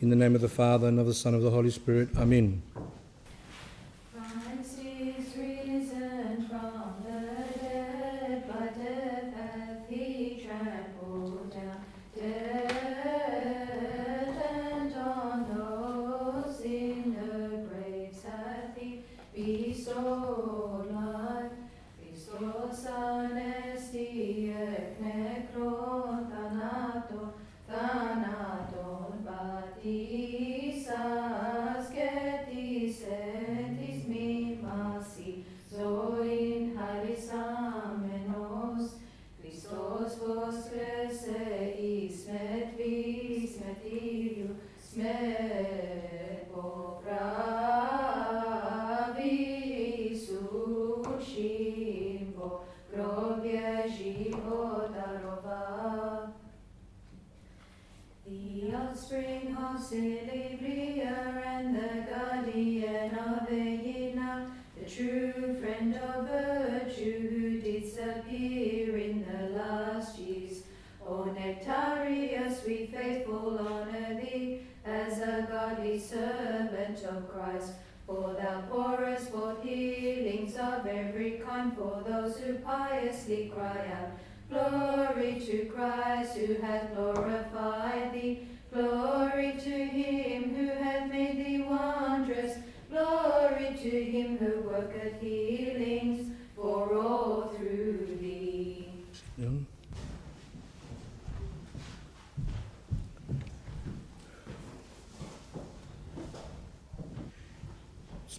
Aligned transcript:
In 0.00 0.10
the 0.10 0.16
name 0.16 0.36
of 0.36 0.40
the 0.40 0.48
Father, 0.48 0.86
and 0.86 1.00
of 1.00 1.06
the 1.06 1.14
Son, 1.14 1.34
and 1.34 1.40
of 1.40 1.42
the 1.42 1.50
Holy 1.50 1.70
Spirit. 1.70 2.10
Amen. 2.16 2.62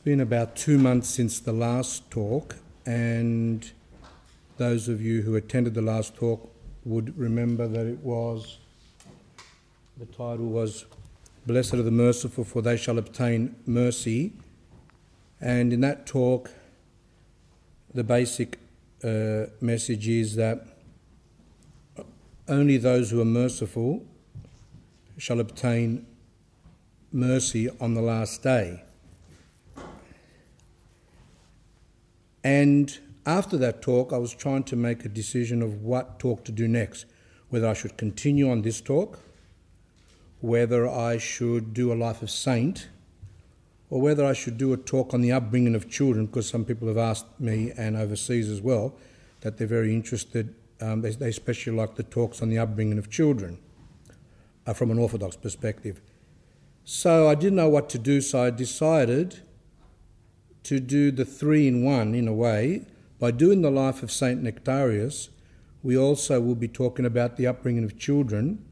Been 0.09 0.19
about 0.19 0.55
two 0.55 0.79
months 0.79 1.07
since 1.07 1.39
the 1.39 1.53
last 1.53 2.09
talk, 2.09 2.55
and 2.83 3.71
those 4.57 4.87
of 4.87 4.99
you 4.99 5.21
who 5.21 5.35
attended 5.35 5.75
the 5.75 5.83
last 5.83 6.15
talk 6.15 6.51
would 6.83 7.15
remember 7.15 7.67
that 7.67 7.85
it 7.85 7.99
was 7.99 8.57
the 9.99 10.07
title 10.07 10.47
was 10.47 10.85
Blessed 11.45 11.75
are 11.75 11.83
the 11.83 11.91
Merciful, 11.91 12.43
for 12.43 12.63
they 12.63 12.75
shall 12.75 12.97
obtain 12.97 13.55
mercy. 13.67 14.33
And 15.39 15.71
in 15.71 15.81
that 15.81 16.07
talk, 16.07 16.49
the 17.93 18.03
basic 18.03 18.57
uh, 19.03 19.45
message 19.61 20.07
is 20.07 20.35
that 20.37 20.65
only 22.47 22.77
those 22.77 23.11
who 23.11 23.21
are 23.21 23.25
merciful 23.25 24.03
shall 25.19 25.39
obtain 25.39 26.07
mercy 27.11 27.69
on 27.79 27.93
the 27.93 28.01
last 28.01 28.41
day. 28.41 28.81
And 32.43 32.97
after 33.25 33.57
that 33.57 33.81
talk, 33.81 34.13
I 34.13 34.17
was 34.17 34.33
trying 34.33 34.63
to 34.65 34.75
make 34.75 35.05
a 35.05 35.09
decision 35.09 35.61
of 35.61 35.81
what 35.81 36.19
talk 36.19 36.43
to 36.45 36.51
do 36.51 36.67
next. 36.67 37.05
Whether 37.49 37.67
I 37.67 37.73
should 37.73 37.97
continue 37.97 38.49
on 38.49 38.61
this 38.61 38.79
talk, 38.81 39.19
whether 40.39 40.87
I 40.87 41.17
should 41.17 41.73
do 41.73 41.91
a 41.91 41.95
life 41.95 42.21
of 42.21 42.29
saint, 42.29 42.87
or 43.89 43.99
whether 44.01 44.23
I 44.23 44.33
should 44.33 44.57
do 44.57 44.71
a 44.71 44.77
talk 44.77 45.13
on 45.13 45.21
the 45.21 45.31
upbringing 45.31 45.75
of 45.75 45.89
children, 45.89 46.27
because 46.27 46.47
some 46.47 46.63
people 46.63 46.87
have 46.87 46.97
asked 46.97 47.25
me 47.39 47.71
and 47.75 47.97
overseas 47.97 48.49
as 48.49 48.61
well 48.61 48.95
that 49.41 49.57
they're 49.57 49.67
very 49.67 49.93
interested. 49.93 50.53
Um, 50.79 51.01
they, 51.01 51.11
they 51.11 51.29
especially 51.29 51.73
like 51.73 51.95
the 51.95 52.03
talks 52.03 52.41
on 52.41 52.49
the 52.49 52.59
upbringing 52.59 52.97
of 52.97 53.09
children 53.09 53.57
uh, 54.65 54.73
from 54.73 54.91
an 54.91 54.99
Orthodox 54.99 55.35
perspective. 55.35 56.01
So 56.85 57.27
I 57.27 57.35
didn't 57.35 57.55
know 57.55 57.69
what 57.69 57.89
to 57.89 57.97
do, 57.97 58.21
so 58.21 58.43
I 58.43 58.49
decided 58.51 59.41
to 60.63 60.79
do 60.79 61.11
the 61.11 61.25
three 61.25 61.67
in 61.67 61.83
one 61.83 62.13
in 62.13 62.27
a 62.27 62.33
way. 62.33 62.85
By 63.19 63.31
doing 63.31 63.61
the 63.61 63.71
life 63.71 64.01
of 64.03 64.11
Saint 64.11 64.43
Nektarios, 64.43 65.29
we 65.83 65.97
also 65.97 66.39
will 66.41 66.55
be 66.55 66.67
talking 66.67 67.05
about 67.05 67.37
the 67.37 67.47
upbringing 67.47 67.83
of 67.83 67.97
children, 67.97 68.63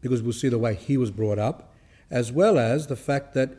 because 0.00 0.22
we'll 0.22 0.32
see 0.32 0.48
the 0.48 0.58
way 0.58 0.74
he 0.74 0.96
was 0.96 1.10
brought 1.10 1.38
up, 1.38 1.74
as 2.10 2.32
well 2.32 2.58
as 2.58 2.86
the 2.86 2.96
fact 2.96 3.34
that 3.34 3.56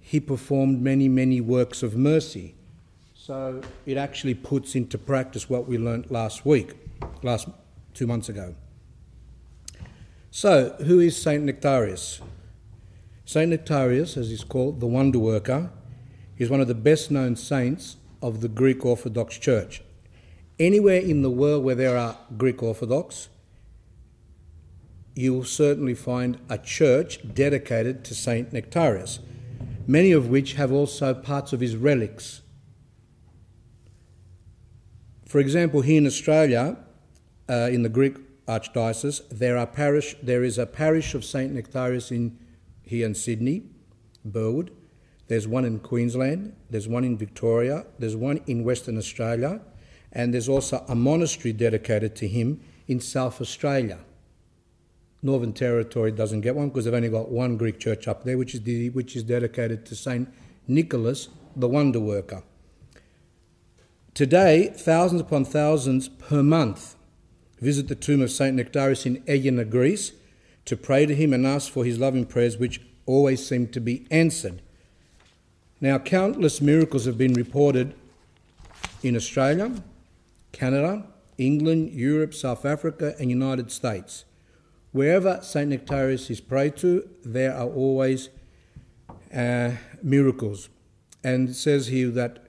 he 0.00 0.20
performed 0.20 0.80
many, 0.80 1.08
many 1.08 1.40
works 1.40 1.82
of 1.82 1.96
mercy. 1.96 2.54
So 3.14 3.60
it 3.86 3.96
actually 3.96 4.34
puts 4.34 4.74
into 4.74 4.98
practice 4.98 5.48
what 5.48 5.68
we 5.68 5.78
learnt 5.78 6.10
last 6.10 6.44
week, 6.44 6.74
last 7.22 7.48
two 7.94 8.06
months 8.06 8.28
ago. 8.28 8.54
So, 10.30 10.70
who 10.84 10.98
is 10.98 11.20
Saint 11.20 11.44
Nektarios? 11.44 12.20
Saint 13.24 13.52
Nektarios, 13.52 14.16
as 14.16 14.30
he's 14.30 14.44
called, 14.44 14.80
the 14.80 14.86
wonder 14.86 15.18
worker, 15.18 15.70
is 16.38 16.50
one 16.50 16.60
of 16.60 16.68
the 16.68 16.74
best 16.74 17.10
known 17.10 17.36
saints 17.36 17.96
of 18.20 18.40
the 18.40 18.48
Greek 18.48 18.84
Orthodox 18.84 19.36
Church. 19.38 19.82
Anywhere 20.58 21.00
in 21.00 21.22
the 21.22 21.30
world 21.30 21.64
where 21.64 21.74
there 21.74 21.96
are 21.96 22.18
Greek 22.36 22.62
Orthodox, 22.62 23.28
you 25.14 25.34
will 25.34 25.44
certainly 25.44 25.94
find 25.94 26.38
a 26.48 26.56
church 26.58 27.20
dedicated 27.34 28.04
to 28.04 28.14
Saint 28.14 28.52
Nektarios, 28.52 29.18
many 29.86 30.12
of 30.12 30.28
which 30.28 30.54
have 30.54 30.72
also 30.72 31.12
parts 31.12 31.52
of 31.52 31.60
his 31.60 31.76
relics. 31.76 32.42
For 35.26 35.38
example, 35.38 35.80
here 35.82 35.98
in 35.98 36.06
Australia, 36.06 36.76
uh, 37.48 37.68
in 37.72 37.82
the 37.82 37.88
Greek 37.88 38.16
Archdiocese, 38.46 39.22
there, 39.30 39.56
are 39.56 39.66
parish, 39.66 40.14
there 40.22 40.44
is 40.44 40.58
a 40.58 40.66
parish 40.66 41.14
of 41.14 41.24
Saint 41.24 41.54
Nektarios 41.54 42.10
in, 42.10 42.38
here 42.82 43.06
in 43.06 43.14
Sydney, 43.14 43.62
Burwood. 44.24 44.70
There's 45.28 45.48
one 45.48 45.64
in 45.64 45.78
Queensland, 45.80 46.54
there's 46.70 46.88
one 46.88 47.04
in 47.04 47.16
Victoria, 47.16 47.86
there's 47.98 48.16
one 48.16 48.40
in 48.46 48.64
Western 48.64 48.98
Australia, 48.98 49.60
and 50.12 50.34
there's 50.34 50.48
also 50.48 50.84
a 50.88 50.94
monastery 50.94 51.52
dedicated 51.52 52.14
to 52.16 52.28
him 52.28 52.60
in 52.88 53.00
South 53.00 53.40
Australia. 53.40 53.98
Northern 55.22 55.52
Territory 55.52 56.10
doesn't 56.10 56.40
get 56.40 56.56
one 56.56 56.68
because 56.68 56.84
they've 56.84 56.94
only 56.94 57.08
got 57.08 57.30
one 57.30 57.56
Greek 57.56 57.78
church 57.78 58.08
up 58.08 58.24
there, 58.24 58.36
which 58.36 58.54
is, 58.54 58.62
the, 58.62 58.90
which 58.90 59.14
is 59.14 59.22
dedicated 59.22 59.86
to 59.86 59.94
Saint 59.94 60.28
Nicholas, 60.66 61.28
the 61.54 61.68
wonder 61.68 62.00
worker. 62.00 62.42
Today, 64.14 64.72
thousands 64.76 65.20
upon 65.20 65.44
thousands 65.44 66.08
per 66.08 66.42
month 66.42 66.96
visit 67.60 67.86
the 67.86 67.94
tomb 67.94 68.20
of 68.20 68.30
Saint 68.30 68.56
Nektarios 68.56 69.06
in 69.06 69.22
Aegina, 69.28 69.64
Greece, 69.64 70.12
to 70.64 70.76
pray 70.76 71.06
to 71.06 71.14
him 71.14 71.32
and 71.32 71.46
ask 71.46 71.72
for 71.72 71.84
his 71.84 71.98
loving 71.98 72.26
prayers, 72.26 72.58
which 72.58 72.80
always 73.06 73.46
seem 73.46 73.68
to 73.68 73.80
be 73.80 74.06
answered. 74.10 74.60
Now, 75.82 75.98
countless 75.98 76.60
miracles 76.60 77.06
have 77.06 77.18
been 77.18 77.34
reported 77.34 77.92
in 79.02 79.16
Australia, 79.16 79.82
Canada, 80.52 81.04
England, 81.38 81.90
Europe, 81.90 82.34
South 82.34 82.64
Africa, 82.64 83.16
and 83.18 83.28
United 83.28 83.72
States. 83.72 84.24
Wherever 84.92 85.40
St. 85.42 85.68
Nektarios 85.68 86.30
is 86.30 86.40
prayed 86.40 86.76
to, 86.76 87.08
there 87.24 87.52
are 87.52 87.66
always 87.66 88.28
uh, 89.34 89.72
miracles. 90.04 90.68
And 91.24 91.48
it 91.48 91.54
says 91.54 91.88
here 91.88 92.10
that 92.10 92.46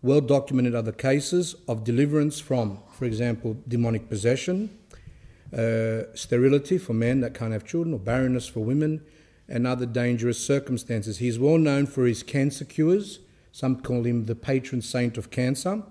well 0.00 0.20
documented 0.20 0.76
are 0.76 0.82
the 0.82 0.92
cases 0.92 1.56
of 1.66 1.82
deliverance 1.82 2.38
from, 2.38 2.78
for 2.92 3.04
example, 3.04 3.56
demonic 3.66 4.08
possession, 4.08 4.70
uh, 5.52 6.02
sterility 6.14 6.78
for 6.78 6.92
men 6.92 7.18
that 7.22 7.34
can't 7.34 7.52
have 7.52 7.64
children, 7.64 7.94
or 7.94 7.98
barrenness 7.98 8.46
for 8.46 8.60
women, 8.60 9.04
and 9.48 9.66
other 9.66 9.86
dangerous 9.86 10.44
circumstances. 10.44 11.18
He's 11.18 11.38
well 11.38 11.58
known 11.58 11.86
for 11.86 12.06
his 12.06 12.22
cancer 12.22 12.64
cures. 12.64 13.20
Some 13.52 13.80
call 13.80 14.04
him 14.04 14.26
the 14.26 14.34
patron 14.34 14.82
saint 14.82 15.16
of 15.16 15.30
cancer. 15.30 15.82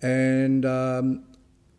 And 0.00 0.64
um, 0.64 1.24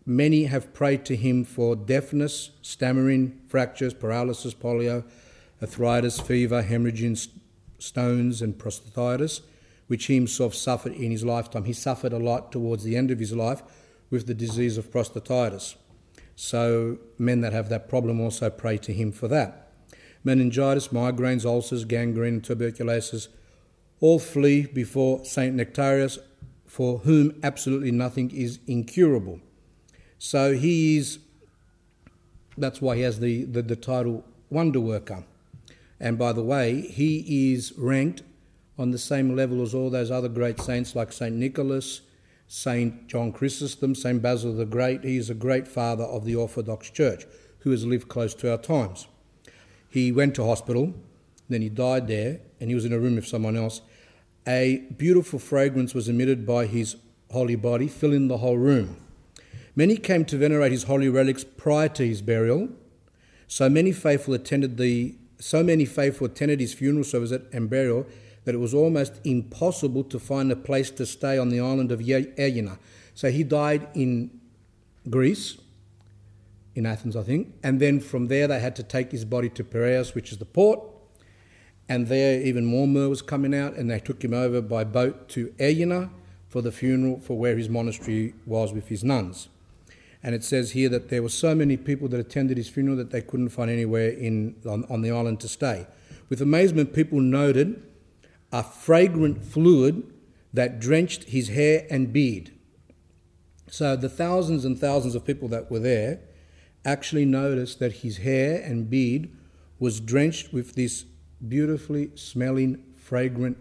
many 0.06 0.46
have 0.46 0.74
prayed 0.74 1.06
to 1.06 1.16
him 1.16 1.44
for 1.44 1.76
deafness, 1.76 2.52
stammering, 2.62 3.40
fractures, 3.48 3.94
paralysis, 3.94 4.54
polio, 4.54 5.04
arthritis, 5.62 6.20
fever, 6.20 6.64
hemorrhaging 6.64 7.30
stones, 7.80 8.42
and 8.42 8.58
prostatitis, 8.58 9.42
which 9.88 10.06
he 10.06 10.16
himself 10.16 10.54
suffered 10.54 10.94
in 10.94 11.12
his 11.12 11.24
lifetime. 11.24 11.64
He 11.64 11.74
suffered 11.74 12.14
a 12.14 12.20
lot 12.20 12.52
towards 12.52 12.84
the 12.84 12.96
end 12.96 13.10
of 13.10 13.20
his 13.20 13.34
life 13.34 13.64
with 14.10 14.28
the 14.28 14.34
disease 14.34 14.78
of 14.78 14.92
prostatitis. 14.92 15.76
So, 16.36 16.98
men 17.18 17.42
that 17.42 17.54
have 17.54 17.70
that 17.70 17.90
problem 17.90 18.20
also 18.20 18.50
pray 18.50 18.78
to 18.80 18.94
him 18.94 19.12
for 19.12 19.28
that. 19.28 19.61
Meningitis, 20.24 20.90
migraines, 20.90 21.46
ulcers, 21.46 21.86
gangrene, 21.86 22.42
tuberculosis 22.42 23.30
all 24.00 24.20
flee 24.20 24.66
before 24.66 25.24
St. 25.24 25.56
Nektarios, 25.56 26.18
for 26.66 27.00
whom 27.00 27.40
absolutely 27.44 27.92
nothing 27.92 28.32
is 28.32 28.60
incurable. 28.68 29.40
So, 30.18 30.54
he 30.54 30.98
is, 30.98 31.20
that's 32.58 32.82
why 32.82 32.96
he 32.96 33.02
has 33.04 33.20
the, 33.20 33.46
the, 33.46 33.62
the 33.62 33.76
title 33.76 34.24
Wonder 34.50 34.80
Worker. 34.80 35.24
And 36.00 36.18
by 36.18 36.34
the 36.34 36.44
way, 36.44 36.82
he 36.82 37.54
is 37.54 37.74
ranked 37.78 38.24
on 38.78 38.92
the 38.92 38.98
same 38.98 39.36
level 39.36 39.62
as 39.62 39.76
all 39.76 39.90
those 39.90 40.10
other 40.10 40.30
great 40.30 40.60
saints 40.60 40.96
like 40.96 41.14
St. 41.14 41.36
Nicholas, 41.36 42.02
St. 42.48 43.08
John 43.08 43.32
Chrysostom, 43.32 43.94
St. 43.94 44.22
Basil 44.22 44.54
the 44.54 44.66
Great. 44.66 45.04
He 45.04 45.18
is 45.18 45.30
a 45.30 45.36
great 45.36 45.68
father 45.68 46.04
of 46.04 46.26
the 46.26 46.36
Orthodox 46.36 46.90
Church 46.90 47.26
who 47.60 47.72
has 47.72 47.86
lived 47.86 48.08
close 48.08 48.34
to 48.36 48.52
our 48.52 48.58
times. 48.58 49.08
He 49.92 50.12
went 50.12 50.36
to 50.36 50.46
hospital, 50.46 50.94
then 51.50 51.62
he 51.62 51.70
died 51.70 52.08
there, 52.08 52.40
and 52.60 52.70
he 52.70 52.76
was 52.76 52.86
in 52.86 52.94
a 52.94 53.00
room 53.00 53.16
with 53.16 53.28
someone 53.28 53.58
else. 53.58 53.82
A 54.48 54.88
beautiful 54.98 55.38
fragrance 55.38 55.94
was 55.94 56.08
emitted 56.08 56.48
by 56.48 56.66
his 56.66 56.96
holy 57.30 57.58
body, 57.58 57.88
filling 57.88 58.30
the 58.30 58.38
whole 58.38 58.58
room. 58.58 58.96
Many 59.76 59.98
came 59.98 60.26
to 60.26 60.38
venerate 60.38 60.72
his 60.72 60.84
holy 60.84 61.10
relics 61.10 61.44
prior 61.44 61.90
to 61.90 62.08
his 62.08 62.22
burial. 62.22 62.70
So 63.48 63.70
many 63.70 63.92
faithful 63.92 64.34
attended 64.34 64.78
the 64.78 65.16
so 65.40 65.64
many 65.64 65.86
faithful 65.86 66.28
attended 66.28 66.60
his 66.60 66.74
funeral 66.74 67.04
service 67.04 67.32
and 67.32 67.70
burial 67.70 68.06
that 68.46 68.54
it 68.54 68.60
was 68.60 68.76
almost 68.76 69.20
impossible 69.24 70.04
to 70.04 70.20
find 70.20 70.52
a 70.52 70.56
place 70.56 70.92
to 70.92 71.06
stay 71.06 71.38
on 71.38 71.50
the 71.50 71.60
island 71.60 71.92
of 71.92 72.00
Aegina. 72.00 72.78
So 73.16 73.32
he 73.32 73.44
died 73.44 73.88
in 73.96 74.40
Greece, 75.10 75.58
in 76.76 76.86
Athens, 76.86 77.16
I 77.16 77.24
think, 77.24 77.54
and 77.64 77.80
then 77.80 78.00
from 78.00 78.28
there 78.28 78.48
they 78.48 78.60
had 78.60 78.76
to 78.78 78.84
take 78.84 79.12
his 79.12 79.26
body 79.26 79.50
to 79.50 79.64
Piraeus, 79.64 80.16
which 80.16 80.32
is 80.32 80.38
the 80.38 80.46
port, 80.46 80.80
and 81.90 82.08
there 82.08 82.42
even 82.42 82.66
more 82.66 82.88
myrrh 82.88 83.10
was 83.10 83.22
coming 83.22 83.54
out, 83.54 83.76
and 83.76 83.90
they 83.90 84.00
took 84.00 84.24
him 84.24 84.34
over 84.34 84.62
by 84.62 84.84
boat 84.84 85.28
to 85.30 85.54
Aegina 85.60 86.10
for 86.48 86.62
the 86.62 86.72
funeral 86.72 87.20
for 87.20 87.38
where 87.38 87.58
his 87.58 87.70
monastery 87.70 88.34
was 88.46 88.74
with 88.74 88.88
his 88.88 89.04
nuns. 89.04 89.50
And 90.24 90.36
it 90.36 90.44
says 90.44 90.72
here 90.72 90.90
that 90.90 91.10
there 91.10 91.24
were 91.24 91.30
so 91.30 91.56
many 91.56 91.78
people 91.78 92.08
that 92.10 92.20
attended 92.20 92.58
his 92.58 92.70
funeral 92.70 92.96
that 92.98 93.12
they 93.12 93.22
couldn't 93.22 93.50
find 93.50 93.72
anywhere 93.72 94.10
in, 94.10 94.56
on, 94.66 94.86
on 94.90 95.02
the 95.02 95.12
island 95.12 95.40
to 95.42 95.48
stay. 95.48 95.88
With 96.30 96.42
amazement, 96.42 96.94
people 96.94 97.20
noted 97.20 97.82
a 98.52 98.64
fragrant 98.64 99.44
fluid 99.44 100.14
that 100.54 100.80
drenched 100.80 101.26
his 101.26 101.50
hair 101.50 101.88
and 101.90 102.14
beard. 102.14 102.52
So 103.70 103.96
the 103.96 104.10
thousands 104.10 104.66
and 104.66 104.78
thousands 104.78 105.16
of 105.16 105.26
people 105.26 105.48
that 105.50 105.72
were 105.72 105.80
there 105.80 106.20
actually 106.86 107.26
noticed 107.26 107.80
that 107.80 107.98
his 107.98 108.18
hair 108.18 108.62
and 108.62 108.90
beard 108.90 109.30
was 109.80 110.00
drenched 110.00 110.54
with 110.54 110.76
this 110.76 111.06
beautifully 111.48 112.12
smelling, 112.16 112.84
fragrant 112.96 113.58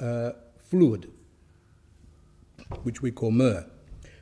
uh, 0.00 0.32
fluid, 0.58 1.10
which 2.82 3.02
we 3.02 3.10
call 3.10 3.30
myrrh. 3.30 3.66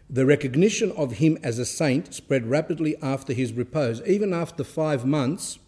The 0.09 0.27
recognition 0.27 0.91
of 0.93 1.13
him 1.13 1.39
as 1.43 1.59
a 1.59 1.65
saint 1.65 2.13
spread 2.13 2.47
rapidly 2.47 2.97
after 3.01 3.33
his 3.33 3.53
repose. 3.53 4.03
Even 4.07 4.35
after 4.35 4.65
five 4.65 5.07
months, 5.07 5.59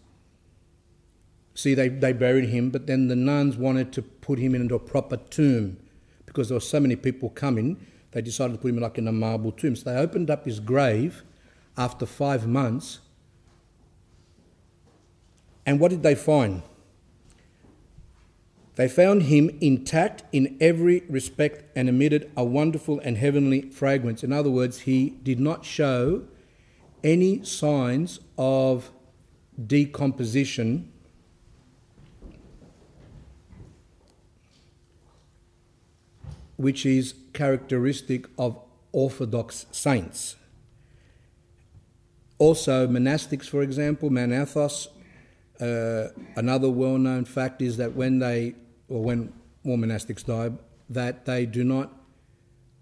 see, 1.55 1.73
they, 1.73 1.87
they 1.87 2.11
buried 2.11 2.49
him, 2.49 2.69
but 2.69 2.85
then 2.85 3.07
the 3.07 3.15
nuns 3.15 3.55
wanted 3.55 3.93
to 3.93 4.01
put 4.01 4.39
him 4.39 4.53
into 4.53 4.75
a 4.75 4.79
proper 4.79 5.17
tomb 5.17 5.77
because 6.25 6.49
there 6.49 6.57
were 6.57 6.61
so 6.61 6.79
many 6.79 6.95
people 6.95 7.29
coming. 7.29 7.85
They 8.11 8.21
decided 8.21 8.53
to 8.53 8.59
put 8.59 8.69
him 8.69 8.79
like 8.79 8.97
in 8.97 9.07
a 9.07 9.11
marble 9.11 9.51
tomb. 9.51 9.75
So 9.75 9.89
they 9.89 9.97
opened 9.97 10.29
up 10.29 10.45
his 10.45 10.59
grave 10.59 11.23
after 11.77 12.05
five 12.05 12.47
months. 12.47 12.99
And 15.65 15.79
what 15.79 15.91
did 15.91 16.03
they 16.03 16.15
find? 16.15 16.61
They 18.75 18.87
found 18.87 19.23
him 19.23 19.55
intact 19.61 20.23
in 20.31 20.57
every 20.59 21.03
respect 21.07 21.65
and 21.75 21.87
emitted 21.87 22.31
a 22.35 22.43
wonderful 22.43 22.99
and 22.99 23.17
heavenly 23.17 23.69
fragrance. 23.69 24.23
In 24.23 24.33
other 24.33 24.49
words, 24.49 24.81
he 24.81 25.11
did 25.11 25.39
not 25.39 25.63
show 25.63 26.23
any 27.03 27.43
signs 27.43 28.19
of 28.37 28.91
decomposition. 29.63 30.91
Which 36.57 36.85
is 36.85 37.13
characteristic 37.33 38.25
of 38.39 38.59
Orthodox 38.91 39.67
saints. 39.71 40.35
Also, 42.43 42.85
monastics, 42.87 43.45
for 43.45 43.61
example, 43.61 44.09
Manathos, 44.09 44.89
uh, 45.61 46.09
another 46.35 46.69
well 46.69 46.97
known 46.97 47.23
fact 47.23 47.61
is 47.61 47.77
that 47.77 47.93
when 47.93 48.19
they 48.19 48.53
or 48.89 49.01
when 49.01 49.31
more 49.63 49.77
monastics 49.77 50.25
die, 50.25 50.51
that 50.89 51.23
they 51.23 51.45
do 51.45 51.63
not 51.63 51.93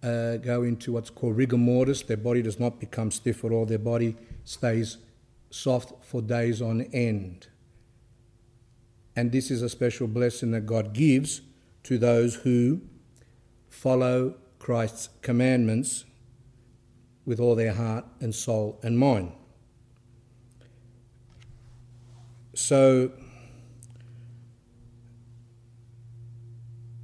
uh, 0.01 0.37
go 0.37 0.63
into 0.63 0.93
what's 0.93 1.11
called 1.11 1.37
rigor 1.37 1.59
mortis. 1.59 2.01
Their 2.01 2.17
body 2.17 2.41
does 2.41 2.59
not 2.59 2.79
become 2.79 3.11
stiff 3.11 3.45
at 3.45 3.51
all. 3.51 3.67
Their 3.67 3.77
body 3.77 4.15
stays 4.45 4.97
soft 5.51 6.03
for 6.03 6.23
days 6.23 6.59
on 6.59 6.81
end. 6.91 7.47
And 9.15 9.31
this 9.31 9.51
is 9.51 9.61
a 9.61 9.69
special 9.69 10.07
blessing 10.07 10.49
that 10.53 10.65
God 10.65 10.91
gives 10.91 11.41
to 11.83 11.99
those 11.99 12.33
who 12.33 12.81
follow 13.69 14.37
Christ's 14.57 15.09
commandments 15.21 16.05
with 17.27 17.39
all 17.39 17.53
their 17.53 17.73
heart 17.73 18.05
and 18.21 18.33
soul 18.33 18.79
and 18.81 18.97
mind. 18.97 19.33
So, 22.61 23.11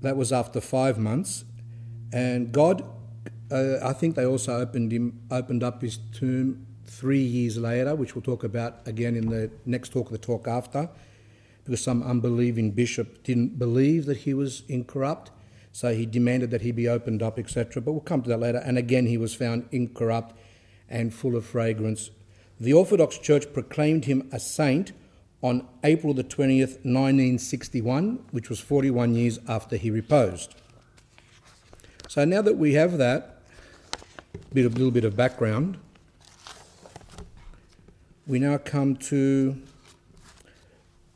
That 0.02 0.16
was 0.16 0.32
after 0.32 0.62
five 0.62 0.98
months. 0.98 1.44
And 2.14 2.52
God, 2.52 2.84
uh, 3.52 3.78
I 3.84 3.94
think 3.94 4.16
they 4.16 4.26
also 4.26 4.60
opened, 4.60 4.92
him, 4.92 5.22
opened 5.32 5.64
up 5.64 5.82
his 5.82 5.98
tomb 5.98 6.66
three 6.86 7.22
years 7.22 7.58
later, 7.58 7.96
which 7.96 8.16
we'll 8.16 8.22
talk 8.22 8.44
about 8.44 8.88
again 8.88 9.16
in 9.16 9.30
the 9.30 9.52
next 9.66 9.92
talk, 9.92 10.10
the 10.10 10.18
talk 10.18 10.48
after, 10.48 10.90
because 11.66 11.82
some 11.82 12.02
unbelieving 12.04 12.72
bishop 12.72 13.24
didn't 13.24 13.60
believe 13.60 14.06
that 14.06 14.18
he 14.18 14.34
was 14.34 14.64
incorrupt. 14.68 15.32
So 15.72 15.94
he 15.94 16.06
demanded 16.06 16.52
that 16.52 16.62
he 16.62 16.72
be 16.72 16.88
opened 16.88 17.22
up, 17.22 17.38
etc. 17.38 17.82
But 17.82 17.92
we'll 17.92 18.02
come 18.02 18.22
to 18.24 18.30
that 18.30 18.40
later. 18.40 18.60
And 18.60 18.78
again, 18.78 19.08
he 19.08 19.18
was 19.18 19.36
found 19.36 19.68
incorrupt 19.72 20.36
and 20.90 21.14
full 21.14 21.36
of 21.36 21.46
fragrance. 21.46 22.10
The 22.60 22.74
Orthodox 22.74 23.18
Church 23.18 23.52
proclaimed 23.54 24.06
him 24.06 24.28
a 24.32 24.40
saint 24.40 24.94
on 25.42 25.68
April 25.84 26.14
the 26.14 26.24
20th, 26.24 26.84
1961, 26.84 28.26
which 28.32 28.50
was 28.50 28.60
41 28.60 29.16
years 29.16 29.40
after 29.48 29.78
he 29.78 29.92
reposed. 29.92 30.56
So 32.08 32.26
now 32.26 32.42
that 32.42 32.58
we 32.58 32.74
have 32.74 32.98
that, 32.98 33.42
bit 34.54 34.66
a 34.66 34.70
little 34.70 34.92
bit 34.92 35.04
of 35.04 35.16
background, 35.16 35.78
we 38.26 38.40
now 38.40 38.58
come 38.58 38.96
to. 38.96 39.62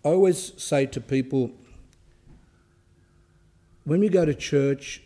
I 0.04 0.10
always 0.10 0.54
say 0.62 0.86
to 0.88 1.02
people, 1.02 1.52
when 3.84 4.00
we 4.00 4.10
go 4.10 4.26
to 4.26 4.34
church 4.34 5.04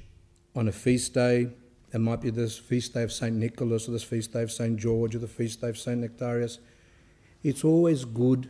on 0.55 0.67
a 0.67 0.72
feast 0.72 1.13
day, 1.13 1.50
it 1.93 2.00
might 2.00 2.22
be 2.22 2.29
this 2.29 2.57
feast 2.57 2.93
day 2.93 3.03
of 3.03 3.12
St. 3.12 3.36
Nicholas 3.36 3.88
or 3.88 3.91
this 3.91 4.03
feast 4.03 4.34
day 4.34 4.43
of 4.43 4.51
St. 4.51 4.77
George 4.77 5.15
or 5.15 5.19
the 5.19 5.27
feast 5.27 5.62
day 5.62 5.69
of 5.69 5.77
St. 5.77 6.01
Nektarios, 6.01 6.60
it's 7.43 7.63
always 7.63 8.05
good 8.05 8.50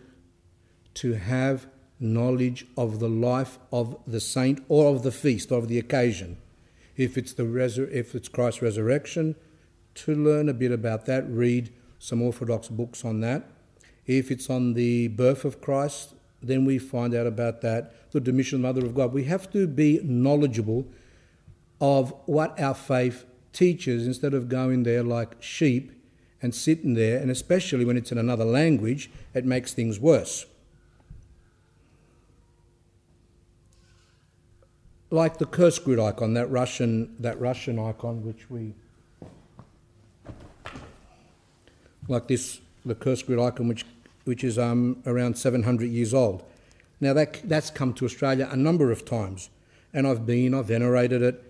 to 0.95 1.13
have 1.13 1.67
knowledge 1.99 2.65
of 2.77 2.99
the 2.99 3.09
life 3.09 3.57
of 3.71 3.97
the 4.05 4.19
saint 4.19 4.63
or 4.67 4.93
of 4.93 5.03
the 5.03 5.11
feast, 5.11 5.51
of 5.51 5.67
the 5.67 5.79
occasion. 5.79 6.37
If 6.97 7.17
it's, 7.17 7.33
the 7.33 7.45
if 7.91 8.15
it's 8.15 8.27
Christ's 8.27 8.61
resurrection, 8.61 9.35
to 9.95 10.13
learn 10.13 10.49
a 10.49 10.53
bit 10.53 10.71
about 10.71 11.05
that, 11.05 11.29
read 11.29 11.73
some 11.99 12.21
Orthodox 12.21 12.67
books 12.67 13.05
on 13.05 13.21
that. 13.21 13.49
If 14.05 14.29
it's 14.29 14.49
on 14.49 14.73
the 14.73 15.07
birth 15.09 15.45
of 15.45 15.61
Christ, 15.61 16.13
then 16.41 16.65
we 16.65 16.77
find 16.77 17.15
out 17.15 17.25
about 17.25 17.61
that, 17.61 18.11
the 18.11 18.21
Dormition 18.21 18.61
Mother 18.61 18.85
of 18.85 18.93
God. 18.93 19.13
We 19.13 19.23
have 19.25 19.51
to 19.51 19.67
be 19.67 19.99
knowledgeable 20.03 20.85
of 21.81 22.13
what 22.25 22.59
our 22.59 22.75
faith 22.75 23.25
teaches 23.51 24.05
instead 24.05 24.33
of 24.33 24.49
going 24.49 24.83
there 24.83 25.03
like 25.03 25.41
sheep 25.41 25.91
and 26.41 26.53
sitting 26.53 26.93
there, 26.93 27.17
and 27.19 27.31
especially 27.31 27.85
when 27.85 27.97
it's 27.97 28.11
in 28.11 28.17
another 28.17 28.45
language, 28.45 29.09
it 29.33 29.45
makes 29.45 29.73
things 29.73 29.99
worse. 29.99 30.45
Like 35.15 35.37
the 35.37 35.45
Kursk 35.45 35.87
Root 35.87 35.97
icon, 35.97 36.33
that 36.33 36.51
Russian, 36.51 37.15
that 37.21 37.39
Russian 37.39 37.79
icon, 37.79 38.21
which 38.25 38.49
we, 38.49 38.73
like 42.09 42.27
this, 42.27 42.59
the 42.85 42.95
Kursk 42.95 43.29
Root 43.29 43.39
icon, 43.39 43.69
which, 43.69 43.85
which 44.25 44.43
is 44.43 44.59
um, 44.59 45.01
around 45.05 45.37
700 45.37 45.85
years 45.85 46.13
old. 46.13 46.43
Now, 46.99 47.13
that, 47.13 47.39
that's 47.47 47.69
come 47.69 47.93
to 47.93 48.03
Australia 48.03 48.49
a 48.51 48.57
number 48.57 48.91
of 48.91 49.05
times, 49.05 49.49
and 49.93 50.05
I've 50.05 50.25
been, 50.25 50.53
I've 50.53 50.65
venerated 50.65 51.21
it, 51.21 51.41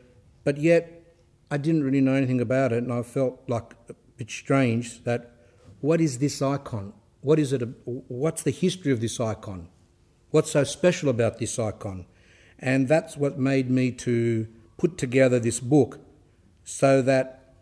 but 0.43 0.57
yet 0.57 1.01
I 1.49 1.57
didn't 1.57 1.83
really 1.83 2.01
know 2.01 2.13
anything 2.13 2.41
about 2.41 2.71
it, 2.71 2.83
and 2.83 2.93
I 2.93 3.01
felt 3.01 3.41
like 3.47 3.73
a 3.89 3.95
bit 4.15 4.29
strange 4.29 5.03
that 5.05 5.31
what 5.81 5.99
is 5.99 6.19
this 6.19 6.39
icon? 6.39 6.93
What 7.21 7.39
is 7.39 7.51
it? 7.51 7.63
What's 7.85 8.43
the 8.43 8.51
history 8.51 8.91
of 8.91 9.01
this 9.01 9.19
icon? 9.19 9.69
What's 10.29 10.51
so 10.51 10.63
special 10.65 11.09
about 11.09 11.39
this 11.39 11.57
icon? 11.57 12.05
And 12.59 12.87
that's 12.87 13.17
what 13.17 13.37
made 13.37 13.69
me 13.69 13.91
to 13.91 14.47
put 14.77 14.97
together 14.97 15.39
this 15.39 15.59
book 15.59 15.99
so 16.63 17.01
that 17.01 17.53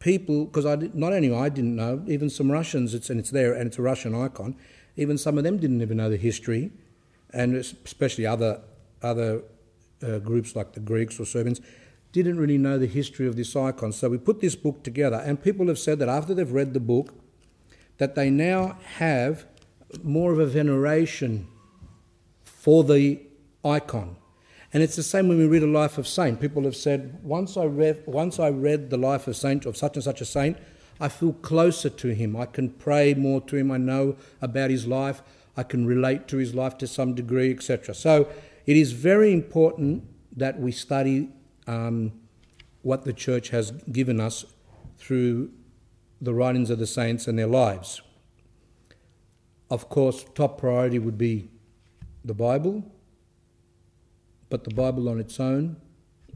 people, 0.00 0.46
because 0.46 0.64
I 0.64 0.76
not 0.94 1.12
only 1.12 1.34
I 1.34 1.48
didn't 1.48 1.76
know, 1.76 2.02
even 2.06 2.30
some 2.30 2.50
Russians, 2.50 2.94
it's, 2.94 3.10
and 3.10 3.18
it's 3.18 3.30
there, 3.30 3.52
and 3.52 3.66
it's 3.66 3.78
a 3.78 3.82
Russian 3.82 4.14
icon, 4.14 4.56
even 4.96 5.18
some 5.18 5.38
of 5.38 5.44
them 5.44 5.58
didn't 5.58 5.82
even 5.82 5.96
know 5.96 6.10
the 6.10 6.16
history, 6.16 6.70
and 7.32 7.54
especially 7.54 8.26
other, 8.26 8.60
other 9.02 9.42
uh, 10.02 10.18
groups 10.18 10.56
like 10.56 10.72
the 10.72 10.80
Greeks 10.80 11.20
or 11.20 11.24
Serbians, 11.24 11.60
didn't 12.12 12.38
really 12.38 12.58
know 12.58 12.78
the 12.78 12.86
history 12.86 13.26
of 13.26 13.36
this 13.36 13.54
icon. 13.54 13.92
So 13.92 14.08
we 14.08 14.18
put 14.18 14.40
this 14.40 14.56
book 14.56 14.82
together, 14.82 15.16
and 15.16 15.42
people 15.42 15.66
have 15.68 15.78
said 15.78 15.98
that 15.98 16.08
after 16.08 16.34
they've 16.34 16.50
read 16.50 16.74
the 16.74 16.80
book, 16.80 17.14
that 17.98 18.14
they 18.14 18.30
now 18.30 18.78
have 18.96 19.44
more 20.02 20.32
of 20.32 20.38
a 20.38 20.46
veneration 20.46 21.48
for 22.44 22.84
the 22.84 23.20
icon. 23.64 24.16
And 24.72 24.82
it's 24.82 24.96
the 24.96 25.02
same 25.02 25.28
when 25.28 25.38
we 25.38 25.46
read 25.46 25.62
a 25.62 25.66
life 25.66 25.96
of 25.96 26.06
saint. 26.06 26.40
People 26.40 26.64
have 26.64 26.76
said, 26.76 27.18
once 27.22 27.56
I 27.56 27.64
read, 27.64 28.02
once 28.06 28.38
I 28.38 28.50
read 28.50 28.90
the 28.90 28.98
life 28.98 29.26
of 29.26 29.36
saint 29.36 29.64
of 29.64 29.76
such 29.76 29.96
and 29.96 30.04
such 30.04 30.20
a 30.20 30.26
saint, 30.26 30.58
I 31.00 31.08
feel 31.08 31.32
closer 31.32 31.88
to 31.88 32.08
him. 32.08 32.36
I 32.36 32.46
can 32.46 32.70
pray 32.70 33.14
more 33.14 33.40
to 33.42 33.56
him. 33.56 33.70
I 33.70 33.78
know 33.78 34.16
about 34.42 34.70
his 34.70 34.86
life. 34.86 35.22
I 35.56 35.62
can 35.62 35.86
relate 35.86 36.28
to 36.28 36.36
his 36.36 36.54
life 36.54 36.76
to 36.78 36.86
some 36.86 37.14
degree, 37.14 37.50
etc. 37.50 37.94
So 37.94 38.28
it 38.66 38.76
is 38.76 38.92
very 38.92 39.32
important 39.32 40.04
that 40.36 40.60
we 40.60 40.72
study 40.72 41.30
um, 41.66 42.12
what 42.82 43.04
the 43.04 43.12
church 43.12 43.48
has 43.50 43.70
given 43.70 44.20
us 44.20 44.44
through 44.98 45.50
the 46.20 46.34
writings 46.34 46.68
of 46.70 46.78
the 46.78 46.86
saints 46.86 47.26
and 47.26 47.38
their 47.38 47.46
lives. 47.46 48.02
Of 49.70 49.88
course, 49.88 50.24
top 50.34 50.58
priority 50.58 50.98
would 50.98 51.18
be 51.18 51.50
the 52.24 52.34
Bible, 52.34 52.84
but 54.48 54.64
the 54.64 54.74
Bible 54.74 55.08
on 55.08 55.20
its 55.20 55.38
own 55.38 55.76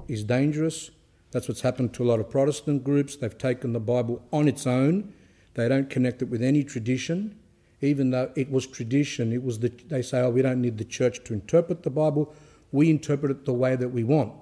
is 0.08 0.24
dangerous. 0.24 0.90
That's 1.30 1.48
what's 1.48 1.62
happened 1.62 1.94
to 1.94 2.04
a 2.04 2.06
lot 2.06 2.20
of 2.20 2.28
Protestant 2.28 2.84
groups. 2.84 3.16
They've 3.16 3.36
taken 3.36 3.72
the 3.72 3.80
Bible 3.80 4.22
on 4.32 4.48
its 4.48 4.66
own. 4.66 5.14
They 5.54 5.68
don't 5.68 5.88
connect 5.88 6.22
it 6.22 6.26
with 6.26 6.42
any 6.42 6.62
tradition, 6.64 7.38
even 7.80 8.10
though 8.10 8.30
it 8.36 8.50
was 8.50 8.66
tradition. 8.66 9.32
It 9.32 9.42
was 9.42 9.58
the, 9.60 9.68
they 9.68 10.02
say, 10.02 10.20
oh, 10.20 10.30
we 10.30 10.42
don't 10.42 10.60
need 10.60 10.78
the 10.78 10.84
church 10.84 11.24
to 11.24 11.32
interpret 11.32 11.82
the 11.82 11.90
Bible. 11.90 12.34
We 12.70 12.90
interpret 12.90 13.30
it 13.30 13.44
the 13.44 13.52
way 13.52 13.76
that 13.76 13.88
we 13.88 14.04
want. 14.04 14.32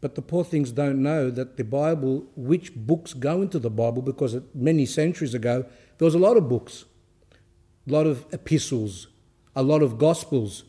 But 0.00 0.16
the 0.16 0.22
poor 0.22 0.42
things 0.42 0.72
don't 0.72 1.00
know 1.02 1.30
that 1.30 1.56
the 1.56 1.64
Bible, 1.64 2.26
which 2.34 2.74
books 2.74 3.14
go 3.14 3.40
into 3.40 3.58
the 3.58 3.70
Bible, 3.70 4.02
because 4.02 4.36
many 4.54 4.84
centuries 4.84 5.32
ago, 5.32 5.64
there 5.98 6.06
was 6.06 6.14
a 6.14 6.18
lot 6.18 6.36
of 6.36 6.48
books, 6.48 6.86
a 7.88 7.92
lot 7.92 8.06
of 8.06 8.26
epistles, 8.32 9.08
a 9.54 9.62
lot 9.62 9.80
of 9.80 9.98
gospels, 9.98 10.64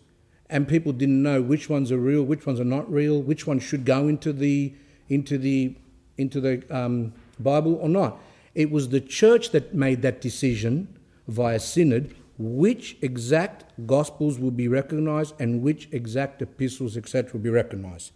and 0.50 0.68
people 0.68 0.92
didn't 0.92 1.22
know 1.22 1.42
which 1.42 1.70
ones 1.70 1.92
are 1.92 1.98
real, 1.98 2.24
which 2.24 2.46
ones 2.46 2.60
are 2.60 2.66
not 2.66 2.92
real, 2.92 3.22
which 3.22 3.48
ones 3.48 3.64
should 3.64 3.86
go 3.86 4.08
into 4.08 4.34
the 4.34 4.74
into 5.10 5.38
the 5.38 5.76
into 6.18 6.40
the 6.40 6.64
um, 6.70 7.14
Bible 7.40 7.76
or 7.76 7.90
not. 7.90 8.20
It 8.56 8.70
was 8.70 8.90
the 8.90 9.02
church 9.02 9.52
that 9.52 9.74
made 9.74 10.02
that 10.04 10.22
decision 10.22 11.00
via 11.28 11.60
synod 11.60 12.14
which 12.38 12.98
exact 13.02 13.64
gospels 13.86 14.40
would 14.40 14.58
be 14.58 14.68
recognized 14.68 15.34
and 15.40 15.62
which 15.62 15.88
exact 15.92 16.42
epistles, 16.42 16.98
etc., 16.98 17.34
would 17.34 17.44
be 17.44 17.50
recognized. 17.50 18.12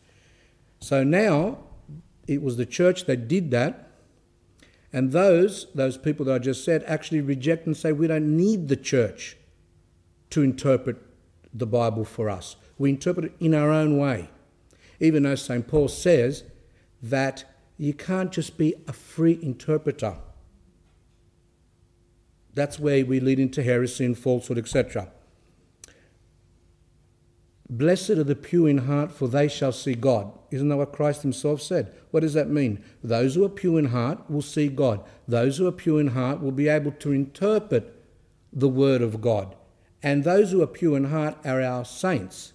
So 0.79 1.03
now 1.03 1.59
it 2.27 2.41
was 2.41 2.57
the 2.57 2.65
church 2.65 3.05
that 3.05 3.27
did 3.27 3.51
that, 3.51 3.89
and 4.91 5.11
those 5.11 5.67
those 5.73 5.97
people 5.97 6.25
that 6.25 6.35
I 6.35 6.39
just 6.39 6.63
said 6.63 6.83
actually 6.87 7.21
reject 7.21 7.65
and 7.67 7.75
say 7.75 7.91
we 7.91 8.07
don't 8.07 8.35
need 8.35 8.67
the 8.67 8.75
church 8.75 9.37
to 10.31 10.41
interpret 10.41 10.97
the 11.57 11.67
Bible 11.67 12.05
for 12.05 12.29
us. 12.29 12.55
We 12.77 12.89
interpret 12.89 13.25
it 13.25 13.33
in 13.39 13.53
our 13.53 13.71
own 13.71 13.97
way. 13.97 14.29
Even 14.99 15.23
though 15.23 15.35
St. 15.35 15.67
Paul 15.67 15.87
says 15.87 16.43
that 17.01 17.43
you 17.77 17.93
can't 17.93 18.31
just 18.31 18.57
be 18.57 18.73
a 18.87 18.93
free 18.93 19.39
interpreter. 19.41 20.17
That's 22.53 22.79
where 22.79 23.05
we 23.05 23.19
lead 23.19 23.39
into 23.39 23.61
heresy 23.61 24.05
and 24.05 24.17
falsehood, 24.17 24.57
etc. 24.57 25.09
Blessed 27.69 28.11
are 28.11 28.23
the 28.23 28.35
pure 28.35 28.69
in 28.69 28.79
heart, 28.79 29.11
for 29.11 29.27
they 29.27 29.47
shall 29.47 29.71
see 29.71 29.93
God. 29.93 30.31
Isn't 30.49 30.69
that 30.69 30.77
what 30.77 30.93
Christ 30.93 31.21
Himself 31.21 31.61
said? 31.61 31.93
What 32.11 32.21
does 32.21 32.33
that 32.33 32.49
mean? 32.49 32.83
Those 33.03 33.35
who 33.35 33.43
are 33.43 33.49
pure 33.49 33.77
in 33.77 33.85
heart 33.85 34.29
will 34.29 34.41
see 34.41 34.69
God. 34.69 35.03
Those 35.27 35.57
who 35.57 35.67
are 35.67 35.71
pure 35.71 35.99
in 35.99 36.07
heart 36.07 36.41
will 36.41 36.51
be 36.51 36.69
able 36.69 36.91
to 36.93 37.11
interpret 37.11 37.93
the 38.53 38.69
Word 38.69 39.01
of 39.01 39.21
God. 39.21 39.53
And 40.03 40.23
those 40.23 40.51
who 40.51 40.61
are 40.61 40.67
pure 40.67 40.95
in 40.95 41.05
heart 41.05 41.37
are 41.43 41.61
our 41.61 41.83
saints, 41.83 42.53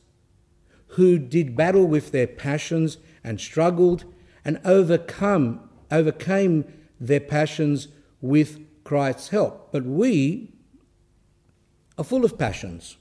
who 0.88 1.18
did 1.18 1.56
battle 1.56 1.86
with 1.86 2.12
their 2.12 2.26
passions 2.26 2.98
and 3.24 3.40
struggled 3.40 4.04
and 4.44 4.60
overcome, 4.64 5.68
overcame 5.90 6.64
their 7.00 7.20
passions 7.20 7.88
with 8.20 8.60
Christ's 8.84 9.28
help. 9.28 9.72
But 9.72 9.84
we 9.84 10.52
are 11.98 12.04
full 12.04 12.24
of 12.24 12.38
passions. 12.38 12.96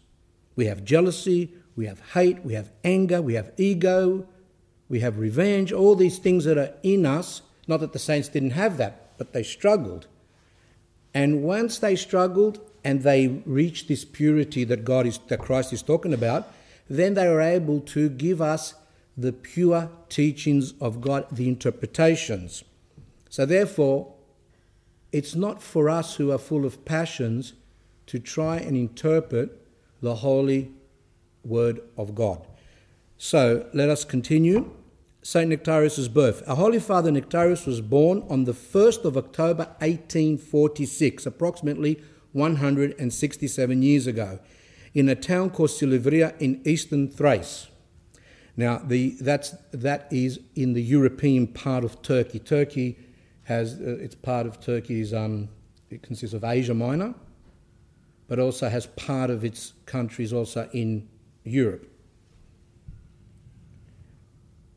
We 0.55 0.65
have 0.65 0.83
jealousy, 0.83 1.53
we 1.75 1.85
have 1.85 2.01
hate, 2.13 2.43
we 2.43 2.53
have 2.53 2.71
anger, 2.83 3.21
we 3.21 3.35
have 3.35 3.51
ego, 3.57 4.27
we 4.89 4.99
have 4.99 5.17
revenge, 5.17 5.71
all 5.71 5.95
these 5.95 6.19
things 6.19 6.43
that 6.45 6.57
are 6.57 6.73
in 6.83 7.05
us. 7.05 7.41
Not 7.67 7.79
that 7.79 7.93
the 7.93 7.99
saints 7.99 8.27
didn't 8.27 8.51
have 8.51 8.77
that, 8.77 9.17
but 9.17 9.33
they 9.33 9.43
struggled. 9.43 10.07
And 11.13 11.43
once 11.43 11.77
they 11.77 11.95
struggled 11.95 12.59
and 12.83 13.03
they 13.03 13.27
reach 13.45 13.87
this 13.87 14.05
purity 14.05 14.63
that 14.63 14.83
God 14.83 15.05
is 15.05 15.19
that 15.27 15.39
Christ 15.39 15.71
is 15.73 15.81
talking 15.81 16.13
about, 16.13 16.51
then 16.89 17.13
they 17.13 17.27
are 17.27 17.41
able 17.41 17.79
to 17.81 18.09
give 18.09 18.41
us 18.41 18.73
the 19.17 19.31
pure 19.31 19.89
teachings 20.09 20.73
of 20.81 21.01
God, 21.01 21.25
the 21.31 21.47
interpretations. 21.47 22.63
So 23.29 23.45
therefore, 23.45 24.13
it's 25.11 25.35
not 25.35 25.61
for 25.61 25.89
us 25.89 26.15
who 26.15 26.31
are 26.31 26.37
full 26.37 26.65
of 26.65 26.85
passions 26.85 27.53
to 28.07 28.19
try 28.19 28.57
and 28.57 28.75
interpret 28.75 29.65
the 30.01 30.15
holy 30.15 30.71
word 31.43 31.81
of 31.97 32.15
God. 32.15 32.45
So 33.17 33.69
let 33.73 33.89
us 33.89 34.03
continue. 34.03 34.71
St. 35.23 35.51
Nektarios' 35.51 36.11
birth. 36.11 36.41
Our 36.47 36.55
Holy 36.55 36.79
Father 36.79 37.11
Nektarios 37.11 37.67
was 37.67 37.79
born 37.79 38.23
on 38.27 38.45
the 38.45 38.53
1st 38.53 39.05
of 39.05 39.15
October 39.15 39.65
1846, 39.79 41.27
approximately 41.27 42.01
167 42.33 43.81
years 43.81 44.07
ago, 44.07 44.39
in 44.93 45.09
a 45.09 45.15
town 45.15 45.49
called 45.49 45.69
Silivria 45.69 46.33
in 46.39 46.61
eastern 46.65 47.09
Thrace. 47.09 47.67
Now, 48.57 48.79
the, 48.79 49.15
that's, 49.21 49.55
that 49.71 50.07
is 50.11 50.39
in 50.55 50.73
the 50.73 50.81
European 50.81 51.47
part 51.47 51.83
of 51.83 52.01
Turkey. 52.01 52.39
Turkey 52.39 52.97
has, 53.43 53.75
uh, 53.75 53.97
it's 53.99 54.15
part 54.15 54.45
of 54.45 54.59
Turkey's, 54.59 55.13
um, 55.13 55.49
it 55.89 56.01
consists 56.01 56.33
of 56.33 56.43
Asia 56.43 56.73
Minor, 56.73 57.13
but 58.27 58.39
also 58.39 58.69
has 58.69 58.87
part 58.87 59.29
of 59.29 59.43
its 59.43 59.73
countries 59.85 60.33
also 60.33 60.69
in 60.73 61.07
Europe. 61.43 61.87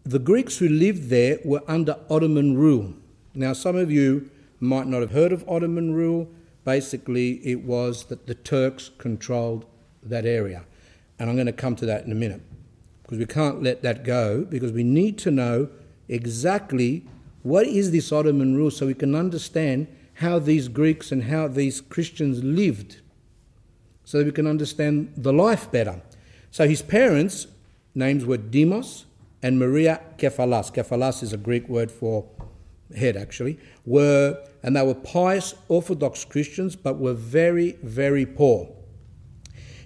The 0.05 0.19
Greeks 0.19 0.59
who 0.59 0.69
lived 0.69 1.09
there 1.09 1.39
were 1.45 1.63
under 1.67 1.97
Ottoman 2.11 2.57
rule. 2.57 2.95
Now, 3.35 3.53
some 3.53 3.77
of 3.77 3.91
you 3.91 4.31
might 4.61 4.87
not 4.87 5.01
have 5.01 5.11
heard 5.11 5.33
of 5.33 5.49
Ottoman 5.49 5.95
rule. 5.95 6.29
Basically, 6.65 7.47
it 7.47 7.63
was 7.63 8.05
that 8.07 8.27
the 8.27 8.35
Turks 8.35 8.91
controlled 8.99 9.67
that 10.03 10.25
area. 10.25 10.65
And 11.19 11.29
I'm 11.29 11.37
going 11.37 11.47
to 11.47 11.53
come 11.53 11.77
to 11.77 11.87
that 11.87 12.05
in 12.05 12.13
a 12.13 12.15
minute 12.15 12.43
because 13.03 13.19
we 13.19 13.27
can't 13.27 13.63
let 13.63 13.83
that 13.83 14.05
go 14.05 14.45
because 14.45 14.73
we 14.73 14.83
need 14.83 15.19
to 15.19 15.31
know 15.31 15.69
exactly 16.09 17.05
what 17.43 17.67
is 17.67 17.91
this 17.93 18.11
Ottoman 18.11 18.57
rule 18.57 18.71
so 18.71 18.87
we 18.87 18.95
can 18.95 19.15
understand 19.15 19.87
how 20.15 20.39
these 20.39 20.69
Greeks 20.69 21.13
and 21.13 21.25
how 21.25 21.49
these 21.49 21.81
Christians 21.81 22.43
lived 22.43 23.01
so 24.05 24.19
that 24.19 24.25
we 24.25 24.33
can 24.33 24.47
understand 24.47 25.13
the 25.17 25.33
life 25.33 25.71
better. 25.71 26.01
So 26.51 26.69
his 26.69 26.83
parents' 26.83 27.47
names 27.95 28.25
were 28.25 28.37
Demos 28.37 29.07
and 29.43 29.59
Maria 29.59 30.01
Kephalas. 30.19 30.73
Kephalas 30.73 31.23
is 31.23 31.33
a 31.33 31.37
Greek 31.37 31.69
word 31.69 31.91
for 31.91 32.27
head, 32.97 33.17
actually, 33.17 33.59
were, 33.85 34.43
and 34.65 34.75
they 34.75 34.83
were 34.83 34.95
pious 34.95 35.55
Orthodox 35.69 36.25
Christians, 36.25 36.75
but 36.75 36.99
were 36.99 37.13
very, 37.13 37.73
very 37.83 38.25
poor. 38.25 38.75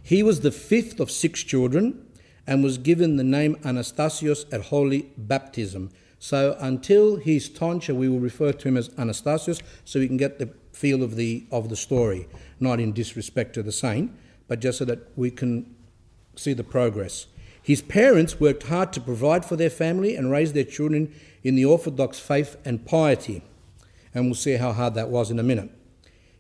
He 0.00 0.22
was 0.22 0.40
the 0.40 0.52
fifth 0.52 1.00
of 1.00 1.10
six 1.10 1.42
children 1.42 2.06
and 2.46 2.62
was 2.62 2.78
given 2.78 3.16
the 3.16 3.24
name 3.24 3.56
Anastasios 3.56 4.50
at 4.52 4.66
holy 4.66 5.10
baptism. 5.18 5.90
So 6.20 6.56
until 6.60 7.16
his 7.16 7.48
tonsure, 7.48 7.96
we 7.96 8.08
will 8.08 8.20
refer 8.20 8.52
to 8.52 8.68
him 8.68 8.76
as 8.76 8.88
Anastasios, 8.90 9.60
so 9.84 9.98
we 9.98 10.06
can 10.06 10.16
get 10.16 10.38
the 10.38 10.54
feel 10.72 11.02
of 11.02 11.16
the 11.16 11.44
of 11.50 11.68
the 11.70 11.76
story, 11.76 12.28
not 12.60 12.78
in 12.78 12.92
disrespect 12.92 13.54
to 13.54 13.64
the 13.64 13.72
saint, 13.72 14.12
but 14.46 14.60
just 14.60 14.78
so 14.78 14.84
that 14.84 15.10
we 15.16 15.32
can 15.32 15.74
see 16.36 16.52
the 16.52 16.64
progress. 16.64 17.26
His 17.60 17.82
parents 17.82 18.38
worked 18.38 18.62
hard 18.68 18.92
to 18.92 19.00
provide 19.00 19.44
for 19.44 19.56
their 19.56 19.70
family 19.70 20.14
and 20.14 20.30
raise 20.30 20.52
their 20.52 20.64
children 20.64 21.12
in 21.42 21.56
the 21.56 21.64
Orthodox 21.64 22.20
faith 22.20 22.56
and 22.64 22.86
piety. 22.86 23.42
And 24.18 24.26
we'll 24.26 24.34
see 24.34 24.56
how 24.56 24.72
hard 24.72 24.94
that 24.94 25.10
was 25.10 25.30
in 25.30 25.38
a 25.38 25.44
minute. 25.44 25.70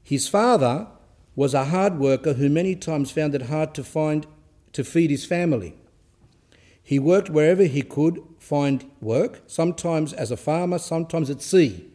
His 0.02 0.28
father 0.28 0.88
was 1.36 1.54
a 1.54 1.66
hard 1.66 2.00
worker 2.00 2.32
who 2.32 2.48
many 2.48 2.74
times 2.74 3.12
found 3.12 3.36
it 3.36 3.42
hard 3.42 3.72
to 3.74 3.84
find 3.84 4.26
to 4.72 4.82
feed 4.82 5.10
his 5.10 5.24
family. 5.24 5.76
He 6.82 6.98
worked 6.98 7.30
wherever 7.30 7.62
he 7.62 7.82
could 7.82 8.20
find 8.40 8.90
work, 9.00 9.42
sometimes 9.46 10.12
as 10.12 10.32
a 10.32 10.36
farmer, 10.36 10.78
sometimes 10.78 11.30
at 11.30 11.40
sea. 11.40 11.88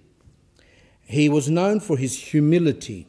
He 1.01 1.27
was 1.27 1.49
known 1.49 1.81
for 1.81 1.97
his 1.97 2.17
humility. 2.31 3.07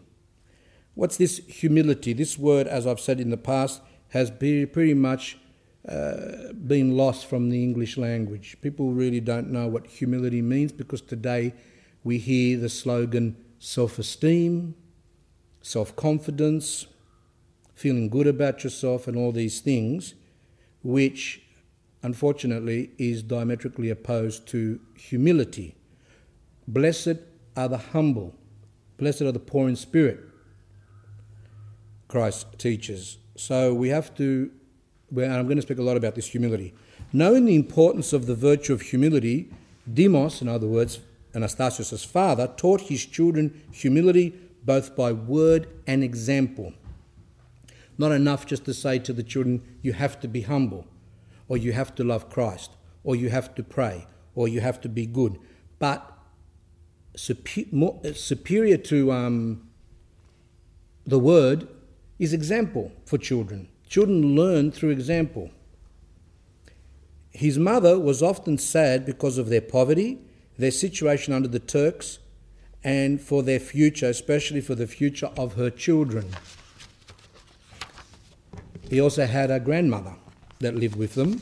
What's 0.95 1.17
this 1.17 1.39
humility? 1.47 2.13
This 2.13 2.37
word, 2.37 2.67
as 2.67 2.89
I've 2.89 2.99
said 2.99 3.21
in 3.21 3.31
the 3.31 3.37
past, 3.37 3.83
has 4.09 4.33
pretty 4.33 4.95
much 4.95 5.39
uh, 5.89 6.53
been 6.67 6.97
lost 6.97 7.27
from 7.27 7.51
the 7.51 7.63
English 7.63 7.97
language. 7.97 8.57
People 8.63 8.91
really 8.91 9.21
don't 9.21 9.51
know 9.51 9.69
what 9.69 9.87
humility 9.87 10.43
means 10.43 10.73
because 10.73 11.03
today 11.03 11.55
we 12.05 12.19
hear 12.19 12.59
the 12.59 12.69
slogan 12.69 13.37
self 13.59 13.99
esteem, 13.99 14.75
self 15.63 15.97
confidence, 15.97 16.87
feeling 17.75 18.09
good 18.09 18.27
about 18.27 18.63
yourself, 18.63 19.09
and 19.09 19.17
all 19.17 19.33
these 19.33 19.61
things, 19.61 20.15
which 20.83 21.43
unfortunately 22.03 22.91
is 22.99 23.23
diametrically 23.23 23.89
opposed 23.89 24.47
to 24.47 24.79
humility. 24.97 25.75
Blessed 26.69 27.17
are 27.57 27.69
the 27.69 27.79
humble, 27.79 28.35
blessed 28.99 29.23
are 29.23 29.33
the 29.33 29.39
poor 29.39 29.69
in 29.69 29.77
spirit, 29.77 30.21
Christ 32.09 32.47
teaches. 32.59 33.17
So 33.37 33.73
we 33.75 33.89
have 33.89 34.15
to, 34.17 34.51
and 35.17 35.33
I'm 35.33 35.47
going 35.47 35.57
to 35.57 35.63
speak 35.63 35.79
a 35.79 35.83
lot 35.83 35.97
about 35.97 36.15
this 36.15 36.27
humility. 36.27 36.75
Knowing 37.13 37.47
the 37.47 37.55
importance 37.55 38.13
of 38.13 38.27
the 38.27 38.35
virtue 38.35 38.73
of 38.73 38.83
humility, 38.83 39.51
Demos, 39.93 40.43
in 40.43 40.49
other 40.49 40.67
words, 40.67 41.01
Anastasios' 41.35 42.07
father, 42.07 42.47
taught 42.57 42.83
his 42.83 43.05
children 43.05 43.63
humility 43.73 44.35
both 44.65 44.97
by 44.97 45.13
word 45.13 45.69
and 45.87 46.03
example. 46.03 46.73
Not 47.99 48.13
enough 48.13 48.47
just 48.47 48.65
to 48.65 48.75
say 48.75 48.99
to 49.01 49.13
the 49.13 49.23
children, 49.23 49.63
you 49.83 49.93
have 49.93 50.19
to 50.21 50.29
be 50.29 50.43
humble, 50.43 50.87
or 51.49 51.57
you 51.57 51.73
have 51.73 51.95
to 51.97 52.05
love 52.05 52.31
Christ, 52.31 52.71
or 53.03 53.15
you 53.15 53.29
have 53.29 53.55
to 53.57 53.63
pray, 53.63 54.07
or 54.35 54.49
you 54.49 54.61
have 54.61 54.81
to 54.81 54.89
be 54.89 55.07
good. 55.07 55.39
But 55.79 56.11
superior 57.17 58.77
to 58.77 59.13
um, 59.13 59.69
the 61.07 61.19
word 61.19 61.69
is 62.19 62.33
example 62.33 62.93
for 63.05 63.19
children. 63.19 63.69
Children 63.89 64.35
learn 64.35 64.73
through 64.73 64.91
example. 64.91 65.51
His 67.31 67.59
mother 67.59 67.99
was 67.99 68.23
often 68.23 68.59
sad 68.59 69.05
because 69.05 69.39
of 69.39 69.49
their 69.49 69.61
poverty, 69.61 70.19
their 70.59 70.71
situation 70.71 71.33
under 71.33 71.49
the 71.49 71.59
Turks, 71.59 72.19
and 72.83 73.21
for 73.21 73.43
their 73.43 73.61
future, 73.61 74.09
especially 74.09 74.61
for 74.61 74.75
the 74.75 74.87
future 74.87 75.31
of 75.39 75.55
her 75.55 75.71
children. 75.71 76.29
He 78.91 79.01
also 79.01 79.27
had 79.27 79.51
a 79.51 79.59
grandmother 79.59 80.15
that 80.61 80.75
lived 80.75 80.97
with 80.97 81.15
them, 81.15 81.41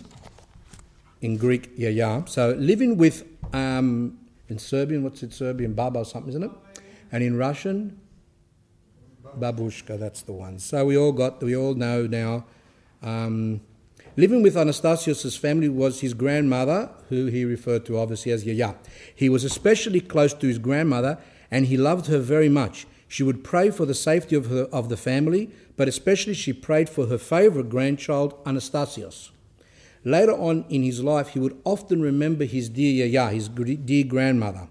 in 1.22 1.36
Greek, 1.36 1.70
Yaya. 1.76 2.24
So 2.26 2.50
living 2.58 2.98
with, 2.98 3.24
um, 3.52 4.18
in 4.48 4.58
Serbian, 4.58 5.02
what's 5.04 5.22
it, 5.22 5.32
Serbian, 5.32 5.72
Baba 5.72 6.00
or 6.00 6.04
something, 6.04 6.30
isn't 6.30 6.42
it? 6.42 6.50
And 7.12 7.22
in 7.22 7.36
Russian, 7.36 8.00
Babushka, 9.38 9.98
that's 9.98 10.22
the 10.22 10.32
one. 10.32 10.58
So 10.58 10.84
we 10.84 10.98
all 10.98 11.12
got, 11.12 11.42
we 11.42 11.56
all 11.56 11.74
know 11.74 12.06
now. 12.06 12.44
Um, 13.02 13.60
living 14.16 14.42
with 14.42 14.54
Anastasios' 14.54 15.38
family 15.38 15.68
was 15.68 16.00
his 16.00 16.14
grandmother, 16.14 16.90
who 17.08 17.26
he 17.26 17.44
referred 17.44 17.86
to 17.86 17.98
obviously 17.98 18.32
as 18.32 18.44
Yaya. 18.44 18.74
He 19.14 19.28
was 19.28 19.44
especially 19.44 20.00
close 20.00 20.34
to 20.34 20.46
his 20.46 20.58
grandmother 20.58 21.18
and 21.50 21.66
he 21.66 21.76
loved 21.76 22.06
her 22.06 22.18
very 22.18 22.48
much. 22.48 22.86
She 23.08 23.22
would 23.22 23.44
pray 23.44 23.70
for 23.70 23.84
the 23.84 23.94
safety 23.94 24.34
of, 24.34 24.46
her, 24.46 24.64
of 24.72 24.88
the 24.88 24.96
family, 24.96 25.50
but 25.76 25.88
especially 25.88 26.34
she 26.34 26.52
prayed 26.52 26.88
for 26.88 27.06
her 27.06 27.18
favourite 27.18 27.68
grandchild, 27.68 28.42
Anastasios. 28.44 29.30
Later 30.04 30.32
on 30.32 30.64
in 30.68 30.82
his 30.82 31.02
life, 31.02 31.28
he 31.28 31.38
would 31.38 31.60
often 31.64 32.00
remember 32.00 32.44
his 32.44 32.68
dear 32.68 33.06
Yaya, 33.06 33.30
his 33.30 33.48
dear 33.48 34.04
grandmother. 34.04 34.68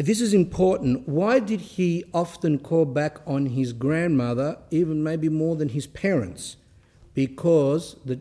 This 0.00 0.22
is 0.22 0.32
important. 0.32 1.06
Why 1.06 1.40
did 1.40 1.60
he 1.60 2.04
often 2.14 2.58
call 2.58 2.86
back 2.86 3.18
on 3.26 3.44
his 3.44 3.74
grandmother, 3.74 4.56
even 4.70 5.02
maybe 5.02 5.28
more 5.28 5.56
than 5.56 5.68
his 5.68 5.86
parents? 5.86 6.56
Because 7.12 7.96
the, 8.06 8.18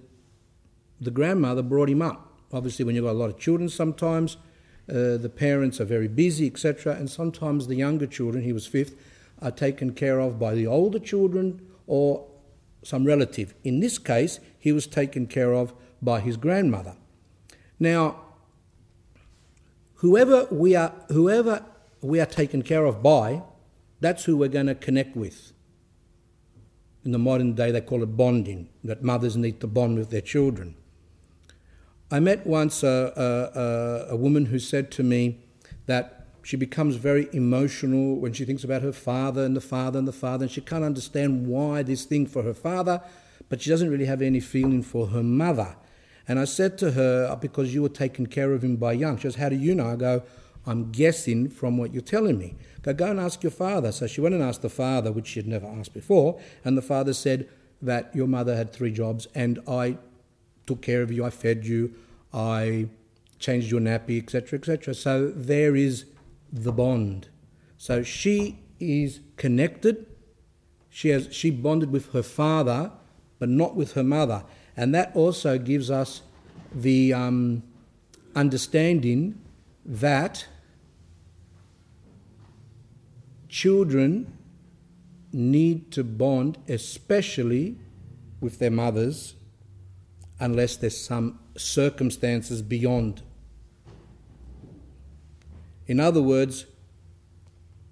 the 1.00 1.10
grandmother 1.10 1.62
brought 1.62 1.90
him 1.90 2.02
up. 2.02 2.34
Obviously, 2.52 2.84
when 2.84 2.96
you've 2.96 3.06
got 3.06 3.12
a 3.12 3.14
lot 3.14 3.30
of 3.30 3.40
children, 3.40 3.70
sometimes 3.70 4.36
uh, 4.90 5.16
the 5.16 5.32
parents 5.34 5.80
are 5.80 5.86
very 5.86 6.10
busy, 6.10 6.48
etc., 6.48 6.96
and 6.96 7.10
sometimes 7.10 7.68
the 7.68 7.76
younger 7.76 8.08
children, 8.08 8.44
he 8.44 8.52
was 8.52 8.68
fifth, 8.68 9.00
are 9.42 9.52
taken 9.52 9.94
care 9.94 10.20
of 10.20 10.38
by 10.38 10.54
the 10.56 10.68
older 10.68 11.00
children 11.00 11.66
or 11.88 12.28
some 12.84 13.06
relative. 13.06 13.54
In 13.64 13.80
this 13.80 13.98
case, 13.98 14.42
he 14.58 14.74
was 14.74 14.86
taken 14.86 15.28
care 15.28 15.54
of 15.54 15.74
by 16.02 16.20
his 16.20 16.36
grandmother. 16.36 16.98
Now, 17.80 18.20
whoever 19.96 20.48
we 20.52 20.76
are, 20.76 20.94
whoever 21.10 21.66
we 22.02 22.20
are 22.20 22.26
taken 22.26 22.62
care 22.62 22.86
of 22.86 23.04
by, 23.04 23.44
that's 24.00 24.26
who 24.26 24.38
we're 24.38 24.50
going 24.50 24.68
to 24.68 24.76
connect 24.76 25.16
with. 25.16 25.52
In 27.04 27.12
the 27.12 27.20
modern 27.20 27.54
day, 27.54 27.72
they 27.72 27.82
call 27.82 28.04
it 28.04 28.18
bonding, 28.18 28.70
that 28.84 29.04
mothers 29.04 29.36
need 29.36 29.60
to 29.62 29.68
bond 29.68 29.98
with 29.98 30.10
their 30.10 30.22
children. 30.22 30.76
I 32.12 32.20
met 32.20 32.46
once 32.46 32.84
a, 32.84 34.08
a, 34.10 34.14
a 34.14 34.16
woman 34.16 34.48
who 34.48 34.60
said 34.60 34.92
to 34.92 35.04
me 35.04 35.40
that 35.86 36.28
she 36.44 36.58
becomes 36.58 36.96
very 36.96 37.30
emotional 37.34 38.16
when 38.16 38.34
she 38.34 38.46
thinks 38.46 38.64
about 38.64 38.82
her 38.82 38.92
father 38.92 39.44
and 39.44 39.56
the 39.56 39.62
father 39.62 40.00
and 40.00 40.08
the 40.08 40.14
father, 40.14 40.46
and 40.46 40.52
she 40.52 40.62
can't 40.62 40.84
understand 40.84 41.48
why 41.48 41.84
this 41.84 42.06
thing 42.06 42.26
for 42.26 42.44
her 42.44 42.54
father, 42.54 43.02
but 43.50 43.62
she 43.62 43.70
doesn't 43.70 43.90
really 43.90 44.06
have 44.06 44.22
any 44.22 44.40
feeling 44.40 44.82
for 44.82 45.08
her 45.08 45.24
mother. 45.24 45.76
And 46.28 46.40
I 46.40 46.46
said 46.46 46.78
to 46.80 46.92
her, 46.92 47.28
oh, 47.32 47.36
because 47.36 47.74
you 47.74 47.82
were 47.82 47.90
taken 47.90 48.28
care 48.28 48.54
of 48.54 48.64
him 48.64 48.76
by 48.76 48.94
young. 48.94 49.18
She 49.18 49.24
goes, 49.24 49.36
How 49.36 49.50
do 49.50 49.56
you 49.56 49.74
know? 49.74 49.88
I 49.88 49.96
go, 49.96 50.24
I'm 50.66 50.92
guessing 50.92 51.50
from 51.50 51.78
what 51.78 51.94
you're 51.94 52.02
telling 52.02 52.38
me. 52.38 52.56
Go, 52.82 52.94
go 52.94 53.12
and 53.12 53.20
ask 53.20 53.44
your 53.44 53.52
father. 53.52 53.92
So 53.92 54.08
she 54.08 54.22
went 54.22 54.36
and 54.36 54.44
asked 54.44 54.62
the 54.62 54.70
father, 54.70 55.12
which 55.12 55.28
she 55.28 55.40
had 55.40 55.48
never 55.48 55.68
asked 55.68 55.94
before, 55.94 56.40
and 56.64 56.78
the 56.78 56.82
father 56.82 57.14
said 57.14 57.50
that 57.82 58.14
your 58.16 58.28
mother 58.28 58.56
had 58.56 58.74
three 58.74 58.92
jobs 58.92 59.28
and 59.34 59.60
I 59.68 59.98
took 60.68 60.82
care 60.82 61.02
of 61.02 61.12
you, 61.12 61.26
I 61.26 61.30
fed 61.30 61.66
you, 61.66 61.94
I 62.34 62.88
changed 63.40 63.72
your 63.72 63.80
nappy, 63.80 64.22
etc., 64.22 64.60
etc. 64.60 64.94
So 64.94 65.30
there 65.30 65.76
is 65.76 66.06
the 66.52 66.72
bond. 66.72 67.30
So 67.78 68.04
she 68.04 68.60
is 68.80 69.22
connected. 69.38 70.06
She 70.90 71.10
has 71.10 71.30
she 71.32 71.50
bonded 71.50 71.92
with 71.92 72.12
her 72.14 72.24
father, 72.24 72.92
but 73.40 73.50
not 73.50 73.76
with 73.76 73.94
her 73.94 74.04
mother, 74.04 74.44
and 74.76 74.94
that 74.94 75.16
also 75.16 75.58
gives 75.58 75.90
us 75.90 76.22
the 76.74 77.14
um, 77.14 77.64
understanding 78.36 79.40
that 79.90 80.46
children 83.50 84.32
need 85.34 85.92
to 85.92 86.04
bond, 86.04 86.60
especially 86.68 87.76
with 88.40 88.60
their 88.60 88.70
mothers, 88.70 89.34
unless 90.40 90.76
there's 90.76 90.98
some 90.98 91.40
circumstances 91.58 92.62
beyond. 92.62 93.24
In 95.88 96.00
other 96.00 96.22
words, 96.22 96.68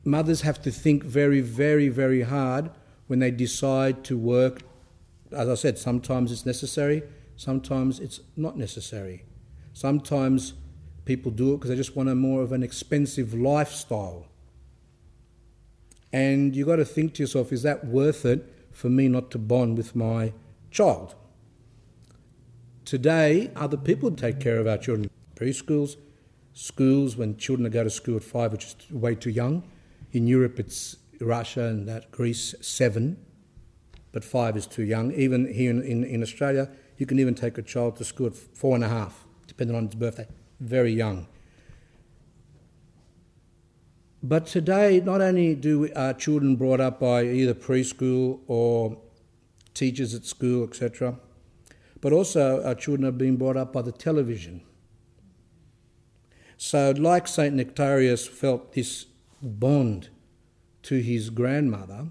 mothers 0.06 0.42
have 0.42 0.62
to 0.62 0.72
think 0.72 1.04
very, 1.04 1.42
very, 1.42 1.90
very 1.90 2.22
hard 2.22 2.70
when 3.08 3.18
they 3.20 3.32
decide 3.32 4.04
to 4.04 4.16
work. 4.16 4.62
As 5.32 5.50
I 5.50 5.56
said, 5.56 5.80
sometimes 5.80 6.32
it's 6.32 6.46
necessary, 6.46 7.02
sometimes 7.36 8.00
it's 8.00 8.22
not 8.36 8.56
necessary. 8.56 9.26
Sometimes 9.74 10.54
people 11.08 11.32
do 11.32 11.54
it 11.54 11.58
because 11.58 11.70
they 11.70 11.76
just 11.76 11.96
want 11.96 12.10
a 12.10 12.16
more 12.16 12.42
of 12.44 12.52
an 12.52 12.62
expensive 12.62 13.34
lifestyle. 13.34 14.28
And 16.12 16.56
you've 16.56 16.68
got 16.68 16.76
to 16.76 16.86
think 16.86 17.16
to 17.16 17.24
yourself, 17.24 17.52
is 17.52 17.64
that 17.64 17.86
worth 17.86 18.26
it 18.26 18.54
for 18.72 18.90
me 18.90 19.08
not 19.08 19.32
to 19.32 19.38
bond 19.38 19.78
with 19.78 19.96
my 19.96 20.34
child? 20.70 21.16
Today, 22.86 23.52
other 23.56 23.78
people 23.78 24.12
take 24.12 24.40
care 24.40 24.60
of 24.60 24.68
our 24.68 24.78
children. 24.78 25.10
Preschools, 25.36 25.96
schools, 26.54 27.16
when 27.16 27.38
children 27.38 27.70
go 27.72 27.84
to 27.84 27.90
school 27.90 28.18
at 28.18 28.24
five, 28.24 28.52
which 28.52 28.66
is 28.66 28.76
way 28.92 29.16
too 29.16 29.30
young. 29.30 29.64
In 30.12 30.28
Europe, 30.28 30.60
it's 30.60 30.98
Russia 31.20 31.66
and 31.66 31.88
that 31.88 32.12
Greece, 32.12 32.54
seven, 32.62 33.18
but 34.12 34.24
five 34.24 34.56
is 34.58 34.68
too 34.68 34.84
young. 34.84 35.12
Even 35.14 35.54
here 35.54 35.72
in, 35.72 35.82
in, 35.84 36.04
in 36.04 36.22
Australia, 36.22 36.70
you 36.98 37.06
can 37.06 37.20
even 37.20 37.36
take 37.36 37.58
a 37.58 37.62
child 37.62 37.96
to 37.98 38.06
school 38.06 38.28
at 38.28 38.36
four 38.36 38.76
and 38.76 38.84
a 38.84 38.90
half, 38.90 39.26
depending 39.48 39.76
on 39.76 39.86
its 39.86 39.96
birthday. 39.96 40.28
Very 40.60 40.92
young. 40.92 41.28
But 44.24 44.48
today, 44.48 45.00
not 45.00 45.22
only 45.22 45.56
do 45.56 45.90
our 45.96 46.14
children 46.14 46.56
brought 46.56 46.82
up 46.82 47.00
by 47.00 47.24
either 47.24 47.54
preschool 47.54 48.40
or 48.48 48.98
teachers 49.74 50.14
at 50.16 50.26
school, 50.26 50.64
etc. 50.64 51.20
But 52.02 52.14
also, 52.14 52.64
our 52.64 52.76
children 52.76 53.08
are 53.08 53.12
being 53.12 53.38
brought 53.38 53.58
up 53.58 53.72
by 53.72 53.84
the 53.84 53.92
television. 53.92 54.64
So, 56.58 56.92
like 56.98 57.28
St. 57.28 57.56
Nektarios 57.56 58.28
felt 58.28 58.74
this 58.74 59.06
bond 59.42 60.10
to 60.84 60.96
his 61.02 61.30
grandmother, 61.30 62.08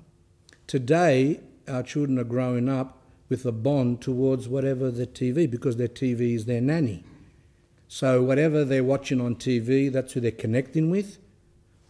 today 0.69 1.41
our 1.67 1.83
children 1.83 2.19
are 2.19 2.25
growing 2.25 2.69
up 2.69 3.03
with 3.29 3.45
a 3.45 3.53
bond 3.53 4.01
towards 4.01 4.49
whatever 4.49 4.91
the 4.93 5.07
TV, 5.07 5.51
because 5.51 5.77
their 5.77 5.89
TV 5.89 6.35
is 6.35 6.45
their 6.45 6.61
nanny. 6.61 7.05
So, 7.89 8.23
whatever 8.23 8.65
they're 8.65 8.85
watching 8.85 9.21
on 9.21 9.37
TV, 9.37 9.93
that's 9.93 10.13
who 10.13 10.21
they're 10.21 10.33
connecting 10.33 10.91
with. 10.91 11.19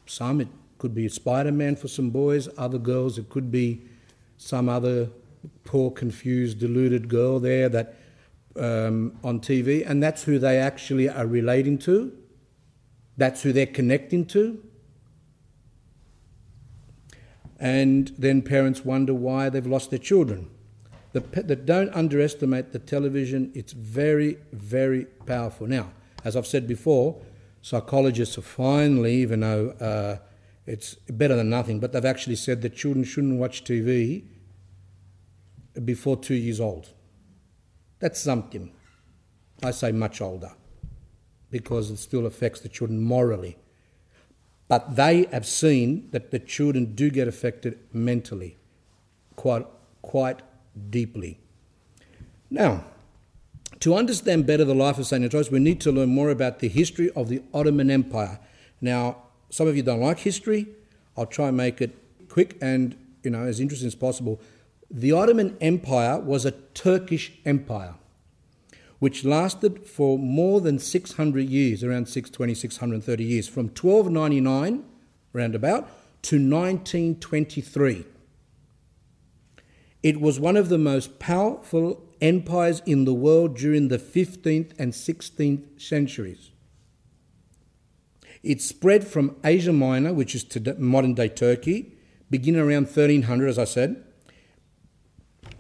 Some, 0.05 0.41
it 0.41 0.49
could 0.79 0.95
be 0.95 1.09
Spider 1.09 1.53
Man 1.53 1.77
for 1.77 1.89
some 1.89 2.11
boys, 2.11 2.49
other 2.59 2.79
girls, 2.79 3.19
it 3.19 3.31
could 3.31 3.51
be 3.51 3.83
some 4.37 4.69
other 4.69 5.09
poor, 5.65 5.91
confused, 5.91 6.59
deluded 6.59 7.09
girl 7.09 7.41
there 7.41 7.69
that 7.69 7.95
um, 8.57 9.19
on 9.25 9.41
TV, 9.41 9.89
and 9.89 10.03
that's 10.03 10.25
who 10.25 10.39
they 10.39 10.59
actually 10.59 11.09
are 11.09 11.27
relating 11.27 11.79
to. 11.79 12.13
That's 13.17 13.43
who 13.43 13.53
they're 13.53 13.67
connecting 13.67 14.27
to. 14.27 14.63
And 17.59 18.13
then 18.19 18.43
parents 18.43 18.85
wonder 18.85 19.15
why 19.15 19.49
they've 19.49 19.67
lost 19.67 19.91
their 19.91 19.99
children. 19.99 20.51
The, 21.17 21.43
the, 21.43 21.57
don't 21.57 21.89
underestimate 21.95 22.73
the 22.73 22.79
television, 22.79 23.51
it's 23.55 23.73
very, 23.73 24.37
very 24.53 25.07
powerful. 25.25 25.67
Now, 25.67 25.93
as 26.25 26.37
I've 26.37 26.47
said 26.47 26.69
before, 26.69 27.23
psychologists 27.63 28.35
have 28.35 28.45
finally, 28.45 29.15
even 29.15 29.41
though 29.41 29.71
uh, 29.81 30.19
it's 30.67 30.97
better 31.09 31.35
than 31.35 31.49
nothing, 31.49 31.81
but 31.81 31.93
they've 31.93 32.05
actually 32.05 32.37
said 32.37 32.61
that 32.61 32.77
children 32.77 33.03
shouldn't 33.03 33.39
watch 33.39 33.65
TV 33.65 34.25
before 35.87 36.19
two 36.19 36.35
years 36.35 36.61
old. 36.61 36.91
That's 37.99 38.21
something. 38.21 38.75
I 39.63 39.71
say 39.71 39.93
much 39.93 40.21
older 40.21 40.53
because 41.51 41.91
it 41.91 41.97
still 41.97 42.27
affects 42.27 42.61
the 42.61 42.69
children 42.69 43.01
morally. 43.01 43.57
But 44.69 44.97
they 44.97 45.29
have 45.33 45.47
seen 45.47 46.11
that 46.11 46.31
the 46.31 46.41
children 46.41 46.95
do 46.95 47.09
get 47.09 47.27
affected 47.27 47.79
mentally 47.91 48.59
quite, 49.35 49.65
quite 50.03 50.43
deeply. 50.91 51.39
Now, 52.51 52.85
to 53.81 53.95
understand 53.95 54.47
better 54.47 54.65
the 54.65 54.75
life 54.75 54.99
of 54.99 55.07
St. 55.07 55.23
Antonius, 55.23 55.51
we 55.51 55.59
need 55.59 55.81
to 55.83 55.93
learn 55.93 56.09
more 56.09 56.31
about 56.31 56.61
the 56.61 56.69
history 56.69 57.11
of 57.11 57.29
the 57.29 57.43
Ottoman 57.53 57.91
Empire. 57.91 58.39
Now, 58.81 59.17
some 59.51 59.69
of 59.69 59.77
you 59.77 59.83
don't 59.83 60.01
like 60.01 60.21
history. 60.21 60.67
I'll 61.17 61.27
try 61.27 61.49
and 61.49 61.57
make 61.57 61.81
it 61.81 61.97
quick 62.29 62.57
and 62.61 62.97
you 63.23 63.31
know 63.31 63.45
as 63.45 63.61
interesting 63.61 63.87
as 63.87 63.95
possible. 63.95 64.41
The 64.91 65.13
Ottoman 65.13 65.57
Empire 65.61 66.19
was 66.19 66.45
a 66.45 66.53
Turkish 66.53 67.33
empire 67.45 67.95
which 68.99 69.25
lasted 69.25 69.87
for 69.87 70.19
more 70.19 70.61
than 70.61 70.79
600 70.79 71.49
years, 71.49 71.85
around 71.85 72.09
620, 72.09 72.55
630 72.55 73.25
years, 73.25 73.49
from 73.49 73.67
1299, 73.67 74.85
roundabout, 75.33 75.89
to 76.23 76.37
1923. 76.37 78.05
It 80.07 80.21
was 80.21 80.39
one 80.39 80.57
of 80.57 80.69
the 80.69 80.79
most 80.79 81.19
powerful 81.19 82.01
empires 82.21 82.81
in 82.87 83.07
the 83.07 83.13
world 83.13 83.57
during 83.57 83.89
the 83.89 83.99
15th 83.99 84.71
and 84.79 84.93
16th 84.93 85.83
centuries. 85.83 86.53
It 88.45 88.63
spread 88.63 89.05
from 89.05 89.35
Asia 89.43 89.73
Minor, 89.73 90.15
which 90.15 90.37
is 90.37 90.47
modern 90.79 91.15
day 91.15 91.29
Turkey, 91.29 91.99
beginning 92.31 92.61
around 92.61 92.85
1300, 92.85 93.49
as 93.49 93.59
I 93.59 93.65
said. 93.65 94.05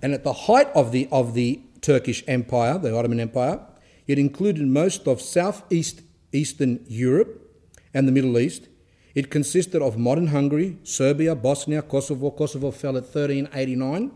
And 0.00 0.14
at 0.14 0.22
the 0.22 0.32
height 0.32 0.68
of 0.76 0.92
the, 0.92 1.08
of 1.10 1.34
the 1.34 1.62
Turkish 1.80 2.22
Empire, 2.28 2.78
the 2.78 2.96
Ottoman 2.96 3.18
Empire. 3.18 3.58
It 4.06 4.16
included 4.16 4.64
most 4.68 5.08
of 5.08 5.20
southeast 5.20 6.02
Eastern 6.30 6.84
Europe 6.86 7.50
and 7.92 8.06
the 8.06 8.12
Middle 8.12 8.38
East. 8.38 8.68
It 9.12 9.28
consisted 9.28 9.82
of 9.82 9.98
modern 9.98 10.28
Hungary, 10.28 10.78
Serbia, 10.84 11.34
Bosnia, 11.34 11.82
Kosovo. 11.82 12.30
Kosovo 12.30 12.70
fell 12.70 12.96
at 12.96 13.12
1389. 13.12 14.12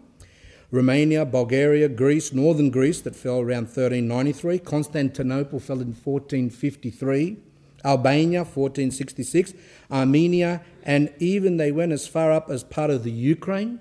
Romania, 0.70 1.24
Bulgaria, 1.24 1.88
Greece, 1.88 2.32
northern 2.32 2.70
Greece 2.70 3.00
that 3.00 3.16
fell 3.16 3.40
around 3.40 3.64
1393. 3.64 4.58
Constantinople 4.60 5.58
fell 5.58 5.80
in 5.80 5.88
1453. 5.88 7.36
Albania, 7.84 8.40
1466. 8.40 9.54
Armenia, 9.90 10.62
and 10.84 11.12
even 11.18 11.56
they 11.56 11.72
went 11.72 11.92
as 11.92 12.06
far 12.06 12.30
up 12.30 12.50
as 12.50 12.62
part 12.62 12.90
of 12.90 13.04
the 13.04 13.10
Ukraine 13.10 13.80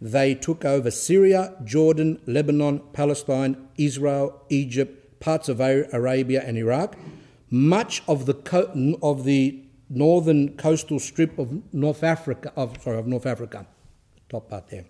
they 0.00 0.34
took 0.34 0.64
over 0.64 0.90
Syria, 0.90 1.54
Jordan, 1.64 2.20
Lebanon, 2.26 2.80
Palestine, 2.92 3.68
Israel, 3.76 4.42
Egypt, 4.48 5.20
parts 5.20 5.48
of 5.48 5.60
Arabia 5.60 6.42
and 6.44 6.56
Iraq, 6.56 6.96
much 7.50 8.02
of 8.06 8.26
the 8.26 8.34
co- 8.34 8.98
of 9.02 9.24
the 9.24 9.60
northern 9.90 10.56
coastal 10.56 11.00
strip 11.00 11.38
of 11.38 11.62
North 11.72 12.04
Africa, 12.04 12.52
of 12.54 12.80
sorry, 12.82 12.98
of 12.98 13.06
North 13.06 13.26
Africa, 13.26 13.66
top 14.28 14.50
part 14.50 14.68
there. 14.68 14.84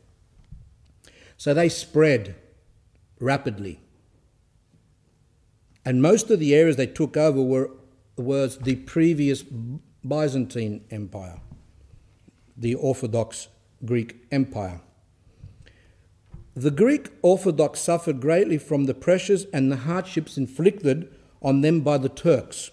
So 1.39 1.55
they 1.55 1.71
spread 1.71 2.35
rapidly. 3.21 3.81
And 5.85 6.03
most 6.03 6.31
of 6.31 6.41
the 6.41 6.55
areas 6.55 6.77
they 6.77 6.87
took 6.87 7.17
over 7.17 7.41
were 7.41 7.71
was 8.17 8.59
the 8.59 8.75
previous 8.75 9.45
Byzantine 10.07 10.85
Empire, 10.91 11.41
the 12.57 12.75
Orthodox 12.75 13.49
Greek 13.85 14.27
Empire. 14.33 14.81
The 16.57 16.73
Greek 16.73 17.11
Orthodox 17.23 17.79
suffered 17.79 18.21
greatly 18.21 18.59
from 18.59 18.87
the 18.87 18.95
pressures 18.95 19.47
and 19.53 19.71
the 19.71 19.77
hardships 19.77 20.37
inflicted 20.37 21.09
on 21.41 21.61
them 21.61 21.83
by 21.83 21.99
the 21.99 22.09
Turks. 22.09 22.73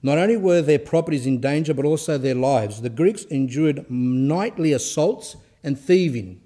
Not 0.00 0.16
only 0.16 0.36
were 0.36 0.62
their 0.62 0.78
properties 0.78 1.26
in 1.26 1.40
danger, 1.40 1.74
but 1.74 1.84
also 1.84 2.16
their 2.16 2.36
lives. 2.36 2.80
The 2.80 2.88
Greeks 2.88 3.24
endured 3.24 3.90
nightly 3.90 4.72
assaults 4.72 5.36
and 5.64 5.78
thieving. 5.78 6.40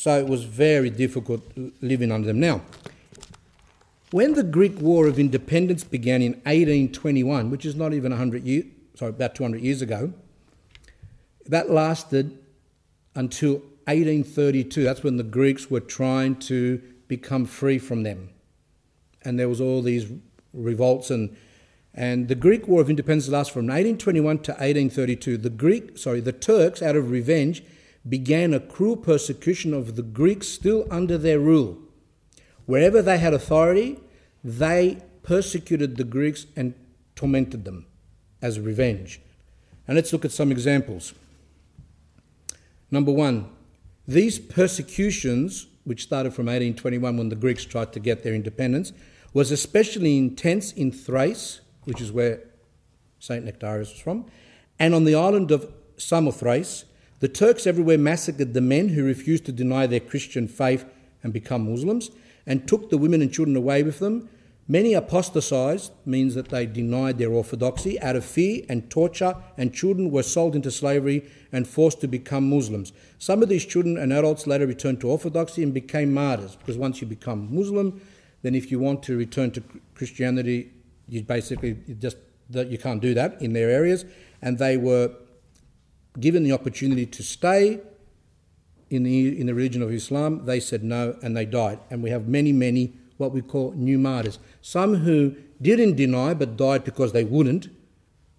So 0.00 0.18
it 0.18 0.26
was 0.26 0.44
very 0.44 0.88
difficult 0.88 1.42
living 1.82 2.10
under 2.10 2.26
them. 2.26 2.40
Now, 2.40 2.62
when 4.12 4.32
the 4.32 4.42
Greek 4.42 4.80
War 4.80 5.06
of 5.06 5.18
Independence 5.18 5.84
began 5.84 6.22
in 6.22 6.32
1821, 6.44 7.50
which 7.50 7.66
is 7.66 7.74
not 7.74 7.92
even 7.92 8.10
100 8.10 8.42
years, 8.46 8.64
sorry, 8.94 9.10
about 9.10 9.34
200 9.34 9.60
years 9.60 9.82
ago, 9.82 10.14
that 11.44 11.68
lasted 11.68 12.38
until 13.14 13.56
1832, 13.88 14.84
that's 14.84 15.02
when 15.02 15.18
the 15.18 15.22
Greeks 15.22 15.70
were 15.70 15.80
trying 15.80 16.36
to 16.36 16.80
become 17.06 17.44
free 17.44 17.78
from 17.78 18.02
them. 18.02 18.30
And 19.20 19.38
there 19.38 19.50
was 19.50 19.60
all 19.60 19.82
these 19.82 20.10
revolts 20.54 21.10
and 21.10 21.36
and 21.92 22.28
the 22.28 22.36
Greek 22.36 22.66
War 22.66 22.80
of 22.80 22.88
Independence 22.88 23.28
lasted 23.28 23.52
from 23.52 23.66
1821 23.66 24.38
to 24.44 24.52
1832. 24.52 25.36
The 25.36 25.50
Greek, 25.50 25.98
sorry, 25.98 26.20
the 26.20 26.32
Turks, 26.32 26.80
out 26.80 26.96
of 26.96 27.10
revenge, 27.10 27.62
began 28.08 28.54
a 28.54 28.60
cruel 28.60 28.96
persecution 28.96 29.74
of 29.74 29.96
the 29.96 30.02
Greeks 30.02 30.48
still 30.48 30.86
under 30.90 31.18
their 31.18 31.38
rule. 31.38 31.78
Wherever 32.66 33.02
they 33.02 33.18
had 33.18 33.34
authority, 33.34 33.98
they 34.42 35.02
persecuted 35.22 35.96
the 35.96 36.04
Greeks 36.04 36.46
and 36.56 36.74
tormented 37.14 37.64
them 37.64 37.86
as 38.40 38.58
revenge. 38.58 39.20
And 39.86 39.96
let's 39.96 40.12
look 40.12 40.24
at 40.24 40.32
some 40.32 40.50
examples. 40.50 41.14
Number 42.90 43.12
one, 43.12 43.50
these 44.08 44.38
persecutions, 44.38 45.66
which 45.84 46.02
started 46.02 46.32
from 46.32 46.46
1821 46.46 47.16
when 47.16 47.28
the 47.28 47.36
Greeks 47.36 47.64
tried 47.64 47.92
to 47.92 48.00
get 48.00 48.22
their 48.22 48.34
independence, 48.34 48.92
was 49.32 49.50
especially 49.50 50.16
intense 50.16 50.72
in 50.72 50.90
Thrace, 50.90 51.60
which 51.84 52.00
is 52.00 52.10
where 52.10 52.40
St. 53.18 53.44
Nektarios 53.44 53.92
was 53.92 54.00
from, 54.00 54.26
and 54.78 54.94
on 54.94 55.04
the 55.04 55.14
island 55.14 55.50
of 55.50 55.72
Samothrace. 55.96 56.86
The 57.20 57.28
Turks 57.28 57.66
everywhere 57.66 57.98
massacred 57.98 58.54
the 58.54 58.60
men 58.60 58.90
who 58.90 59.04
refused 59.04 59.46
to 59.46 59.52
deny 59.52 59.86
their 59.86 60.00
Christian 60.00 60.48
faith 60.48 60.84
and 61.22 61.32
become 61.32 61.70
Muslims, 61.70 62.10
and 62.46 62.66
took 62.66 62.90
the 62.90 62.98
women 62.98 63.22
and 63.22 63.32
children 63.32 63.56
away 63.56 63.82
with 63.82 63.98
them, 63.98 64.28
Many 64.70 64.94
apostatized, 64.94 65.90
means 66.06 66.36
that 66.36 66.50
they 66.50 66.64
denied 66.64 67.18
their 67.18 67.32
orthodoxy 67.32 68.00
out 68.00 68.14
of 68.14 68.24
fear 68.24 68.62
and 68.68 68.88
torture, 68.88 69.34
and 69.58 69.74
children 69.74 70.12
were 70.12 70.22
sold 70.22 70.54
into 70.54 70.70
slavery 70.70 71.28
and 71.50 71.66
forced 71.66 72.00
to 72.02 72.06
become 72.06 72.48
Muslims. 72.48 72.92
Some 73.18 73.42
of 73.42 73.48
these 73.48 73.66
children 73.66 73.98
and 73.98 74.12
adults 74.12 74.46
later 74.46 74.68
returned 74.68 75.00
to 75.00 75.10
orthodoxy 75.10 75.64
and 75.64 75.74
became 75.74 76.14
martyrs, 76.14 76.54
because 76.54 76.78
once 76.78 77.00
you 77.00 77.08
become 77.08 77.52
Muslim, 77.52 78.00
then 78.42 78.54
if 78.54 78.70
you 78.70 78.78
want 78.78 79.02
to 79.02 79.16
return 79.16 79.50
to 79.50 79.62
Christianity, 79.96 80.70
you 81.08 81.24
basically 81.24 81.76
just 81.98 82.18
you 82.52 82.78
can't 82.78 83.02
do 83.02 83.12
that 83.12 83.42
in 83.42 83.54
their 83.54 83.70
areas, 83.70 84.04
and 84.40 84.56
they 84.60 84.76
were 84.76 85.10
given 86.20 86.42
the 86.42 86.52
opportunity 86.52 87.06
to 87.06 87.22
stay 87.22 87.80
in 88.90 89.04
the 89.04 89.40
in 89.40 89.46
the 89.46 89.54
religion 89.54 89.82
of 89.82 89.92
Islam. 89.92 90.44
They 90.44 90.60
said 90.60 90.82
no, 90.82 91.16
and 91.22 91.36
they 91.36 91.44
died. 91.44 91.78
And 91.90 92.02
we 92.02 92.10
have 92.10 92.28
many, 92.28 92.52
many 92.52 92.92
what 93.16 93.32
we 93.32 93.42
call 93.42 93.72
new 93.72 93.98
martyrs. 93.98 94.38
Some 94.60 94.96
who 94.96 95.36
didn't 95.60 95.96
deny 95.96 96.34
but 96.34 96.56
died 96.56 96.84
because 96.84 97.12
they 97.12 97.24
wouldn't 97.24 97.68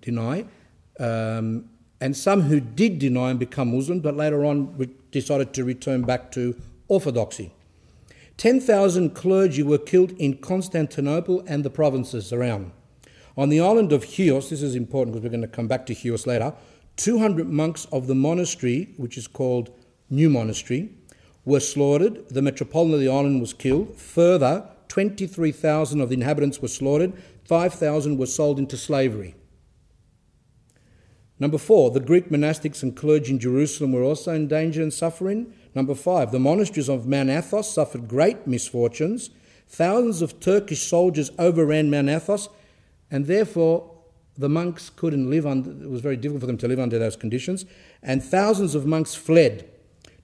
deny, 0.01 0.45
um, 0.99 1.69
and 1.99 2.17
some 2.17 2.41
who 2.41 2.59
did 2.59 2.99
deny 2.99 3.29
and 3.29 3.39
become 3.39 3.75
Muslim 3.75 3.99
but 3.99 4.15
later 4.15 4.43
on 4.43 4.89
decided 5.11 5.53
to 5.53 5.63
return 5.63 6.01
back 6.01 6.31
to 6.31 6.59
orthodoxy. 6.87 7.51
10,000 8.37 9.13
clergy 9.13 9.61
were 9.61 9.77
killed 9.77 10.11
in 10.13 10.35
Constantinople 10.37 11.43
and 11.45 11.63
the 11.63 11.69
provinces 11.69 12.33
around. 12.33 12.71
On 13.37 13.49
the 13.49 13.59
island 13.59 13.91
of 13.91 14.03
Chios, 14.03 14.49
this 14.49 14.63
is 14.63 14.73
important 14.73 15.13
because 15.13 15.23
we're 15.23 15.29
going 15.29 15.41
to 15.41 15.47
come 15.47 15.67
back 15.67 15.85
to 15.85 15.93
Chios 15.93 16.25
later, 16.25 16.53
200 16.97 17.49
monks 17.49 17.85
of 17.91 18.07
the 18.07 18.15
monastery, 18.15 18.93
which 18.97 19.17
is 19.17 19.27
called 19.27 19.71
New 20.09 20.29
Monastery, 20.29 20.91
were 21.45 21.59
slaughtered. 21.59 22.29
The 22.29 22.41
metropolitan 22.41 22.95
of 22.95 22.99
the 22.99 23.09
island 23.09 23.41
was 23.41 23.53
killed. 23.53 23.97
Further, 23.97 24.67
23,000 24.89 26.01
of 26.01 26.09
the 26.09 26.15
inhabitants 26.15 26.61
were 26.61 26.67
slaughtered. 26.67 27.13
5,000 27.45 28.17
were 28.17 28.25
sold 28.25 28.59
into 28.59 28.77
slavery. 28.77 29.35
Number 31.39 31.57
four, 31.57 31.89
the 31.89 31.99
Greek 31.99 32.29
monastics 32.29 32.83
and 32.83 32.95
clergy 32.95 33.31
in 33.31 33.39
Jerusalem 33.39 33.93
were 33.93 34.03
also 34.03 34.31
in 34.31 34.47
danger 34.47 34.83
and 34.83 34.93
suffering. 34.93 35.51
Number 35.73 35.95
five, 35.95 36.31
the 36.31 36.39
monasteries 36.39 36.87
of 36.87 37.07
Mount 37.07 37.31
Athos 37.31 37.73
suffered 37.73 38.07
great 38.07 38.45
misfortunes. 38.45 39.31
Thousands 39.67 40.21
of 40.21 40.39
Turkish 40.39 40.83
soldiers 40.83 41.31
overran 41.39 41.89
Mount 41.89 42.09
Athos, 42.09 42.49
and 43.09 43.25
therefore 43.25 43.90
the 44.37 44.49
monks 44.49 44.89
couldn't 44.89 45.29
live 45.29 45.45
under, 45.45 45.71
it 45.71 45.89
was 45.89 46.01
very 46.01 46.17
difficult 46.17 46.41
for 46.41 46.47
them 46.47 46.57
to 46.57 46.67
live 46.67 46.79
under 46.79 46.97
those 46.97 47.15
conditions. 47.15 47.65
And 48.01 48.23
thousands 48.23 48.75
of 48.75 48.85
monks 48.85 49.13
fled 49.15 49.69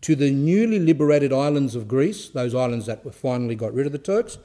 to 0.02 0.15
the 0.15 0.32
newly 0.32 0.80
liberated 0.80 1.34
islands 1.34 1.76
of 1.76 1.88
Greece, 1.88 2.30
those 2.30 2.56
islands 2.56 2.86
that 2.86 3.13
finally 3.13 3.56
got 3.56 3.74
rid 3.74 3.86
of 3.86 3.91
the 3.91 3.98
Turks. 3.98 4.38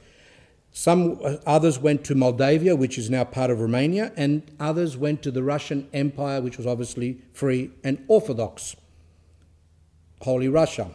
Some 0.71 1.19
uh, 1.23 1.35
others 1.45 1.77
went 1.77 2.03
to 2.05 2.15
Moldavia, 2.15 2.75
which 2.75 2.97
is 2.97 3.09
now 3.09 3.23
part 3.23 3.51
of 3.51 3.59
Romania, 3.59 4.11
and 4.17 4.41
others 4.59 4.97
went 4.97 5.21
to 5.23 5.31
the 5.31 5.43
Russian 5.43 5.87
Empire, 5.93 6.41
which 6.41 6.57
was 6.57 6.65
obviously 6.65 7.19
free 7.31 7.69
and 7.83 8.03
orthodox. 8.07 8.75
Holy 10.21 10.49
Russia. 10.49 10.89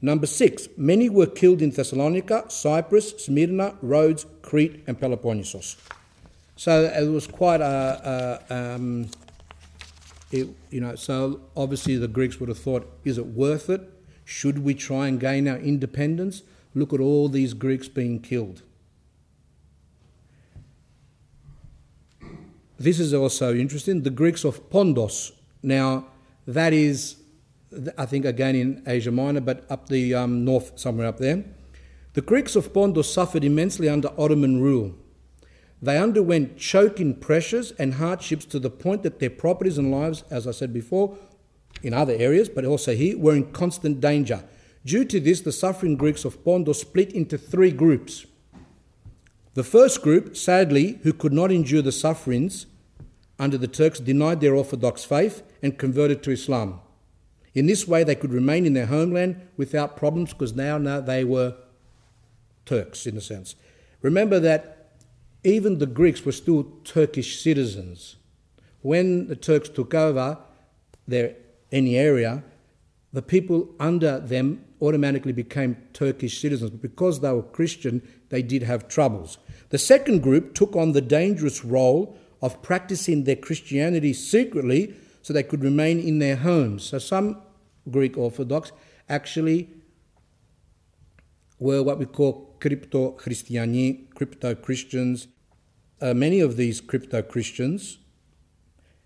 Number 0.00 0.26
six, 0.26 0.68
many 0.78 1.10
were 1.10 1.26
killed 1.26 1.60
in 1.60 1.70
Thessalonica, 1.70 2.44
Cyprus, 2.48 3.10
Smyrna, 3.22 3.76
Rhodes, 3.82 4.24
Crete, 4.40 4.82
and 4.86 4.98
Peloponnesus. 4.98 5.76
So 6.60 6.82
it 6.84 7.08
was 7.08 7.26
quite 7.26 7.62
a, 7.62 8.42
a 8.50 8.54
um, 8.54 9.08
it, 10.30 10.46
you 10.70 10.82
know, 10.82 10.94
so 10.94 11.40
obviously 11.56 11.96
the 11.96 12.06
Greeks 12.06 12.38
would 12.38 12.50
have 12.50 12.58
thought, 12.58 12.86
is 13.02 13.16
it 13.16 13.28
worth 13.28 13.70
it? 13.70 13.80
Should 14.26 14.58
we 14.58 14.74
try 14.74 15.08
and 15.08 15.18
gain 15.18 15.48
our 15.48 15.56
independence? 15.56 16.42
Look 16.74 16.92
at 16.92 17.00
all 17.00 17.30
these 17.30 17.54
Greeks 17.54 17.88
being 17.88 18.20
killed. 18.20 18.60
This 22.78 23.00
is 23.00 23.14
also 23.14 23.54
interesting. 23.54 24.02
The 24.02 24.10
Greeks 24.10 24.44
of 24.44 24.68
Pondos. 24.68 25.32
Now, 25.62 26.08
that 26.46 26.74
is, 26.74 27.16
I 27.96 28.04
think, 28.04 28.26
again 28.26 28.54
in 28.54 28.82
Asia 28.86 29.10
Minor, 29.10 29.40
but 29.40 29.64
up 29.70 29.88
the 29.88 30.14
um, 30.14 30.44
north, 30.44 30.78
somewhere 30.78 31.06
up 31.06 31.16
there. 31.16 31.42
The 32.12 32.20
Greeks 32.20 32.54
of 32.54 32.74
Pondos 32.74 33.06
suffered 33.06 33.44
immensely 33.44 33.88
under 33.88 34.10
Ottoman 34.18 34.60
rule. 34.60 34.94
They 35.82 35.98
underwent 35.98 36.58
choking 36.58 37.14
pressures 37.14 37.72
and 37.72 37.94
hardships 37.94 38.44
to 38.46 38.58
the 38.58 38.70
point 38.70 39.02
that 39.02 39.18
their 39.18 39.30
properties 39.30 39.78
and 39.78 39.90
lives, 39.90 40.24
as 40.30 40.46
I 40.46 40.50
said 40.50 40.72
before, 40.72 41.16
in 41.82 41.94
other 41.94 42.14
areas, 42.14 42.48
but 42.48 42.64
also 42.64 42.94
here, 42.94 43.16
were 43.16 43.34
in 43.34 43.50
constant 43.52 44.00
danger. 44.00 44.44
Due 44.84 45.04
to 45.06 45.20
this, 45.20 45.40
the 45.40 45.52
suffering 45.52 45.96
Greeks 45.96 46.24
of 46.24 46.44
Pondos 46.44 46.76
split 46.76 47.12
into 47.12 47.38
three 47.38 47.70
groups. 47.70 48.26
The 49.54 49.64
first 49.64 50.02
group, 50.02 50.36
sadly, 50.36 50.98
who 51.02 51.12
could 51.12 51.32
not 51.32 51.50
endure 51.50 51.82
the 51.82 51.92
sufferings 51.92 52.66
under 53.38 53.56
the 53.56 53.68
Turks, 53.68 54.00
denied 54.00 54.40
their 54.40 54.54
Orthodox 54.54 55.04
faith 55.04 55.42
and 55.62 55.78
converted 55.78 56.22
to 56.22 56.30
Islam. 56.30 56.80
In 57.54 57.66
this 57.66 57.88
way, 57.88 58.04
they 58.04 58.14
could 58.14 58.32
remain 58.32 58.66
in 58.66 58.74
their 58.74 58.86
homeland 58.86 59.40
without 59.56 59.96
problems 59.96 60.32
because 60.32 60.54
now, 60.54 60.78
now 60.78 61.00
they 61.00 61.24
were 61.24 61.56
Turks, 62.64 63.06
in 63.06 63.16
a 63.16 63.20
sense. 63.20 63.56
Remember 64.02 64.38
that 64.38 64.79
even 65.44 65.78
the 65.78 65.86
Greeks 65.86 66.24
were 66.24 66.32
still 66.32 66.64
Turkish 66.84 67.40
citizens. 67.40 68.16
When 68.82 69.28
the 69.28 69.36
Turks 69.36 69.68
took 69.68 69.94
over 69.94 70.38
their, 71.06 71.36
any 71.72 71.96
area, 71.96 72.42
the 73.12 73.22
people 73.22 73.68
under 73.78 74.20
them 74.20 74.64
automatically 74.80 75.32
became 75.32 75.76
Turkish 75.92 76.40
citizens. 76.40 76.70
But 76.70 76.82
because 76.82 77.20
they 77.20 77.32
were 77.32 77.42
Christian, 77.42 78.06
they 78.28 78.42
did 78.42 78.62
have 78.62 78.88
troubles. 78.88 79.38
The 79.70 79.78
second 79.78 80.22
group 80.22 80.54
took 80.54 80.76
on 80.76 80.92
the 80.92 81.00
dangerous 81.00 81.64
role 81.64 82.16
of 82.42 82.62
practicing 82.62 83.24
their 83.24 83.36
Christianity 83.36 84.12
secretly 84.12 84.94
so 85.22 85.32
they 85.32 85.42
could 85.42 85.62
remain 85.62 86.00
in 86.00 86.18
their 86.18 86.36
homes. 86.36 86.84
So 86.84 86.98
some 86.98 87.42
Greek 87.90 88.16
Orthodox 88.16 88.72
actually 89.08 89.68
were 91.58 91.82
what 91.82 91.98
we 91.98 92.06
call 92.06 92.49
crypto 92.60 93.12
Christiani, 93.12 94.08
crypto 94.14 94.54
Christians. 94.54 95.28
Uh, 96.00 96.14
many 96.14 96.40
of 96.40 96.56
these 96.56 96.80
crypto 96.80 97.22
Christians 97.22 97.98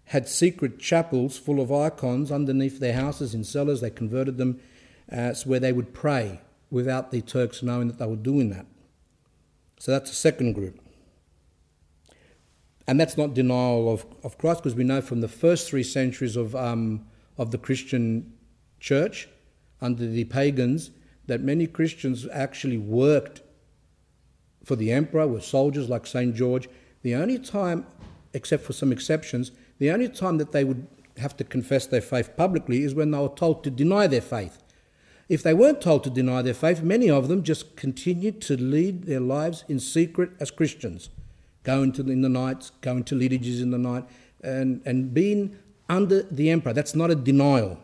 had 0.06 0.28
secret 0.28 0.78
chapels 0.78 1.38
full 1.38 1.60
of 1.60 1.72
icons 1.72 2.30
underneath 2.30 2.78
their 2.78 2.92
houses 2.92 3.34
in 3.34 3.44
cellars. 3.44 3.80
They 3.80 3.90
converted 3.90 4.36
them 4.36 4.60
uh, 5.10 5.34
where 5.44 5.60
they 5.60 5.72
would 5.72 5.94
pray 5.94 6.40
without 6.70 7.10
the 7.10 7.22
Turks 7.22 7.62
knowing 7.62 7.88
that 7.88 7.98
they 7.98 8.06
were 8.06 8.16
doing 8.16 8.50
that. 8.50 8.66
So 9.78 9.92
that's 9.92 10.10
the 10.10 10.16
second 10.16 10.52
group. 10.52 10.80
And 12.86 13.00
that's 13.00 13.16
not 13.16 13.32
denial 13.32 13.90
of, 13.90 14.04
of 14.22 14.36
Christ, 14.36 14.62
because 14.62 14.74
we 14.74 14.84
know 14.84 15.00
from 15.00 15.20
the 15.20 15.28
first 15.28 15.68
three 15.68 15.82
centuries 15.82 16.36
of, 16.36 16.54
um, 16.54 17.06
of 17.38 17.50
the 17.50 17.58
Christian 17.58 18.34
church 18.78 19.28
under 19.80 20.06
the 20.06 20.24
pagans 20.24 20.90
that 21.26 21.40
many 21.40 21.66
Christians 21.66 22.28
actually 22.30 22.76
worked 22.76 23.40
for 24.64 24.76
the 24.76 24.92
emperor, 24.92 25.26
were 25.26 25.40
soldiers 25.40 25.88
like 25.88 26.06
St. 26.06 26.34
George. 26.34 26.68
The 27.02 27.14
only 27.14 27.38
time, 27.38 27.86
except 28.32 28.64
for 28.64 28.72
some 28.72 28.92
exceptions, 28.92 29.52
the 29.78 29.90
only 29.90 30.08
time 30.08 30.38
that 30.38 30.52
they 30.52 30.64
would 30.64 30.86
have 31.18 31.36
to 31.36 31.44
confess 31.44 31.86
their 31.86 32.00
faith 32.00 32.36
publicly 32.36 32.82
is 32.82 32.94
when 32.94 33.10
they 33.10 33.18
were 33.18 33.28
told 33.28 33.62
to 33.64 33.70
deny 33.70 34.06
their 34.06 34.20
faith. 34.20 34.58
If 35.28 35.42
they 35.42 35.54
weren't 35.54 35.80
told 35.80 36.04
to 36.04 36.10
deny 36.10 36.42
their 36.42 36.54
faith, 36.54 36.82
many 36.82 37.08
of 37.08 37.28
them 37.28 37.42
just 37.42 37.76
continued 37.76 38.40
to 38.42 38.60
lead 38.60 39.04
their 39.04 39.20
lives 39.20 39.64
in 39.68 39.80
secret 39.80 40.30
as 40.40 40.50
Christians, 40.50 41.08
going 41.62 41.92
to 41.92 42.02
in 42.02 42.20
the 42.20 42.28
nights, 42.28 42.72
going 42.80 43.04
to 43.04 43.14
liturgies 43.14 43.62
in 43.62 43.70
the 43.70 43.78
night, 43.78 44.04
and, 44.42 44.82
and 44.84 45.14
being 45.14 45.56
under 45.88 46.22
the 46.22 46.50
emperor. 46.50 46.72
That's 46.72 46.94
not 46.94 47.10
a 47.10 47.14
denial. 47.14 47.78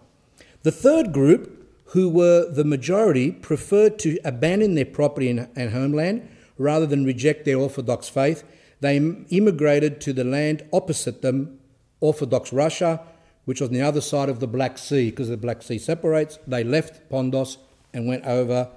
The 0.63 0.73
third 0.73 1.13
group 1.13 1.61
who 1.87 2.09
were 2.09 2.49
the 2.49 2.65
majority, 2.65 3.33
preferred 3.33 3.99
to 3.99 4.19
abandon 4.25 4.75
their 4.75 4.85
property 4.85 5.29
and 5.29 5.71
homeland 5.73 6.29
rather 6.61 6.87
than 6.87 7.05
reject 7.05 7.45
their 7.45 7.57
Orthodox 7.57 8.09
faith. 8.09 8.45
They 8.81 8.97
immigrated 8.97 10.01
to 10.03 10.13
the 10.13 10.25
land 10.25 10.63
opposite 10.73 11.23
them, 11.23 11.59
Orthodox 12.01 12.53
Russia, 12.53 13.01
which 13.47 13.61
was 13.61 13.71
on 13.71 13.75
the 13.75 13.83
other 13.83 14.01
side 14.01 14.29
of 14.29 14.41
the 14.41 14.47
Black 14.47 14.79
Sea, 14.79 15.11
because 15.11 15.29
the 15.29 15.37
Black 15.37 15.63
Sea 15.63 15.79
separates. 15.79 16.39
They 16.47 16.63
left 16.63 17.11
Pondos 17.11 17.57
and 17.93 18.07
went 18.07 18.25
over 18.25 18.69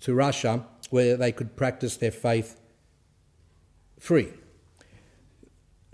to 0.00 0.14
Russia, 0.14 0.64
where 0.90 1.16
they 1.16 1.32
could 1.32 1.56
practice 1.56 1.96
their 1.96 2.10
faith 2.10 2.60
free. 3.98 4.28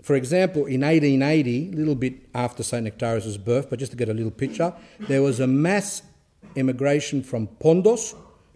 For 0.01 0.15
example, 0.15 0.65
in 0.65 0.81
1880, 0.81 1.69
a 1.69 1.75
little 1.75 1.95
bit 1.95 2.27
after 2.35 2.61
St. 2.61 2.85
Nektarios' 2.85 3.43
birth, 3.43 3.69
but 3.69 3.79
just 3.79 3.93
to 3.93 3.97
get 3.97 4.09
a 4.09 4.13
little 4.13 4.31
picture, 4.31 4.73
there 4.99 5.21
was 5.21 5.39
a 5.39 5.47
mass 5.47 6.01
immigration 6.55 7.23
from 7.23 7.47
Pondos 7.47 8.13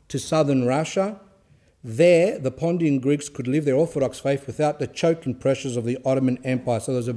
to 0.10 0.20
southern 0.20 0.66
Russia. 0.66 1.20
There, 1.84 2.40
the 2.40 2.52
Pondian 2.52 3.00
Greeks 3.00 3.30
could 3.30 3.48
live 3.48 3.66
their 3.66 3.76
Orthodox 3.76 4.20
faith 4.20 4.48
without 4.48 4.80
the 4.80 4.88
choking 4.88 5.36
pressures 5.36 5.78
of 5.78 5.86
the 5.86 5.98
Ottoman 6.04 6.40
Empire. 6.44 6.80
So 6.80 6.94
there's 6.94 7.08
a, 7.08 7.16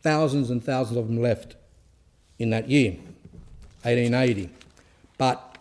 thousands 0.00 0.50
and 0.50 0.62
thousands 0.62 0.96
of 0.96 1.08
them 1.08 1.20
left 1.20 1.56
in 2.38 2.50
that 2.50 2.70
year, 2.70 2.92
1880. 3.82 4.50
But 5.18 5.58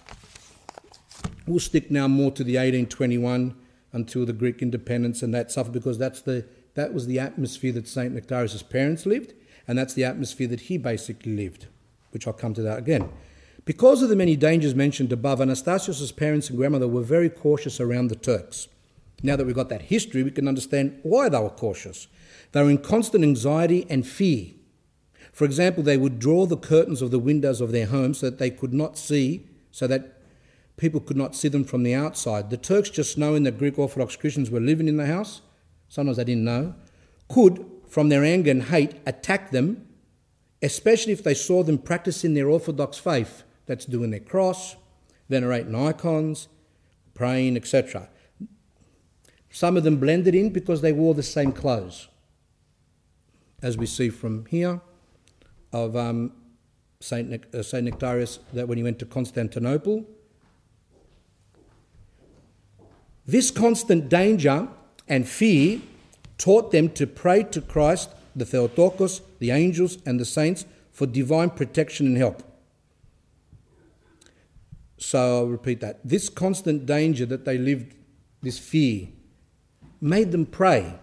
we'll 1.46 1.60
stick 1.60 1.92
now 1.92 2.08
more 2.08 2.32
to 2.32 2.44
the 2.44 2.54
1821 2.54 3.56
until 3.92 4.26
the 4.26 4.34
Greek 4.34 4.62
independence 4.62 5.24
and 5.24 5.34
that 5.34 5.52
suffered 5.52 5.74
because 5.74 5.98
that's 5.98 6.22
the, 6.22 6.46
that 6.76 6.94
was 6.94 7.08
the 7.08 7.20
atmosphere 7.20 7.74
that 7.74 7.88
St. 7.88 8.14
Nektarios' 8.14 8.68
parents 8.70 9.06
lived, 9.06 9.34
and 9.68 9.78
that's 9.78 9.94
the 9.94 10.06
atmosphere 10.06 10.48
that 10.48 10.62
he 10.62 10.78
basically 10.78 11.36
lived, 11.36 11.68
which 12.12 12.28
I'll 12.28 12.34
come 12.34 12.54
to 12.54 12.62
that 12.62 12.78
again. 12.78 13.10
Because 13.70 14.02
of 14.02 14.10
the 14.10 14.16
many 14.16 14.36
dangers 14.36 14.74
mentioned 14.74 15.14
above, 15.14 15.38
Anastasios' 15.38 16.16
parents 16.16 16.50
and 16.50 16.58
grandmother 16.58 16.88
were 16.88 17.04
very 17.04 17.30
cautious 17.30 17.80
around 17.80 18.08
the 18.08 18.16
Turks. 18.16 18.68
Now 19.22 19.36
that 19.36 19.46
we've 19.46 19.56
got 19.56 19.70
that 19.70 19.84
history, 19.84 20.24
we 20.24 20.32
can 20.32 20.48
understand 20.48 21.00
why 21.04 21.30
they 21.30 21.38
were 21.38 21.52
cautious. 21.52 22.08
They 22.52 22.64
were 22.64 22.72
in 22.72 22.80
constant 22.80 23.24
anxiety 23.24 23.86
and 23.88 24.08
fear. 24.08 24.54
For 25.32 25.46
example, 25.46 25.84
they 25.84 25.98
would 25.98 26.18
draw 26.18 26.48
the 26.48 26.58
curtains 26.58 27.04
of 27.04 27.12
the 27.12 27.20
windows 27.20 27.62
of 27.62 27.72
their 27.72 27.86
home 27.86 28.16
so 28.16 28.32
that 28.32 28.40
they 28.40 28.50
could 28.50 28.74
not 28.74 28.98
see, 28.98 29.46
so 29.70 29.86
that 29.86 30.18
people 30.78 31.00
could 31.00 31.16
not 31.16 31.36
see 31.36 31.48
them 31.48 31.64
from 31.64 31.84
the 31.84 31.94
outside. 31.94 32.50
The 32.50 32.58
Turks, 32.58 32.90
just 32.90 33.20
knowing 33.20 33.44
that 33.44 33.60
Greek 33.60 33.78
Orthodox 33.78 34.16
Christians 34.16 34.50
were 34.50 34.60
living 34.60 34.88
in 34.88 34.98
the 34.98 35.06
house, 35.06 35.42
sometimes 35.90 36.18
they 36.18 36.24
didn't 36.24 36.44
know, 36.44 36.74
could, 37.28 37.64
from 37.88 38.10
their 38.10 38.24
anger 38.24 38.50
and 38.50 38.64
hate, 38.64 38.96
attack 39.06 39.52
them, 39.52 39.88
especially 40.60 41.14
if 41.14 41.24
they 41.24 41.36
saw 41.36 41.62
them 41.62 41.78
practicing 41.78 42.34
their 42.34 42.50
Orthodox 42.50 42.98
faith 42.98 43.44
that's 43.70 43.86
doing 43.86 44.10
their 44.10 44.20
cross, 44.20 44.76
venerating 45.30 45.76
icons, 45.76 46.48
praying, 47.14 47.56
etc. 47.56 48.10
Some 49.52 49.78
of 49.78 49.84
them 49.84 49.98
blended 49.98 50.34
in 50.34 50.50
because 50.50 50.82
they 50.82 50.92
wore 50.92 51.14
the 51.14 51.22
same 51.22 51.52
clothes, 51.52 52.08
as 53.62 53.78
we 53.78 53.86
see 53.86 54.10
from 54.10 54.48
here 54.48 54.82
of 55.72 55.96
um, 55.96 56.32
Saint, 57.00 57.30
Nic- 57.30 57.54
uh, 57.54 57.62
Saint 57.62 57.88
Nektarios 57.88 58.40
that 58.54 58.68
when 58.68 58.80
he 58.80 58.84
went 58.84 58.98
to 59.00 59.06
Constantinople. 59.06 60.04
This 63.28 63.52
constant 63.52 64.10
danger 64.10 64.68
and 65.08 65.28
fear 65.28 65.80
taught 66.40 66.72
them 66.72 66.90
to 66.90 67.06
pray 67.06 67.44
to 67.44 67.62
Christ, 67.62 68.10
the 68.36 68.46
Theotokos, 68.46 69.22
the 69.38 69.52
angels, 69.52 70.00
and 70.08 70.20
the 70.20 70.26
saints 70.26 70.66
for 70.92 71.06
divine 71.06 71.52
protection 71.52 72.08
and 72.08 72.18
help. 72.18 72.49
So 75.00 75.40
I'll 75.40 75.48
repeat 75.48 75.80
that. 75.80 76.02
This 76.04 76.30
constant 76.30 76.86
danger 76.86 77.26
that 77.26 77.46
they 77.46 77.58
lived, 77.58 77.96
this 78.42 78.60
fear, 78.60 79.08
made 80.02 80.32
them 80.32 80.46
pray. 80.46 80.94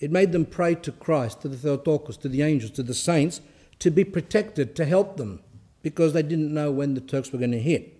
It 0.00 0.10
made 0.10 0.32
them 0.32 0.46
pray 0.46 0.74
to 0.76 0.92
Christ, 0.92 1.42
to 1.42 1.48
the 1.48 1.56
Theotokos, 1.56 2.16
to 2.18 2.28
the 2.28 2.42
angels, 2.42 2.70
to 2.72 2.82
the 2.82 2.94
saints, 2.94 3.40
to 3.80 3.90
be 3.90 4.04
protected, 4.04 4.74
to 4.76 4.84
help 4.84 5.18
them, 5.18 5.40
because 5.82 6.12
they 6.14 6.22
didn't 6.22 6.52
know 6.52 6.70
when 6.70 6.94
the 6.94 7.00
Turks 7.00 7.30
were 7.30 7.38
going 7.38 7.52
to 7.52 7.60
hit. 7.60 7.94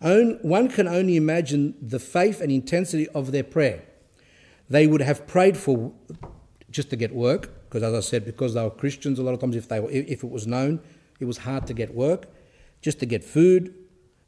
One 0.00 0.68
can 0.68 0.88
only 0.88 1.16
imagine 1.16 1.74
the 1.80 2.00
faith 2.00 2.40
and 2.40 2.50
intensity 2.50 3.08
of 3.10 3.30
their 3.30 3.44
prayer. 3.44 3.84
They 4.68 4.86
would 4.88 5.02
have 5.02 5.26
prayed 5.26 5.56
for 5.56 5.92
just 6.70 6.90
to 6.90 6.96
get 6.96 7.14
work, 7.14 7.50
because 7.64 7.82
as 7.82 7.94
I 7.94 8.00
said, 8.00 8.24
because 8.24 8.54
they 8.54 8.62
were 8.62 8.70
Christians, 8.70 9.18
a 9.18 9.22
lot 9.22 9.34
of 9.34 9.40
times 9.40 9.54
if 9.54 9.68
they 9.68 9.78
were, 9.78 9.90
if 9.90 10.24
it 10.24 10.30
was 10.30 10.46
known, 10.46 10.80
it 11.20 11.26
was 11.26 11.38
hard 11.38 11.66
to 11.68 11.74
get 11.74 11.94
work, 11.94 12.26
just 12.80 12.98
to 13.00 13.06
get 13.06 13.22
food, 13.22 13.74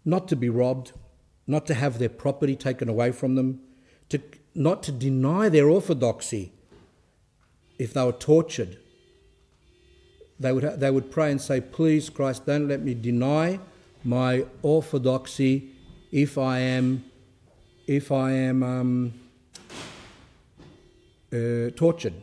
not 0.04 0.28
to 0.28 0.36
be 0.36 0.48
robbed, 0.48 0.92
not 1.46 1.66
to 1.66 1.74
have 1.74 1.98
their 1.98 2.08
property 2.08 2.56
taken 2.56 2.88
away 2.88 3.12
from 3.12 3.34
them, 3.34 3.60
to 4.08 4.20
not 4.54 4.82
to 4.84 4.92
deny 4.92 5.48
their 5.48 5.68
orthodoxy 5.68 6.52
if 7.78 7.92
they 7.92 8.04
were 8.04 8.12
tortured. 8.12 8.78
They 10.38 10.52
would, 10.52 10.80
they 10.80 10.90
would 10.90 11.10
pray 11.10 11.30
and 11.30 11.40
say, 11.40 11.60
Please, 11.60 12.10
Christ, 12.10 12.46
don't 12.46 12.68
let 12.68 12.82
me 12.82 12.94
deny 12.94 13.60
my 14.04 14.44
orthodoxy 14.62 15.70
if 16.12 16.38
I 16.38 16.58
am, 16.58 17.04
if 17.86 18.12
I 18.12 18.32
am 18.32 18.62
um, 18.62 19.14
uh, 21.32 21.70
tortured. 21.74 22.14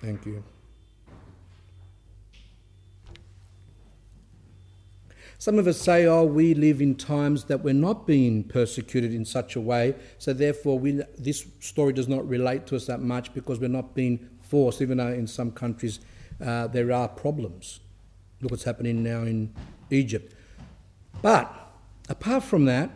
Thank 0.00 0.26
you. 0.26 0.44
Some 5.46 5.60
of 5.60 5.68
us 5.68 5.80
say, 5.80 6.06
oh, 6.06 6.24
we 6.24 6.54
live 6.54 6.82
in 6.82 6.96
times 6.96 7.44
that 7.44 7.62
we're 7.62 7.72
not 7.72 8.04
being 8.04 8.42
persecuted 8.42 9.14
in 9.14 9.24
such 9.24 9.54
a 9.54 9.60
way, 9.60 9.94
so 10.18 10.32
therefore 10.32 10.76
we, 10.76 11.02
this 11.16 11.46
story 11.60 11.92
does 11.92 12.08
not 12.08 12.28
relate 12.28 12.66
to 12.66 12.74
us 12.74 12.86
that 12.86 13.00
much 13.00 13.32
because 13.32 13.60
we're 13.60 13.68
not 13.68 13.94
being 13.94 14.28
forced, 14.42 14.82
even 14.82 14.98
though 14.98 15.06
in 15.06 15.28
some 15.28 15.52
countries 15.52 16.00
uh, 16.44 16.66
there 16.66 16.90
are 16.90 17.06
problems. 17.06 17.78
Look 18.40 18.50
what's 18.50 18.64
happening 18.64 19.04
now 19.04 19.20
in 19.20 19.54
Egypt. 19.88 20.34
But 21.22 21.54
apart 22.08 22.42
from 22.42 22.64
that, 22.64 22.90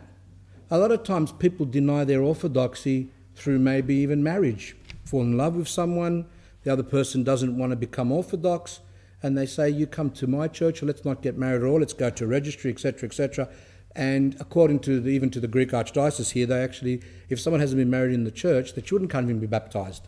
a 0.69 0.77
lot 0.77 0.91
of 0.91 1.05
times 1.05 1.31
people 1.31 1.65
deny 1.65 2.03
their 2.03 2.21
orthodoxy 2.21 3.11
through 3.33 3.59
maybe 3.59 3.95
even 3.95 4.21
marriage. 4.21 4.75
Fall 5.05 5.21
in 5.21 5.37
love 5.37 5.55
with 5.55 5.69
someone, 5.69 6.25
the 6.63 6.73
other 6.73 6.83
person 6.83 7.23
doesn't 7.23 7.57
want 7.57 7.69
to 7.69 7.77
become 7.77 8.11
orthodox, 8.11 8.81
and 9.23 9.37
they 9.37 9.45
say, 9.45 9.69
You 9.69 9.87
come 9.87 10.09
to 10.11 10.27
my 10.27 10.47
church, 10.47 10.81
let's 10.83 11.05
not 11.05 11.21
get 11.21 11.37
married 11.37 11.61
at 11.61 11.67
all, 11.67 11.79
let's 11.79 11.93
go 11.93 12.09
to 12.09 12.27
registry, 12.27 12.71
etc., 12.71 13.07
etc. 13.07 13.49
And 13.95 14.35
according 14.39 14.79
to 14.81 14.99
the, 14.99 15.09
even 15.09 15.29
to 15.31 15.39
the 15.39 15.47
Greek 15.47 15.71
Archdiocese 15.71 16.31
here, 16.31 16.45
they 16.45 16.63
actually, 16.63 17.01
if 17.29 17.39
someone 17.39 17.59
hasn't 17.59 17.77
been 17.77 17.89
married 17.89 18.13
in 18.13 18.23
the 18.23 18.31
church, 18.31 18.73
the 18.73 18.81
children 18.81 19.09
can't 19.09 19.25
even 19.25 19.39
be 19.39 19.47
baptized. 19.47 20.07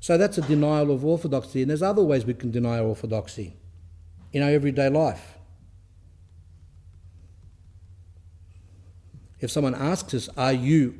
So 0.00 0.18
that's 0.18 0.38
a 0.38 0.42
denial 0.42 0.90
of 0.90 1.04
orthodoxy, 1.04 1.62
and 1.62 1.70
there's 1.70 1.82
other 1.82 2.02
ways 2.02 2.26
we 2.26 2.34
can 2.34 2.50
deny 2.50 2.80
orthodoxy 2.80 3.56
in 4.32 4.42
our 4.42 4.50
everyday 4.50 4.88
life. 4.88 5.38
If 9.40 9.50
someone 9.50 9.74
asks 9.74 10.14
us, 10.14 10.28
Are 10.36 10.52
you 10.52 10.98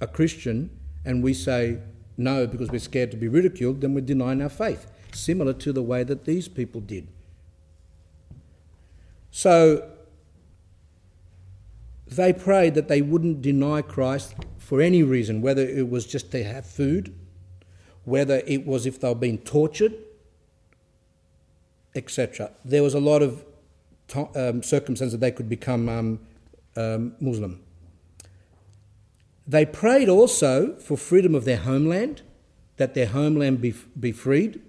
a 0.00 0.06
Christian? 0.06 0.78
and 1.04 1.22
we 1.22 1.34
say 1.34 1.78
no 2.16 2.46
because 2.46 2.70
we're 2.70 2.78
scared 2.78 3.10
to 3.10 3.16
be 3.16 3.28
ridiculed, 3.28 3.80
then 3.80 3.94
we're 3.94 4.00
denying 4.00 4.42
our 4.42 4.48
faith 4.48 4.86
similar 5.14 5.52
to 5.54 5.72
the 5.72 5.82
way 5.82 6.04
that 6.04 6.24
these 6.24 6.48
people 6.48 6.80
did. 6.80 7.08
So 9.30 9.88
they 12.06 12.32
prayed 12.32 12.74
that 12.74 12.88
they 12.88 13.02
wouldn't 13.02 13.42
deny 13.42 13.82
Christ 13.82 14.34
for 14.58 14.80
any 14.80 15.02
reason, 15.02 15.40
whether 15.40 15.62
it 15.62 15.88
was 15.88 16.06
just 16.06 16.30
to 16.32 16.44
have 16.44 16.66
food, 16.66 17.14
whether 18.04 18.42
it 18.46 18.66
was 18.66 18.86
if 18.86 19.00
they 19.00 19.08
were 19.08 19.14
being 19.14 19.38
tortured, 19.38 19.94
etc. 21.94 22.50
There 22.64 22.82
was 22.82 22.94
a 22.94 23.00
lot 23.00 23.22
of 23.22 23.44
um, 24.34 24.62
circumstances 24.62 25.12
that 25.12 25.20
they 25.20 25.30
could 25.30 25.48
become 25.48 25.88
um, 25.88 26.20
um, 26.76 27.14
Muslim. 27.20 27.60
They 29.46 29.66
prayed 29.66 30.08
also 30.08 30.76
for 30.76 30.96
freedom 30.96 31.34
of 31.34 31.44
their 31.44 31.56
homeland, 31.56 32.22
that 32.76 32.94
their 32.94 33.06
homeland 33.06 33.60
be, 33.60 33.74
be 33.98 34.12
freed. 34.12 34.60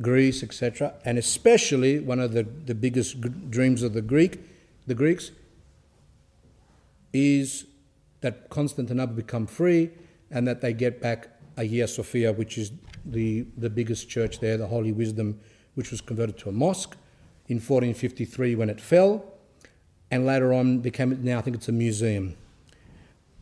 Greece, 0.00 0.42
etc., 0.42 0.94
and 1.04 1.18
especially 1.18 2.00
one 2.00 2.18
of 2.18 2.32
the, 2.32 2.42
the 2.42 2.74
biggest 2.74 3.20
g- 3.20 3.28
dreams 3.50 3.82
of 3.82 3.92
the 3.92 4.02
Greek, 4.02 4.40
the 4.86 4.94
Greeks, 4.94 5.30
is 7.12 7.66
that 8.20 8.50
Constantinople 8.50 9.14
become 9.14 9.46
free 9.46 9.90
and 10.30 10.48
that 10.48 10.60
they 10.60 10.72
get 10.72 11.00
back 11.00 11.28
Hagia 11.56 11.86
Sophia, 11.86 12.32
which 12.32 12.58
is 12.58 12.72
the, 13.04 13.46
the 13.56 13.70
biggest 13.70 14.08
church 14.08 14.40
there, 14.40 14.56
the 14.56 14.66
Holy 14.66 14.90
Wisdom, 14.92 15.38
which 15.74 15.90
was 15.90 16.00
converted 16.00 16.38
to 16.38 16.48
a 16.48 16.52
mosque 16.52 16.96
in 17.46 17.56
1453 17.56 18.54
when 18.56 18.70
it 18.70 18.80
fell, 18.80 19.24
and 20.10 20.26
later 20.26 20.52
on 20.52 20.80
became, 20.80 21.22
now 21.22 21.38
I 21.38 21.42
think 21.42 21.56
it's 21.56 21.68
a 21.68 21.72
museum. 21.72 22.36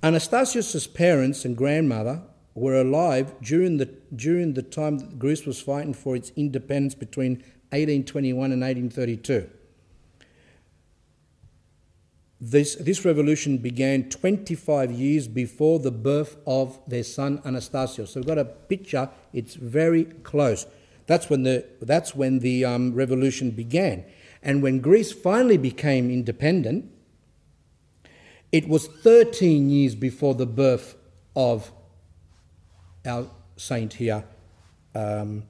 Anastasios's 0.03 0.87
parents 0.87 1.45
and 1.45 1.57
grandmother 1.57 2.23
were 2.55 2.81
alive 2.81 3.35
during 3.41 3.79
the, 3.79 3.87
during 4.15 4.55
the 4.55 4.63
time 4.63 4.99
that 4.99 5.19
Greece 5.19 5.47
was 5.47 5.61
fighting 5.61 5.95
for 5.95 6.15
its 6.15 6.33
independence 6.37 6.95
between 6.95 7.37
1821 7.71 8.53
and 8.53 8.63
1832. 8.63 9.49
This, 12.41 12.75
this 12.75 13.05
revolution 13.05 13.59
began 13.59 14.09
25 14.09 14.91
years 14.91 15.29
before 15.29 15.79
the 15.79 15.93
birth 15.93 16.37
of 16.47 16.79
their 16.89 17.05
son 17.05 17.39
Anastasios. 17.39 18.09
So 18.09 18.21
we've 18.21 18.27
got 18.27 18.39
a 18.39 18.45
picture, 18.45 19.09
it's 19.33 19.55
very 19.55 20.05
close. 20.05 20.67
That's 21.07 21.31
when 21.31 21.45
the, 21.45 21.65
that's 21.81 22.15
when 22.15 22.41
the 22.41 22.65
um, 22.65 22.95
revolution 22.95 23.53
began. 23.53 24.05
And 24.43 24.61
when 24.63 24.81
Greece 24.81 25.13
finally 25.13 25.57
became 25.57 26.11
independent, 26.11 26.91
it 28.51 28.69
was 28.69 28.87
13 28.87 29.71
years 29.71 29.95
before 29.95 30.35
the 30.35 30.47
birth 30.47 30.97
of 31.37 31.73
our 33.07 33.27
saint 33.57 33.95
here, 33.95 34.25
um, 34.95 35.45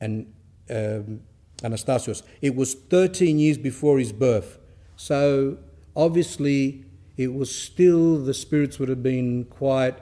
and 0.00 0.32
um, 0.70 1.20
Anastasios. 1.62 2.22
It 2.40 2.54
was 2.54 2.74
13 2.74 3.38
years 3.38 3.58
before 3.58 3.98
his 3.98 4.12
birth. 4.12 4.58
So 4.96 5.58
obviously, 5.94 6.84
it 7.16 7.34
was 7.34 7.54
still, 7.54 8.18
the 8.18 8.34
spirits 8.34 8.78
would 8.78 8.88
have 8.88 9.02
been 9.02 9.44
quite, 9.44 9.98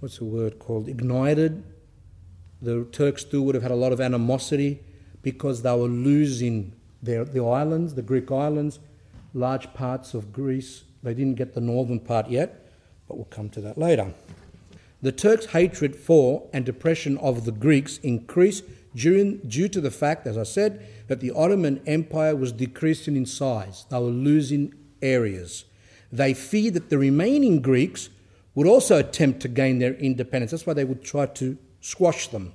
what's 0.00 0.18
the 0.18 0.24
word 0.24 0.58
called, 0.58 0.88
ignited. 0.88 1.64
The 2.60 2.84
Turks 2.92 3.22
still 3.22 3.42
would 3.42 3.54
have 3.54 3.62
had 3.62 3.72
a 3.72 3.76
lot 3.76 3.92
of 3.92 4.00
animosity 4.00 4.80
because 5.22 5.62
they 5.62 5.72
were 5.72 5.88
losing 5.88 6.72
their, 7.02 7.24
the 7.24 7.44
islands, 7.44 7.94
the 7.94 8.02
Greek 8.02 8.30
islands, 8.30 8.78
large 9.34 9.72
parts 9.74 10.14
of 10.14 10.32
Greece. 10.32 10.84
They 11.02 11.14
didn't 11.14 11.34
get 11.34 11.54
the 11.54 11.60
northern 11.60 12.00
part 12.00 12.28
yet, 12.28 12.70
but 13.08 13.16
we'll 13.16 13.24
come 13.26 13.48
to 13.50 13.60
that 13.62 13.78
later. 13.78 14.12
The 15.02 15.12
Turks' 15.12 15.46
hatred 15.46 15.96
for 15.96 16.48
and 16.52 16.64
depression 16.64 17.18
of 17.18 17.44
the 17.44 17.50
Greeks 17.52 17.98
increased 17.98 18.64
during, 18.94 19.38
due 19.38 19.68
to 19.68 19.80
the 19.80 19.90
fact, 19.90 20.26
as 20.28 20.38
I 20.38 20.44
said, 20.44 20.86
that 21.08 21.18
the 21.18 21.32
Ottoman 21.32 21.82
Empire 21.86 22.36
was 22.36 22.52
decreasing 22.52 23.16
in 23.16 23.26
size. 23.26 23.84
They 23.90 23.98
were 23.98 24.04
losing 24.04 24.74
areas. 25.02 25.64
They 26.12 26.34
feared 26.34 26.74
that 26.74 26.88
the 26.88 26.98
remaining 26.98 27.60
Greeks 27.60 28.10
would 28.54 28.66
also 28.66 28.98
attempt 28.98 29.40
to 29.40 29.48
gain 29.48 29.80
their 29.80 29.94
independence. 29.94 30.52
That's 30.52 30.66
why 30.66 30.74
they 30.74 30.84
would 30.84 31.02
try 31.02 31.26
to 31.26 31.58
squash 31.80 32.28
them. 32.28 32.52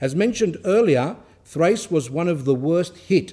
As 0.00 0.14
mentioned 0.14 0.58
earlier, 0.64 1.16
Thrace 1.44 1.90
was 1.90 2.10
one 2.10 2.28
of 2.28 2.44
the 2.44 2.54
worst 2.54 2.96
hit, 2.96 3.32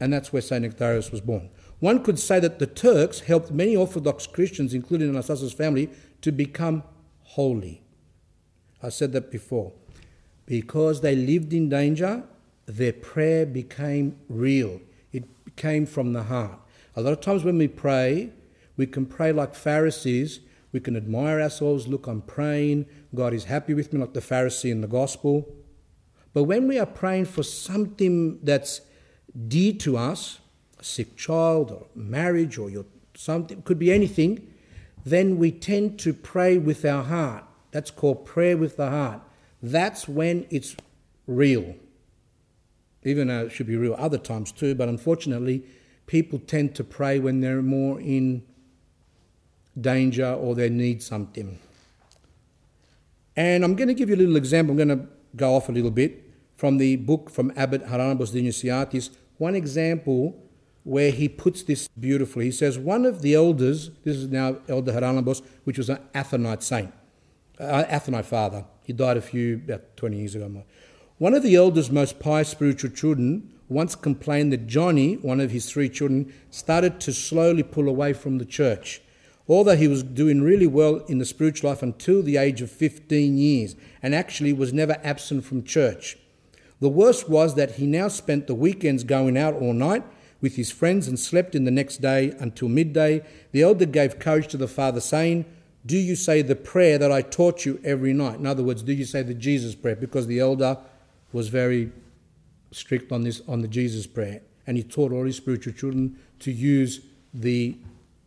and 0.00 0.12
that's 0.12 0.32
where 0.32 0.42
St. 0.42 0.64
Nektarios 0.64 1.10
was 1.10 1.20
born. 1.20 1.48
One 1.78 2.02
could 2.02 2.18
say 2.18 2.40
that 2.40 2.58
the 2.58 2.66
Turks 2.66 3.20
helped 3.20 3.52
many 3.52 3.76
Orthodox 3.76 4.26
Christians, 4.26 4.74
including 4.74 5.12
Anastasios' 5.12 5.54
family, 5.54 5.88
to 6.20 6.32
become 6.32 6.82
holy. 7.36 7.82
I 8.82 8.90
said 8.90 9.12
that 9.12 9.30
before. 9.30 9.72
because 10.48 11.02
they 11.02 11.14
lived 11.14 11.52
in 11.52 11.68
danger, 11.68 12.24
their 12.64 12.94
prayer 12.94 13.44
became 13.44 14.16
real. 14.30 14.80
It 15.12 15.24
came 15.56 15.84
from 15.84 16.14
the 16.14 16.22
heart. 16.22 16.58
A 16.96 17.02
lot 17.02 17.12
of 17.12 17.20
times 17.20 17.44
when 17.44 17.58
we 17.58 17.68
pray, 17.68 18.32
we 18.78 18.86
can 18.86 19.04
pray 19.04 19.30
like 19.30 19.54
Pharisees. 19.54 20.40
We 20.72 20.80
can 20.80 20.96
admire 20.96 21.38
ourselves. 21.42 21.86
Look, 21.86 22.06
I'm 22.06 22.22
praying. 22.22 22.86
God 23.14 23.34
is 23.34 23.44
happy 23.44 23.74
with 23.74 23.92
me, 23.92 24.00
like 24.00 24.14
the 24.14 24.20
Pharisee 24.20 24.70
in 24.70 24.80
the 24.80 24.88
gospel. 24.88 25.54
But 26.32 26.44
when 26.44 26.66
we 26.66 26.78
are 26.78 26.86
praying 26.86 27.26
for 27.26 27.42
something 27.42 28.38
that's 28.42 28.80
dear 29.48 29.74
to 29.74 29.98
us, 29.98 30.38
a 30.80 30.84
sick 30.84 31.14
child 31.16 31.70
or 31.70 31.86
marriage 31.94 32.56
or 32.56 32.70
your 32.70 32.86
something, 33.14 33.60
could 33.62 33.78
be 33.78 33.92
anything, 33.92 34.47
then 35.10 35.38
we 35.38 35.50
tend 35.50 35.98
to 36.00 36.12
pray 36.12 36.58
with 36.58 36.84
our 36.84 37.04
heart. 37.04 37.44
That's 37.70 37.90
called 37.90 38.24
prayer 38.24 38.56
with 38.56 38.76
the 38.76 38.90
heart. 38.90 39.20
That's 39.62 40.08
when 40.08 40.46
it's 40.50 40.76
real. 41.26 41.74
Even 43.04 43.28
though 43.28 43.46
it 43.46 43.52
should 43.52 43.66
be 43.66 43.76
real 43.76 43.94
other 43.98 44.18
times 44.18 44.52
too, 44.52 44.74
but 44.74 44.88
unfortunately, 44.88 45.64
people 46.06 46.38
tend 46.38 46.74
to 46.74 46.84
pray 46.84 47.18
when 47.18 47.40
they're 47.40 47.62
more 47.62 48.00
in 48.00 48.42
danger 49.80 50.32
or 50.32 50.54
they 50.54 50.68
need 50.68 51.02
something. 51.02 51.58
And 53.36 53.62
I'm 53.62 53.76
going 53.76 53.88
to 53.88 53.94
give 53.94 54.08
you 54.08 54.16
a 54.16 54.18
little 54.18 54.36
example. 54.36 54.72
I'm 54.72 54.88
going 54.88 54.98
to 54.98 55.06
go 55.36 55.54
off 55.54 55.68
a 55.68 55.72
little 55.72 55.92
bit 55.92 56.24
from 56.56 56.78
the 56.78 56.96
book 56.96 57.30
from 57.30 57.52
Abbot 57.56 57.86
Haralambos 57.86 58.32
Dionysiatis. 58.32 59.10
One 59.36 59.54
example 59.54 60.47
where 60.88 61.10
he 61.10 61.28
puts 61.28 61.62
this 61.62 61.86
beautifully. 62.00 62.46
He 62.46 62.50
says, 62.50 62.78
One 62.78 63.04
of 63.04 63.20
the 63.20 63.34
elders, 63.34 63.90
this 64.04 64.16
is 64.16 64.28
now 64.28 64.56
Elder 64.68 64.92
Haralambos, 64.92 65.42
which 65.64 65.76
was 65.76 65.90
an 65.90 65.98
Athonite 66.14 66.62
saint, 66.62 66.92
uh, 67.60 67.84
Athonite 67.84 68.24
father. 68.24 68.64
He 68.84 68.94
died 68.94 69.18
a 69.18 69.20
few, 69.20 69.56
about 69.56 69.96
20 69.98 70.16
years 70.16 70.34
ago. 70.34 70.64
One 71.18 71.34
of 71.34 71.42
the 71.42 71.56
elders' 71.56 71.90
most 71.90 72.18
pious 72.18 72.48
spiritual 72.48 72.90
children 72.90 73.52
once 73.68 73.94
complained 73.94 74.50
that 74.54 74.66
Johnny, 74.66 75.16
one 75.16 75.40
of 75.40 75.50
his 75.50 75.70
three 75.70 75.90
children, 75.90 76.32
started 76.48 77.00
to 77.00 77.12
slowly 77.12 77.62
pull 77.62 77.86
away 77.86 78.14
from 78.14 78.38
the 78.38 78.46
church. 78.46 79.02
Although 79.46 79.76
he 79.76 79.88
was 79.88 80.02
doing 80.02 80.40
really 80.40 80.66
well 80.66 81.04
in 81.06 81.18
the 81.18 81.26
spiritual 81.26 81.68
life 81.68 81.82
until 81.82 82.22
the 82.22 82.38
age 82.38 82.62
of 82.62 82.70
15 82.70 83.36
years 83.36 83.76
and 84.02 84.14
actually 84.14 84.54
was 84.54 84.72
never 84.72 84.98
absent 85.04 85.44
from 85.44 85.64
church. 85.64 86.16
The 86.80 86.88
worst 86.88 87.28
was 87.28 87.56
that 87.56 87.72
he 87.72 87.86
now 87.86 88.08
spent 88.08 88.46
the 88.46 88.54
weekends 88.54 89.04
going 89.04 89.36
out 89.36 89.52
all 89.54 89.74
night 89.74 90.04
with 90.40 90.56
his 90.56 90.70
friends 90.70 91.08
and 91.08 91.18
slept 91.18 91.54
in 91.54 91.64
the 91.64 91.70
next 91.70 91.98
day 91.98 92.32
until 92.38 92.68
midday, 92.68 93.24
the 93.52 93.62
elder 93.62 93.86
gave 93.86 94.18
courage 94.18 94.48
to 94.48 94.56
the 94.56 94.68
father, 94.68 95.00
saying, 95.00 95.44
Do 95.84 95.96
you 95.96 96.14
say 96.16 96.42
the 96.42 96.56
prayer 96.56 96.98
that 96.98 97.10
I 97.10 97.22
taught 97.22 97.64
you 97.64 97.80
every 97.82 98.12
night? 98.12 98.38
In 98.38 98.46
other 98.46 98.62
words, 98.62 98.82
do 98.82 98.92
you 98.92 99.04
say 99.04 99.22
the 99.22 99.34
Jesus 99.34 99.74
prayer? 99.74 99.96
Because 99.96 100.26
the 100.26 100.38
elder 100.38 100.78
was 101.32 101.48
very 101.48 101.90
strict 102.70 103.12
on 103.12 103.22
this 103.22 103.40
on 103.48 103.62
the 103.62 103.68
Jesus 103.68 104.06
prayer. 104.06 104.42
And 104.66 104.76
he 104.76 104.82
taught 104.82 105.12
all 105.12 105.24
his 105.24 105.36
spiritual 105.36 105.72
children 105.72 106.18
to 106.40 106.52
use 106.52 107.00
the 107.32 107.76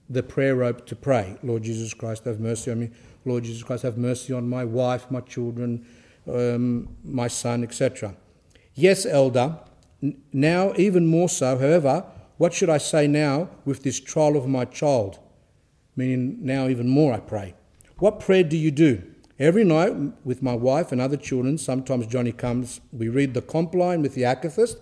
the 0.10 0.22
prayer 0.22 0.56
rope 0.56 0.86
to 0.88 0.96
pray. 0.96 1.38
Lord 1.42 1.64
Jesus 1.64 1.94
Christ, 1.94 2.26
have 2.26 2.40
mercy 2.40 2.70
on 2.70 2.80
me. 2.82 2.90
Lord 3.24 3.46
Jesus 3.46 3.64
Christ, 3.64 3.84
have 3.84 3.98
mercy 3.98 4.34
on 4.34 4.50
my 4.50 4.66
wife, 4.66 5.10
my 5.10 5.22
children, 5.22 5.86
um, 6.28 6.90
my 7.06 7.30
son, 7.30 7.64
etc. 7.64 8.14
Yes, 8.76 9.06
elder, 9.06 9.58
now, 10.34 10.74
even 10.78 11.06
more 11.06 11.30
so, 11.30 11.58
however, 11.58 12.06
what 12.38 12.54
should 12.54 12.70
I 12.70 12.80
say 12.80 13.08
now 13.08 13.50
with 13.66 13.84
this 13.84 14.00
trial 14.00 14.36
of 14.36 14.48
my 14.48 14.66
child? 14.66 15.20
Meaning, 15.96 16.40
now 16.42 16.68
even 16.68 16.90
more, 16.90 17.14
I 17.14 17.20
pray. 17.20 17.54
What 17.98 18.20
prayer 18.20 18.44
do 18.44 18.58
you 18.58 18.72
do? 18.72 19.04
Every 19.38 19.64
night 19.64 19.94
with 20.24 20.42
my 20.42 20.56
wife 20.56 20.92
and 20.92 21.00
other 21.00 21.18
children, 21.18 21.58
sometimes 21.58 22.08
Johnny 22.08 22.32
comes, 22.32 22.82
we 22.92 23.10
read 23.10 23.34
the 23.34 23.42
compline 23.42 24.02
with 24.02 24.16
the 24.16 24.24
akathist. 24.24 24.78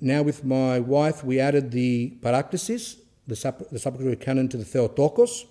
Now, 0.00 0.22
with 0.22 0.44
my 0.44 0.80
wife, 0.80 1.22
we 1.24 1.38
added 1.40 1.70
the 1.70 2.16
paraklesis, 2.20 2.96
the, 3.26 3.34
supp- 3.34 3.70
the 3.70 3.78
supplicatory 3.78 4.16
canon 4.16 4.48
to 4.48 4.56
the 4.56 4.64
Theotokos. 4.64 5.46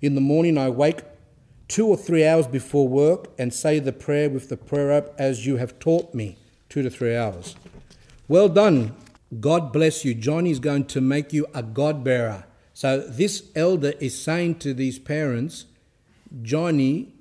In 0.00 0.14
the 0.14 0.20
morning, 0.20 0.56
I 0.56 0.70
wake 0.70 1.00
two 1.68 1.86
or 1.86 1.96
three 1.96 2.26
hours 2.26 2.46
before 2.46 2.88
work 2.88 3.28
and 3.38 3.52
say 3.52 3.78
the 3.78 3.92
prayer 3.92 4.30
with 4.30 4.48
the 4.48 4.56
prayer 4.56 4.88
rope 4.88 5.14
as 5.18 5.46
you 5.46 5.56
have 5.56 5.78
taught 5.78 6.14
me, 6.14 6.36
two 6.68 6.82
to 6.82 6.90
three 6.90 7.14
hours. 7.14 7.56
Well 8.28 8.50
done. 8.50 8.94
God 9.40 9.72
bless 9.72 10.04
you. 10.04 10.14
John 10.14 10.46
is 10.46 10.60
going 10.60 10.84
to 10.86 11.00
make 11.00 11.32
you 11.32 11.46
a 11.54 11.62
God 11.62 12.04
bearer. 12.04 12.44
So 12.74 13.00
this 13.00 13.50
elder 13.56 13.94
is 14.00 14.20
saying 14.20 14.56
to 14.56 14.74
these 14.74 14.98
parents, 14.98 15.64
Johnny, 16.42 17.12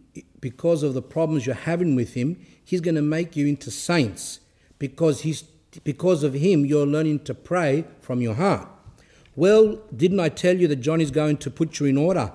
because 0.41 0.83
of 0.83 0.93
the 0.93 1.01
problems 1.01 1.45
you're 1.45 1.55
having 1.55 1.95
with 1.95 2.13
him, 2.13 2.45
he's 2.63 2.81
going 2.81 2.95
to 2.95 3.01
make 3.01 3.37
you 3.37 3.47
into 3.47 3.71
saints 3.71 4.41
because 4.79 5.21
he's 5.21 5.43
because 5.83 6.23
of 6.23 6.33
him 6.33 6.65
you're 6.65 6.85
learning 6.85 7.19
to 7.19 7.33
pray 7.33 7.85
from 8.01 8.21
your 8.21 8.33
heart. 8.33 8.67
Well, 9.35 9.79
didn't 9.95 10.19
I 10.19 10.29
tell 10.29 10.57
you 10.57 10.67
that 10.67 10.77
John 10.77 10.99
is 10.99 11.11
going 11.11 11.37
to 11.37 11.51
put 11.51 11.79
you 11.79 11.85
in 11.85 11.97
order? 11.97 12.33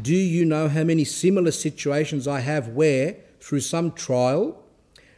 Do 0.00 0.14
you 0.14 0.44
know 0.44 0.68
how 0.68 0.84
many 0.84 1.04
similar 1.04 1.50
situations 1.50 2.28
I 2.28 2.40
have 2.40 2.68
where, 2.68 3.16
through 3.40 3.60
some 3.60 3.92
trial, 3.92 4.62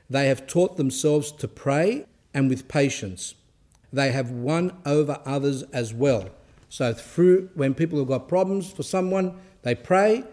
they 0.08 0.28
have 0.28 0.46
taught 0.46 0.76
themselves 0.76 1.32
to 1.32 1.48
pray 1.48 2.06
and 2.35 2.49
with 2.49 2.68
patience. 2.68 3.35
They 3.93 4.12
have 4.12 4.30
won 4.30 4.76
over 4.87 5.20
others 5.24 5.62
as 5.64 5.93
well. 5.93 6.30
So, 6.68 6.95
through 6.95 7.51
when 7.55 7.74
people 7.74 7.99
have 7.99 8.09
got 8.09 8.28
problems 8.28 8.72
for 8.72 8.83
someone, 8.83 9.39
they 9.62 9.74
pray, 9.74 10.24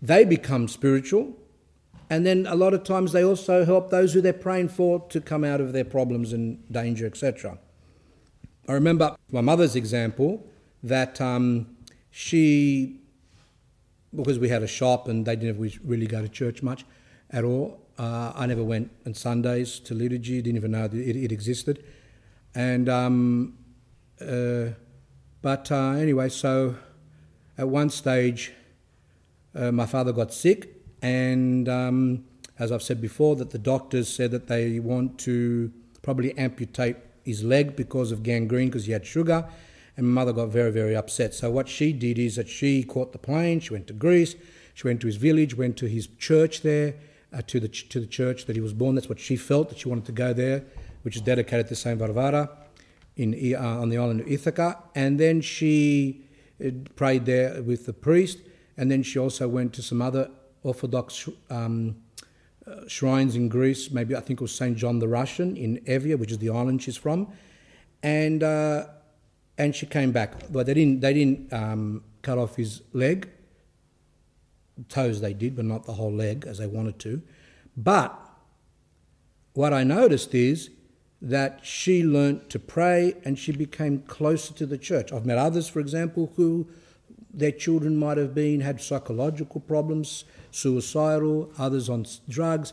they 0.00 0.24
become 0.24 0.68
spiritual, 0.68 1.36
and 2.10 2.24
then 2.24 2.46
a 2.46 2.54
lot 2.54 2.74
of 2.74 2.84
times 2.84 3.12
they 3.12 3.24
also 3.24 3.64
help 3.64 3.90
those 3.90 4.12
who 4.12 4.20
they're 4.20 4.32
praying 4.32 4.68
for 4.68 5.00
to 5.08 5.20
come 5.20 5.42
out 5.42 5.60
of 5.60 5.72
their 5.72 5.84
problems 5.84 6.32
and 6.32 6.62
danger, 6.70 7.06
etc. 7.06 7.58
I 8.68 8.72
remember 8.72 9.16
my 9.30 9.40
mother's 9.40 9.74
example 9.74 10.46
that 10.82 11.20
um, 11.20 11.76
she, 12.10 13.00
because 14.14 14.38
we 14.38 14.48
had 14.48 14.62
a 14.62 14.66
shop 14.66 15.08
and 15.08 15.26
they 15.26 15.34
didn't 15.34 15.80
really 15.84 16.06
go 16.06 16.22
to 16.22 16.28
church 16.28 16.62
much 16.62 16.84
at 17.30 17.42
all, 17.42 17.83
uh, 17.98 18.32
I 18.34 18.46
never 18.46 18.64
went 18.64 18.90
on 19.06 19.14
Sundays 19.14 19.78
to 19.80 19.94
liturgy, 19.94 20.42
didn't 20.42 20.56
even 20.56 20.72
know 20.72 20.84
it, 20.84 20.94
it 20.94 21.32
existed. 21.32 21.84
And, 22.54 22.88
um, 22.88 23.58
uh, 24.20 24.70
but 25.42 25.70
uh, 25.70 25.90
anyway, 25.90 26.28
so 26.28 26.76
at 27.58 27.68
one 27.68 27.90
stage, 27.90 28.52
uh, 29.54 29.70
my 29.70 29.86
father 29.86 30.12
got 30.12 30.32
sick, 30.32 30.68
and 31.02 31.68
um, 31.68 32.24
as 32.58 32.72
I've 32.72 32.82
said 32.82 33.00
before, 33.00 33.36
that 33.36 33.50
the 33.50 33.58
doctors 33.58 34.08
said 34.08 34.30
that 34.30 34.46
they 34.46 34.80
want 34.80 35.18
to 35.20 35.72
probably 36.02 36.36
amputate 36.38 36.96
his 37.24 37.42
leg 37.42 37.76
because 37.76 38.12
of 38.12 38.22
gangrene 38.22 38.68
because 38.68 38.86
he 38.86 38.92
had 38.92 39.06
sugar. 39.06 39.48
And 39.96 40.06
my 40.08 40.22
mother 40.22 40.32
got 40.32 40.48
very, 40.48 40.70
very 40.70 40.96
upset. 40.96 41.34
So 41.34 41.50
what 41.50 41.68
she 41.68 41.92
did 41.92 42.18
is 42.18 42.36
that 42.36 42.48
she 42.48 42.82
caught 42.82 43.12
the 43.12 43.18
plane, 43.18 43.60
she 43.60 43.72
went 43.72 43.86
to 43.88 43.92
Greece, 43.92 44.34
she 44.74 44.86
went 44.86 45.00
to 45.02 45.06
his 45.06 45.16
village, 45.16 45.56
went 45.56 45.76
to 45.78 45.86
his 45.86 46.08
church 46.18 46.62
there, 46.62 46.94
uh, 47.34 47.42
to, 47.46 47.60
the, 47.60 47.68
to 47.68 48.00
the 48.00 48.06
church 48.06 48.46
that 48.46 48.56
he 48.56 48.62
was 48.62 48.72
born. 48.72 48.94
That's 48.94 49.08
what 49.08 49.20
she 49.20 49.36
felt, 49.36 49.68
that 49.70 49.78
she 49.78 49.88
wanted 49.88 50.06
to 50.06 50.12
go 50.12 50.32
there, 50.32 50.64
which 51.02 51.16
is 51.16 51.22
dedicated 51.22 51.68
to 51.68 51.74
Saint 51.74 51.98
Varvara 51.98 52.48
in, 53.16 53.54
uh, 53.54 53.58
on 53.58 53.88
the 53.88 53.98
island 53.98 54.20
of 54.20 54.28
Ithaca. 54.28 54.78
And 54.94 55.18
then 55.18 55.40
she 55.40 56.24
uh, 56.64 56.70
prayed 56.96 57.26
there 57.26 57.62
with 57.62 57.86
the 57.86 57.92
priest, 57.92 58.38
and 58.76 58.90
then 58.90 59.02
she 59.02 59.18
also 59.18 59.48
went 59.48 59.72
to 59.74 59.82
some 59.82 60.00
other 60.00 60.30
Orthodox 60.62 61.28
um, 61.50 61.96
uh, 62.66 62.88
shrines 62.88 63.36
in 63.36 63.48
Greece. 63.48 63.90
Maybe 63.90 64.16
I 64.16 64.20
think 64.20 64.40
it 64.40 64.42
was 64.42 64.54
Saint 64.54 64.76
John 64.78 64.98
the 64.98 65.08
Russian 65.08 65.56
in 65.56 65.78
Evia, 65.84 66.18
which 66.18 66.32
is 66.32 66.38
the 66.38 66.50
island 66.50 66.82
she's 66.82 66.96
from, 66.96 67.28
and 68.02 68.42
uh, 68.42 68.86
and 69.58 69.74
she 69.74 69.84
came 69.84 70.10
back. 70.12 70.50
But 70.50 70.64
they 70.66 70.72
didn't 70.72 71.00
they 71.00 71.12
didn't 71.12 71.52
um, 71.52 72.02
cut 72.22 72.38
off 72.38 72.56
his 72.56 72.80
leg 72.94 73.28
toes 74.88 75.20
they 75.20 75.32
did, 75.32 75.56
but 75.56 75.64
not 75.64 75.84
the 75.84 75.94
whole 75.94 76.12
leg 76.12 76.44
as 76.46 76.58
they 76.58 76.66
wanted 76.66 76.98
to. 77.00 77.22
But 77.76 78.18
what 79.52 79.72
I 79.72 79.84
noticed 79.84 80.34
is 80.34 80.70
that 81.22 81.60
she 81.62 82.04
learnt 82.04 82.50
to 82.50 82.58
pray 82.58 83.14
and 83.24 83.38
she 83.38 83.52
became 83.52 84.00
closer 84.02 84.52
to 84.54 84.66
the 84.66 84.76
church. 84.76 85.12
I've 85.12 85.24
met 85.24 85.38
others, 85.38 85.68
for 85.68 85.80
example, 85.80 86.32
who 86.36 86.68
their 87.32 87.50
children 87.50 87.96
might 87.96 88.16
have 88.16 88.34
been 88.34 88.60
had 88.60 88.80
psychological 88.80 89.60
problems, 89.60 90.24
suicidal, 90.50 91.50
others 91.58 91.88
on 91.88 92.06
drugs, 92.28 92.72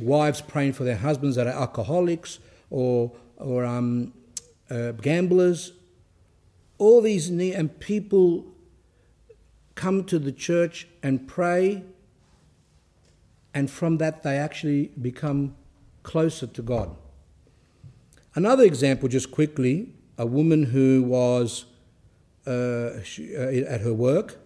wives 0.00 0.40
praying 0.40 0.72
for 0.72 0.84
their 0.84 0.96
husbands 0.96 1.36
that 1.36 1.46
are 1.46 1.50
alcoholics 1.50 2.38
or 2.70 3.12
or 3.36 3.64
um, 3.64 4.12
uh, 4.70 4.92
gamblers. 4.92 5.72
All 6.78 7.00
these 7.00 7.28
and 7.28 7.78
people 7.78 8.51
come 9.74 10.04
to 10.04 10.18
the 10.18 10.32
church 10.32 10.86
and 11.02 11.26
pray, 11.26 11.82
and 13.54 13.70
from 13.70 13.98
that 13.98 14.22
they 14.22 14.36
actually 14.36 14.92
become 15.00 15.54
closer 16.02 16.46
to 16.46 16.62
God. 16.62 16.96
Another 18.34 18.64
example, 18.64 19.08
just 19.08 19.30
quickly, 19.30 19.92
a 20.18 20.26
woman 20.26 20.64
who 20.64 21.02
was 21.02 21.66
uh, 22.46 22.50
uh, 22.50 23.66
at 23.68 23.80
her 23.82 23.94
work, 23.94 24.38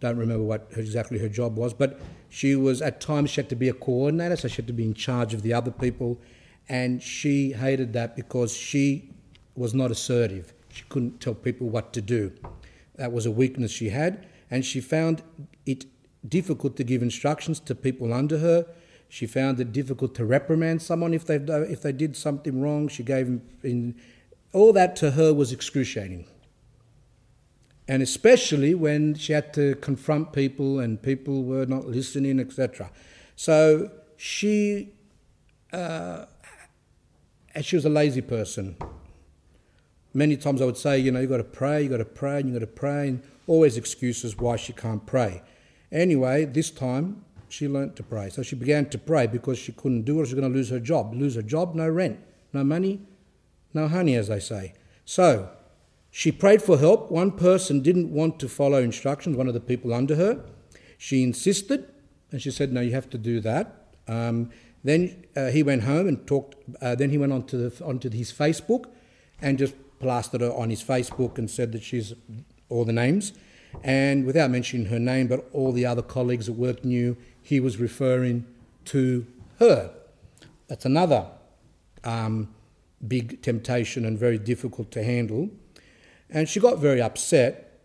don't 0.00 0.16
remember 0.16 0.44
what 0.44 0.68
exactly 0.76 1.18
her 1.18 1.28
job 1.28 1.56
was, 1.56 1.72
but 1.72 2.00
She 2.28 2.54
was 2.54 2.82
at 2.82 3.00
times 3.00 3.30
she 3.30 3.40
had 3.40 3.48
to 3.48 3.56
be 3.56 3.68
a 3.68 3.72
coordinator, 3.72 4.36
so 4.36 4.48
she 4.48 4.56
had 4.56 4.66
to 4.66 4.72
be 4.72 4.84
in 4.84 4.94
charge 4.94 5.32
of 5.34 5.42
the 5.42 5.52
other 5.54 5.70
people, 5.70 6.20
and 6.68 7.02
she 7.02 7.52
hated 7.52 7.92
that 7.94 8.16
because 8.16 8.54
she 8.54 9.10
was 9.56 9.74
not 9.74 9.90
assertive. 9.90 10.52
She 10.68 10.84
couldn't 10.88 11.20
tell 11.20 11.34
people 11.34 11.68
what 11.68 11.92
to 11.94 12.02
do. 12.02 12.32
That 12.96 13.12
was 13.12 13.26
a 13.26 13.30
weakness 13.30 13.70
she 13.70 13.88
had, 13.88 14.26
and 14.50 14.64
she 14.64 14.80
found 14.80 15.22
it 15.66 15.86
difficult 16.26 16.76
to 16.76 16.84
give 16.84 17.02
instructions 17.02 17.60
to 17.60 17.74
people 17.74 18.12
under 18.12 18.38
her. 18.38 18.66
She 19.08 19.26
found 19.26 19.58
it 19.60 19.72
difficult 19.72 20.14
to 20.16 20.24
reprimand 20.24 20.82
someone 20.82 21.14
if 21.14 21.24
they 21.24 21.36
if 21.36 21.80
they 21.82 21.92
did 21.92 22.16
something 22.16 22.60
wrong. 22.60 22.88
She 22.88 23.02
gave 23.02 23.40
in 23.62 23.94
all 24.52 24.72
that 24.72 24.96
to 24.96 25.12
her 25.12 25.32
was 25.32 25.52
excruciating. 25.52 26.26
And 27.86 28.02
especially 28.02 28.74
when 28.74 29.14
she 29.14 29.32
had 29.32 29.54
to 29.54 29.74
confront 29.76 30.32
people 30.32 30.78
and 30.78 31.00
people 31.00 31.44
were 31.44 31.64
not 31.64 31.86
listening, 31.86 32.38
etc. 32.38 32.90
So 33.34 33.90
she, 34.16 34.90
uh, 35.72 36.26
she 37.62 37.76
was 37.76 37.86
a 37.86 37.90
lazy 37.90 38.20
person. 38.20 38.76
Many 40.12 40.36
times 40.36 40.60
I 40.60 40.66
would 40.66 40.76
say, 40.76 40.98
you 40.98 41.10
know, 41.10 41.20
you've 41.20 41.30
got 41.30 41.38
to 41.38 41.44
pray, 41.44 41.82
you've 41.82 41.90
got 41.90 41.98
to 41.98 42.04
pray, 42.04 42.40
and 42.40 42.48
you've 42.48 42.60
got 42.60 42.66
to 42.66 42.72
pray, 42.72 43.08
and 43.08 43.22
always 43.48 43.76
excuses 43.76 44.36
why 44.36 44.56
she 44.56 44.72
can't 44.72 45.04
pray. 45.04 45.42
Anyway, 45.90 46.44
this 46.44 46.70
time 46.70 47.24
she 47.48 47.66
learnt 47.66 47.96
to 47.96 48.02
pray. 48.02 48.28
So 48.28 48.42
she 48.42 48.54
began 48.54 48.88
to 48.90 48.98
pray 48.98 49.26
because 49.26 49.58
she 49.58 49.72
couldn't 49.72 50.02
do 50.02 50.20
it, 50.20 50.26
she 50.26 50.34
was 50.34 50.40
going 50.40 50.52
to 50.52 50.56
lose 50.56 50.70
her 50.70 50.78
job. 50.78 51.14
Lose 51.14 51.34
her 51.34 51.42
job, 51.42 51.74
no 51.74 51.88
rent, 51.88 52.20
no 52.52 52.62
money, 52.62 53.00
no 53.74 53.88
honey, 53.88 54.14
as 54.14 54.28
they 54.28 54.40
say. 54.40 54.74
So 55.04 55.50
she 56.10 56.30
prayed 56.30 56.62
for 56.62 56.78
help. 56.78 57.10
One 57.10 57.32
person 57.32 57.80
didn't 57.80 58.12
want 58.12 58.38
to 58.40 58.48
follow 58.48 58.82
instructions, 58.82 59.36
one 59.36 59.48
of 59.48 59.54
the 59.54 59.60
people 59.60 59.92
under 59.94 60.16
her. 60.16 60.44
She 60.98 61.22
insisted, 61.22 61.88
and 62.30 62.42
she 62.42 62.50
said, 62.50 62.72
No, 62.72 62.80
you 62.80 62.92
have 62.92 63.08
to 63.10 63.18
do 63.18 63.40
that. 63.40 63.86
Um, 64.06 64.50
then 64.84 65.24
uh, 65.36 65.46
he 65.46 65.62
went 65.62 65.82
home 65.82 66.06
and 66.06 66.26
talked. 66.26 66.56
Uh, 66.80 66.94
then 66.94 67.10
he 67.10 67.18
went 67.18 67.32
onto, 67.32 67.68
the, 67.68 67.84
onto 67.84 68.10
his 68.10 68.32
Facebook 68.32 68.86
and 69.40 69.58
just 69.58 69.74
plastered 70.00 70.40
her 70.40 70.52
on 70.52 70.70
his 70.70 70.82
Facebook 70.82 71.38
and 71.38 71.50
said 71.50 71.72
that 71.72 71.82
she's 71.82 72.14
all 72.68 72.84
the 72.84 72.92
names. 72.92 73.32
And 73.84 74.24
without 74.24 74.50
mentioning 74.50 74.86
her 74.86 74.98
name, 74.98 75.26
but 75.26 75.48
all 75.52 75.72
the 75.72 75.86
other 75.86 76.02
colleagues 76.02 76.48
at 76.48 76.54
work 76.54 76.84
knew 76.84 77.16
he 77.42 77.60
was 77.60 77.78
referring 77.78 78.46
to 78.86 79.26
her. 79.58 79.90
That's 80.68 80.84
another 80.84 81.26
um, 82.04 82.54
big 83.06 83.42
temptation 83.42 84.04
and 84.04 84.18
very 84.18 84.38
difficult 84.38 84.90
to 84.92 85.02
handle. 85.02 85.50
And 86.30 86.48
she 86.48 86.60
got 86.60 86.78
very 86.78 87.00
upset 87.00 87.80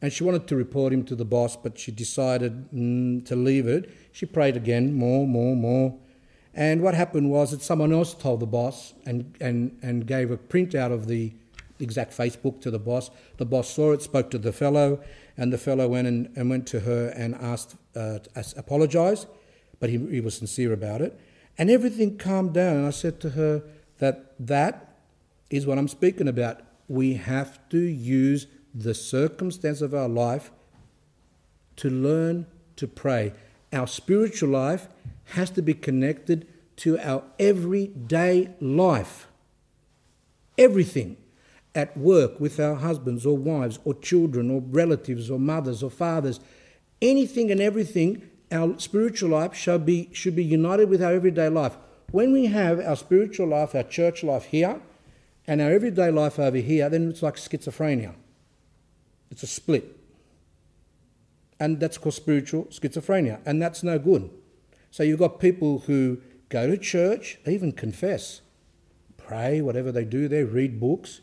and 0.00 0.12
she 0.12 0.24
wanted 0.24 0.46
to 0.48 0.56
report 0.56 0.92
him 0.92 1.04
to 1.04 1.16
the 1.16 1.24
boss, 1.24 1.56
but 1.56 1.78
she 1.78 1.90
decided 1.90 2.70
mm, 2.70 3.24
to 3.26 3.34
leave 3.34 3.66
it. 3.66 3.90
She 4.12 4.26
prayed 4.26 4.56
again, 4.56 4.94
more, 4.94 5.26
more, 5.26 5.56
more. 5.56 5.98
And 6.54 6.82
what 6.82 6.94
happened 6.94 7.30
was 7.30 7.50
that 7.50 7.62
someone 7.62 7.92
else 7.92 8.14
told 8.14 8.40
the 8.40 8.46
boss 8.46 8.94
and, 9.06 9.34
and, 9.40 9.78
and 9.82 10.06
gave 10.06 10.30
a 10.30 10.36
printout 10.36 10.92
of 10.92 11.06
the 11.06 11.32
exact 11.80 12.16
Facebook 12.16 12.60
to 12.62 12.70
the 12.70 12.78
boss. 12.78 13.10
The 13.36 13.44
boss 13.44 13.68
saw 13.68 13.92
it, 13.92 14.02
spoke 14.02 14.30
to 14.30 14.38
the 14.38 14.52
fellow, 14.52 15.00
and 15.36 15.52
the 15.52 15.58
fellow 15.58 15.88
went 15.88 16.08
and, 16.08 16.30
and 16.36 16.50
went 16.50 16.66
to 16.68 16.80
her 16.80 17.08
and 17.08 17.34
asked, 17.34 17.76
uh, 17.94 18.18
apologised, 18.56 19.26
but 19.80 19.90
he, 19.90 19.98
he 20.10 20.20
was 20.20 20.36
sincere 20.36 20.72
about 20.72 21.00
it. 21.00 21.18
And 21.56 21.70
everything 21.70 22.18
calmed 22.18 22.54
down. 22.54 22.76
And 22.76 22.86
I 22.86 22.90
said 22.90 23.20
to 23.20 23.30
her 23.30 23.62
that 23.98 24.34
that 24.38 24.96
is 25.50 25.66
what 25.66 25.78
I'm 25.78 25.88
speaking 25.88 26.28
about. 26.28 26.60
We 26.88 27.14
have 27.14 27.68
to 27.70 27.78
use 27.78 28.46
the 28.74 28.94
circumstance 28.94 29.80
of 29.80 29.94
our 29.94 30.08
life 30.08 30.50
to 31.76 31.90
learn 31.90 32.46
to 32.76 32.86
pray. 32.86 33.32
Our 33.72 33.86
spiritual 33.86 34.50
life 34.50 34.88
has 35.34 35.50
to 35.50 35.62
be 35.62 35.74
connected 35.74 36.46
to 36.76 36.98
our 37.00 37.24
everyday 37.38 38.50
life. 38.60 39.26
Everything 40.56 41.16
at 41.74 41.96
work 41.96 42.40
with 42.40 42.58
our 42.58 42.76
husbands 42.76 43.24
or 43.26 43.36
wives 43.36 43.78
or 43.84 43.94
children 43.94 44.50
or 44.50 44.60
relatives 44.60 45.30
or 45.30 45.38
mothers 45.38 45.82
or 45.82 45.90
fathers, 45.90 46.40
anything 47.00 47.50
and 47.50 47.60
everything, 47.60 48.28
our 48.50 48.78
spiritual 48.78 49.30
life 49.30 49.54
should 49.54 49.84
be, 49.84 50.08
should 50.12 50.34
be 50.34 50.44
united 50.44 50.88
with 50.88 51.02
our 51.02 51.12
everyday 51.12 51.48
life. 51.48 51.76
When 52.10 52.32
we 52.32 52.46
have 52.46 52.80
our 52.80 52.96
spiritual 52.96 53.48
life, 53.48 53.74
our 53.74 53.82
church 53.82 54.24
life 54.24 54.46
here, 54.46 54.80
and 55.46 55.62
our 55.62 55.70
everyday 55.70 56.10
life 56.10 56.38
over 56.38 56.58
here, 56.58 56.88
then 56.90 57.08
it's 57.08 57.22
like 57.22 57.36
schizophrenia. 57.36 58.14
It's 59.30 59.42
a 59.42 59.46
split. 59.46 59.96
And 61.58 61.80
that's 61.80 61.98
called 61.98 62.14
spiritual 62.14 62.64
schizophrenia, 62.66 63.40
and 63.44 63.60
that's 63.60 63.82
no 63.82 63.98
good. 63.98 64.30
So 64.90 65.02
you've 65.02 65.18
got 65.18 65.40
people 65.40 65.80
who 65.80 66.20
go 66.48 66.66
to 66.66 66.76
church, 66.76 67.38
even 67.46 67.72
confess, 67.72 68.42
pray, 69.16 69.60
whatever 69.60 69.90
they 69.90 70.04
do, 70.04 70.28
they 70.28 70.44
read 70.44 70.80
books, 70.80 71.20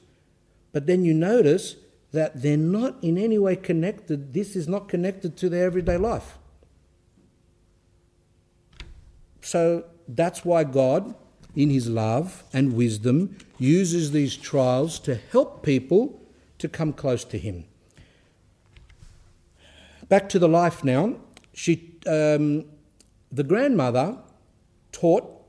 but 0.76 0.88
then 0.88 1.06
you 1.06 1.14
notice 1.14 1.78
that 2.12 2.42
they're 2.42 2.58
not 2.58 3.02
in 3.02 3.18
any 3.18 3.40
way 3.40 3.56
connected, 3.56 4.34
this 4.34 4.58
is 4.58 4.68
not 4.68 4.90
connected 4.90 5.38
to 5.38 5.48
their 5.48 5.66
everyday 5.66 5.96
life. 5.96 6.38
So 9.40 9.86
that's 10.06 10.44
why 10.44 10.66
God, 10.66 11.16
in 11.56 11.70
His 11.70 11.88
love 11.88 12.44
and 12.52 12.74
wisdom, 12.74 13.38
uses 13.58 14.12
these 14.12 14.36
trials 14.36 15.00
to 15.00 15.16
help 15.16 15.64
people 15.64 16.22
to 16.58 16.68
come 16.68 16.92
close 16.92 17.24
to 17.24 17.38
Him. 17.38 17.64
Back 20.10 20.28
to 20.28 20.40
the 20.40 20.50
life 20.50 20.84
now. 20.84 21.16
She, 21.54 21.96
um, 22.06 22.66
the 23.32 23.46
grandmother 23.46 24.18
taught 24.92 25.42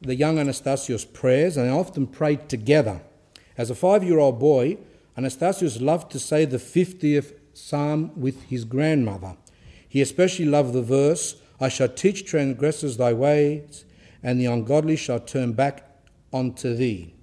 the 0.00 0.14
young 0.14 0.36
Anastasios 0.36 1.12
prayers 1.12 1.58
and 1.58 1.68
they 1.68 1.70
often 1.70 2.06
prayed 2.06 2.48
together. 2.48 3.02
As 3.56 3.70
a 3.70 3.74
five 3.74 4.02
year 4.04 4.18
old 4.18 4.38
boy, 4.38 4.78
Anastasios 5.16 5.80
loved 5.80 6.10
to 6.12 6.18
say 6.18 6.44
the 6.44 6.58
50th 6.58 7.34
psalm 7.52 8.12
with 8.16 8.44
his 8.44 8.64
grandmother. 8.64 9.36
He 9.88 10.00
especially 10.00 10.46
loved 10.46 10.72
the 10.72 10.82
verse, 10.82 11.36
I 11.60 11.68
shall 11.68 11.88
teach 11.88 12.24
transgressors 12.24 12.96
thy 12.96 13.12
ways, 13.12 13.84
and 14.22 14.40
the 14.40 14.46
ungodly 14.46 14.96
shall 14.96 15.20
turn 15.20 15.52
back 15.52 15.86
unto 16.32 16.74
thee. 16.74 17.14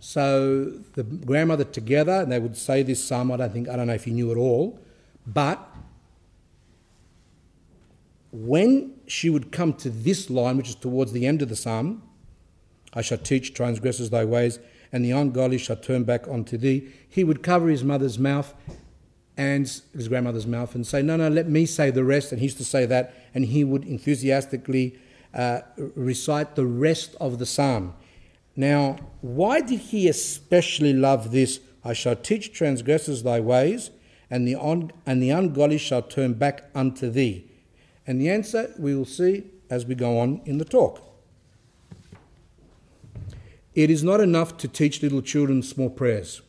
So 0.00 0.66
the 0.92 1.02
grandmother 1.02 1.64
together, 1.64 2.12
and 2.12 2.30
they 2.30 2.38
would 2.38 2.56
say 2.56 2.82
this 2.82 3.02
psalm. 3.02 3.32
I 3.32 3.36
don't 3.36 3.52
think 3.52 3.68
I 3.70 3.76
don't 3.76 3.86
know 3.86 3.94
if 3.94 4.04
he 4.04 4.10
knew 4.10 4.30
it 4.32 4.36
all, 4.36 4.78
but 5.26 5.66
when 8.30 8.96
she 9.06 9.30
would 9.30 9.50
come 9.50 9.72
to 9.74 9.88
this 9.88 10.28
line, 10.28 10.58
which 10.58 10.68
is 10.68 10.74
towards 10.74 11.12
the 11.12 11.26
end 11.26 11.40
of 11.40 11.48
the 11.48 11.56
psalm, 11.56 12.02
I 12.94 13.02
shall 13.02 13.18
teach 13.18 13.54
transgressors 13.54 14.10
thy 14.10 14.24
ways, 14.24 14.58
and 14.92 15.04
the 15.04 15.10
ungodly 15.10 15.58
shall 15.58 15.76
turn 15.76 16.04
back 16.04 16.28
unto 16.28 16.56
thee. 16.56 16.88
He 17.08 17.24
would 17.24 17.42
cover 17.42 17.68
his 17.68 17.82
mother's 17.82 18.18
mouth 18.18 18.54
and 19.36 19.62
his 19.92 20.08
grandmother's 20.08 20.46
mouth 20.46 20.74
and 20.74 20.86
say, 20.86 21.02
No, 21.02 21.16
no, 21.16 21.28
let 21.28 21.48
me 21.48 21.66
say 21.66 21.90
the 21.90 22.04
rest. 22.04 22.30
And 22.30 22.40
he 22.40 22.46
used 22.46 22.58
to 22.58 22.64
say 22.64 22.86
that, 22.86 23.14
and 23.34 23.46
he 23.46 23.64
would 23.64 23.84
enthusiastically 23.84 24.96
uh, 25.34 25.62
recite 25.76 26.54
the 26.54 26.66
rest 26.66 27.16
of 27.20 27.38
the 27.38 27.46
psalm. 27.46 27.94
Now, 28.56 28.96
why 29.20 29.60
did 29.60 29.80
he 29.80 30.08
especially 30.08 30.92
love 30.92 31.32
this? 31.32 31.58
I 31.84 31.92
shall 31.92 32.16
teach 32.16 32.52
transgressors 32.52 33.24
thy 33.24 33.40
ways, 33.40 33.90
and 34.30 34.46
the, 34.46 34.54
un- 34.54 34.92
and 35.04 35.20
the 35.20 35.30
ungodly 35.30 35.78
shall 35.78 36.02
turn 36.02 36.34
back 36.34 36.70
unto 36.74 37.10
thee. 37.10 37.50
And 38.06 38.20
the 38.20 38.30
answer 38.30 38.72
we 38.78 38.94
will 38.94 39.04
see 39.04 39.44
as 39.68 39.84
we 39.84 39.94
go 39.94 40.18
on 40.18 40.40
in 40.44 40.58
the 40.58 40.64
talk. 40.64 41.13
It 43.74 43.90
is 43.90 44.04
not 44.04 44.20
enough 44.20 44.56
to 44.58 44.68
teach 44.68 45.02
little 45.02 45.22
children 45.22 45.62
small 45.62 45.90
prayers 45.90 46.42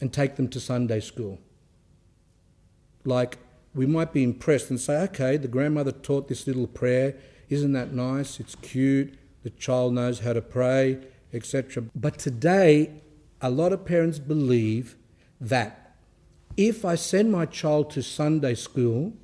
and 0.00 0.12
take 0.12 0.36
them 0.36 0.48
to 0.48 0.60
Sunday 0.60 1.00
school. 1.00 1.38
Like, 3.04 3.38
we 3.74 3.86
might 3.86 4.12
be 4.12 4.22
impressed 4.22 4.68
and 4.68 4.80
say, 4.80 5.00
okay, 5.04 5.36
the 5.36 5.48
grandmother 5.48 5.92
taught 5.92 6.28
this 6.28 6.46
little 6.46 6.66
prayer. 6.66 7.16
Isn't 7.48 7.72
that 7.72 7.92
nice? 7.92 8.40
It's 8.40 8.56
cute. 8.56 9.14
The 9.42 9.50
child 9.50 9.94
knows 9.94 10.20
how 10.20 10.34
to 10.34 10.42
pray, 10.42 10.98
etc. 11.32 11.84
But 11.94 12.18
today, 12.18 12.90
a 13.40 13.50
lot 13.50 13.72
of 13.72 13.86
parents 13.86 14.18
believe 14.18 14.96
that 15.40 15.96
if 16.56 16.84
I 16.84 16.94
send 16.94 17.32
my 17.32 17.46
child 17.46 17.90
to 17.92 18.02
Sunday 18.02 18.54
school, 18.54 19.14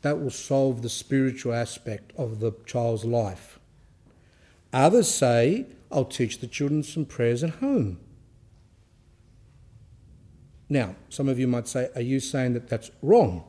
that 0.00 0.20
will 0.20 0.30
solve 0.30 0.82
the 0.82 0.88
spiritual 0.88 1.52
aspect 1.52 2.12
of 2.16 2.40
the 2.40 2.52
child's 2.64 3.04
life. 3.04 3.58
Others 4.72 5.12
say, 5.12 5.66
I'll 5.92 6.04
teach 6.04 6.38
the 6.38 6.46
children 6.46 6.82
some 6.82 7.04
prayers 7.04 7.44
at 7.44 7.50
home. 7.50 8.00
Now, 10.68 10.96
some 11.08 11.28
of 11.28 11.38
you 11.38 11.46
might 11.46 11.68
say, 11.68 11.90
Are 11.94 12.00
you 12.00 12.18
saying 12.18 12.54
that 12.54 12.68
that's 12.68 12.90
wrong? 13.02 13.44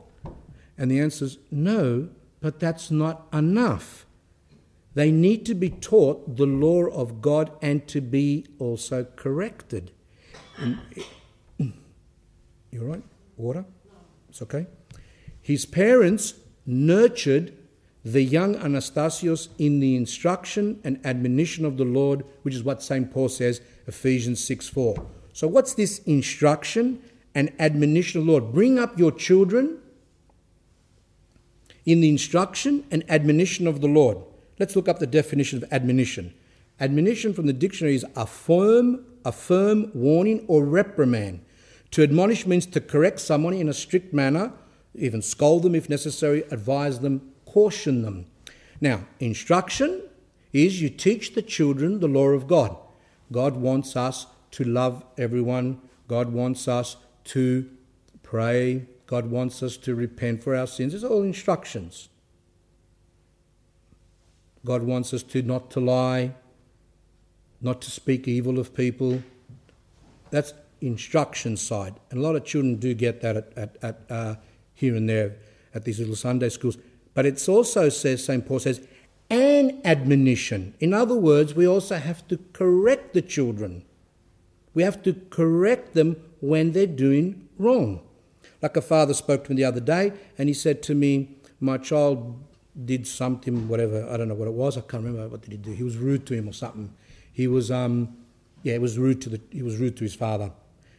And 0.77 0.91
the 0.91 0.99
answer 0.99 1.25
is 1.25 1.37
no, 1.51 2.09
but 2.41 2.59
that's 2.59 2.91
not 2.91 3.27
enough. 3.31 4.05
They 4.95 5.11
need 5.11 5.45
to 5.45 5.55
be 5.55 5.69
taught 5.69 6.35
the 6.35 6.45
law 6.45 6.85
of 6.85 7.21
God 7.21 7.51
and 7.61 7.87
to 7.87 8.01
be 8.01 8.45
also 8.59 9.05
corrected. 9.15 9.91
You're 10.59 12.85
right? 12.85 13.03
Water? 13.37 13.65
It's 14.29 14.41
okay? 14.41 14.67
His 15.41 15.65
parents 15.65 16.35
nurtured 16.65 17.57
the 18.05 18.21
young 18.21 18.55
Anastasios 18.55 19.47
in 19.57 19.79
the 19.79 19.95
instruction 19.95 20.79
and 20.83 20.99
admonition 21.05 21.63
of 21.63 21.77
the 21.77 21.85
Lord, 21.85 22.25
which 22.41 22.53
is 22.53 22.63
what 22.63 22.83
St. 22.83 23.11
Paul 23.11 23.29
says, 23.29 23.61
Ephesians 23.87 24.43
6 24.43 24.67
4. 24.67 25.05
So, 25.31 25.47
what's 25.47 25.73
this 25.73 25.99
instruction 25.99 27.01
and 27.33 27.51
admonition 27.59 28.19
of 28.19 28.25
the 28.25 28.31
Lord? 28.31 28.53
Bring 28.53 28.77
up 28.77 28.99
your 28.99 29.11
children 29.11 29.79
in 31.85 32.01
the 32.01 32.09
instruction 32.09 32.85
and 32.91 33.03
admonition 33.09 33.67
of 33.67 33.81
the 33.81 33.87
Lord. 33.87 34.17
Let's 34.59 34.75
look 34.75 34.87
up 34.87 34.99
the 34.99 35.07
definition 35.07 35.63
of 35.63 35.71
admonition. 35.71 36.33
Admonition 36.79 37.33
from 37.33 37.47
the 37.47 37.53
dictionary 37.53 37.95
is 37.95 38.05
a 38.15 38.25
firm, 38.25 39.05
a 39.25 39.31
firm 39.31 39.91
warning 39.93 40.43
or 40.47 40.65
reprimand. 40.65 41.43
To 41.91 42.03
admonish 42.03 42.45
means 42.45 42.65
to 42.67 42.81
correct 42.81 43.19
someone 43.19 43.53
in 43.53 43.69
a 43.69 43.73
strict 43.73 44.13
manner, 44.13 44.51
even 44.95 45.21
scold 45.21 45.63
them 45.63 45.75
if 45.75 45.89
necessary, 45.89 46.43
advise 46.51 46.99
them, 46.99 47.32
caution 47.53 48.01
them. 48.01 48.25
Now, 48.81 49.05
instruction 49.19 50.01
is 50.51 50.81
you 50.81 50.89
teach 50.89 51.35
the 51.35 51.41
children 51.41 51.99
the 51.99 52.07
law 52.07 52.29
of 52.29 52.47
God. 52.47 52.75
God 53.31 53.55
wants 53.55 53.95
us 53.95 54.27
to 54.51 54.63
love 54.63 55.03
everyone. 55.17 55.81
God 56.07 56.33
wants 56.33 56.67
us 56.67 56.97
to 57.25 57.69
pray. 58.23 58.87
God 59.05 59.27
wants 59.27 59.61
us 59.61 59.77
to 59.77 59.93
repent 59.93 60.43
for 60.43 60.55
our 60.55 60.67
sins. 60.67 60.93
It's 60.93 61.03
all 61.03 61.21
instructions. 61.21 62.09
God 64.65 64.83
wants 64.83 65.13
us 65.13 65.23
to 65.23 65.41
not 65.41 65.69
to 65.71 65.79
lie, 65.79 66.33
not 67.61 67.81
to 67.81 67.91
speak 67.91 68.27
evil 68.27 68.59
of 68.59 68.73
people. 68.73 69.21
That's 70.31 70.53
instruction 70.81 71.57
side. 71.57 71.95
And 72.09 72.19
a 72.19 72.23
lot 72.23 72.35
of 72.35 72.45
children 72.45 72.77
do 72.77 72.93
get 72.93 73.21
that 73.21 73.37
at, 73.37 73.57
at, 73.57 73.77
at 73.81 74.01
uh, 74.09 74.35
here 74.73 74.95
and 74.95 75.07
there 75.07 75.35
at 75.73 75.85
these 75.85 75.99
little 75.99 76.15
Sunday 76.15 76.49
schools. 76.49 76.77
But 77.13 77.25
it 77.25 77.47
also 77.47 77.89
says, 77.89 78.25
St. 78.25 78.45
Paul 78.45 78.59
says, 78.59 78.81
an 79.29 79.81
admonition. 79.83 80.75
In 80.79 80.93
other 80.93 81.15
words, 81.15 81.53
we 81.53 81.67
also 81.67 81.95
have 81.95 82.27
to 82.27 82.37
correct 82.53 83.13
the 83.13 83.21
children. 83.21 83.83
We 84.73 84.83
have 84.83 85.01
to 85.03 85.13
correct 85.29 85.93
them 85.93 86.17
when 86.39 86.71
they're 86.71 86.87
doing 86.87 87.47
wrong. 87.57 88.01
Like 88.61 88.77
a 88.77 88.81
father 88.81 89.13
spoke 89.13 89.43
to 89.45 89.51
me 89.51 89.57
the 89.57 89.65
other 89.65 89.79
day, 89.79 90.13
and 90.37 90.49
he 90.49 90.53
said 90.53 90.81
to 90.83 90.95
me, 90.95 91.37
My 91.59 91.77
child 91.77 92.41
did 92.85 93.05
something, 93.05 93.67
whatever, 93.67 94.07
I 94.09 94.17
don't 94.17 94.27
know 94.27 94.35
what 94.35 94.47
it 94.47 94.53
was, 94.53 94.77
I 94.77 94.81
can't 94.81 95.03
remember 95.03 95.27
what 95.27 95.41
did 95.41 95.51
he 95.51 95.57
do. 95.57 95.71
He 95.71 95.83
was 95.83 95.97
rude 95.97 96.25
to 96.27 96.33
him 96.33 96.47
or 96.47 96.53
something. 96.53 96.93
He 97.31 97.47
was, 97.47 97.69
um, 97.69 98.17
yeah, 98.63 98.73
he 98.73 98.79
was 98.79 98.97
rude 98.97 99.21
to 99.23 99.29
the, 99.29 99.41
he 99.51 99.61
was 99.61 99.77
rude 99.77 99.97
to 99.97 100.03
his 100.03 100.15
father, 100.15 100.51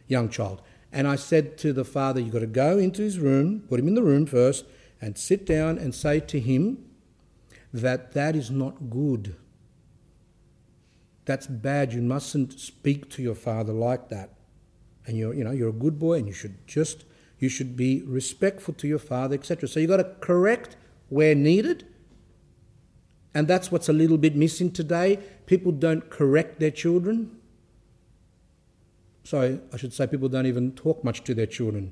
young 0.07 0.29
child. 0.29 0.61
And 0.91 1.07
I 1.07 1.15
said 1.15 1.57
to 1.59 1.73
the 1.73 1.83
father, 1.83 2.21
You've 2.21 2.33
got 2.33 2.39
to 2.39 2.47
go 2.47 2.77
into 2.77 3.01
his 3.01 3.19
room, 3.19 3.63
put 3.67 3.79
him 3.79 3.87
in 3.87 3.95
the 3.95 4.03
room 4.03 4.25
first, 4.25 4.65
and 5.01 5.17
sit 5.17 5.45
down 5.45 5.77
and 5.77 5.93
say 5.93 6.19
to 6.19 6.39
him 6.39 6.85
that 7.73 8.13
that 8.13 8.35
is 8.35 8.49
not 8.49 8.89
good. 8.89 9.35
That's 11.25 11.47
bad. 11.47 11.93
You 11.93 12.01
mustn't 12.01 12.59
speak 12.59 13.09
to 13.11 13.21
your 13.21 13.35
father 13.35 13.73
like 13.73 14.09
that. 14.09 14.31
And 15.05 15.17
you're, 15.17 15.33
you 15.33 15.43
know, 15.43 15.51
you're 15.51 15.69
a 15.69 15.73
good 15.73 15.99
boy 15.99 16.13
and 16.19 16.27
you 16.27 16.33
should 16.33 16.67
just, 16.67 17.03
you 17.39 17.49
should 17.49 17.75
be 17.75 18.01
respectful 18.05 18.73
to 18.75 18.87
your 18.87 18.99
father, 18.99 19.35
etc. 19.35 19.67
So 19.67 19.79
you've 19.79 19.89
got 19.89 19.97
to 19.97 20.15
correct 20.21 20.77
where 21.09 21.35
needed. 21.35 21.85
And 23.33 23.47
that's 23.47 23.71
what's 23.71 23.89
a 23.89 23.93
little 23.93 24.17
bit 24.17 24.35
missing 24.35 24.71
today. 24.71 25.19
People 25.45 25.71
don't 25.71 26.09
correct 26.09 26.59
their 26.59 26.71
children. 26.71 27.37
Sorry, 29.23 29.59
I 29.73 29.77
should 29.77 29.93
say 29.93 30.07
people 30.07 30.29
don't 30.29 30.45
even 30.45 30.71
talk 30.71 31.03
much 31.03 31.23
to 31.25 31.33
their 31.33 31.47
children. 31.47 31.91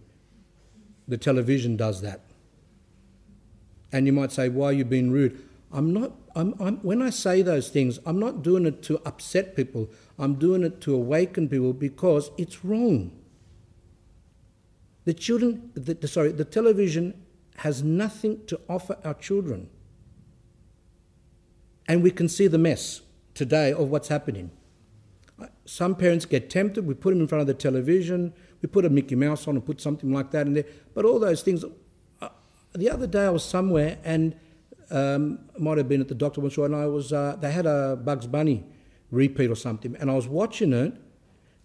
The 1.08 1.18
television 1.18 1.76
does 1.76 2.02
that. 2.02 2.22
And 3.94 4.08
you 4.08 4.12
might 4.12 4.32
say, 4.32 4.50
Why 4.50 4.66
are 4.66 4.74
you 4.74 4.84
being 4.84 5.12
rude? 5.12 5.42
I'm 5.72 5.94
not, 5.94 6.12
I'm, 6.36 6.54
I'm, 6.60 6.78
when 6.78 7.02
I 7.02 7.10
say 7.10 7.42
those 7.42 7.70
things, 7.70 8.00
I'm 8.06 8.20
not 8.20 8.44
doing 8.44 8.66
it 8.66 8.84
to 8.84 9.00
upset 9.06 9.56
people. 9.56 9.90
I'm 10.20 10.36
doing 10.36 10.64
it 10.64 10.82
to 10.82 10.94
awaken 10.94 11.48
people 11.48 11.74
because 11.74 12.30
it's 12.38 12.66
wrong. 12.66 13.12
The 15.06 15.14
children, 15.14 15.72
the, 15.74 16.08
sorry, 16.08 16.32
the 16.32 16.46
television 16.46 17.24
has 17.58 17.84
nothing 17.84 18.46
to 18.48 18.60
offer 18.70 18.98
our 19.04 19.14
children. 19.16 19.70
And 21.88 22.04
we 22.04 22.12
can 22.12 22.30
see 22.30 22.48
the 22.48 22.58
mess 22.58 23.02
today 23.34 23.74
of 23.74 23.90
what's 23.90 24.08
happening. 24.08 24.52
Some 25.66 25.96
parents 25.96 26.26
get 26.26 26.50
tempted, 26.50 26.86
we 26.86 26.94
put 26.94 27.12
them 27.12 27.22
in 27.22 27.28
front 27.28 27.42
of 27.42 27.48
the 27.48 27.54
television, 27.54 28.34
we 28.62 28.68
put 28.68 28.86
a 28.86 28.90
Mickey 28.90 29.16
Mouse 29.16 29.48
on 29.48 29.56
and 29.56 29.66
put 29.66 29.82
something 29.82 30.14
like 30.14 30.32
that 30.32 30.48
in 30.48 30.54
there. 30.54 30.66
But 30.94 31.06
all 31.06 31.20
those 31.20 31.42
things. 31.42 31.66
The 32.76 32.90
other 32.90 33.06
day 33.06 33.26
I 33.26 33.30
was 33.30 33.44
somewhere 33.44 34.00
and 34.04 34.36
um, 34.90 35.40
might 35.58 35.78
have 35.78 35.88
been 35.88 36.02
at 36.02 36.08
the 36.08 36.16
doctor 36.16 36.42
once, 36.42 36.58
and 36.58 36.76
I 36.76 36.88
was 36.88 37.14
uh, 37.14 37.36
they 37.40 37.52
had 37.52 37.66
a 37.66 37.96
Bugs 37.96 38.28
Bunny 38.28 38.64
repeat 39.12 39.50
or 39.50 39.56
something, 39.56 39.96
and 40.00 40.10
I 40.10 40.16
was 40.16 40.28
watching 40.28 40.74
it, 40.74 40.94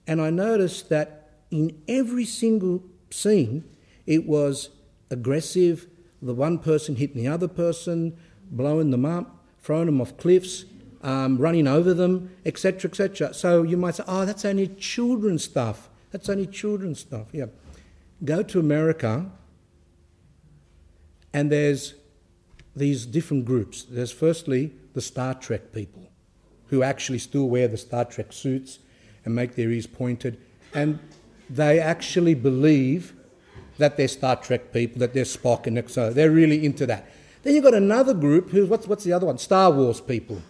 and 0.06 0.20
I 0.20 0.30
noticed 0.30 0.88
that 0.90 1.30
in 1.50 1.80
every 1.88 2.24
single 2.24 2.82
scene, 3.10 3.64
it 4.06 4.26
was 4.26 4.70
aggressive. 5.10 5.86
The 6.20 6.34
one 6.34 6.58
person 6.58 6.96
hitting 6.96 7.16
the 7.16 7.28
other 7.28 7.48
person, 7.48 8.16
blowing 8.50 8.90
them 8.90 9.04
up, 9.04 9.44
throwing 9.62 9.86
them 9.86 10.00
off 10.00 10.16
cliffs, 10.16 10.64
um, 11.02 11.38
running 11.38 11.66
over 11.66 11.94
them, 11.94 12.30
etc., 12.44 12.90
etc. 12.90 13.32
So 13.34 13.62
you 13.62 13.76
might 13.76 13.94
say, 13.94 14.04
"Oh, 14.06 14.24
that's 14.24 14.44
only 14.44 14.68
children's 14.68 15.44
stuff. 15.44 15.88
That's 16.10 16.28
only 16.28 16.46
children's 16.46 17.00
stuff." 17.00 17.28
Yeah. 17.32 17.46
Go 18.24 18.42
to 18.42 18.58
America, 18.58 19.30
and 21.38 21.52
there's 21.52 21.94
these 22.74 23.06
different 23.06 23.44
groups. 23.44 23.84
There's 23.84 24.10
firstly 24.10 24.72
the 24.94 25.00
Star 25.00 25.34
Trek 25.34 25.72
people 25.72 26.02
who 26.66 26.82
actually 26.82 27.20
still 27.20 27.48
wear 27.48 27.68
the 27.68 27.76
Star 27.76 28.04
Trek 28.04 28.32
suits 28.32 28.80
and 29.24 29.36
make 29.36 29.54
their 29.54 29.70
ears 29.70 29.86
pointed, 29.86 30.40
and 30.74 30.98
they 31.48 31.78
actually 31.78 32.34
believe 32.34 33.14
that 33.76 33.96
they're 33.96 34.08
Star 34.08 34.34
Trek 34.34 34.72
people, 34.72 34.98
that 34.98 35.14
they're 35.14 35.22
Spock, 35.22 35.68
and 35.68 35.88
so 35.88 36.12
they're 36.12 36.32
really 36.32 36.66
into 36.66 36.86
that. 36.86 37.08
Then 37.44 37.54
you've 37.54 37.62
got 37.62 37.74
another 37.74 38.14
group 38.14 38.50
who, 38.50 38.66
what's, 38.66 38.88
what's 38.88 39.04
the 39.04 39.12
other 39.12 39.26
one? 39.26 39.38
Star 39.38 39.70
Wars 39.70 40.00
people. 40.00 40.42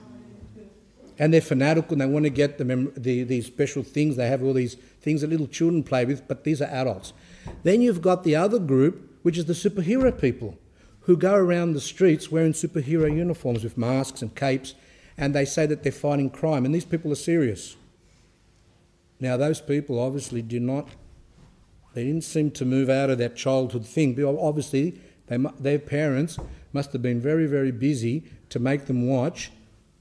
And 1.19 1.35
they're 1.35 1.43
fanatical 1.43 1.93
and 1.93 2.01
they 2.01 2.07
want 2.07 2.25
to 2.25 2.31
get 2.31 2.57
the, 2.57 2.65
mem- 2.65 2.93
the, 2.97 3.25
these 3.25 3.45
special 3.45 3.83
things. 3.83 4.17
They 4.17 4.29
have 4.29 4.43
all 4.43 4.55
these 4.55 4.77
things 5.03 5.21
that 5.21 5.29
little 5.29 5.49
children 5.49 5.83
play 5.83 6.07
with, 6.07 6.27
but 6.27 6.45
these 6.45 6.63
are 6.63 6.71
adults. 6.71 7.13
Then 7.63 7.83
you've 7.83 8.01
got 8.01 8.25
the 8.25 8.37
other 8.37 8.59
group, 8.59 9.19
which 9.23 9.37
is 9.37 9.45
the 9.45 9.53
superhero 9.53 10.19
people 10.19 10.57
who 11.09 11.17
go 11.17 11.35
around 11.35 11.73
the 11.73 11.81
streets 11.81 12.31
wearing 12.31 12.53
superhero 12.53 13.11
uniforms 13.11 13.65
with 13.65 13.79
masks 13.79 14.21
and 14.21 14.37
capes, 14.37 14.75
and 15.17 15.35
they 15.35 15.47
say 15.47 15.65
that 15.65 15.83
they're 15.83 15.91
fighting 15.91 16.29
crime, 16.29 16.67
and 16.67 16.75
these 16.75 16.85
people 16.85 17.11
are 17.11 17.15
serious. 17.15 17.77
Now, 19.19 19.39
those 19.39 19.59
people 19.59 19.99
obviously 19.99 20.43
do 20.43 20.61
not, 20.61 20.87
they 21.95 22.05
didn't 22.05 22.25
seem 22.25 22.51
to 22.51 22.67
move 22.67 22.91
out 22.91 23.09
of 23.09 23.17
that 23.19 23.37
childhood 23.37 23.87
thing. 23.87 24.17
But 24.17 24.27
obviously, 24.39 25.01
they, 25.29 25.39
their 25.59 25.79
parents 25.79 26.39
must 26.75 26.93
have 26.93 27.01
been 27.01 27.23
very, 27.23 27.47
very 27.47 27.73
busy 27.73 28.25
to 28.51 28.59
make 28.59 28.85
them 28.85 29.09
watch 29.09 29.51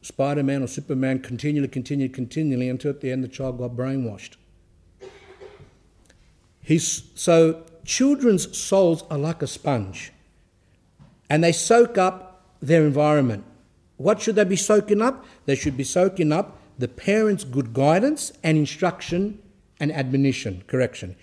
Spider 0.01 0.43
Man 0.43 0.61
or 0.61 0.67
Superman 0.67 1.19
continually, 1.19 1.69
continually, 1.69 2.09
continually 2.09 2.67
until 2.67 2.91
at 2.91 2.99
the 2.99 3.13
end 3.13 3.23
the 3.23 3.29
child 3.29 3.59
got 3.59 3.77
brainwashed. 3.77 4.35
He's, 6.61 7.03
so, 7.15 7.63
children's 7.85 8.57
souls 8.57 9.05
are 9.09 9.17
like 9.17 9.41
a 9.41 9.47
sponge 9.47 10.11
and 11.29 11.43
they 11.43 11.51
soak 11.51 11.97
up 11.97 12.43
their 12.61 12.85
environment. 12.85 13.43
What 13.97 14.21
should 14.21 14.35
they 14.35 14.43
be 14.43 14.55
soaking 14.55 15.01
up? 15.01 15.25
They 15.45 15.55
should 15.55 15.75
be 15.75 15.83
soaking 15.83 16.31
up 16.31 16.59
the 16.77 16.87
parents' 16.87 17.43
good 17.43 17.73
guidance 17.73 18.31
and 18.43 18.57
instruction 18.57 19.39
and 19.79 19.91
admonition, 19.91 20.63
correction. 20.67 21.15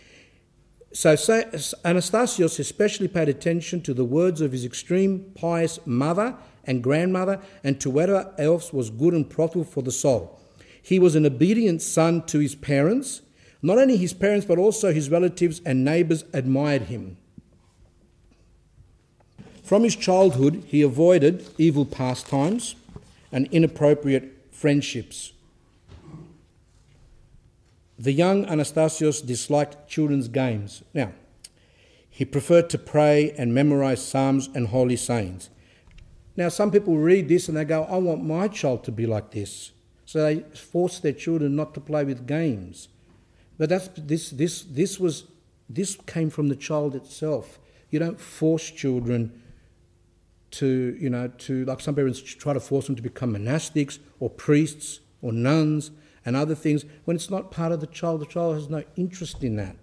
So, 0.93 1.15
Anastasios 1.15 2.59
especially 2.59 3.09
paid 3.09 3.29
attention 3.29 3.81
to 3.83 3.95
the 3.95 4.05
words 4.05 4.41
of 4.41 4.53
his 4.53 4.65
extreme 4.65 5.33
pious 5.35 5.79
mother 5.87 6.37
and 6.65 6.83
grandmother 6.83 7.41
and 7.63 7.81
to 7.81 7.91
whatever 7.91 8.33
else 8.39 8.73
was 8.73 8.91
good 8.91 9.15
and 9.15 9.29
profitable 9.29 9.65
for 9.65 9.83
the 9.83 9.93
soul. 9.93 10.41
He 10.81 10.99
was 10.99 11.15
an 11.17 11.27
obedient 11.27 11.83
son 11.83 12.23
to 12.27 12.39
his 12.39 12.55
parents. 12.55 13.23
Not 13.63 13.79
only 13.79 13.97
his 13.97 14.13
parents, 14.13 14.47
but 14.47 14.59
also 14.59 14.93
his 14.93 15.11
relatives 15.11 15.61
and 15.65 15.85
neighbours 15.85 16.25
admired 16.33 16.83
him. 16.83 17.17
From 19.65 19.83
his 19.83 19.97
childhood, 19.97 20.63
he 20.67 20.83
avoided 20.83 21.47
evil 21.57 21.87
pastimes 21.87 22.75
and 23.33 23.49
inappropriate 23.51 24.31
friendships. 24.53 25.33
The 27.99 28.13
young 28.13 28.45
Anastasios 28.45 29.27
disliked 29.27 29.89
children's 29.89 30.29
games. 30.29 30.83
Now, 30.93 31.13
he 32.11 32.27
preferred 32.27 32.69
to 32.71 32.79
pray 32.79 33.33
and 33.39 33.55
memorize 33.55 34.07
psalms 34.07 34.51
and 34.55 34.69
holy 34.69 34.97
sayings. 34.97 35.49
Now, 36.37 36.51
some 36.51 36.71
people 36.71 36.99
read 36.99 37.29
this 37.29 37.49
and 37.49 37.57
they 37.57 37.65
go, 37.65 37.85
I 37.85 37.97
want 37.97 38.23
my 38.23 38.49
child 38.49 38.85
to 38.85 38.93
be 38.93 39.07
like 39.07 39.31
this. 39.31 39.73
So 40.05 40.23
they 40.23 40.41
force 40.55 40.99
their 40.99 41.13
children 41.13 41.57
not 41.57 41.73
to 41.73 41.81
play 41.81 42.05
with 42.05 42.27
games. 42.27 42.89
But 43.57 43.71
that's, 43.71 43.89
this, 43.97 44.29
this, 44.29 44.63
this, 44.63 45.01
was, 45.01 45.25
this 45.71 45.97
came 46.07 46.29
from 46.29 46.49
the 46.49 46.57
child 46.57 46.95
itself. 46.95 47.59
You 47.89 47.99
don't 47.99 48.21
force 48.21 48.71
children 48.71 49.41
to, 50.59 50.97
you 51.01 51.11
know, 51.11 51.29
to, 51.29 51.65
like 51.65 51.81
some 51.81 51.95
parents 51.95 52.21
try 52.21 52.53
to 52.53 52.61
force 52.61 52.87
them 52.87 52.97
to 52.97 53.03
become 53.03 53.35
monastics 53.35 53.99
or 54.21 54.31
priests 54.31 55.01
or 55.23 55.33
nuns 55.33 55.91
and 56.25 56.37
other 56.37 56.55
things 56.55 56.85
when 57.05 57.17
it's 57.17 57.31
not 57.31 57.51
part 57.51 57.73
of 57.73 57.81
the 57.81 57.87
child. 57.87 58.21
The 58.21 58.27
child 58.27 58.55
has 58.55 58.69
no 58.69 58.85
interest 58.97 59.43
in 59.43 59.57
that. 59.57 59.77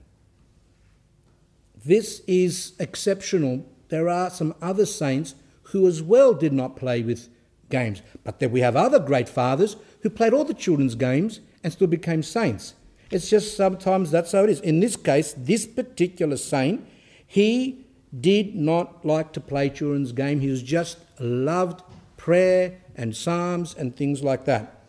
This 1.83 2.21
is 2.27 2.73
exceptional. 2.79 3.65
There 3.89 4.07
are 4.07 4.29
some 4.29 4.53
other 4.61 4.85
saints 4.85 5.35
who 5.63 5.87
as 5.87 6.01
well 6.01 6.33
did 6.33 6.53
not 6.53 6.75
play 6.75 7.01
with 7.01 7.29
games. 7.69 8.01
But 8.23 8.39
then 8.39 8.51
we 8.51 8.61
have 8.61 8.75
other 8.75 8.99
great 8.99 9.27
fathers 9.27 9.77
who 10.01 10.09
played 10.09 10.33
all 10.33 10.43
the 10.43 10.53
children's 10.53 10.95
games 10.95 11.39
and 11.63 11.73
still 11.73 11.87
became 11.87 12.23
saints. 12.23 12.75
It's 13.09 13.29
just 13.29 13.57
sometimes 13.57 14.11
that's 14.11 14.31
how 14.31 14.43
it 14.43 14.49
is. 14.49 14.61
In 14.61 14.79
this 14.79 14.95
case, 14.95 15.33
this 15.37 15.65
particular 15.65 16.37
saint, 16.37 16.85
he 17.25 17.85
did 18.19 18.55
not 18.55 19.05
like 19.05 19.31
to 19.33 19.39
play 19.39 19.69
children's 19.69 20.11
game. 20.11 20.39
He 20.39 20.49
was 20.49 20.61
just 20.61 20.97
loved 21.19 21.83
prayer 22.17 22.81
and 22.95 23.15
psalms 23.15 23.73
and 23.77 23.95
things 23.95 24.23
like 24.23 24.45
that. 24.45 24.85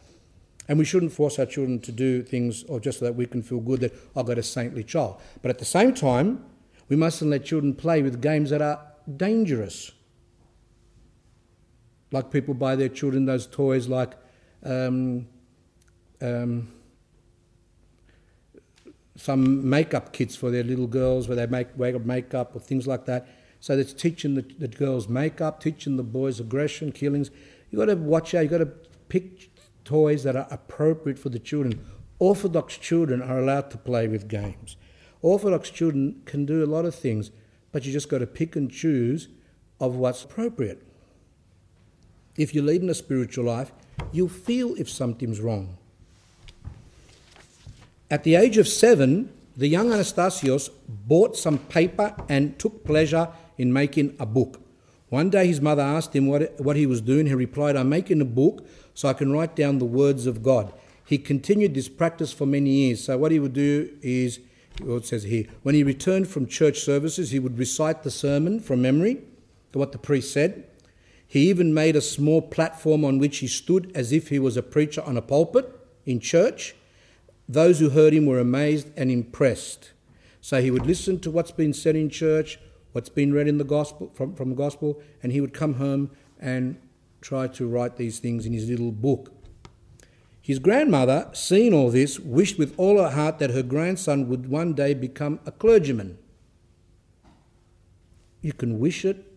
And 0.69 0.79
we 0.79 0.85
shouldn't 0.85 1.13
force 1.13 1.39
our 1.39 1.47
children 1.47 1.81
to 1.81 1.93
do 1.93 2.23
things 2.23 2.65
or 2.65 2.81
just 2.81 3.01
so 3.01 3.05
that 3.05 3.15
we 3.15 3.27
can 3.27 3.43
feel 3.43 3.61
good 3.61 3.81
that 3.81 3.95
I've 4.17 4.27
got 4.27 4.39
a 4.39 4.43
saintly 4.43 4.85
child. 4.85 5.21
But 5.41 5.51
at 5.51 5.59
the 5.59 5.65
same 5.65 5.95
time, 5.95 6.45
we 6.89 6.97
mustn't 6.97 7.31
let 7.31 7.45
children 7.45 7.75
play 7.75 8.03
with 8.03 8.21
games 8.21 8.51
that 8.51 8.63
are 8.63 8.81
dangerous. 9.17 9.93
Like 12.11 12.31
people 12.31 12.55
buy 12.55 12.77
their 12.77 12.89
children 12.89 13.25
those 13.25 13.47
toys 13.47 13.89
like 13.89 14.13
um, 14.63 15.27
um, 16.21 16.69
some 19.17 19.69
makeup 19.69 20.13
kits 20.13 20.35
for 20.37 20.51
their 20.51 20.65
little 20.65 20.87
girls 20.87 21.29
where 21.29 21.37
they 21.37 21.47
make 21.47 21.77
makeup 21.79 22.55
or 22.55 22.61
things 22.61 22.87
like 22.87 23.05
that. 23.07 23.29
So 23.61 23.77
that's 23.77 23.93
teaching 23.93 24.35
the, 24.35 24.43
the 24.43 24.69
girls 24.69 25.09
makeup, 25.09 25.61
teaching 25.61 25.97
the 25.97 26.03
boys 26.03 26.41
aggression, 26.41 26.93
killings. 26.93 27.31
You've 27.71 27.79
got 27.79 27.87
to 27.87 27.97
watch 27.97 28.35
out. 28.35 28.43
You've 28.43 28.51
got 28.51 28.59
to 28.59 28.73
pick 29.09 29.51
toys 29.85 30.25
that 30.25 30.37
are 30.37 30.49
appropriate 30.51 31.19
for 31.19 31.29
the 31.29 31.39
children. 31.39 31.85
Orthodox 32.19 32.77
children 32.79 33.23
are 33.23 33.39
allowed 33.39 33.71
to 33.73 33.79
play 33.79 34.09
with 34.09 34.29
games. 34.29 34.77
Orthodox 35.21 35.71
children 35.71 36.23
can 36.25 36.47
do 36.47 36.65
a 36.65 36.67
lot 36.67 36.85
of 36.85 36.95
things, 36.95 37.31
but 37.71 37.85
you 37.85 37.93
just 37.93 38.09
got 38.09 38.19
to 38.19 38.27
pick 38.27 38.57
and 38.57 38.71
choose 38.71 39.29
of 39.81 39.97
what's 39.97 40.25
appropriate. 40.25 40.87
If 42.37 42.55
you're 42.55 42.65
leading 42.65 42.89
a 42.89 42.95
spiritual 42.95 43.45
life, 43.45 43.73
you'll 44.11 44.29
feel 44.29 44.75
if 44.79 44.89
something's 44.89 45.41
wrong. 45.41 45.79
At 48.13 48.25
the 48.25 48.35
age 48.35 48.59
of 48.59 48.69
seven, 48.69 49.33
the 49.57 49.69
young 49.69 49.89
Anastasios 49.89 50.69
bought 50.87 51.35
some 51.35 51.57
paper 51.57 52.15
and 52.29 52.59
took 52.59 52.85
pleasure 52.85 53.31
in 53.57 53.73
making 53.73 54.15
a 54.21 54.27
book. 54.27 54.61
One 55.09 55.31
day 55.31 55.47
his 55.47 55.63
mother 55.63 55.81
asked 55.81 56.15
him 56.15 56.27
what, 56.27 56.61
what 56.61 56.77
he 56.77 56.85
was 56.85 57.01
doing. 57.01 57.25
He 57.25 57.33
replied, 57.33 57.75
I'm 57.75 57.89
making 57.89 58.21
a 58.21 58.27
book 58.27 58.67
so 58.93 59.09
I 59.09 59.15
can 59.15 59.33
write 59.33 59.57
down 59.57 59.79
the 59.79 59.87
words 59.87 60.27
of 60.27 60.43
God. 60.43 60.75
He 61.07 61.17
continued 61.17 61.73
this 61.73 61.89
practice 61.89 62.35
for 62.35 62.45
many 62.45 62.69
years. 62.69 63.03
So 63.03 63.17
what 63.17 63.33
he 63.33 63.39
would 63.39 63.55
do 63.55 63.91
is, 64.03 64.41
it 64.79 65.07
says 65.07 65.23
here, 65.23 65.47
when 65.63 65.75
he 65.75 65.83
returned 65.83 66.29
from 66.29 66.47
church 66.47 66.81
services, 66.81 67.31
he 67.31 67.39
would 67.39 67.59
recite 67.59 68.03
the 68.03 68.11
sermon 68.11 68.61
from 68.61 68.83
memory, 68.83 69.23
what 69.73 69.93
the 69.93 69.99
priest 69.99 70.35
said. 70.35 70.67
He 71.27 71.49
even 71.49 71.73
made 71.73 71.97
a 71.97 72.03
small 72.03 72.43
platform 72.43 73.07
on 73.07 73.19
which 73.19 73.39
he 73.39 73.47
stood 73.47 73.91
as 73.95 74.13
if 74.13 74.29
he 74.29 74.39
was 74.39 74.59
a 74.59 74.63
preacher 74.63 75.01
on 75.01 75.17
a 75.17 75.23
pulpit 75.23 75.75
in 76.05 76.21
church. 76.21 76.75
Those 77.53 77.81
who 77.81 77.91
heard 77.91 78.15
him 78.15 78.25
were 78.25 78.39
amazed 78.39 78.89
and 78.97 79.11
impressed. 79.11 79.93
So 80.41 80.63
he 80.63 80.71
would 80.71 80.87
listen 80.87 81.21
to 81.21 81.31
what's 81.31 81.51
been 81.51 81.75
said 81.75 81.97
in 81.97 82.09
church, 82.09 82.59
what's 82.93 83.11
been 83.11 83.35
read 83.35 83.47
in 83.47 83.59
the 83.59 83.65
gospel 83.65 84.11
from, 84.15 84.35
from 84.35 84.49
the 84.49 84.57
gospel, 84.57 85.03
and 85.23 85.33
he 85.33 85.41
would 85.43 85.53
come 85.53 85.75
home 85.75 86.11
and 86.41 86.81
try 87.21 87.47
to 87.49 87.69
write 87.69 87.99
these 87.99 88.21
things 88.21 88.47
in 88.47 88.55
his 88.55 88.71
little 88.71 88.91
book. 88.91 89.35
His 90.41 90.59
grandmother, 90.59 91.29
seeing 91.35 91.75
all 91.75 91.91
this, 91.91 92.19
wished 92.19 92.59
with 92.59 92.75
all 92.79 92.97
her 92.97 93.11
heart 93.11 93.39
that 93.39 93.51
her 93.51 93.63
grandson 93.63 94.29
would 94.29 94.49
one 94.49 94.73
day 94.73 94.95
become 94.95 95.39
a 95.45 95.53
clergyman. 95.53 96.17
You 98.41 98.55
can 98.55 98.79
wish 98.79 99.05
it, 99.05 99.31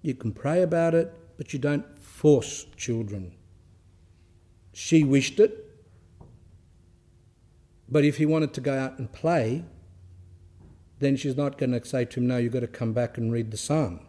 you 0.00 0.14
can 0.14 0.32
pray 0.32 0.62
about 0.62 0.94
it, 0.94 1.12
but 1.36 1.52
you 1.52 1.58
don't 1.58 1.98
force 1.98 2.64
children. 2.78 3.34
She 4.72 5.04
wished 5.04 5.38
it, 5.38 5.69
but 7.90 8.04
if 8.04 8.18
he 8.18 8.26
wanted 8.26 8.54
to 8.54 8.60
go 8.60 8.78
out 8.78 8.98
and 8.98 9.12
play, 9.12 9.64
then 11.00 11.16
she's 11.16 11.36
not 11.36 11.58
going 11.58 11.72
to 11.72 11.84
say 11.84 12.04
to 12.04 12.20
him, 12.20 12.26
No, 12.28 12.36
you've 12.36 12.52
got 12.52 12.60
to 12.60 12.68
come 12.68 12.92
back 12.92 13.18
and 13.18 13.32
read 13.32 13.50
the 13.50 13.56
psalm. 13.56 14.00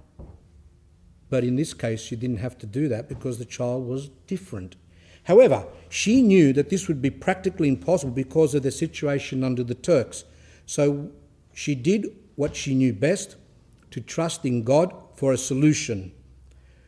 But 1.30 1.44
in 1.44 1.56
this 1.56 1.74
case, 1.74 2.02
she 2.02 2.16
didn't 2.16 2.38
have 2.38 2.58
to 2.60 2.66
do 2.66 2.90
that 2.90 3.08
because 3.08 3.40
the 3.40 3.46
child 3.46 3.88
was 3.88 4.10
different. 4.28 4.76
However, 5.24 5.66
she 5.88 6.22
knew 6.22 6.52
that 6.54 6.70
this 6.70 6.88
would 6.88 7.02
be 7.02 7.10
practically 7.10 7.70
impossible 7.70 8.12
because 8.12 8.54
of 8.54 8.64
the 8.64 8.72
situation 8.72 9.44
under 9.44 9.64
the 9.64 9.76
Turks. 9.76 10.26
So 10.66 11.12
she 11.54 11.74
did 11.74 12.08
what 12.36 12.56
she 12.56 12.76
knew 12.76 12.92
best 12.92 13.38
to 13.92 14.02
trust 14.02 14.46
in 14.46 14.64
God 14.64 14.94
for 15.16 15.32
a 15.32 15.38
solution. 15.38 16.12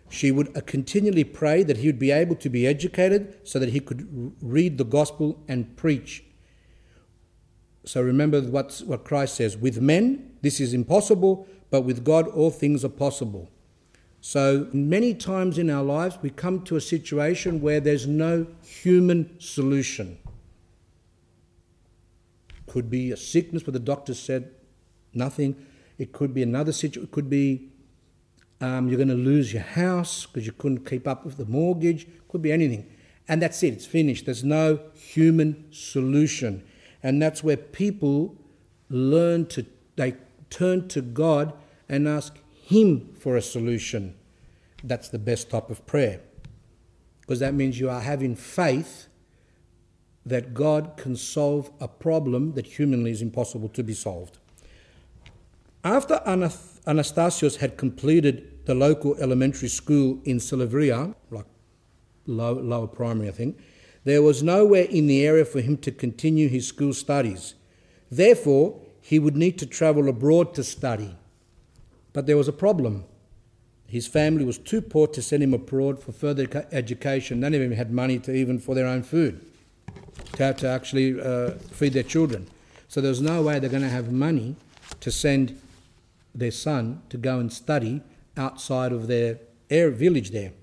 She 0.10 0.32
would 0.32 0.56
uh, 0.58 0.62
continually 0.66 1.24
pray 1.24 1.64
that 1.64 1.78
he 1.78 1.88
would 1.88 2.00
be 2.00 2.12
able 2.12 2.36
to 2.36 2.50
be 2.50 2.68
educated 2.68 3.48
so 3.48 3.60
that 3.60 3.70
he 3.70 3.80
could 3.80 4.34
read 4.42 4.78
the 4.78 4.84
gospel 4.84 5.44
and 5.48 5.76
preach 5.78 6.24
so 7.86 8.02
remember 8.02 8.42
what, 8.42 8.82
what 8.86 9.04
Christ 9.04 9.36
says 9.36 9.58
with 9.58 9.82
men, 9.82 10.32
this 10.42 10.60
is 10.60 10.74
impossible, 10.74 11.48
but 11.70 11.82
with 11.82 12.04
God, 12.06 12.28
all 12.30 12.52
things 12.52 12.86
are 12.86 12.90
possible. 12.90 13.50
So 14.22 14.70
many 14.72 15.14
times 15.14 15.58
in 15.58 15.70
our 15.70 15.84
lives, 15.84 16.18
we 16.22 16.30
come 16.30 16.62
to 16.64 16.78
a 16.78 16.82
situation 16.82 17.60
where 17.60 17.82
there's 17.82 18.08
no 18.08 18.48
human 18.64 19.38
solution. 19.40 20.18
Could 22.68 22.90
be 22.90 23.12
a 23.12 23.18
sickness 23.18 23.68
where 23.68 23.74
the 23.74 23.80
doctor 23.80 24.14
said 24.14 24.52
nothing. 25.14 25.66
It 25.98 26.14
could 26.14 26.34
be 26.34 26.42
another 26.42 26.72
situation. 26.72 27.04
It 27.04 27.12
could 27.12 27.30
be 27.30 27.70
um, 28.62 28.88
you're 28.88 28.98
going 28.98 29.10
to 29.10 29.14
lose 29.14 29.52
your 29.52 29.64
house 29.64 30.26
because 30.26 30.46
you 30.46 30.54
couldn't 30.54 30.86
keep 30.90 31.06
up 31.06 31.26
with 31.26 31.36
the 31.36 31.46
mortgage. 31.46 32.08
Could 32.30 32.42
be 32.42 32.54
anything. 32.54 32.90
And 33.28 33.42
that's 33.42 33.62
it, 33.62 33.74
it's 33.74 33.86
finished. 33.86 34.26
There's 34.26 34.44
no 34.44 34.80
human 34.94 35.66
solution. 35.72 36.64
And 37.04 37.22
that's 37.22 37.44
where 37.44 37.58
people 37.58 38.36
learn 38.90 39.46
to, 39.48 39.66
they 39.98 40.16
turn 40.50 40.88
to 40.88 41.02
God 41.02 41.54
and 41.90 42.08
ask 42.08 42.38
Him 42.54 43.14
for 43.20 43.36
a 43.36 43.42
solution. 43.42 44.16
That's 44.84 45.10
the 45.10 45.20
best 45.20 45.50
type 45.50 45.70
of 45.70 45.86
prayer. 45.86 46.22
Because 47.22 47.40
that 47.40 47.54
means 47.54 47.80
you 47.80 47.90
are 47.90 48.02
having 48.02 48.36
faith 48.36 49.08
that 50.26 50.54
God 50.54 50.94
can 50.96 51.18
solve 51.18 51.70
a 51.82 51.88
problem 51.88 52.54
that 52.54 52.66
humanly 52.66 53.12
is 53.12 53.22
impossible 53.22 53.70
to 53.70 53.84
be 53.84 53.94
solved. 53.94 54.38
After 55.84 56.22
Anastasios 56.26 57.58
had 57.58 57.76
completed 57.76 58.66
the 58.66 58.74
local 58.74 59.18
elementary 59.18 59.68
school 59.68 60.22
in 60.24 60.38
Silivria, 60.38 61.14
like 61.30 61.46
low, 62.26 62.54
lower 62.54 62.88
primary, 62.88 63.28
I 63.28 63.32
think, 63.32 63.60
there 64.04 64.22
was 64.22 64.44
nowhere 64.44 64.84
in 64.84 65.08
the 65.08 65.26
area 65.26 65.46
for 65.46 65.62
him 65.62 65.78
to 65.78 65.92
continue 65.92 66.50
his 66.50 66.68
school 66.68 66.94
studies. 66.94 67.56
Therefore, 68.12 68.80
he 69.02 69.20
would 69.20 69.36
need 69.36 69.58
to 69.60 69.66
travel 69.66 70.10
abroad 70.10 70.54
to 70.56 70.64
study. 70.64 71.16
But 72.12 72.26
there 72.26 72.38
was 72.38 72.48
a 72.48 72.54
problem. 72.54 73.06
His 73.88 74.08
family 74.08 74.46
was 74.46 74.58
too 74.58 74.82
poor 74.82 75.08
to 75.08 75.22
send 75.22 75.44
him 75.44 75.54
abroad 75.54 76.02
for 76.02 76.12
further 76.12 76.48
education. 76.72 77.40
None 77.40 77.54
of 77.54 77.62
them 77.62 77.72
had 77.72 77.92
money 77.92 78.20
to 78.20 78.34
even 78.34 78.60
for 78.60 78.76
their 78.76 78.88
own 78.88 79.04
food, 79.04 79.46
to 80.34 80.54
to 80.54 80.68
actually 80.68 81.20
uh, 81.20 81.52
feed 81.72 81.94
their 81.94 82.04
children. 82.04 82.48
So 82.88 83.02
there 83.02 83.10
was 83.10 83.22
no 83.22 83.42
way 83.42 83.60
they're 83.60 83.70
going 83.70 83.84
to 83.84 83.90
have 83.90 84.12
money 84.12 84.56
to 85.00 85.12
send 85.12 85.60
their 86.34 86.52
son 86.52 87.02
to 87.10 87.18
go 87.18 87.40
and 87.40 87.52
study 87.52 88.02
outside 88.38 88.92
of 88.92 89.08
their 89.08 89.40
village 89.70 90.32
there. 90.32 90.54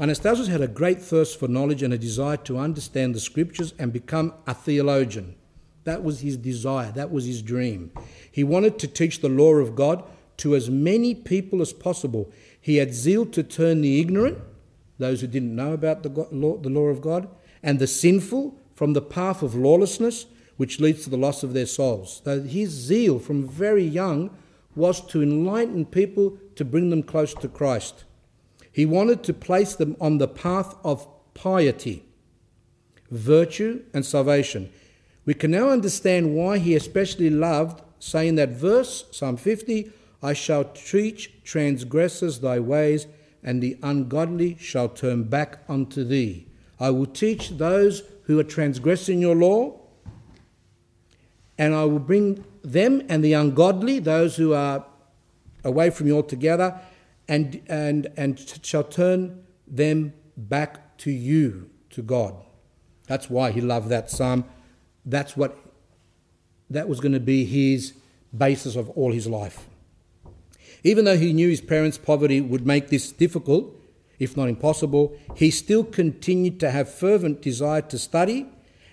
Anastasios 0.00 0.48
had 0.48 0.62
a 0.62 0.68
great 0.68 1.02
thirst 1.02 1.38
for 1.38 1.48
knowledge 1.48 1.82
and 1.82 1.92
a 1.92 1.98
desire 1.98 2.38
to 2.38 2.58
understand 2.58 3.14
the 3.14 3.20
scriptures 3.20 3.74
and 3.78 3.92
become 3.92 4.32
a 4.46 4.54
theologian. 4.54 5.34
That 5.84 6.02
was 6.02 6.20
his 6.20 6.36
desire, 6.36 6.92
that 6.92 7.10
was 7.10 7.26
his 7.26 7.42
dream. 7.42 7.90
He 8.30 8.44
wanted 8.44 8.78
to 8.78 8.88
teach 8.88 9.20
the 9.20 9.28
law 9.28 9.54
of 9.54 9.74
God 9.74 10.04
to 10.38 10.54
as 10.54 10.70
many 10.70 11.14
people 11.14 11.60
as 11.60 11.72
possible. 11.72 12.32
He 12.60 12.76
had 12.76 12.94
zeal 12.94 13.26
to 13.26 13.42
turn 13.42 13.80
the 13.80 14.00
ignorant, 14.00 14.38
those 14.98 15.20
who 15.20 15.26
didn't 15.26 15.54
know 15.54 15.72
about 15.72 16.02
the, 16.02 16.08
law, 16.08 16.56
the 16.56 16.70
law 16.70 16.86
of 16.86 17.00
God, 17.00 17.28
and 17.62 17.78
the 17.78 17.86
sinful 17.86 18.56
from 18.74 18.92
the 18.94 19.02
path 19.02 19.42
of 19.42 19.54
lawlessness, 19.54 20.26
which 20.56 20.80
leads 20.80 21.04
to 21.04 21.10
the 21.10 21.16
loss 21.16 21.42
of 21.42 21.52
their 21.52 21.66
souls. 21.66 22.22
So 22.24 22.42
his 22.42 22.70
zeal 22.70 23.18
from 23.18 23.46
very 23.46 23.84
young 23.84 24.30
was 24.74 25.04
to 25.08 25.22
enlighten 25.22 25.84
people 25.84 26.38
to 26.56 26.64
bring 26.64 26.90
them 26.90 27.02
close 27.02 27.34
to 27.34 27.48
Christ. 27.48 28.04
He 28.72 28.86
wanted 28.86 29.22
to 29.24 29.34
place 29.34 29.76
them 29.76 29.96
on 30.00 30.18
the 30.18 30.26
path 30.26 30.74
of 30.82 31.06
piety, 31.34 32.04
virtue, 33.10 33.82
and 33.92 34.04
salvation. 34.04 34.70
We 35.24 35.34
can 35.34 35.50
now 35.50 35.68
understand 35.68 36.34
why 36.34 36.58
he 36.58 36.74
especially 36.74 37.30
loved 37.30 37.82
saying 37.98 38.34
that 38.36 38.48
verse, 38.48 39.04
Psalm 39.12 39.36
50, 39.36 39.92
I 40.22 40.32
shall 40.32 40.64
teach 40.64 41.30
transgressors 41.44 42.40
thy 42.40 42.58
ways, 42.58 43.06
and 43.42 43.62
the 43.62 43.76
ungodly 43.82 44.56
shall 44.58 44.88
turn 44.88 45.24
back 45.24 45.58
unto 45.68 46.02
thee. 46.02 46.46
I 46.80 46.90
will 46.90 47.06
teach 47.06 47.50
those 47.50 48.02
who 48.24 48.40
are 48.40 48.44
transgressing 48.44 49.20
your 49.20 49.36
law, 49.36 49.80
and 51.58 51.74
I 51.74 51.84
will 51.84 51.98
bring 51.98 52.44
them 52.64 53.02
and 53.08 53.22
the 53.22 53.34
ungodly, 53.34 53.98
those 53.98 54.36
who 54.36 54.54
are 54.54 54.84
away 55.62 55.90
from 55.90 56.06
you 56.06 56.16
altogether, 56.16 56.80
and, 57.32 57.62
and, 57.66 58.08
and 58.18 58.38
shall 58.62 58.84
turn 58.84 59.42
them 59.66 60.12
back 60.36 60.98
to 60.98 61.10
you, 61.10 61.70
to 61.88 62.02
God. 62.02 62.34
That's 63.06 63.30
why 63.30 63.52
he 63.52 63.62
loved 63.62 63.88
that 63.88 64.10
psalm. 64.10 64.44
That's 65.06 65.34
what 65.34 65.56
that 66.68 66.90
was 66.90 67.00
going 67.00 67.12
to 67.12 67.20
be 67.20 67.46
his 67.46 67.94
basis 68.36 68.76
of 68.76 68.90
all 68.90 69.12
his 69.12 69.26
life. 69.26 69.66
Even 70.84 71.06
though 71.06 71.16
he 71.16 71.32
knew 71.32 71.48
his 71.48 71.62
parents' 71.62 71.96
poverty 71.96 72.42
would 72.42 72.66
make 72.66 72.88
this 72.88 73.10
difficult, 73.10 73.74
if 74.18 74.36
not 74.36 74.50
impossible, 74.50 75.16
he 75.34 75.50
still 75.50 75.84
continued 75.84 76.60
to 76.60 76.70
have 76.70 76.92
fervent 76.92 77.40
desire 77.40 77.80
to 77.80 77.98
study 77.98 78.46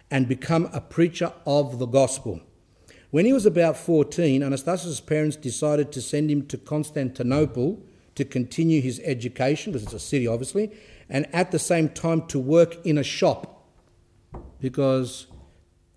and 0.10 0.30
become 0.30 0.70
a 0.72 0.80
preacher 0.80 1.34
of 1.46 1.78
the 1.78 1.86
gospel. 1.86 2.40
When 3.12 3.26
he 3.26 3.34
was 3.34 3.46
about 3.46 3.76
14, 3.76 4.42
Anastasios' 4.42 5.06
parents 5.06 5.36
decided 5.36 5.92
to 5.92 6.02
send 6.02 6.32
him 6.32 6.48
to 6.48 6.58
Constantinople 6.58 7.84
to 8.20 8.26
continue 8.26 8.82
his 8.82 9.00
education, 9.06 9.72
because 9.72 9.86
it's 9.86 9.94
a 9.94 10.00
city 10.00 10.28
obviously, 10.28 10.72
and 11.10 11.26
at 11.34 11.52
the 11.52 11.60
same 11.60 11.88
time 11.90 12.28
to 12.28 12.38
work 12.38 12.86
in 12.86 12.98
a 12.98 13.04
shop 13.04 13.66
because 14.60 15.28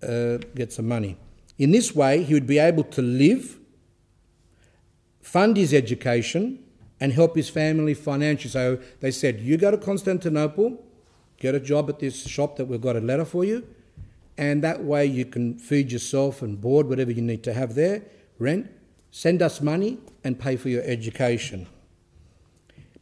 uh, 0.01 0.37
get 0.55 0.71
some 0.71 0.87
money. 0.87 1.17
In 1.57 1.71
this 1.71 1.93
way, 1.93 2.23
he 2.23 2.33
would 2.33 2.47
be 2.47 2.59
able 2.59 2.85
to 2.85 3.01
live, 3.01 3.59
fund 5.21 5.57
his 5.57 5.73
education, 5.73 6.63
and 6.99 7.11
help 7.11 7.35
his 7.35 7.49
family 7.49 7.93
financially. 7.93 8.49
So 8.49 8.79
they 9.01 9.11
said, 9.11 9.41
You 9.41 9.57
go 9.57 9.69
to 9.69 9.77
Constantinople, 9.77 10.81
get 11.37 11.55
a 11.55 11.59
job 11.59 11.89
at 11.89 11.99
this 11.99 12.25
shop 12.25 12.55
that 12.55 12.65
we've 12.65 12.81
got 12.81 12.95
a 12.95 13.01
letter 13.01 13.25
for 13.25 13.43
you, 13.43 13.67
and 14.37 14.63
that 14.63 14.83
way 14.83 15.05
you 15.05 15.25
can 15.25 15.57
feed 15.57 15.91
yourself 15.91 16.41
and 16.41 16.59
board 16.59 16.87
whatever 16.87 17.11
you 17.11 17.21
need 17.21 17.43
to 17.43 17.53
have 17.53 17.75
there, 17.75 18.03
rent, 18.39 18.71
send 19.11 19.41
us 19.41 19.61
money, 19.61 19.99
and 20.23 20.39
pay 20.39 20.55
for 20.55 20.69
your 20.69 20.83
education. 20.83 21.67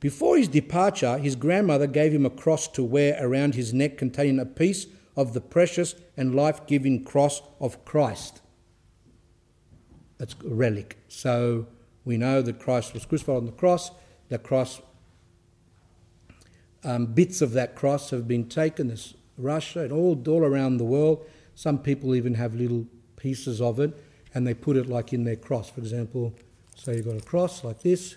Before 0.02 0.36
his 0.36 0.48
departure, 0.48 1.20
his 1.20 1.36
grandmother 1.36 1.86
gave 1.86 2.12
him 2.12 2.26
a 2.26 2.32
cross 2.32 2.68
to 2.70 2.84
wear 2.84 3.16
around 3.22 3.54
his 3.54 3.72
neck 3.72 3.98
containing 3.98 4.40
a 4.40 4.48
piece 4.48 4.88
of 5.16 5.34
the 5.34 5.42
precious 5.42 5.94
and 6.18 6.36
life 6.36 6.66
giving 6.66 7.04
cross 7.04 7.44
of 7.60 7.86
Christ. 7.86 8.42
That's 10.18 10.36
a 10.44 10.50
relic. 10.50 10.98
So 11.08 11.68
we 12.04 12.18
know 12.18 12.42
that 12.42 12.60
Christ 12.60 12.96
was 12.96 13.06
crucified 13.06 13.38
on 13.38 13.46
the 13.46 13.52
cross. 13.52 13.92
The 14.30 14.40
cross, 14.40 14.82
um, 16.84 17.06
bits 17.06 17.44
of 17.44 17.52
that 17.52 17.76
cross 17.76 18.10
have 18.10 18.28
been 18.28 18.50
taken. 18.50 18.88
There's 18.88 19.14
Russia 19.38 19.82
and 19.82 19.94
all, 19.94 20.20
all 20.28 20.44
around 20.44 20.78
the 20.78 20.84
world. 20.84 21.24
Some 21.54 21.78
people 21.78 22.16
even 22.16 22.34
have 22.34 22.56
little 22.56 22.88
pieces 23.18 23.62
of 23.62 23.80
it 23.80 24.04
and 24.34 24.48
they 24.48 24.56
put 24.56 24.78
it 24.78 24.88
like 24.88 25.14
in 25.14 25.26
their 25.26 25.36
cross. 25.36 25.70
For 25.70 25.80
example, 25.80 26.34
so 26.76 26.92
you've 26.92 27.06
got 27.06 27.18
a 27.18 27.22
cross 27.22 27.64
like 27.64 27.84
this 27.84 28.16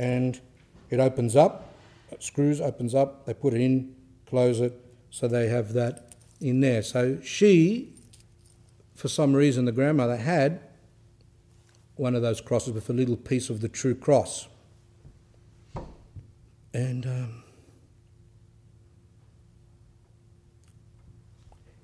and 0.00 0.40
it 0.88 0.98
opens 0.98 1.36
up, 1.36 1.74
screws 2.20 2.58
opens 2.58 2.94
up, 2.94 3.26
they 3.26 3.34
put 3.34 3.52
it 3.52 3.60
in, 3.60 3.94
close 4.24 4.58
it, 4.58 4.72
so 5.10 5.28
they 5.28 5.48
have 5.48 5.74
that 5.74 6.14
in 6.40 6.60
there. 6.60 6.82
So 6.82 7.20
she, 7.20 7.92
for 8.94 9.08
some 9.08 9.34
reason, 9.34 9.66
the 9.66 9.72
grandmother 9.72 10.16
had 10.16 10.62
one 11.96 12.14
of 12.14 12.22
those 12.22 12.40
crosses 12.40 12.72
with 12.72 12.88
a 12.88 12.94
little 12.94 13.16
piece 13.16 13.50
of 13.50 13.60
the 13.60 13.68
true 13.68 13.94
cross. 13.94 14.48
And 16.72 17.04
um, 17.04 17.42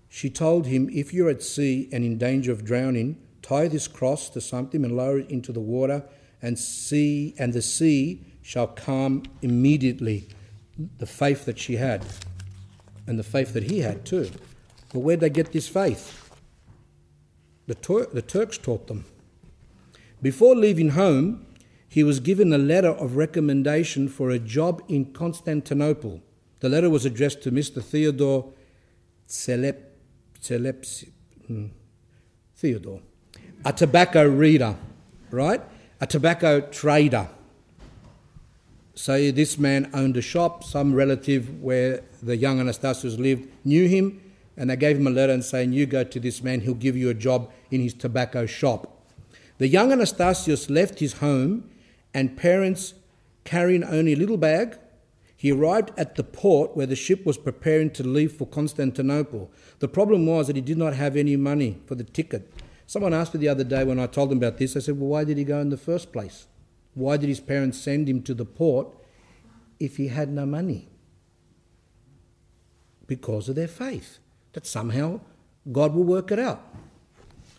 she 0.09 0.31
told 0.31 0.67
him, 0.67 0.89
If 0.91 1.13
you're 1.13 1.29
at 1.29 1.43
sea 1.43 1.91
and 1.93 2.03
in 2.03 2.17
danger 2.17 2.51
of 2.51 2.65
drowning, 2.65 3.19
tie 3.43 3.69
this 3.69 3.87
cross 3.87 4.31
to 4.31 4.41
something 4.41 4.87
and 4.87 4.97
lower 4.97 5.19
it 5.19 5.31
into 5.31 5.53
the 5.53 5.61
water, 5.61 6.03
and 6.43 6.59
sea 6.59 7.35
and 7.39 7.53
the 7.53 7.63
sea 7.63 8.25
shall 8.43 8.67
calm 8.67 9.23
immediately. 9.43 10.29
The 10.99 11.07
faith 11.07 11.45
that 11.47 11.59
she 11.59 11.77
had 11.77 12.05
and 13.07 13.19
the 13.19 13.25
faith 13.25 13.53
that 13.55 13.65
he 13.65 13.81
had 13.81 14.05
too. 14.05 14.31
But 14.93 15.01
where'd 15.01 15.21
they 15.21 15.31
get 15.31 15.53
this 15.53 15.69
faith? 15.69 16.31
The, 17.67 17.75
Tur- 17.75 18.09
the 18.13 18.23
Turks 18.23 18.59
taught 18.59 18.87
them. 18.87 19.05
Before 20.23 20.55
leaving 20.55 20.91
home, 20.91 21.47
he 21.89 22.05
was 22.05 22.21
given 22.21 22.53
a 22.53 22.59
letter 22.59 22.91
of 22.91 23.17
recommendation 23.17 24.09
for 24.09 24.31
a 24.31 24.39
job 24.39 24.83
in 24.89 25.13
Constantinople. 25.13 26.21
The 26.61 26.69
letter 26.69 26.91
was 26.91 27.05
addressed 27.05 27.43
to 27.43 27.51
Mr. 27.51 27.83
Theodore 27.83 28.53
Celep, 29.29 29.83
hmm, 31.47 31.67
Theodore, 32.55 33.01
a 33.65 33.73
tobacco 33.73 34.27
reader, 34.27 34.77
right? 35.31 35.61
A 35.99 36.07
tobacco 36.07 36.61
trader. 36.61 37.27
So 38.95 39.31
this 39.31 39.57
man 39.57 39.89
owned 39.95 40.19
a 40.19 40.21
shop, 40.23 40.63
some 40.63 40.95
relative 40.95 41.63
where 41.63 42.03
the 42.23 42.37
young 42.37 42.59
Anastasios 42.59 43.19
lived 43.19 43.49
knew 43.65 43.89
him, 43.89 44.21
and 44.59 44.69
they 44.69 44.77
gave 44.77 44.99
him 44.99 45.07
a 45.07 45.11
letter 45.11 45.33
and 45.33 45.43
saying, 45.43 45.73
You 45.73 45.87
go 45.87 46.05
to 46.05 46.21
this 46.21 46.43
man, 46.43 46.61
he'll 46.61 46.75
give 46.75 46.99
you 46.99 47.09
a 47.09 47.15
job 47.15 47.51
in 47.71 47.81
his 47.81 47.95
tobacco 47.95 48.45
shop. 48.45 49.07
The 49.57 49.69
young 49.69 49.91
Anastasios 49.91 50.69
left 50.69 50.99
his 50.99 51.15
home 51.15 51.71
and 52.13 52.37
parents 52.37 52.93
carrying 53.45 53.83
only 53.83 54.13
a 54.13 54.17
little 54.17 54.37
bag. 54.37 54.77
He 55.35 55.51
arrived 55.51 55.93
at 55.97 56.17
the 56.17 56.25
port 56.25 56.77
where 56.77 56.87
the 56.87 56.97
ship 56.97 57.25
was 57.25 57.39
preparing 57.39 57.89
to 57.93 58.03
leave 58.03 58.33
for 58.33 58.47
Constantinople. 58.47 59.51
The 59.79 59.89
problem 59.89 60.27
was 60.27 60.49
that 60.49 60.57
he 60.57 60.63
did 60.63 60.77
not 60.77 60.93
have 60.93 61.17
any 61.17 61.37
money 61.37 61.79
for 61.87 61.95
the 61.95 62.05
ticket. 62.05 62.53
Someone 62.87 63.13
asked 63.13 63.35
me 63.35 63.41
the 63.41 63.49
other 63.49 63.65
day 63.65 63.85
when 63.85 63.99
I 63.99 64.07
told 64.07 64.31
them 64.31 64.39
about 64.39 64.59
this, 64.59 64.77
I 64.77 64.81
said, 64.81 64.99
Well, 64.99 65.11
why 65.11 65.25
did 65.25 65.39
he 65.39 65.45
go 65.45 65.61
in 65.61 65.71
the 65.71 65.77
first 65.77 66.13
place? 66.13 66.47
Why 66.95 67.17
did 67.17 67.29
his 67.29 67.41
parents 67.41 67.79
send 67.79 68.09
him 68.09 68.23
to 68.23 68.35
the 68.35 68.45
port 68.45 68.89
if 69.79 69.97
he 69.97 70.09
had 70.09 70.31
no 70.31 70.47
money? 70.47 70.89
Because 73.07 73.49
of 73.49 73.57
their 73.57 73.69
faith, 73.69 74.19
that 74.53 74.67
somehow 74.67 75.21
God 75.71 75.95
will 75.95 76.05
work 76.05 76.31
it 76.31 76.39
out. 76.39 76.63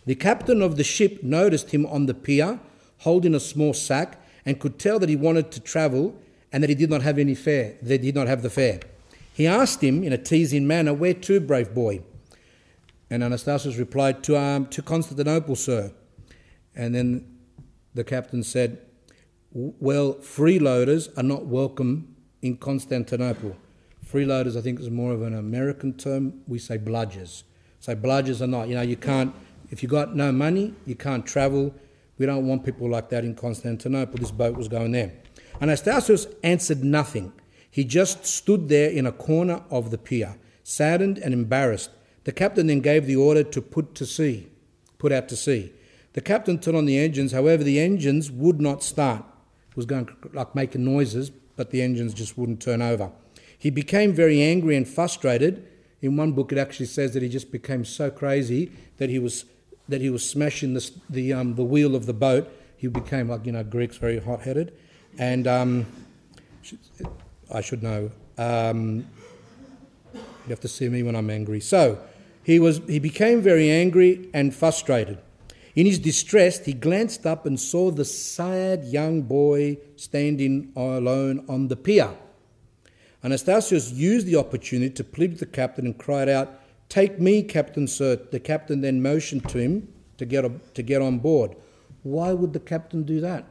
The 0.06 0.14
captain 0.14 0.62
of 0.62 0.76
the 0.76 0.84
ship 0.84 1.22
noticed 1.22 1.70
him 1.70 1.84
on 1.86 2.06
the 2.06 2.14
pier 2.14 2.58
holding 2.98 3.34
a 3.34 3.40
small 3.40 3.74
sack 3.74 4.20
and 4.44 4.58
could 4.58 4.78
tell 4.78 4.98
that 4.98 5.08
he 5.08 5.16
wanted 5.16 5.50
to 5.52 5.60
travel 5.60 6.16
and 6.50 6.62
that 6.62 6.70
he 6.70 6.74
did 6.74 6.90
not 6.90 7.02
have 7.02 7.18
any 7.18 7.34
fare. 7.34 7.76
They 7.82 7.98
did 7.98 8.14
not 8.14 8.26
have 8.26 8.42
the 8.42 8.50
fare. 8.50 8.80
He 9.34 9.46
asked 9.46 9.82
him 9.82 10.02
in 10.02 10.12
a 10.12 10.18
teasing 10.18 10.66
manner, 10.66 10.94
Where 10.94 11.14
to, 11.14 11.40
brave 11.40 11.74
boy? 11.74 12.00
And 13.10 13.22
Anastasios 13.22 13.78
replied, 13.78 14.22
To, 14.24 14.38
um, 14.38 14.66
to 14.66 14.82
Constantinople, 14.82 15.56
sir. 15.56 15.92
And 16.74 16.94
then 16.94 17.38
the 17.94 18.04
captain 18.04 18.42
said, 18.42 18.78
well, 19.50 20.14
freeloaders 20.14 21.16
are 21.16 21.22
not 21.22 21.46
welcome 21.46 22.14
in 22.42 22.56
Constantinople. 22.58 23.56
Freeloaders, 24.06 24.56
I 24.56 24.60
think, 24.60 24.78
is 24.78 24.90
more 24.90 25.12
of 25.12 25.22
an 25.22 25.34
American 25.34 25.94
term. 25.94 26.42
We 26.46 26.58
say 26.58 26.78
bludgers. 26.78 27.44
So 27.80 27.96
bludgers 27.96 28.40
are 28.40 28.46
not. 28.46 28.68
You 28.68 28.74
know, 28.74 28.82
you 28.82 28.96
can't, 28.96 29.34
if 29.70 29.82
you've 29.82 29.90
got 29.90 30.14
no 30.14 30.32
money, 30.32 30.74
you 30.86 30.94
can't 30.94 31.26
travel. 31.26 31.74
We 32.18 32.26
don't 32.26 32.46
want 32.46 32.64
people 32.64 32.90
like 32.90 33.08
that 33.10 33.24
in 33.24 33.34
Constantinople. 33.34 34.18
This 34.18 34.30
boat 34.30 34.56
was 34.56 34.68
going 34.68 34.92
there. 34.92 35.12
Anastasios 35.60 36.32
answered 36.42 36.84
nothing. 36.84 37.32
He 37.70 37.84
just 37.84 38.26
stood 38.26 38.68
there 38.68 38.90
in 38.90 39.06
a 39.06 39.12
corner 39.12 39.62
of 39.70 39.90
the 39.90 39.98
pier, 39.98 40.36
saddened 40.62 41.18
and 41.18 41.32
embarrassed. 41.32 41.90
The 42.28 42.32
captain 42.32 42.66
then 42.66 42.80
gave 42.80 43.06
the 43.06 43.16
order 43.16 43.42
to 43.42 43.62
put 43.62 43.94
to 43.94 44.04
sea, 44.04 44.48
put 44.98 45.12
out 45.12 45.30
to 45.30 45.34
sea. 45.34 45.72
The 46.12 46.20
captain 46.20 46.58
turned 46.58 46.76
on 46.76 46.84
the 46.84 46.98
engines, 46.98 47.32
however, 47.32 47.64
the 47.64 47.80
engines 47.80 48.30
would 48.30 48.60
not 48.60 48.82
start 48.82 49.24
It 49.70 49.76
was 49.78 49.86
going 49.86 50.14
like 50.34 50.54
making 50.54 50.84
noises, 50.84 51.30
but 51.30 51.70
the 51.70 51.80
engines 51.80 52.12
just 52.12 52.36
wouldn't 52.36 52.60
turn 52.60 52.82
over. 52.82 53.12
He 53.58 53.70
became 53.70 54.12
very 54.12 54.42
angry 54.42 54.76
and 54.76 54.86
frustrated. 54.86 55.66
In 56.02 56.18
one 56.18 56.32
book, 56.32 56.52
it 56.52 56.58
actually 56.58 56.84
says 56.84 57.14
that 57.14 57.22
he 57.22 57.30
just 57.30 57.50
became 57.50 57.82
so 57.86 58.10
crazy 58.10 58.72
that 58.98 59.08
he 59.08 59.18
was 59.18 59.46
that 59.88 60.02
he 60.02 60.10
was 60.10 60.22
smashing 60.28 60.74
the 60.74 60.90
the, 61.08 61.32
um, 61.32 61.54
the 61.54 61.64
wheel 61.64 61.94
of 61.96 62.04
the 62.04 62.12
boat. 62.12 62.46
He 62.76 62.88
became 62.88 63.30
like 63.30 63.46
you 63.46 63.52
know 63.52 63.64
Greeks, 63.64 63.96
very 63.96 64.18
hot 64.18 64.42
headed, 64.42 64.74
and 65.16 65.46
um, 65.46 65.86
I 67.50 67.62
should 67.62 67.82
know. 67.82 68.10
Um, 68.36 69.06
you 70.12 70.50
have 70.50 70.60
to 70.60 70.68
see 70.68 70.90
me 70.90 71.02
when 71.02 71.16
I'm 71.16 71.30
angry. 71.30 71.60
So 71.60 71.98
he 72.48 72.58
was 72.58 72.80
he 72.86 72.98
became 72.98 73.42
very 73.42 73.70
angry 73.70 74.30
and 74.32 74.54
frustrated. 74.54 75.18
In 75.74 75.84
his 75.84 75.98
distress, 75.98 76.64
he 76.64 76.72
glanced 76.72 77.26
up 77.26 77.44
and 77.44 77.60
saw 77.60 77.90
the 77.90 78.06
sad 78.06 78.84
young 78.84 79.20
boy 79.22 79.76
standing 79.96 80.72
alone 80.74 81.44
on 81.46 81.68
the 81.68 81.76
pier. 81.76 82.10
Anastasios 83.22 83.92
used 83.92 84.26
the 84.26 84.36
opportunity 84.36 84.94
to 84.94 85.04
plead 85.04 85.32
with 85.32 85.40
the 85.40 85.46
captain 85.60 85.84
and 85.84 85.98
cried 85.98 86.28
out, 86.28 86.48
Take 86.88 87.20
me, 87.20 87.42
Captain, 87.42 87.86
sir. 87.86 88.16
The 88.16 88.40
captain 88.40 88.80
then 88.80 89.02
motioned 89.02 89.46
to 89.50 89.58
him 89.58 89.92
to 90.16 90.24
get, 90.24 90.74
to 90.74 90.82
get 90.82 91.02
on 91.02 91.18
board. 91.18 91.54
Why 92.02 92.32
would 92.32 92.54
the 92.54 92.60
captain 92.60 93.02
do 93.02 93.20
that? 93.20 93.44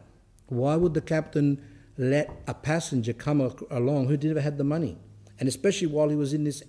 Why 0.48 0.76
would 0.76 0.96
the 0.96 1.02
captain 1.02 1.62
let 1.98 2.30
a 2.48 2.54
passenger 2.54 3.14
come 3.14 3.42
along 3.72 4.08
who 4.08 4.18
never 4.18 4.42
had 4.42 4.58
the 4.58 4.64
money. 4.64 4.98
And 5.40 5.50
especially 5.50 5.88
while 5.88 6.10
he 6.10 6.16
was 6.16 6.34
in 6.34 6.44
this, 6.44 6.64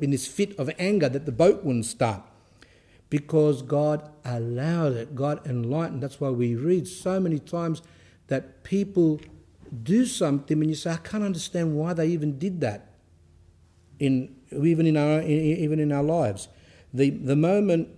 in 0.00 0.10
this 0.10 0.26
fit 0.26 0.58
of 0.58 0.70
anger 0.78 1.08
that 1.08 1.26
the 1.26 1.32
boat 1.32 1.64
wouldn't 1.64 1.86
start. 1.86 2.22
Because 3.08 3.62
God 3.62 4.10
allowed 4.24 4.92
it, 4.94 5.14
God 5.14 5.46
enlightened. 5.46 6.02
That's 6.02 6.20
why 6.20 6.30
we 6.30 6.54
read 6.56 6.88
so 6.88 7.20
many 7.20 7.38
times 7.38 7.82
that 8.26 8.64
people 8.64 9.20
do 9.82 10.06
something 10.06 10.60
and 10.60 10.68
you 10.68 10.76
say, 10.76 10.92
I 10.92 10.96
can't 10.96 11.22
understand 11.22 11.76
why 11.76 11.92
they 11.92 12.08
even 12.08 12.38
did 12.38 12.60
that. 12.60 12.92
In, 13.98 14.36
even, 14.50 14.86
in 14.86 14.96
our, 14.96 15.22
even 15.22 15.78
in 15.78 15.92
our 15.92 16.02
lives. 16.02 16.48
The, 16.92 17.10
the 17.10 17.36
moment 17.36 17.88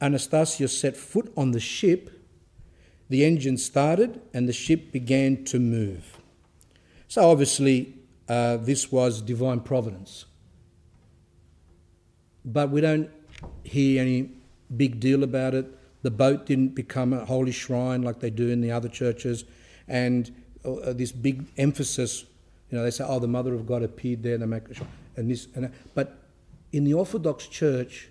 Anastasios 0.00 0.70
set 0.70 0.96
foot 0.96 1.32
on 1.36 1.52
the 1.52 1.60
ship, 1.60 2.10
the 3.08 3.24
engine 3.24 3.56
started 3.56 4.20
and 4.34 4.48
the 4.48 4.52
ship 4.52 4.92
began 4.92 5.44
to 5.44 5.58
move. 5.58 6.18
So, 7.08 7.30
obviously, 7.30 7.94
uh, 8.28 8.58
this 8.58 8.90
was 8.90 9.22
divine 9.22 9.60
providence. 9.60 10.25
But 12.46 12.70
we 12.70 12.80
don't 12.80 13.10
hear 13.64 14.00
any 14.00 14.30
big 14.74 15.00
deal 15.00 15.24
about 15.24 15.54
it. 15.54 15.66
The 16.02 16.10
boat 16.10 16.46
didn't 16.46 16.74
become 16.74 17.12
a 17.12 17.24
holy 17.24 17.50
shrine 17.50 18.02
like 18.02 18.20
they 18.20 18.30
do 18.30 18.48
in 18.48 18.60
the 18.60 18.70
other 18.70 18.88
churches. 18.88 19.44
And 19.88 20.32
uh, 20.64 20.92
this 20.92 21.10
big 21.10 21.46
emphasis, 21.58 22.24
you 22.70 22.78
know, 22.78 22.84
they 22.84 22.90
say, 22.92 23.04
oh, 23.06 23.18
the 23.18 23.28
Mother 23.28 23.54
of 23.54 23.66
God 23.66 23.82
appeared 23.82 24.22
there, 24.22 24.38
they 24.38 24.46
make 24.46 24.64
and 25.16 25.30
this 25.30 25.48
and 25.54 25.64
that. 25.64 25.72
But 25.94 26.18
in 26.72 26.84
the 26.84 26.94
Orthodox 26.94 27.46
Church, 27.46 28.08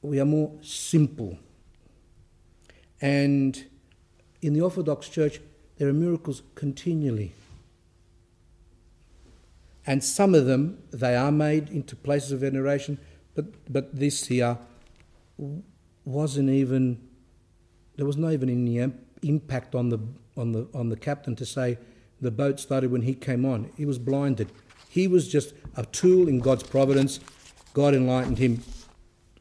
we 0.00 0.18
are 0.20 0.24
more 0.24 0.52
simple. 0.62 1.38
And 3.00 3.64
in 4.40 4.54
the 4.54 4.60
Orthodox 4.60 5.08
Church, 5.08 5.40
there 5.76 5.88
are 5.88 5.92
miracles 5.92 6.42
continually. 6.54 7.32
And 9.86 10.02
some 10.02 10.34
of 10.34 10.46
them, 10.46 10.78
they 10.92 11.16
are 11.16 11.32
made 11.32 11.68
into 11.68 11.96
places 11.96 12.32
of 12.32 12.40
veneration, 12.40 12.98
but, 13.34 13.46
but 13.72 13.94
this 13.94 14.26
here 14.26 14.58
wasn't 16.04 16.50
even, 16.50 17.00
there 17.96 18.06
was 18.06 18.16
not 18.16 18.32
even 18.32 18.48
any 18.48 18.92
impact 19.22 19.74
on 19.74 19.88
the, 19.88 19.98
on, 20.36 20.52
the, 20.52 20.68
on 20.74 20.88
the 20.88 20.96
captain 20.96 21.34
to 21.36 21.46
say 21.46 21.78
the 22.20 22.30
boat 22.30 22.60
started 22.60 22.90
when 22.90 23.02
he 23.02 23.14
came 23.14 23.44
on. 23.44 23.70
He 23.76 23.84
was 23.84 23.98
blinded. 23.98 24.52
He 24.88 25.08
was 25.08 25.26
just 25.26 25.54
a 25.76 25.84
tool 25.86 26.28
in 26.28 26.38
God's 26.38 26.62
providence. 26.62 27.18
God 27.74 27.94
enlightened 27.94 28.38
him, 28.38 28.62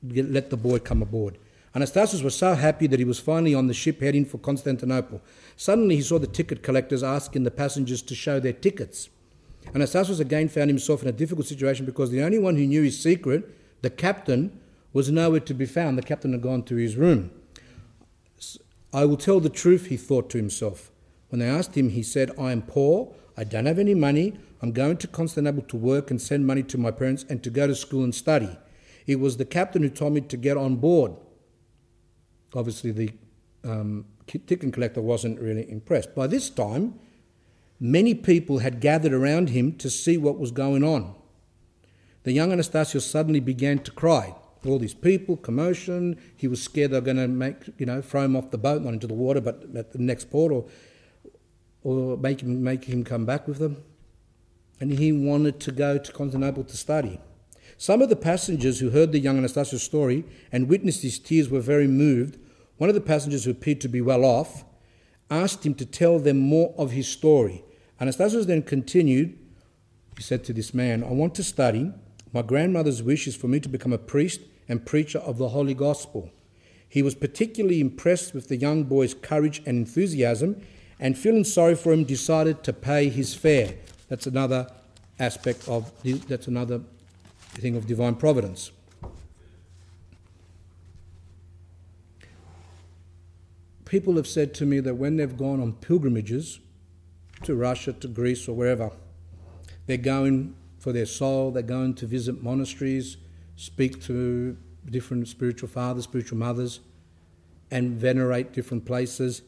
let 0.03 0.49
the 0.49 0.57
boy 0.57 0.79
come 0.79 1.01
aboard. 1.01 1.37
Anastasios 1.75 2.23
was 2.23 2.35
so 2.35 2.55
happy 2.55 2.87
that 2.87 2.99
he 2.99 3.05
was 3.05 3.19
finally 3.19 3.53
on 3.53 3.67
the 3.67 3.73
ship 3.73 4.01
heading 4.01 4.25
for 4.25 4.37
Constantinople. 4.37 5.21
Suddenly 5.55 5.97
he 5.97 6.01
saw 6.01 6.19
the 6.19 6.27
ticket 6.27 6.63
collectors 6.63 7.03
asking 7.03 7.43
the 7.43 7.51
passengers 7.51 8.01
to 8.01 8.15
show 8.15 8.39
their 8.39 8.53
tickets. 8.53 9.09
Anastasios 9.67 10.19
again 10.19 10.49
found 10.49 10.69
himself 10.69 11.01
in 11.01 11.07
a 11.07 11.13
difficult 11.13 11.47
situation 11.47 11.85
because 11.85 12.11
the 12.11 12.21
only 12.21 12.39
one 12.39 12.55
who 12.55 12.65
knew 12.65 12.83
his 12.83 13.01
secret, 13.01 13.49
the 13.81 13.89
captain, 13.89 14.59
was 14.93 15.11
nowhere 15.11 15.39
to 15.39 15.53
be 15.53 15.65
found. 15.65 15.97
The 15.97 16.03
captain 16.03 16.33
had 16.33 16.41
gone 16.41 16.63
to 16.63 16.75
his 16.75 16.97
room. 16.97 17.31
I 18.93 19.05
will 19.05 19.17
tell 19.17 19.39
the 19.39 19.49
truth, 19.49 19.87
he 19.87 19.95
thought 19.95 20.29
to 20.31 20.37
himself. 20.37 20.91
When 21.29 21.39
they 21.39 21.47
asked 21.47 21.77
him, 21.77 21.89
he 21.89 22.03
said, 22.03 22.31
I 22.37 22.51
am 22.51 22.61
poor, 22.61 23.13
I 23.37 23.45
don't 23.45 23.65
have 23.65 23.79
any 23.79 23.93
money, 23.93 24.37
I'm 24.61 24.73
going 24.73 24.97
to 24.97 25.07
Constantinople 25.07 25.63
to 25.69 25.77
work 25.77 26.11
and 26.11 26.21
send 26.21 26.45
money 26.45 26.61
to 26.63 26.77
my 26.77 26.91
parents 26.91 27.25
and 27.29 27.41
to 27.43 27.49
go 27.49 27.67
to 27.67 27.73
school 27.73 28.03
and 28.03 28.13
study. 28.13 28.57
It 29.07 29.19
was 29.19 29.37
the 29.37 29.45
captain 29.45 29.81
who 29.81 29.89
told 29.89 30.13
me 30.13 30.21
to 30.21 30.37
get 30.37 30.57
on 30.57 30.75
board. 30.75 31.13
Obviously, 32.53 32.91
the 32.91 33.11
um, 33.63 34.05
ticket 34.27 34.73
collector 34.73 35.01
wasn't 35.01 35.39
really 35.39 35.69
impressed. 35.71 36.13
By 36.13 36.27
this 36.27 36.49
time, 36.49 36.99
many 37.81 38.13
people 38.13 38.59
had 38.59 38.79
gathered 38.79 39.11
around 39.11 39.49
him 39.49 39.75
to 39.77 39.89
see 39.89 40.15
what 40.15 40.37
was 40.37 40.51
going 40.51 40.83
on. 40.83 41.15
The 42.23 42.31
young 42.31 42.51
Anastasio 42.51 43.01
suddenly 43.01 43.39
began 43.39 43.79
to 43.79 43.91
cry. 43.91 44.35
All 44.63 44.77
these 44.77 44.93
people, 44.93 45.37
commotion. 45.37 46.19
He 46.37 46.47
was 46.47 46.61
scared 46.61 46.91
they 46.91 46.99
were 46.99 47.01
going 47.01 47.17
to 47.17 47.27
make, 47.27 47.55
you 47.79 47.87
know, 47.87 47.99
throw 47.99 48.23
him 48.23 48.35
off 48.35 48.51
the 48.51 48.59
boat, 48.59 48.83
not 48.83 48.93
into 48.93 49.07
the 49.07 49.15
water, 49.15 49.41
but 49.41 49.65
at 49.75 49.91
the 49.91 49.97
next 49.97 50.29
port, 50.29 50.51
or, 50.51 50.65
or 51.83 52.15
make 52.17 52.41
him 52.43 52.63
make 52.63 52.83
him 52.83 53.03
come 53.03 53.25
back 53.25 53.47
with 53.47 53.57
them. 53.57 53.83
And 54.79 54.91
he 54.91 55.11
wanted 55.11 55.59
to 55.61 55.71
go 55.71 55.97
to 55.97 56.11
Constantinople 56.13 56.65
to 56.65 56.77
study. 56.77 57.19
Some 57.77 58.03
of 58.03 58.09
the 58.09 58.15
passengers 58.15 58.79
who 58.79 58.91
heard 58.91 59.11
the 59.11 59.19
young 59.19 59.41
Anastasios' 59.41 59.79
story 59.79 60.23
and 60.51 60.69
witnessed 60.69 61.01
his 61.01 61.17
tears 61.17 61.49
were 61.49 61.59
very 61.59 61.87
moved. 61.87 62.37
One 62.77 62.89
of 62.89 62.93
the 62.93 63.01
passengers, 63.01 63.45
who 63.45 63.51
appeared 63.51 63.81
to 63.81 63.87
be 63.87 64.01
well 64.01 64.23
off, 64.23 64.63
asked 65.31 65.65
him 65.65 65.73
to 65.75 65.85
tell 65.87 66.19
them 66.19 66.37
more 66.37 66.75
of 66.77 66.91
his 66.91 67.07
story. 67.07 67.63
Anastasios 68.01 68.47
then 68.47 68.63
continued, 68.63 69.37
he 70.17 70.23
said 70.23 70.43
to 70.45 70.53
this 70.53 70.73
man, 70.73 71.03
I 71.03 71.11
want 71.11 71.35
to 71.35 71.43
study. 71.43 71.93
My 72.33 72.41
grandmother's 72.41 73.03
wish 73.03 73.27
is 73.27 73.35
for 73.35 73.47
me 73.47 73.59
to 73.59 73.69
become 73.69 73.93
a 73.93 73.99
priest 73.99 74.41
and 74.67 74.83
preacher 74.83 75.19
of 75.19 75.37
the 75.37 75.49
Holy 75.49 75.75
Gospel. 75.75 76.31
He 76.89 77.03
was 77.03 77.13
particularly 77.13 77.79
impressed 77.79 78.33
with 78.33 78.47
the 78.47 78.57
young 78.57 78.85
boy's 78.85 79.13
courage 79.13 79.59
and 79.59 79.77
enthusiasm, 79.77 80.61
and 80.99 81.15
feeling 81.15 81.43
sorry 81.43 81.75
for 81.75 81.93
him, 81.93 82.03
decided 82.03 82.63
to 82.63 82.73
pay 82.73 83.07
his 83.07 83.35
fare. 83.35 83.75
That's 84.09 84.25
another 84.25 84.67
aspect 85.19 85.67
of, 85.67 85.91
that's 86.27 86.47
another 86.47 86.81
thing 87.53 87.75
of 87.75 87.85
divine 87.85 88.15
providence. 88.15 88.71
People 93.85 94.15
have 94.15 94.27
said 94.27 94.55
to 94.55 94.65
me 94.65 94.79
that 94.79 94.95
when 94.95 95.17
they've 95.17 95.37
gone 95.37 95.61
on 95.61 95.73
pilgrimages 95.73 96.59
to 97.43 97.55
Russia, 97.55 97.93
to 97.93 98.07
Greece, 98.07 98.47
or 98.47 98.53
wherever, 98.53 98.91
they're 99.87 99.97
going 99.97 100.55
for 100.79 100.91
their 100.91 101.05
soul, 101.05 101.51
they're 101.51 101.63
going 101.63 101.93
to 101.95 102.05
visit 102.05 102.41
monasteries, 102.41 103.17
speak 103.55 104.01
to 104.03 104.57
different 104.89 105.27
spiritual 105.27 105.69
fathers, 105.69 106.05
spiritual 106.05 106.37
mothers, 106.37 106.79
and 107.69 107.91
venerate 107.91 108.51
different 108.51 108.85
places, 108.85 109.43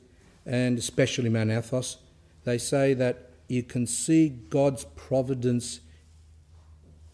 and 0.45 0.77
especially 0.77 1.29
Mount 1.29 1.51
Athos. 1.51 1.97
They 2.43 2.57
say 2.57 2.93
that 2.93 3.31
you 3.47 3.63
can 3.63 3.87
see 3.87 4.29
God's 4.29 4.85
providence 4.95 5.81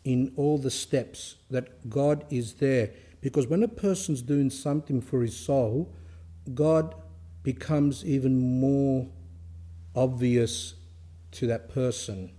in 0.03 0.31
all 0.35 0.57
the 0.57 0.71
steps, 0.71 1.35
that 1.49 1.89
God 1.89 2.25
is 2.29 2.53
there. 2.55 2.91
Because 3.21 3.47
when 3.47 3.63
a 3.63 3.67
person's 3.67 4.21
doing 4.21 4.49
something 4.49 5.01
for 5.01 5.21
his 5.21 5.35
soul, 5.35 5.93
God 6.53 6.95
becomes 7.43 8.05
even 8.05 8.59
more 8.59 9.07
obvious 9.99 10.75
to 11.31 11.45
that 11.47 11.69
person. 11.69 12.31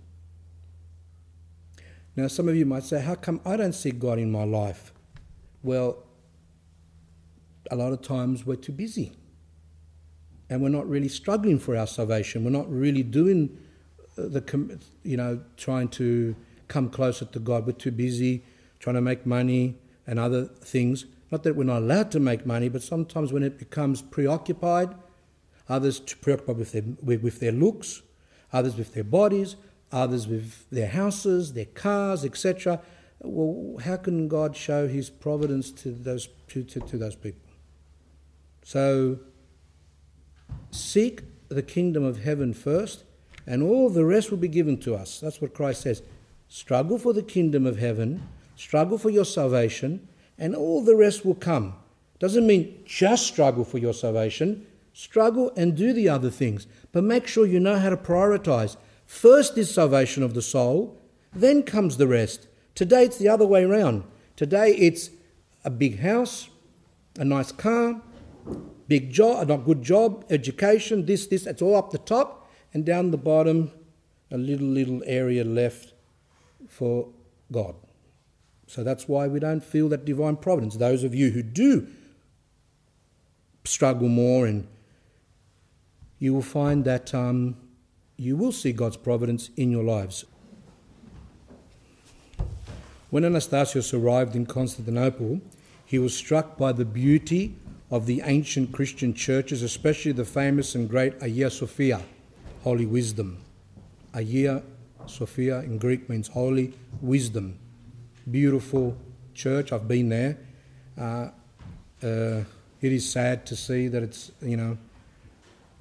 Now, 2.15 2.27
some 2.27 2.49
of 2.49 2.55
you 2.55 2.65
might 2.65 2.83
say, 2.83 2.99
How 3.01 3.15
come 3.15 3.39
I 3.45 3.55
don't 3.55 3.73
see 3.73 3.91
God 3.91 4.17
in 4.17 4.31
my 4.31 4.43
life? 4.43 4.91
Well, 5.63 6.03
a 7.69 7.75
lot 7.75 7.93
of 7.93 8.01
times 8.01 8.45
we're 8.45 8.55
too 8.55 8.71
busy 8.71 9.13
and 10.49 10.61
we're 10.61 10.69
not 10.69 10.89
really 10.89 11.07
struggling 11.07 11.59
for 11.59 11.77
our 11.77 11.87
salvation. 11.87 12.43
We're 12.43 12.49
not 12.49 12.69
really 12.69 13.03
doing 13.03 13.57
uh, 14.17 14.23
the, 14.23 14.79
you 15.03 15.15
know, 15.15 15.41
trying 15.55 15.87
to 15.89 16.35
come 16.67 16.89
closer 16.89 17.25
to 17.25 17.39
God. 17.39 17.65
We're 17.67 17.73
too 17.73 17.91
busy 17.91 18.43
trying 18.79 18.95
to 18.95 19.01
make 19.01 19.25
money 19.25 19.77
and 20.07 20.17
other 20.19 20.45
things. 20.45 21.05
Not 21.31 21.43
that 21.43 21.55
we're 21.55 21.63
not 21.63 21.77
allowed 21.77 22.11
to 22.11 22.19
make 22.19 22.45
money, 22.45 22.67
but 22.67 22.81
sometimes 22.81 23.31
when 23.31 23.43
it 23.43 23.59
becomes 23.59 24.01
preoccupied, 24.01 24.95
others 25.71 25.99
preoccupied 25.99 26.57
with 26.57 26.73
their, 26.73 26.83
with, 27.01 27.23
with 27.23 27.39
their 27.39 27.53
looks, 27.53 28.01
others 28.51 28.75
with 28.75 28.93
their 28.93 29.05
bodies, 29.05 29.55
others 29.91 30.27
with 30.27 30.69
their 30.69 30.89
houses, 30.89 31.53
their 31.53 31.65
cars, 31.65 32.25
etc. 32.25 32.81
Well, 33.19 33.77
how 33.77 33.95
can 33.97 34.27
God 34.27 34.55
show 34.55 34.87
His 34.87 35.09
providence 35.09 35.71
to 35.83 35.91
those 35.91 36.27
to, 36.49 36.63
to, 36.63 36.81
to 36.81 36.97
those 36.97 37.15
people? 37.15 37.49
So, 38.63 39.19
seek 40.71 41.21
the 41.47 41.63
kingdom 41.63 42.03
of 42.03 42.21
heaven 42.21 42.53
first, 42.53 43.05
and 43.47 43.63
all 43.63 43.89
the 43.89 44.05
rest 44.05 44.29
will 44.29 44.37
be 44.37 44.49
given 44.49 44.77
to 44.79 44.95
us. 44.95 45.21
That's 45.21 45.41
what 45.41 45.53
Christ 45.53 45.81
says. 45.81 46.01
Struggle 46.49 46.97
for 46.97 47.13
the 47.13 47.23
kingdom 47.23 47.65
of 47.65 47.77
heaven, 47.77 48.27
struggle 48.57 48.97
for 48.97 49.09
your 49.09 49.25
salvation, 49.25 50.09
and 50.37 50.53
all 50.53 50.83
the 50.83 50.97
rest 50.97 51.25
will 51.25 51.35
come. 51.35 51.75
Doesn't 52.19 52.45
mean 52.45 52.83
just 52.85 53.25
struggle 53.25 53.63
for 53.63 53.77
your 53.77 53.93
salvation, 53.93 54.67
struggle 54.93 55.51
and 55.55 55.75
do 55.75 55.93
the 55.93 56.09
other 56.09 56.29
things, 56.29 56.67
but 56.91 57.03
make 57.03 57.27
sure 57.27 57.45
you 57.45 57.59
know 57.59 57.79
how 57.79 57.89
to 57.89 57.97
prioritize. 57.97 58.77
First 59.05 59.57
is 59.57 59.73
salvation 59.73 60.23
of 60.23 60.33
the 60.33 60.41
soul, 60.41 61.01
then 61.33 61.63
comes 61.63 61.97
the 61.97 62.07
rest. 62.07 62.47
Today 62.75 63.05
it's 63.05 63.17
the 63.17 63.29
other 63.29 63.45
way 63.45 63.63
around. 63.63 64.03
Today 64.35 64.75
it's 64.75 65.09
a 65.63 65.69
big 65.69 65.99
house, 65.99 66.49
a 67.17 67.25
nice 67.25 67.51
car, 67.51 68.01
big 68.87 69.11
job, 69.11 69.49
a 69.49 69.57
good 69.57 69.81
job, 69.81 70.25
education, 70.29 71.05
this, 71.05 71.27
this, 71.27 71.45
it's 71.45 71.61
all 71.61 71.75
up 71.75 71.91
the 71.91 71.97
top, 71.97 72.49
and 72.73 72.85
down 72.85 73.11
the 73.11 73.17
bottom, 73.17 73.71
a 74.31 74.37
little, 74.37 74.67
little 74.67 75.01
area 75.05 75.43
left 75.43 75.93
for 76.67 77.09
God. 77.51 77.75
So 78.67 78.83
that's 78.83 79.07
why 79.07 79.27
we 79.27 79.39
don't 79.39 79.63
feel 79.63 79.89
that 79.89 80.05
divine 80.05 80.37
providence. 80.37 80.77
Those 80.77 81.03
of 81.03 81.13
you 81.13 81.31
who 81.31 81.43
do 81.43 81.87
struggle 83.65 84.07
more 84.07 84.47
and 84.47 84.67
you 86.21 86.35
will 86.35 86.43
find 86.43 86.85
that 86.85 87.15
um, 87.15 87.57
you 88.15 88.37
will 88.37 88.51
see 88.51 88.71
God's 88.71 88.95
providence 88.95 89.49
in 89.57 89.71
your 89.71 89.83
lives. 89.83 90.23
When 93.09 93.23
Anastasios 93.23 93.91
arrived 93.91 94.35
in 94.35 94.45
Constantinople, 94.45 95.41
he 95.83 95.97
was 95.97 96.15
struck 96.15 96.59
by 96.59 96.73
the 96.73 96.85
beauty 96.85 97.55
of 97.89 98.05
the 98.05 98.21
ancient 98.23 98.71
Christian 98.71 99.15
churches, 99.15 99.63
especially 99.63 100.11
the 100.11 100.23
famous 100.23 100.75
and 100.75 100.87
great 100.87 101.19
Hagia 101.19 101.49
Sophia, 101.49 102.03
Holy 102.63 102.85
Wisdom. 102.85 103.39
Hagia 104.13 104.61
Sophia 105.07 105.61
in 105.61 105.79
Greek 105.79 106.07
means 106.07 106.27
holy 106.27 106.75
wisdom. 107.01 107.57
Beautiful 108.29 108.95
church. 109.33 109.73
I've 109.73 109.87
been 109.87 110.09
there. 110.09 110.37
Uh, 110.95 111.29
uh, 112.03 112.43
it 112.79 112.91
is 112.91 113.09
sad 113.09 113.47
to 113.47 113.55
see 113.55 113.87
that 113.87 114.03
it's 114.03 114.31
you 114.39 114.55
know 114.55 114.77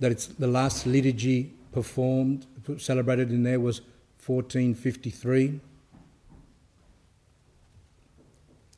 that 0.00 0.10
it's 0.10 0.26
the 0.26 0.46
last 0.46 0.86
liturgy 0.86 1.52
performed 1.72 2.46
celebrated 2.78 3.30
in 3.30 3.42
there 3.42 3.60
was 3.60 3.80
1453. 4.26 5.60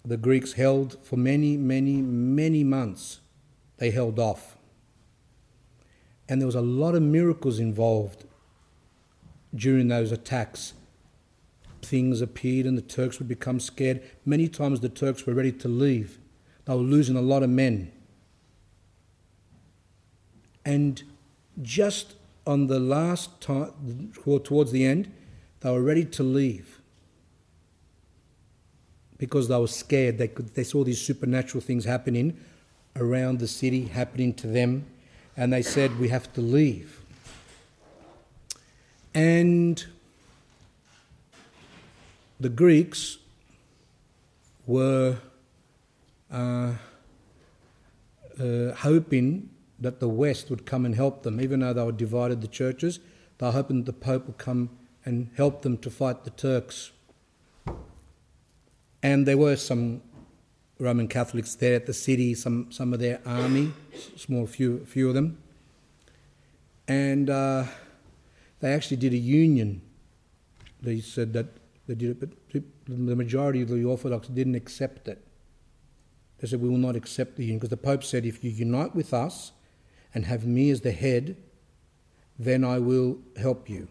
The 0.04 0.16
Greeks 0.16 0.54
held 0.54 0.98
for 1.04 1.16
many, 1.16 1.56
many, 1.56 2.02
many 2.02 2.64
months. 2.64 3.20
They 3.78 3.90
held 3.90 4.18
off. 4.18 4.56
And 6.28 6.40
there 6.40 6.46
was 6.46 6.54
a 6.54 6.60
lot 6.60 6.94
of 6.94 7.02
miracles 7.02 7.58
involved 7.58 8.24
during 9.54 9.88
those 9.88 10.12
attacks. 10.12 10.74
Things 11.82 12.20
appeared 12.20 12.66
and 12.66 12.78
the 12.78 12.82
Turks 12.82 13.18
would 13.18 13.28
become 13.28 13.60
scared. 13.60 14.02
Many 14.24 14.48
times 14.48 14.80
the 14.80 14.88
Turks 14.88 15.26
were 15.26 15.34
ready 15.34 15.52
to 15.52 15.68
leave. 15.68 16.18
They 16.64 16.74
were 16.74 16.80
losing 16.80 17.16
a 17.16 17.22
lot 17.22 17.42
of 17.42 17.50
men. 17.50 17.92
And 20.64 21.02
just 21.60 22.14
on 22.46 22.66
the 22.66 22.80
last 22.80 23.40
time, 23.40 24.12
towards 24.44 24.72
the 24.72 24.84
end, 24.84 25.12
they 25.60 25.70
were 25.70 25.82
ready 25.82 26.04
to 26.04 26.22
leave 26.22 26.80
because 29.18 29.48
they 29.48 29.56
were 29.56 29.68
scared. 29.68 30.18
They, 30.18 30.28
could, 30.28 30.54
they 30.54 30.64
saw 30.64 30.82
these 30.82 31.00
supernatural 31.00 31.60
things 31.60 31.84
happening 31.84 32.36
around 32.96 33.38
the 33.38 33.46
city, 33.46 33.86
happening 33.86 34.34
to 34.34 34.46
them, 34.46 34.86
and 35.36 35.52
they 35.52 35.62
said, 35.62 35.98
We 35.98 36.08
have 36.08 36.32
to 36.32 36.40
leave. 36.40 37.00
And 39.14 39.84
the 42.40 42.48
Greeks 42.48 43.18
were 44.66 45.18
uh, 46.32 46.72
uh, 48.40 48.72
hoping 48.74 49.50
that 49.82 50.00
the 50.00 50.08
West 50.08 50.48
would 50.50 50.64
come 50.64 50.84
and 50.84 50.94
help 50.94 51.22
them, 51.22 51.40
even 51.40 51.60
though 51.60 51.72
they 51.72 51.82
were 51.82 51.92
divided 51.92 52.40
the 52.40 52.48
churches. 52.48 53.00
They 53.38 53.46
were 53.46 53.52
hoping 53.52 53.84
that 53.84 53.86
the 53.86 53.92
Pope 53.92 54.26
would 54.26 54.38
come 54.38 54.70
and 55.04 55.30
help 55.36 55.62
them 55.62 55.76
to 55.78 55.90
fight 55.90 56.24
the 56.24 56.30
Turks. 56.30 56.92
And 59.02 59.26
there 59.26 59.36
were 59.36 59.56
some 59.56 60.02
Roman 60.78 61.08
Catholics 61.08 61.54
there 61.56 61.74
at 61.74 61.86
the 61.86 61.92
city, 61.92 62.34
some, 62.34 62.70
some 62.70 62.92
of 62.92 63.00
their 63.00 63.20
army, 63.26 63.72
small 64.16 64.46
few, 64.46 64.84
few 64.86 65.08
of 65.08 65.14
them. 65.14 65.38
And 66.86 67.28
uh, 67.28 67.64
they 68.60 68.72
actually 68.72 68.98
did 68.98 69.12
a 69.12 69.18
union. 69.18 69.82
They 70.80 71.00
said 71.00 71.32
that 71.32 71.46
they 71.86 71.94
did 71.94 72.10
it, 72.10 72.20
but 72.20 72.30
the 72.86 73.16
majority 73.16 73.62
of 73.62 73.68
the 73.68 73.84
Orthodox 73.84 74.28
didn't 74.28 74.54
accept 74.54 75.08
it. 75.08 75.24
They 76.38 76.48
said, 76.48 76.60
We 76.60 76.68
will 76.68 76.78
not 76.78 76.96
accept 76.96 77.36
the 77.36 77.44
union. 77.44 77.58
Because 77.58 77.70
the 77.70 77.76
Pope 77.76 78.04
said, 78.04 78.24
If 78.24 78.42
you 78.44 78.50
unite 78.50 78.94
with 78.94 79.12
us 79.12 79.52
and 80.14 80.26
have 80.26 80.46
me 80.46 80.70
as 80.70 80.80
the 80.82 80.92
head, 80.92 81.36
then 82.38 82.64
I 82.64 82.78
will 82.78 83.18
help 83.36 83.68
you. 83.68 83.88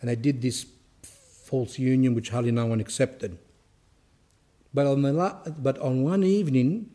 And 0.00 0.08
they 0.08 0.16
did 0.16 0.42
this 0.42 0.66
false 1.02 1.78
union, 1.78 2.14
which 2.14 2.30
hardly 2.30 2.52
no 2.52 2.66
one 2.66 2.80
accepted. 2.80 3.38
But 4.72 4.86
on, 4.86 5.02
the 5.02 5.12
la- 5.12 5.42
but 5.48 5.78
on 5.78 6.02
one 6.02 6.22
evening, 6.22 6.90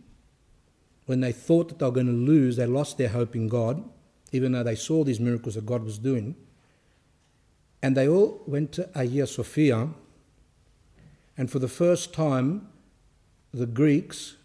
when 1.05 1.19
they 1.19 1.31
thought 1.31 1.69
that 1.69 1.79
they 1.79 1.85
were 1.85 1.91
going 1.91 2.07
to 2.07 2.13
lose, 2.13 2.55
they 2.55 2.65
lost 2.65 2.97
their 2.97 3.09
hope 3.09 3.35
in 3.35 3.47
God, 3.47 3.83
even 4.31 4.53
though 4.53 4.63
they 4.63 4.75
saw 4.75 5.03
these 5.03 5.19
miracles 5.19 5.55
that 5.55 5.65
God 5.65 5.83
was 5.83 5.97
doing. 5.97 6.35
And 7.83 7.95
they 7.95 8.07
all 8.07 8.41
went 8.47 8.71
to 8.73 8.89
Hagia 8.95 9.27
Sophia, 9.27 9.89
and 11.37 11.51
for 11.51 11.59
the 11.59 11.67
first 11.67 12.13
time, 12.13 12.69
the 13.53 13.65
Greeks 13.65 14.37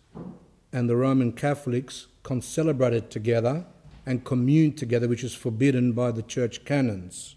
and 0.73 0.89
the 0.89 0.97
Roman 0.97 1.33
Catholics 1.33 2.09
concelebrated 2.23 3.11
together 3.11 3.65
and 4.11 4.25
commune 4.25 4.73
together, 4.73 5.07
which 5.07 5.23
is 5.23 5.37
forbidden 5.37 5.93
by 5.93 6.11
the 6.11 6.23
church 6.23 6.65
canons. 6.65 7.37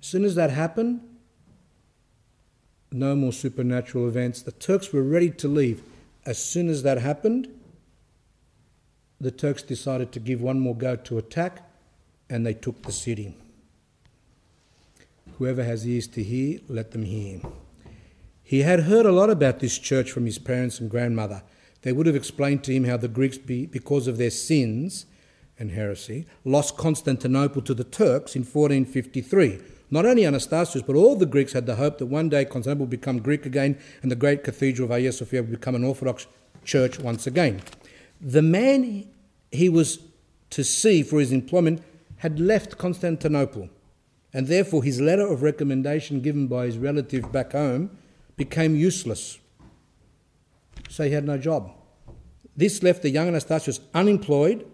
As 0.00 0.06
soon 0.06 0.24
as 0.24 0.36
that 0.36 0.50
happened, 0.50 1.00
no 2.92 3.16
more 3.16 3.32
supernatural 3.32 4.06
events. 4.06 4.40
The 4.40 4.52
Turks 4.52 4.92
were 4.92 5.02
ready 5.02 5.30
to 5.30 5.48
leave. 5.48 5.82
As 6.24 6.38
soon 6.38 6.68
as 6.68 6.84
that 6.84 6.98
happened, 6.98 7.48
the 9.20 9.32
Turks 9.32 9.62
decided 9.62 10.12
to 10.12 10.20
give 10.20 10.40
one 10.40 10.60
more 10.60 10.76
go 10.76 10.94
to 10.94 11.18
attack 11.18 11.68
and 12.30 12.46
they 12.46 12.54
took 12.54 12.80
the 12.82 12.92
city. 12.92 13.36
Whoever 15.38 15.64
has 15.64 15.84
ears 15.88 16.06
to 16.06 16.22
hear, 16.22 16.60
let 16.68 16.92
them 16.92 17.02
hear. 17.02 17.40
He 18.44 18.60
had 18.60 18.84
heard 18.84 19.06
a 19.06 19.12
lot 19.12 19.28
about 19.28 19.58
this 19.58 19.76
church 19.76 20.12
from 20.12 20.24
his 20.24 20.38
parents 20.38 20.78
and 20.78 20.88
grandmother. 20.88 21.42
They 21.84 21.92
would 21.92 22.06
have 22.06 22.16
explained 22.16 22.64
to 22.64 22.72
him 22.72 22.84
how 22.84 22.96
the 22.96 23.08
Greeks, 23.08 23.38
because 23.38 24.08
of 24.08 24.18
their 24.18 24.30
sins 24.30 25.06
and 25.58 25.70
heresy, 25.70 26.26
lost 26.44 26.76
Constantinople 26.76 27.62
to 27.62 27.74
the 27.74 27.84
Turks 27.84 28.34
in 28.34 28.42
1453 28.42 29.60
not 29.90 30.06
only 30.06 30.22
Anastasios, 30.22 30.84
but 30.84 30.96
all 30.96 31.14
the 31.14 31.26
Greeks 31.26 31.52
had 31.52 31.66
the 31.66 31.76
hope 31.76 31.98
that 31.98 32.06
one 32.06 32.28
day 32.28 32.44
Constantinople 32.44 32.86
would 32.86 32.90
become 32.90 33.18
Greek 33.20 33.46
again 33.46 33.78
and 34.02 34.10
the 34.10 34.16
great 34.16 34.42
cathedral 34.42 34.86
of 34.86 34.90
Hagia 34.90 35.12
Sophia 35.12 35.42
would 35.42 35.52
become 35.52 35.76
an 35.76 35.84
Orthodox 35.84 36.26
church 36.64 36.98
once 36.98 37.28
again. 37.28 37.62
The 38.20 38.42
man 38.42 39.06
he 39.52 39.68
was 39.68 40.00
to 40.50 40.64
see 40.64 41.04
for 41.04 41.20
his 41.20 41.30
employment 41.30 41.80
had 42.16 42.40
left 42.40 42.78
Constantinople, 42.78 43.68
and 44.32 44.48
therefore 44.48 44.82
his 44.82 45.00
letter 45.00 45.26
of 45.26 45.42
recommendation 45.42 46.20
given 46.20 46.48
by 46.48 46.66
his 46.66 46.78
relative 46.78 47.30
back 47.30 47.52
home 47.52 47.90
became 48.36 48.74
useless. 48.74 49.38
So 50.94 51.02
he 51.02 51.10
had 51.10 51.24
no 51.24 51.36
job. 51.36 51.72
This 52.56 52.80
left 52.80 53.02
the 53.02 53.10
young 53.10 53.26
Anastasios 53.26 53.80
unemployed, 53.94 54.64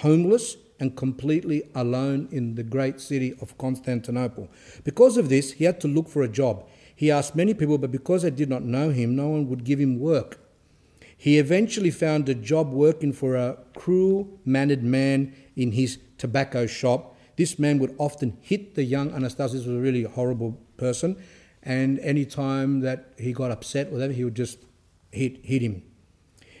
homeless, 0.00 0.58
and 0.78 0.94
completely 0.94 1.62
alone 1.74 2.28
in 2.30 2.56
the 2.56 2.62
great 2.62 3.00
city 3.00 3.32
of 3.40 3.56
Constantinople. 3.56 4.50
Because 4.84 5.16
of 5.16 5.30
this, 5.30 5.52
he 5.52 5.64
had 5.64 5.80
to 5.80 5.88
look 5.88 6.10
for 6.10 6.20
a 6.20 6.28
job. 6.28 6.68
He 6.94 7.10
asked 7.10 7.34
many 7.34 7.54
people, 7.54 7.78
but 7.78 7.90
because 7.90 8.20
they 8.20 8.30
did 8.30 8.50
not 8.50 8.62
know 8.62 8.90
him, 8.90 9.16
no 9.16 9.28
one 9.28 9.48
would 9.48 9.64
give 9.64 9.80
him 9.80 9.98
work. 9.98 10.40
He 11.16 11.38
eventually 11.38 11.90
found 11.90 12.28
a 12.28 12.34
job 12.34 12.70
working 12.70 13.14
for 13.14 13.34
a 13.34 13.56
cruel 13.74 14.28
mannered 14.44 14.82
man 14.82 15.34
in 15.56 15.72
his 15.72 15.98
tobacco 16.18 16.66
shop. 16.66 17.16
This 17.36 17.58
man 17.58 17.78
would 17.78 17.94
often 17.96 18.36
hit 18.42 18.74
the 18.74 18.84
young 18.84 19.10
Anastasios, 19.12 19.64
was 19.64 19.68
a 19.68 19.80
really 19.80 20.02
horrible 20.02 20.60
person, 20.76 21.16
and 21.62 21.98
any 22.00 22.26
time 22.26 22.80
that 22.80 23.14
he 23.16 23.32
got 23.32 23.50
upset 23.50 23.86
or 23.86 23.92
whatever, 23.92 24.12
he 24.12 24.24
would 24.24 24.34
just 24.34 24.58
hit, 25.12 25.44
hit 25.44 25.62
him. 25.62 25.82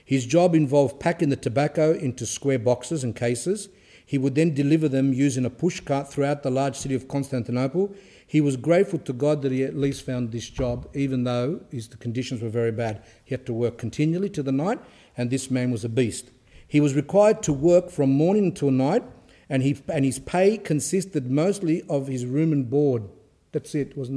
His 0.04 0.26
job 0.26 0.54
involved 0.54 1.00
packing 1.00 1.30
the 1.30 1.36
tobacco 1.36 1.92
into 1.92 2.26
square 2.26 2.58
boxes 2.58 3.02
and 3.02 3.16
cases. 3.16 3.68
He 4.04 4.18
would 4.18 4.34
then 4.34 4.52
deliver 4.52 4.88
them 4.88 5.12
using 5.12 5.44
a 5.44 5.50
pushcart 5.50 6.08
throughout 6.08 6.42
the 6.42 6.50
large 6.50 6.76
city 6.76 6.94
of 6.94 7.08
Constantinople. 7.08 7.94
He 8.26 8.40
was 8.40 8.56
grateful 8.56 8.98
to 9.00 9.12
God 9.12 9.42
that 9.42 9.52
he 9.52 9.62
at 9.64 9.76
least 9.76 10.04
found 10.04 10.30
this 10.30 10.48
job, 10.50 10.88
even 10.94 11.24
though 11.24 11.60
his, 11.70 11.88
the 11.88 11.96
conditions 11.96 12.42
were 12.42 12.48
very 12.48 12.72
bad. 12.72 13.02
He 13.24 13.34
had 13.34 13.46
to 13.46 13.52
work 13.52 13.78
continually 13.78 14.28
to 14.30 14.42
the 14.42 14.52
night, 14.52 14.80
and 15.16 15.30
this 15.30 15.50
man 15.50 15.70
was 15.70 15.84
a 15.84 15.88
beast. 15.88 16.30
He 16.66 16.80
was 16.80 16.94
required 16.94 17.42
to 17.44 17.52
work 17.52 17.90
from 17.90 18.10
morning 18.10 18.46
until 18.46 18.70
night, 18.70 19.04
and, 19.48 19.62
he, 19.62 19.78
and 19.88 20.04
his 20.04 20.18
pay 20.18 20.56
consisted 20.56 21.30
mostly 21.30 21.82
of 21.88 22.06
his 22.06 22.26
room 22.26 22.52
and 22.52 22.68
board. 22.68 23.04
That's 23.52 23.74
it, 23.74 23.96
was 23.96 24.10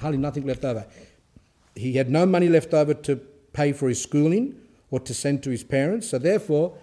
hardly 0.00 0.18
nothing 0.18 0.46
left 0.46 0.64
over. 0.64 0.86
He 1.74 1.94
had 1.94 2.10
no 2.10 2.26
money 2.26 2.48
left 2.48 2.74
over 2.74 2.94
to 2.94 3.20
pay 3.58 3.72
for 3.72 3.88
his 3.88 4.00
schooling 4.00 4.54
or 4.92 5.00
to 5.00 5.12
send 5.12 5.42
to 5.42 5.50
his 5.50 5.64
parents, 5.64 6.08
so 6.10 6.16
therefore 6.18 6.78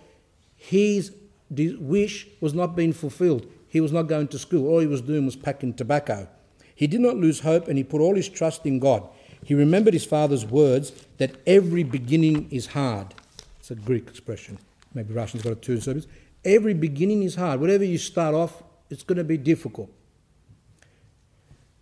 his 0.58 1.14
wish 1.50 2.28
was 2.42 2.54
not 2.54 2.76
being 2.76 2.94
fulfilled. 2.94 3.48
He 3.70 3.80
was 3.80 3.92
not 3.92 4.04
going 4.04 4.28
to 4.30 4.40
school. 4.40 4.68
All 4.68 4.80
he 4.80 4.88
was 4.88 5.02
doing 5.02 5.26
was 5.26 5.38
packing 5.38 5.74
tobacco. 5.74 6.28
He 6.76 6.88
did 6.88 7.00
not 7.00 7.16
lose 7.16 7.40
hope 7.40 7.68
and 7.70 7.78
he 7.78 7.84
put 7.84 8.02
all 8.02 8.16
his 8.16 8.28
trust 8.28 8.66
in 8.66 8.80
God. 8.80 9.08
He 9.44 9.54
remembered 9.54 9.94
his 9.94 10.06
father's 10.06 10.46
words 10.46 10.92
that 11.18 11.32
every 11.48 11.84
beginning 11.84 12.50
is 12.52 12.66
hard. 12.68 13.14
It's 13.60 13.72
a 13.72 13.76
Greek 13.76 14.08
expression. 14.08 14.58
Maybe 14.94 15.14
Russian's 15.14 15.44
got 15.44 15.54
it 15.54 15.62
too. 15.62 15.80
So 15.80 16.02
every 16.44 16.74
beginning 16.74 17.24
is 17.24 17.36
hard. 17.36 17.62
Whatever 17.62 17.86
you 17.86 17.98
start 17.98 18.36
off, 18.36 18.64
it's 18.90 19.04
going 19.04 19.18
to 19.18 19.24
be 19.24 19.38
difficult. 19.38 19.90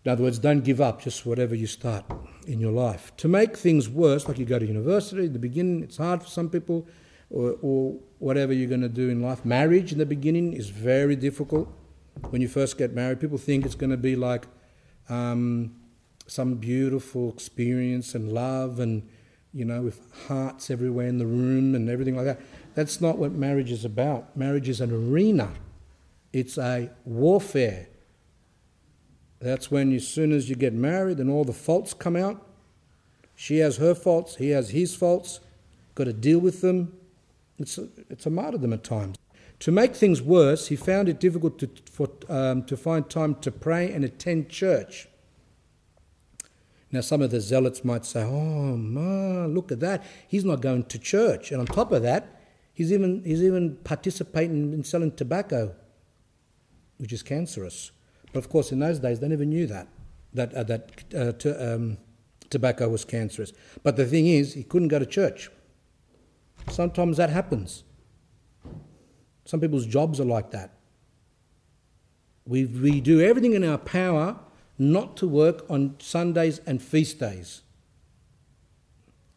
In 0.06 0.12
other 0.12 0.24
words, 0.24 0.38
don't 0.40 0.64
give 0.64 0.82
up 0.82 1.02
just 1.02 1.26
whatever 1.26 1.56
you 1.56 1.68
start 1.68 2.04
in 2.46 2.60
your 2.60 2.72
life. 2.74 3.16
To 3.18 3.28
make 3.28 3.56
things 3.56 3.88
worse, 3.88 4.28
like 4.28 4.38
you 4.38 4.46
go 4.46 4.60
to 4.60 4.66
university, 4.66 5.28
the 5.28 5.40
beginning, 5.40 5.82
it's 5.84 5.98
hard 5.98 6.22
for 6.22 6.28
some 6.28 6.50
people 6.50 6.86
or, 7.30 7.58
or 7.62 7.96
whatever 8.20 8.52
you're 8.52 8.68
going 8.68 8.82
to 8.82 8.90
do 8.90 9.10
in 9.10 9.22
life. 9.22 9.46
Marriage 9.46 9.94
in 9.94 9.98
the 9.98 10.06
beginning 10.06 10.54
is 10.54 10.70
very 10.70 11.16
difficult. 11.16 11.70
When 12.30 12.42
you 12.42 12.48
first 12.50 12.78
get 12.78 12.94
married, 12.94 13.22
people 13.22 13.38
think 13.38 13.66
it's 13.66 13.76
going 13.76 13.92
to 13.92 13.98
be 13.98 14.16
like 14.16 14.46
um, 15.10 15.76
some 16.28 16.56
beautiful 16.56 17.32
experience 17.32 18.14
and 18.14 18.32
love 18.32 18.80
and, 18.80 19.08
you 19.54 19.64
know, 19.64 19.82
with 19.84 20.02
hearts 20.28 20.70
everywhere 20.70 21.08
in 21.08 21.18
the 21.18 21.26
room 21.26 21.76
and 21.76 21.90
everything 21.90 22.16
like 22.16 22.26
that. 22.26 22.42
That's 22.76 23.00
not 23.00 23.18
what 23.18 23.32
marriage 23.32 23.72
is 23.72 23.86
about. 23.86 24.36
Marriage 24.36 24.68
is 24.68 24.82
an 24.82 24.92
arena, 24.92 25.50
it's 26.34 26.58
a 26.58 26.90
warfare. 27.06 27.88
That's 29.44 29.70
when, 29.70 29.94
as 29.94 30.08
soon 30.08 30.32
as 30.32 30.50
you 30.50 30.56
get 30.56 30.74
married 30.74 31.20
and 31.20 31.30
all 31.30 31.44
the 31.44 31.52
faults 31.52 31.94
come 31.94 32.16
out, 32.16 32.48
she 33.36 33.58
has 33.58 33.76
her 33.76 33.94
faults, 33.94 34.38
he 34.38 34.52
has 34.52 34.70
his 34.70 34.96
faults, 34.96 35.42
got 35.96 36.06
to 36.06 36.14
deal 36.14 36.40
with 36.40 36.62
them. 36.62 36.94
It's 37.60 37.78
a, 37.78 37.90
it's 38.10 38.26
a 38.26 38.30
martyrdom 38.30 38.72
at 38.72 38.86
times. 38.86 39.18
To 39.60 39.72
make 39.72 39.96
things 39.96 40.22
worse, 40.22 40.68
he 40.68 40.78
found 40.78 41.10
it 41.10 41.20
difficult 41.20 41.60
to, 41.60 41.70
for, 41.92 42.08
um, 42.30 42.64
to 42.64 42.78
find 42.78 43.10
time 43.10 43.36
to 43.36 43.52
pray 43.52 43.92
and 43.92 44.06
attend 44.06 44.48
church. 44.48 45.10
Now, 46.94 47.02
some 47.02 47.22
of 47.22 47.30
the 47.30 47.42
zealots 47.42 47.84
might 47.84 48.06
say, 48.06 48.24
Oh, 48.24 48.78
ma, 48.78 49.46
look 49.46 49.74
at 49.74 49.82
that. 49.82 50.06
He's 50.26 50.46
not 50.46 50.62
going 50.62 50.86
to 50.86 50.98
church. 50.98 51.52
And 51.52 51.60
on 51.60 51.66
top 51.66 51.92
of 51.92 52.02
that, 52.04 52.40
he's 52.74 52.94
even, 52.94 53.26
he's 53.26 53.44
even 53.44 53.76
participating 53.84 54.72
in 54.72 54.86
selling 54.86 55.12
tobacco, 55.12 55.76
which 56.98 57.12
is 57.12 57.24
cancerous. 57.24 57.92
But 58.34 58.40
of 58.40 58.50
course, 58.50 58.72
in 58.72 58.80
those 58.80 59.00
days, 59.00 59.20
they 59.20 59.28
never 59.28 59.46
knew 59.46 59.68
that, 59.68 59.88
that, 60.34 60.54
uh, 60.54 60.64
that 60.64 60.92
uh, 61.16 61.32
to, 61.34 61.76
um, 61.76 61.98
tobacco 62.50 62.90
was 62.90 63.06
cancerous. 63.06 63.54
But 63.84 63.96
the 63.96 64.06
thing 64.06 64.28
is, 64.28 64.54
he 64.56 64.64
couldn't 64.64 64.90
go 64.90 65.00
to 65.00 65.06
church. 65.06 65.50
Sometimes 66.70 67.18
that 67.18 67.30
happens. 67.30 67.84
Some 69.46 69.60
people's 69.60 69.86
jobs 69.86 70.20
are 70.20 70.26
like 70.26 70.52
that. 70.52 70.72
We, 72.46 72.66
we 72.66 73.02
do 73.02 73.22
everything 73.22 73.54
in 73.54 73.64
our 73.64 73.78
power 73.78 74.40
not 74.78 75.16
to 75.18 75.28
work 75.28 75.66
on 75.70 75.96
Sundays 76.00 76.60
and 76.66 76.82
feast 76.82 77.20
days. 77.20 77.62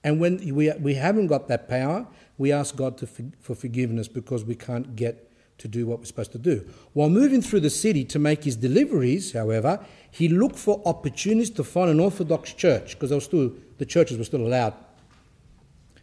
And 0.03 0.21
when 0.21 0.39
we, 0.55 0.73
we 0.73 0.95
haven't 0.95 1.27
got 1.27 1.49
that 1.49 1.69
power, 1.69 2.07
we 2.39 2.53
ask 2.53 2.77
God 2.77 2.97
to, 2.99 3.07
for 3.07 3.55
forgiveness 3.55 4.09
because 4.09 4.45
we 4.45 4.55
can't 4.55 4.97
get 4.97 5.26
to 5.59 5.69
do 5.69 5.87
what 5.87 5.99
we're 5.99 6.05
supposed 6.05 6.33
to 6.33 6.39
do. 6.39 6.69
While 6.93 7.09
moving 7.09 7.43
through 7.43 7.61
the 7.61 7.71
city 7.71 8.05
to 8.05 8.19
make 8.19 8.45
his 8.45 8.57
deliveries, 8.57 9.33
however, 9.33 9.81
he 10.11 10.29
looked 10.29 10.57
for 10.57 10.83
opportunities 10.85 11.51
to 11.51 11.65
find 11.65 11.91
an 11.91 12.01
Orthodox 12.01 12.53
church 12.53 12.99
because 12.99 13.11
the 13.11 13.87
churches 13.87 14.19
were 14.19 14.25
still 14.25 14.47
allowed. 14.47 14.75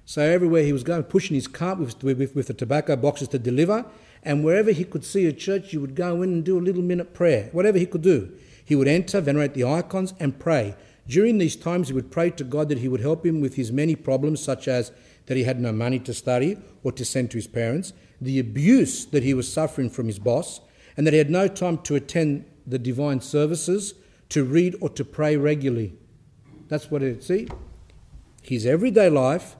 So 0.05 0.21
everywhere 0.21 0.63
he 0.63 0.73
was 0.73 0.83
going, 0.83 1.03
pushing 1.03 1.35
his 1.35 1.47
cart 1.47 1.79
with, 1.79 2.03
with, 2.03 2.35
with 2.35 2.47
the 2.47 2.53
tobacco 2.53 2.95
boxes 2.95 3.29
to 3.29 3.39
deliver, 3.39 3.85
and 4.23 4.43
wherever 4.43 4.71
he 4.71 4.83
could 4.83 5.05
see 5.05 5.25
a 5.27 5.33
church, 5.33 5.71
he 5.71 5.77
would 5.77 5.95
go 5.95 6.21
in 6.21 6.33
and 6.33 6.43
do 6.43 6.57
a 6.57 6.61
little 6.61 6.81
minute 6.81 7.13
prayer, 7.13 7.49
whatever 7.51 7.77
he 7.77 7.85
could 7.85 8.01
do. 8.01 8.31
He 8.65 8.75
would 8.75 8.87
enter, 8.87 9.21
venerate 9.21 9.53
the 9.53 9.65
icons, 9.65 10.13
and 10.19 10.37
pray. 10.39 10.75
During 11.07 11.37
these 11.37 11.55
times, 11.55 11.89
he 11.89 11.93
would 11.93 12.11
pray 12.11 12.29
to 12.31 12.43
God 12.43 12.69
that 12.69 12.79
he 12.79 12.87
would 12.87 13.01
help 13.01 13.25
him 13.25 13.41
with 13.41 13.55
his 13.55 13.71
many 13.71 13.95
problems, 13.95 14.41
such 14.41 14.67
as 14.67 14.91
that 15.25 15.37
he 15.37 15.43
had 15.43 15.59
no 15.59 15.71
money 15.71 15.99
to 15.99 16.13
study 16.13 16.57
or 16.83 16.91
to 16.93 17.05
send 17.05 17.31
to 17.31 17.37
his 17.37 17.47
parents, 17.47 17.93
the 18.23 18.39
abuse 18.39 19.05
that 19.05 19.23
he 19.23 19.33
was 19.33 19.51
suffering 19.51 19.89
from 19.89 20.07
his 20.07 20.19
boss, 20.19 20.61
and 20.95 21.05
that 21.05 21.13
he 21.13 21.17
had 21.17 21.29
no 21.29 21.47
time 21.47 21.77
to 21.79 21.95
attend 21.95 22.45
the 22.65 22.79
divine 22.79 23.21
services, 23.21 23.93
to 24.29 24.43
read 24.43 24.75
or 24.81 24.89
to 24.89 25.03
pray 25.03 25.35
regularly. 25.37 25.93
That's 26.67 26.89
what 26.89 27.03
it 27.03 27.23
see. 27.23 27.47
His 28.41 28.65
everyday 28.65 29.09
life 29.09 29.55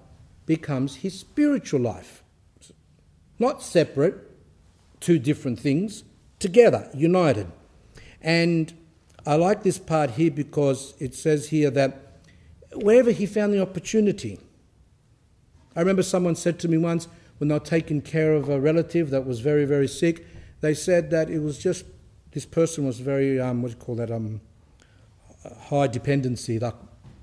becomes 0.45 0.97
his 0.97 1.19
spiritual 1.19 1.81
life. 1.81 2.23
Not 3.39 3.61
separate, 3.61 4.15
two 4.99 5.19
different 5.19 5.59
things, 5.59 6.03
together, 6.39 6.89
united. 6.93 7.51
And 8.21 8.73
I 9.25 9.35
like 9.35 9.63
this 9.63 9.77
part 9.77 10.11
here 10.11 10.31
because 10.31 10.93
it 10.99 11.13
says 11.13 11.49
here 11.49 11.69
that 11.71 12.19
wherever 12.73 13.11
he 13.11 13.25
found 13.25 13.53
the 13.53 13.61
opportunity, 13.61 14.39
I 15.75 15.79
remember 15.79 16.03
someone 16.03 16.35
said 16.35 16.59
to 16.59 16.67
me 16.67 16.77
once, 16.77 17.07
were 17.39 17.59
taking 17.59 18.01
care 18.01 18.33
of 18.33 18.49
a 18.49 18.59
relative 18.59 19.09
that 19.09 19.25
was 19.25 19.39
very, 19.39 19.65
very 19.65 19.87
sick, 19.87 20.25
they 20.61 20.73
said 20.73 21.09
that 21.11 21.29
it 21.29 21.39
was 21.39 21.57
just 21.57 21.85
this 22.31 22.45
person 22.45 22.85
was 22.85 22.99
very, 22.99 23.39
um, 23.39 23.61
what 23.61 23.71
do 23.71 23.77
you 23.77 23.83
call 23.83 23.95
that, 23.95 24.09
um, 24.09 24.41
high 25.69 25.87
dependency, 25.87 26.57
like 26.57 26.75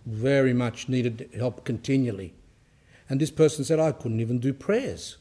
very 0.07 0.53
much 0.53 0.89
needed 0.89 1.31
help 1.35 1.65
continually. 1.65 2.35
And 3.09 3.21
this 3.21 3.31
person 3.31 3.65
said, 3.65 3.81
I 3.81 3.93
couldn't 3.93 4.21
even 4.21 4.39
do 4.39 4.53
prayers. 4.53 5.17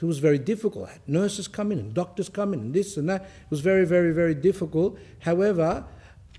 It 0.00 0.04
was 0.04 0.20
very 0.20 0.38
difficult. 0.38 0.88
I 0.88 0.92
had 0.92 1.08
nurses 1.08 1.48
come 1.48 1.72
in 1.72 1.80
and 1.80 1.92
doctors 1.92 2.28
come 2.28 2.54
in 2.54 2.60
and 2.60 2.74
this 2.74 2.96
and 2.96 3.08
that. 3.08 3.22
It 3.22 3.50
was 3.50 3.60
very, 3.60 3.84
very, 3.84 4.12
very 4.12 4.34
difficult. 4.34 4.96
However, 5.20 5.84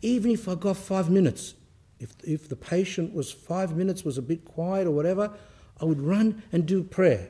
even 0.01 0.31
if 0.31 0.47
I 0.47 0.55
got 0.55 0.77
five 0.77 1.09
minutes, 1.09 1.55
if, 1.99 2.15
if 2.23 2.47
the 2.47 2.55
patient 2.55 3.13
was 3.13 3.33
five 3.33 3.75
minutes, 3.75 4.05
was 4.05 4.17
a 4.17 4.21
bit 4.21 4.45
quiet 4.45 4.87
or 4.87 4.91
whatever, 4.91 5.33
I 5.81 5.85
would 5.85 5.99
run 5.99 6.43
and 6.53 6.65
do 6.65 6.83
prayer. 6.83 7.29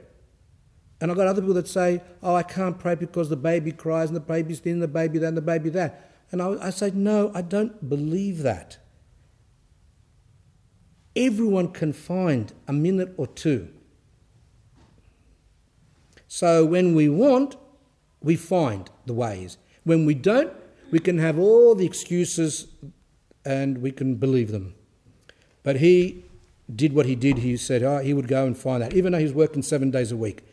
And 1.02 1.10
I've 1.10 1.18
got 1.18 1.28
other 1.28 1.42
people 1.42 1.56
that 1.56 1.68
say, 1.68 2.02
oh, 2.22 2.36
I 2.36 2.44
can't 2.44 2.78
pray 2.78 2.96
because 2.96 3.30
the 3.30 3.38
baby 3.38 3.72
cries 3.72 4.10
and 4.10 4.16
the 4.16 4.22
baby's 4.22 4.60
this 4.60 4.74
and 4.74 4.82
the 4.82 4.88
baby 4.88 5.18
that 5.20 5.28
and 5.28 5.38
the 5.38 5.42
baby 5.42 5.70
that. 5.70 6.12
And 6.32 6.42
I, 6.42 6.68
I 6.68 6.70
say, 6.72 6.92
no, 6.94 7.32
I 7.34 7.42
don't 7.42 7.90
believe 7.90 8.40
that. 8.44 8.78
Everyone 11.16 11.70
can 11.70 11.94
find 11.94 12.54
a 12.68 12.74
minute 12.74 13.14
or 13.18 13.28
two. 13.28 13.70
So 16.28 16.66
when 16.66 16.94
we 16.94 17.10
want, 17.10 17.56
we 18.22 18.36
find 18.36 18.90
the 19.06 19.14
ways. 19.14 19.58
When 19.84 20.06
we 20.06 20.14
don't, 20.14 20.54
we 20.92 21.00
can 21.00 21.18
have 21.18 21.40
all 21.40 21.76
the 21.76 21.86
excuses 21.86 22.68
and 23.46 23.80
we 23.80 23.92
can 23.92 24.16
believe 24.16 24.52
them. 24.52 24.76
But 25.64 25.78
he 25.78 26.26
did 26.74 26.94
what 26.94 27.06
he 27.06 27.16
did. 27.16 27.40
He 27.40 27.58
said 27.58 27.84
oh, 27.84 28.00
he 28.00 28.14
would 28.14 28.28
go 28.28 28.46
and 28.46 28.58
find 28.58 28.82
that, 28.84 28.94
even 28.94 29.12
though 29.12 29.18
he 29.18 29.24
was 29.24 29.34
working 29.34 29.64
seven 29.64 29.92
days 29.92 30.12
a 30.12 30.18
week. 30.18 30.44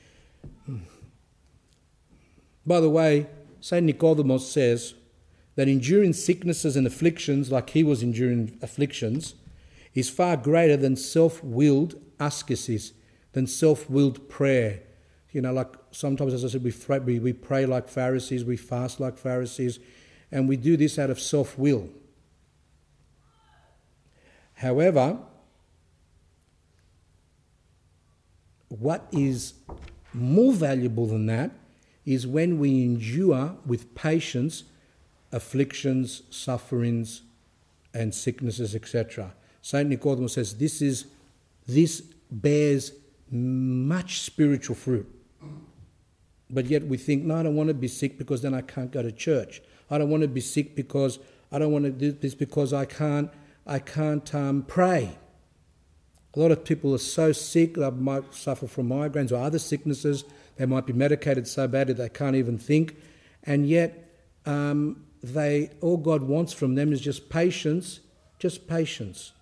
By 2.66 2.80
the 2.80 2.90
way, 2.90 3.28
St. 3.60 3.84
Nicodemus 3.84 4.50
says 4.50 4.94
that 5.54 5.68
enduring 5.68 6.12
sicknesses 6.12 6.76
and 6.76 6.86
afflictions, 6.86 7.50
like 7.50 7.70
he 7.70 7.82
was 7.82 8.02
enduring 8.02 8.58
afflictions, 8.60 9.34
is 9.94 10.10
far 10.10 10.36
greater 10.36 10.76
than 10.76 10.96
self 10.96 11.42
willed 11.42 11.94
ascesis, 12.20 12.92
than 13.32 13.46
self 13.46 13.88
willed 13.88 14.28
prayer. 14.28 14.82
You 15.30 15.42
know, 15.42 15.52
like 15.52 15.74
sometimes, 15.90 16.34
as 16.34 16.44
I 16.44 16.48
said, 16.48 16.64
we 16.64 17.18
we 17.18 17.32
pray 17.32 17.66
like 17.66 17.88
Pharisees, 17.88 18.44
we 18.44 18.56
fast 18.56 19.00
like 19.00 19.16
Pharisees, 19.16 19.78
and 20.30 20.48
we 20.48 20.56
do 20.56 20.76
this 20.76 20.98
out 20.98 21.10
of 21.10 21.20
self 21.20 21.58
will. 21.58 21.88
However, 24.54 25.18
what 28.68 29.06
is 29.12 29.54
more 30.16 30.52
valuable 30.52 31.06
than 31.06 31.26
that 31.26 31.50
is 32.04 32.26
when 32.26 32.58
we 32.58 32.82
endure 32.82 33.56
with 33.66 33.94
patience 33.94 34.64
afflictions, 35.32 36.22
sufferings, 36.30 37.22
and 37.92 38.14
sicknesses, 38.14 38.74
etc. 38.74 39.34
Saint 39.62 39.88
Nicodemus 39.88 40.34
says 40.34 40.56
this 40.56 40.80
is 40.80 41.06
this 41.66 42.00
bears 42.30 42.92
much 43.30 44.20
spiritual 44.20 44.76
fruit. 44.76 45.12
But 46.48 46.66
yet 46.66 46.86
we 46.86 46.96
think, 46.96 47.24
no, 47.24 47.36
I 47.36 47.42
don't 47.42 47.56
want 47.56 47.68
to 47.68 47.74
be 47.74 47.88
sick 47.88 48.18
because 48.18 48.40
then 48.42 48.54
I 48.54 48.60
can't 48.60 48.92
go 48.92 49.02
to 49.02 49.10
church. 49.10 49.62
I 49.90 49.98
don't 49.98 50.10
want 50.10 50.22
to 50.22 50.28
be 50.28 50.40
sick 50.40 50.76
because 50.76 51.18
I 51.50 51.58
don't 51.58 51.72
want 51.72 51.84
to 51.84 51.90
do 51.90 52.12
this 52.12 52.34
because 52.34 52.72
I 52.72 52.84
can't 52.84 53.30
I 53.66 53.80
can't 53.80 54.32
um, 54.34 54.62
pray. 54.62 55.18
A 56.36 56.38
lot 56.38 56.50
of 56.50 56.64
people 56.64 56.94
are 56.94 56.98
so 56.98 57.32
sick, 57.32 57.74
they 57.74 57.90
might 57.90 58.34
suffer 58.34 58.66
from 58.66 58.90
migraines 58.90 59.32
or 59.32 59.36
other 59.36 59.58
sicknesses. 59.58 60.24
They 60.56 60.66
might 60.66 60.84
be 60.86 60.92
medicated 60.92 61.48
so 61.48 61.66
badly 61.66 61.94
they 61.94 62.10
can't 62.10 62.36
even 62.36 62.58
think. 62.58 62.96
And 63.44 63.66
yet, 63.66 64.12
um, 64.44 65.04
they, 65.22 65.70
all 65.80 65.96
God 65.96 66.22
wants 66.22 66.52
from 66.52 66.74
them 66.74 66.92
is 66.92 67.00
just 67.00 67.30
patience, 67.30 68.00
just 68.38 68.68
patience. 68.68 69.32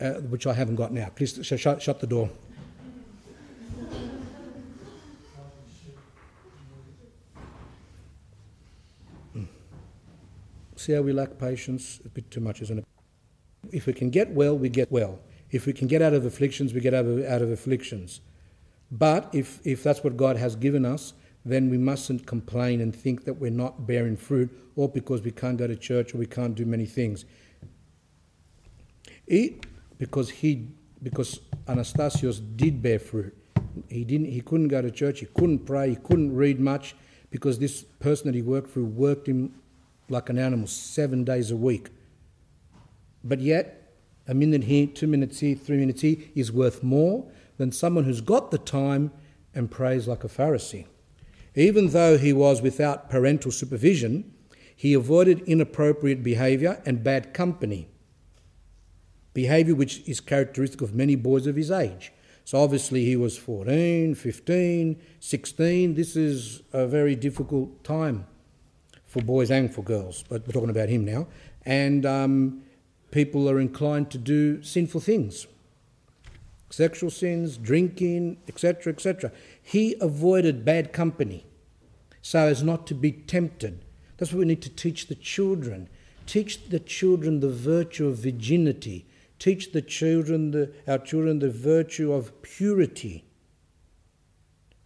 Uh, 0.00 0.14
which 0.14 0.46
I 0.46 0.52
haven't 0.52 0.76
got 0.76 0.92
now. 0.92 1.10
Please 1.16 1.40
shut, 1.42 1.82
shut 1.82 1.98
the 1.98 2.06
door. 2.06 2.30
Hmm. 9.32 9.44
See 10.76 10.92
how 10.92 11.00
we 11.02 11.12
lack 11.12 11.36
patience? 11.38 11.98
A 12.04 12.08
bit 12.08 12.30
too 12.30 12.40
much, 12.40 12.62
isn't 12.62 12.78
it? 12.78 12.84
If 13.72 13.86
we 13.86 13.92
can 13.92 14.10
get 14.10 14.30
well, 14.30 14.56
we 14.56 14.68
get 14.68 14.90
well. 14.90 15.18
If 15.50 15.66
we 15.66 15.72
can 15.72 15.88
get 15.88 16.02
out 16.02 16.12
of 16.12 16.24
afflictions, 16.24 16.74
we 16.74 16.80
get 16.80 16.94
out 16.94 17.06
of, 17.06 17.24
out 17.24 17.42
of 17.42 17.50
afflictions. 17.50 18.20
But 18.90 19.28
if, 19.34 19.60
if 19.64 19.82
that's 19.82 20.02
what 20.02 20.16
God 20.16 20.36
has 20.36 20.56
given 20.56 20.84
us, 20.84 21.14
then 21.44 21.70
we 21.70 21.78
mustn't 21.78 22.26
complain 22.26 22.80
and 22.80 22.94
think 22.94 23.24
that 23.24 23.34
we're 23.34 23.50
not 23.50 23.86
bearing 23.86 24.16
fruit, 24.16 24.50
or 24.76 24.88
because 24.88 25.22
we 25.22 25.30
can't 25.30 25.56
go 25.56 25.66
to 25.66 25.76
church 25.76 26.14
or 26.14 26.18
we 26.18 26.26
can't 26.26 26.54
do 26.54 26.64
many 26.64 26.86
things. 26.86 27.24
Eat 29.26 29.66
because 29.98 30.30
he 30.30 30.68
because 31.02 31.40
Anastasios 31.66 32.40
did 32.56 32.82
bear 32.82 32.98
fruit. 32.98 33.36
He 33.88 34.04
didn't. 34.04 34.26
He 34.26 34.40
couldn't 34.40 34.68
go 34.68 34.82
to 34.82 34.90
church. 34.90 35.20
He 35.20 35.26
couldn't 35.26 35.60
pray. 35.60 35.90
He 35.90 35.96
couldn't 35.96 36.34
read 36.34 36.58
much 36.60 36.94
because 37.30 37.58
this 37.58 37.82
person 37.82 38.26
that 38.26 38.34
he 38.34 38.42
worked 38.42 38.70
for 38.70 38.82
worked 38.82 39.28
him 39.28 39.54
like 40.08 40.28
an 40.28 40.38
animal 40.38 40.66
seven 40.66 41.24
days 41.24 41.50
a 41.50 41.56
week. 41.56 41.90
But 43.24 43.40
yet, 43.40 43.94
a 44.26 44.34
minute 44.34 44.64
here, 44.64 44.86
two 44.86 45.06
minutes 45.06 45.40
here, 45.40 45.56
three 45.56 45.78
minutes 45.78 46.02
here 46.02 46.16
is 46.34 46.52
worth 46.52 46.82
more 46.82 47.30
than 47.56 47.72
someone 47.72 48.04
who's 48.04 48.20
got 48.20 48.50
the 48.50 48.58
time 48.58 49.10
and 49.54 49.70
prays 49.70 50.06
like 50.06 50.24
a 50.24 50.28
Pharisee. 50.28 50.86
Even 51.54 51.88
though 51.88 52.16
he 52.16 52.32
was 52.32 52.62
without 52.62 53.10
parental 53.10 53.50
supervision, 53.50 54.32
he 54.76 54.94
avoided 54.94 55.40
inappropriate 55.40 56.22
behaviour 56.22 56.80
and 56.86 57.02
bad 57.02 57.34
company, 57.34 57.88
behaviour 59.34 59.74
which 59.74 60.08
is 60.08 60.20
characteristic 60.20 60.80
of 60.80 60.94
many 60.94 61.16
boys 61.16 61.46
of 61.46 61.56
his 61.56 61.70
age. 61.70 62.12
So 62.44 62.58
obviously 62.62 63.04
he 63.04 63.16
was 63.16 63.36
14, 63.36 64.14
15, 64.14 65.02
16. 65.18 65.94
This 65.94 66.16
is 66.16 66.62
a 66.72 66.86
very 66.86 67.16
difficult 67.16 67.82
time 67.82 68.26
for 69.04 69.20
boys 69.20 69.50
and 69.50 69.74
for 69.74 69.82
girls, 69.82 70.24
but 70.28 70.46
we're 70.46 70.52
talking 70.52 70.70
about 70.70 70.88
him 70.88 71.04
now. 71.04 71.26
And 71.66 72.06
um, 72.06 72.62
people 73.10 73.48
are 73.48 73.58
inclined 73.60 74.10
to 74.10 74.18
do 74.18 74.62
sinful 74.62 75.00
things 75.00 75.46
sexual 76.70 77.10
sins, 77.10 77.56
drinking, 77.56 78.36
etc., 78.46 78.92
etc. 78.92 79.32
He 79.62 79.96
avoided 80.00 80.66
bad 80.66 80.92
company 80.92 81.46
so 82.20 82.40
as 82.40 82.62
not 82.62 82.86
to 82.86 82.94
be 82.94 83.10
tempted. 83.10 83.84
That's 84.16 84.32
what 84.32 84.40
we 84.40 84.44
need 84.44 84.62
to 84.62 84.70
teach 84.70 85.06
the 85.06 85.14
children. 85.14 85.88
Teach 86.26 86.68
the 86.68 86.80
children 86.80 87.40
the 87.40 87.48
virtue 87.48 88.08
of 88.08 88.18
virginity. 88.18 89.06
Teach 89.38 89.72
the 89.72 89.80
children, 89.80 90.50
the, 90.50 90.72
our 90.86 90.98
children, 90.98 91.38
the 91.38 91.50
virtue 91.50 92.12
of 92.12 92.42
purity 92.42 93.24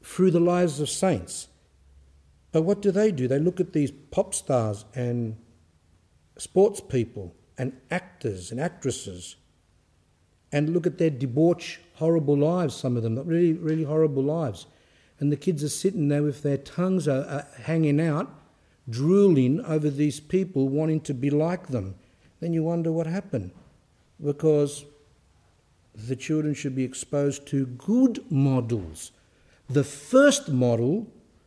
through 0.04 0.30
the 0.30 0.40
lives 0.40 0.78
of 0.78 0.88
saints. 0.88 1.48
But 2.52 2.62
what 2.62 2.82
do 2.82 2.90
they 2.90 3.10
do? 3.10 3.26
They 3.26 3.38
look 3.38 3.58
at 3.58 3.72
these 3.72 3.90
pop 3.90 4.34
stars 4.34 4.84
and 4.94 5.36
sports 6.36 6.80
people 6.80 7.34
and 7.58 7.72
actors 7.90 8.50
and 8.50 8.60
actresses 8.60 9.36
and 10.52 10.70
look 10.70 10.86
at 10.86 10.98
their 10.98 11.10
debauch, 11.10 11.80
horrible 11.94 12.36
lives, 12.36 12.74
some 12.74 12.96
of 12.96 13.02
them, 13.02 13.18
really, 13.26 13.54
really 13.54 13.84
horrible 13.84 14.22
lives. 14.22 14.66
And 15.18 15.32
the 15.32 15.36
kids 15.36 15.64
are 15.64 15.68
sitting 15.68 16.08
there 16.08 16.22
with 16.22 16.42
their 16.42 16.58
tongues 16.58 17.08
are, 17.08 17.24
are 17.24 17.46
hanging 17.62 18.00
out, 18.00 18.28
drooling 18.88 19.64
over 19.64 19.88
these 19.88 20.20
people, 20.20 20.68
wanting 20.68 21.00
to 21.02 21.14
be 21.14 21.30
like 21.30 21.68
them. 21.68 21.94
Then 22.40 22.52
you 22.52 22.64
wonder 22.64 22.92
what 22.92 23.06
happened. 23.06 23.52
Because 24.22 24.84
the 25.94 26.16
children 26.16 26.54
should 26.54 26.74
be 26.74 26.84
exposed 26.84 27.46
to 27.46 27.66
good 27.66 28.24
models. 28.30 29.12
The 29.68 29.84
first 29.84 30.48
model 30.48 31.06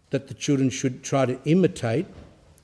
that 0.10 0.28
the 0.28 0.34
children 0.34 0.70
should 0.70 1.04
try 1.04 1.26
to 1.26 1.40
imitate 1.46 2.08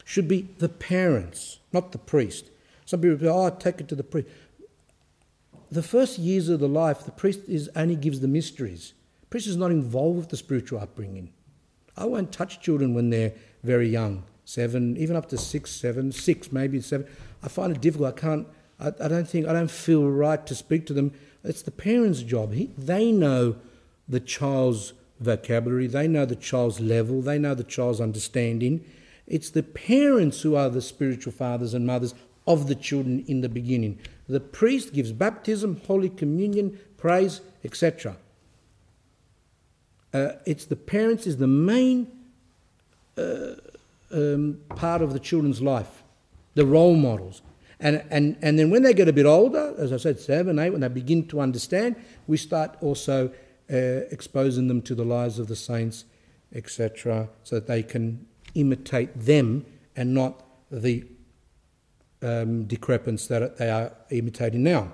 should 0.05 0.27
be 0.27 0.47
the 0.57 0.69
parents, 0.69 1.59
not 1.73 1.91
the 1.91 1.97
priest. 1.97 2.50
Some 2.91 2.99
people 2.99 3.19
say, 3.19 3.27
oh, 3.27 3.49
take 3.51 3.79
it 3.79 3.87
to 3.87 3.95
the 3.95 4.03
priest. 4.03 4.27
The 5.71 5.81
first 5.81 6.19
years 6.19 6.49
of 6.49 6.59
the 6.59 6.67
life, 6.67 7.05
the 7.05 7.11
priest 7.11 7.39
is, 7.47 7.69
only 7.73 7.95
gives 7.95 8.19
the 8.19 8.27
mysteries. 8.27 8.91
The 9.21 9.27
priest 9.27 9.47
is 9.47 9.55
not 9.55 9.71
involved 9.71 10.17
with 10.17 10.27
the 10.27 10.35
spiritual 10.35 10.79
upbringing. 10.81 11.31
I 11.95 12.03
won't 12.03 12.33
touch 12.33 12.59
children 12.59 12.93
when 12.93 13.09
they're 13.09 13.31
very 13.63 13.87
young, 13.87 14.23
seven, 14.43 14.97
even 14.97 15.15
up 15.15 15.29
to 15.29 15.37
six, 15.37 15.71
seven, 15.71 16.11
six, 16.11 16.51
maybe 16.51 16.81
seven. 16.81 17.07
I 17.41 17.47
find 17.47 17.73
it 17.73 17.79
difficult. 17.79 18.17
I 18.17 18.19
can't, 18.19 18.47
I, 18.77 18.87
I 19.05 19.07
don't 19.07 19.25
think, 19.25 19.47
I 19.47 19.53
don't 19.53 19.71
feel 19.71 20.09
right 20.09 20.45
to 20.45 20.53
speak 20.53 20.85
to 20.87 20.93
them. 20.93 21.13
It's 21.45 21.61
the 21.61 21.71
parents' 21.71 22.23
job. 22.23 22.51
He, 22.51 22.71
they 22.77 23.13
know 23.13 23.55
the 24.05 24.19
child's 24.19 24.91
vocabulary, 25.21 25.87
they 25.87 26.09
know 26.09 26.25
the 26.25 26.35
child's 26.35 26.81
level, 26.81 27.21
they 27.21 27.39
know 27.39 27.55
the 27.55 27.63
child's 27.63 28.01
understanding. 28.01 28.83
It's 29.27 29.49
the 29.49 29.63
parents 29.63 30.41
who 30.41 30.57
are 30.57 30.69
the 30.69 30.81
spiritual 30.81 31.31
fathers 31.31 31.73
and 31.73 31.87
mothers 31.87 32.13
of 32.51 32.67
the 32.67 32.75
children 32.75 33.23
in 33.27 33.41
the 33.41 33.49
beginning. 33.49 33.99
The 34.27 34.39
priest 34.39 34.93
gives 34.93 35.11
baptism, 35.11 35.81
Holy 35.87 36.09
Communion, 36.09 36.79
praise, 36.97 37.41
etc. 37.63 38.15
Uh, 40.13 40.33
it's 40.45 40.65
the 40.65 40.75
parents 40.75 41.25
is 41.25 41.37
the 41.37 41.47
main 41.47 42.07
uh, 43.17 43.55
um, 44.11 44.59
part 44.69 45.01
of 45.01 45.13
the 45.13 45.19
children's 45.19 45.61
life, 45.61 46.03
the 46.55 46.65
role 46.65 46.95
models. 46.95 47.41
And, 47.79 48.03
and, 48.11 48.37
and 48.41 48.59
then 48.59 48.69
when 48.69 48.83
they 48.83 48.93
get 48.93 49.07
a 49.07 49.13
bit 49.13 49.25
older, 49.25 49.73
as 49.77 49.91
I 49.91 49.97
said, 49.97 50.19
seven, 50.19 50.59
eight, 50.59 50.69
when 50.69 50.81
they 50.81 50.87
begin 50.87 51.27
to 51.29 51.39
understand, 51.39 51.95
we 52.27 52.37
start 52.37 52.77
also 52.81 53.31
uh, 53.71 53.75
exposing 54.11 54.67
them 54.67 54.81
to 54.83 54.93
the 54.93 55.03
lives 55.03 55.39
of 55.39 55.47
the 55.47 55.55
saints, 55.55 56.05
etc., 56.53 57.29
so 57.43 57.55
that 57.55 57.67
they 57.67 57.81
can 57.81 58.25
imitate 58.53 59.17
them 59.19 59.65
and 59.95 60.13
not 60.13 60.43
the 60.69 61.05
um, 62.21 62.65
decrepence 62.65 63.27
that 63.27 63.57
they 63.57 63.69
are 63.69 63.91
imitating 64.09 64.63
now. 64.63 64.91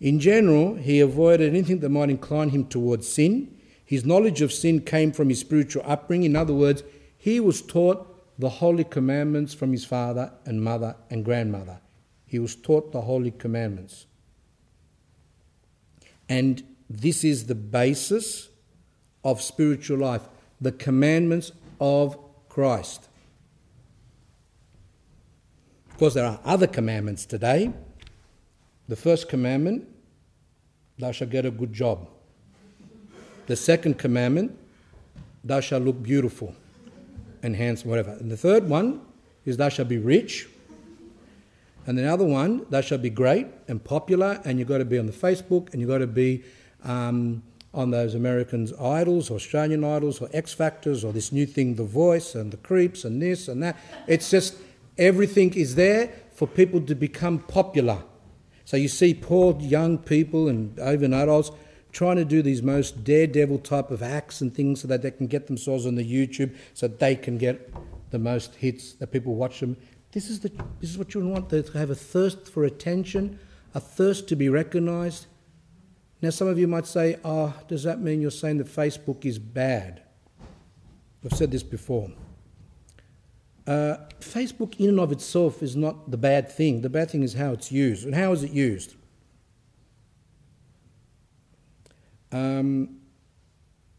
In 0.00 0.20
general, 0.20 0.74
he 0.74 1.00
avoided 1.00 1.48
anything 1.48 1.80
that 1.80 1.88
might 1.88 2.10
incline 2.10 2.50
him 2.50 2.66
towards 2.66 3.08
sin. 3.08 3.56
His 3.84 4.04
knowledge 4.04 4.42
of 4.42 4.52
sin 4.52 4.80
came 4.80 5.12
from 5.12 5.28
his 5.28 5.40
spiritual 5.40 5.82
upbringing. 5.86 6.30
In 6.30 6.36
other 6.36 6.54
words, 6.54 6.82
he 7.16 7.40
was 7.40 7.62
taught 7.62 8.10
the 8.38 8.48
holy 8.48 8.84
commandments 8.84 9.54
from 9.54 9.72
his 9.72 9.84
father 9.84 10.32
and 10.44 10.62
mother 10.62 10.96
and 11.10 11.24
grandmother. 11.24 11.80
He 12.26 12.38
was 12.38 12.56
taught 12.56 12.92
the 12.92 13.02
holy 13.02 13.30
commandments. 13.30 14.06
And 16.28 16.62
this 16.90 17.24
is 17.24 17.46
the 17.46 17.54
basis 17.54 18.48
of 19.22 19.40
spiritual 19.40 19.98
life 19.98 20.28
the 20.60 20.72
commandments 20.72 21.52
of 21.80 22.18
Christ. 22.48 23.08
Of 25.94 25.98
course, 25.98 26.14
there 26.14 26.26
are 26.26 26.40
other 26.44 26.66
commandments 26.66 27.24
today. 27.24 27.72
The 28.88 28.96
first 28.96 29.28
commandment, 29.28 29.88
thou 30.98 31.12
shalt 31.12 31.30
get 31.30 31.46
a 31.46 31.52
good 31.52 31.72
job. 31.72 32.08
The 33.46 33.54
second 33.54 33.96
commandment, 33.96 34.58
thou 35.44 35.60
shalt 35.60 35.84
look 35.84 36.02
beautiful 36.02 36.52
and 37.44 37.54
handsome, 37.54 37.90
whatever. 37.90 38.10
And 38.10 38.28
the 38.28 38.36
third 38.36 38.68
one 38.68 39.02
is 39.44 39.56
thou 39.56 39.68
shalt 39.68 39.88
be 39.88 39.98
rich 39.98 40.48
and 41.86 41.96
the 41.96 42.06
other 42.06 42.24
one, 42.24 42.66
thou 42.70 42.80
shall 42.80 42.98
be 42.98 43.10
great 43.10 43.46
and 43.68 43.82
popular, 43.82 44.40
and 44.44 44.58
you've 44.58 44.68
got 44.68 44.78
to 44.78 44.84
be 44.84 44.98
on 44.98 45.06
the 45.06 45.12
Facebook, 45.12 45.70
and 45.72 45.80
you've 45.80 45.90
got 45.90 45.98
to 45.98 46.06
be 46.08 46.42
um, 46.82 47.42
on 47.72 47.90
those 47.90 48.14
Americans' 48.14 48.72
idols, 48.80 49.30
or 49.30 49.34
Australian 49.34 49.84
idols, 49.84 50.20
or 50.20 50.28
X 50.32 50.54
Factors, 50.54 51.04
or 51.04 51.12
this 51.12 51.30
new 51.30 51.46
thing, 51.46 51.74
The 51.74 51.84
Voice, 51.84 52.34
and 52.34 52.50
The 52.50 52.56
Creeps, 52.56 53.04
and 53.04 53.20
this 53.20 53.48
and 53.48 53.62
that. 53.62 53.76
It's 54.06 54.30
just 54.30 54.56
everything 54.98 55.54
is 55.54 55.74
there 55.74 56.12
for 56.32 56.46
people 56.46 56.80
to 56.82 56.94
become 56.94 57.38
popular. 57.38 58.02
So 58.64 58.76
you 58.76 58.88
see 58.88 59.14
poor 59.14 59.58
young 59.60 59.98
people 59.98 60.48
and 60.48 60.78
even 60.78 61.12
adults 61.12 61.50
trying 61.92 62.16
to 62.16 62.24
do 62.24 62.42
these 62.42 62.62
most 62.62 63.04
daredevil 63.04 63.58
type 63.58 63.90
of 63.90 64.02
acts 64.02 64.40
and 64.40 64.52
things 64.52 64.80
so 64.80 64.88
that 64.88 65.02
they 65.02 65.10
can 65.10 65.26
get 65.26 65.46
themselves 65.46 65.86
on 65.86 65.94
the 65.94 66.04
YouTube 66.04 66.56
so 66.72 66.88
they 66.88 67.14
can 67.14 67.38
get 67.38 67.72
the 68.10 68.18
most 68.18 68.56
hits 68.56 68.94
that 68.94 69.12
people 69.12 69.34
watch 69.34 69.60
them 69.60 69.76
this 70.14 70.30
is, 70.30 70.38
the, 70.38 70.48
this 70.80 70.90
is 70.90 70.96
what 70.96 71.12
you 71.12 71.26
want, 71.26 71.50
to 71.50 71.60
have 71.72 71.90
a 71.90 71.94
thirst 71.96 72.48
for 72.48 72.64
attention, 72.64 73.40
a 73.74 73.80
thirst 73.80 74.28
to 74.28 74.36
be 74.36 74.48
recognised. 74.48 75.26
Now, 76.22 76.30
some 76.30 76.46
of 76.46 76.56
you 76.56 76.68
might 76.68 76.86
say, 76.86 77.18
oh, 77.24 77.52
does 77.66 77.82
that 77.82 78.00
mean 78.00 78.22
you're 78.22 78.30
saying 78.30 78.58
that 78.58 78.68
Facebook 78.68 79.24
is 79.24 79.40
bad? 79.40 80.04
I've 81.24 81.32
said 81.32 81.50
this 81.50 81.64
before. 81.64 82.12
Uh, 83.66 83.96
Facebook, 84.20 84.78
in 84.78 84.90
and 84.90 85.00
of 85.00 85.10
itself, 85.10 85.62
is 85.62 85.74
not 85.74 86.10
the 86.10 86.18
bad 86.18 86.50
thing. 86.50 86.82
The 86.82 86.90
bad 86.90 87.10
thing 87.10 87.22
is 87.22 87.34
how 87.34 87.52
it's 87.52 87.72
used. 87.72 88.04
And 88.04 88.14
how 88.14 88.32
is 88.32 88.42
it 88.42 88.50
used? 88.50 88.94
Um, 92.30 93.00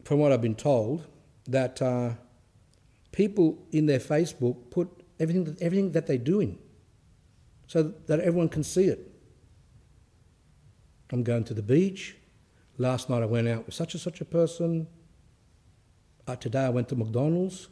from 0.04 0.20
what 0.20 0.30
I've 0.30 0.42
been 0.42 0.54
told, 0.54 1.06
that 1.48 1.80
uh, 1.82 2.10
people 3.12 3.58
in 3.72 3.86
their 3.86 3.98
Facebook 3.98 4.70
put 4.70 4.88
everything 5.18 5.44
that, 5.44 5.60
everything 5.60 5.92
that 5.92 6.06
they're 6.06 6.18
doing 6.18 6.58
so 7.66 7.82
that 7.82 8.20
everyone 8.20 8.48
can 8.48 8.62
see 8.62 8.84
it. 8.84 9.10
I'm 11.10 11.22
going 11.22 11.44
to 11.44 11.54
the 11.54 11.62
beach. 11.62 12.16
Last 12.78 13.08
night 13.08 13.22
I 13.22 13.26
went 13.26 13.48
out 13.48 13.66
with 13.66 13.74
such 13.74 13.94
and 13.94 14.00
such 14.00 14.20
a 14.20 14.24
person. 14.24 14.86
Uh, 16.26 16.36
today 16.36 16.64
I 16.66 16.68
went 16.68 16.88
to 16.90 16.96
McDonald's. 16.96 17.68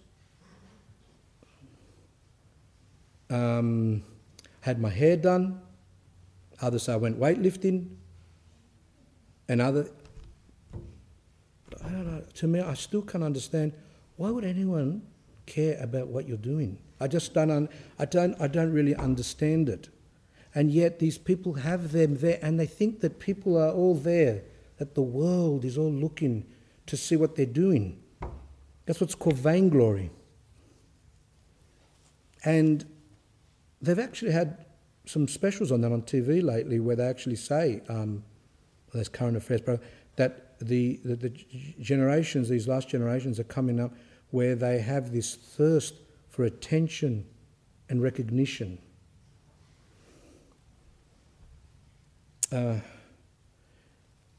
Um, 3.35 4.05
had 4.61 4.81
my 4.81 4.91
hair 4.91 5.17
done. 5.17 5.61
Others 6.61 6.89
I 6.89 6.97
went 6.97 7.19
weightlifting. 7.19 7.89
And 9.49 9.61
other, 9.61 9.89
I 11.85 11.89
don't 11.89 12.07
know, 12.07 12.23
to 12.35 12.47
me, 12.47 12.61
I 12.61 12.75
still 12.75 13.03
can't 13.03 13.25
understand 13.25 13.73
why 14.17 14.31
would 14.31 14.45
anyone 14.45 15.03
care 15.47 15.77
about 15.83 16.07
what 16.07 16.29
you're 16.29 16.37
doing? 16.37 16.79
I 17.01 17.09
just 17.09 17.35
don't, 17.35 17.51
un- 17.51 17.69
I 17.99 18.05
don't, 18.05 18.41
I 18.41 18.47
don't 18.47 18.73
really 18.73 18.95
understand 18.95 19.69
it. 19.69 19.89
And 20.55 20.71
yet 20.71 21.01
these 21.01 21.19
people 21.19 21.55
have 21.55 21.91
them 21.91 22.19
there 22.19 22.39
and 22.41 22.59
they 22.59 22.67
think 22.67 23.01
that 23.01 23.19
people 23.19 23.59
are 23.59 23.73
all 23.73 23.97
there, 23.97 24.43
that 24.79 24.95
the 24.95 25.03
world 25.03 25.65
is 25.65 25.77
all 25.77 25.93
looking 25.93 26.47
to 26.87 26.97
see 26.97 27.17
what 27.17 27.35
they're 27.35 27.47
doing. 27.47 28.01
That's 28.87 29.01
what's 29.01 29.17
called 29.17 29.37
vainglory. 29.37 30.11
And 32.45 32.87
they've 33.85 33.99
actually 33.99 34.33
had 34.33 34.65
some 35.07 35.29
specials 35.29 35.71
on 35.71 35.81
that 35.83 35.93
on 35.93 36.03
TV 36.03 36.43
lately 36.43 36.81
where 36.81 36.97
they 36.97 37.07
actually 37.07 37.37
say, 37.37 37.83
um, 37.89 38.15
well, 38.15 38.95
there's 38.95 39.09
current 39.09 39.37
affairs, 39.37 39.61
program, 39.61 39.87
that 40.17 40.59
the, 40.61 41.01
the, 41.05 41.17
the 41.17 41.31
generations, 41.81 42.49
these 42.49 42.69
last 42.69 42.89
generations, 42.89 43.39
are 43.39 43.45
coming 43.45 43.81
up 43.81 43.93
where 44.31 44.55
they 44.55 44.79
have 44.81 45.13
this 45.13 45.35
thirst 45.35 45.95
for 46.29 46.45
attention 46.45 47.27
and 47.89 48.03
recognition. 48.03 48.79
Uh, 52.51 52.77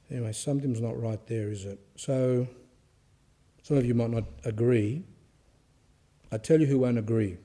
anyway, 0.10 0.32
something's 0.32 0.82
not 0.82 1.00
right 1.00 1.26
there, 1.28 1.50
is 1.50 1.66
it? 1.66 1.80
So, 1.96 2.48
some 3.62 3.78
of 3.78 3.86
you 3.86 3.94
might 3.94 4.10
not 4.10 4.26
agree. 4.44 5.04
I 6.32 6.38
tell 6.38 6.60
you 6.60 6.68
who 6.68 6.80
won't 6.80 6.98
agree. 6.98 7.38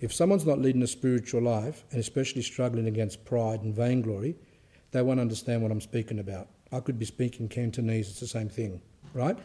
If 0.00 0.12
someone's 0.12 0.46
not 0.46 0.60
leading 0.60 0.82
a 0.82 0.86
spiritual 0.86 1.42
life, 1.42 1.84
and 1.90 2.00
especially 2.00 2.42
struggling 2.42 2.86
against 2.86 3.24
pride 3.24 3.62
and 3.62 3.74
vainglory, 3.74 4.36
they 4.92 5.02
won't 5.02 5.20
understand 5.20 5.62
what 5.62 5.70
I'm 5.70 5.80
speaking 5.80 6.18
about. 6.18 6.48
I 6.72 6.80
could 6.80 6.98
be 6.98 7.04
speaking 7.04 7.48
Cantonese, 7.48 8.08
it's 8.08 8.20
the 8.20 8.26
same 8.26 8.48
thing, 8.48 8.80
right? 9.14 9.36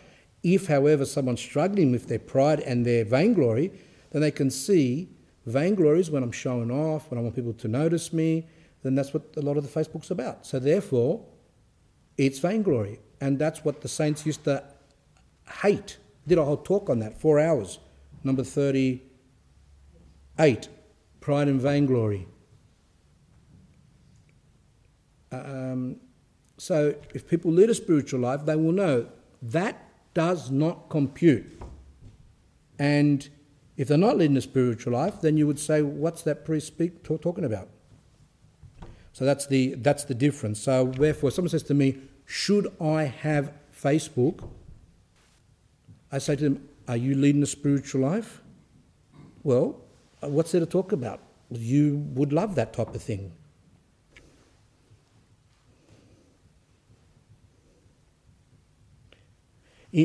If, 0.44 0.68
however, 0.68 1.06
someone's 1.06 1.42
struggling 1.42 1.92
with 1.92 2.08
their 2.08 2.20
pride 2.20 2.60
and 2.60 2.86
their 2.86 3.06
vainglory, 3.06 3.72
then 4.12 4.22
they 4.22 4.32
can 4.32 4.50
see 4.52 5.10
vainglory 5.46 6.00
is 6.00 6.12
when 6.12 6.24
I'm 6.24 6.32
showing 6.32 6.70
off, 6.70 7.10
when 7.10 7.18
I 7.18 7.24
want 7.24 7.36
people 7.36 7.54
to 7.54 7.68
notice 7.68 8.14
me, 8.14 8.48
then 8.84 8.96
that's 8.96 9.14
what 9.14 9.24
a 9.38 9.42
lot 9.42 9.58
of 9.58 9.64
the 9.64 9.80
Facebook's 9.80 10.12
about. 10.12 10.46
So 10.46 10.60
therefore, 10.60 11.26
it's 12.18 12.40
vainglory. 12.40 13.00
And 13.22 13.40
that's 13.40 13.64
what 13.64 13.82
the 13.82 13.88
saints 13.88 14.26
used 14.26 14.44
to 14.44 14.64
hate. 15.62 15.98
Did 16.28 16.38
a 16.38 16.44
whole 16.44 16.58
talk 16.58 16.90
on 16.90 17.00
that, 17.00 17.20
four 17.20 17.40
hours. 17.40 17.80
Number 18.24 18.44
38, 20.38 20.70
pride 21.20 21.48
and 21.48 21.62
vainglory. 21.62 22.28
Um, 25.32 25.98
so 26.58 26.96
if 27.14 27.28
people 27.28 27.52
lead 27.52 27.70
a 27.70 27.76
spiritual 27.76 28.22
life, 28.22 28.46
they 28.46 28.56
will 28.56 28.72
know 28.72 29.08
that 29.42 29.90
does 30.14 30.52
not 30.52 30.90
compute. 30.90 31.62
And 32.80 33.28
if 33.76 33.88
they're 33.88 33.98
not 33.98 34.18
leading 34.18 34.38
a 34.38 34.42
spiritual 34.42 34.94
life, 34.94 35.22
then 35.22 35.38
you 35.38 35.48
would 35.48 35.60
say, 35.60 35.82
what's 35.82 36.22
that 36.24 36.46
priest 36.46 36.68
speak, 36.68 37.04
talking 37.04 37.44
about? 37.44 37.70
So 39.12 39.26
that's 39.26 39.46
the, 39.48 39.76
that's 39.76 40.04
the 40.04 40.16
difference. 40.16 40.60
So 40.60 40.86
therefore, 40.86 41.32
someone 41.32 41.50
says 41.50 41.64
to 41.64 41.74
me, 41.74 41.98
should 42.26 42.68
I 42.82 43.04
have 43.04 43.52
Facebook? 43.76 44.50
I 46.12 46.18
say 46.18 46.36
to 46.36 46.44
them, 46.44 46.70
are 46.88 46.98
you 46.98 47.16
leading 47.16 47.44
a 47.44 47.48
spiritual 47.48 48.02
life? 48.02 48.42
Well, 49.44 49.83
Uh, 50.24 50.30
what's 50.30 50.52
there 50.52 50.62
to 50.62 50.68
talk 50.68 50.92
about? 50.92 51.20
You 51.50 51.98
would 52.14 52.32
love 52.32 52.56
that 52.56 52.74
type 52.74 52.96
of 52.96 53.02
thing. 53.02 53.34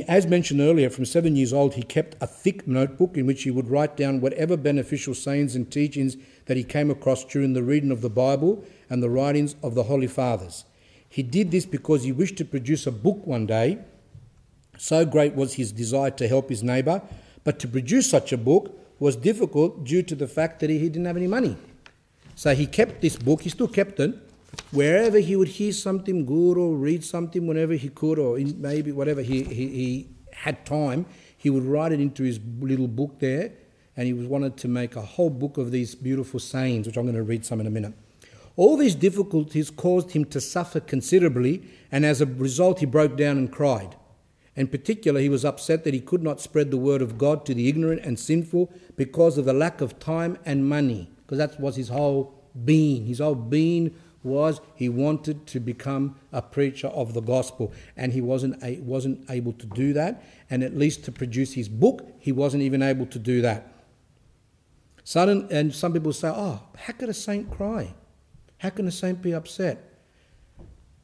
As 0.07 0.27
mentioned 0.27 0.61
earlier, 0.61 0.91
from 0.91 1.07
seven 1.07 1.35
years 1.35 1.51
old, 1.51 1.75
he 1.75 1.83
kept 1.83 2.15
a 2.21 2.27
thick 2.27 2.69
notebook 2.69 3.17
in 3.17 3.25
which 3.25 3.45
he 3.45 3.51
would 3.51 3.71
write 3.71 3.97
down 3.97 4.21
whatever 4.21 4.55
beneficial 4.55 5.15
sayings 5.15 5.57
and 5.57 5.71
teachings 5.71 6.17
that 6.45 6.59
he 6.59 6.65
came 6.65 6.91
across 6.91 7.25
during 7.25 7.55
the 7.55 7.63
reading 7.63 7.91
of 7.91 8.03
the 8.03 8.11
Bible 8.11 8.63
and 8.91 9.03
the 9.03 9.09
writings 9.09 9.57
of 9.63 9.75
the 9.75 9.85
Holy 9.85 10.07
Fathers. 10.07 10.67
He 11.09 11.23
did 11.23 11.51
this 11.53 11.65
because 11.65 12.05
he 12.05 12.13
wished 12.13 12.37
to 12.37 12.45
produce 12.45 12.87
a 12.87 12.93
book 12.93 13.27
one 13.27 13.47
day. 13.47 13.79
So 14.77 15.07
great 15.07 15.35
was 15.35 15.55
his 15.55 15.73
desire 15.73 16.11
to 16.11 16.29
help 16.29 16.51
his 16.51 16.63
neighbour, 16.63 17.01
but 17.43 17.59
to 17.61 17.69
produce 17.69 18.11
such 18.11 18.31
a 18.31 18.37
book 18.37 18.79
was 18.99 19.17
difficult 19.17 19.85
due 19.85 20.03
to 20.03 20.15
the 20.15 20.27
fact 20.27 20.61
that 20.61 20.71
he 20.71 20.79
didn't 20.79 21.07
have 21.07 21.17
any 21.17 21.27
money. 21.27 21.57
So 22.35 22.55
he 22.55 22.67
kept 22.67 23.01
this 23.01 23.17
book, 23.17 23.43
he 23.43 23.51
still 23.51 23.69
kept 23.69 24.01
it, 24.01 24.15
wherever 24.71 25.19
he 25.19 25.37
would 25.37 25.49
hear 25.49 25.73
something 25.73 26.25
good 26.25 26.57
or 26.57 26.75
read 26.75 27.05
something 27.05 27.47
whenever 27.47 27.75
he 27.75 27.89
could, 27.89 28.19
or 28.19 28.39
maybe 28.39 28.93
whatever 28.93 29.23
he, 29.23 29.43
he, 29.43 29.67
he 29.69 30.09
had 30.33 30.65
time, 30.65 31.07
he 31.37 31.51
would 31.51 31.65
write 31.65 31.93
it 31.93 32.01
into 32.01 32.23
his 32.23 32.41
little 32.61 32.89
book 32.89 33.19
there, 33.19 33.53
and 33.97 34.07
he 34.07 34.13
wanted 34.13 34.57
to 34.59 34.69
make 34.69 34.97
a 34.97 35.03
whole 35.03 35.31
book 35.31 35.59
of 35.59 35.71
these 35.71 35.95
beautiful 35.95 36.41
sayings, 36.41 36.87
which 36.87 36.97
I'm 36.97 37.05
going 37.05 37.17
to 37.17 37.23
read 37.23 37.45
some 37.45 37.61
in 37.61 37.67
a 37.67 37.71
minute. 37.71 37.95
All 38.57 38.77
these 38.77 38.95
difficulties 38.95 39.71
caused 39.71 40.13
him 40.13 40.25
to 40.27 40.41
suffer 40.41 40.81
considerably, 40.81 41.63
and 41.93 42.05
as 42.05 42.21
a 42.21 42.27
result, 42.27 42.81
he 42.81 42.87
broke 42.87 43.17
down 43.17 43.39
and 43.39 43.51
cried. 43.51 43.95
In 44.59 44.67
particular, 44.67 45.21
he 45.21 45.29
was 45.29 45.45
upset 45.45 45.85
that 45.85 45.95
he 45.95 46.01
could 46.01 46.25
not 46.25 46.41
spread 46.41 46.73
the 46.73 46.77
word 46.77 47.01
of 47.01 47.17
God 47.17 47.47
to 47.47 47.55
the 47.55 47.69
ignorant 47.69 48.05
and 48.05 48.19
sinful 48.19 48.73
because 48.97 49.39
of 49.39 49.45
the 49.45 49.53
lack 49.53 49.81
of 49.81 50.01
time 50.01 50.37
and 50.45 50.69
money, 50.69 51.09
because 51.19 51.39
that 51.39 51.61
was 51.61 51.77
his 51.77 51.91
whole 51.91 52.35
being. 52.65 53.07
His 53.07 53.21
whole 53.21 53.37
being 53.37 53.95
was 54.25 54.61
he 54.75 54.89
wanted 54.89 55.47
to 55.47 55.61
become 55.61 56.17
a 56.33 56.43
preacher 56.43 56.89
of 56.89 57.15
the 57.15 57.21
gospel, 57.21 57.73
and 57.97 58.13
he 58.13 58.21
wasn't, 58.21 58.61
a, 58.65 58.81
wasn't 58.81 59.31
able 59.31 59.53
to 59.53 59.67
do 59.67 59.93
that. 59.93 60.25
And 60.51 60.65
at 60.65 60.77
least 60.77 61.05
to 61.05 61.13
produce 61.13 61.53
his 61.53 61.69
book, 61.69 62.09
he 62.19 62.33
wasn't 62.33 62.65
even 62.65 62.83
able 62.83 63.07
to 63.07 63.19
do 63.21 63.41
that. 63.43 63.73
Sudden, 65.05 65.47
and 65.53 65.73
some 65.73 65.93
people 65.93 66.13
say, 66.13 66.33
Oh, 66.35 66.65
how 66.77 66.95
could 66.95 67.09
a 67.09 67.15
saint 67.15 67.49
cry? 67.49 67.95
How 68.57 68.71
can 68.71 68.89
a 68.89 68.91
saint 68.91 69.23
be 69.23 69.33
upset? 69.33 70.03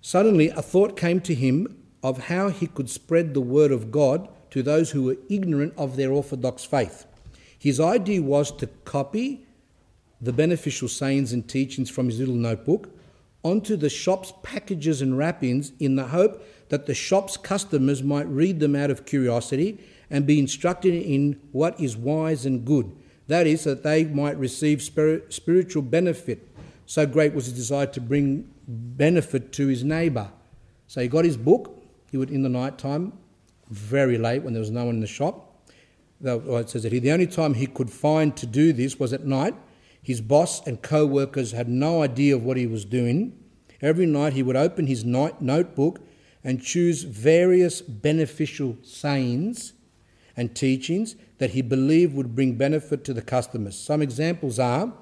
Suddenly, 0.01 0.48
a 0.48 0.60
thought 0.60 0.97
came 0.97 1.20
to 1.20 1.36
him 1.36 1.84
of 2.05 2.26
how 2.26 2.51
he 2.51 2.68
could 2.68 2.89
spread 2.89 3.35
the 3.35 3.40
word 3.40 3.72
of 3.72 3.90
God 3.90 4.28
to 4.51 4.62
those 4.62 4.93
who 4.93 5.02
were 5.02 5.16
ignorant 5.28 5.72
of 5.76 5.97
their 5.97 6.12
orthodox 6.12 6.64
faith. 6.64 7.06
His 7.59 7.81
idea 7.81 8.22
was 8.22 8.52
to 8.59 8.68
copy 8.85 9.47
the 10.20 10.32
beneficial 10.32 10.86
sayings 10.86 11.32
and 11.32 11.48
teachings 11.48 11.90
from 11.90 12.06
his 12.06 12.20
little 12.20 12.35
notebook 12.35 12.90
onto 13.43 13.74
the 13.76 13.89
shop's 13.89 14.32
packages 14.43 15.02
and 15.02 15.18
wrappings 15.18 15.72
in 15.81 15.97
the 15.97 16.09
hope 16.09 16.44
that 16.68 16.86
the 16.86 16.94
shop's 16.94 17.36
customers 17.36 18.02
might 18.02 18.26
read 18.28 18.60
them 18.60 18.76
out 18.76 18.90
of 18.90 19.06
curiosity 19.06 19.78
and 20.10 20.26
be 20.26 20.39
instructed 20.39 20.94
in 20.94 21.40
what 21.52 21.78
is 21.81 21.97
wise 21.97 22.44
and 22.44 22.64
good. 22.64 22.94
That 23.28 23.47
is, 23.47 23.64
that 23.64 23.82
they 23.82 24.05
might 24.05 24.39
receive 24.39 24.82
spiritual 24.82 25.82
benefit. 25.82 26.48
So 26.85 27.06
great 27.06 27.32
was 27.32 27.47
his 27.47 27.55
desire 27.55 27.86
to 27.86 28.01
bring 28.01 28.51
benefit 28.68 29.52
to 29.55 29.68
his 29.68 29.82
neighbour. 29.82 30.31
So 30.86 31.01
he 31.01 31.09
got 31.09 31.24
his 31.24 31.39
book. 31.39 31.73
He 32.14 32.18
would, 32.18 32.30
in 32.30 32.42
the 32.42 32.48
night 32.48 32.78
time, 32.78 33.12
very 33.68 34.18
late 34.18 34.44
when 34.44 34.52
there 34.52 34.60
was 34.60 34.70
no 34.70 34.84
one 34.84 34.94
in 34.94 35.00
the 35.00 35.06
shop. 35.08 35.66
It 36.22 36.70
says 36.70 36.84
that 36.84 36.92
he, 36.92 37.00
the 37.00 37.10
only 37.10 37.26
time 37.26 37.54
he 37.54 37.66
could 37.66 37.90
find 37.90 38.36
to 38.36 38.46
do 38.46 38.72
this 38.72 39.00
was 39.00 39.12
at 39.12 39.26
night 39.26 39.56
his 40.00 40.20
boss 40.20 40.64
and 40.64 40.80
co 40.80 41.06
workers 41.06 41.50
had 41.50 41.68
no 41.68 42.04
idea 42.04 42.36
of 42.36 42.44
what 42.44 42.56
he 42.56 42.68
was 42.68 42.84
doing. 42.84 43.36
Every 43.82 44.06
night 44.06 44.34
he 44.34 44.44
would 44.44 44.54
open 44.54 44.86
his 44.86 45.04
night 45.04 45.42
notebook 45.42 46.02
and 46.44 46.62
choose 46.62 47.02
various 47.02 47.80
beneficial 47.80 48.76
sayings 48.84 49.72
and 50.36 50.54
teachings 50.54 51.16
that 51.38 51.50
he 51.50 51.62
believed 51.62 52.14
would 52.14 52.36
bring 52.36 52.54
benefit 52.54 53.02
to 53.06 53.12
the 53.12 53.22
customers. 53.22 53.76
Some 53.76 54.00
examples 54.00 54.60
are 54.60 54.92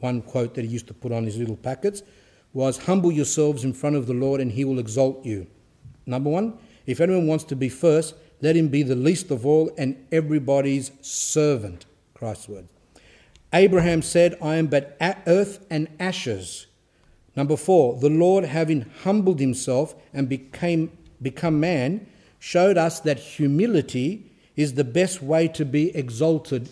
one 0.00 0.20
quote 0.20 0.52
that 0.56 0.66
he 0.66 0.70
used 0.70 0.88
to 0.88 0.92
put 0.92 1.12
on 1.12 1.24
his 1.24 1.38
little 1.38 1.56
packets 1.56 2.02
was 2.52 2.84
Humble 2.84 3.10
yourselves 3.10 3.64
in 3.64 3.72
front 3.72 3.96
of 3.96 4.06
the 4.06 4.12
Lord 4.12 4.38
and 4.42 4.52
he 4.52 4.66
will 4.66 4.78
exalt 4.78 5.24
you. 5.24 5.46
Number 6.08 6.30
one, 6.30 6.58
if 6.86 7.00
anyone 7.00 7.26
wants 7.26 7.44
to 7.44 7.56
be 7.56 7.68
first, 7.68 8.14
let 8.40 8.56
him 8.56 8.68
be 8.68 8.82
the 8.82 8.96
least 8.96 9.30
of 9.30 9.44
all 9.44 9.70
and 9.76 10.06
everybody's 10.10 10.90
servant. 11.02 11.84
Christ's 12.14 12.48
words. 12.48 12.68
Abraham 13.52 14.02
said, 14.02 14.36
I 14.42 14.56
am 14.56 14.66
but 14.66 14.96
earth 15.00 15.64
and 15.70 15.88
ashes. 16.00 16.66
Number 17.36 17.56
four, 17.56 17.98
the 17.98 18.10
Lord, 18.10 18.44
having 18.44 18.86
humbled 19.02 19.38
himself 19.38 19.94
and 20.12 20.28
became, 20.28 20.90
become 21.22 21.60
man, 21.60 22.06
showed 22.38 22.76
us 22.76 23.00
that 23.00 23.18
humility 23.18 24.30
is 24.56 24.74
the 24.74 24.84
best 24.84 25.22
way 25.22 25.46
to 25.48 25.64
be 25.64 25.94
exalted 25.94 26.68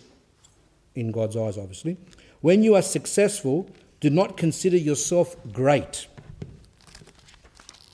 in 0.95 1.13
God's 1.13 1.37
eyes, 1.37 1.57
obviously. 1.57 1.97
When 2.41 2.63
you 2.63 2.75
are 2.75 2.83
successful, 2.83 3.71
do 4.01 4.11
not 4.11 4.37
consider 4.37 4.77
yourself 4.77 5.37
great. 5.53 6.07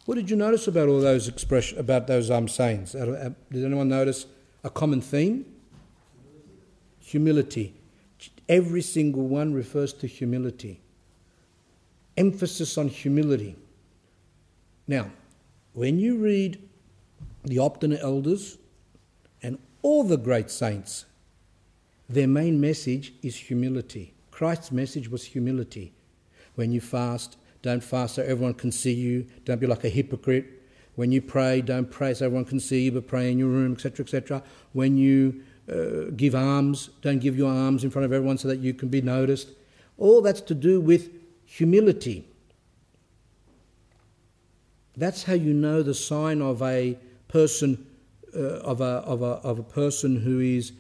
What 0.05 0.17
did 0.17 0.29
you 0.31 0.37
notice 0.37 0.67
about 0.67 0.89
all 0.89 1.01
those 1.01 1.29
expression 1.29 1.79
about 1.79 2.07
those 2.07 2.31
um, 2.31 2.49
sayings? 2.49 2.93
Did 2.93 3.35
anyone 3.53 3.89
notice 3.89 4.27
a 4.65 4.71
common 4.71 5.01
theme? 5.01 5.47
Humility. 7.01 7.75
Every 8.49 8.83
single 8.83 9.27
one 9.27 9.55
refers 9.55 9.93
to 9.95 10.07
humility. 10.07 10.81
Emphasis 12.17 12.77
on 12.77 12.89
humility. 12.89 13.57
Now, 14.89 15.11
when 15.73 15.99
you 15.99 16.19
read 16.19 16.69
the 17.45 17.57
Optina 17.57 18.01
elders 18.01 18.59
and 19.43 19.59
all 19.83 20.05
the 20.05 20.19
great 20.19 20.51
saints, 20.51 21.07
their 22.09 22.29
main 22.29 22.61
message 22.61 23.15
is 23.23 23.37
humility. 23.37 24.15
Christ's 24.31 24.73
message 24.73 25.09
was 25.09 25.25
humility. 25.25 25.95
When 26.57 26.73
you 26.73 26.81
fast, 26.81 27.39
don't 27.63 27.83
fast 27.83 28.17
so 28.17 28.23
everyone 28.23 28.55
can 28.55 28.73
see 28.73 28.93
you. 28.93 29.27
Don't 29.45 29.61
be 29.61 29.67
like 29.67 29.85
a 29.85 29.89
hypocrite. 29.89 30.47
When 30.97 31.11
you 31.11 31.23
pray, 31.23 31.63
don't 31.63 31.91
pray 31.91 32.13
so 32.13 32.27
everyone 32.27 32.45
can 32.45 32.61
see 32.61 32.83
you, 32.83 32.93
but 32.93 33.07
pray 33.07 33.31
in 33.31 33.39
your 33.39 33.49
room, 33.49 33.73
etc., 33.73 34.05
etc. 34.05 34.43
When 34.73 34.97
you 34.97 35.43
uh, 35.71 36.11
give 36.17 36.35
alms, 36.35 36.91
don't 37.01 37.21
give 37.21 37.39
your 37.39 37.51
alms 37.51 37.85
in 37.85 37.91
front 37.91 38.05
of 38.05 38.13
everyone 38.13 38.37
so 38.37 38.49
that 38.49 38.59
you 38.59 38.75
can 38.75 38.89
be 38.89 39.01
noticed. 39.01 39.49
All 39.97 40.21
that's 40.21 40.41
to 40.43 40.55
do 40.55 40.81
with 40.81 41.11
humility. 41.47 42.27
That's 44.97 45.23
how 45.23 45.35
you 45.35 45.55
know 45.55 45.83
the 45.83 45.95
sign 45.95 46.43
of 46.43 46.61
a 46.63 46.99
person, 47.29 47.87
uh, 48.35 48.41
of, 48.41 48.81
a, 48.81 48.85
of, 48.85 49.23
a, 49.23 49.41
of 49.45 49.59
a 49.59 49.63
person 49.63 50.21
who 50.21 50.41
is 50.41 50.73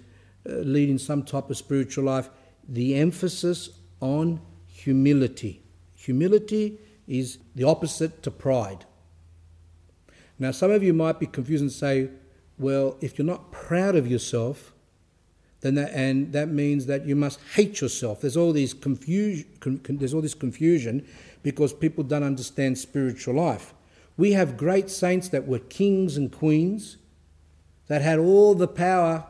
uh, 0.47 0.55
leading 0.57 0.99
some 0.99 1.23
type 1.23 1.49
of 1.49 1.57
spiritual 1.57 2.05
life. 2.05 2.29
The 2.69 2.97
emphasis 2.97 3.71
on 4.01 4.41
humility. 4.67 5.62
Humility 6.03 6.79
is 7.07 7.39
the 7.55 7.63
opposite 7.63 8.25
to 8.25 8.31
pride. 8.33 8.85
Now, 10.37 10.51
some 10.51 10.73
of 10.73 10.83
you 10.83 10.93
might 10.93 11.21
be 11.21 11.27
confused 11.27 11.63
and 11.63 11.71
say, 11.71 12.11
well, 12.59 12.97
if 13.01 13.19
you're 13.19 13.27
not 13.27 13.53
proud 13.53 13.95
of 13.95 14.09
yourself, 14.09 14.73
then 15.61 15.77
that, 15.77 15.93
and 15.93 16.33
that 16.33 16.49
means 16.49 16.87
that 16.87 17.07
you 17.07 17.15
must 17.15 17.39
hate 17.55 17.81
yourself. 17.81 18.21
There's 18.21 18.37
all, 18.37 18.53
these 18.53 18.75
confusion, 18.75 19.47
con, 19.61 19.81
there's 19.89 20.13
all 20.13 20.21
this 20.21 20.35
confusion 20.35 21.07
because 21.45 21.73
people 21.73 22.03
don't 22.03 22.25
understand 22.25 22.79
spiritual 22.79 23.35
life. 23.35 23.73
We 24.17 24.33
have 24.33 24.57
great 24.57 24.91
saints 24.91 25.29
that 25.29 25.47
were 25.47 25.61
kings 25.61 26.17
and 26.17 26.33
queens 26.33 26.97
that 27.87 28.03
had 28.03 28.19
all 28.19 28.57
the 28.57 28.67
power, 28.67 29.25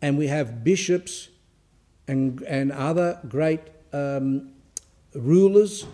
and 0.00 0.16
we 0.16 0.28
have 0.28 0.62
bishops 0.62 1.30
and, 2.06 2.40
and 2.42 2.70
other 2.70 3.18
great 3.28 3.62
um, 3.96 4.50
rulers 5.14 5.86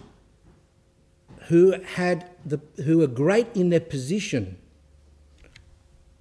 who 1.49 1.73
had 1.97 2.31
the, 2.45 2.61
who 2.85 2.99
were 2.99 3.07
great 3.07 3.49
in 3.55 3.71
their 3.71 3.81
position, 3.81 4.57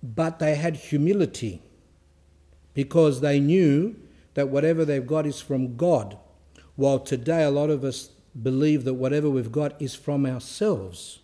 but 0.01 0.39
they 0.39 0.55
had 0.55 0.75
humility 0.75 1.61
because 2.73 3.21
they 3.21 3.39
knew 3.39 3.95
that 4.33 4.47
whatever 4.49 4.85
they've 4.85 5.07
got 5.07 5.25
is 5.25 5.41
from 5.41 5.75
God. 5.75 6.17
While 6.75 6.99
today 6.99 7.43
a 7.43 7.51
lot 7.51 7.69
of 7.69 7.83
us 7.83 8.09
believe 8.41 8.83
that 8.85 8.93
whatever 8.93 9.29
we've 9.29 9.51
got 9.51 9.79
is 9.81 9.93
from 9.93 10.25
ourselves. 10.25 11.19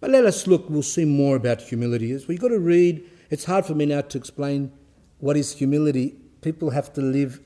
But 0.00 0.10
let 0.10 0.24
us 0.24 0.46
look, 0.46 0.70
we'll 0.70 0.82
see 0.82 1.04
more 1.04 1.36
about 1.36 1.60
humility. 1.60 2.16
We've 2.28 2.40
got 2.40 2.48
to 2.48 2.60
read, 2.60 3.02
it's 3.30 3.44
hard 3.44 3.66
for 3.66 3.74
me 3.74 3.86
now 3.86 4.02
to 4.02 4.18
explain 4.18 4.70
what 5.18 5.36
is 5.36 5.54
humility. 5.54 6.14
People 6.42 6.70
have 6.70 6.92
to 6.92 7.00
live 7.00 7.40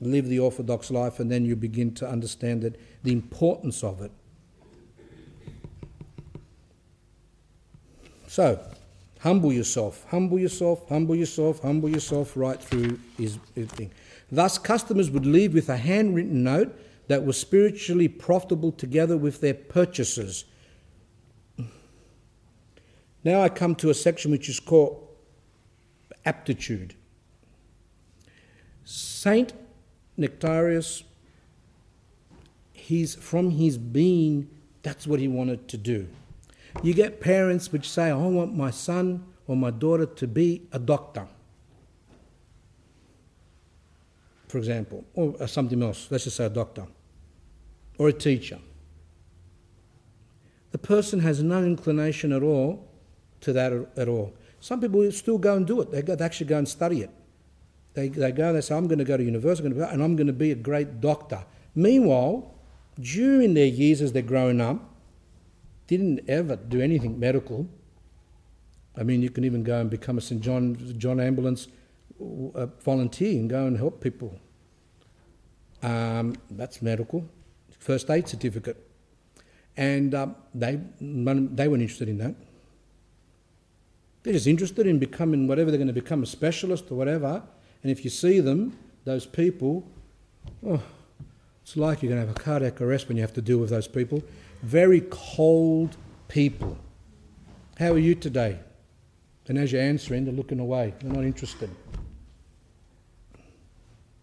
live 0.00 0.28
the 0.28 0.38
orthodox 0.38 0.90
life 0.90 1.20
and 1.20 1.30
then 1.30 1.44
you 1.44 1.56
begin 1.56 1.94
to 1.94 2.08
understand 2.08 2.62
that 2.62 2.78
the 3.02 3.12
importance 3.12 3.82
of 3.82 4.02
it. 4.02 4.12
So, 8.26 8.60
humble 9.20 9.52
yourself, 9.52 10.04
humble 10.10 10.38
yourself, 10.38 10.86
humble 10.88 11.16
yourself, 11.16 11.62
humble 11.62 11.88
yourself 11.88 12.36
right 12.36 12.60
through 12.60 12.98
his, 13.16 13.38
his 13.54 13.68
thing. 13.68 13.90
Thus, 14.30 14.58
customers 14.58 15.10
would 15.10 15.24
leave 15.24 15.54
with 15.54 15.68
a 15.68 15.76
handwritten 15.76 16.42
note 16.42 16.78
that 17.08 17.24
was 17.24 17.38
spiritually 17.38 18.08
profitable 18.08 18.72
together 18.72 19.16
with 19.16 19.40
their 19.40 19.54
purchases. 19.54 20.44
Now 23.24 23.42
I 23.42 23.48
come 23.48 23.74
to 23.76 23.90
a 23.90 23.94
section 23.94 24.30
which 24.30 24.48
is 24.48 24.60
called 24.60 25.08
aptitude. 26.24 26.94
Saint 28.84 29.52
Nektarios, 30.18 31.02
he's 32.72 33.14
from 33.14 33.50
his 33.50 33.78
being, 33.78 34.48
that's 34.82 35.06
what 35.06 35.20
he 35.20 35.28
wanted 35.28 35.68
to 35.68 35.76
do. 35.76 36.08
You 36.82 36.94
get 36.94 37.20
parents 37.20 37.72
which 37.72 37.88
say, 37.88 38.10
I 38.10 38.14
want 38.14 38.54
my 38.54 38.70
son 38.70 39.24
or 39.46 39.56
my 39.56 39.70
daughter 39.70 40.06
to 40.06 40.26
be 40.26 40.62
a 40.72 40.78
doctor. 40.78 41.26
for 44.48 44.58
example, 44.58 45.04
or 45.14 45.34
uh, 45.40 45.46
something 45.46 45.82
else, 45.82 46.08
let's 46.10 46.24
just 46.24 46.36
say 46.36 46.46
a 46.46 46.50
doctor 46.50 46.86
or 47.98 48.08
a 48.08 48.12
teacher. 48.12 48.58
The 50.70 50.78
person 50.78 51.20
has 51.20 51.42
no 51.42 51.62
inclination 51.62 52.32
at 52.32 52.42
all 52.42 52.88
to 53.40 53.52
that 53.52 53.72
at 53.96 54.08
all. 54.08 54.34
Some 54.60 54.80
people 54.80 55.10
still 55.12 55.38
go 55.38 55.56
and 55.56 55.66
do 55.66 55.80
it. 55.80 55.90
They, 55.90 56.00
they 56.00 56.24
actually 56.24 56.46
go 56.46 56.58
and 56.58 56.68
study 56.68 57.02
it. 57.02 57.10
They, 57.96 58.08
they 58.10 58.30
go 58.30 58.48
and 58.48 58.56
they 58.56 58.60
say, 58.60 58.76
I'm 58.76 58.88
going 58.88 58.98
to 58.98 59.04
go 59.04 59.16
to 59.16 59.24
university 59.24 59.66
and 59.66 60.02
I'm 60.02 60.16
going 60.16 60.26
to 60.26 60.32
be 60.34 60.52
a 60.52 60.54
great 60.54 61.00
doctor. 61.00 61.42
Meanwhile, 61.74 62.54
during 63.00 63.54
their 63.54 63.66
years 63.66 64.02
as 64.02 64.12
they're 64.12 64.20
growing 64.20 64.60
up, 64.60 64.78
didn't 65.86 66.20
ever 66.28 66.56
do 66.56 66.82
anything 66.82 67.18
medical. 67.18 67.66
I 68.98 69.02
mean, 69.02 69.22
you 69.22 69.30
can 69.30 69.44
even 69.44 69.62
go 69.62 69.80
and 69.80 69.88
become 69.88 70.18
a 70.18 70.20
St. 70.20 70.42
John, 70.42 70.76
John 70.98 71.20
ambulance 71.20 71.68
uh, 72.20 72.66
volunteer 72.84 73.40
and 73.40 73.48
go 73.48 73.66
and 73.66 73.78
help 73.78 74.02
people. 74.02 74.38
Um, 75.82 76.36
that's 76.50 76.82
medical, 76.82 77.26
first 77.78 78.10
aid 78.10 78.28
certificate. 78.28 78.76
And 79.74 80.14
um, 80.14 80.36
they, 80.54 80.80
they 81.00 81.68
weren't 81.68 81.82
interested 81.82 82.10
in 82.10 82.18
that. 82.18 82.34
They're 84.22 84.34
just 84.34 84.46
interested 84.46 84.86
in 84.86 84.98
becoming 84.98 85.48
whatever 85.48 85.70
they're 85.70 85.78
going 85.78 85.86
to 85.86 85.94
become, 85.94 86.22
a 86.22 86.26
specialist 86.26 86.90
or 86.90 86.96
whatever. 86.96 87.42
And 87.82 87.92
if 87.92 88.04
you 88.04 88.10
see 88.10 88.40
them, 88.40 88.76
those 89.04 89.26
people, 89.26 89.86
oh, 90.66 90.82
it's 91.62 91.76
like 91.76 92.02
you're 92.02 92.10
going 92.10 92.20
to 92.20 92.26
have 92.26 92.36
a 92.36 92.40
cardiac 92.40 92.80
arrest 92.80 93.08
when 93.08 93.16
you 93.16 93.22
have 93.22 93.32
to 93.34 93.42
deal 93.42 93.58
with 93.58 93.70
those 93.70 93.88
people. 93.88 94.22
Very 94.62 95.02
cold 95.10 95.96
people. 96.28 96.78
How 97.78 97.92
are 97.92 97.98
you 97.98 98.14
today? 98.14 98.58
And 99.48 99.58
as 99.58 99.72
you're 99.72 99.82
answering, 99.82 100.24
they're 100.24 100.34
looking 100.34 100.60
away. 100.60 100.94
They're 101.00 101.12
not 101.12 101.24
interested. 101.24 101.70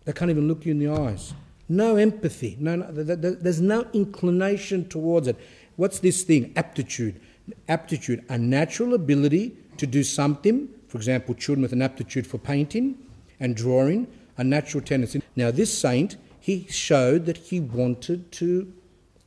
They 0.06 0.14
can't 0.14 0.32
even 0.32 0.48
look 0.48 0.66
you 0.66 0.72
in 0.72 0.80
the 0.80 0.90
eyes. 0.90 1.34
No 1.70 1.96
empathy. 1.96 2.58
No, 2.60 2.76
no, 2.76 2.92
there's 2.92 3.62
no 3.62 3.88
inclination 3.94 4.88
towards 4.90 5.28
it. 5.28 5.38
What's 5.78 6.00
this 6.00 6.24
thing? 6.24 6.52
Aptitude. 6.56 7.22
Aptitude, 7.68 8.24
a 8.30 8.38
natural 8.38 8.94
ability 8.94 9.58
to 9.78 9.88
do 9.88 10.04
something. 10.04 10.70
For 10.88 10.98
example, 10.98 11.36
children 11.36 11.62
with 11.62 11.74
an 11.74 11.82
aptitude 11.82 12.28
for 12.28 12.38
painting 12.38 12.98
and 13.40 13.56
drawing, 13.56 14.08
a 14.38 14.44
natural 14.44 14.84
tendency. 14.84 15.22
Now, 15.36 15.52
this 15.52 15.76
saint, 15.78 16.18
he 16.40 16.68
showed 16.70 17.26
that 17.26 17.38
he 17.38 17.60
wanted 17.60 18.32
to 18.34 18.74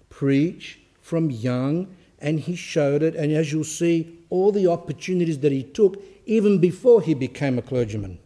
preach 0.08 0.80
from 1.00 1.30
young, 1.30 1.94
and 2.18 2.40
he 2.40 2.56
showed 2.56 3.02
it. 3.02 3.14
And 3.14 3.32
as 3.32 3.52
you'll 3.52 3.64
see, 3.64 4.18
all 4.30 4.52
the 4.52 4.66
opportunities 4.66 5.38
that 5.40 5.52
he 5.52 5.62
took, 5.62 6.02
even 6.24 6.58
before 6.58 7.00
he 7.02 7.14
became 7.14 7.58
a 7.58 7.62
clergyman. 7.62 8.18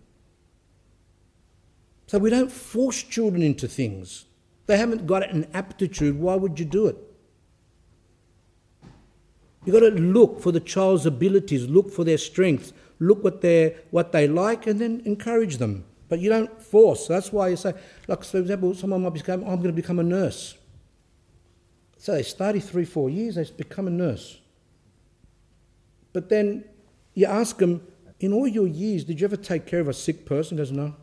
So 2.07 2.19
we 2.19 2.31
don't 2.31 2.51
force 2.51 3.03
children 3.03 3.43
into 3.43 3.69
things. 3.69 4.25
They 4.67 4.77
haven't 4.77 5.07
got 5.07 5.29
an 5.31 5.47
aptitude. 5.53 6.19
Why 6.19 6.35
would 6.37 6.59
you 6.59 6.65
do 6.65 6.87
it? 6.87 6.97
You've 9.65 9.75
got 9.75 9.81
to 9.81 9.91
look 9.91 10.41
for 10.41 10.53
the 10.53 10.61
child's 10.61 11.07
abilities, 11.07 11.69
look 11.69 11.93
for 11.93 12.03
their 12.03 12.19
strengths, 12.19 12.73
look 13.01 13.25
what, 13.25 13.41
they 13.41 13.77
what 13.91 14.13
they 14.13 14.29
like, 14.29 14.67
and 14.67 14.81
then 14.81 15.03
encourage 15.05 15.57
them. 15.57 15.85
But 16.09 16.21
you 16.21 16.29
don't 16.29 16.61
force. 16.61 17.07
That's 17.07 17.33
why 17.33 17.49
you 17.49 17.57
say, 17.57 17.73
like, 18.07 18.25
for 18.25 18.39
example, 18.39 18.75
someone 18.75 19.03
might 19.03 19.15
be 19.15 19.23
oh, 19.29 19.33
I'm 19.33 19.41
going 19.41 19.63
to 19.65 19.73
become 19.73 19.99
a 19.99 20.05
nurse. 20.05 20.57
So 21.99 22.13
they 22.13 22.23
study 22.23 22.61
three, 22.61 22.85
four 22.85 23.11
years, 23.11 23.37
they 23.37 23.45
become 23.57 23.87
a 23.87 23.91
nurse. 23.91 24.41
But 26.13 26.29
then 26.29 26.65
you 27.15 27.27
ask 27.27 27.59
them, 27.59 27.87
in 28.19 28.33
all 28.33 28.49
your 28.49 28.67
years, 28.67 29.05
did 29.05 29.21
you 29.21 29.25
ever 29.27 29.37
take 29.37 29.67
care 29.67 29.81
of 29.81 29.89
a 29.89 29.95
sick 29.95 30.27
person? 30.27 30.57
He 30.57 30.61
goes, 30.61 30.73
no. 30.73 30.95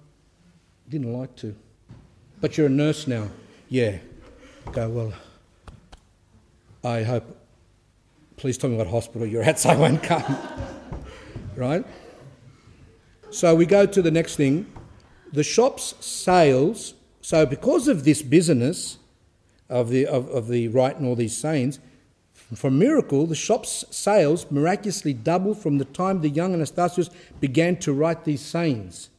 Didn't 0.89 1.13
like 1.13 1.35
to. 1.37 1.55
But 2.41 2.57
you're 2.57 2.67
a 2.67 2.69
nurse 2.69 3.07
now. 3.07 3.29
Yeah. 3.69 3.97
Go, 4.71 4.89
well, 4.89 5.13
I 6.83 7.03
hope, 7.03 7.37
please 8.35 8.57
tell 8.57 8.69
me 8.69 8.75
what 8.75 8.87
hospital 8.87 9.25
you're 9.25 9.43
at 9.43 9.59
so 9.59 9.69
I 9.69 9.75
won't 9.75 10.03
come. 10.03 10.37
right? 11.57 11.85
So 13.29 13.55
we 13.55 13.65
go 13.65 13.85
to 13.85 14.01
the 14.01 14.11
next 14.11 14.35
thing. 14.35 14.71
The 15.33 15.43
shop's 15.43 15.93
sales, 16.05 16.93
so 17.21 17.45
because 17.45 17.87
of 17.87 18.05
this 18.05 18.21
business 18.21 18.99
of 19.69 19.89
the, 19.89 20.05
of, 20.05 20.29
of 20.29 20.47
the 20.47 20.69
writing 20.69 21.05
all 21.05 21.15
these 21.15 21.35
sayings, 21.35 21.79
from 22.33 22.79
miracle, 22.79 23.25
the 23.25 23.35
shop's 23.35 23.83
sales 23.89 24.49
miraculously 24.49 25.11
doubled 25.11 25.57
from 25.57 25.79
the 25.79 25.85
time 25.85 26.21
the 26.21 26.29
young 26.29 26.55
Anastasios 26.55 27.09
began 27.41 27.75
to 27.77 27.91
write 27.91 28.23
these 28.23 28.41
sayings. 28.41 29.09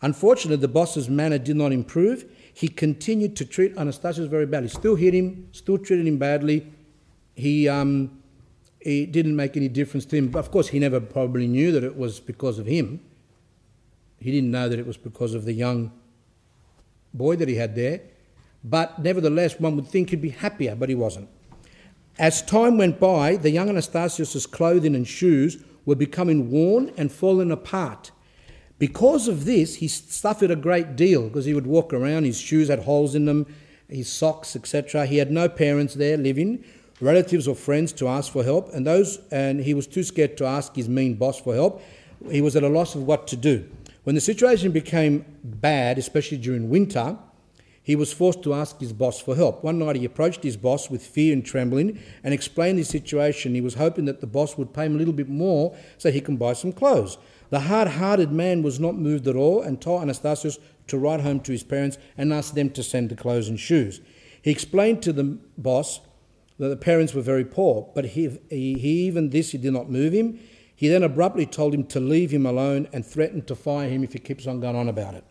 Unfortunately, 0.00 0.60
the 0.60 0.68
boss's 0.68 1.08
manner 1.08 1.38
did 1.38 1.56
not 1.56 1.72
improve. 1.72 2.24
He 2.54 2.68
continued 2.68 3.34
to 3.36 3.44
treat 3.44 3.74
Anastasios 3.74 4.28
very 4.28 4.46
badly. 4.46 4.68
Still 4.68 4.94
hit 4.94 5.12
him, 5.12 5.48
still 5.50 5.78
treated 5.78 6.06
him 6.06 6.18
badly. 6.18 6.72
He, 7.34 7.68
um, 7.68 8.17
it 8.88 9.12
didn't 9.12 9.36
make 9.36 9.56
any 9.56 9.68
difference 9.68 10.04
to 10.06 10.16
him. 10.16 10.28
But 10.28 10.40
of 10.40 10.50
course, 10.50 10.68
he 10.68 10.78
never 10.78 11.00
probably 11.00 11.46
knew 11.46 11.72
that 11.72 11.84
it 11.84 11.96
was 11.96 12.20
because 12.20 12.58
of 12.58 12.66
him. 12.66 13.00
He 14.18 14.32
didn't 14.32 14.50
know 14.50 14.68
that 14.68 14.78
it 14.78 14.86
was 14.86 14.96
because 14.96 15.34
of 15.34 15.44
the 15.44 15.52
young 15.52 15.92
boy 17.14 17.36
that 17.36 17.48
he 17.48 17.54
had 17.54 17.74
there, 17.74 18.00
but 18.64 18.98
nevertheless, 18.98 19.60
one 19.60 19.76
would 19.76 19.86
think 19.86 20.10
he'd 20.10 20.20
be 20.20 20.30
happier, 20.30 20.74
but 20.74 20.88
he 20.88 20.94
wasn't. 20.94 21.28
As 22.18 22.42
time 22.42 22.78
went 22.78 22.98
by, 22.98 23.36
the 23.36 23.50
young 23.50 23.68
Anastasios's 23.68 24.46
clothing 24.46 24.96
and 24.96 25.06
shoes 25.06 25.62
were 25.84 25.94
becoming 25.94 26.50
worn 26.50 26.92
and 26.96 27.12
falling 27.12 27.52
apart. 27.52 28.10
Because 28.78 29.28
of 29.28 29.44
this, 29.44 29.76
he 29.76 29.88
suffered 29.88 30.50
a 30.50 30.56
great 30.56 30.96
deal 30.96 31.28
because 31.28 31.44
he 31.44 31.54
would 31.54 31.66
walk 31.66 31.92
around, 31.92 32.24
his 32.24 32.40
shoes 32.40 32.68
had 32.68 32.80
holes 32.80 33.14
in 33.14 33.24
them, 33.24 33.46
his 33.88 34.12
socks, 34.12 34.54
etc. 34.56 35.06
He 35.06 35.18
had 35.18 35.30
no 35.30 35.48
parents 35.48 35.94
there 35.94 36.16
living, 36.16 36.64
relatives 37.00 37.46
or 37.46 37.54
friends 37.54 37.92
to 37.94 38.08
ask 38.08 38.32
for 38.32 38.44
help, 38.44 38.72
and 38.72 38.86
those 38.86 39.18
and 39.30 39.60
he 39.60 39.74
was 39.74 39.86
too 39.86 40.02
scared 40.02 40.36
to 40.38 40.44
ask 40.44 40.74
his 40.74 40.88
mean 40.88 41.14
boss 41.14 41.40
for 41.40 41.54
help. 41.54 41.82
He 42.30 42.40
was 42.40 42.56
at 42.56 42.62
a 42.62 42.68
loss 42.68 42.94
of 42.94 43.04
what 43.04 43.26
to 43.28 43.36
do. 43.36 43.68
When 44.04 44.14
the 44.14 44.20
situation 44.20 44.72
became 44.72 45.24
bad, 45.44 45.98
especially 45.98 46.38
during 46.38 46.70
winter, 46.70 47.18
he 47.82 47.96
was 47.96 48.12
forced 48.12 48.42
to 48.42 48.52
ask 48.52 48.80
his 48.80 48.92
boss 48.92 49.20
for 49.20 49.34
help. 49.34 49.64
One 49.64 49.78
night 49.78 49.96
he 49.96 50.04
approached 50.04 50.42
his 50.42 50.58
boss 50.58 50.90
with 50.90 51.02
fear 51.02 51.32
and 51.32 51.44
trembling 51.44 51.98
and 52.22 52.34
explained 52.34 52.78
his 52.78 52.88
situation. 52.88 53.54
He 53.54 53.62
was 53.62 53.74
hoping 53.74 54.04
that 54.04 54.20
the 54.20 54.26
boss 54.26 54.58
would 54.58 54.74
pay 54.74 54.84
him 54.86 54.94
a 54.94 54.98
little 54.98 55.14
bit 55.14 55.28
more 55.28 55.74
so 55.96 56.10
he 56.10 56.20
can 56.20 56.36
buy 56.36 56.52
some 56.52 56.72
clothes. 56.72 57.16
The 57.50 57.60
hard 57.60 57.88
hearted 57.88 58.30
man 58.30 58.62
was 58.62 58.78
not 58.78 58.96
moved 58.96 59.26
at 59.26 59.36
all 59.36 59.62
and 59.62 59.80
told 59.80 60.02
Anastasios 60.02 60.58
to 60.88 60.98
write 60.98 61.20
home 61.20 61.40
to 61.40 61.52
his 61.52 61.62
parents 61.62 61.96
and 62.18 62.32
ask 62.32 62.52
them 62.52 62.68
to 62.70 62.82
send 62.82 63.08
the 63.08 63.16
clothes 63.16 63.48
and 63.48 63.58
shoes. 63.58 64.02
He 64.42 64.50
explained 64.50 65.02
to 65.02 65.12
the 65.12 65.38
boss 65.56 66.00
the 66.58 66.76
parents 66.76 67.14
were 67.14 67.22
very 67.22 67.44
poor, 67.44 67.90
but 67.94 68.04
he, 68.04 68.38
he, 68.50 68.74
he 68.74 69.06
even 69.06 69.30
this 69.30 69.52
he 69.52 69.58
did 69.58 69.72
not 69.72 69.90
move 69.90 70.12
him. 70.12 70.38
He 70.74 70.88
then 70.88 71.02
abruptly 71.02 71.46
told 71.46 71.74
him 71.74 71.84
to 71.86 72.00
leave 72.00 72.30
him 72.30 72.46
alone 72.46 72.88
and 72.92 73.04
threatened 73.04 73.46
to 73.48 73.56
fire 73.56 73.88
him 73.88 74.04
if 74.04 74.12
he 74.12 74.18
keeps 74.18 74.46
on 74.46 74.60
going 74.60 74.76
on 74.76 74.88
about 74.88 75.14
it. 75.14 75.24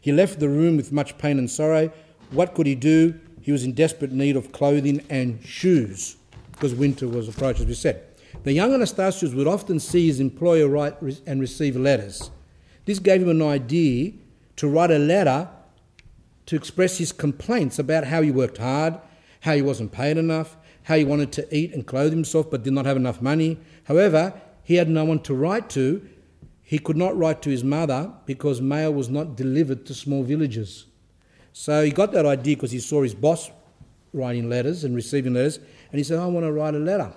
He 0.00 0.12
left 0.12 0.38
the 0.38 0.48
room 0.48 0.76
with 0.76 0.92
much 0.92 1.18
pain 1.18 1.38
and 1.38 1.50
sorrow. 1.50 1.90
What 2.30 2.54
could 2.54 2.66
he 2.66 2.74
do? 2.74 3.18
He 3.40 3.52
was 3.52 3.64
in 3.64 3.72
desperate 3.72 4.12
need 4.12 4.36
of 4.36 4.52
clothing 4.52 5.04
and 5.08 5.42
shoes 5.44 6.16
because 6.52 6.74
winter 6.74 7.08
was 7.08 7.28
approaching, 7.28 7.62
as 7.62 7.68
we 7.68 7.74
said. 7.74 8.02
The 8.44 8.52
young 8.52 8.72
Anastasios 8.72 9.34
would 9.34 9.46
often 9.46 9.80
see 9.80 10.06
his 10.06 10.20
employer 10.20 10.68
write 10.68 11.00
and 11.26 11.40
receive 11.40 11.76
letters. 11.76 12.30
This 12.84 12.98
gave 12.98 13.22
him 13.22 13.28
an 13.28 13.42
idea 13.42 14.12
to 14.56 14.68
write 14.68 14.90
a 14.90 14.98
letter 14.98 15.48
to 16.46 16.56
express 16.56 16.98
his 16.98 17.12
complaints 17.12 17.78
about 17.78 18.04
how 18.04 18.22
he 18.22 18.30
worked 18.30 18.58
hard, 18.58 18.98
how 19.40 19.54
he 19.54 19.62
wasn't 19.62 19.92
paid 19.92 20.16
enough, 20.16 20.56
how 20.86 20.96
he 20.96 21.04
wanted 21.04 21.30
to 21.32 21.56
eat 21.56 21.72
and 21.72 21.86
clothe 21.86 22.12
himself 22.12 22.50
but 22.50 22.64
did 22.64 22.72
not 22.72 22.86
have 22.86 22.96
enough 22.96 23.22
money. 23.22 23.58
However, 23.84 24.32
he 24.64 24.74
had 24.74 24.88
no 24.88 25.04
one 25.04 25.20
to 25.20 25.34
write 25.34 25.70
to 25.70 26.02
he 26.68 26.80
could 26.80 26.96
not 26.96 27.16
write 27.16 27.42
to 27.42 27.50
his 27.50 27.62
mother 27.62 28.12
because 28.26 28.60
mail 28.60 28.92
was 28.92 29.08
not 29.08 29.36
delivered 29.36 29.86
to 29.86 29.94
small 29.94 30.24
villages. 30.24 30.86
So 31.52 31.84
he 31.84 31.92
got 31.92 32.10
that 32.10 32.26
idea 32.26 32.56
because 32.56 32.72
he 32.72 32.80
saw 32.80 33.02
his 33.02 33.14
boss 33.14 33.52
writing 34.12 34.48
letters 34.48 34.82
and 34.82 34.96
receiving 34.96 35.34
letters, 35.34 35.58
and 35.58 35.98
he 35.98 36.02
said, 36.02 36.18
I 36.18 36.26
want 36.26 36.44
to 36.44 36.50
write 36.50 36.74
a 36.74 36.80
letter. 36.80 37.12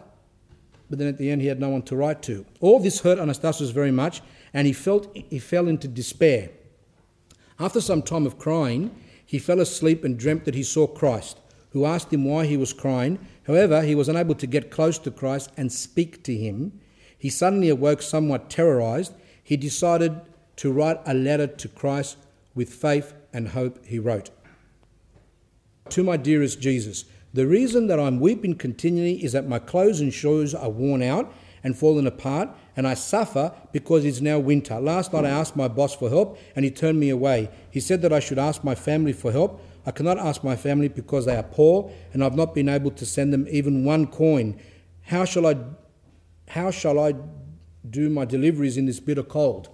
But 0.87 0.99
then 0.99 1.07
at 1.07 1.17
the 1.17 1.31
end, 1.31 1.41
he 1.41 1.47
had 1.47 1.59
no 1.59 1.69
one 1.69 1.81
to 1.83 1.95
write 1.95 2.21
to. 2.23 2.45
All 2.59 2.79
this 2.79 3.01
hurt 3.01 3.17
Anastasios 3.17 3.73
very 3.73 3.89
much, 3.89 4.21
and 4.53 4.67
he 4.67 4.73
felt 4.73 5.09
he 5.15 5.39
fell 5.39 5.67
into 5.67 5.87
despair. 5.87 6.51
After 7.59 7.81
some 7.81 8.03
time 8.03 8.27
of 8.27 8.37
crying, 8.37 8.95
he 9.25 9.39
fell 9.39 9.59
asleep 9.59 10.03
and 10.03 10.15
dreamt 10.15 10.45
that 10.45 10.53
he 10.53 10.63
saw 10.63 10.85
Christ, 10.85 11.39
who 11.71 11.85
asked 11.85 12.13
him 12.13 12.23
why 12.23 12.45
he 12.45 12.55
was 12.55 12.71
crying. 12.71 13.17
However, 13.49 13.81
he 13.81 13.95
was 13.95 14.07
unable 14.07 14.35
to 14.35 14.45
get 14.45 14.69
close 14.69 14.99
to 14.99 15.09
Christ 15.09 15.49
and 15.57 15.71
speak 15.71 16.23
to 16.23 16.37
him. 16.37 16.79
He 17.17 17.31
suddenly 17.31 17.69
awoke 17.69 18.03
somewhat 18.03 18.51
terrorized 18.51 19.13
he 19.49 19.57
decided 19.57 20.21
to 20.57 20.71
write 20.71 20.99
a 21.07 21.15
letter 21.15 21.47
to 21.47 21.67
Christ 21.67 22.17
with 22.53 22.71
faith 22.71 23.15
and 23.33 23.47
hope, 23.47 23.83
he 23.83 23.97
wrote. 23.97 24.29
To 25.89 26.03
my 26.03 26.17
dearest 26.17 26.61
Jesus, 26.61 27.05
the 27.33 27.47
reason 27.47 27.87
that 27.87 27.99
I'm 27.99 28.19
weeping 28.19 28.53
continually 28.53 29.23
is 29.23 29.31
that 29.31 29.49
my 29.49 29.57
clothes 29.57 30.01
and 30.01 30.13
shoes 30.13 30.53
are 30.53 30.69
worn 30.69 31.01
out 31.01 31.33
and 31.63 31.75
fallen 31.75 32.05
apart, 32.05 32.49
and 32.77 32.87
I 32.87 32.93
suffer 32.93 33.51
because 33.71 34.05
it's 34.05 34.21
now 34.21 34.37
winter. 34.37 34.79
Last 34.79 35.13
night 35.13 35.25
I 35.25 35.29
asked 35.29 35.55
my 35.55 35.67
boss 35.67 35.95
for 35.95 36.09
help, 36.09 36.37
and 36.55 36.63
he 36.63 36.69
turned 36.69 36.99
me 36.99 37.09
away. 37.09 37.49
He 37.71 37.79
said 37.79 38.03
that 38.03 38.13
I 38.13 38.19
should 38.19 38.37
ask 38.37 38.63
my 38.63 38.75
family 38.75 39.13
for 39.13 39.31
help. 39.31 39.59
I 39.89 39.91
cannot 39.91 40.19
ask 40.19 40.43
my 40.43 40.55
family 40.55 40.87
because 40.87 41.25
they 41.25 41.35
are 41.35 41.41
poor, 41.41 41.91
and 42.13 42.23
I've 42.23 42.35
not 42.35 42.53
been 42.53 42.69
able 42.69 42.91
to 42.91 43.05
send 43.07 43.33
them 43.33 43.47
even 43.49 43.83
one 43.85 44.05
coin. 44.05 44.59
How 45.01 45.25
shall 45.25 45.47
I, 45.47 45.55
how 46.49 46.69
shall 46.69 46.99
I 46.99 47.15
do 47.89 48.07
my 48.07 48.23
deliveries 48.23 48.77
in 48.77 48.85
this 48.85 48.99
bitter 48.99 49.23
cold. 49.23 49.67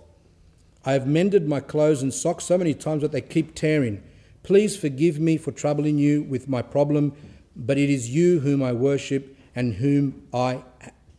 I 0.86 0.94
have 0.94 1.06
mended 1.06 1.50
my 1.50 1.60
clothes 1.60 2.02
and 2.02 2.14
socks 2.14 2.46
so 2.46 2.58
many 2.58 2.74
times 2.74 3.02
that 3.02 3.12
they 3.12 3.20
keep 3.20 3.56
tearing. 3.56 4.02
Please 4.42 4.78
forgive 4.78 5.20
me 5.20 5.36
for 5.36 5.52
troubling 5.52 5.98
you 5.98 6.24
with 6.24 6.48
my 6.48 6.62
problem, 6.62 7.12
but 7.54 7.78
it 7.78 7.90
is 7.90 8.10
you 8.10 8.40
whom 8.40 8.64
I 8.64 8.72
worship 8.72 9.36
and 9.54 9.74
whom 9.74 10.24
I 10.34 10.64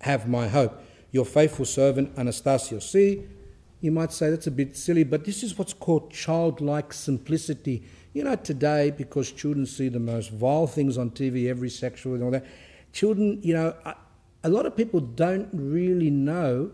have 0.00 0.26
my 0.26 0.48
hope. 0.48 0.80
Your 1.10 1.26
faithful 1.26 1.66
servant, 1.66 2.14
Anastasios. 2.16 2.82
See, 2.82 3.24
you 3.82 3.90
might 3.90 4.12
say 4.12 4.30
that's 4.30 4.46
a 4.46 4.50
bit 4.50 4.74
silly, 4.74 5.04
but 5.04 5.26
this 5.26 5.42
is 5.42 5.58
what's 5.58 5.74
called 5.74 6.10
childlike 6.10 6.94
simplicity. 6.94 7.82
You 8.16 8.24
know, 8.24 8.34
today, 8.34 8.92
because 8.92 9.30
children 9.30 9.66
see 9.66 9.90
the 9.90 10.00
most 10.00 10.30
vile 10.30 10.66
things 10.66 10.96
on 10.96 11.10
TV, 11.10 11.50
every 11.50 11.68
sexual 11.68 12.14
and 12.14 12.24
all 12.24 12.30
that, 12.30 12.46
children, 12.90 13.38
you 13.42 13.52
know, 13.52 13.74
a 14.42 14.48
lot 14.48 14.64
of 14.64 14.74
people 14.74 15.00
don't 15.00 15.50
really 15.52 16.08
know 16.08 16.70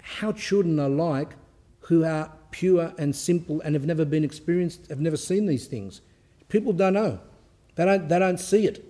how 0.00 0.32
children 0.32 0.80
are 0.80 0.88
like 0.88 1.34
who 1.80 2.02
are 2.02 2.32
pure 2.50 2.94
and 2.96 3.14
simple 3.14 3.60
and 3.60 3.74
have 3.74 3.84
never 3.84 4.06
been 4.06 4.24
experienced, 4.24 4.88
have 4.88 5.00
never 5.00 5.18
seen 5.18 5.44
these 5.44 5.66
things. 5.66 6.00
People 6.48 6.72
don't 6.72 6.94
know. 6.94 7.20
They 7.74 7.84
don't, 7.84 8.08
they 8.08 8.18
don't 8.18 8.40
see 8.40 8.66
it 8.66 8.82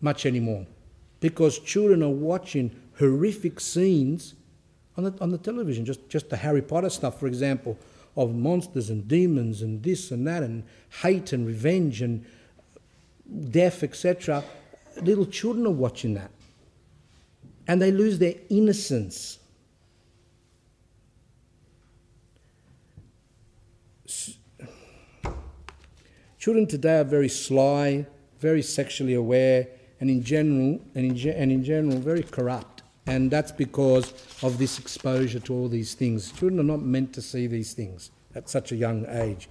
much 0.00 0.24
anymore 0.24 0.66
because 1.20 1.58
children 1.58 2.02
are 2.02 2.08
watching 2.08 2.74
horrific 2.98 3.60
scenes 3.60 4.32
on 4.96 5.04
the, 5.04 5.14
on 5.20 5.30
the 5.30 5.36
television, 5.36 5.84
just, 5.84 6.08
just 6.08 6.30
the 6.30 6.38
Harry 6.38 6.62
Potter 6.62 6.88
stuff, 6.88 7.20
for 7.20 7.26
example, 7.26 7.76
of 8.16 8.34
monsters 8.34 8.90
and 8.90 9.06
demons 9.06 9.62
and 9.62 9.82
this 9.82 10.10
and 10.10 10.26
that 10.26 10.42
and 10.42 10.64
hate 11.02 11.32
and 11.32 11.46
revenge 11.46 12.02
and 12.02 12.24
death, 13.50 13.82
etc 13.82 14.44
little 15.02 15.26
children 15.26 15.66
are 15.66 15.70
watching 15.70 16.14
that. 16.14 16.30
And 17.66 17.80
they 17.80 17.90
lose 17.90 18.18
their 18.18 18.34
innocence. 18.48 19.38
Children 26.38 26.66
today 26.66 27.00
are 27.00 27.04
very 27.04 27.28
sly, 27.28 28.06
very 28.40 28.62
sexually 28.62 29.14
aware, 29.14 29.68
and 30.00 30.08
in 30.08 30.22
general, 30.22 30.80
and 30.94 31.04
in, 31.04 31.16
ge- 31.16 31.26
and 31.26 31.52
in 31.52 31.62
general, 31.62 31.98
very 31.98 32.22
corrupt. 32.22 32.69
And 33.10 33.28
that's 33.28 33.50
because 33.50 34.12
of 34.40 34.56
this 34.58 34.78
exposure 34.78 35.40
to 35.40 35.52
all 35.52 35.68
these 35.68 35.94
things. 35.94 36.30
Children 36.30 36.60
are 36.60 36.62
not 36.62 36.80
meant 36.80 37.12
to 37.14 37.20
see 37.20 37.48
these 37.48 37.72
things 37.72 38.12
at 38.36 38.48
such 38.48 38.70
a 38.70 38.76
young 38.76 39.04
age. 39.08 39.48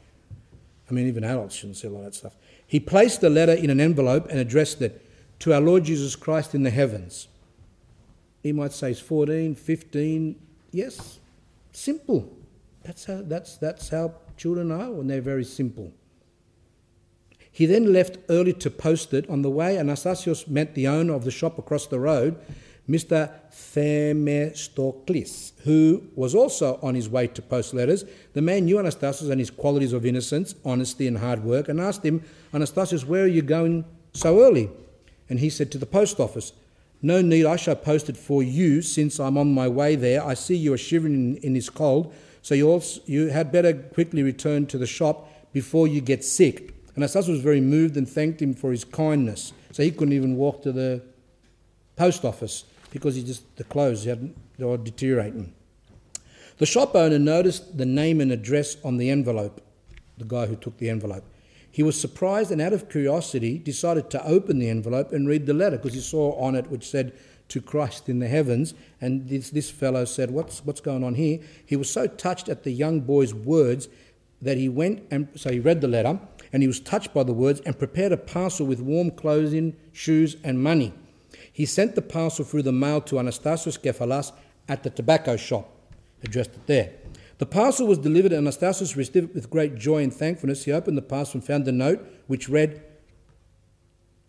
I 0.90 0.94
mean, 0.94 1.08
even 1.08 1.26
adults 1.26 1.56
shouldn't 1.56 1.76
see 1.76 1.88
a 1.88 1.90
lot 1.90 2.00
of 2.00 2.06
that 2.06 2.16
stuff. 2.16 2.38
He 2.66 2.80
placed 2.80 3.20
the 3.20 3.30
letter 3.30 3.52
in 3.52 3.70
an 3.70 3.82
envelope 3.82 4.28
and 4.30 4.40
addressed 4.40 4.82
it 4.82 5.06
to 5.40 5.54
our 5.54 5.60
Lord 5.60 5.84
Jesus 5.84 6.16
Christ 6.16 6.56
in 6.56 6.64
the 6.64 6.70
heavens. 6.70 7.28
He 8.42 8.54
might 8.54 8.72
say 8.72 8.92
it's 8.92 9.02
14, 9.02 9.56
15. 9.56 10.40
Yes, 10.72 11.20
simple. 11.74 12.32
That's 12.84 13.04
how, 13.04 13.24
that's, 13.24 13.58
that's 13.58 13.90
how 13.90 14.14
children 14.38 14.72
are 14.72 14.90
when 14.90 15.08
they're 15.08 15.20
very 15.20 15.44
simple. 15.44 15.92
He 17.52 17.66
then 17.66 17.92
left 17.92 18.20
early 18.30 18.54
to 18.54 18.70
post 18.70 19.14
it. 19.14 19.30
On 19.30 19.42
the 19.42 19.50
way, 19.50 19.76
Anastasios 19.76 20.48
met 20.48 20.76
the 20.76 20.88
owner 20.88 21.14
of 21.14 21.26
the 21.26 21.32
shop 21.32 21.60
across 21.60 21.88
the 21.88 22.00
road, 22.00 22.40
Mr. 22.90 23.32
Themistoklis, 23.52 25.52
who 25.64 26.04
was 26.16 26.34
also 26.34 26.80
on 26.82 26.96
his 26.96 27.08
way 27.08 27.28
to 27.28 27.40
post 27.42 27.76
letters. 27.76 28.04
The 28.34 28.42
man 28.42 28.66
knew 28.66 28.78
Anastasios 28.78 29.30
and 29.30 29.40
his 29.40 29.52
qualities 29.52 29.94
of 29.94 30.08
innocence, 30.08 30.56
honesty, 30.66 31.06
and 31.06 31.20
hard 31.20 31.44
work, 31.44 31.70
and 31.70 31.80
asked 31.80 32.04
him, 32.04 32.24
Anastasios, 32.52 33.06
where 33.06 33.26
are 33.26 33.28
you 33.28 33.44
going 33.44 33.86
so 34.14 34.42
early? 34.42 34.72
And 35.30 35.40
he 35.40 35.52
said 35.52 35.72
to 35.72 35.78
the 35.78 35.86
post 35.86 36.20
office, 36.20 36.52
No 37.04 37.22
need, 37.22 37.46
I 37.46 37.58
shall 37.58 37.76
post 37.76 38.10
it 38.10 38.18
for 38.18 38.42
you, 38.42 38.82
since 38.82 39.20
I'm 39.20 39.38
on 39.38 39.54
my 39.54 39.68
way 39.68 39.96
there. 39.96 40.26
I 40.26 40.34
see 40.34 40.56
you 40.56 40.74
are 40.74 40.78
shivering 40.78 41.14
in, 41.14 41.38
in 41.38 41.54
this 41.54 41.70
cold, 41.70 42.12
so 42.42 42.56
you, 42.56 42.68
also, 42.68 43.02
you 43.06 43.28
had 43.28 43.52
better 43.52 43.74
quickly 43.74 44.24
return 44.24 44.66
to 44.66 44.80
the 44.80 44.88
shop 44.88 45.30
before 45.54 45.88
you 45.88 46.02
get 46.02 46.24
sick. 46.24 46.74
And 46.96 47.04
Anastasios 47.04 47.30
was 47.30 47.42
very 47.42 47.62
moved 47.62 47.98
and 47.98 48.10
thanked 48.10 48.42
him 48.42 48.56
for 48.56 48.72
his 48.72 48.84
kindness. 48.84 49.54
So 49.74 49.84
he 49.84 49.92
couldn't 49.92 50.14
even 50.14 50.38
walk 50.38 50.64
to 50.64 50.72
the 50.72 51.04
post 51.96 52.26
office 52.26 52.64
because 52.92 53.16
he 53.16 53.24
just 53.24 53.56
the 53.56 53.64
clothes 53.64 54.06
had, 54.06 54.34
they 54.58 54.66
were 54.66 54.78
deteriorating. 54.78 55.54
The 56.58 56.66
shop 56.66 56.96
owner 56.96 57.20
noticed 57.20 57.78
the 57.78 57.86
name 57.86 58.20
and 58.20 58.32
address 58.32 58.76
on 58.84 58.98
the 58.98 59.10
envelope, 59.10 59.62
the 60.18 60.26
guy 60.26 60.46
who 60.46 60.56
took 60.56 60.78
the 60.78 60.90
envelope. 60.90 61.24
He 61.72 61.84
was 61.84 62.00
surprised 62.00 62.52
and 62.52 62.62
out 62.62 62.74
of 62.74 62.90
curiosity 62.90 63.58
decided 63.58 64.10
to 64.10 64.26
open 64.26 64.60
the 64.60 64.70
envelope 64.70 65.14
and 65.14 65.28
read 65.28 65.46
the 65.46 65.54
letter 65.54 65.78
because 65.78 65.94
he 65.94 66.02
saw 66.02 66.34
on 66.34 66.56
it 66.56 66.70
which 66.70 66.86
said, 66.90 67.14
To 67.50 67.62
Christ 67.62 68.10
in 68.10 68.20
the 68.20 68.28
heavens. 68.28 68.74
And 69.00 69.30
this, 69.30 69.52
this 69.52 69.70
fellow 69.70 70.06
said, 70.06 70.32
what's, 70.32 70.66
what's 70.66 70.82
going 70.82 71.04
on 71.04 71.16
here? 71.16 71.40
He 71.66 71.76
was 71.76 71.90
so 71.90 72.08
touched 72.08 72.50
at 72.50 72.64
the 72.64 72.72
young 72.72 73.02
boy's 73.02 73.34
words 73.34 73.88
that 74.42 74.58
he 74.58 74.68
went 74.68 75.04
and 75.12 75.30
so 75.36 75.52
he 75.52 75.60
read 75.60 75.82
the 75.82 75.88
letter 75.88 76.20
and 76.52 76.64
he 76.64 76.68
was 76.68 76.80
touched 76.80 77.14
by 77.14 77.24
the 77.24 77.34
words 77.34 77.62
and 77.62 77.78
prepared 77.78 78.12
a 78.12 78.18
parcel 78.18 78.66
with 78.66 78.82
warm 78.82 79.12
clothing, 79.12 79.76
shoes, 79.94 80.36
and 80.44 80.62
money. 80.64 80.94
He 81.60 81.66
sent 81.66 81.96
the 81.96 82.02
parcel 82.02 82.46
through 82.46 82.62
the 82.62 82.72
mail 82.72 83.02
to 83.02 83.16
Anastasios 83.16 83.78
Kefalas 83.78 84.32
at 84.70 84.82
the 84.82 84.90
tobacco 84.90 85.36
shop, 85.36 85.70
addressed 86.24 86.52
it 86.52 86.66
there. 86.68 86.94
The 87.38 87.46
parcel 87.46 87.86
was 87.86 87.98
delivered, 87.98 88.32
and 88.32 88.48
Anastasios 88.48 88.96
received 88.96 89.18
it 89.18 89.36
with 89.36 89.50
great 89.50 89.76
joy 89.76 90.02
and 90.02 90.14
thankfulness. 90.14 90.64
He 90.64 90.72
opened 90.72 90.98
the 90.98 91.02
parcel 91.02 91.40
and 91.40 91.44
found 91.44 91.68
a 91.68 91.74
note 91.74 92.00
which 92.28 92.48
read, 92.48 92.82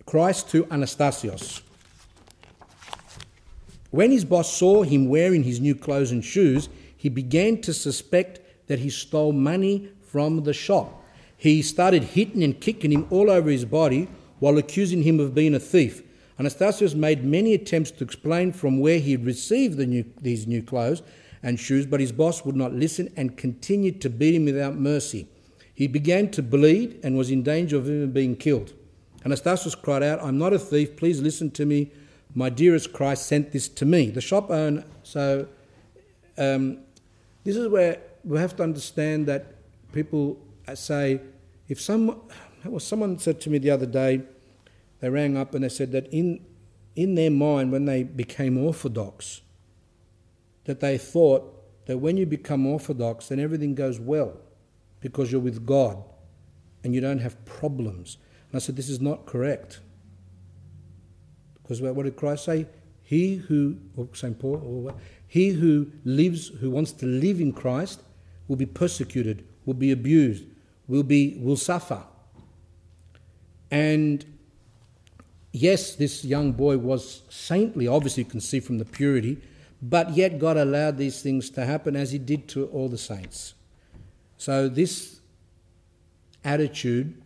Christ 0.07 0.51
to 0.51 0.65
Anastasios. 0.65 1.63
When 3.93 4.11
his 4.11 4.25
boss 4.25 4.53
saw 4.53 4.83
him 4.83 5.09
wearing 5.09 5.45
his 5.45 5.61
new 5.61 5.77
clothes 5.77 6.11
and 6.11 6.25
shoes, 6.25 6.69
he 6.97 7.09
began 7.09 7.61
to 7.61 7.73
suspect 7.73 8.41
that 8.67 8.81
he 8.81 8.91
stole 8.91 9.33
money 9.33 9.89
from 10.03 10.43
the 10.43 10.53
shop. 10.53 11.05
He 11.37 11.63
started 11.63 12.03
hitting 12.03 12.43
and 12.43 12.61
kicking 12.61 12.91
him 12.91 13.07
all 13.09 13.31
over 13.31 13.51
his 13.51 13.65
body 13.65 14.09
while 14.41 14.59
accusing 14.59 15.05
him 15.05 15.21
of 15.21 15.33
being 15.33 15.55
a 15.55 15.61
thief. 15.61 16.03
Anastasios 16.41 16.95
made 16.95 17.23
many 17.23 17.53
attempts 17.53 17.91
to 17.91 18.03
explain 18.03 18.51
from 18.51 18.81
where 18.81 18.99
he 18.99 19.13
had 19.13 19.27
received 19.27 19.77
the 19.77 19.85
new, 19.85 20.05
these 20.23 20.47
new 20.47 20.63
clothes 20.63 21.03
and 21.43 21.61
shoes, 21.61 21.85
but 21.85 22.01
his 22.01 22.13
boss 22.13 22.47
would 22.47 22.57
not 22.57 22.73
listen 22.73 23.13
and 23.15 23.37
continued 23.37 24.01
to 24.01 24.09
beat 24.09 24.35
him 24.35 24.47
without 24.47 24.75
mercy. 24.75 25.29
He 25.75 25.87
began 25.87 26.31
to 26.31 26.43
bleed 26.43 26.99
and 27.03 27.19
was 27.19 27.31
in 27.31 27.43
danger 27.43 27.77
of 27.77 27.87
even 27.87 28.13
being 28.13 28.37
killed. 28.37 28.73
Anastasios 29.23 29.81
cried 29.81 30.03
out, 30.03 30.23
I'm 30.23 30.39
not 30.39 30.55
a 30.55 30.59
thief, 30.59 30.97
please 30.97 31.21
listen 31.21 31.51
to 31.51 31.67
me. 31.67 31.93
My 32.35 32.49
dearest 32.49 32.95
Christ 32.95 33.27
sent 33.27 33.53
this 33.53 33.69
to 33.69 33.85
me. 33.85 34.09
The 34.09 34.23
shop 34.23 34.51
owner, 34.51 34.85
so 35.03 35.47
um, 36.39 36.79
this 37.45 37.57
is 37.57 37.69
where 37.69 37.99
we 38.25 38.39
have 38.39 38.57
to 38.57 38.63
understand 38.63 39.27
that 39.27 39.57
people 39.93 40.39
say, 40.73 41.21
if 41.69 41.83
someone, 41.83 42.19
well, 42.65 42.81
someone 42.81 43.19
said 43.19 43.43
to 43.43 43.51
me 43.51 43.59
the 43.59 43.71
other 43.71 43.85
day, 43.85 44.23
they 45.01 45.09
rang 45.09 45.37
up 45.37 45.55
and 45.55 45.65
they 45.65 45.69
said 45.69 45.93
that 45.93 46.07
in, 46.13 46.45
in 46.95 47.15
their 47.15 47.31
mind, 47.31 47.73
when 47.73 47.87
they 47.87 48.03
became 48.03 48.59
Orthodox, 48.59 49.41
that 50.65 50.81
they 50.81 50.99
thought 50.99 51.87
that 51.87 51.99
when 51.99 52.17
you 52.17 52.27
become 52.27 52.67
Orthodox, 52.67 53.29
then 53.29 53.41
everything 53.41 53.75
goes 53.75 53.99
well 53.99 54.37
because 55.01 55.33
you're 55.33 55.41
with 55.41 55.67
God 55.67 56.03
and 56.85 56.95
you 56.95 57.01
don't 57.01 57.19
have 57.19 57.43
problems. 57.45 58.19
And 58.51 58.57
I 58.57 58.59
said, 58.61 58.77
This 58.77 58.89
is 58.89 59.01
not 59.01 59.27
correct. 59.27 59.81
Because 61.63 61.81
what 61.81 62.03
did 62.03 62.17
Christ 62.17 62.45
say? 62.45 62.67
He 63.03 63.37
who, 63.37 63.77
oh, 63.97 64.03
or 64.03 64.09
St. 64.15 64.39
Paul, 64.39 64.63
or 64.65 64.95
he 65.27 65.51
who 65.51 65.91
lives, 66.05 66.49
who 66.49 66.71
wants 66.71 66.93
to 66.93 67.07
live 67.07 67.41
in 67.41 67.53
Christ, 67.53 68.03
will 68.49 68.57
be 68.57 68.67
persecuted, 68.67 69.47
will 69.65 69.75
be 69.75 69.91
abused, 69.91 70.45
will 70.89 71.03
be 71.03 71.37
will 71.41 71.57
suffer. 71.57 72.03
And 73.71 74.25
yes, 75.53 75.95
this 75.95 76.25
young 76.25 76.53
boy 76.53 76.79
was 76.79 77.23
saintly, 77.29 77.87
obviously 77.87 78.25
you 78.25 78.31
can 78.31 78.41
see 78.41 78.61
from 78.61 78.79
the 78.79 78.85
purity, 78.85 79.41
but 79.83 80.17
yet 80.17 80.39
God 80.39 80.57
allowed 80.57 80.99
these 80.99 81.23
things 81.23 81.51
to 81.51 81.65
happen 81.65 81.97
as 81.97 82.13
He 82.13 82.19
did 82.19 82.49
to 82.51 82.67
all 82.67 82.89
the 82.89 82.99
saints. 82.99 83.55
So, 84.37 84.69
this 84.69 85.21
attitude 86.45 87.21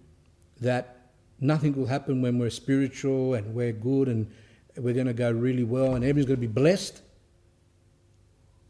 that 0.60 1.10
nothing 1.40 1.76
will 1.76 1.86
happen 1.86 2.22
when 2.22 2.38
we're 2.38 2.50
spiritual 2.50 3.34
and 3.34 3.54
we're 3.54 3.72
good 3.72 4.08
and 4.08 4.30
we're 4.76 4.94
going 4.94 5.06
to 5.06 5.12
go 5.12 5.30
really 5.30 5.64
well 5.64 5.94
and 5.94 6.04
everybody's 6.04 6.26
going 6.26 6.40
to 6.40 6.46
be 6.46 6.52
blessed. 6.52 7.02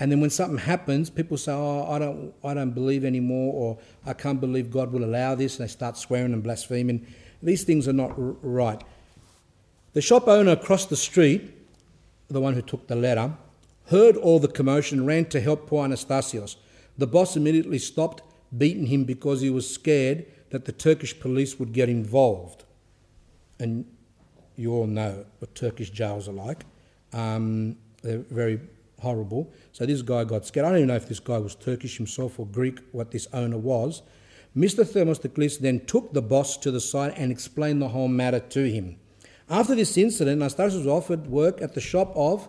And 0.01 0.11
then 0.11 0.21
when 0.21 0.31
something 0.31 0.59
happens, 0.59 1.09
people 1.09 1.37
say, 1.37 1.53
"Oh, 1.53 1.87
I 1.89 1.99
don't, 1.99 2.35
I 2.43 2.53
don't 2.53 2.73
believe 2.73 3.05
anymore," 3.05 3.55
or 3.55 3.79
"I 4.05 4.13
can't 4.13 4.41
believe 4.41 4.71
God 4.71 4.93
will 4.93 5.05
allow 5.05 5.37
this," 5.37 5.59
and 5.59 5.69
they 5.69 5.73
start 5.73 5.97
swearing 5.97 6.33
and 6.33 6.43
blaspheming. 6.43 7.07
These 7.43 7.63
things 7.63 7.87
are 7.87 7.93
not 7.93 8.11
r- 8.11 8.37
right. 8.43 8.83
The 9.95 10.03
shop 10.03 10.27
owner 10.27 10.51
across 10.51 10.87
the 10.87 10.97
street, 10.97 11.55
the 12.29 12.41
one 12.41 12.55
who 12.55 12.63
took 12.63 12.89
the 12.89 12.97
letter, 12.97 13.33
heard 13.87 14.17
all 14.17 14.41
the 14.41 14.49
commotion, 14.49 15.07
ran 15.07 15.27
to 15.27 15.41
help 15.41 15.69
poor 15.69 15.87
Anastasios. 15.87 16.57
The 16.99 17.07
boss 17.07 17.37
immediately 17.37 17.79
stopped 17.79 18.23
beating 18.57 18.87
him 18.87 19.05
because 19.05 19.41
he 19.41 19.51
was 19.51 19.73
scared 19.73 20.27
that 20.51 20.65
the 20.65 20.73
Turkish 20.73 21.19
police 21.19 21.61
would 21.61 21.73
get 21.73 21.89
involved. 21.89 22.65
And 23.61 23.85
you 24.57 24.73
all 24.73 24.89
know 24.89 25.27
what 25.39 25.55
Turkish 25.55 25.91
jails 25.91 26.29
are 26.29 26.33
like. 26.33 26.65
Um, 27.13 27.77
they're 28.03 28.19
very 28.19 28.61
horrible. 29.01 29.53
So 29.71 29.87
this 29.87 30.03
guy 30.03 30.25
got 30.25 30.45
scared. 30.45 30.67
I 30.67 30.71
don't 30.71 30.79
even 30.79 30.89
know 30.89 30.97
if 30.97 31.09
this 31.09 31.21
guy 31.21 31.39
was 31.39 31.55
Turkish 31.55 31.99
himself 31.99 32.41
or 32.41 32.47
Greek, 32.47 32.81
what 32.91 33.13
this 33.13 33.29
owner 33.33 33.59
was. 33.59 34.03
Mr. 34.57 34.85
Themistocles 34.85 35.59
then 35.59 35.87
took 35.87 36.13
the 36.13 36.23
boss 36.23 36.57
to 36.57 36.73
the 36.73 36.81
side 36.81 37.15
and 37.17 37.31
explained 37.31 37.81
the 37.81 37.89
whole 37.89 38.09
matter 38.09 38.41
to 38.41 38.69
him. 38.69 38.97
After 39.49 39.75
this 39.75 39.97
incident, 39.97 40.41
Anastasios 40.41 40.79
was 40.79 40.87
offered 40.87 41.27
work 41.27 41.61
at 41.61 41.75
the 41.75 41.81
shop 41.81 42.13
of 42.17 42.49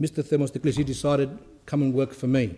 Mr. 0.00 0.24
Themistocles, 0.24 0.76
he 0.76 0.84
decided, 0.84 1.38
come 1.66 1.82
and 1.82 1.92
work 1.92 2.12
for 2.12 2.26
me. 2.26 2.56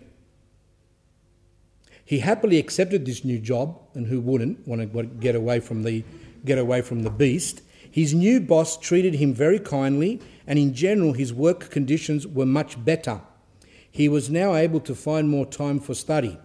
He 2.05 2.19
happily 2.19 2.57
accepted 2.57 3.05
this 3.05 3.23
new 3.23 3.39
job, 3.39 3.79
and 3.93 4.07
who 4.07 4.19
wouldn't 4.19 4.67
want 4.67 4.81
to 4.81 5.03
get 5.03 5.35
away 5.35 5.59
from 5.59 5.83
the, 5.83 6.03
get 6.45 6.57
away 6.57 6.81
from 6.81 7.03
the 7.03 7.09
beast? 7.09 7.61
His 7.89 8.13
new 8.13 8.39
boss 8.39 8.77
treated 8.77 9.15
him 9.15 9.33
very 9.33 9.59
kindly, 9.59 10.21
and 10.45 10.59
in 10.59 10.73
general, 10.73 11.13
his 11.13 11.33
work 11.33 11.69
conditions 11.69 12.27
were 12.27 12.45
much 12.45 12.83
better. 12.83 13.21
He 13.89 14.07
was 14.07 14.29
now 14.29 14.55
able 14.55 14.81
to 14.81 14.93
find 14.93 15.29
more 15.29 15.45
time 15.45 15.79
for 15.79 15.93
study. 15.93 16.37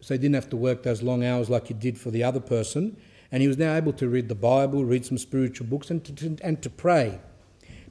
So 0.00 0.14
he 0.14 0.18
didn't 0.18 0.34
have 0.34 0.50
to 0.50 0.56
work 0.56 0.82
those 0.82 1.02
long 1.02 1.24
hours 1.24 1.50
like 1.50 1.68
he 1.68 1.74
did 1.74 1.98
for 1.98 2.10
the 2.10 2.24
other 2.24 2.40
person, 2.40 2.96
and 3.32 3.42
he 3.42 3.48
was 3.48 3.58
now 3.58 3.76
able 3.76 3.92
to 3.94 4.08
read 4.08 4.28
the 4.28 4.34
Bible, 4.34 4.84
read 4.84 5.06
some 5.06 5.18
spiritual 5.18 5.66
books, 5.66 5.90
and 5.90 6.04
to, 6.04 6.36
and 6.42 6.62
to 6.62 6.70
pray. 6.70 7.20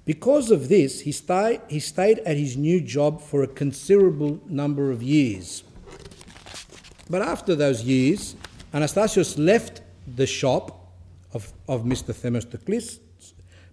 Because 0.06 0.52
of 0.52 0.70
this, 0.70 1.02
he, 1.02 1.12
stay, 1.12 1.62
he 1.68 1.80
stayed 1.80 2.20
at 2.20 2.36
his 2.36 2.58
new 2.58 2.82
job 2.82 3.22
for 3.22 3.44
a 3.44 3.48
considerable 3.48 4.42
number 4.48 4.92
of 4.92 5.04
years. 5.04 5.64
But 7.10 7.22
after 7.22 7.56
those 7.56 7.84
years, 7.84 8.36
Anastasios 8.74 9.38
left 9.38 9.82
the 10.16 10.26
shop 10.28 10.94
of, 11.34 11.52
of 11.68 11.84
Mr. 11.84 12.14
Themistocles 12.14 13.00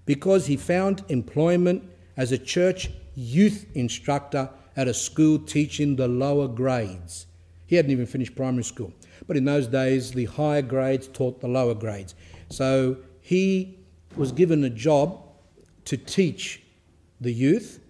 because 0.05 0.47
he 0.47 0.57
found 0.57 1.05
employment 1.09 1.85
as 2.17 2.33
a 2.33 2.39
church 2.39 2.91
youth 3.15 3.67
instructor 3.75 4.51
at 4.77 4.89
a 4.89 4.95
school 4.95 5.39
teaching 5.39 5.97
the 5.97 6.07
lower 6.07 6.49
grades. 6.49 7.27
He 7.67 7.77
hadn't 7.77 7.91
even 7.91 8.07
finished 8.07 8.37
primary 8.37 8.65
school. 8.65 8.93
But 9.27 9.37
in 9.37 9.45
those 9.45 9.67
days, 9.67 10.13
the 10.13 10.27
higher 10.27 10.63
grades 10.63 11.09
taught 11.09 11.41
the 11.41 11.49
lower 11.49 11.75
grades. 11.75 12.15
So 12.51 12.99
he 13.21 13.79
was 14.17 14.33
given 14.33 14.65
a 14.65 14.71
job 14.71 15.21
to 15.87 15.97
teach 15.97 16.63
the 17.21 17.33
youth 17.33 17.81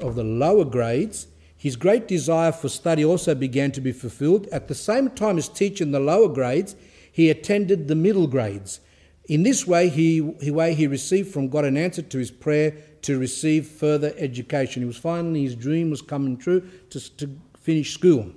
of 0.00 0.14
the 0.14 0.24
lower 0.24 0.64
grades, 0.64 1.28
his 1.56 1.76
great 1.76 2.06
desire 2.06 2.52
for 2.52 2.68
study 2.68 3.04
also 3.04 3.34
began 3.34 3.72
to 3.72 3.80
be 3.80 3.92
fulfilled. 3.92 4.46
At 4.48 4.68
the 4.68 4.74
same 4.74 5.08
time 5.10 5.38
as 5.38 5.48
teaching 5.48 5.92
the 5.92 6.00
lower 6.00 6.28
grades, 6.28 6.76
he 7.10 7.30
attended 7.30 7.88
the 7.88 7.94
middle 7.94 8.26
grades. 8.26 8.80
In 9.26 9.44
this 9.44 9.66
way, 9.66 9.88
he, 9.88 10.20
way 10.20 10.74
he 10.74 10.86
received 10.86 11.32
from 11.32 11.48
God 11.48 11.64
an 11.64 11.78
answer 11.78 12.02
to 12.02 12.18
his 12.18 12.30
prayer 12.30 12.76
to 13.02 13.18
receive 13.18 13.66
further 13.66 14.12
education. 14.18 14.82
He 14.82 14.86
was 14.86 14.98
finally, 14.98 15.44
his 15.44 15.56
dream 15.56 15.88
was 15.88 16.02
coming 16.02 16.36
true 16.36 16.68
to, 16.90 17.16
to 17.16 17.30
finish 17.58 17.94
school 17.94 18.30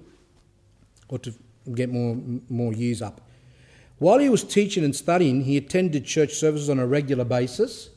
or 1.10 1.20
to 1.20 1.34
get 1.74 1.90
more, 1.90 2.18
more 2.50 2.74
years 2.74 3.02
up. 3.02 3.22
While 4.00 4.20
he 4.20 4.30
was 4.30 4.44
teaching 4.44 4.84
and 4.84 4.96
studying, 4.96 5.42
he 5.42 5.58
attended 5.58 6.06
church 6.06 6.34
services 6.34 6.70
on 6.70 6.80
a 6.80 6.86
regular 6.86 7.26
basis. 7.26 7.90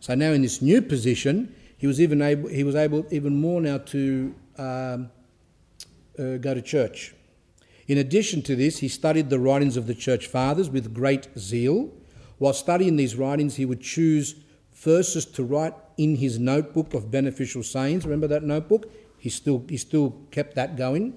So 0.00 0.14
now 0.14 0.32
in 0.32 0.42
this 0.42 0.60
new 0.60 0.82
position, 0.82 1.54
he 1.78 1.86
was 1.86 2.00
even 2.00 2.20
able, 2.22 2.48
he 2.48 2.64
was 2.64 2.74
able 2.74 3.06
even 3.10 3.40
more 3.40 3.60
now 3.60 3.78
to 3.78 4.34
um, 4.58 5.10
uh, 6.18 6.36
go 6.38 6.54
to 6.54 6.62
church. 6.62 7.14
In 7.86 7.98
addition 7.98 8.42
to 8.42 8.56
this, 8.56 8.78
he 8.78 8.88
studied 8.88 9.30
the 9.30 9.38
writings 9.38 9.76
of 9.76 9.86
the 9.86 9.94
church 9.94 10.26
fathers 10.26 10.70
with 10.70 10.94
great 10.94 11.28
zeal. 11.38 11.90
While 12.38 12.54
studying 12.54 12.96
these 12.96 13.14
writings, 13.16 13.56
he 13.56 13.64
would 13.64 13.80
choose 13.80 14.34
verses 14.72 15.24
to 15.26 15.44
write 15.44 15.74
in 15.96 16.16
his 16.16 16.38
notebook 16.38 16.94
of 16.94 17.10
beneficial 17.10 17.62
sayings. 17.62 18.04
Remember 18.04 18.26
that 18.26 18.42
notebook? 18.42 18.90
He 19.18 19.28
still, 19.28 19.64
he 19.68 19.76
still 19.76 20.16
kept 20.30 20.54
that 20.56 20.76
going. 20.76 21.16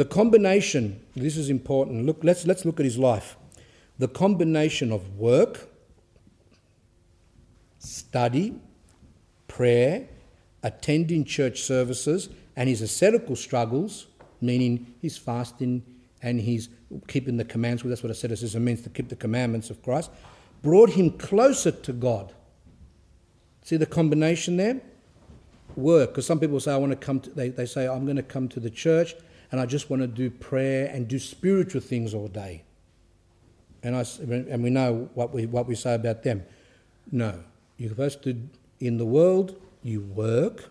The 0.00 0.06
combination, 0.06 0.98
this 1.14 1.36
is 1.36 1.50
important. 1.50 2.06
Look, 2.06 2.24
let's, 2.24 2.46
let's 2.46 2.64
look 2.64 2.80
at 2.80 2.86
his 2.86 2.96
life. 2.96 3.36
The 3.98 4.08
combination 4.08 4.92
of 4.92 5.18
work, 5.18 5.68
study, 7.78 8.54
prayer, 9.46 10.08
attending 10.62 11.26
church 11.26 11.60
services, 11.60 12.30
and 12.56 12.66
his 12.66 12.80
ascetical 12.80 13.36
struggles, 13.36 14.06
meaning 14.40 14.94
his 15.02 15.18
fasting 15.18 15.82
and 16.22 16.40
his 16.40 16.70
keeping 17.06 17.36
the 17.36 17.44
commandments, 17.44 17.84
well, 17.84 17.90
that's 17.90 18.02
what 18.02 18.10
asceticism 18.10 18.64
means, 18.64 18.80
to 18.80 18.88
keep 18.88 19.10
the 19.10 19.16
commandments 19.16 19.68
of 19.68 19.82
Christ, 19.82 20.10
brought 20.62 20.88
him 20.88 21.10
closer 21.10 21.72
to 21.72 21.92
God. 21.92 22.32
See 23.64 23.76
the 23.76 23.84
combination 23.84 24.56
there? 24.56 24.80
Work, 25.76 26.12
because 26.12 26.24
some 26.24 26.40
people 26.40 26.58
say, 26.58 26.72
I 26.72 26.78
want 26.78 26.92
to 26.92 26.96
come 26.96 27.20
to, 27.20 27.28
they, 27.28 27.50
they 27.50 27.66
say, 27.66 27.86
I'm 27.86 28.06
going 28.06 28.16
to 28.16 28.22
come 28.22 28.48
to 28.48 28.60
the 28.60 28.70
church 28.70 29.14
and 29.50 29.60
I 29.60 29.66
just 29.66 29.90
want 29.90 30.02
to 30.02 30.06
do 30.06 30.30
prayer 30.30 30.90
and 30.92 31.08
do 31.08 31.18
spiritual 31.18 31.80
things 31.80 32.14
all 32.14 32.28
day. 32.28 32.64
And, 33.82 33.96
I, 33.96 34.04
and 34.20 34.62
we 34.62 34.70
know 34.70 35.08
what 35.14 35.32
we, 35.32 35.46
what 35.46 35.66
we 35.66 35.74
say 35.74 35.94
about 35.94 36.22
them. 36.22 36.44
No, 37.10 37.42
you're 37.76 37.90
supposed 37.90 38.22
to, 38.24 38.36
in 38.78 38.98
the 38.98 39.06
world, 39.06 39.60
you 39.82 40.02
work, 40.02 40.70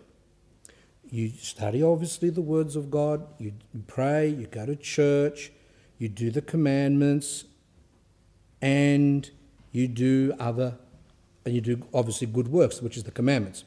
you 1.10 1.30
study 1.30 1.82
obviously 1.82 2.30
the 2.30 2.40
words 2.40 2.76
of 2.76 2.90
God, 2.90 3.26
you 3.38 3.52
pray, 3.88 4.28
you 4.28 4.46
go 4.46 4.64
to 4.64 4.76
church, 4.76 5.50
you 5.98 6.08
do 6.08 6.30
the 6.30 6.40
commandments, 6.40 7.44
and 8.62 9.28
you 9.72 9.88
do 9.88 10.34
other, 10.38 10.76
and 11.44 11.54
you 11.54 11.60
do 11.60 11.82
obviously 11.92 12.26
good 12.26 12.48
works, 12.48 12.80
which 12.80 12.96
is 12.96 13.04
the 13.04 13.10
commandments. 13.10 13.64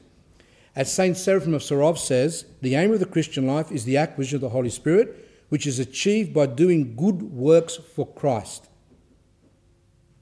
As 0.75 0.91
Saint 0.91 1.17
Seraphim 1.17 1.53
of 1.53 1.61
Sarov 1.61 1.99
says, 1.99 2.45
the 2.61 2.75
aim 2.75 2.91
of 2.93 2.99
the 2.99 3.05
Christian 3.05 3.45
life 3.45 3.71
is 3.71 3.85
the 3.85 3.97
acquisition 3.97 4.37
of 4.37 4.41
the 4.41 4.49
Holy 4.49 4.71
Spirit, 4.71 5.29
which 5.49 5.67
is 5.67 5.77
achieved 5.77 6.33
by 6.33 6.47
doing 6.47 6.95
good 6.95 7.21
works 7.21 7.75
for 7.75 8.07
Christ. 8.07 8.69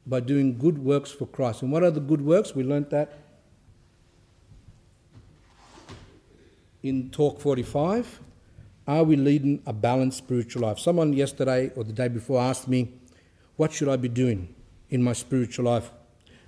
By 0.06 0.20
doing 0.20 0.58
good 0.58 0.78
works 0.78 1.10
for 1.10 1.26
Christ. 1.26 1.62
And 1.62 1.72
what 1.72 1.84
are 1.84 1.92
the 1.92 2.02
good 2.02 2.22
works? 2.22 2.54
We 2.54 2.64
learnt 2.64 2.90
that 2.90 3.18
in 6.84 7.12
Talk 7.12 7.40
45. 7.40 8.20
Are 8.88 9.04
we 9.04 9.16
leading 9.16 9.62
a 9.66 9.72
balanced 9.72 10.18
spiritual 10.18 10.64
life? 10.64 10.80
Someone 10.80 11.14
yesterday 11.14 11.72
or 11.76 11.86
the 11.86 11.94
day 11.94 12.10
before 12.10 12.42
asked 12.42 12.68
me, 12.68 12.92
What 13.56 13.72
should 13.72 13.88
I 13.88 13.96
be 13.96 14.10
doing 14.10 14.54
in 14.90 15.02
my 15.02 15.14
spiritual 15.14 15.66
life? 15.66 15.92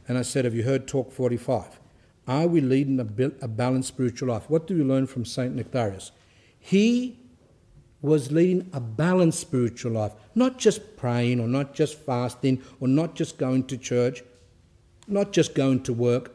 And 0.08 0.18
I 0.18 0.24
said, 0.24 0.44
Have 0.44 0.56
you 0.56 0.64
heard 0.64 0.88
Talk 0.88 1.12
45? 1.12 1.80
Are 2.28 2.48
we 2.48 2.62
leading 2.62 3.00
a, 3.00 3.48
balanced 3.48 3.90
spiritual 3.90 4.30
life? 4.30 4.50
What 4.50 4.68
do 4.68 4.78
we 4.78 4.84
learn 4.84 5.08
from 5.08 5.26
St. 5.26 5.56
Nektarios? 5.56 6.12
He 6.58 7.20
was 8.02 8.32
leading 8.32 8.70
a 8.74 8.80
balanced 8.80 9.40
spiritual 9.40 9.94
life, 9.94 10.14
not 10.36 10.58
just 10.58 10.96
praying 10.96 11.40
or 11.40 11.48
not 11.48 11.74
just 11.74 11.98
fasting 12.00 12.62
or 12.80 12.88
not 12.88 13.16
just 13.16 13.38
going 13.38 13.66
to 13.66 13.78
church, 13.78 14.24
not 15.08 15.34
just 15.34 15.54
going 15.54 15.84
to 15.84 15.94
work. 15.94 16.32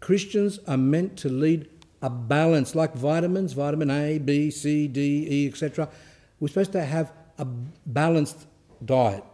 Christians 0.00 0.58
are 0.66 0.76
meant 0.76 1.16
to 1.18 1.28
lead 1.28 1.68
a 2.02 2.10
balance, 2.10 2.74
like 2.74 2.94
vitamins, 2.94 3.54
vitamin 3.54 3.90
A, 3.90 4.18
B, 4.18 4.50
C, 4.50 4.86
D, 4.86 5.26
E, 5.28 5.48
etc. 5.48 5.88
We're 6.38 6.48
supposed 6.48 6.72
to 6.72 6.84
have 6.84 7.12
a 7.38 7.46
balanced 7.86 8.46
diet. 8.84 9.24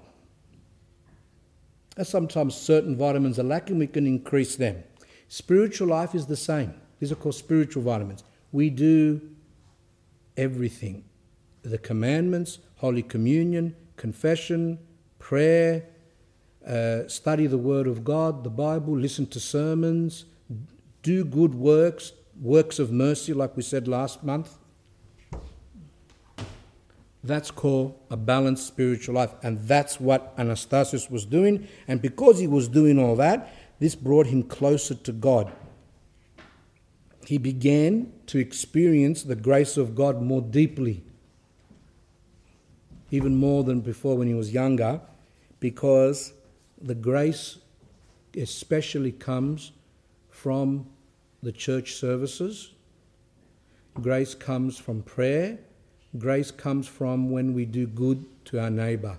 As 1.97 2.09
sometimes 2.09 2.55
certain 2.56 2.97
vitamins 2.97 3.39
are 3.39 3.44
lacking, 3.44 3.78
we 3.78 3.86
can 3.86 4.06
increase 4.06 4.56
them. 4.56 4.82
Spiritual 5.35 5.89
life 5.89 6.15
is 6.15 6.27
the 6.27 6.36
same. 6.36 6.73
These 7.01 7.11
are 7.11 7.16
called 7.16 7.35
spiritual 7.35 7.82
vitamins. 7.82 8.23
We 8.52 8.70
do 8.70 9.20
everything 10.36 11.02
the 11.65 11.77
commandments, 11.77 12.61
Holy 12.77 13.02
Communion, 13.02 13.74
confession, 13.97 14.78
prayer, 15.19 15.86
uh, 16.65 17.09
study 17.09 17.48
the 17.48 17.59
Word 17.59 17.89
of 17.89 18.05
God, 18.05 18.44
the 18.44 18.51
Bible, 18.51 18.97
listen 18.97 19.27
to 19.27 19.40
sermons, 19.40 20.27
do 21.02 21.24
good 21.24 21.56
works, 21.56 22.12
works 22.40 22.78
of 22.78 22.93
mercy, 22.93 23.32
like 23.32 23.56
we 23.56 23.65
said 23.65 23.89
last 23.89 24.23
month. 24.23 24.56
That's 27.24 27.51
called 27.51 27.98
a 28.09 28.16
balanced 28.16 28.69
spiritual 28.69 29.16
life. 29.16 29.32
And 29.43 29.59
that's 29.62 29.98
what 29.98 30.36
Anastasios 30.36 31.11
was 31.11 31.24
doing. 31.24 31.66
And 31.89 32.01
because 32.01 32.39
he 32.39 32.47
was 32.47 32.69
doing 32.69 33.01
all 33.01 33.16
that, 33.16 33.52
this 33.79 33.95
brought 33.95 34.27
him 34.27 34.43
closer 34.43 34.95
to 34.95 35.13
God. 35.13 35.53
He 37.27 37.39
began 37.39 38.13
to 38.27 38.39
experience 38.39 39.23
the 39.23 39.37
grace 39.37 39.77
of 39.77 39.95
God 39.95 40.21
more 40.23 40.43
deeply, 40.43 41.03
even 43.11 43.35
more 43.35 43.65
than 43.65 43.81
before 43.81 44.17
when 44.17 44.29
he 44.29 44.35
was 44.35 44.53
younger, 44.53 45.01
because 45.61 46.33
the 46.81 46.95
grace 46.95 47.59
especially 48.37 49.13
comes 49.13 49.73
from 50.31 50.87
the 51.43 51.53
church 51.53 51.95
services. 51.95 52.73
Grace 54.01 54.35
comes 54.35 54.77
from 54.77 55.03
prayer. 55.03 55.59
Grace 56.19 56.51
comes 56.51 56.87
from 56.87 57.31
when 57.31 57.55
we 57.55 57.65
do 57.65 57.87
good 57.87 58.25
to 58.47 58.61
our 58.61 58.71
neighbour. 58.71 59.19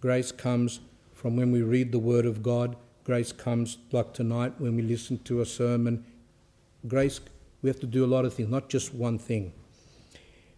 Grace 0.00 0.32
comes 0.32 0.80
from 1.12 1.36
when 1.36 1.52
we 1.52 1.62
read 1.62 1.92
the 1.92 1.98
Word 1.98 2.26
of 2.26 2.42
God 2.42 2.76
Grace 3.04 3.32
comes 3.32 3.76
like 3.92 4.14
tonight 4.14 4.54
when 4.58 4.76
we 4.76 4.82
listen 4.82 5.18
to 5.24 5.42
a 5.42 5.46
sermon. 5.46 6.04
Grace, 6.88 7.20
we 7.60 7.68
have 7.68 7.80
to 7.80 7.86
do 7.86 8.04
a 8.04 8.06
lot 8.06 8.24
of 8.24 8.32
things, 8.32 8.48
not 8.48 8.70
just 8.70 8.94
one 8.94 9.18
thing. 9.18 9.52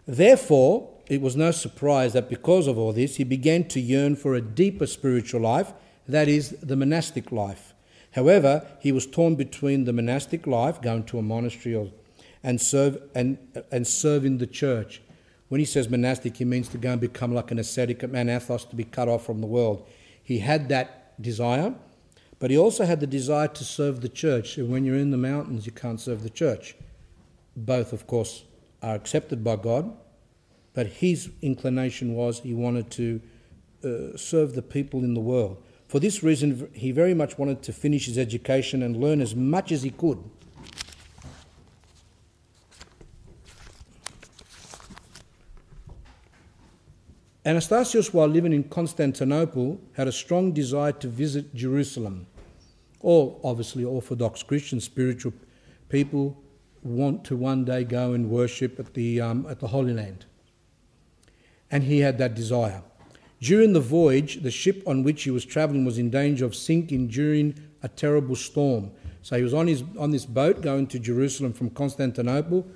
Therefore, 0.06 0.88
it 1.08 1.20
was 1.20 1.34
no 1.34 1.50
surprise 1.50 2.12
that 2.12 2.28
because 2.28 2.68
of 2.68 2.78
all 2.78 2.92
this, 2.92 3.16
he 3.16 3.24
began 3.24 3.64
to 3.68 3.80
yearn 3.80 4.14
for 4.14 4.34
a 4.34 4.40
deeper 4.40 4.86
spiritual 4.86 5.40
life, 5.40 5.72
that 6.06 6.28
is, 6.28 6.50
the 6.62 6.76
monastic 6.76 7.32
life. 7.32 7.74
However, 8.12 8.66
he 8.80 8.92
was 8.92 9.06
torn 9.06 9.34
between 9.34 9.84
the 9.84 9.92
monastic 9.92 10.46
life, 10.46 10.80
going 10.80 11.04
to 11.04 11.18
a 11.18 11.22
monastery, 11.22 11.74
or, 11.74 11.90
and 12.42 12.60
serve 12.60 12.98
and 13.14 13.38
and 13.72 13.86
serve 13.86 14.24
in 14.24 14.38
the 14.38 14.46
church. 14.46 15.02
When 15.48 15.58
he 15.58 15.64
says 15.64 15.88
monastic, 15.88 16.36
he 16.36 16.44
means 16.44 16.68
to 16.68 16.78
go 16.78 16.92
and 16.92 17.00
become 17.00 17.34
like 17.34 17.50
an 17.50 17.58
ascetic, 17.58 18.08
man 18.08 18.28
athos, 18.28 18.64
to 18.66 18.76
be 18.76 18.84
cut 18.84 19.08
off 19.08 19.26
from 19.26 19.40
the 19.40 19.46
world. 19.46 19.86
He 20.22 20.38
had 20.38 20.68
that 20.68 21.20
desire, 21.20 21.74
but 22.38 22.50
he 22.50 22.58
also 22.58 22.84
had 22.84 23.00
the 23.00 23.06
desire 23.06 23.48
to 23.48 23.64
serve 23.64 24.00
the 24.00 24.08
church. 24.08 24.58
And 24.58 24.70
when 24.70 24.84
you're 24.84 24.98
in 24.98 25.10
the 25.10 25.16
mountains, 25.16 25.66
you 25.66 25.72
can't 25.72 26.00
serve 26.00 26.22
the 26.22 26.30
church. 26.30 26.76
Both, 27.56 27.92
of 27.92 28.06
course, 28.06 28.44
are 28.82 28.94
accepted 28.94 29.42
by 29.42 29.56
God, 29.56 29.96
but 30.74 30.86
his 30.86 31.30
inclination 31.40 32.14
was 32.14 32.40
he 32.40 32.52
wanted 32.52 32.90
to 32.92 33.20
uh, 33.82 34.16
serve 34.16 34.54
the 34.54 34.62
people 34.62 35.00
in 35.00 35.14
the 35.14 35.20
world. 35.20 35.62
For 35.88 36.00
this 36.00 36.22
reason, 36.22 36.68
he 36.74 36.90
very 36.90 37.14
much 37.14 37.38
wanted 37.38 37.62
to 37.62 37.72
finish 37.72 38.06
his 38.06 38.18
education 38.18 38.82
and 38.82 38.96
learn 38.96 39.20
as 39.20 39.34
much 39.34 39.72
as 39.72 39.82
he 39.82 39.90
could. 39.90 40.18
Anastasios, 47.46 48.12
while 48.12 48.26
living 48.26 48.52
in 48.52 48.64
Constantinople, 48.64 49.80
had 49.92 50.08
a 50.08 50.12
strong 50.12 50.50
desire 50.50 50.90
to 50.90 51.06
visit 51.06 51.54
Jerusalem. 51.54 52.26
All, 53.00 53.40
obviously, 53.44 53.84
Orthodox 53.84 54.42
Christian 54.42 54.80
spiritual 54.80 55.32
people 55.88 56.36
want 56.82 57.24
to 57.26 57.36
one 57.36 57.64
day 57.64 57.84
go 57.84 58.14
and 58.14 58.28
worship 58.28 58.80
at 58.80 58.94
the, 58.94 59.20
um, 59.20 59.46
at 59.48 59.60
the 59.60 59.68
Holy 59.68 59.94
Land. 59.94 60.26
And 61.70 61.84
he 61.84 62.00
had 62.00 62.18
that 62.18 62.34
desire. 62.34 62.82
During 63.40 63.74
the 63.74 63.80
voyage, 63.80 64.42
the 64.42 64.50
ship 64.50 64.82
on 64.84 65.04
which 65.04 65.22
he 65.22 65.30
was 65.30 65.44
travelling 65.44 65.84
was 65.84 65.98
in 65.98 66.10
danger 66.10 66.44
of 66.44 66.56
sinking 66.56 67.06
during 67.06 67.54
a 67.80 67.88
terrible 67.88 68.34
storm. 68.34 68.90
So 69.22 69.36
he 69.36 69.44
was 69.44 69.54
on, 69.54 69.68
his, 69.68 69.84
on 69.96 70.10
this 70.10 70.26
boat 70.26 70.62
going 70.62 70.88
to 70.88 70.98
Jerusalem 70.98 71.52
from 71.52 71.70
Constantinople, 71.70 72.66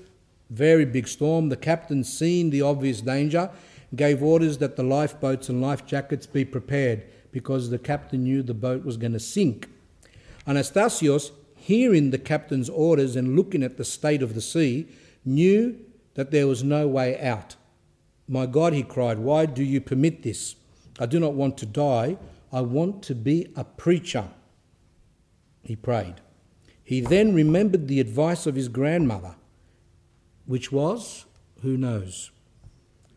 very 0.49 0.85
big 0.85 1.09
storm. 1.09 1.49
The 1.49 1.57
captain, 1.57 2.05
seeing 2.05 2.51
the 2.51 2.63
obvious 2.63 3.01
danger, 3.01 3.51
gave 3.95 4.23
orders 4.23 4.59
that 4.59 4.77
the 4.77 4.83
lifeboats 4.83 5.49
and 5.49 5.61
life 5.61 5.85
jackets 5.87 6.27
be 6.27 6.45
prepared 6.45 7.05
because 7.33 7.71
the 7.71 7.79
captain 7.79 8.25
knew 8.25 8.43
the 8.43 8.55
boat 8.55 8.85
was 8.85 8.97
going 8.97 9.13
to 9.13 9.21
sink. 9.21 9.69
Anastasios, 10.47 11.33
hearing 11.57 12.11
the 12.11 12.19
captain's 12.19 12.69
orders 12.69 13.17
and 13.17 13.37
looking 13.37 13.63
at 13.63 13.77
the 13.77 13.85
state 13.85 14.23
of 14.23 14.35
the 14.35 14.41
sea, 14.41 14.87
knew 15.25 15.79
that 16.15 16.31
there 16.31 16.47
was 16.47 16.65
no 16.65 16.89
way 16.89 17.21
out. 17.21 17.57
My 18.27 18.47
God, 18.47 18.73
he 18.73 18.83
cried, 18.83 19.19
why 19.19 19.47
do 19.47 19.63
you 19.63 19.81
permit 19.81 20.23
this? 20.23 20.55
I 20.99 21.07
do 21.07 21.19
not 21.19 21.35
want 21.35 21.59
to 21.59 21.67
die. 21.67 22.17
I 22.53 22.61
want 22.61 23.03
to 23.05 23.15
be 23.15 23.49
a 23.57 23.65
preacher. 23.65 24.29
He 25.63 25.77
prayed. 25.77 26.15
He 26.83 27.01
then 27.01 27.35
remembered 27.35 27.87
the 27.87 28.01
advice 28.01 28.47
of 28.47 28.57
his 28.57 28.69
grandmother, 28.69 29.37
which 30.47 30.73
was, 30.73 31.27
who 31.63 31.77
knows? 31.77 32.31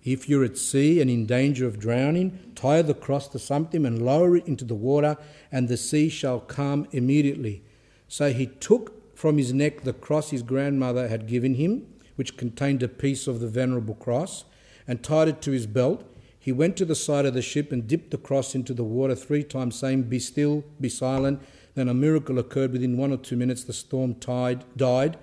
If 0.03 0.27
you're 0.27 0.43
at 0.43 0.57
sea 0.57 0.99
and 0.99 1.09
in 1.09 1.25
danger 1.25 1.65
of 1.65 1.79
drowning, 1.79 2.51
tie 2.55 2.81
the 2.81 2.93
cross 2.93 3.29
to 3.29 3.39
something 3.39 3.85
and 3.85 4.05
lower 4.05 4.35
it 4.35 4.47
into 4.47 4.65
the 4.65 4.75
water, 4.75 5.17
and 5.51 5.67
the 5.67 5.77
sea 5.77 6.09
shall 6.09 6.41
calm 6.41 6.87
immediately. 6.91 7.63
So 8.09 8.33
he 8.33 8.47
took 8.47 9.17
from 9.17 9.37
his 9.37 9.53
neck 9.53 9.83
the 9.83 9.93
cross 9.93 10.31
his 10.31 10.43
grandmother 10.43 11.07
had 11.07 11.27
given 11.27 11.55
him, 11.55 11.87
which 12.15 12.35
contained 12.35 12.83
a 12.83 12.89
piece 12.89 13.27
of 13.27 13.39
the 13.39 13.47
venerable 13.47 13.95
cross, 13.95 14.43
and 14.85 15.01
tied 15.01 15.29
it 15.29 15.41
to 15.43 15.51
his 15.51 15.67
belt. 15.67 16.03
He 16.37 16.51
went 16.51 16.75
to 16.77 16.85
the 16.85 16.95
side 16.95 17.25
of 17.25 17.33
the 17.33 17.41
ship 17.41 17.71
and 17.71 17.87
dipped 17.87 18.11
the 18.11 18.17
cross 18.17 18.53
into 18.53 18.73
the 18.73 18.83
water 18.83 19.15
three 19.15 19.43
times, 19.43 19.77
saying, 19.77 20.03
Be 20.03 20.19
still, 20.19 20.65
be 20.81 20.89
silent. 20.89 21.41
Then 21.75 21.87
a 21.87 21.93
miracle 21.93 22.37
occurred. 22.37 22.73
Within 22.73 22.97
one 22.97 23.13
or 23.13 23.17
two 23.17 23.37
minutes, 23.37 23.63
the 23.63 23.71
storm 23.71 24.13
died, 24.19 25.17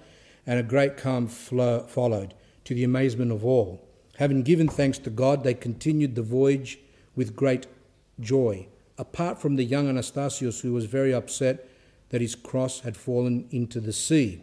and 0.46 0.58
a 0.58 0.62
great 0.62 0.96
calm 0.96 1.28
followed, 1.28 2.34
to 2.64 2.74
the 2.74 2.84
amazement 2.84 3.30
of 3.30 3.44
all. 3.44 3.86
Having 4.20 4.42
given 4.42 4.68
thanks 4.68 4.98
to 4.98 5.08
God, 5.08 5.44
they 5.44 5.54
continued 5.54 6.14
the 6.14 6.20
voyage 6.20 6.78
with 7.16 7.34
great 7.34 7.66
joy, 8.20 8.66
apart 8.98 9.40
from 9.40 9.56
the 9.56 9.64
young 9.64 9.86
Anastasios, 9.86 10.60
who 10.60 10.74
was 10.74 10.84
very 10.84 11.14
upset 11.14 11.66
that 12.10 12.20
his 12.20 12.34
cross 12.34 12.80
had 12.80 12.98
fallen 12.98 13.48
into 13.50 13.80
the 13.80 13.94
sea. 13.94 14.42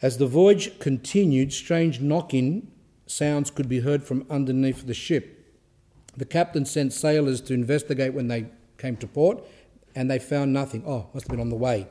As 0.00 0.16
the 0.16 0.26
voyage 0.26 0.78
continued, 0.78 1.52
strange 1.52 2.00
knocking 2.00 2.72
sounds 3.04 3.50
could 3.50 3.68
be 3.68 3.80
heard 3.80 4.02
from 4.02 4.24
underneath 4.30 4.86
the 4.86 4.94
ship. 4.94 5.54
The 6.16 6.24
captain 6.24 6.64
sent 6.64 6.94
sailors 6.94 7.42
to 7.42 7.52
investigate 7.52 8.14
when 8.14 8.28
they 8.28 8.46
came 8.78 8.96
to 8.96 9.06
port, 9.06 9.44
and 9.94 10.10
they 10.10 10.18
found 10.18 10.54
nothing. 10.54 10.84
Oh, 10.86 11.08
must 11.12 11.26
have 11.26 11.30
been 11.32 11.38
on 11.38 11.50
the 11.50 11.54
way. 11.54 11.86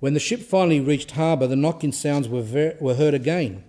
When 0.00 0.14
the 0.14 0.20
ship 0.20 0.40
finally 0.40 0.80
reached 0.80 1.12
harbour, 1.12 1.46
the 1.46 1.54
knocking 1.54 1.92
sounds 1.92 2.28
were, 2.28 2.42
ver- 2.42 2.76
were 2.80 2.96
heard 2.96 3.14
again. 3.14 3.62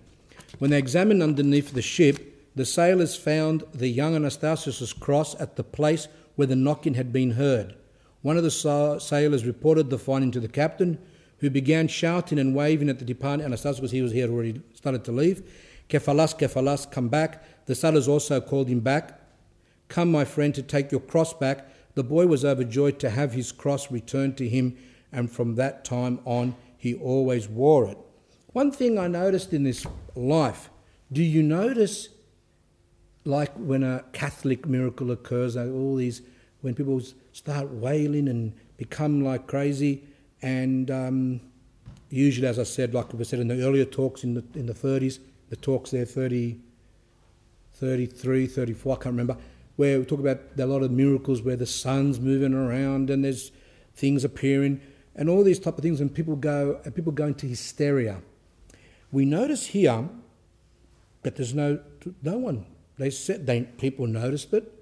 When 0.58 0.70
they 0.70 0.78
examined 0.78 1.22
underneath 1.22 1.72
the 1.72 1.82
ship, 1.82 2.54
the 2.56 2.64
sailors 2.64 3.14
found 3.14 3.64
the 3.72 3.88
young 3.88 4.16
Anastasios's 4.16 4.92
cross 4.92 5.38
at 5.40 5.56
the 5.56 5.62
place 5.62 6.08
where 6.34 6.46
the 6.46 6.56
knocking 6.56 6.94
had 6.94 7.12
been 7.12 7.32
heard. 7.32 7.74
One 8.22 8.36
of 8.36 8.42
the 8.42 8.98
sailors 9.00 9.44
reported 9.44 9.90
the 9.90 9.98
finding 9.98 10.30
to 10.32 10.40
the 10.40 10.48
captain, 10.48 10.98
who 11.38 11.50
began 11.50 11.86
shouting 11.86 12.38
and 12.38 12.54
waving 12.54 12.88
at 12.88 12.98
the 12.98 13.04
departing 13.04 13.46
Anastasios 13.46 13.76
because 13.76 13.92
he 13.92 14.02
was 14.02 14.12
here 14.12 14.28
already 14.28 14.60
started 14.74 15.04
to 15.04 15.12
leave. 15.12 15.48
Kephalas, 15.88 16.36
Kephalas, 16.36 16.90
come 16.90 17.08
back. 17.08 17.66
The 17.66 17.76
sailors 17.76 18.08
also 18.08 18.40
called 18.40 18.68
him 18.68 18.80
back. 18.80 19.20
Come, 19.86 20.10
my 20.10 20.24
friend, 20.24 20.54
to 20.56 20.62
take 20.62 20.90
your 20.90 21.00
cross 21.00 21.32
back. 21.32 21.68
The 21.94 22.02
boy 22.02 22.26
was 22.26 22.44
overjoyed 22.44 22.98
to 23.00 23.10
have 23.10 23.32
his 23.32 23.52
cross 23.52 23.90
returned 23.90 24.36
to 24.38 24.48
him, 24.48 24.76
and 25.12 25.30
from 25.30 25.54
that 25.54 25.84
time 25.84 26.18
on, 26.24 26.56
he 26.76 26.94
always 26.94 27.48
wore 27.48 27.88
it. 27.88 27.98
One 28.52 28.72
thing 28.72 28.98
I 28.98 29.06
noticed 29.06 29.52
in 29.52 29.62
this 29.62 29.86
life 30.18 30.70
do 31.10 31.22
you 31.22 31.42
notice, 31.42 32.08
like 33.24 33.52
when 33.54 33.82
a 33.82 34.04
Catholic 34.12 34.66
miracle 34.66 35.10
occurs, 35.10 35.56
all 35.56 35.96
these, 35.96 36.22
when 36.60 36.74
people 36.74 37.00
start 37.32 37.70
wailing 37.70 38.28
and 38.28 38.52
become 38.76 39.24
like 39.24 39.46
crazy, 39.46 40.04
and 40.42 40.90
um, 40.90 41.40
usually, 42.10 42.46
as 42.46 42.58
I 42.58 42.64
said, 42.64 42.92
like 42.92 43.12
we 43.14 43.24
said 43.24 43.40
in 43.40 43.48
the 43.48 43.62
earlier 43.62 43.86
talks 43.86 44.22
in 44.22 44.34
the, 44.34 44.44
in 44.54 44.66
the 44.66 44.74
30s, 44.74 45.18
the 45.48 45.56
talks 45.56 45.90
there, 45.92 46.04
30, 46.04 46.58
33, 47.74 48.46
34, 48.46 48.92
I 48.92 48.96
can't 48.96 49.06
remember, 49.06 49.36
where 49.76 49.98
we 49.98 50.04
talk 50.04 50.20
about 50.20 50.40
a 50.58 50.66
lot 50.66 50.82
of 50.82 50.90
miracles 50.90 51.40
where 51.40 51.56
the 51.56 51.66
sun's 51.66 52.20
moving 52.20 52.52
around 52.52 53.08
and 53.08 53.24
there's 53.24 53.50
things 53.94 54.24
appearing 54.24 54.80
and 55.16 55.28
all 55.28 55.42
these 55.42 55.58
type 55.58 55.76
of 55.76 55.82
things, 55.82 56.00
and 56.00 56.14
people 56.14 56.36
go 56.36 56.80
and 56.84 56.94
people 56.94 57.12
go 57.12 57.26
into 57.26 57.46
hysteria. 57.46 58.20
We 59.10 59.24
notice 59.24 59.66
here 59.66 60.08
that 61.22 61.36
there's 61.36 61.54
no 61.54 61.80
no 62.22 62.38
one. 62.38 62.66
They 62.98 63.10
said 63.10 63.46
they 63.46 63.62
people 63.62 64.06
noticed 64.06 64.52
it. 64.52 64.72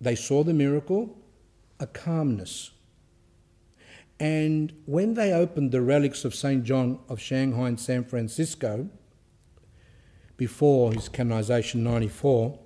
They 0.00 0.14
saw 0.14 0.42
the 0.42 0.54
miracle, 0.54 1.16
a 1.78 1.86
calmness. 1.86 2.70
And 4.18 4.72
when 4.84 5.14
they 5.14 5.32
opened 5.32 5.72
the 5.72 5.80
relics 5.80 6.24
of 6.24 6.34
St. 6.34 6.62
John 6.62 6.98
of 7.08 7.20
Shanghai 7.20 7.68
and 7.68 7.80
San 7.80 8.04
Francisco, 8.04 8.88
before 10.36 10.92
his 10.92 11.08
canonization 11.08 11.82
94, 11.82 12.58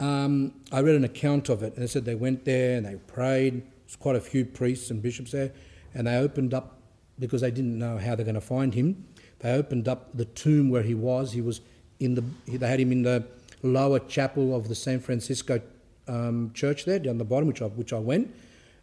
um, 0.00 0.52
I 0.72 0.80
read 0.80 0.96
an 0.96 1.04
account 1.04 1.48
of 1.48 1.62
it. 1.62 1.74
And 1.74 1.82
they 1.82 1.86
said 1.86 2.04
they 2.04 2.16
went 2.16 2.44
there 2.44 2.76
and 2.76 2.86
they 2.86 2.96
prayed. 2.96 3.62
There's 3.86 3.96
quite 3.96 4.16
a 4.16 4.20
few 4.20 4.44
priests 4.44 4.90
and 4.90 5.00
bishops 5.00 5.32
there. 5.32 5.52
And 5.94 6.06
they 6.06 6.16
opened 6.16 6.52
up, 6.52 6.80
because 7.18 7.40
they 7.40 7.50
didn't 7.52 7.78
know 7.78 7.98
how 7.98 8.16
they're 8.16 8.24
going 8.24 8.34
to 8.34 8.40
find 8.40 8.74
him, 8.74 9.06
they 9.40 9.52
opened 9.52 9.88
up 9.88 10.16
the 10.16 10.24
tomb 10.24 10.70
where 10.70 10.82
he 10.82 10.94
was. 10.94 11.32
He 11.32 11.40
was 11.40 11.60
in 12.00 12.14
the, 12.14 12.24
they 12.46 12.66
had 12.66 12.80
him 12.80 12.92
in 12.92 13.02
the 13.02 13.24
lower 13.62 13.98
chapel 13.98 14.54
of 14.54 14.68
the 14.68 14.74
San 14.74 15.00
Francisco 15.00 15.60
um, 16.06 16.50
church 16.54 16.84
there, 16.84 16.98
down 16.98 17.18
the 17.18 17.24
bottom, 17.24 17.48
which 17.48 17.62
I, 17.62 17.66
which 17.66 17.92
I 17.92 17.98
went 17.98 18.34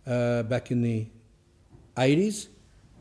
uh, 0.08 0.44
back 0.44 0.72
in 0.72 0.82
the 0.82 1.06
80s, 1.96 2.48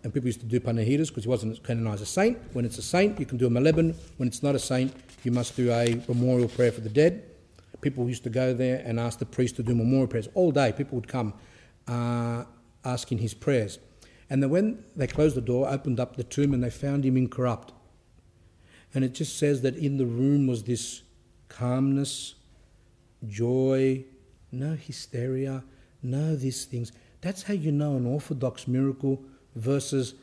and 0.02 0.12
people 0.12 0.26
used 0.28 0.40
to 0.40 0.46
do 0.46 0.60
panahiras 0.60 1.08
because 1.08 1.24
he 1.24 1.28
wasn't 1.28 1.62
canonized 1.62 2.02
a 2.02 2.06
saint. 2.06 2.38
When 2.52 2.64
it's 2.64 2.78
a 2.78 2.82
saint, 2.82 3.18
you 3.20 3.26
can 3.26 3.38
do 3.38 3.46
a 3.46 3.50
Moleben. 3.50 3.94
When 4.16 4.28
it's 4.28 4.42
not 4.42 4.54
a 4.54 4.58
saint, 4.58 4.94
you 5.24 5.30
must 5.30 5.56
do 5.56 5.70
a 5.70 6.00
memorial 6.08 6.48
prayer 6.48 6.72
for 6.72 6.80
the 6.80 6.88
dead. 6.88 7.24
People 7.80 8.08
used 8.08 8.24
to 8.24 8.30
go 8.30 8.52
there 8.52 8.82
and 8.84 9.00
ask 9.00 9.18
the 9.18 9.26
priest 9.26 9.56
to 9.56 9.62
do 9.62 9.74
memorial 9.74 10.06
prayers 10.06 10.28
all 10.34 10.52
day. 10.52 10.72
People 10.72 10.96
would 10.96 11.08
come 11.08 11.32
uh, 11.88 12.44
asking 12.84 13.18
his 13.18 13.34
prayers. 13.34 13.78
And 14.30 14.42
then 14.42 14.50
when 14.50 14.84
they 14.94 15.08
closed 15.08 15.34
the 15.34 15.40
door, 15.40 15.68
opened 15.68 15.98
up 15.98 16.16
the 16.16 16.24
tomb, 16.24 16.54
and 16.54 16.62
they 16.62 16.70
found 16.70 17.04
him 17.04 17.16
incorrupt. 17.16 17.72
And 18.94 19.04
it 19.04 19.12
just 19.12 19.36
says 19.36 19.62
that 19.62 19.76
in 19.76 19.98
the 19.98 20.06
room 20.06 20.46
was 20.46 20.62
this 20.62 21.02
calmness, 21.48 22.36
joy, 23.26 24.04
no 24.52 24.74
hysteria, 24.74 25.64
no 26.02 26.36
these 26.36 26.64
things. 26.64 26.92
That's 27.20 27.42
how 27.42 27.54
you 27.54 27.72
know 27.72 27.96
an 27.96 28.06
orthodox 28.06 28.66
miracle 28.66 29.22
versus 29.54 30.14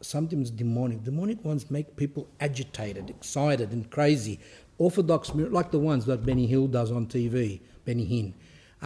something 0.00 0.38
that's 0.38 0.50
demonic. 0.50 1.04
Demonic 1.04 1.44
ones 1.44 1.70
make 1.70 1.96
people 1.96 2.28
agitated, 2.40 3.10
excited, 3.10 3.72
and 3.72 3.90
crazy. 3.90 4.38
Orthodox, 4.78 5.34
like 5.34 5.70
the 5.70 5.78
ones 5.78 6.06
that 6.06 6.24
Benny 6.24 6.46
Hill 6.46 6.68
does 6.68 6.92
on 6.92 7.06
TV, 7.06 7.60
Benny 7.84 8.06
Hinn, 8.06 8.32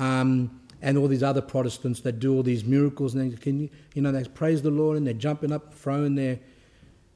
um, 0.01 0.61
and 0.83 0.99
all 0.99 1.09
these 1.09 1.23
other 1.23 1.41
Protestants 1.41 2.01
that 2.01 2.19
do 2.19 2.35
all 2.35 2.43
these 2.43 2.65
miracles, 2.65 3.15
and 3.15 3.33
they 3.33 3.37
can, 3.37 3.71
you 3.95 4.03
know, 4.03 4.13
they 4.13 4.25
praise 4.25 4.61
the 4.61 4.71
Lord 4.71 4.99
and 4.99 5.07
they're 5.07 5.15
jumping 5.15 5.53
up, 5.53 5.73
throwing 5.73 6.17
their, 6.17 6.39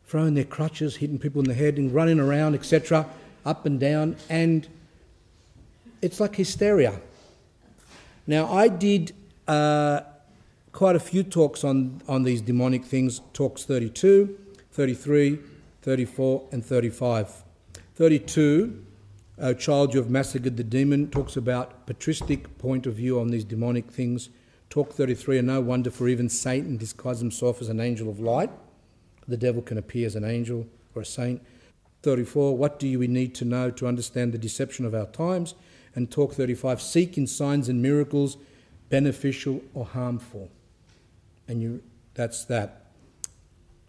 throwing 0.06 0.34
their 0.34 0.44
crutches, 0.44 0.96
hitting 0.96 1.18
people 1.18 1.42
in 1.42 1.48
the 1.48 1.54
head, 1.54 1.76
and 1.76 1.92
running 1.92 2.20
around, 2.20 2.54
etc., 2.54 3.06
up 3.44 3.66
and 3.66 3.78
down, 3.78 4.16
and 4.30 4.68
it's 6.00 6.20
like 6.20 6.36
hysteria. 6.36 7.00
Now, 8.26 8.50
I 8.50 8.68
did. 8.68 9.12
Uh, 9.46 10.00
quite 10.76 10.94
a 10.94 11.00
few 11.00 11.22
talks 11.22 11.64
on, 11.64 12.02
on 12.06 12.22
these 12.22 12.42
demonic 12.42 12.84
things 12.84 13.22
talks 13.32 13.64
32, 13.64 14.38
33, 14.72 15.38
34, 15.80 16.42
and 16.52 16.62
35. 16.62 17.42
32, 17.94 18.85
a 19.38 19.54
child 19.54 19.94
you 19.94 20.00
have 20.00 20.10
massacred 20.10 20.56
the 20.56 20.64
demon, 20.64 21.10
talks 21.10 21.36
about 21.36 21.86
patristic 21.86 22.58
point 22.58 22.86
of 22.86 22.94
view 22.94 23.20
on 23.20 23.28
these 23.28 23.44
demonic 23.44 23.90
things. 23.90 24.30
Talk 24.70 24.92
33, 24.92 25.38
and 25.38 25.46
no 25.46 25.60
wonder 25.60 25.90
for 25.90 26.08
even 26.08 26.28
Satan 26.28 26.76
disguises 26.76 27.20
himself 27.20 27.60
as 27.60 27.68
an 27.68 27.80
angel 27.80 28.08
of 28.08 28.18
light. 28.18 28.50
The 29.28 29.36
devil 29.36 29.62
can 29.62 29.78
appear 29.78 30.06
as 30.06 30.16
an 30.16 30.24
angel 30.24 30.66
or 30.94 31.02
a 31.02 31.04
saint. 31.04 31.42
34, 32.02 32.56
what 32.56 32.78
do 32.78 32.98
we 32.98 33.06
need 33.06 33.34
to 33.34 33.44
know 33.44 33.70
to 33.70 33.86
understand 33.86 34.32
the 34.32 34.38
deception 34.38 34.84
of 34.84 34.94
our 34.94 35.06
times? 35.06 35.54
And 35.94 36.10
talk 36.10 36.34
35, 36.34 36.80
seek 36.80 37.16
in 37.16 37.26
signs 37.26 37.68
and 37.68 37.80
miracles, 37.80 38.36
beneficial 38.88 39.62
or 39.74 39.84
harmful 39.84 40.50
and 41.48 41.62
you 41.62 41.82
that's 42.14 42.44
that. 42.46 42.86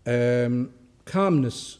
Um, 0.06 0.74
calmness. 1.06 1.80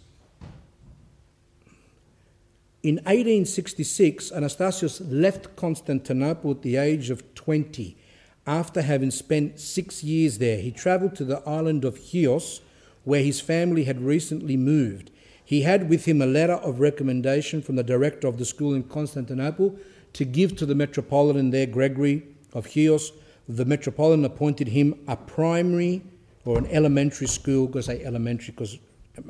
In 2.88 3.00
1866, 3.00 4.32
Anastasios 4.32 5.02
left 5.10 5.58
Constantinople 5.58 6.52
at 6.52 6.62
the 6.62 6.78
age 6.78 7.10
of 7.10 7.36
20. 7.36 7.98
After 8.46 8.82
having 8.82 9.12
spent 9.12 9.60
six 9.60 10.06
years 10.06 10.38
there, 10.38 10.60
he 10.60 10.72
travelled 10.72 11.14
to 11.18 11.26
the 11.26 11.46
island 11.46 11.84
of 11.84 12.00
Chios, 12.00 12.62
where 13.04 13.22
his 13.22 13.42
family 13.42 13.84
had 13.84 14.00
recently 14.00 14.56
moved. 14.56 15.12
He 15.44 15.64
had 15.64 15.90
with 15.90 16.06
him 16.06 16.22
a 16.22 16.26
letter 16.26 16.54
of 16.54 16.80
recommendation 16.80 17.62
from 17.62 17.76
the 17.76 17.84
director 17.84 18.26
of 18.26 18.38
the 18.38 18.46
school 18.46 18.74
in 18.74 18.84
Constantinople 18.84 19.76
to 20.14 20.24
give 20.24 20.56
to 20.56 20.66
the 20.66 20.74
metropolitan 20.74 21.50
there, 21.50 21.66
Gregory 21.66 22.24
of 22.54 22.68
Chios, 22.68 23.12
the 23.50 23.66
Metropolitan 23.66 24.24
appointed 24.24 24.70
him 24.70 24.98
a 25.10 25.18
primary 25.18 26.04
or 26.46 26.58
an 26.58 26.68
elementary 26.68 27.28
school, 27.28 27.68
because 27.68 27.88
say 27.88 28.02
elementary 28.06 28.54
because 28.54 28.78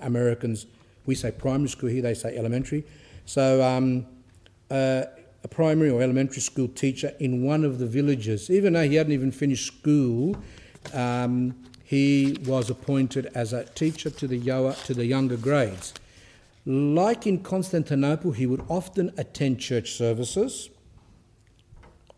Americans, 0.04 0.68
we 1.08 1.16
say 1.16 1.32
primary 1.32 1.70
school 1.70 1.90
here, 1.90 2.04
they 2.04 2.14
say 2.14 2.38
elementary. 2.38 2.86
So 3.28 3.62
um, 3.62 4.08
uh, 4.72 5.04
a 5.44 5.48
primary 5.48 5.90
or 5.90 6.02
elementary 6.02 6.42
school 6.42 6.70
teacher 6.70 7.14
in 7.20 7.44
one 7.44 7.64
of 7.64 7.78
the 7.78 7.86
villages. 7.86 8.50
Even 8.50 8.74
though 8.74 8.88
he 8.88 8.96
hadn't 8.96 9.14
even 9.14 9.32
finished 9.32 9.68
school, 9.68 10.36
um, 10.94 11.54
he 11.84 12.38
was 12.46 12.70
appointed 12.70 13.28
as 13.36 13.54
a 13.54 13.66
teacher 13.66 14.10
to 14.10 14.28
the, 14.28 14.40
Yoa, 14.40 14.82
to 14.86 14.94
the 14.94 15.06
younger 15.06 15.38
grades. 15.38 15.94
Like 16.66 17.28
in 17.28 17.44
Constantinople, 17.44 18.32
he 18.32 18.46
would 18.46 18.64
often 18.70 19.14
attend 19.18 19.60
church 19.60 19.92
services 19.92 20.70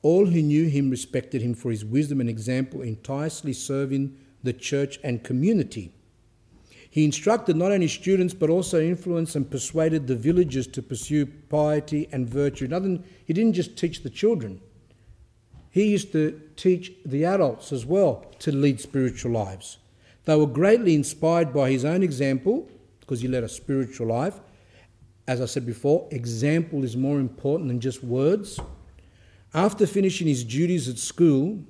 all 0.01 0.27
who 0.27 0.41
knew 0.41 0.67
him 0.67 0.89
respected 0.89 1.41
him 1.41 1.53
for 1.53 1.71
his 1.71 1.83
wisdom 1.83 2.21
and 2.21 2.29
example 2.29 2.81
in 2.81 2.95
tirelessly 2.97 3.53
serving 3.53 4.17
the 4.43 4.53
church 4.53 4.97
and 5.03 5.23
community. 5.23 5.91
He 6.89 7.05
instructed 7.05 7.55
not 7.55 7.71
only 7.71 7.87
students 7.87 8.33
but 8.33 8.49
also 8.49 8.81
influenced 8.81 9.35
and 9.35 9.49
persuaded 9.49 10.07
the 10.07 10.15
villagers 10.15 10.67
to 10.67 10.81
pursue 10.81 11.25
piety 11.25 12.09
and 12.11 12.27
virtue. 12.27 12.67
Nothing, 12.67 13.03
he 13.25 13.33
didn't 13.33 13.53
just 13.53 13.77
teach 13.77 14.01
the 14.01 14.09
children, 14.09 14.59
he 15.69 15.91
used 15.91 16.11
to 16.13 16.41
teach 16.55 16.91
the 17.05 17.25
adults 17.25 17.71
as 17.71 17.85
well 17.85 18.25
to 18.39 18.51
lead 18.51 18.81
spiritual 18.81 19.31
lives. 19.31 19.77
They 20.25 20.35
were 20.35 20.47
greatly 20.47 20.95
inspired 20.95 21.53
by 21.53 21.69
his 21.71 21.85
own 21.85 22.01
example 22.01 22.69
because 22.99 23.21
he 23.21 23.27
led 23.27 23.43
a 23.43 23.49
spiritual 23.49 24.07
life. 24.07 24.39
As 25.27 25.41
I 25.41 25.45
said 25.45 25.65
before, 25.65 26.07
example 26.11 26.83
is 26.83 26.97
more 26.97 27.19
important 27.19 27.67
than 27.67 27.79
just 27.79 28.03
words. 28.03 28.59
After 29.53 29.85
finishing 29.85 30.27
his 30.27 30.43
duties 30.43 30.89
at 30.89 30.97
school, 30.97 31.63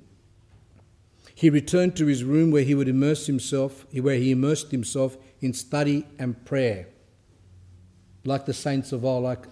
he 1.40 1.48
returned 1.48 1.96
to 1.96 2.04
his 2.04 2.22
room 2.22 2.50
where 2.50 2.64
he 2.64 2.74
would 2.74 2.86
immerse 2.86 3.26
himself, 3.26 3.86
where 3.94 4.16
he 4.16 4.30
immersed 4.30 4.70
himself 4.70 5.16
in 5.40 5.54
study 5.54 6.06
and 6.18 6.44
prayer. 6.44 6.86
Like 8.26 8.44
the 8.44 8.52
saints 8.52 8.92
of 8.92 9.06
old, 9.06 9.24
like 9.24 9.46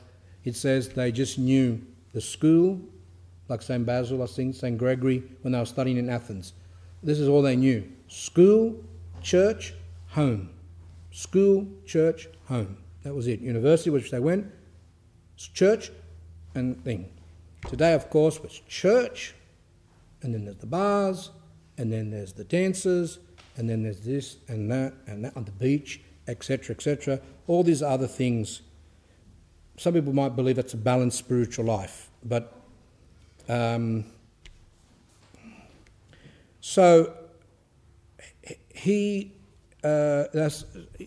it 0.45 0.55
says 0.55 0.91
they 0.91 1.11
just 1.11 1.39
knew 1.39 1.81
the 2.13 2.21
school, 2.21 2.79
like 3.49 3.63
St. 3.63 3.87
Basil, 3.87 4.23
I 4.23 4.27
think, 4.27 4.55
St. 4.55 4.77
Gregory, 4.77 5.23
when 5.41 5.55
they 5.55 5.59
were 5.59 5.65
studying 5.65 5.97
in 5.97 6.11
Athens. 6.11 6.53
This 7.03 7.19
is 7.19 7.27
all 7.27 7.41
they 7.41 7.57
knew 7.57 7.91
school, 8.07 8.85
church, 9.23 9.73
home. 10.09 10.51
School, 11.11 11.67
church, 11.87 12.29
home. 12.49 12.77
That 13.03 13.15
was 13.15 13.29
it. 13.29 13.41
University, 13.41 13.89
which 13.89 14.11
they 14.11 14.21
went, 14.21 14.47
church, 15.39 15.91
and 16.55 16.85
thing. 16.85 17.09
Today, 17.67 17.95
of 17.95 18.11
course, 18.11 18.43
was 18.43 18.61
church, 18.69 19.35
and 20.21 20.35
then 20.35 20.45
there's 20.45 20.59
the 20.59 20.67
bars, 20.67 21.31
and 21.79 21.93
then 21.93 22.11
there's 22.11 22.33
the 22.33 22.45
dances, 22.45 23.21
and 23.57 23.71
then 23.71 23.83
there's 23.83 24.01
this 24.01 24.37
and 24.49 24.71
that 24.71 24.93
and 25.07 25.25
that 25.25 25.37
on 25.37 25.45
the 25.45 25.53
beach, 25.53 26.01
etc., 26.27 26.75
etc. 26.75 27.21
All 27.47 27.63
these 27.63 27.83
other 27.83 28.07
things. 28.07 28.61
Some 29.77 29.95
people 29.95 30.13
might 30.13 30.35
believe 30.35 30.57
that's 30.57 30.75
a 30.75 30.79
balanced 30.79 31.19
spiritual 31.19 31.65
life, 31.65 32.11
but 32.25 32.53
um, 33.49 34.05
so 36.61 37.15
he. 38.75 39.33
Uh, 39.85 40.25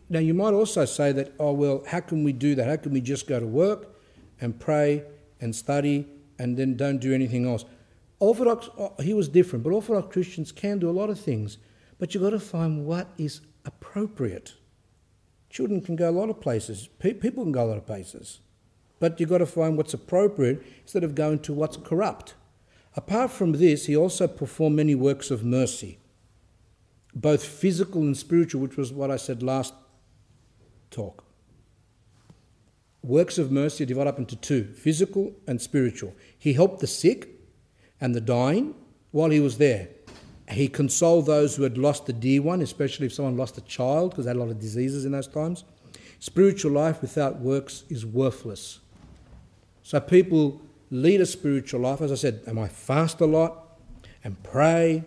now 0.10 0.20
you 0.20 0.34
might 0.34 0.54
also 0.54 0.86
say 0.86 1.12
that, 1.12 1.34
oh 1.38 1.52
well, 1.52 1.84
how 1.86 2.00
can 2.00 2.24
we 2.24 2.32
do 2.32 2.56
that? 2.56 2.70
How 2.70 2.78
can 2.78 2.94
we 2.94 3.02
just 3.02 3.28
go 3.28 3.38
to 3.38 3.46
work 3.46 3.90
and 4.40 4.58
pray 4.58 5.04
and 5.42 5.54
study 5.54 6.08
and 6.40 6.56
then 6.56 6.78
don't 6.78 7.00
do 7.00 7.14
anything 7.14 7.46
else? 7.46 7.66
Orthodox, 8.22 8.70
oh, 8.78 8.94
he 9.02 9.16
was 9.16 9.28
different, 9.28 9.64
but 9.64 9.74
Orthodox 9.74 10.14
Christians 10.14 10.52
can 10.52 10.78
do 10.78 10.88
a 10.88 10.92
lot 10.92 11.10
of 11.10 11.20
things, 11.20 11.58
but 11.98 12.14
you've 12.14 12.22
got 12.22 12.30
to 12.30 12.40
find 12.40 12.86
what 12.86 13.10
is 13.18 13.42
appropriate. 13.66 14.54
Children 15.50 15.82
can 15.82 15.96
go 15.96 16.08
a 16.08 16.12
lot 16.12 16.30
of 16.30 16.40
places, 16.40 16.88
people 17.00 17.44
can 17.44 17.52
go 17.52 17.64
a 17.64 17.66
lot 17.66 17.78
of 17.80 17.88
places, 17.88 18.40
but 19.00 19.20
you've 19.20 19.30
got 19.30 19.40
to 19.40 19.48
find 19.48 19.76
what's 19.76 19.96
appropriate 19.96 20.62
instead 20.84 21.04
of 21.04 21.16
going 21.16 21.40
to 21.40 21.52
what's 21.52 21.78
corrupt. 21.78 22.36
Apart 22.96 23.32
from 23.32 23.54
this, 23.54 23.88
he 23.88 23.98
also 23.98 24.28
performed 24.28 24.76
many 24.76 24.94
works 24.94 25.32
of 25.32 25.44
mercy, 25.44 25.98
both 27.16 27.44
physical 27.44 28.02
and 28.02 28.16
spiritual, 28.16 28.62
which 28.62 28.78
was 28.78 28.94
what 28.94 29.10
I 29.10 29.16
said 29.16 29.42
last 29.42 29.74
talk. 30.92 31.24
Works 33.02 33.40
of 33.40 33.52
mercy 33.52 33.84
are 33.84 33.88
divided 33.88 34.12
up 34.12 34.20
into 34.20 34.36
two 34.36 34.64
physical 34.64 35.34
and 35.48 35.60
spiritual. 35.60 36.16
He 36.38 36.54
helped 36.54 36.82
the 36.82 36.88
sick, 36.88 37.31
and 38.02 38.14
the 38.14 38.22
dying 38.22 38.74
while 39.12 39.30
he 39.30 39.40
was 39.40 39.58
there. 39.58 39.88
He 40.50 40.68
consoled 40.68 41.28
those 41.28 41.56
who 41.56 41.64
had 41.64 41.78
lost 41.78 42.10
a 42.10 42.14
dear 42.14 42.42
one, 42.42 42.62
especially 42.62 43.06
if 43.06 43.14
someone 43.14 43.38
lost 43.38 43.58
a 43.58 43.62
child, 43.62 44.12
because 44.12 44.26
they 44.26 44.30
had 44.32 44.38
a 44.38 44.40
lot 44.40 44.50
of 44.50 44.60
diseases 44.60 45.06
in 45.06 45.14
those 45.14 45.28
times. 45.28 45.64
Spiritual 46.20 46.74
life 46.74 47.02
without 47.02 47.40
works 47.40 47.86
is 47.90 48.06
worthless. 48.06 48.80
So 49.84 50.00
people 50.00 50.62
lead 50.90 51.22
a 51.22 51.26
spiritual 51.26 51.82
life. 51.82 52.02
As 52.02 52.12
I 52.12 52.16
said, 52.16 52.42
am 52.48 52.60
I 52.60 52.68
fast 52.68 53.22
a 53.22 53.26
lot 53.26 53.78
and 54.24 54.42
pray 54.44 55.06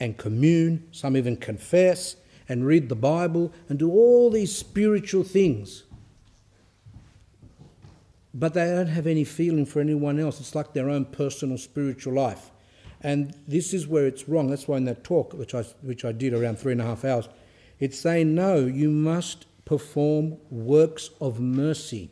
and 0.00 0.16
commune, 0.16 0.86
some 0.92 1.16
even 1.16 1.36
confess 1.36 2.16
and 2.48 2.66
read 2.66 2.88
the 2.88 2.94
Bible 2.94 3.52
and 3.68 3.78
do 3.78 3.90
all 3.90 4.30
these 4.30 4.54
spiritual 4.54 5.24
things. 5.24 5.83
But 8.34 8.52
they 8.54 8.66
don't 8.66 8.88
have 8.88 9.06
any 9.06 9.22
feeling 9.22 9.64
for 9.64 9.80
anyone 9.80 10.18
else. 10.18 10.40
It's 10.40 10.56
like 10.56 10.72
their 10.74 10.90
own 10.90 11.04
personal 11.04 11.56
spiritual 11.56 12.14
life. 12.14 12.50
And 13.00 13.36
this 13.46 13.72
is 13.72 13.86
where 13.86 14.06
it's 14.06 14.28
wrong. 14.28 14.50
That's 14.50 14.66
why 14.66 14.78
in 14.78 14.86
that 14.86 15.04
talk, 15.04 15.34
which 15.34 15.54
I, 15.54 15.62
which 15.82 16.04
I 16.04 16.10
did 16.10 16.34
around 16.34 16.58
three 16.58 16.72
and 16.72 16.80
a 16.80 16.84
half 16.84 17.04
hours, 17.04 17.28
it's 17.78 17.98
saying, 17.98 18.34
no, 18.34 18.58
you 18.60 18.90
must 18.90 19.46
perform 19.64 20.38
works 20.50 21.10
of 21.20 21.38
mercy. 21.38 22.10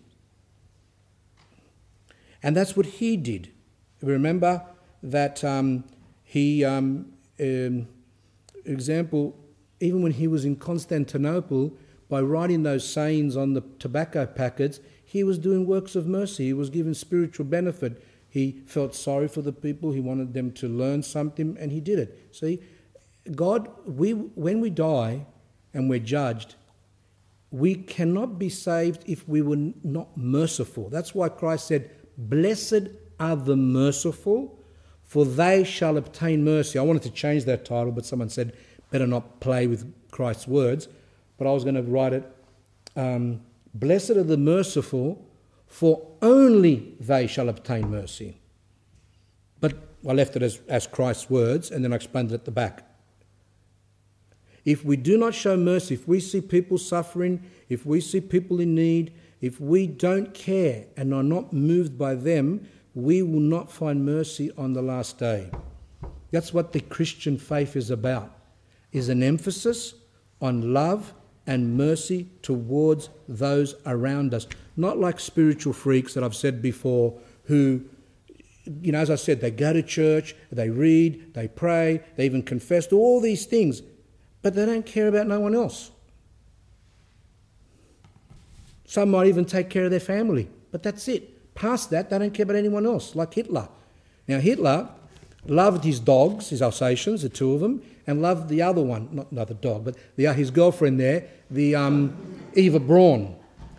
And 2.42 2.56
that's 2.56 2.76
what 2.76 2.86
he 2.86 3.16
did. 3.16 3.50
Remember 4.00 4.62
that 5.02 5.42
um, 5.42 5.84
he, 6.24 6.64
um, 6.64 7.12
um, 7.40 7.88
example, 8.64 9.38
even 9.80 10.02
when 10.02 10.12
he 10.12 10.28
was 10.28 10.44
in 10.44 10.56
Constantinople, 10.56 11.76
by 12.08 12.20
writing 12.20 12.62
those 12.62 12.86
sayings 12.86 13.36
on 13.36 13.54
the 13.54 13.62
tobacco 13.78 14.26
packets, 14.26 14.80
he 15.12 15.22
was 15.22 15.36
doing 15.36 15.66
works 15.66 15.94
of 15.94 16.06
mercy. 16.06 16.46
He 16.46 16.52
was 16.54 16.70
giving 16.70 16.94
spiritual 16.94 17.44
benefit. 17.44 18.02
He 18.30 18.62
felt 18.64 18.94
sorry 18.94 19.28
for 19.28 19.42
the 19.42 19.52
people. 19.52 19.92
He 19.92 20.00
wanted 20.00 20.32
them 20.32 20.52
to 20.52 20.68
learn 20.68 21.02
something, 21.02 21.54
and 21.60 21.70
he 21.70 21.80
did 21.80 21.98
it. 21.98 22.30
See, 22.32 22.62
God, 23.34 23.68
we, 23.84 24.12
when 24.12 24.62
we 24.62 24.70
die 24.70 25.26
and 25.74 25.90
we're 25.90 25.98
judged, 25.98 26.54
we 27.50 27.74
cannot 27.74 28.38
be 28.38 28.48
saved 28.48 29.04
if 29.06 29.28
we 29.28 29.42
were 29.42 29.74
not 29.84 30.16
merciful. 30.16 30.88
That's 30.88 31.14
why 31.14 31.28
Christ 31.28 31.66
said, 31.66 31.90
Blessed 32.16 32.88
are 33.20 33.36
the 33.36 33.54
merciful, 33.54 34.58
for 35.02 35.26
they 35.26 35.62
shall 35.62 35.98
obtain 35.98 36.42
mercy. 36.42 36.78
I 36.78 36.82
wanted 36.82 37.02
to 37.02 37.10
change 37.10 37.44
that 37.44 37.66
title, 37.66 37.92
but 37.92 38.06
someone 38.06 38.30
said, 38.30 38.56
better 38.90 39.06
not 39.06 39.40
play 39.40 39.66
with 39.66 39.92
Christ's 40.10 40.48
words. 40.48 40.88
But 41.36 41.46
I 41.46 41.52
was 41.52 41.64
going 41.64 41.74
to 41.74 41.82
write 41.82 42.14
it. 42.14 42.24
Um, 42.96 43.42
Blessed 43.74 44.10
are 44.10 44.22
the 44.22 44.36
merciful, 44.36 45.26
for 45.66 46.06
only 46.20 46.94
they 47.00 47.26
shall 47.26 47.48
obtain 47.48 47.90
mercy. 47.90 48.38
But 49.60 49.74
I 50.06 50.12
left 50.12 50.36
it 50.36 50.42
as, 50.42 50.60
as 50.68 50.86
Christ's 50.86 51.30
words, 51.30 51.70
and 51.70 51.82
then 51.82 51.92
I 51.92 51.96
explained 51.96 52.32
it 52.32 52.34
at 52.34 52.44
the 52.44 52.50
back. 52.50 52.86
If 54.64 54.84
we 54.84 54.96
do 54.96 55.16
not 55.16 55.34
show 55.34 55.56
mercy, 55.56 55.94
if 55.94 56.06
we 56.06 56.20
see 56.20 56.40
people 56.40 56.78
suffering, 56.78 57.42
if 57.68 57.84
we 57.86 58.00
see 58.00 58.20
people 58.20 58.60
in 58.60 58.74
need, 58.74 59.12
if 59.40 59.60
we 59.60 59.86
don't 59.86 60.34
care 60.34 60.84
and 60.96 61.12
are 61.12 61.22
not 61.22 61.52
moved 61.52 61.98
by 61.98 62.14
them, 62.14 62.68
we 62.94 63.22
will 63.22 63.40
not 63.40 63.72
find 63.72 64.04
mercy 64.04 64.50
on 64.56 64.72
the 64.72 64.82
last 64.82 65.18
day. 65.18 65.50
That's 66.30 66.54
what 66.54 66.72
the 66.72 66.80
Christian 66.80 67.38
faith 67.38 67.76
is 67.76 67.90
about. 67.90 68.38
Is 68.92 69.08
an 69.08 69.22
emphasis 69.22 69.94
on 70.40 70.74
love 70.74 71.14
and 71.46 71.76
mercy 71.76 72.28
towards 72.42 73.10
those 73.28 73.74
around 73.86 74.34
us. 74.34 74.46
Not 74.76 74.98
like 74.98 75.20
spiritual 75.20 75.72
freaks 75.72 76.14
that 76.14 76.24
I've 76.24 76.36
said 76.36 76.62
before 76.62 77.18
who, 77.44 77.82
you 78.64 78.92
know, 78.92 79.00
as 79.00 79.10
I 79.10 79.16
said, 79.16 79.40
they 79.40 79.50
go 79.50 79.72
to 79.72 79.82
church, 79.82 80.34
they 80.50 80.70
read, 80.70 81.34
they 81.34 81.48
pray, 81.48 82.02
they 82.16 82.24
even 82.24 82.42
confess 82.42 82.86
to 82.88 82.96
all 82.96 83.20
these 83.20 83.44
things, 83.44 83.82
but 84.42 84.54
they 84.54 84.64
don't 84.66 84.86
care 84.86 85.08
about 85.08 85.26
no 85.26 85.40
one 85.40 85.54
else. 85.54 85.90
Some 88.84 89.10
might 89.10 89.26
even 89.26 89.44
take 89.44 89.70
care 89.70 89.84
of 89.84 89.90
their 89.90 90.00
family, 90.00 90.48
but 90.70 90.82
that's 90.82 91.08
it. 91.08 91.54
Past 91.54 91.90
that, 91.90 92.10
they 92.10 92.18
don't 92.18 92.32
care 92.32 92.44
about 92.44 92.56
anyone 92.56 92.86
else, 92.86 93.14
like 93.14 93.34
Hitler. 93.34 93.68
Now, 94.28 94.38
Hitler 94.38 94.88
loved 95.46 95.84
his 95.84 96.00
dogs, 96.00 96.50
his 96.50 96.62
Alsatians, 96.62 97.22
the 97.22 97.28
two 97.28 97.52
of 97.52 97.60
them, 97.60 97.82
and 98.06 98.22
loved 98.22 98.48
the 98.48 98.62
other 98.62 98.82
one, 98.82 99.08
not 99.12 99.30
another 99.32 99.54
dog, 99.54 99.84
but 99.84 99.96
the, 100.16 100.32
his 100.32 100.50
girlfriend 100.50 100.98
there, 100.98 101.28
the 101.50 101.74
um, 101.74 102.16
Eva 102.54 102.80
Braun. 102.80 103.36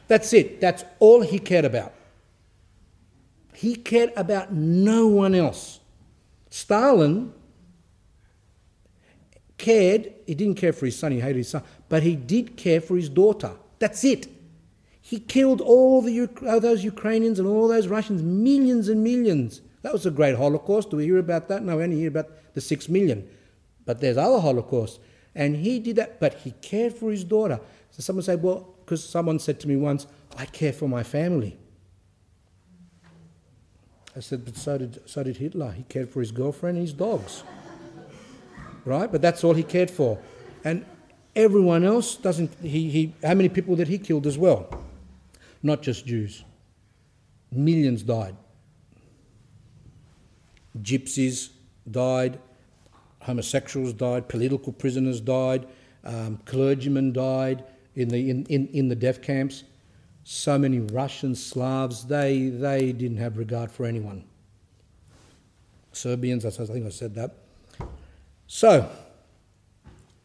That's 0.08 0.34
it. 0.34 0.60
That's 0.62 0.84
all 1.00 1.22
he 1.22 1.40
cared 1.40 1.66
about. 1.66 1.94
He 3.54 3.76
cared 3.76 4.12
about 4.16 4.52
no 4.52 5.08
one 5.08 5.36
else. 5.36 5.80
Stalin 6.50 7.34
cared, 9.58 10.14
he 10.28 10.36
didn't 10.36 10.56
care 10.56 10.74
for 10.74 10.86
his 10.86 10.98
son, 10.98 11.12
he 11.12 11.20
hated 11.20 11.38
his 11.38 11.50
son, 11.50 11.64
but 11.88 12.04
he 12.04 12.16
did 12.16 12.58
care 12.58 12.82
for 12.82 12.96
his 12.96 13.10
daughter. 13.10 13.52
That's 13.80 14.04
it. 14.04 14.28
He 15.02 15.20
killed 15.20 15.62
all 15.62 16.02
the, 16.02 16.30
all 16.48 16.60
those 16.60 16.84
Ukrainians 16.84 17.40
and 17.40 17.48
all 17.48 17.68
those 17.68 17.88
Russians, 17.88 18.22
millions 18.22 18.88
and 18.90 19.04
millions. 19.04 19.62
That 19.84 19.94
was 19.94 20.06
a 20.06 20.12
great 20.12 20.36
Holocaust. 20.36 20.90
Do 20.90 20.98
we 20.98 21.04
hear 21.06 21.20
about 21.20 21.50
that? 21.50 21.62
No, 21.62 21.78
we 21.78 21.84
only 21.84 21.98
hear 21.98 22.08
about 22.08 22.30
the 22.54 22.62
six 22.62 22.90
million. 22.90 23.30
But 23.86 24.00
there's 24.00 24.18
other 24.18 24.40
Holocausts. 24.40 25.00
And 25.36 25.58
he 25.58 25.80
did 25.80 25.98
that, 25.98 26.20
but 26.20 26.36
he 26.36 26.52
cared 26.62 26.94
for 26.94 27.12
his 27.12 27.24
daughter. 27.24 27.60
So 27.92 28.02
someone 28.02 28.24
said, 28.24 28.42
well, 28.42 28.76
because 28.80 29.08
someone 29.08 29.40
said 29.40 29.60
to 29.62 29.68
me 29.68 29.76
once, 29.76 30.08
I 30.38 30.46
care 30.46 30.74
for 30.74 30.88
my 30.88 31.04
family. 31.04 31.58
I 34.16 34.20
said, 34.20 34.46
but 34.46 34.56
so 34.56 34.78
did, 34.78 35.02
so 35.06 35.24
did 35.24 35.38
Hitler. 35.38 35.72
He 35.72 35.84
cared 35.84 36.10
for 36.10 36.20
his 36.20 36.32
girlfriend 36.32 36.78
and 36.78 36.86
his 36.86 36.94
dogs. 36.94 37.44
right? 38.86 39.12
But 39.12 39.22
that's 39.22 39.44
all 39.44 39.54
he 39.54 39.64
cared 39.64 39.92
for. 39.92 40.20
And 40.64 40.86
everyone 41.36 41.84
else 41.84 42.16
doesn't, 42.16 42.54
he, 42.62 42.90
he, 42.90 43.14
how 43.24 43.34
many 43.34 43.50
people 43.50 43.76
did 43.76 43.88
he 43.88 43.98
killed 43.98 44.28
as 44.28 44.38
well? 44.38 44.70
Not 45.62 45.82
just 45.82 46.06
Jews. 46.06 46.44
Millions 47.52 48.04
died. 48.04 48.36
Gypsies 50.82 51.50
died, 51.90 52.40
homosexuals 53.22 53.94
died, 53.94 54.28
political 54.28 54.74
prisoners 54.74 55.20
died, 55.20 55.68
um, 56.04 56.40
clergymen 56.46 57.14
died 57.14 57.64
in 57.96 58.10
the, 58.10 58.30
in, 58.30 58.46
in, 58.46 58.68
in 58.68 58.88
the 58.88 58.96
death 58.96 59.22
camps. 59.22 59.64
So 60.24 60.58
many 60.58 60.80
Russian 60.80 61.36
Slavs, 61.36 62.06
they, 62.06 62.48
they 62.48 62.92
didn't 62.92 63.18
have 63.18 63.38
regard 63.38 63.72
for 63.72 63.86
anyone. 63.86 64.24
Serbians, 65.92 66.46
I 66.46 66.50
think 66.50 66.86
I 66.86 66.90
said 66.90 67.16
that. 67.16 67.36
So, 68.48 68.90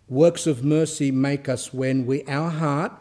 works 0.08 0.46
of 0.46 0.64
mercy 0.64 1.10
make 1.10 1.48
us 1.48 1.72
when 1.72 2.06
we, 2.06 2.24
our 2.24 2.50
heart 2.50 2.92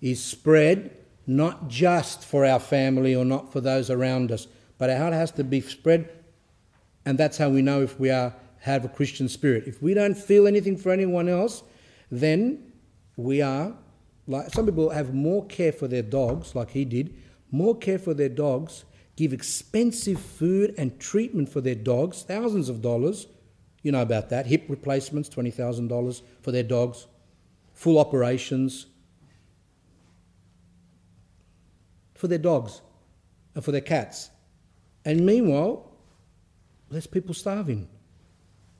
is 0.00 0.22
spread 0.22 0.96
not 1.26 1.68
just 1.68 2.24
for 2.24 2.44
our 2.44 2.58
family 2.58 3.14
or 3.14 3.24
not 3.24 3.52
for 3.52 3.60
those 3.60 3.90
around 3.90 4.32
us, 4.32 4.46
but 4.78 4.90
our 4.90 4.98
heart 4.98 5.12
has 5.12 5.30
to 5.32 5.44
be 5.44 5.60
spread. 5.60 6.10
And 7.04 7.18
that's 7.18 7.38
how 7.38 7.48
we 7.48 7.62
know 7.62 7.82
if 7.82 7.98
we 7.98 8.10
are 8.10 8.34
have 8.60 8.84
a 8.84 8.88
Christian 8.88 9.28
spirit. 9.28 9.64
If 9.66 9.82
we 9.82 9.92
don't 9.92 10.16
feel 10.16 10.46
anything 10.46 10.76
for 10.76 10.92
anyone 10.92 11.28
else, 11.28 11.64
then 12.10 12.72
we 13.16 13.42
are 13.42 13.74
like 14.26 14.50
some 14.50 14.66
people 14.66 14.90
have 14.90 15.12
more 15.12 15.44
care 15.46 15.72
for 15.72 15.88
their 15.88 16.02
dogs, 16.02 16.54
like 16.54 16.70
he 16.70 16.84
did, 16.84 17.14
more 17.50 17.76
care 17.76 17.98
for 17.98 18.14
their 18.14 18.28
dogs, 18.28 18.84
give 19.16 19.32
expensive 19.32 20.20
food 20.20 20.74
and 20.78 20.98
treatment 21.00 21.48
for 21.48 21.60
their 21.60 21.74
dogs, 21.74 22.22
thousands 22.22 22.68
of 22.68 22.80
dollars. 22.80 23.26
You 23.82 23.90
know 23.90 24.02
about 24.02 24.30
that. 24.30 24.46
Hip 24.46 24.66
replacements, 24.68 25.28
$20,000 25.28 26.22
for 26.40 26.52
their 26.52 26.62
dogs, 26.62 27.08
full 27.74 27.98
operations 27.98 28.86
for 32.14 32.28
their 32.28 32.38
dogs 32.38 32.80
and 33.56 33.64
for 33.64 33.72
their 33.72 33.80
cats. 33.80 34.30
And 35.04 35.26
meanwhile, 35.26 35.91
there's 36.92 37.06
people 37.06 37.34
starving. 37.34 37.88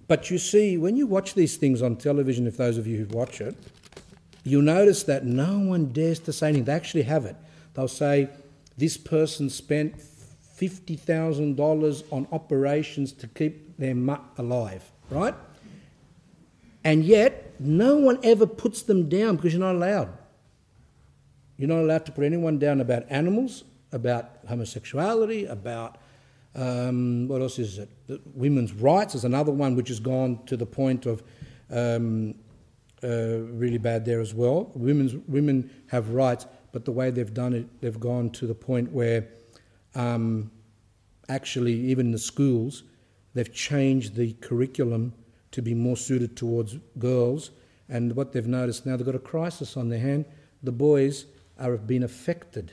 But 0.06 0.30
you 0.30 0.38
see, 0.38 0.76
when 0.76 0.96
you 0.96 1.06
watch 1.06 1.34
these 1.34 1.56
things 1.56 1.80
on 1.80 1.96
television, 1.96 2.46
if 2.46 2.56
those 2.56 2.76
of 2.76 2.86
you 2.86 2.98
who 2.98 3.16
watch 3.16 3.40
it, 3.40 3.56
you'll 4.44 4.62
notice 4.62 5.04
that 5.04 5.24
no 5.24 5.58
one 5.58 5.92
dares 5.92 6.18
to 6.20 6.32
say 6.32 6.48
anything. 6.48 6.64
They 6.64 6.72
actually 6.72 7.02
have 7.02 7.24
it. 7.24 7.36
They'll 7.74 7.88
say, 7.88 8.28
This 8.76 8.96
person 8.96 9.48
spent 9.48 9.94
$50,000 10.60 12.04
on 12.12 12.28
operations 12.30 13.12
to 13.12 13.26
keep 13.26 13.76
their 13.78 13.94
mutt 13.94 14.22
alive, 14.38 14.84
right? 15.10 15.34
And 16.84 17.04
yet, 17.04 17.54
no 17.58 17.96
one 17.96 18.18
ever 18.22 18.46
puts 18.46 18.82
them 18.82 19.08
down 19.08 19.36
because 19.36 19.52
you're 19.52 19.60
not 19.60 19.76
allowed. 19.76 20.10
You're 21.56 21.68
not 21.68 21.78
allowed 21.78 22.06
to 22.06 22.12
put 22.12 22.24
anyone 22.24 22.58
down 22.58 22.80
about 22.80 23.04
animals, 23.08 23.64
about 23.92 24.38
homosexuality, 24.48 25.46
about 25.46 25.96
um, 26.54 27.28
what 27.28 27.40
else 27.40 27.58
is 27.58 27.78
it? 27.78 27.90
Women's 28.34 28.72
rights 28.72 29.14
is 29.14 29.24
another 29.24 29.52
one 29.52 29.74
which 29.74 29.88
has 29.88 30.00
gone 30.00 30.44
to 30.46 30.56
the 30.56 30.66
point 30.66 31.06
of 31.06 31.22
um, 31.70 32.34
uh, 33.02 33.38
really 33.40 33.78
bad 33.78 34.04
there 34.04 34.20
as 34.20 34.34
well. 34.34 34.70
Women's 34.74 35.14
women 35.28 35.70
have 35.88 36.10
rights, 36.10 36.46
but 36.72 36.84
the 36.84 36.92
way 36.92 37.10
they've 37.10 37.32
done 37.32 37.54
it, 37.54 37.80
they've 37.80 37.98
gone 37.98 38.30
to 38.30 38.46
the 38.46 38.54
point 38.54 38.92
where 38.92 39.28
um, 39.94 40.50
actually, 41.28 41.72
even 41.72 42.06
in 42.06 42.12
the 42.12 42.18
schools, 42.18 42.84
they've 43.34 43.52
changed 43.52 44.14
the 44.14 44.34
curriculum 44.34 45.14
to 45.52 45.62
be 45.62 45.74
more 45.74 45.96
suited 45.96 46.36
towards 46.36 46.76
girls. 46.98 47.50
And 47.88 48.14
what 48.14 48.32
they've 48.32 48.46
noticed 48.46 48.86
now, 48.86 48.96
they've 48.96 49.06
got 49.06 49.14
a 49.14 49.18
crisis 49.18 49.76
on 49.76 49.88
their 49.88 49.98
hand. 49.98 50.24
The 50.62 50.72
boys 50.72 51.26
are 51.58 51.76
being 51.76 52.02
affected 52.02 52.72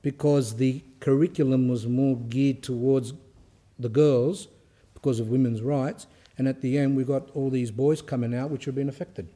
because 0.00 0.56
the 0.56 0.82
curriculum 1.02 1.68
was 1.68 1.86
more 1.86 2.16
geared 2.16 2.62
towards 2.62 3.12
the 3.76 3.88
girls 3.88 4.46
because 4.94 5.18
of 5.18 5.28
women's 5.28 5.60
rights, 5.60 6.06
and 6.38 6.46
at 6.46 6.60
the 6.62 6.78
end 6.78 6.96
we 6.96 7.02
got 7.02 7.28
all 7.34 7.50
these 7.50 7.72
boys 7.72 8.00
coming 8.00 8.32
out 8.32 8.50
which 8.50 8.64
have 8.66 8.76
been 8.76 8.88
affected. 8.88 9.28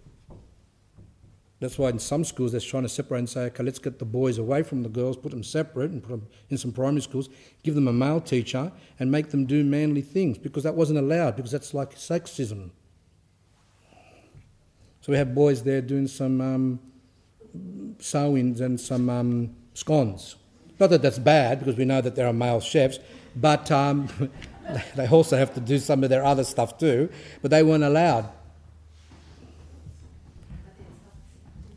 That's 1.59 1.77
why 1.77 1.89
in 1.89 1.99
some 1.99 2.23
schools 2.23 2.53
they're 2.53 2.61
trying 2.61 2.85
to 2.85 2.89
separate 2.89 3.19
and 3.19 3.29
say, 3.29 3.41
okay, 3.47 3.65
let's 3.65 3.81
get 3.81 3.99
the 3.99 4.05
boys 4.05 4.39
away 4.39 4.63
from 4.63 4.85
the 4.85 4.89
girls, 4.89 5.17
put 5.17 5.33
them 5.33 5.43
separate, 5.43 5.91
and 5.91 6.03
put 6.03 6.11
them 6.11 6.27
in 6.51 6.57
some 6.57 6.71
primary 6.71 7.01
schools, 7.01 7.31
give 7.65 7.75
them 7.75 7.89
a 7.89 7.93
male 7.93 8.21
teacher, 8.21 8.71
and 9.01 9.11
make 9.11 9.31
them 9.31 9.45
do 9.45 9.65
manly 9.65 10.03
things 10.03 10.39
because 10.39 10.63
that 10.63 10.75
wasn't 10.75 10.99
allowed 10.99 11.35
because 11.35 11.51
that's 11.51 11.75
like 11.75 11.97
sexism. 11.97 12.71
So 15.01 15.13
we 15.13 15.17
have 15.17 15.35
boys 15.35 15.65
there 15.65 15.81
doing 15.81 16.07
some 16.07 16.41
um, 16.41 16.81
sewings 17.99 18.61
and 18.61 18.79
some 18.79 19.11
um, 19.11 19.57
scones. 19.75 20.37
Not 20.79 20.91
that 20.91 21.03
that's 21.03 21.19
bad, 21.19 21.61
because 21.61 21.77
we 21.77 21.85
know 21.85 22.01
that 22.01 22.17
there 22.17 22.27
are 22.27 22.33
male 22.33 22.61
chefs, 22.61 22.99
but 23.35 23.71
um, 23.71 24.09
they 24.97 25.09
also 25.09 25.37
have 25.37 25.55
to 25.55 25.61
do 25.61 25.79
some 25.79 26.05
of 26.05 26.11
their 26.11 26.25
other 26.25 26.45
stuff 26.45 26.79
too, 26.79 27.09
but 27.43 27.51
they 27.51 27.63
weren't 27.63 27.85
allowed. 27.85 28.29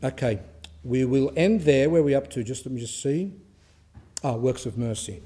Okay, 0.02 0.40
we 0.82 1.04
will 1.04 1.32
end 1.36 1.62
there. 1.62 1.90
Where 1.90 2.00
are 2.00 2.04
we 2.04 2.14
up 2.14 2.30
to? 2.30 2.42
Just 2.42 2.64
let 2.64 2.72
me 2.72 2.80
just 2.80 3.02
see. 3.02 3.32
Ah, 4.22 4.32
oh, 4.32 4.36
works 4.36 4.66
of 4.66 4.76
mercy. 4.76 5.22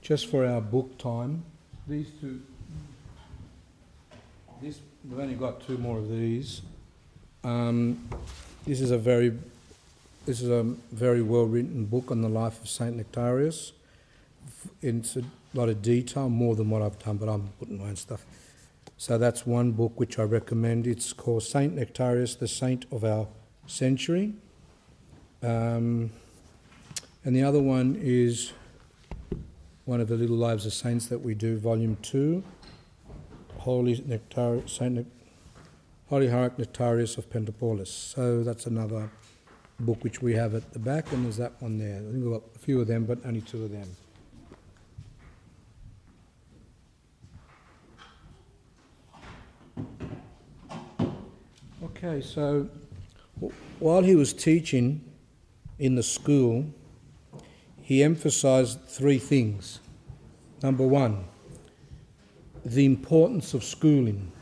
Just 0.00 0.30
for 0.30 0.46
our 0.46 0.60
book 0.60 0.96
time, 0.98 1.44
these 1.88 2.08
two 2.20 2.40
this, 4.60 4.80
we've 5.04 5.18
only 5.18 5.34
got 5.34 5.60
two 5.66 5.78
more 5.78 5.98
of 5.98 6.08
these. 6.08 6.62
Um, 7.44 8.08
this 8.66 8.80
is 8.80 8.90
a 8.90 8.98
very, 8.98 9.36
this 10.24 10.40
is 10.40 10.50
a 10.50 10.62
very 10.92 11.22
well 11.22 11.44
written 11.44 11.84
book 11.84 12.10
on 12.10 12.22
the 12.22 12.28
life 12.28 12.60
of 12.60 12.68
Saint 12.68 12.96
Nektarios. 12.96 13.72
It's 14.82 15.16
a 15.16 15.22
lot 15.54 15.68
of 15.68 15.82
detail, 15.82 16.28
more 16.28 16.56
than 16.56 16.70
what 16.70 16.82
I've 16.82 16.98
done, 16.98 17.16
but 17.18 17.28
I'm 17.28 17.48
putting 17.58 17.78
my 17.78 17.88
own 17.88 17.96
stuff. 17.96 18.24
So 18.96 19.18
that's 19.18 19.46
one 19.46 19.72
book 19.72 19.92
which 20.00 20.18
I 20.18 20.22
recommend. 20.22 20.86
It's 20.86 21.12
called 21.12 21.42
Saint 21.42 21.76
Nektarios, 21.76 22.38
the 22.38 22.48
Saint 22.48 22.86
of 22.90 23.04
Our 23.04 23.26
Century. 23.66 24.34
Um, 25.42 26.10
and 27.24 27.36
the 27.36 27.42
other 27.42 27.60
one 27.60 27.98
is 28.00 28.52
one 29.84 30.00
of 30.00 30.08
the 30.08 30.16
little 30.16 30.36
lives 30.36 30.64
of 30.66 30.72
saints 30.72 31.06
that 31.06 31.18
we 31.18 31.34
do, 31.34 31.58
volume 31.58 31.96
two. 32.02 32.42
Holy 33.66 34.00
Nectar, 34.06 34.62
Saint 34.66 35.04
Holy 36.08 36.28
Hierarch 36.28 36.56
Nektarios 36.56 37.18
of 37.18 37.28
Pentapolis. 37.28 37.88
So 37.88 38.44
that's 38.44 38.64
another 38.66 39.10
book 39.80 40.04
which 40.04 40.22
we 40.22 40.34
have 40.34 40.54
at 40.54 40.72
the 40.72 40.78
back, 40.78 41.12
and 41.12 41.24
there's 41.24 41.36
that 41.38 41.60
one 41.60 41.76
there. 41.76 41.96
I 41.96 41.98
think 41.98 42.14
we've 42.14 42.32
got 42.32 42.44
a 42.54 42.58
few 42.60 42.80
of 42.80 42.86
them, 42.86 43.06
but 43.06 43.18
only 43.26 43.40
two 43.40 43.64
of 43.64 43.72
them. 43.72 43.88
Okay, 51.82 52.20
so 52.20 52.68
while 53.80 54.04
he 54.04 54.14
was 54.14 54.32
teaching 54.32 55.00
in 55.80 55.96
the 55.96 56.04
school, 56.04 56.66
he 57.82 58.04
emphasized 58.04 58.84
three 58.86 59.18
things. 59.18 59.80
Number 60.62 60.86
one, 60.86 61.24
the 62.66 62.84
importance 62.84 63.54
of 63.54 63.62
schooling. 63.62 64.32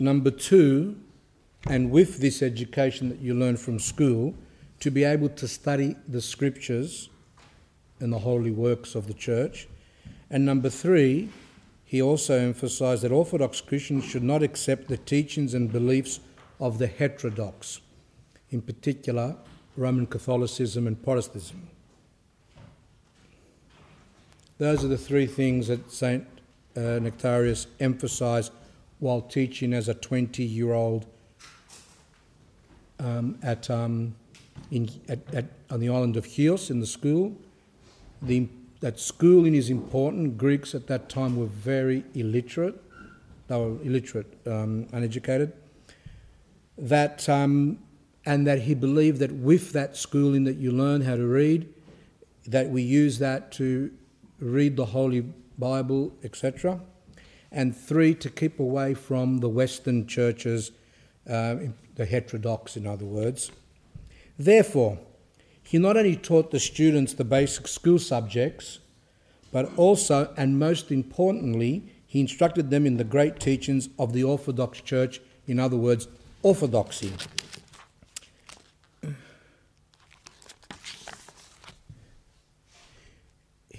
Number 0.00 0.32
two, 0.32 0.96
and 1.68 1.92
with 1.92 2.18
this 2.18 2.42
education 2.42 3.08
that 3.08 3.20
you 3.20 3.32
learn 3.32 3.56
from 3.56 3.78
school, 3.78 4.34
to 4.80 4.90
be 4.90 5.04
able 5.04 5.28
to 5.28 5.46
study 5.46 5.94
the 6.08 6.20
scriptures 6.20 7.08
and 8.00 8.12
the 8.12 8.18
holy 8.18 8.50
works 8.50 8.96
of 8.96 9.06
the 9.06 9.14
church. 9.14 9.68
And 10.28 10.44
number 10.44 10.68
three, 10.68 11.28
he 11.84 12.02
also 12.02 12.36
emphasized 12.36 13.02
that 13.02 13.12
Orthodox 13.12 13.60
Christians 13.60 14.04
should 14.04 14.24
not 14.24 14.42
accept 14.42 14.88
the 14.88 14.96
teachings 14.96 15.54
and 15.54 15.70
beliefs 15.70 16.18
of 16.58 16.78
the 16.78 16.88
heterodox, 16.88 17.80
in 18.50 18.60
particular 18.60 19.36
Roman 19.76 20.06
Catholicism 20.06 20.88
and 20.88 21.00
Protestantism. 21.00 21.68
Those 24.62 24.84
are 24.84 24.88
the 24.88 24.96
three 24.96 25.26
things 25.26 25.66
that 25.66 25.90
St. 25.90 26.24
Uh, 26.76 27.00
Nektarios 27.02 27.66
emphasized 27.80 28.52
while 29.00 29.20
teaching 29.20 29.72
as 29.72 29.88
a 29.88 29.94
20 29.94 30.44
year 30.44 30.72
old 30.72 31.04
um, 33.00 33.40
at, 33.42 33.68
um, 33.70 34.14
in, 34.70 34.88
at, 35.08 35.18
at, 35.34 35.46
on 35.68 35.80
the 35.80 35.88
island 35.88 36.16
of 36.16 36.28
Chios 36.28 36.70
in 36.70 36.78
the 36.78 36.86
school. 36.86 37.36
The, 38.22 38.46
that 38.78 39.00
schooling 39.00 39.56
is 39.56 39.68
important. 39.68 40.38
Greeks 40.38 40.76
at 40.76 40.86
that 40.86 41.08
time 41.08 41.36
were 41.36 41.46
very 41.46 42.04
illiterate. 42.14 42.80
They 43.48 43.56
were 43.56 43.82
illiterate, 43.82 44.32
um, 44.46 44.86
uneducated. 44.92 45.52
That, 46.78 47.28
um, 47.28 47.80
and 48.24 48.46
that 48.46 48.60
he 48.60 48.74
believed 48.74 49.18
that 49.18 49.32
with 49.32 49.72
that 49.72 49.96
schooling 49.96 50.44
that 50.44 50.58
you 50.58 50.70
learn 50.70 51.00
how 51.00 51.16
to 51.16 51.26
read, 51.26 51.68
that 52.46 52.68
we 52.68 52.82
use 52.82 53.18
that 53.18 53.50
to 53.54 53.90
read 54.42 54.76
the 54.76 54.86
Holy 54.86 55.20
Bible, 55.58 56.12
etc. 56.24 56.80
And 57.50 57.76
three, 57.76 58.14
to 58.16 58.30
keep 58.30 58.58
away 58.58 58.94
from 58.94 59.38
the 59.38 59.48
Western 59.48 60.06
churches, 60.06 60.72
uh, 61.28 61.56
the 61.94 62.06
heterodox, 62.06 62.76
in 62.76 62.86
other 62.86 63.04
words. 63.04 63.52
Therefore, 64.38 64.98
he 65.62 65.78
not 65.78 65.96
only 65.96 66.16
taught 66.16 66.50
the 66.50 66.60
students 66.60 67.12
the 67.12 67.24
basic 67.24 67.68
school 67.68 67.98
subjects, 67.98 68.80
but 69.52 69.70
also, 69.76 70.32
and 70.36 70.58
most 70.58 70.90
importantly, 70.90 71.84
he 72.06 72.20
instructed 72.20 72.70
them 72.70 72.86
in 72.86 72.96
the 72.96 73.04
great 73.04 73.38
teachings 73.38 73.88
of 73.98 74.12
the 74.12 74.24
Orthodox 74.24 74.80
Church, 74.80 75.20
in 75.46 75.60
other 75.60 75.76
words, 75.76 76.08
orthodoxy. 76.42 77.12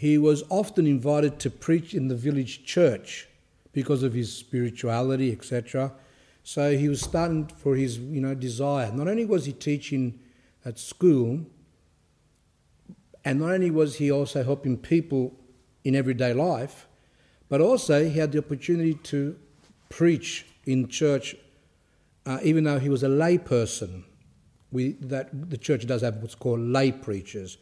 He 0.03 0.17
was 0.17 0.43
often 0.49 0.85
invited 0.85 1.39
to 1.39 1.49
preach 1.49 1.93
in 1.93 2.09
the 2.09 2.15
village 2.15 2.65
church 2.65 3.25
because 3.71 4.03
of 4.03 4.13
his 4.13 4.35
spirituality, 4.35 5.31
etc. 5.31 5.93
So 6.43 6.75
he 6.75 6.89
was 6.89 6.99
starting 6.99 7.47
for 7.47 7.77
his 7.77 7.99
you 7.99 8.19
know 8.19 8.35
desire. 8.35 8.91
Not 8.91 9.07
only 9.07 9.23
was 9.23 9.45
he 9.45 9.53
teaching 9.53 10.19
at 10.65 10.77
school, 10.77 11.45
and 13.23 13.39
not 13.39 13.51
only 13.51 13.71
was 13.71 13.95
he 13.95 14.11
also 14.11 14.43
helping 14.43 14.75
people 14.75 15.39
in 15.85 15.95
everyday 15.95 16.33
life, 16.33 16.85
but 17.47 17.61
also 17.61 18.03
he 18.03 18.19
had 18.19 18.33
the 18.33 18.39
opportunity 18.39 18.95
to 18.95 19.37
preach 19.87 20.45
in 20.65 20.89
church, 20.89 21.33
uh, 22.25 22.39
even 22.43 22.65
though 22.65 22.79
he 22.79 22.89
was 22.89 23.03
a 23.03 23.09
lay 23.23 23.37
person. 23.37 24.03
We, 24.69 24.97
that 25.13 25.49
the 25.49 25.57
church 25.57 25.87
does 25.87 26.01
have 26.01 26.17
what's 26.17 26.35
called 26.35 26.59
lay 26.59 26.91
preachers. 26.91 27.57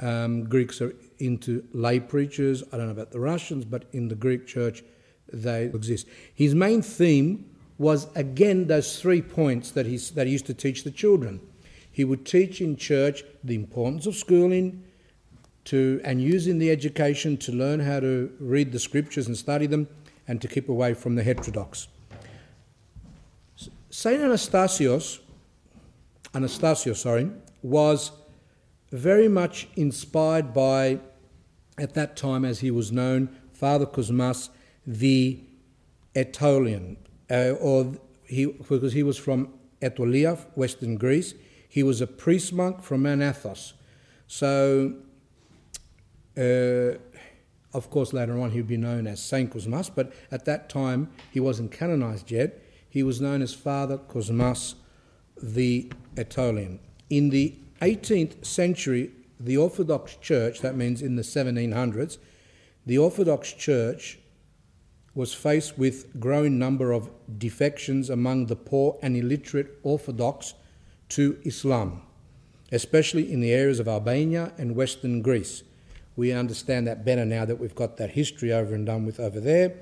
Um, 0.00 0.44
Greeks 0.44 0.80
are 0.80 0.94
into 1.18 1.64
lay 1.72 2.00
preachers. 2.00 2.62
I 2.72 2.76
don't 2.76 2.86
know 2.86 2.92
about 2.92 3.12
the 3.12 3.20
Russians, 3.20 3.64
but 3.64 3.84
in 3.92 4.08
the 4.08 4.14
Greek 4.14 4.46
church, 4.46 4.82
they 5.32 5.64
exist. 5.64 6.06
His 6.34 6.54
main 6.54 6.82
theme 6.82 7.50
was 7.78 8.08
again 8.14 8.66
those 8.66 9.00
three 9.00 9.22
points 9.22 9.70
that, 9.72 9.86
he's, 9.86 10.10
that 10.12 10.26
he 10.26 10.32
used 10.32 10.46
to 10.46 10.54
teach 10.54 10.84
the 10.84 10.90
children. 10.90 11.40
He 11.90 12.04
would 12.04 12.26
teach 12.26 12.60
in 12.60 12.76
church 12.76 13.24
the 13.42 13.54
importance 13.54 14.06
of 14.06 14.16
schooling 14.16 14.84
to, 15.66 16.00
and 16.04 16.20
using 16.20 16.58
the 16.58 16.70
education 16.70 17.36
to 17.38 17.52
learn 17.52 17.80
how 17.80 18.00
to 18.00 18.32
read 18.38 18.72
the 18.72 18.78
scriptures 18.78 19.26
and 19.26 19.36
study 19.36 19.66
them 19.66 19.88
and 20.26 20.40
to 20.42 20.48
keep 20.48 20.68
away 20.68 20.94
from 20.94 21.14
the 21.14 21.22
heterodox. 21.22 21.88
Saint 23.90 24.20
Anastasios, 24.20 25.20
Anastasios, 26.32 26.96
sorry, 26.96 27.30
was 27.62 28.10
very 28.94 29.26
much 29.26 29.66
inspired 29.74 30.54
by, 30.54 31.00
at 31.76 31.94
that 31.94 32.16
time 32.16 32.44
as 32.44 32.60
he 32.60 32.70
was 32.70 32.92
known, 32.92 33.28
Father 33.52 33.86
Cosmas 33.86 34.50
the 34.86 35.40
Aetolian, 36.14 36.96
uh, 37.28 37.54
or 37.60 37.96
he, 38.22 38.46
because 38.46 38.92
he 38.92 39.02
was 39.02 39.18
from 39.18 39.52
Aetolia, 39.82 40.38
Western 40.54 40.96
Greece. 40.96 41.34
He 41.68 41.82
was 41.82 42.00
a 42.00 42.06
priest 42.06 42.52
monk 42.52 42.84
from 42.84 43.02
Mount 43.02 43.20
Athos. 43.20 43.72
So, 44.28 44.94
uh, 46.38 46.98
of 47.76 47.90
course, 47.90 48.12
later 48.12 48.38
on 48.38 48.52
he'd 48.52 48.68
be 48.68 48.76
known 48.76 49.08
as 49.08 49.20
Saint 49.20 49.50
Cosmas, 49.50 49.90
but 49.90 50.12
at 50.30 50.44
that 50.44 50.68
time 50.68 51.10
he 51.32 51.40
wasn't 51.40 51.72
canonized 51.72 52.30
yet. 52.30 52.62
He 52.88 53.02
was 53.02 53.20
known 53.20 53.42
as 53.42 53.54
Father 53.54 53.98
Cosmas 53.98 54.76
the 55.42 55.90
Aetolian. 56.16 56.78
In 57.10 57.30
the 57.30 57.56
18th 57.84 58.44
century, 58.44 59.10
the 59.38 59.56
Orthodox 59.56 60.16
Church, 60.16 60.60
that 60.60 60.76
means 60.76 61.02
in 61.02 61.16
the 61.16 61.22
1700s, 61.22 62.18
the 62.86 62.98
Orthodox 62.98 63.52
Church 63.52 64.18
was 65.14 65.32
faced 65.32 65.78
with 65.78 66.18
growing 66.18 66.58
number 66.58 66.92
of 66.92 67.10
defections 67.38 68.10
among 68.10 68.46
the 68.46 68.56
poor 68.56 68.98
and 69.02 69.16
illiterate 69.16 69.78
Orthodox 69.82 70.54
to 71.10 71.38
Islam, 71.44 72.02
especially 72.72 73.30
in 73.30 73.40
the 73.40 73.52
areas 73.52 73.78
of 73.78 73.86
Albania 73.86 74.52
and 74.58 74.74
Western 74.74 75.22
Greece. 75.22 75.62
We 76.16 76.32
understand 76.32 76.86
that 76.86 77.04
better 77.04 77.24
now 77.24 77.44
that 77.44 77.60
we've 77.60 77.74
got 77.74 77.96
that 77.98 78.10
history 78.10 78.52
over 78.52 78.74
and 78.74 78.86
done 78.86 79.04
with 79.04 79.20
over 79.20 79.40
there. 79.40 79.74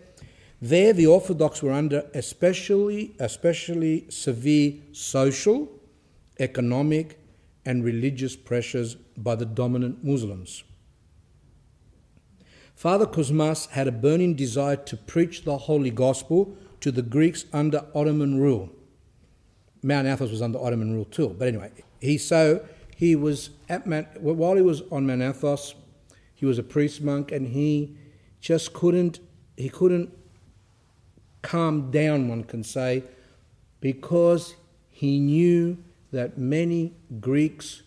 There, 0.60 0.92
the 0.92 1.06
Orthodox 1.06 1.62
were 1.62 1.72
under 1.72 2.08
especially, 2.14 3.14
especially 3.18 4.06
severe 4.10 4.74
social, 4.92 5.68
economic, 6.38 7.18
and 7.64 7.84
religious 7.84 8.36
pressures 8.36 8.94
by 9.16 9.34
the 9.34 9.47
dominant 9.47 10.02
Muslims. 10.05 10.64
Father 12.74 13.06
Cosmas 13.06 13.66
had 13.66 13.86
a 13.86 13.93
burning 13.93 14.34
desire 14.34 14.76
to 14.76 14.97
preach 14.97 15.44
the 15.44 15.56
Holy 15.56 15.90
Gospel 15.90 16.56
to 16.80 16.90
the 16.90 17.02
Greeks 17.02 17.44
under 17.52 17.86
Ottoman 17.94 18.40
rule. 18.40 18.70
Mount 19.82 20.06
Athos 20.06 20.30
was 20.30 20.43
under 20.43 20.59
Ottoman 20.59 20.94
rule 20.94 21.05
too, 21.05 21.34
but 21.39 21.48
anyway, 21.48 21.70
he 22.01 22.18
so 22.18 22.64
he 22.97 23.14
was 23.14 23.51
at 23.68 23.86
Mount, 23.86 24.20
while 24.20 24.56
he 24.56 24.62
was 24.62 24.82
on 24.90 25.06
Mount 25.06 25.22
Athos, 25.22 25.74
he 26.34 26.47
was 26.47 26.59
a 26.59 26.62
priest 26.62 27.02
monk, 27.02 27.30
and 27.30 27.48
he 27.48 27.97
just 28.40 28.72
couldn't 28.72 29.20
he 29.56 29.68
couldn't 29.68 30.10
calm 31.43 31.90
down, 31.90 32.28
one 32.28 32.44
can 32.44 32.64
say, 32.64 33.05
because 33.80 34.55
he 34.90 35.20
knew 35.20 35.78
that 36.12 36.39
many 36.39 36.94
Greeks 37.20 37.82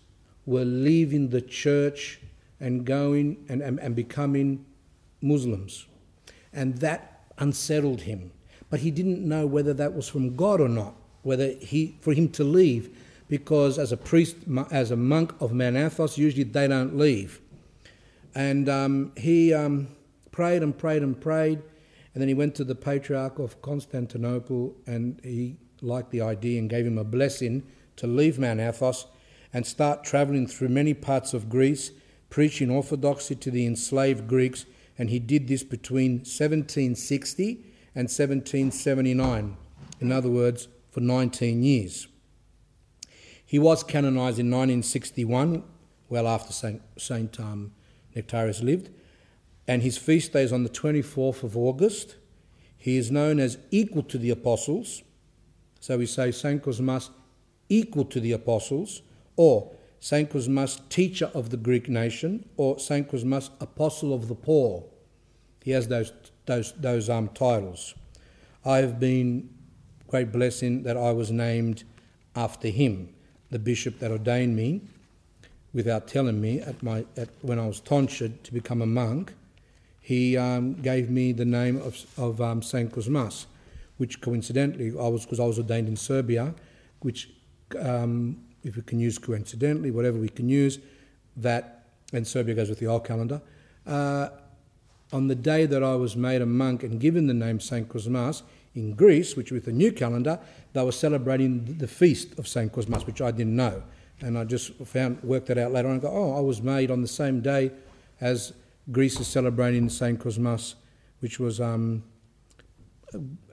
were 0.46 0.66
leaving 0.66 1.30
the 1.30 1.42
church 1.42 2.20
and 2.60 2.86
going 2.86 3.46
and, 3.50 3.62
and, 3.62 3.80
and 3.80 3.96
becoming 3.96 4.66
Muslims. 5.22 5.86
And 6.54 6.78
that 6.80 7.24
unsettled 7.38 8.02
him. 8.02 8.32
But 8.70 8.80
he 8.80 8.92
didn't 8.92 9.28
know 9.28 9.46
whether 9.46 9.74
that 9.74 9.94
was 9.94 10.08
from 10.08 10.36
God 10.36 10.60
or 10.60 10.70
not, 10.70 10.96
whether 11.24 11.50
he, 11.60 11.98
for 12.02 12.14
him 12.14 12.30
to 12.30 12.44
leave, 12.44 12.98
because 13.28 13.78
as 13.78 13.92
a 13.92 13.98
priest, 13.98 14.38
as 14.72 14.92
a 14.92 14.96
monk 14.96 15.34
of 15.40 15.54
Mount 15.54 15.76
Athos, 15.76 16.18
usually 16.18 16.44
they 16.44 16.68
don't 16.68 16.98
leave. 16.98 17.42
And 18.34 18.68
um, 18.68 19.12
he 19.18 19.54
um, 19.54 19.88
prayed 20.32 20.62
and 20.62 20.78
prayed 20.78 21.02
and 21.02 21.20
prayed, 21.20 21.62
and 22.14 22.22
then 22.22 22.28
he 22.28 22.34
went 22.34 22.56
to 22.56 22.64
the 22.64 22.76
Patriarch 22.76 23.40
of 23.40 23.62
Constantinople 23.62 24.76
and 24.88 25.20
he 25.24 25.58
liked 25.82 26.12
the 26.12 26.22
idea 26.22 26.60
and 26.60 26.70
gave 26.70 26.86
him 26.86 26.98
a 26.98 27.04
blessing 27.04 27.64
to 27.98 28.08
leave 28.08 28.40
Mount 28.40 28.60
Athos 28.60 29.08
and 29.54 29.66
start 29.66 30.04
traveling 30.04 30.48
through 30.48 30.70
many 30.70 30.94
parts 30.94 31.34
of 31.34 31.50
Greece, 31.50 31.92
preaching 32.30 32.70
orthodoxy 32.70 33.36
to 33.36 33.52
the 33.52 33.66
enslaved 33.66 34.28
Greeks 34.28 34.66
and 34.98 35.10
he 35.10 35.20
did 35.20 35.48
this 35.48 35.64
between 35.64 36.20
1760 36.20 37.66
and 37.94 38.08
1779, 38.08 39.58
in 40.00 40.12
other 40.12 40.30
words, 40.30 40.68
for 40.90 41.02
19 41.02 41.64
years. 41.64 42.08
He 43.46 43.60
was 43.60 43.84
canonized 43.84 44.40
in 44.40 44.50
1961, 44.50 45.64
well 46.10 46.28
after 46.28 46.54
St. 46.54 46.82
Saint 46.98 47.40
um, 47.40 47.72
Nektarios 48.16 48.64
lived, 48.64 48.90
and 49.68 49.82
his 49.82 49.98
feast 49.98 50.34
day 50.34 50.44
is 50.44 50.54
on 50.54 50.64
the 50.64 50.70
24th 50.70 51.44
of 51.44 51.58
August. 51.58 52.16
He 52.78 52.98
is 52.98 53.12
known 53.12 53.40
as 53.40 53.58
equal 53.72 54.04
to 54.04 54.18
the 54.18 54.30
apostles, 54.30 55.04
so 55.80 55.98
we 55.98 56.06
say 56.06 56.32
Saint 56.32 56.64
Cosmas 56.64 57.10
equal 57.70 58.06
to 58.06 58.20
the 58.20 58.32
apostles, 58.32 59.02
or 59.36 59.72
Saint 60.00 60.30
Cosmas, 60.30 60.82
teacher 60.90 61.32
of 61.34 61.50
the 61.50 61.58
Greek 61.58 61.90
nation, 61.90 62.48
or 62.58 62.80
Saint 62.80 63.10
Cosmas, 63.10 63.50
apostle 63.60 64.14
of 64.14 64.28
the 64.28 64.36
poor. 64.36 64.84
He 65.64 65.72
has 65.72 65.88
those, 65.88 66.14
those, 66.46 66.74
those 66.74 67.10
um, 67.10 67.30
titles. 67.30 67.96
I 68.64 68.78
have 68.78 69.00
been 69.00 69.50
great 70.08 70.32
blessing 70.32 70.84
that 70.84 70.96
I 70.96 71.12
was 71.12 71.32
named 71.32 71.84
after 72.36 72.68
him, 72.68 73.14
the 73.50 73.60
bishop 73.60 74.00
that 74.00 74.12
ordained 74.12 74.56
me, 74.56 74.82
without 75.74 76.08
telling 76.08 76.40
me 76.40 76.62
at 76.62 76.82
my 76.82 77.06
at, 77.18 77.30
when 77.42 77.60
I 77.60 77.68
was 77.68 77.80
tonsured 77.80 78.44
to 78.44 78.54
become 78.54 78.82
a 78.82 78.86
monk. 78.86 79.34
He 80.02 80.38
um, 80.38 80.76
gave 80.76 81.10
me 81.10 81.32
the 81.32 81.46
name 81.46 81.78
of, 81.78 82.06
of 82.18 82.40
um, 82.40 82.62
Saint 82.62 82.92
Cosmas, 82.92 83.48
which 83.98 84.22
coincidentally 84.22 84.90
I 84.90 85.08
was 85.08 85.26
because 85.26 85.40
I 85.40 85.46
was 85.46 85.58
ordained 85.58 85.88
in 85.88 85.96
Serbia, 85.96 86.54
which 87.00 87.32
um, 87.80 88.38
if 88.64 88.76
we 88.76 88.82
can 88.82 89.00
use 89.00 89.18
coincidentally, 89.18 89.92
whatever 89.92 90.18
we 90.18 90.30
can 90.30 90.50
use, 90.50 90.80
that, 91.38 91.86
and 92.14 92.26
Serbia 92.28 92.56
goes 92.56 92.70
with 92.70 92.80
the 92.80 92.88
old 92.88 93.06
calendar, 93.06 93.42
uh, 93.86 94.30
on 95.12 95.28
the 95.28 95.36
day 95.36 95.66
that 95.66 95.84
I 95.84 95.96
was 95.96 96.16
made 96.16 96.42
a 96.42 96.46
monk 96.46 96.84
and 96.84 97.00
given 97.00 97.28
the 97.28 97.34
name 97.34 97.60
St. 97.60 97.88
Cosmas, 97.88 98.44
in 98.76 98.94
Greece, 98.94 99.36
which 99.36 99.52
with 99.52 99.66
the 99.66 99.72
new 99.72 99.92
calendar, 99.92 100.40
they 100.74 100.84
were 100.84 100.92
celebrating 100.92 101.78
the 101.78 101.88
feast 101.88 102.38
of 102.38 102.48
St. 102.48 102.72
Cosmas, 102.72 103.06
which 103.06 103.22
I 103.22 103.32
didn't 103.32 103.56
know. 103.56 103.82
And 104.22 104.38
I 104.38 104.44
just 104.44 104.74
found, 104.86 105.24
worked 105.24 105.50
it 105.50 105.58
out 105.58 105.72
later 105.72 105.88
on 105.88 105.94
and 105.94 106.02
go, 106.02 106.10
oh, 106.10 106.38
I 106.38 106.42
was 106.42 106.62
made 106.62 106.92
on 106.92 107.02
the 107.02 107.08
same 107.08 107.42
day 107.42 107.72
as 108.22 108.54
Greece 108.92 109.20
is 109.20 109.28
celebrating 109.28 109.90
St. 109.90 110.20
Cosmas, 110.20 110.76
which 111.20 111.40
was 111.40 111.60
um, 111.60 112.04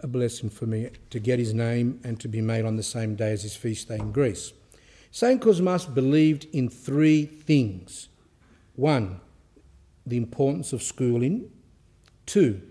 a 0.02 0.06
blessing 0.06 0.50
for 0.50 0.66
me 0.66 0.88
to 1.10 1.18
get 1.18 1.38
his 1.38 1.54
name 1.54 2.00
and 2.04 2.18
to 2.20 2.28
be 2.28 2.40
made 2.40 2.64
on 2.64 2.76
the 2.76 2.82
same 2.82 3.14
day 3.14 3.32
as 3.32 3.42
his 3.42 3.56
feast 3.56 3.88
day 3.88 3.96
in 3.96 4.12
Greece. 4.12 4.52
St. 5.10 5.40
Cosmas 5.40 5.84
believed 5.84 6.46
in 6.52 6.68
three 6.68 7.26
things. 7.26 8.08
One, 8.76 9.20
the 10.06 10.16
importance 10.16 10.72
of 10.72 10.82
schooling. 10.82 11.50
Two, 12.24 12.62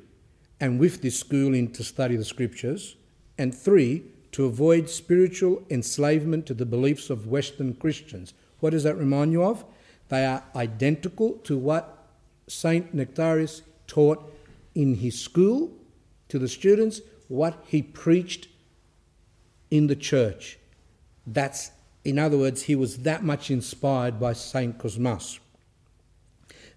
and 0.60 0.80
with 0.80 1.02
this 1.02 1.20
schooling 1.20 1.72
to 1.74 1.84
study 1.84 2.16
the 2.16 2.26
scriptures. 2.26 2.96
And 3.38 3.54
three, 3.54 4.04
to 4.32 4.46
avoid 4.46 4.90
spiritual 4.90 5.62
enslavement 5.70 6.46
to 6.46 6.54
the 6.54 6.66
beliefs 6.66 7.10
of 7.10 7.28
Western 7.28 7.74
Christians. 7.74 8.34
What 8.60 8.70
does 8.70 8.84
that 8.84 8.96
remind 8.96 9.32
you 9.34 9.44
of? 9.44 9.66
They 10.10 10.26
are 10.26 10.44
identical 10.56 11.34
to 11.44 11.58
what 11.58 12.08
Saint 12.48 12.96
Nektarios 12.96 13.62
taught 13.88 14.32
in 14.74 14.96
his 14.96 15.20
school 15.20 15.72
to 16.32 16.40
the 16.40 16.48
students, 16.48 17.02
what 17.28 17.64
he 17.68 17.82
preached 17.82 18.48
in 19.70 19.88
the 19.88 19.96
church. 19.96 20.58
That's 21.26 21.72
in 22.04 22.18
other 22.18 22.38
words, 22.38 22.64
he 22.64 22.76
was 22.76 22.98
that 23.00 23.24
much 23.24 23.52
inspired 23.52 24.20
by 24.20 24.34
Saint 24.34 24.80
Cosmas. 24.80 25.40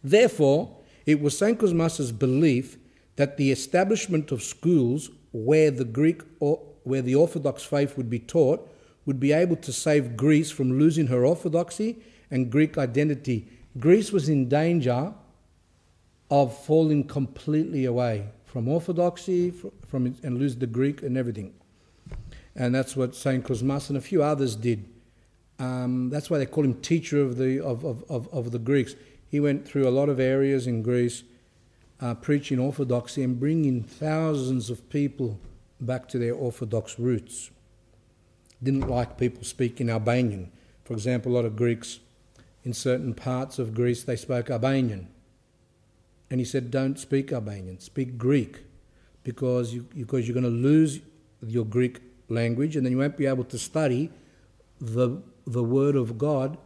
Therefore, 0.02 0.76
It 1.06 1.20
was 1.20 1.36
St. 1.36 1.59
Cosmas's 1.59 2.12
belief 2.12 2.78
that 3.16 3.36
the 3.36 3.52
establishment 3.52 4.32
of 4.32 4.43
schools 4.43 5.10
where 5.32 5.70
the 5.70 5.85
Greek 5.85 6.22
or 6.40 6.60
where 6.85 7.02
the 7.02 7.14
Orthodox 7.14 7.62
faith 7.62 7.97
would 7.97 8.10
be 8.10 8.18
taught 8.18 8.68
would 9.06 9.20
be 9.20 9.32
able 9.32 9.56
to 9.56 9.72
save 9.72 10.16
Greece 10.16 10.51
from 10.51 10.78
losing 10.78 11.09
her 11.09 11.24
orthodoxy 11.26 11.98
and 12.31 12.51
Greek 12.51 12.78
identity. 12.78 13.48
Greece 13.78 14.12
was 14.12 14.28
in 14.28 14.48
danger 14.48 15.12
of 16.31 16.56
falling 16.64 17.05
completely 17.05 17.85
away 17.85 18.28
from 18.55 18.68
orthodoxy 18.68 19.51
from, 19.51 20.16
and 20.22 20.39
lose 20.39 20.55
the 20.55 20.66
Greek 20.68 21.02
and 21.02 21.18
everything. 21.18 21.52
And 22.55 22.72
that's 22.72 22.94
what 22.94 23.16
St. 23.16 23.43
Cosmas 23.43 23.89
and 23.89 23.98
a 23.98 24.01
few 24.01 24.22
others 24.22 24.55
did. 24.55 24.89
Um, 25.59 26.09
that's 26.09 26.31
why 26.31 26.39
they 26.39 26.47
call 26.47 26.62
him 26.62 26.74
teacher 26.74 27.20
of 27.20 27.36
the, 27.36 27.59
of, 27.59 27.85
of, 27.85 28.05
of, 28.09 28.32
of 28.32 28.52
the 28.52 28.60
Greeks. 28.60 28.94
He 29.28 29.40
went 29.40 29.66
through 29.66 29.89
a 29.89 29.90
lot 29.90 30.09
of 30.09 30.20
areas 30.20 30.68
in 30.68 30.82
Greece 30.82 31.24
uh, 32.01 32.14
preaching 32.14 32.60
orthodoxy 32.60 33.24
and 33.24 33.40
bringing 33.40 33.82
thousands 33.82 34.70
of 34.70 34.89
people 34.89 35.40
back 35.81 36.09
to 36.10 36.18
their 36.20 36.35
orthodox 36.35 36.97
roots. 36.97 37.51
Didn't 38.62 38.86
like 38.86 39.18
people 39.18 39.43
speaking 39.43 39.90
Albanian. 39.90 40.52
For 40.85 40.93
example, 40.93 41.32
a 41.32 41.35
lot 41.35 41.44
of 41.44 41.56
Greeks 41.56 41.98
in 42.62 42.72
certain 42.72 43.14
parts 43.14 43.59
of 43.59 43.74
Greece 43.74 44.05
they 44.05 44.14
spoke 44.14 44.48
Albanian. 44.48 45.09
And 46.35 46.40
he 46.40 46.44
said, 46.44 46.73
Don't 46.73 46.98
speak 46.98 47.31
Albanian, 47.31 47.78
speak 47.78 48.19
Greek, 48.19 48.65
because, 49.23 49.73
you, 49.73 49.86
because 49.97 50.27
you're 50.27 50.35
going 50.35 50.43
to 50.43 50.51
lose 50.51 50.98
your 51.47 51.65
Greek 51.65 52.01
language 52.28 52.74
and 52.74 52.85
then 52.85 52.90
you 52.90 52.98
won't 52.98 53.16
be 53.16 53.27
able 53.27 53.44
to 53.44 53.56
study 53.56 54.11
the, 54.81 55.23
the 55.47 55.62
Word 55.62 55.94
of 55.94 56.19
God 56.19 56.59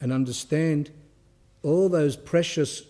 and 0.00 0.12
understand 0.12 0.90
all 1.62 1.88
those 1.88 2.16
precious 2.16 2.82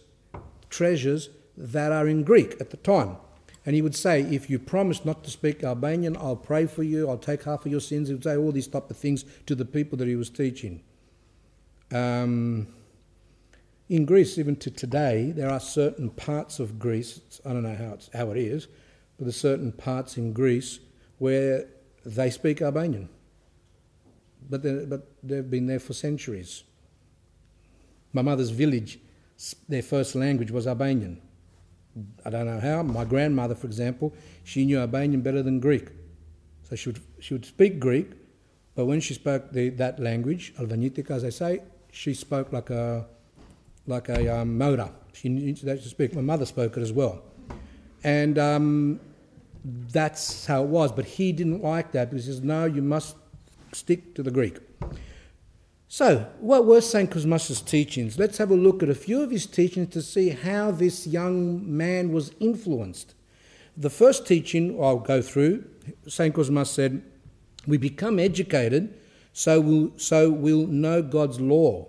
treasures 0.71 1.29
that 1.55 1.93
are 1.93 2.09
in 2.09 2.23
Greek 2.23 2.59
at 2.63 2.71
the 2.71 2.79
time. 2.79 3.19
And 3.67 3.75
he 3.75 3.83
would 3.83 3.95
say, 3.95 4.23
If 4.23 4.49
you 4.49 4.59
promise 4.59 5.05
not 5.05 5.25
to 5.25 5.31
speak 5.31 5.63
Albanian, 5.63 6.17
I'll 6.17 6.35
pray 6.35 6.65
for 6.65 6.83
you, 6.83 7.11
I'll 7.11 7.19
take 7.19 7.43
half 7.43 7.67
of 7.67 7.71
your 7.71 7.83
sins. 7.83 8.09
He 8.09 8.15
would 8.15 8.25
say 8.25 8.39
all 8.39 8.53
these 8.53 8.69
type 8.69 8.91
of 8.91 8.97
things 8.97 9.27
to 9.45 9.55
the 9.55 9.67
people 9.67 9.99
that 9.99 10.09
he 10.09 10.17
was 10.17 10.31
teaching. 10.31 10.83
Um, 11.93 12.69
in 13.93 14.07
Greece, 14.07 14.39
even 14.39 14.57
to 14.57 14.71
today, 14.71 15.33
there 15.37 15.51
are 15.51 15.61
certain 15.61 16.09
parts 16.09 16.59
of 16.59 16.79
Greece, 16.79 17.21
I 17.45 17.53
don't 17.53 17.63
know 17.63 17.75
how, 17.75 17.93
it's, 17.93 18.09
how 18.15 18.31
it 18.31 18.39
is, 18.39 18.67
but 19.19 19.27
there's 19.27 19.37
certain 19.37 19.71
parts 19.71 20.17
in 20.17 20.33
Greece 20.33 20.81
where 21.19 21.67
they 22.07 22.31
speak 22.31 22.63
Albanian. 22.63 23.11
But, 24.49 24.63
but 24.89 25.09
they've 25.23 25.49
been 25.49 25.67
there 25.67 25.79
for 25.79 25.93
centuries. 25.93 26.65
My 28.15 28.23
mother's 28.23 28.49
village, 28.49 28.99
their 29.69 29.83
first 29.83 30.15
language 30.15 30.51
was 30.51 30.67
Albanian. 30.67 31.21
I 32.25 32.31
don't 32.31 32.47
know 32.47 32.61
how. 32.61 32.83
My 32.83 33.05
grandmother, 33.05 33.55
for 33.55 33.67
example, 33.67 34.15
she 34.43 34.65
knew 34.65 34.79
Albanian 34.79 35.21
better 35.21 35.43
than 35.43 35.61
Greek. 35.61 35.89
So 36.63 36.77
she 36.77 36.89
would, 36.89 37.01
she 37.21 37.35
would 37.35 37.45
speak 37.45 37.79
Greek, 37.79 38.13
but 38.75 38.87
when 38.87 39.01
she 39.01 39.13
spoke 39.13 39.53
the, 39.53 39.69
that 39.69 40.01
language, 40.01 40.55
Albanitic, 40.59 41.11
as 41.11 41.25
I 41.25 41.29
say, 41.29 41.61
she 41.91 42.15
spoke 42.15 42.55
like 42.55 42.71
a, 42.71 43.07
like 43.87 44.09
a 44.09 44.41
um, 44.41 44.59
motor. 44.59 44.91
She 45.13 45.29
knew 45.29 45.55
to 45.55 45.79
speak. 45.81 46.15
My 46.15 46.21
mother 46.21 46.47
spoke 46.47 46.77
it 46.77 46.81
as 46.81 46.93
well. 46.93 47.23
And 48.05 48.39
um, 48.39 49.01
that's 49.65 50.47
how 50.47 50.63
it 50.63 50.69
was. 50.69 50.93
But 50.93 51.05
he 51.05 51.33
didn't 51.33 51.63
like 51.63 51.93
that. 51.93 52.13
He 52.13 52.21
says, 52.21 52.43
no, 52.43 52.65
you 52.65 52.83
must 52.83 53.17
stick 53.73 54.15
to 54.15 54.23
the 54.23 54.31
Greek. 54.31 54.59
So, 55.89 56.27
what 56.41 56.65
were 56.65 56.81
St. 56.81 57.11
Cosmas' 57.11 57.61
teachings? 57.61 58.19
Let's 58.19 58.39
have 58.39 58.51
a 58.51 58.55
look 58.55 58.83
at 58.83 58.89
a 58.89 58.95
few 58.95 59.23
of 59.23 59.31
his 59.31 59.45
teachings 59.45 59.91
to 59.91 60.01
see 60.01 60.31
how 60.31 60.71
this 60.71 61.07
young 61.07 61.77
man 61.77 62.13
was 62.13 62.33
influenced. 62.41 63.15
The 63.77 63.91
first 63.91 64.27
teaching 64.27 64.83
I'll 64.83 64.99
go 64.99 65.21
through, 65.21 65.65
St. 66.09 66.35
Cosmas 66.35 66.71
said, 66.71 67.03
We 67.67 67.77
become 67.77 68.19
educated 68.19 68.99
so 69.33 69.61
we'll, 69.61 69.93
so 69.97 70.31
we'll 70.31 70.67
know 70.67 71.03
God's 71.03 71.41
law. 71.41 71.89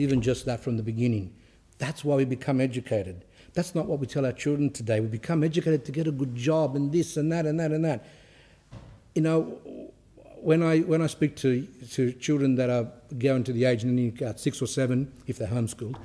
Even 0.00 0.20
just 0.20 0.46
that 0.46 0.60
from 0.60 0.76
the 0.76 0.82
beginning. 0.82 1.34
That's 1.78 2.04
why 2.04 2.16
we 2.16 2.24
become 2.24 2.60
educated. 2.60 3.24
That's 3.54 3.74
not 3.74 3.86
what 3.86 3.98
we 3.98 4.06
tell 4.06 4.26
our 4.26 4.32
children 4.32 4.70
today. 4.70 5.00
We 5.00 5.08
become 5.08 5.42
educated 5.42 5.84
to 5.86 5.92
get 5.92 6.06
a 6.06 6.12
good 6.12 6.34
job 6.34 6.76
and 6.76 6.92
this 6.92 7.16
and 7.16 7.32
that 7.32 7.46
and 7.46 7.58
that 7.58 7.72
and 7.72 7.84
that. 7.84 8.04
You 9.14 9.22
know, 9.22 9.58
when 10.40 10.62
I 10.62 10.80
when 10.80 11.02
I 11.02 11.06
speak 11.06 11.36
to 11.36 11.66
to 11.92 12.12
children 12.12 12.54
that 12.56 12.70
are 12.70 12.88
going 13.18 13.44
to 13.44 13.52
the 13.52 13.64
age 13.64 13.84
of 13.84 14.40
six 14.40 14.62
or 14.62 14.66
seven, 14.66 15.12
if 15.26 15.38
they're 15.38 15.48
homeschooled, 15.48 15.96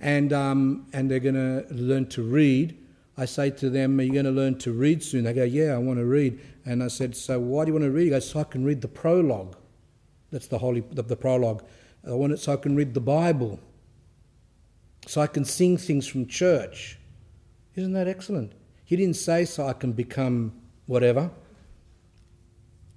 and 0.00 0.32
um, 0.32 0.86
and 0.92 1.10
they're 1.10 1.20
going 1.20 1.34
to 1.34 1.66
learn 1.74 2.06
to 2.10 2.22
read, 2.22 2.78
I 3.16 3.24
say 3.24 3.50
to 3.50 3.70
them, 3.70 3.98
"Are 3.98 4.02
you 4.02 4.12
going 4.12 4.24
to 4.24 4.30
learn 4.30 4.58
to 4.58 4.72
read 4.72 5.02
soon?" 5.02 5.24
They 5.24 5.32
go, 5.32 5.44
"Yeah, 5.44 5.74
I 5.74 5.78
want 5.78 5.98
to 5.98 6.04
read." 6.04 6.38
And 6.64 6.82
I 6.82 6.88
said, 6.88 7.16
"So 7.16 7.40
why 7.40 7.64
do 7.64 7.70
you 7.70 7.74
want 7.74 7.84
to 7.84 7.90
read?" 7.90 8.04
He 8.04 8.10
goes, 8.10 8.28
"So 8.28 8.40
I 8.40 8.44
can 8.44 8.64
read 8.64 8.80
the 8.80 8.88
prologue. 8.88 9.56
That's 10.30 10.46
the 10.46 10.58
holy 10.58 10.80
the, 10.92 11.02
the 11.02 11.16
prologue. 11.16 11.64
I 12.06 12.12
want 12.12 12.32
it 12.32 12.38
so 12.38 12.52
I 12.52 12.56
can 12.56 12.76
read 12.76 12.94
the 12.94 13.00
Bible. 13.00 13.60
So 15.06 15.20
I 15.20 15.26
can 15.26 15.44
sing 15.44 15.76
things 15.76 16.06
from 16.06 16.26
church. 16.26 16.98
Isn't 17.74 17.92
that 17.92 18.08
excellent? 18.08 18.52
He 18.84 18.96
didn't 18.96 19.16
say 19.16 19.44
so 19.44 19.66
I 19.66 19.72
can 19.72 19.92
become 19.92 20.52
whatever 20.86 21.30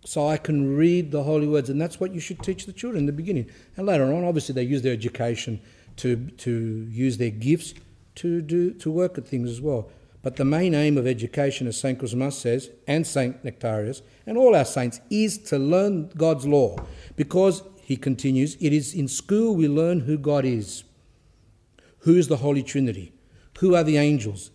so 0.05 0.27
I 0.27 0.37
can 0.37 0.75
read 0.75 1.11
the 1.11 1.23
holy 1.23 1.47
words. 1.47 1.69
And 1.69 1.79
that's 1.79 1.99
what 1.99 2.13
you 2.13 2.19
should 2.19 2.41
teach 2.41 2.65
the 2.65 2.73
children 2.73 3.01
in 3.01 3.05
the 3.05 3.13
beginning. 3.13 3.49
And 3.77 3.85
later 3.85 4.13
on, 4.13 4.23
obviously, 4.23 4.53
they 4.53 4.63
use 4.63 4.81
their 4.81 4.93
education 4.93 5.61
to, 5.97 6.27
to 6.37 6.87
use 6.89 7.17
their 7.17 7.29
gifts 7.29 7.73
to, 8.15 8.41
do, 8.41 8.73
to 8.73 8.91
work 8.91 9.17
at 9.17 9.27
things 9.27 9.49
as 9.49 9.61
well. 9.61 9.89
But 10.21 10.37
the 10.37 10.45
main 10.45 10.73
aim 10.73 10.97
of 10.97 11.05
education, 11.05 11.67
as 11.67 11.79
St. 11.79 11.99
Cosmas 11.99 12.37
says, 12.37 12.69
and 12.87 13.05
St. 13.05 13.43
Nektarios, 13.43 14.01
and 14.25 14.37
all 14.37 14.55
our 14.55 14.65
saints, 14.65 15.01
is 15.09 15.37
to 15.37 15.57
learn 15.57 16.09
God's 16.15 16.45
law. 16.45 16.77
Because, 17.15 17.61
he 17.83 17.97
continues, 17.97 18.55
it 18.61 18.71
is 18.71 18.93
in 18.93 19.07
school 19.07 19.55
we 19.55 19.67
learn 19.67 20.01
who 20.01 20.17
God 20.17 20.45
is. 20.45 20.85
Who 21.99 22.15
is 22.15 22.29
the 22.29 22.37
Holy 22.37 22.63
Trinity? 22.63 23.13
Who 23.59 23.75
are 23.75 23.83
the 23.83 23.97
angels? 23.97 24.51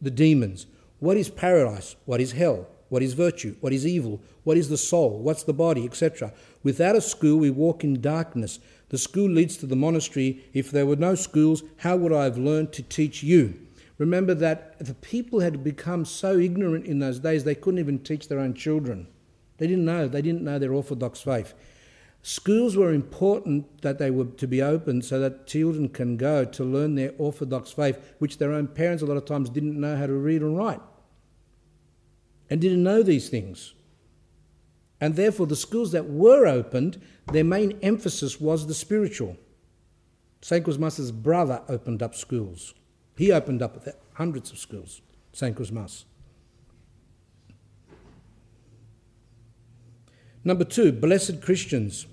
The 0.00 0.10
demons? 0.10 0.66
What 1.00 1.16
is 1.16 1.28
paradise? 1.28 1.96
What 2.04 2.20
is 2.20 2.32
hell? 2.32 2.68
What 2.88 3.02
is 3.02 3.14
virtue? 3.14 3.56
What 3.60 3.72
is 3.72 3.84
evil? 3.84 4.22
What 4.44 4.56
is 4.56 4.68
the 4.68 4.76
soul? 4.76 5.18
What's 5.18 5.42
the 5.42 5.52
body? 5.52 5.84
Etc. 5.84 6.32
Without 6.62 6.94
a 6.94 7.00
school, 7.00 7.38
we 7.38 7.50
walk 7.50 7.82
in 7.82 8.00
darkness. 8.00 8.60
The 8.90 8.98
school 8.98 9.28
leads 9.28 9.56
to 9.58 9.66
the 9.66 9.74
monastery. 9.74 10.44
If 10.52 10.70
there 10.70 10.86
were 10.86 10.96
no 10.96 11.16
schools, 11.16 11.64
how 11.78 11.96
would 11.96 12.12
I 12.12 12.24
have 12.24 12.38
learned 12.38 12.72
to 12.74 12.82
teach 12.82 13.22
you? 13.24 13.54
Remember 13.98 14.34
that 14.34 14.78
the 14.78 14.94
people 14.94 15.40
had 15.40 15.64
become 15.64 16.04
so 16.04 16.38
ignorant 16.38 16.86
in 16.86 17.00
those 17.00 17.18
days 17.18 17.42
they 17.42 17.54
couldn't 17.54 17.80
even 17.80 17.98
teach 17.98 18.28
their 18.28 18.38
own 18.38 18.54
children. 18.54 19.08
They 19.58 19.66
didn't 19.66 19.84
know. 19.84 20.08
They 20.08 20.22
didn't 20.22 20.42
know 20.42 20.58
their 20.58 20.72
Orthodox 20.72 21.20
faith. 21.20 21.54
Schools 22.26 22.74
were 22.74 22.90
important 22.90 23.82
that 23.82 23.98
they 23.98 24.10
were 24.10 24.24
to 24.24 24.46
be 24.46 24.62
opened 24.62 25.04
so 25.04 25.20
that 25.20 25.46
children 25.46 25.90
can 25.90 26.16
go 26.16 26.42
to 26.42 26.64
learn 26.64 26.94
their 26.94 27.12
Orthodox 27.18 27.70
faith, 27.70 27.98
which 28.18 28.38
their 28.38 28.50
own 28.50 28.66
parents 28.66 29.02
a 29.02 29.06
lot 29.06 29.18
of 29.18 29.26
times 29.26 29.50
didn't 29.50 29.78
know 29.78 29.94
how 29.94 30.06
to 30.06 30.14
read 30.14 30.40
and 30.40 30.56
write 30.56 30.80
and 32.48 32.62
didn't 32.62 32.82
know 32.82 33.02
these 33.02 33.28
things. 33.28 33.74
And 35.02 35.16
therefore, 35.16 35.46
the 35.46 35.54
schools 35.54 35.92
that 35.92 36.08
were 36.08 36.46
opened, 36.46 36.98
their 37.30 37.44
main 37.44 37.78
emphasis 37.82 38.40
was 38.40 38.66
the 38.66 38.72
spiritual. 38.72 39.36
St. 40.40 40.64
Cosmas' 40.64 41.12
brother 41.12 41.62
opened 41.68 42.02
up 42.02 42.14
schools. 42.14 42.72
He 43.18 43.32
opened 43.32 43.60
up 43.60 43.86
hundreds 44.14 44.50
of 44.50 44.56
schools, 44.56 45.02
St. 45.34 45.54
Cosmas. 45.54 46.06
Number 50.42 50.64
two, 50.64 50.90
blessed 50.90 51.42
Christians. 51.42 52.06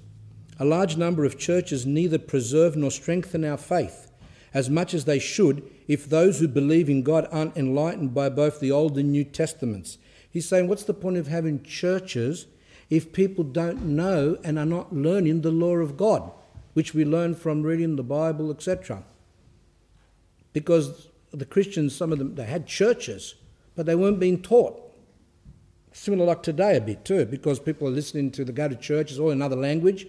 A 0.61 0.65
large 0.65 0.95
number 0.95 1.25
of 1.25 1.39
churches 1.39 1.85
neither 1.85 2.19
preserve 2.19 2.75
nor 2.77 2.91
strengthen 2.91 3.43
our 3.43 3.57
faith 3.57 4.11
as 4.53 4.69
much 4.69 4.93
as 4.93 5.05
they 5.05 5.17
should 5.17 5.63
if 5.87 6.07
those 6.07 6.39
who 6.39 6.47
believe 6.47 6.89
in 6.89 7.01
God 7.01 7.27
aren't 7.31 7.57
enlightened 7.57 8.13
by 8.13 8.29
both 8.29 8.59
the 8.59 8.71
Old 8.71 8.97
and 8.97 9.11
New 9.11 9.23
Testaments 9.23 9.97
He's 10.31 10.47
saying, 10.47 10.67
what's 10.67 10.85
the 10.85 10.93
point 10.93 11.17
of 11.17 11.27
having 11.27 11.61
churches 11.61 12.47
if 12.89 13.11
people 13.11 13.43
don't 13.43 13.83
know 13.83 14.37
and 14.43 14.57
are 14.57 14.65
not 14.65 14.93
learning 14.93 15.41
the 15.41 15.51
law 15.51 15.75
of 15.75 15.97
God, 15.97 16.31
which 16.73 16.93
we 16.93 17.03
learn 17.03 17.35
from 17.35 17.63
reading 17.63 17.97
the 17.97 18.03
Bible, 18.03 18.49
etc. 18.49 19.03
Because 20.53 21.09
the 21.31 21.45
Christians, 21.45 21.95
some 21.95 22.13
of 22.13 22.17
them, 22.17 22.35
they 22.35 22.45
had 22.45 22.65
churches, 22.65 23.35
but 23.75 23.85
they 23.85 23.95
weren't 23.95 24.19
being 24.19 24.41
taught. 24.41 24.77
Similar 25.91 26.25
like 26.25 26.43
today 26.43 26.77
a 26.77 26.81
bit 26.81 27.03
too, 27.03 27.25
because 27.25 27.59
people 27.59 27.89
are 27.89 27.91
listening 27.91 28.31
to 28.31 28.45
the 28.45 28.53
go 28.53 28.69
to 28.69 28.75
churches 28.75 29.19
all 29.19 29.31
in 29.31 29.37
another 29.37 29.57
language, 29.57 30.07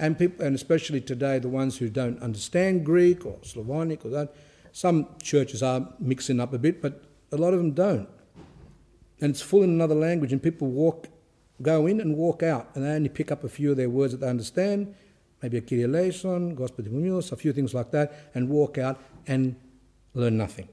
and 0.00 0.18
people, 0.18 0.44
and 0.44 0.56
especially 0.56 1.00
today, 1.00 1.38
the 1.38 1.48
ones 1.48 1.78
who 1.78 1.88
don't 1.88 2.20
understand 2.20 2.84
Greek 2.84 3.24
or 3.24 3.38
Slavonic 3.42 4.04
or 4.04 4.10
that. 4.10 4.34
Some 4.72 5.08
churches 5.22 5.62
are 5.62 5.88
mixing 5.98 6.40
up 6.40 6.52
a 6.52 6.58
bit, 6.58 6.82
but 6.82 7.04
a 7.30 7.36
lot 7.36 7.52
of 7.52 7.58
them 7.58 7.72
don't 7.72 8.08
and 9.20 9.30
it's 9.30 9.42
full 9.42 9.62
in 9.62 9.70
another 9.70 9.94
language, 9.94 10.32
and 10.32 10.42
people 10.42 10.68
walk, 10.68 11.08
go 11.60 11.86
in 11.86 12.00
and 12.00 12.16
walk 12.16 12.42
out, 12.42 12.70
and 12.74 12.84
they 12.84 12.90
only 12.90 13.08
pick 13.08 13.30
up 13.30 13.44
a 13.44 13.48
few 13.48 13.72
of 13.72 13.76
their 13.76 13.90
words 13.90 14.12
that 14.12 14.20
they 14.20 14.28
understand, 14.28 14.94
maybe 15.42 15.58
a 15.58 15.60
Kyrie 15.60 16.10
Gospel 16.54 16.84
de 16.84 16.90
Munoz, 16.90 17.32
a 17.32 17.36
few 17.36 17.52
things 17.52 17.74
like 17.74 17.90
that, 17.90 18.30
and 18.34 18.48
walk 18.48 18.78
out 18.78 18.98
and 19.26 19.56
learn 20.14 20.36
nothing. 20.36 20.68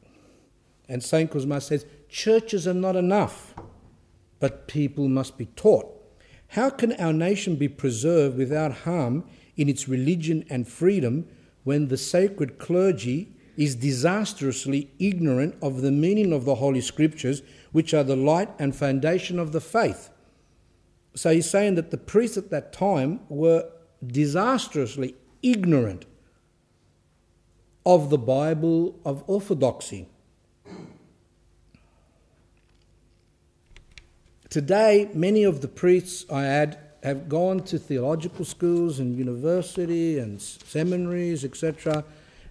And 0.88 1.04
St. 1.04 1.30
Cosmas 1.30 1.66
says, 1.66 1.86
churches 2.08 2.68
are 2.68 2.74
not 2.74 2.96
enough, 2.96 3.54
but 4.40 4.68
people 4.68 5.10
must 5.10 5.38
be 5.38 5.48
taught. 5.48 5.94
How 6.50 6.70
can 6.70 6.94
our 6.94 7.14
nation 7.14 7.56
be 7.56 7.68
preserved 7.68 8.38
without 8.38 8.72
harm 8.84 9.26
in 9.56 9.70
its 9.70 9.88
religion 9.88 10.46
and 10.50 10.68
freedom 10.68 11.28
when 11.64 11.88
the 11.88 11.98
sacred 11.98 12.58
clergy 12.58 13.34
is 13.58 13.76
disastrously 13.76 14.92
ignorant 15.00 15.56
of 15.62 15.82
the 15.82 15.92
meaning 15.92 16.32
of 16.32 16.46
the 16.46 16.56
Holy 16.56 16.82
Scriptures, 16.82 17.42
which 17.72 17.94
are 17.94 18.04
the 18.04 18.16
light 18.16 18.50
and 18.60 18.76
foundation 18.76 19.40
of 19.40 19.52
the 19.52 19.60
faith? 19.60 20.10
So 21.16 21.34
he's 21.34 21.50
saying 21.50 21.76
that 21.76 21.90
the 21.90 21.98
priests 21.98 22.38
at 22.38 22.52
that 22.52 22.72
time 22.72 23.22
were 23.28 23.68
disastrously 24.06 25.16
ignorant 25.42 26.06
of 27.86 28.10
the 28.10 28.18
Bible 28.18 29.00
of 29.04 29.24
orthodoxy. 29.28 30.08
Today, 34.50 35.10
many 35.14 35.44
of 35.44 35.60
the 35.60 35.68
priests 35.68 36.26
I 36.32 36.46
add 36.46 36.80
have 37.04 37.28
gone 37.28 37.60
to 37.64 37.78
theological 37.78 38.46
schools 38.46 39.00
and 39.00 39.16
university 39.16 40.20
and 40.20 40.42
seminaries, 40.42 41.44
etc. 41.44 42.06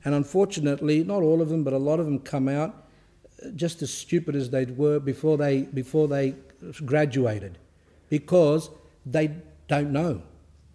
And 0.04 0.14
unfortunately, 0.14 1.04
not 1.04 1.22
all 1.22 1.40
of 1.40 1.48
them, 1.48 1.64
but 1.64 1.72
a 1.72 1.78
lot 1.78 1.98
of 1.98 2.04
them 2.04 2.18
come 2.18 2.48
out 2.48 2.86
uh, 3.42 3.48
just 3.56 3.80
as 3.80 3.92
stupid 3.92 4.36
as 4.36 4.50
they 4.50 4.66
were 4.66 5.00
before 5.00 5.38
they, 5.38 5.62
before 5.62 6.06
they 6.06 6.34
graduated 6.84 7.58
because 8.10 8.68
they 9.06 9.30
don't 9.66 9.90
know. 9.90 10.22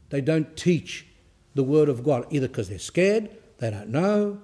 They 0.09 0.21
don't 0.21 0.57
teach 0.57 1.05
the 1.53 1.63
Word 1.63 1.87
of 1.87 2.03
God, 2.03 2.25
either 2.31 2.47
because 2.47 2.67
they're 2.67 2.79
scared, 2.79 3.29
they 3.59 3.69
don't 3.69 3.89
know, 3.89 4.41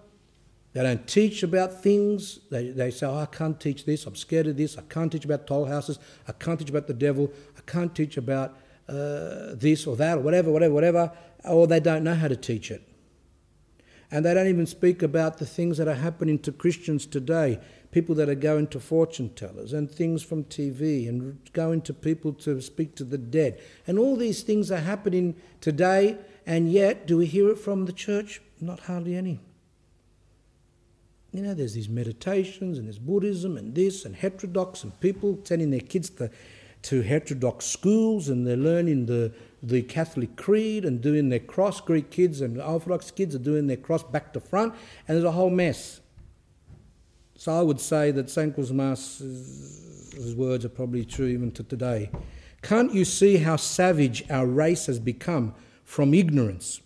they 0.73 0.83
don't 0.83 1.07
teach 1.07 1.43
about 1.43 1.81
things. 1.81 2.39
They, 2.51 2.69
they 2.69 2.91
say, 2.91 3.07
oh, 3.07 3.17
I 3.17 3.25
can't 3.25 3.59
teach 3.59 3.85
this, 3.85 4.05
I'm 4.05 4.15
scared 4.15 4.47
of 4.47 4.57
this, 4.57 4.77
I 4.77 4.81
can't 4.81 5.11
teach 5.11 5.25
about 5.25 5.47
toll 5.47 5.65
houses, 5.65 5.99
I 6.27 6.33
can't 6.33 6.59
teach 6.59 6.69
about 6.69 6.87
the 6.87 6.93
devil, 6.93 7.31
I 7.57 7.61
can't 7.69 7.95
teach 7.95 8.17
about 8.17 8.57
uh, 8.87 9.55
this 9.55 9.87
or 9.87 9.95
that, 9.95 10.19
or 10.19 10.21
whatever, 10.21 10.51
whatever, 10.51 10.73
whatever, 10.73 11.11
or 11.45 11.67
they 11.67 11.79
don't 11.79 12.03
know 12.03 12.15
how 12.15 12.27
to 12.27 12.35
teach 12.35 12.69
it. 12.71 12.87
And 14.09 14.23
they 14.23 14.33
don't 14.33 14.47
even 14.47 14.65
speak 14.65 15.01
about 15.01 15.37
the 15.37 15.45
things 15.45 15.77
that 15.77 15.87
are 15.87 15.95
happening 15.95 16.39
to 16.39 16.51
Christians 16.51 17.05
today 17.05 17.59
people 17.91 18.15
that 18.15 18.29
are 18.29 18.35
going 18.35 18.67
to 18.67 18.79
fortune 18.79 19.29
tellers 19.29 19.73
and 19.73 19.89
things 19.89 20.21
from 20.21 20.43
TV 20.43 21.07
and 21.07 21.39
going 21.53 21.81
to 21.81 21.93
people 21.93 22.33
to 22.33 22.61
speak 22.61 22.95
to 22.95 23.03
the 23.03 23.17
dead. 23.17 23.59
And 23.87 23.97
all 23.97 24.15
these 24.15 24.43
things 24.43 24.71
are 24.71 24.79
happening 24.79 25.35
today, 25.61 26.17
and 26.45 26.71
yet 26.71 27.07
do 27.07 27.17
we 27.17 27.25
hear 27.25 27.49
it 27.49 27.57
from 27.57 27.85
the 27.85 27.93
church? 27.93 28.41
Not 28.59 28.81
hardly 28.81 29.15
any. 29.15 29.39
You 31.31 31.41
know, 31.41 31.53
there's 31.53 31.73
these 31.73 31.89
meditations 31.89 32.77
and 32.77 32.87
there's 32.87 32.99
Buddhism 32.99 33.57
and 33.57 33.75
this 33.75 34.05
and 34.05 34.15
heterodox 34.15 34.83
and 34.83 34.97
people 34.99 35.39
sending 35.43 35.71
their 35.71 35.81
kids 35.81 36.09
to, 36.11 36.31
to 36.83 37.01
heterodox 37.01 37.65
schools 37.65 38.29
and 38.29 38.47
they're 38.47 38.55
learning 38.55 39.07
the, 39.07 39.33
the 39.61 39.81
Catholic 39.81 40.35
creed 40.35 40.85
and 40.85 41.01
doing 41.01 41.29
their 41.29 41.39
cross. 41.39 41.81
Greek 41.81 42.09
kids 42.09 42.41
and 42.41 42.61
Orthodox 42.61 43.11
kids 43.11 43.35
are 43.35 43.39
doing 43.39 43.67
their 43.67 43.77
cross 43.77 44.03
back 44.03 44.31
to 44.33 44.39
front, 44.39 44.73
and 45.07 45.15
there's 45.15 45.25
a 45.25 45.31
whole 45.31 45.49
mess. 45.49 45.99
So 47.35 47.51
I 47.51 47.61
would 47.61 47.79
say 47.79 48.11
that 48.11 48.29
St. 48.29 48.55
Cosmas' 48.55 50.33
words 50.35 50.65
are 50.65 50.69
probably 50.69 51.05
true 51.05 51.27
even 51.27 51.51
to 51.51 51.63
today. 51.63 52.09
Can't 52.63 52.93
you 52.93 53.05
see 53.05 53.37
how 53.37 53.57
savage 53.57 54.23
our 54.29 54.47
race 54.47 54.87
has 54.87 54.99
become 54.99 55.53
from 55.83 56.13
ignorance? 56.13 56.81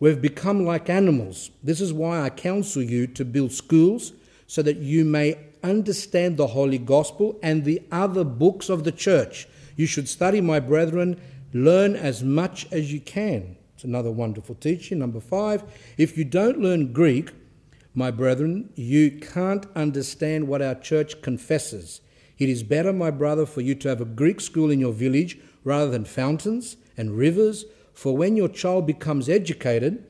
We've 0.00 0.20
become 0.20 0.64
like 0.64 0.88
animals. 0.88 1.50
This 1.62 1.80
is 1.80 1.92
why 1.92 2.20
I 2.20 2.30
counsel 2.30 2.82
you 2.82 3.06
to 3.08 3.24
build 3.24 3.52
schools 3.52 4.12
so 4.46 4.62
that 4.62 4.76
you 4.76 5.04
may 5.04 5.38
understand 5.62 6.36
the 6.36 6.46
Holy 6.48 6.78
Gospel 6.78 7.38
and 7.42 7.64
the 7.64 7.82
other 7.90 8.24
books 8.24 8.68
of 8.68 8.84
the 8.84 8.92
church. 8.92 9.48
You 9.76 9.86
should 9.86 10.08
study, 10.08 10.40
my 10.40 10.60
brethren, 10.60 11.20
learn 11.52 11.96
as 11.96 12.22
much 12.22 12.70
as 12.72 12.92
you 12.92 13.00
can. 13.00 13.56
It's 13.74 13.84
another 13.84 14.10
wonderful 14.10 14.54
teaching. 14.54 14.98
Number 14.98 15.20
five, 15.20 15.64
if 15.96 16.16
you 16.16 16.24
don't 16.24 16.60
learn 16.60 16.92
Greek, 16.92 17.30
my 17.94 18.10
brethren, 18.10 18.70
you 18.76 19.10
can't 19.10 19.66
understand 19.74 20.46
what 20.46 20.62
our 20.62 20.74
church 20.74 21.22
confesses. 21.22 22.00
It 22.38 22.48
is 22.48 22.62
better, 22.62 22.92
my 22.92 23.10
brother, 23.10 23.46
for 23.46 23.60
you 23.60 23.74
to 23.76 23.88
have 23.88 24.00
a 24.00 24.04
Greek 24.04 24.40
school 24.40 24.70
in 24.70 24.78
your 24.78 24.92
village 24.92 25.38
rather 25.64 25.90
than 25.90 26.04
fountains 26.04 26.76
and 26.96 27.16
rivers, 27.16 27.64
for 27.98 28.16
when 28.16 28.36
your 28.36 28.46
child 28.46 28.86
becomes 28.86 29.28
educated, 29.28 30.04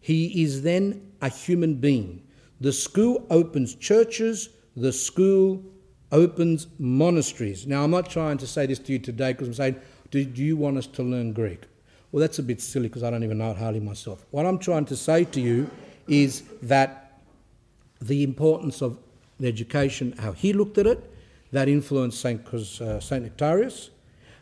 he 0.00 0.42
is 0.42 0.62
then 0.62 1.12
a 1.20 1.28
human 1.28 1.74
being. 1.74 2.22
The 2.62 2.72
school 2.72 3.26
opens 3.28 3.74
churches, 3.74 4.48
the 4.74 4.90
school 4.90 5.62
opens 6.10 6.66
monasteries. 6.78 7.66
Now, 7.66 7.84
I'm 7.84 7.90
not 7.90 8.08
trying 8.08 8.38
to 8.38 8.46
say 8.46 8.64
this 8.64 8.78
to 8.78 8.92
you 8.92 8.98
today 8.98 9.32
because 9.32 9.48
I'm 9.48 9.52
saying, 9.52 9.76
do, 10.10 10.24
do 10.24 10.42
you 10.42 10.56
want 10.56 10.78
us 10.78 10.86
to 10.86 11.02
learn 11.02 11.34
Greek? 11.34 11.64
Well, 12.10 12.22
that's 12.22 12.38
a 12.38 12.42
bit 12.42 12.62
silly 12.62 12.88
because 12.88 13.02
I 13.02 13.10
don't 13.10 13.22
even 13.22 13.36
know 13.36 13.50
it 13.50 13.58
hardly 13.58 13.80
myself. 13.80 14.24
What 14.30 14.46
I'm 14.46 14.58
trying 14.58 14.86
to 14.86 14.96
say 14.96 15.24
to 15.24 15.38
you 15.38 15.68
is 16.08 16.42
that 16.62 17.20
the 18.00 18.22
importance 18.22 18.80
of 18.80 18.98
education, 19.42 20.14
how 20.20 20.32
he 20.32 20.54
looked 20.54 20.78
at 20.78 20.86
it, 20.86 21.12
that 21.52 21.68
influenced 21.68 22.18
St. 22.18 22.40
Uh, 22.54 22.98
Saint 22.98 23.26
Nektarios. 23.26 23.90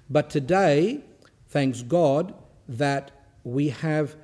But 0.09 0.31
today, 0.31 1.01
thanks 1.49 1.83
God, 1.83 2.35
that 2.69 3.11
we 3.45 3.69
have 3.69 4.17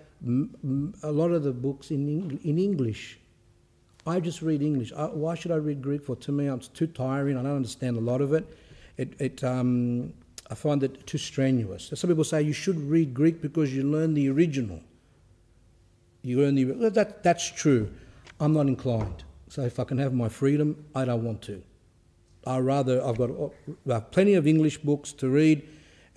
a 1.03 1.11
lot 1.11 1.31
of 1.31 1.43
the 1.43 1.53
books 1.53 1.91
in, 1.91 2.39
in 2.45 2.59
English. 2.59 3.19
I 4.07 4.21
just 4.21 4.43
read 4.43 4.63
English. 4.63 4.93
I, 4.93 5.07
why 5.07 5.35
should 5.35 5.51
I 5.51 5.57
read 5.57 5.83
Greek 5.83 6.03
for? 6.03 6.17
To 6.17 6.33
me, 6.33 6.49
it's 6.49 6.69
too 6.69 6.87
tiring. 6.87 7.37
I 7.37 7.43
don't 7.43 7.57
understand 7.57 7.97
a 7.97 8.01
lot 8.01 8.21
of 8.21 8.33
it. 8.33 8.57
It, 8.97 9.21
it 9.21 9.45
um, 9.45 10.13
I 10.51 10.55
find 10.55 10.83
it 10.83 11.07
too 11.07 11.19
strenuous. 11.19 11.91
Some 11.95 12.09
people 12.09 12.25
say 12.25 12.43
you 12.43 12.53
should 12.53 12.79
read 12.79 13.15
Greek 13.15 13.41
because 13.41 13.75
you 13.75 13.85
learn 13.85 14.15
the 14.15 14.29
original. 14.31 14.81
You 16.23 16.41
learn 16.41 16.55
the 16.55 16.91
that. 16.91 17.23
That's 17.23 17.51
true. 17.51 17.91
I'm 18.41 18.53
not 18.53 18.67
inclined. 18.67 19.25
So 19.49 19.63
if 19.63 19.79
I 19.79 19.85
can 19.85 19.99
have 19.99 20.13
my 20.13 20.29
freedom, 20.29 20.85
I 20.95 21.05
don't 21.05 21.25
want 21.25 21.43
to. 21.43 21.63
I 22.47 22.59
rather 22.59 23.05
I've 23.05 23.19
got 23.19 23.31
uh, 23.89 24.01
plenty 24.01 24.35
of 24.35 24.47
English 24.47 24.79
books 24.79 25.13
to 25.15 25.29
read 25.29 25.63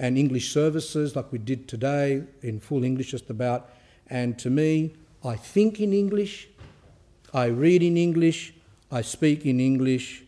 and 0.04 0.18
English 0.18 0.52
services 0.52 1.16
like 1.16 1.32
we 1.32 1.38
did 1.38 1.66
today 1.66 2.24
in 2.42 2.60
full 2.60 2.84
English 2.84 3.12
just 3.12 3.30
about. 3.30 3.70
And 4.08 4.38
to 4.40 4.50
me, 4.50 4.96
I 5.24 5.38
think 5.38 5.80
in 5.80 5.94
English, 5.94 6.50
I 7.34 7.46
read 7.46 7.82
in 7.82 7.96
English, 7.96 8.54
I 8.92 9.02
speak 9.02 9.46
in 9.46 9.62
English, 9.62 10.26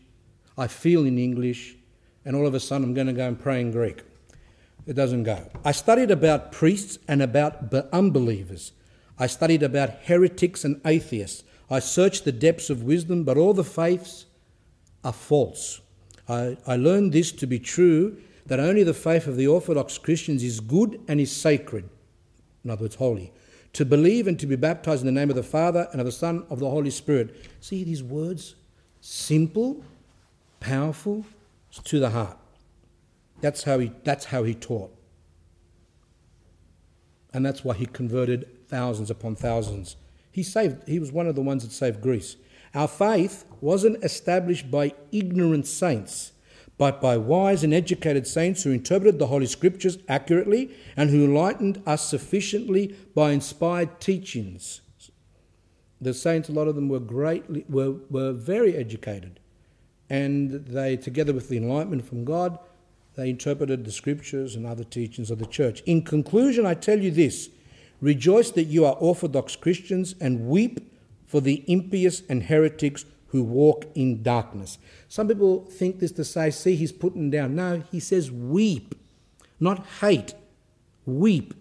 I 0.56 0.66
feel 0.66 1.04
in 1.04 1.18
English, 1.18 1.76
and 2.24 2.34
all 2.34 2.46
of 2.46 2.54
a 2.54 2.58
sudden 2.58 2.84
I'm 2.84 2.94
going 2.94 3.08
to 3.08 3.12
go 3.12 3.28
and 3.28 3.38
pray 3.38 3.60
in 3.60 3.70
Greek. 3.70 4.02
It 4.86 4.94
doesn't 4.94 5.24
go. 5.24 5.46
I 5.62 5.72
studied 5.72 6.10
about 6.10 6.52
priests 6.52 6.98
and 7.06 7.20
about 7.20 7.70
unbelievers. 7.92 8.72
I 9.18 9.26
studied 9.26 9.62
about 9.62 9.90
heretics 10.04 10.64
and 10.64 10.80
atheists. 10.86 11.44
I 11.68 11.80
searched 11.80 12.24
the 12.24 12.32
depths 12.32 12.70
of 12.70 12.84
wisdom, 12.84 13.24
but 13.24 13.36
all 13.36 13.52
the 13.52 13.62
faiths 13.62 14.24
are 15.04 15.12
false. 15.12 15.82
I, 16.30 16.56
I 16.66 16.76
learned 16.76 17.12
this 17.12 17.30
to 17.32 17.46
be 17.46 17.58
true 17.58 18.16
that 18.46 18.60
only 18.60 18.82
the 18.82 18.94
faith 18.94 19.26
of 19.26 19.36
the 19.36 19.46
Orthodox 19.46 19.98
Christians 19.98 20.42
is 20.42 20.60
good 20.60 21.00
and 21.08 21.20
is 21.20 21.34
sacred, 21.34 21.88
in 22.64 22.70
other 22.70 22.82
words, 22.82 22.96
holy. 22.96 23.32
To 23.74 23.84
believe 23.84 24.26
and 24.26 24.38
to 24.40 24.46
be 24.46 24.56
baptized 24.56 25.02
in 25.02 25.06
the 25.06 25.12
name 25.12 25.30
of 25.30 25.36
the 25.36 25.42
Father 25.42 25.88
and 25.92 26.00
of 26.00 26.06
the 26.06 26.12
Son 26.12 26.46
of 26.48 26.60
the 26.60 26.70
Holy 26.70 26.90
Spirit. 26.90 27.36
See 27.60 27.84
these 27.84 28.02
words? 28.02 28.54
Simple, 29.00 29.84
powerful, 30.60 31.26
to 31.84 32.00
the 32.00 32.10
heart. 32.10 32.38
That's 33.42 33.64
how 33.64 33.78
he, 33.78 33.92
that's 34.02 34.26
how 34.26 34.44
he 34.44 34.54
taught. 34.54 34.96
And 37.34 37.44
that's 37.44 37.62
why 37.62 37.74
he 37.74 37.84
converted 37.84 38.48
thousands 38.68 39.10
upon 39.10 39.36
thousands 39.36 39.96
he 40.36 40.42
saved, 40.42 40.86
he 40.86 40.98
was 40.98 41.10
one 41.10 41.26
of 41.26 41.34
the 41.34 41.40
ones 41.40 41.62
that 41.62 41.72
saved 41.72 42.02
Greece. 42.02 42.36
Our 42.74 42.88
faith 42.88 43.46
wasn't 43.62 44.04
established 44.04 44.70
by 44.70 44.92
ignorant 45.10 45.66
saints, 45.66 46.32
but 46.78 47.00
by 47.00 47.16
wise 47.16 47.64
and 47.64 47.72
educated 47.72 48.26
saints 48.26 48.62
who 48.62 48.70
interpreted 48.70 49.18
the 49.18 49.28
Holy 49.28 49.46
Scriptures 49.46 49.98
accurately 50.08 50.70
and 50.96 51.10
who 51.10 51.24
enlightened 51.24 51.82
us 51.86 52.08
sufficiently 52.08 52.94
by 53.14 53.32
inspired 53.32 54.00
teachings. 54.00 54.82
The 56.00 56.12
saints, 56.12 56.48
a 56.48 56.52
lot 56.52 56.68
of 56.68 56.74
them 56.74 56.88
were 56.88 57.00
greatly 57.00 57.64
were, 57.68 57.94
were 58.10 58.32
very 58.32 58.76
educated. 58.76 59.40
And 60.10 60.50
they, 60.66 60.96
together 60.96 61.32
with 61.32 61.48
the 61.48 61.56
enlightenment 61.56 62.06
from 62.06 62.24
God, 62.24 62.58
they 63.14 63.30
interpreted 63.30 63.84
the 63.84 63.90
scriptures 63.90 64.54
and 64.54 64.66
other 64.66 64.84
teachings 64.84 65.30
of 65.30 65.38
the 65.38 65.46
church. 65.46 65.82
In 65.86 66.02
conclusion, 66.02 66.66
I 66.66 66.74
tell 66.74 67.00
you 67.00 67.10
this 67.10 67.48
Rejoice 68.02 68.50
that 68.50 68.64
you 68.64 68.84
are 68.84 68.94
Orthodox 68.96 69.56
Christians 69.56 70.14
and 70.20 70.48
weep 70.48 70.92
for 71.26 71.40
the 71.40 71.64
impious 71.66 72.22
and 72.28 72.44
heretics 72.44 73.06
who 73.28 73.42
walk 73.42 73.86
in 73.94 74.22
darkness. 74.22 74.78
Some 75.08 75.28
people 75.28 75.64
think 75.64 75.98
this 75.98 76.12
to 76.12 76.24
say, 76.24 76.50
see, 76.50 76.76
he's 76.76 76.92
putting 76.92 77.30
down. 77.30 77.54
No, 77.54 77.82
he 77.90 78.00
says 78.00 78.30
weep, 78.30 78.94
not 79.60 79.86
hate. 80.00 80.34
Weep. 81.04 81.54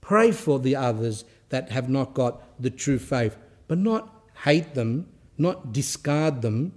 Pray 0.00 0.32
for 0.32 0.58
the 0.58 0.76
others 0.76 1.24
that 1.48 1.70
have 1.70 1.88
not 1.88 2.14
got 2.14 2.42
the 2.60 2.70
true 2.70 2.98
faith, 2.98 3.36
but 3.68 3.78
not 3.78 4.22
hate 4.44 4.74
them, 4.74 5.08
not 5.38 5.72
discard 5.72 6.42
them, 6.42 6.72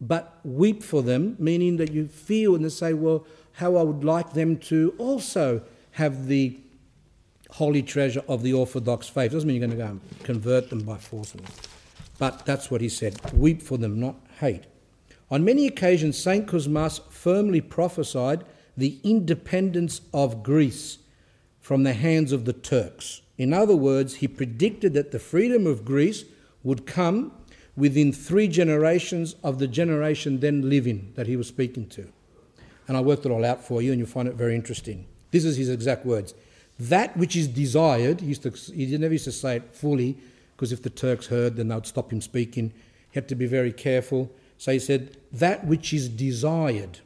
but 0.00 0.40
weep 0.44 0.82
for 0.82 1.02
them, 1.02 1.36
meaning 1.38 1.76
that 1.76 1.92
you 1.92 2.06
feel 2.08 2.54
and 2.54 2.70
say, 2.70 2.92
well, 2.92 3.26
how 3.52 3.76
I 3.76 3.82
would 3.82 4.04
like 4.04 4.32
them 4.32 4.58
to 4.58 4.94
also 4.98 5.62
have 5.92 6.26
the 6.26 6.58
holy 7.52 7.82
treasure 7.82 8.22
of 8.28 8.42
the 8.42 8.52
Orthodox 8.52 9.08
faith. 9.08 9.32
Doesn't 9.32 9.48
mean 9.48 9.60
you're 9.60 9.68
going 9.68 9.78
to 9.78 9.84
go 9.84 9.90
and 9.90 10.24
convert 10.24 10.68
them 10.68 10.80
by 10.80 10.98
force. 10.98 11.34
But 12.18 12.46
that's 12.46 12.70
what 12.70 12.80
he 12.80 12.88
said 12.88 13.32
weep 13.32 13.62
for 13.62 13.78
them, 13.78 14.00
not 14.00 14.16
hate. 14.40 14.64
On 15.30 15.44
many 15.44 15.66
occasions, 15.66 16.16
St. 16.16 16.46
Cosmas 16.46 17.00
firmly 17.10 17.60
prophesied 17.60 18.44
the 18.76 18.98
independence 19.02 20.00
of 20.14 20.42
Greece 20.42 20.98
from 21.60 21.82
the 21.82 21.94
hands 21.94 22.30
of 22.32 22.44
the 22.44 22.52
Turks. 22.52 23.22
In 23.36 23.52
other 23.52 23.76
words, 23.76 24.16
he 24.16 24.28
predicted 24.28 24.94
that 24.94 25.10
the 25.10 25.18
freedom 25.18 25.66
of 25.66 25.84
Greece 25.84 26.24
would 26.62 26.86
come 26.86 27.32
within 27.76 28.12
three 28.12 28.48
generations 28.48 29.34
of 29.42 29.58
the 29.58 29.66
generation 29.66 30.40
then 30.40 30.70
living 30.70 31.12
that 31.16 31.26
he 31.26 31.36
was 31.36 31.48
speaking 31.48 31.86
to. 31.88 32.10
And 32.88 32.96
I 32.96 33.00
worked 33.00 33.26
it 33.26 33.32
all 33.32 33.44
out 33.44 33.64
for 33.64 33.82
you, 33.82 33.90
and 33.90 33.98
you'll 33.98 34.08
find 34.08 34.28
it 34.28 34.34
very 34.34 34.54
interesting. 34.54 35.06
This 35.32 35.44
is 35.44 35.56
his 35.56 35.68
exact 35.68 36.06
words. 36.06 36.34
That 36.78 37.16
which 37.16 37.36
is 37.36 37.48
desired, 37.48 38.20
he, 38.20 38.28
used 38.28 38.42
to, 38.44 38.50
he 38.50 38.96
never 38.96 39.14
used 39.14 39.24
to 39.24 39.32
say 39.32 39.56
it 39.56 39.74
fully, 39.74 40.16
because 40.56 40.72
if 40.72 40.82
the 40.82 40.90
Turks 40.90 41.26
heard, 41.26 41.56
then 41.56 41.68
they'd 41.68 41.86
stop 41.86 42.10
him 42.10 42.22
speaking. 42.22 42.72
He 43.10 43.14
had 43.14 43.28
to 43.28 43.34
be 43.34 43.44
very 43.44 43.72
careful. 43.72 44.32
So 44.56 44.72
he 44.72 44.78
said, 44.78 45.18
that 45.30 45.66
which 45.66 45.92
is 45.92 46.08
desired, 46.08 47.00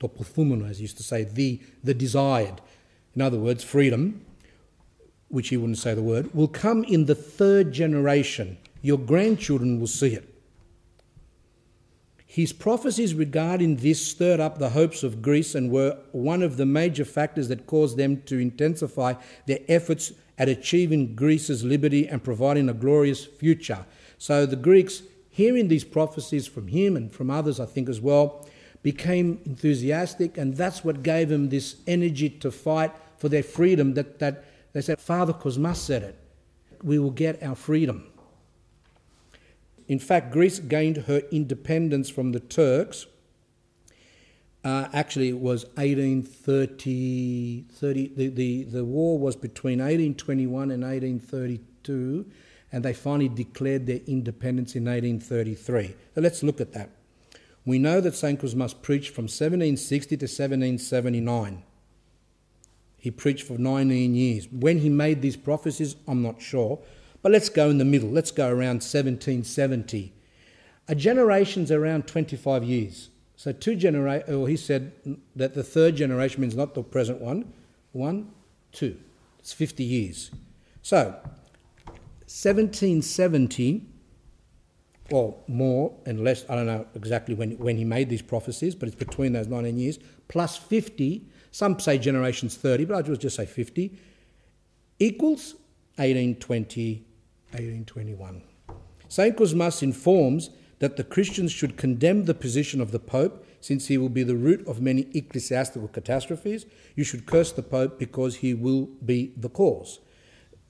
topofumano, 0.00 0.70
as 0.70 0.78
he 0.78 0.82
used 0.82 0.96
to 0.96 1.02
say, 1.02 1.24
the, 1.24 1.60
the 1.84 1.92
desired, 1.92 2.62
in 3.14 3.20
other 3.20 3.38
words, 3.38 3.62
freedom, 3.62 4.24
which 5.28 5.48
he 5.48 5.58
wouldn't 5.58 5.78
say 5.78 5.92
the 5.92 6.02
word, 6.02 6.34
will 6.34 6.48
come 6.48 6.84
in 6.84 7.04
the 7.04 7.14
third 7.14 7.70
generation. 7.70 8.56
Your 8.80 8.98
grandchildren 8.98 9.78
will 9.78 9.86
see 9.86 10.14
it. 10.14 10.28
His 12.26 12.54
prophecies 12.54 13.14
regarding 13.14 13.76
this 13.76 14.04
stirred 14.06 14.40
up 14.40 14.58
the 14.58 14.70
hopes 14.70 15.02
of 15.02 15.20
Greece 15.20 15.54
and 15.54 15.70
were 15.70 15.98
one 16.12 16.40
of 16.40 16.56
the 16.56 16.64
major 16.64 17.04
factors 17.04 17.48
that 17.48 17.66
caused 17.66 17.98
them 17.98 18.22
to 18.22 18.38
intensify 18.38 19.14
their 19.46 19.58
efforts 19.68 20.14
at 20.42 20.48
achieving 20.48 21.14
Greece's 21.14 21.62
liberty 21.62 22.08
and 22.08 22.24
providing 22.24 22.68
a 22.68 22.74
glorious 22.74 23.24
future. 23.24 23.86
So 24.18 24.44
the 24.44 24.56
Greeks, 24.56 25.02
hearing 25.30 25.68
these 25.68 25.84
prophecies 25.84 26.48
from 26.48 26.66
him 26.66 26.96
and 26.96 27.12
from 27.12 27.30
others, 27.30 27.60
I 27.60 27.66
think 27.66 27.88
as 27.88 28.00
well, 28.00 28.48
became 28.82 29.40
enthusiastic, 29.46 30.36
and 30.36 30.56
that's 30.56 30.82
what 30.82 31.04
gave 31.04 31.28
them 31.28 31.50
this 31.50 31.76
energy 31.86 32.28
to 32.28 32.50
fight 32.50 32.90
for 33.18 33.28
their 33.28 33.44
freedom. 33.44 33.94
That, 33.94 34.18
that 34.18 34.44
they 34.72 34.80
said, 34.80 34.98
Father 34.98 35.32
Cosmas 35.32 35.80
said 35.80 36.02
it, 36.02 36.18
we 36.82 36.98
will 36.98 37.12
get 37.12 37.40
our 37.40 37.54
freedom. 37.54 38.10
In 39.86 40.00
fact, 40.00 40.32
Greece 40.32 40.58
gained 40.58 40.96
her 40.96 41.22
independence 41.30 42.10
from 42.10 42.32
the 42.32 42.40
Turks. 42.40 43.06
Uh, 44.64 44.86
actually, 44.92 45.28
it 45.28 45.38
was 45.38 45.64
1830. 45.74 47.64
30, 47.72 48.12
the, 48.14 48.28
the, 48.28 48.62
the 48.64 48.84
war 48.84 49.18
was 49.18 49.34
between 49.34 49.78
1821 49.80 50.70
and 50.70 50.84
1832, 50.84 52.26
and 52.70 52.84
they 52.84 52.92
finally 52.92 53.28
declared 53.28 53.86
their 53.86 54.00
independence 54.06 54.76
in 54.76 54.84
1833. 54.84 55.94
So 56.14 56.20
let's 56.20 56.42
look 56.42 56.60
at 56.60 56.72
that. 56.74 56.90
We 57.64 57.78
know 57.78 58.00
that 58.00 58.14
St. 58.14 58.38
Cosmas 58.40 58.74
preached 58.74 59.14
from 59.14 59.24
1760 59.24 60.16
to 60.16 60.24
1779. 60.24 61.62
He 62.98 63.10
preached 63.10 63.46
for 63.46 63.58
19 63.58 64.14
years. 64.14 64.46
When 64.48 64.78
he 64.78 64.88
made 64.88 65.22
these 65.22 65.36
prophecies, 65.36 65.96
I'm 66.06 66.22
not 66.22 66.40
sure. 66.40 66.78
But 67.20 67.32
let's 67.32 67.48
go 67.48 67.68
in 67.68 67.78
the 67.78 67.84
middle. 67.84 68.08
Let's 68.10 68.30
go 68.30 68.48
around 68.48 68.82
1770. 68.82 70.12
A 70.88 70.94
generation's 70.94 71.72
around 71.72 72.06
25 72.06 72.64
years. 72.64 73.08
So 73.42 73.50
two 73.50 73.74
generations, 73.74 74.32
or 74.32 74.46
he 74.46 74.56
said 74.56 74.92
that 75.34 75.54
the 75.54 75.64
third 75.64 75.96
generation 75.96 76.42
means 76.42 76.54
not 76.54 76.74
the 76.74 76.82
present 76.84 77.20
one. 77.20 77.52
One, 77.90 78.30
two. 78.70 78.96
It's 79.40 79.52
50 79.52 79.82
years. 79.82 80.30
So 80.80 81.16
1770, 82.28 83.82
or 85.10 85.34
more 85.48 85.92
and 86.06 86.22
less, 86.22 86.48
I 86.48 86.54
don't 86.54 86.66
know 86.66 86.86
exactly 86.94 87.34
when, 87.34 87.58
when 87.58 87.76
he 87.76 87.84
made 87.84 88.08
these 88.08 88.22
prophecies, 88.22 88.76
but 88.76 88.86
it's 88.88 88.96
between 88.96 89.32
those 89.32 89.48
19 89.48 89.76
years, 89.76 89.98
plus 90.28 90.56
50, 90.56 91.26
some 91.50 91.80
say 91.80 91.98
generations 91.98 92.54
30, 92.56 92.84
but 92.84 92.94
I 92.94 93.08
will 93.08 93.16
just 93.16 93.34
say 93.34 93.46
50, 93.46 93.98
equals 95.00 95.56
1820 95.96 97.04
1821. 97.50 98.40
St. 99.08 99.36
Cosmas 99.36 99.82
informs 99.82 100.50
that 100.82 100.96
the 100.96 101.04
Christians 101.04 101.52
should 101.52 101.76
condemn 101.76 102.24
the 102.24 102.34
position 102.34 102.80
of 102.80 102.90
the 102.90 102.98
Pope, 102.98 103.46
since 103.60 103.86
he 103.86 103.96
will 103.96 104.08
be 104.08 104.24
the 104.24 104.34
root 104.34 104.66
of 104.66 104.82
many 104.82 105.06
ecclesiastical 105.14 105.86
catastrophes. 105.86 106.66
You 106.96 107.04
should 107.04 107.24
curse 107.24 107.52
the 107.52 107.62
Pope 107.62 108.00
because 108.00 108.38
he 108.38 108.52
will 108.52 108.86
be 109.06 109.32
the 109.36 109.48
cause. 109.48 110.00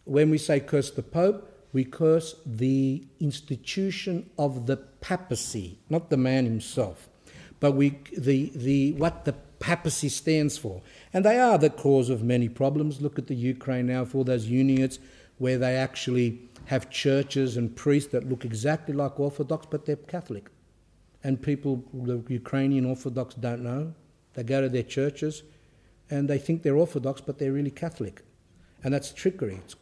When 0.05 0.29
we 0.29 0.37
say 0.37 0.61
curse 0.61 0.91
the 0.91 1.03
Pope, 1.03 1.51
we 1.73 1.85
curse 1.85 2.37
the 2.45 3.07
institution 3.21 4.29
of 4.39 4.67
the 4.67 4.77
papacy, 4.77 5.79
not 5.89 6.11
the 6.11 6.19
man 6.19 6.45
himself, 6.45 7.09
but 7.59 7.73
we, 7.73 7.99
the, 8.15 8.53
the, 8.55 8.93
what 8.93 9.25
the 9.25 9.33
papacy 9.61 10.11
stands 10.11 10.59
for. 10.59 10.83
And 11.15 11.25
they 11.25 11.41
are 11.41 11.57
the 11.57 11.71
cause 11.71 12.11
of 12.11 12.23
many 12.23 12.51
problems. 12.51 13.01
Look 13.01 13.19
at 13.19 13.29
the 13.29 13.35
Ukraine 13.35 13.87
now 13.87 14.05
for 14.05 14.27
those 14.27 14.47
unions 14.47 14.99
where 15.39 15.57
they 15.57 15.75
actually 15.75 16.51
have 16.67 16.91
churches 16.91 17.57
and 17.57 17.75
priests 17.75 18.13
that 18.13 18.29
look 18.29 18.45
exactly 18.45 18.95
like 18.95 19.19
Orthodox, 19.19 19.67
but 19.71 19.87
they're 19.87 19.97
Catholic. 19.97 20.51
And 21.25 21.41
people, 21.41 21.85
the 21.93 22.23
Ukrainian 22.29 22.85
Orthodox, 22.85 23.35
don't 23.35 23.63
know. 23.63 23.95
They 24.35 24.43
go 24.43 24.61
to 24.61 24.69
their 24.69 24.83
churches 24.83 25.43
and 26.11 26.29
they 26.29 26.39
think 26.39 26.63
they're 26.63 26.77
Orthodox, 26.77 27.21
but 27.21 27.39
they're 27.39 27.53
really 27.53 27.71
Catholic. 27.71 28.23
And 28.83 28.93
that's 28.93 29.13
trickery. 29.13 29.61
It's 29.65 29.77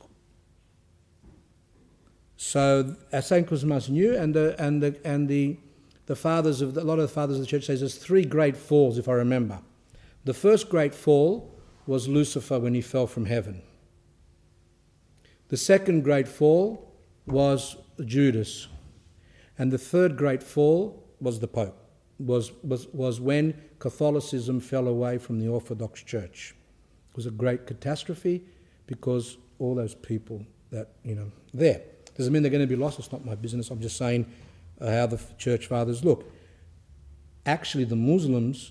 so 2.42 2.96
as 3.12 3.26
St. 3.26 3.46
Cosmas 3.46 3.90
knew, 3.90 4.16
and 4.16 4.34
the, 4.34 4.56
and 4.58 4.82
the, 4.82 4.98
and 5.04 5.28
the, 5.28 5.58
the 6.06 6.16
fathers 6.16 6.62
of 6.62 6.72
the, 6.72 6.82
a 6.82 6.84
lot 6.84 6.94
of 6.94 7.02
the 7.02 7.08
fathers 7.08 7.36
of 7.36 7.42
the 7.42 7.46
church 7.46 7.66
says 7.66 7.80
there's 7.80 7.96
three 7.96 8.24
great 8.24 8.56
falls, 8.56 8.96
if 8.96 9.10
I 9.10 9.12
remember. 9.12 9.58
The 10.24 10.32
first 10.32 10.70
great 10.70 10.94
fall 10.94 11.54
was 11.86 12.08
Lucifer 12.08 12.58
when 12.58 12.72
he 12.72 12.80
fell 12.80 13.06
from 13.06 13.26
heaven. 13.26 13.60
The 15.50 15.56
second 15.56 16.04
great 16.04 16.28
fall 16.28 16.94
was 17.26 17.76
Judas. 18.04 18.68
And 19.58 19.72
the 19.72 19.78
third 19.78 20.16
great 20.16 20.44
fall 20.44 21.04
was 21.20 21.40
the 21.40 21.48
Pope, 21.48 21.76
was, 22.20 22.52
was, 22.62 22.86
was 22.88 23.20
when 23.20 23.60
Catholicism 23.80 24.60
fell 24.60 24.86
away 24.86 25.18
from 25.18 25.40
the 25.40 25.48
Orthodox 25.48 26.04
Church. 26.04 26.54
It 27.10 27.16
was 27.16 27.26
a 27.26 27.32
great 27.32 27.66
catastrophe 27.66 28.44
because 28.86 29.38
all 29.58 29.74
those 29.74 29.94
people 29.94 30.46
that, 30.70 30.92
you 31.04 31.16
know, 31.16 31.32
there. 31.52 31.82
Doesn't 32.16 32.32
mean 32.32 32.42
they're 32.42 32.50
going 32.50 32.62
to 32.62 32.68
be 32.68 32.76
lost, 32.76 33.00
it's 33.00 33.10
not 33.10 33.24
my 33.24 33.34
business. 33.34 33.70
I'm 33.70 33.80
just 33.80 33.96
saying 33.96 34.26
uh, 34.80 34.88
how 34.92 35.06
the 35.06 35.20
church 35.36 35.66
fathers 35.66 36.04
look. 36.04 36.32
Actually, 37.44 37.84
the 37.84 37.96
Muslims 37.96 38.70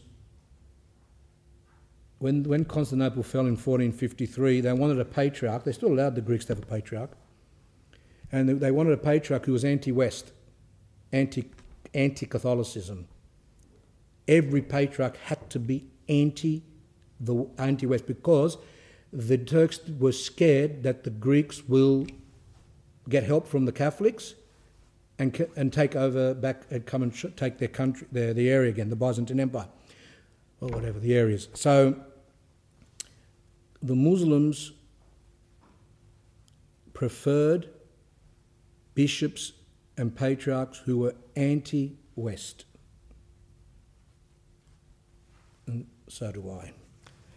when, 2.19 2.43
when 2.43 2.65
Constantinople 2.65 3.23
fell 3.23 3.41
in 3.41 3.55
1453, 3.55 4.61
they 4.61 4.73
wanted 4.73 4.99
a 4.99 5.05
patriarch. 5.05 5.63
They 5.63 5.71
still 5.71 5.93
allowed 5.93 6.15
the 6.15 6.21
Greeks 6.21 6.45
to 6.45 6.55
have 6.55 6.63
a 6.63 6.65
patriarch. 6.65 7.11
And 8.31 8.61
they 8.61 8.71
wanted 8.71 8.93
a 8.93 8.97
patriarch 8.97 9.45
who 9.45 9.53
was 9.53 9.65
anti 9.65 9.91
West, 9.91 10.31
anti 11.11 11.45
Catholicism. 11.93 13.07
Every 14.27 14.61
patriarch 14.61 15.17
had 15.17 15.49
to 15.49 15.59
be 15.59 15.85
anti 16.07 16.63
the 17.19 17.47
anti 17.57 17.85
West 17.85 18.05
because 18.05 18.57
the 19.11 19.37
Turks 19.37 19.79
were 19.97 20.11
scared 20.11 20.83
that 20.83 21.03
the 21.03 21.09
Greeks 21.09 21.67
will 21.67 22.05
get 23.07 23.23
help 23.23 23.47
from 23.47 23.65
the 23.65 23.71
Catholics 23.71 24.35
and, 25.17 25.47
and 25.55 25.73
take 25.73 25.95
over 25.95 26.33
back 26.33 26.63
and 26.69 26.85
come 26.85 27.01
and 27.01 27.35
take 27.35 27.57
their 27.57 27.67
country, 27.67 28.07
their, 28.11 28.33
the 28.33 28.49
area 28.49 28.69
again, 28.69 28.89
the 28.89 28.95
Byzantine 28.95 29.39
Empire, 29.39 29.67
or 30.61 30.69
whatever 30.69 30.99
the 30.99 31.15
area 31.15 31.35
is. 31.35 31.47
So 31.55 31.99
the 33.81 33.95
Muslims 33.95 34.71
preferred 36.93 37.69
bishops 38.93 39.53
and 39.97 40.15
patriarchs 40.15 40.79
who 40.79 40.97
were 40.97 41.15
anti 41.35 41.95
West. 42.15 42.65
And 45.65 45.87
so 46.07 46.31
do 46.31 46.49
I. 46.49 46.73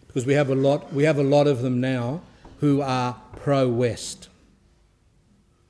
Because 0.07 0.27
we 0.27 0.35
have 0.35 0.51
a 0.51 0.55
lot, 0.55 0.93
we 0.93 1.05
have 1.05 1.19
a 1.19 1.23
lot 1.23 1.47
of 1.47 1.62
them 1.62 1.81
now 1.81 2.23
who 2.59 2.81
are 2.81 3.21
pro 3.37 3.69
West. 3.69 4.29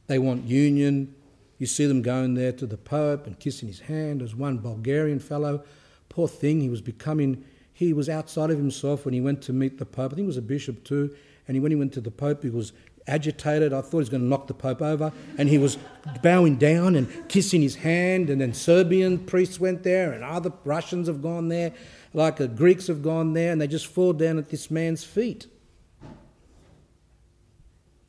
They 0.06 0.18
want 0.18 0.44
union. 0.44 1.14
You 1.58 1.66
see 1.66 1.86
them 1.86 2.02
going 2.02 2.34
there 2.34 2.52
to 2.52 2.66
the 2.66 2.76
Pope 2.76 3.26
and 3.26 3.38
kissing 3.38 3.68
his 3.68 3.80
hand. 3.80 4.20
There's 4.20 4.34
one 4.34 4.58
Bulgarian 4.58 5.20
fellow, 5.20 5.62
poor 6.08 6.28
thing, 6.28 6.60
he 6.60 6.68
was 6.68 6.80
becoming 6.80 7.44
he 7.86 7.92
was 7.92 8.08
outside 8.08 8.50
of 8.50 8.58
himself 8.58 9.04
when 9.04 9.14
he 9.14 9.20
went 9.20 9.42
to 9.42 9.52
meet 9.52 9.78
the 9.78 9.86
Pope. 9.86 10.12
I 10.12 10.16
think 10.16 10.24
he 10.24 10.26
was 10.26 10.36
a 10.36 10.42
bishop 10.42 10.84
too. 10.84 11.14
And 11.46 11.56
he, 11.56 11.60
when 11.60 11.72
he 11.72 11.76
went 11.76 11.92
to 11.94 12.00
the 12.00 12.10
Pope, 12.10 12.42
he 12.42 12.50
was 12.50 12.72
agitated. 13.06 13.72
I 13.72 13.80
thought 13.80 13.90
he 13.90 13.96
was 13.96 14.08
going 14.08 14.22
to 14.22 14.28
knock 14.28 14.46
the 14.46 14.54
Pope 14.54 14.80
over. 14.80 15.12
And 15.38 15.48
he 15.48 15.58
was 15.58 15.76
bowing 16.22 16.56
down 16.56 16.94
and 16.94 17.28
kissing 17.28 17.62
his 17.62 17.76
hand. 17.76 18.30
And 18.30 18.40
then 18.40 18.54
Serbian 18.54 19.18
priests 19.18 19.58
went 19.58 19.82
there, 19.82 20.12
and 20.12 20.22
other 20.22 20.52
Russians 20.64 21.08
have 21.08 21.22
gone 21.22 21.48
there, 21.48 21.72
like 22.14 22.36
the 22.36 22.48
Greeks 22.48 22.86
have 22.86 23.02
gone 23.02 23.32
there, 23.32 23.52
and 23.52 23.60
they 23.60 23.66
just 23.66 23.86
fall 23.86 24.12
down 24.12 24.38
at 24.38 24.50
this 24.50 24.70
man's 24.70 25.04
feet. 25.04 25.46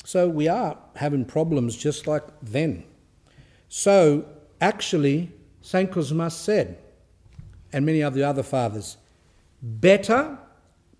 So 0.05 0.27
we 0.27 0.47
are 0.47 0.77
having 0.95 1.25
problems 1.25 1.75
just 1.77 2.07
like 2.07 2.23
then. 2.41 2.83
So 3.69 4.25
actually, 4.59 5.31
St. 5.61 5.89
Cosmas 5.89 6.35
said, 6.35 6.77
and 7.71 7.85
many 7.85 8.01
of 8.01 8.13
the 8.13 8.23
other 8.23 8.43
fathers, 8.43 8.97
better, 9.63 10.37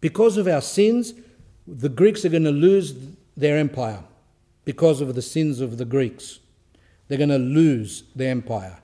because 0.01 0.37
of 0.37 0.47
our 0.47 0.61
sins, 0.61 1.13
the 1.67 1.89
Greeks 1.89 2.25
are 2.25 2.29
going 2.29 2.45
to 2.45 2.51
lose 2.51 2.95
their 3.37 3.57
empire 3.57 4.03
because 4.65 5.01
of 5.01 5.13
the 5.13 5.21
sins 5.21 5.59
of 5.59 5.77
the 5.77 5.85
Greeks. 5.85 6.39
They're 7.07 7.17
going 7.17 7.29
to 7.29 7.37
lose 7.37 8.05
their 8.15 8.31
empire. 8.31 8.79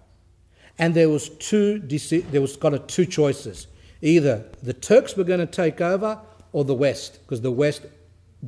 And 0.77 0.93
there 0.93 1.09
was 1.09 1.30
two 1.30 1.80
there 1.80 2.41
was 2.41 2.56
kind 2.56 2.75
of 2.75 2.88
two 2.88 3.06
choices. 3.06 3.67
Either 4.01 4.45
the 4.64 4.74
Turks 4.74 5.17
were 5.17 5.24
going 5.24 5.40
to 5.40 5.45
take 5.45 5.82
over 5.82 6.19
or 6.51 6.64
the 6.64 6.74
West, 6.74 7.19
because 7.22 7.41
the 7.41 7.51
West 7.51 7.85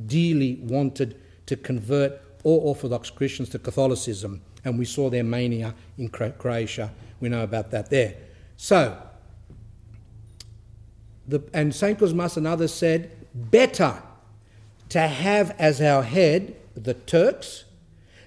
dearly 0.06 0.56
wanted 0.62 1.20
to 1.46 1.56
convert 1.56 2.20
all 2.44 2.58
Orthodox 2.60 3.10
Christians 3.10 3.48
to 3.50 3.58
Catholicism. 3.58 4.42
And 4.64 4.78
we 4.78 4.84
saw 4.84 5.10
their 5.10 5.24
mania 5.24 5.74
in 5.98 6.08
Croatia. 6.08 6.90
We 7.20 7.28
know 7.28 7.42
about 7.42 7.70
that 7.72 7.90
there. 7.90 8.14
So, 8.56 8.96
the, 11.26 11.42
and 11.52 11.74
St. 11.74 11.98
Cosmas 11.98 12.36
and 12.36 12.46
others 12.46 12.72
said, 12.72 13.10
better 13.34 14.02
to 14.88 15.00
have 15.00 15.54
as 15.58 15.80
our 15.80 16.02
head 16.02 16.56
the 16.74 16.94
Turks 16.94 17.64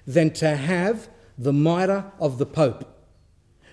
than 0.06 0.32
to 0.34 0.56
have 0.56 1.08
the 1.38 1.52
mitre 1.52 2.04
of 2.18 2.38
the 2.38 2.46
Pope. 2.46 2.84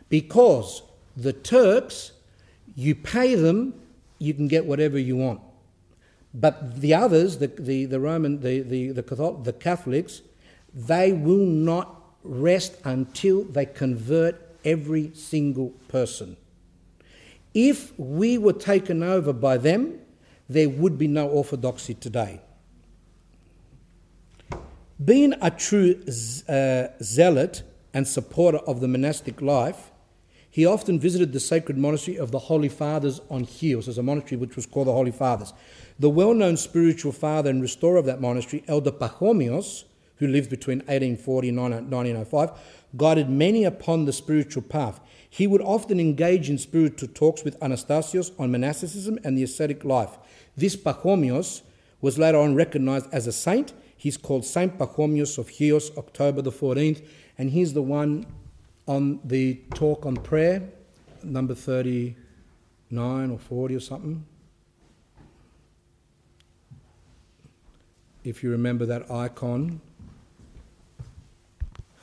Because 0.10 0.84
the 1.16 1.34
Turks, 1.34 2.12
you 2.76 2.96
pay 2.96 3.36
them, 3.36 3.74
you 4.20 4.34
can 4.34 4.48
get 4.48 4.66
whatever 4.66 4.98
you 5.00 5.16
want. 5.18 5.42
But 6.34 6.82
the 6.82 6.94
others, 6.94 7.38
the, 7.38 7.48
the, 7.48 7.86
the 7.86 8.00
Roman, 8.00 8.42
the, 8.42 8.62
the, 8.62 8.92
the, 8.92 9.04
Catholic, 9.04 9.44
the 9.44 9.54
Catholics, 9.54 10.22
they 10.74 11.12
will 11.14 11.46
not 11.46 12.02
rest 12.24 12.78
until 12.84 13.44
they 13.44 13.66
convert 13.66 14.42
every 14.66 15.14
single 15.14 15.70
person. 15.88 16.38
If 17.54 17.98
we 18.00 18.38
were 18.38 18.54
taken 18.54 19.04
over 19.04 19.32
by 19.34 19.58
them, 19.58 20.00
there 20.50 20.70
would 20.70 20.98
be 20.98 21.08
no 21.08 21.28
orthodoxy 21.28 21.94
today. 21.94 22.42
Being 25.04 25.34
a 25.42 25.52
true 25.52 26.02
uh, 26.48 26.88
zealot 27.02 27.64
and 27.94 28.08
supporter 28.08 28.60
of 28.60 28.80
the 28.80 28.88
monastic 28.88 29.42
life, 29.42 29.92
he 30.50 30.66
often 30.66 31.00
visited 31.00 31.34
the 31.34 31.40
sacred 31.40 31.78
monastery 31.78 32.18
of 32.18 32.32
the 32.32 32.38
Holy 32.38 32.70
Fathers 32.70 33.20
on 33.30 33.46
Chios, 33.46 33.88
as 33.88 33.98
a 33.98 34.04
monastery 34.04 34.38
which 34.38 34.56
was 34.56 34.68
called 34.68 34.88
the 34.88 34.94
Holy 34.94 35.12
Fathers. 35.12 35.52
The 35.98 36.10
well 36.10 36.34
known 36.34 36.58
spiritual 36.58 37.12
father 37.12 37.50
and 37.50 37.62
restorer 37.62 37.98
of 37.98 38.06
that 38.06 38.22
monastery, 38.22 38.64
Elder 38.68 38.92
Pachomios, 38.92 39.86
who 40.18 40.28
lived 40.28 40.50
between 40.50 40.80
1840 40.80 41.50
and 41.50 41.58
1905, 41.58 42.52
guided 42.96 43.30
many 43.30 43.64
upon 43.64 44.06
the 44.06 44.14
spiritual 44.14 44.62
path. 44.62 45.00
He 45.34 45.48
would 45.48 45.62
often 45.62 46.00
engage 46.00 46.50
in 46.50 46.58
spiritual 46.60 47.10
talks 47.10 47.44
with 47.44 47.60
Anastasios 47.60 48.32
on 48.40 48.52
monasticism 48.52 49.18
and 49.24 49.36
the 49.36 49.44
ascetic 49.44 49.84
life. 49.84 50.18
This 50.56 50.76
Pachomios 50.76 51.62
was 52.02 52.20
later 52.20 52.38
on 52.38 52.54
recognized 52.54 53.08
as 53.12 53.26
a 53.26 53.32
saint 53.32 53.74
He's 54.04 54.18
called 54.18 54.44
Saint 54.44 54.78
Pachomios 54.78 55.38
of 55.38 55.50
Chios, 55.50 55.98
October 55.98 56.42
the 56.42 56.52
14th, 56.52 57.08
and 57.38 57.50
he's 57.50 57.72
the 57.72 57.82
one 57.82 58.26
on 58.86 59.22
the 59.24 59.62
talk 59.76 60.06
on 60.06 60.18
prayer, 60.18 60.62
number 61.24 61.56
39 61.56 63.32
or 63.32 63.40
40 63.40 63.76
or 63.76 63.80
something. 63.80 64.26
If 68.26 68.44
you 68.44 68.52
remember 68.52 68.86
that 68.88 69.10
icon. 69.10 69.80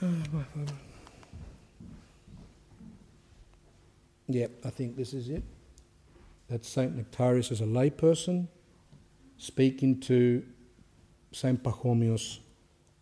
Oh, 0.02 0.89
Yep, 4.33 4.50
I 4.65 4.70
think 4.70 4.97
this 4.97 5.12
is 5.12 5.28
it. 5.28 5.42
That 6.49 6.65
Saint 6.65 6.97
Nektarios 6.97 7.50
is 7.50 7.60
a 7.60 7.65
layperson 7.65 8.47
speaking 9.39 9.99
to 10.00 10.44
Saint 11.33 11.62
Pachomius 11.62 12.39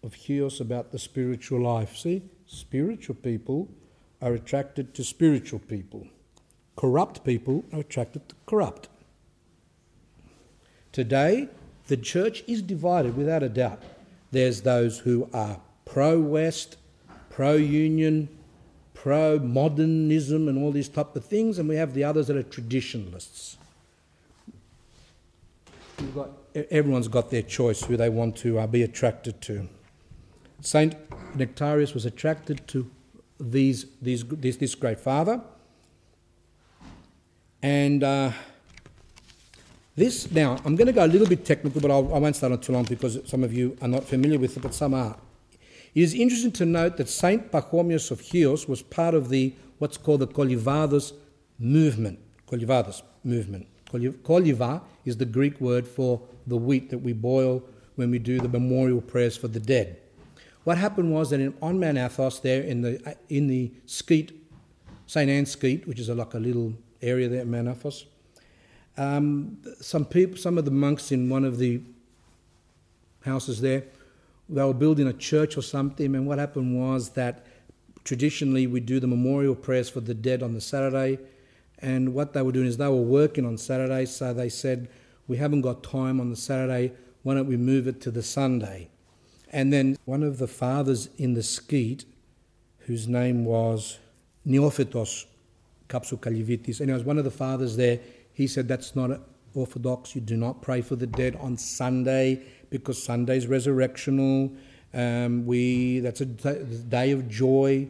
of 0.02 0.14
Chios 0.14 0.60
about 0.60 0.90
the 0.90 0.98
spiritual 0.98 1.60
life. 1.60 1.96
See, 1.96 2.22
spiritual 2.46 3.16
people 3.16 3.68
are 4.22 4.32
attracted 4.32 4.94
to 4.94 5.04
spiritual 5.04 5.58
people. 5.58 6.06
Corrupt 6.76 7.24
people 7.24 7.64
are 7.72 7.80
attracted 7.80 8.28
to 8.28 8.34
corrupt. 8.46 8.88
Today, 10.92 11.48
the 11.88 11.96
church 11.96 12.42
is 12.46 12.62
divided 12.62 13.16
without 13.16 13.42
a 13.42 13.48
doubt. 13.48 13.82
There's 14.30 14.62
those 14.62 15.00
who 15.00 15.28
are 15.34 15.60
pro 15.84 16.18
West, 16.20 16.76
pro 17.28 17.54
Union, 17.54 18.28
pro 19.02 19.38
modernism, 19.38 20.48
and 20.48 20.58
all 20.58 20.72
these 20.72 20.88
type 20.88 21.14
of 21.14 21.24
things, 21.24 21.58
and 21.58 21.68
we 21.68 21.76
have 21.76 21.94
the 21.94 22.04
others 22.04 22.26
that 22.26 22.36
are 22.36 22.42
traditionalists. 22.42 23.56
Got 26.14 26.30
everyone's 26.70 27.08
got 27.08 27.30
their 27.30 27.42
choice 27.42 27.82
who 27.84 27.96
they 27.96 28.08
want 28.08 28.36
to 28.36 28.58
uh, 28.58 28.66
be 28.66 28.82
attracted 28.82 29.40
to. 29.42 29.68
Saint 30.60 30.94
Nektarios 31.36 31.94
was 31.94 32.04
attracted 32.04 32.66
to 32.68 32.90
these, 33.38 33.86
these, 34.02 34.24
this, 34.24 34.56
this 34.56 34.74
great 34.74 34.98
father. 34.98 35.40
And 37.62 38.02
uh, 38.02 38.32
this, 39.96 40.30
now, 40.30 40.56
I'm 40.64 40.76
going 40.76 40.86
to 40.86 40.92
go 40.92 41.04
a 41.04 41.06
little 41.06 41.26
bit 41.26 41.44
technical, 41.44 41.80
but 41.80 41.90
I'll, 41.90 42.08
I 42.08 42.18
will 42.18 42.20
not 42.20 42.36
start 42.36 42.52
on 42.52 42.60
too 42.60 42.72
long 42.72 42.84
because 42.84 43.18
some 43.26 43.44
of 43.44 43.52
you 43.52 43.76
are 43.80 43.88
not 43.88 44.04
familiar 44.04 44.38
with 44.38 44.56
it, 44.56 44.60
but 44.60 44.74
some 44.74 44.94
are. 44.94 45.16
It 45.94 46.02
is 46.02 46.14
interesting 46.14 46.52
to 46.52 46.66
note 46.66 46.96
that 46.98 47.08
Saint 47.08 47.50
Pachomius 47.50 48.10
of 48.10 48.22
Chios 48.22 48.68
was 48.68 48.82
part 48.82 49.14
of 49.14 49.28
the 49.28 49.54
what's 49.78 49.96
called 49.96 50.20
the 50.20 50.26
Kollyvades 50.26 51.12
movement. 51.58 52.18
Kollyvades 52.46 53.02
movement. 53.24 53.66
Koliva 53.90 54.82
is 55.04 55.16
the 55.16 55.24
Greek 55.24 55.60
word 55.60 55.86
for 55.86 56.20
the 56.46 56.56
wheat 56.56 56.90
that 56.90 56.98
we 56.98 57.12
boil 57.12 57.62
when 57.96 58.10
we 58.10 58.18
do 58.18 58.38
the 58.38 58.48
memorial 58.48 59.00
prayers 59.00 59.36
for 59.36 59.48
the 59.48 59.60
dead. 59.60 59.98
What 60.64 60.76
happened 60.76 61.12
was 61.12 61.30
that 61.30 61.40
in, 61.40 61.54
on 61.62 61.80
Mount 61.80 61.96
Athos, 61.96 62.40
there 62.40 62.62
in 62.62 62.82
the 62.82 63.16
in 63.30 63.46
the 63.46 63.72
Skete, 63.86 64.32
St 65.06 65.30
Anne's 65.30 65.50
Skete, 65.56 65.86
which 65.86 65.98
is 65.98 66.10
a, 66.10 66.14
like 66.14 66.34
a 66.34 66.38
little 66.38 66.74
area 67.00 67.28
there 67.28 67.40
at 67.40 67.46
Mount 67.46 67.68
Athos, 67.68 68.04
um, 68.98 69.58
some 69.80 70.04
people, 70.04 70.36
some 70.36 70.58
of 70.58 70.64
the 70.64 70.70
monks 70.70 71.10
in 71.12 71.30
one 71.30 71.44
of 71.44 71.58
the 71.58 71.80
houses 73.24 73.60
there, 73.60 73.84
they 74.48 74.62
were 74.62 74.74
building 74.74 75.06
a 75.06 75.12
church 75.12 75.56
or 75.56 75.62
something, 75.62 76.14
and 76.14 76.26
what 76.26 76.38
happened 76.38 76.78
was 76.78 77.10
that 77.10 77.46
traditionally 78.04 78.66
we 78.66 78.80
do 78.80 78.98
the 78.98 79.06
memorial 79.06 79.54
prayers 79.54 79.90
for 79.90 80.00
the 80.00 80.14
dead 80.14 80.42
on 80.42 80.54
the 80.54 80.60
Saturday, 80.60 81.18
and 81.80 82.14
what 82.14 82.32
they 82.32 82.42
were 82.42 82.52
doing 82.52 82.66
is 82.66 82.76
they 82.76 82.88
were 82.88 82.96
working 82.96 83.44
on 83.44 83.58
Saturday, 83.58 84.04
so 84.06 84.32
they 84.32 84.48
said 84.48 84.88
we 85.26 85.36
haven't 85.36 85.60
got 85.60 85.82
time 85.82 86.20
on 86.20 86.30
the 86.30 86.36
Saturday, 86.36 86.92
why 87.22 87.34
don't 87.34 87.46
we 87.46 87.56
move 87.56 87.86
it 87.86 88.00
to 88.00 88.10
the 88.10 88.22
Sunday? 88.22 88.88
And 89.50 89.72
then 89.72 89.96
one 90.04 90.22
of 90.22 90.38
the 90.38 90.48
fathers 90.48 91.08
in 91.18 91.34
the 91.34 91.42
skete, 91.42 92.04
whose 92.80 93.06
name 93.06 93.44
was 93.44 93.98
Neophytos 94.46 95.26
Kapsukalivitis, 95.88 96.80
and 96.80 96.88
he 96.88 96.94
was 96.94 97.04
one 97.04 97.18
of 97.18 97.24
the 97.24 97.30
fathers 97.30 97.76
there, 97.76 98.00
he 98.32 98.46
said 98.46 98.68
that's 98.68 98.96
not 98.96 99.20
orthodox. 99.54 100.14
You 100.14 100.20
do 100.20 100.36
not 100.36 100.62
pray 100.62 100.80
for 100.80 100.96
the 100.96 101.06
dead 101.06 101.36
on 101.36 101.56
Sunday 101.56 102.42
because 102.70 103.02
Sunday 103.02 103.36
is 103.36 103.46
resurrectional. 103.46 104.56
Um, 104.94 105.46
we 105.46 106.00
that's 106.00 106.20
a 106.20 106.26
day 106.26 107.10
of 107.12 107.28
joy, 107.28 107.88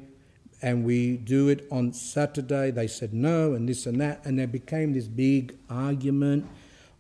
and 0.63 0.85
we 0.85 1.17
do 1.17 1.49
it 1.49 1.67
on 1.71 1.93
Saturday. 1.93 2.71
They 2.71 2.87
said 2.87 3.15
no, 3.15 3.55
and 3.55 3.69
this 3.69 3.87
and 3.87 4.01
that, 4.01 4.25
and 4.25 4.39
there 4.39 4.47
became 4.47 4.93
this 4.93 5.07
big 5.07 5.57
argument 5.71 6.47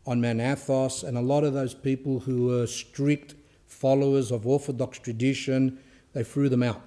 on 0.07 0.21
Mount 0.21 0.41
Athos, 0.41 1.03
and 1.03 1.19
a 1.19 1.21
lot 1.23 1.45
of 1.45 1.53
those 1.53 1.75
people 1.75 2.21
who 2.21 2.47
were 2.47 2.67
strict 2.67 3.35
followers 3.67 4.31
of 4.31 4.47
Orthodox 4.47 4.99
tradition, 4.99 5.79
they 6.15 6.25
threw 6.25 6.49
them 6.49 6.63
out. 6.63 6.81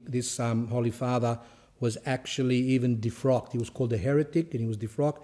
This 0.00 0.38
um, 0.38 0.68
Holy 0.68 0.90
Father 0.90 1.38
was 1.80 1.98
actually 2.06 2.58
even 2.58 2.98
defrocked. 2.98 3.52
He 3.52 3.58
was 3.58 3.70
called 3.70 3.92
a 3.92 3.98
heretic, 3.98 4.52
and 4.52 4.60
he 4.60 4.66
was 4.66 4.76
defrocked. 4.76 5.22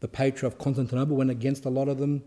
The 0.00 0.08
Patriarch 0.08 0.54
of 0.54 0.58
Constantinople 0.58 1.16
went 1.16 1.30
against 1.30 1.64
a 1.66 1.70
lot 1.70 1.88
of 1.88 1.98
them. 1.98 2.22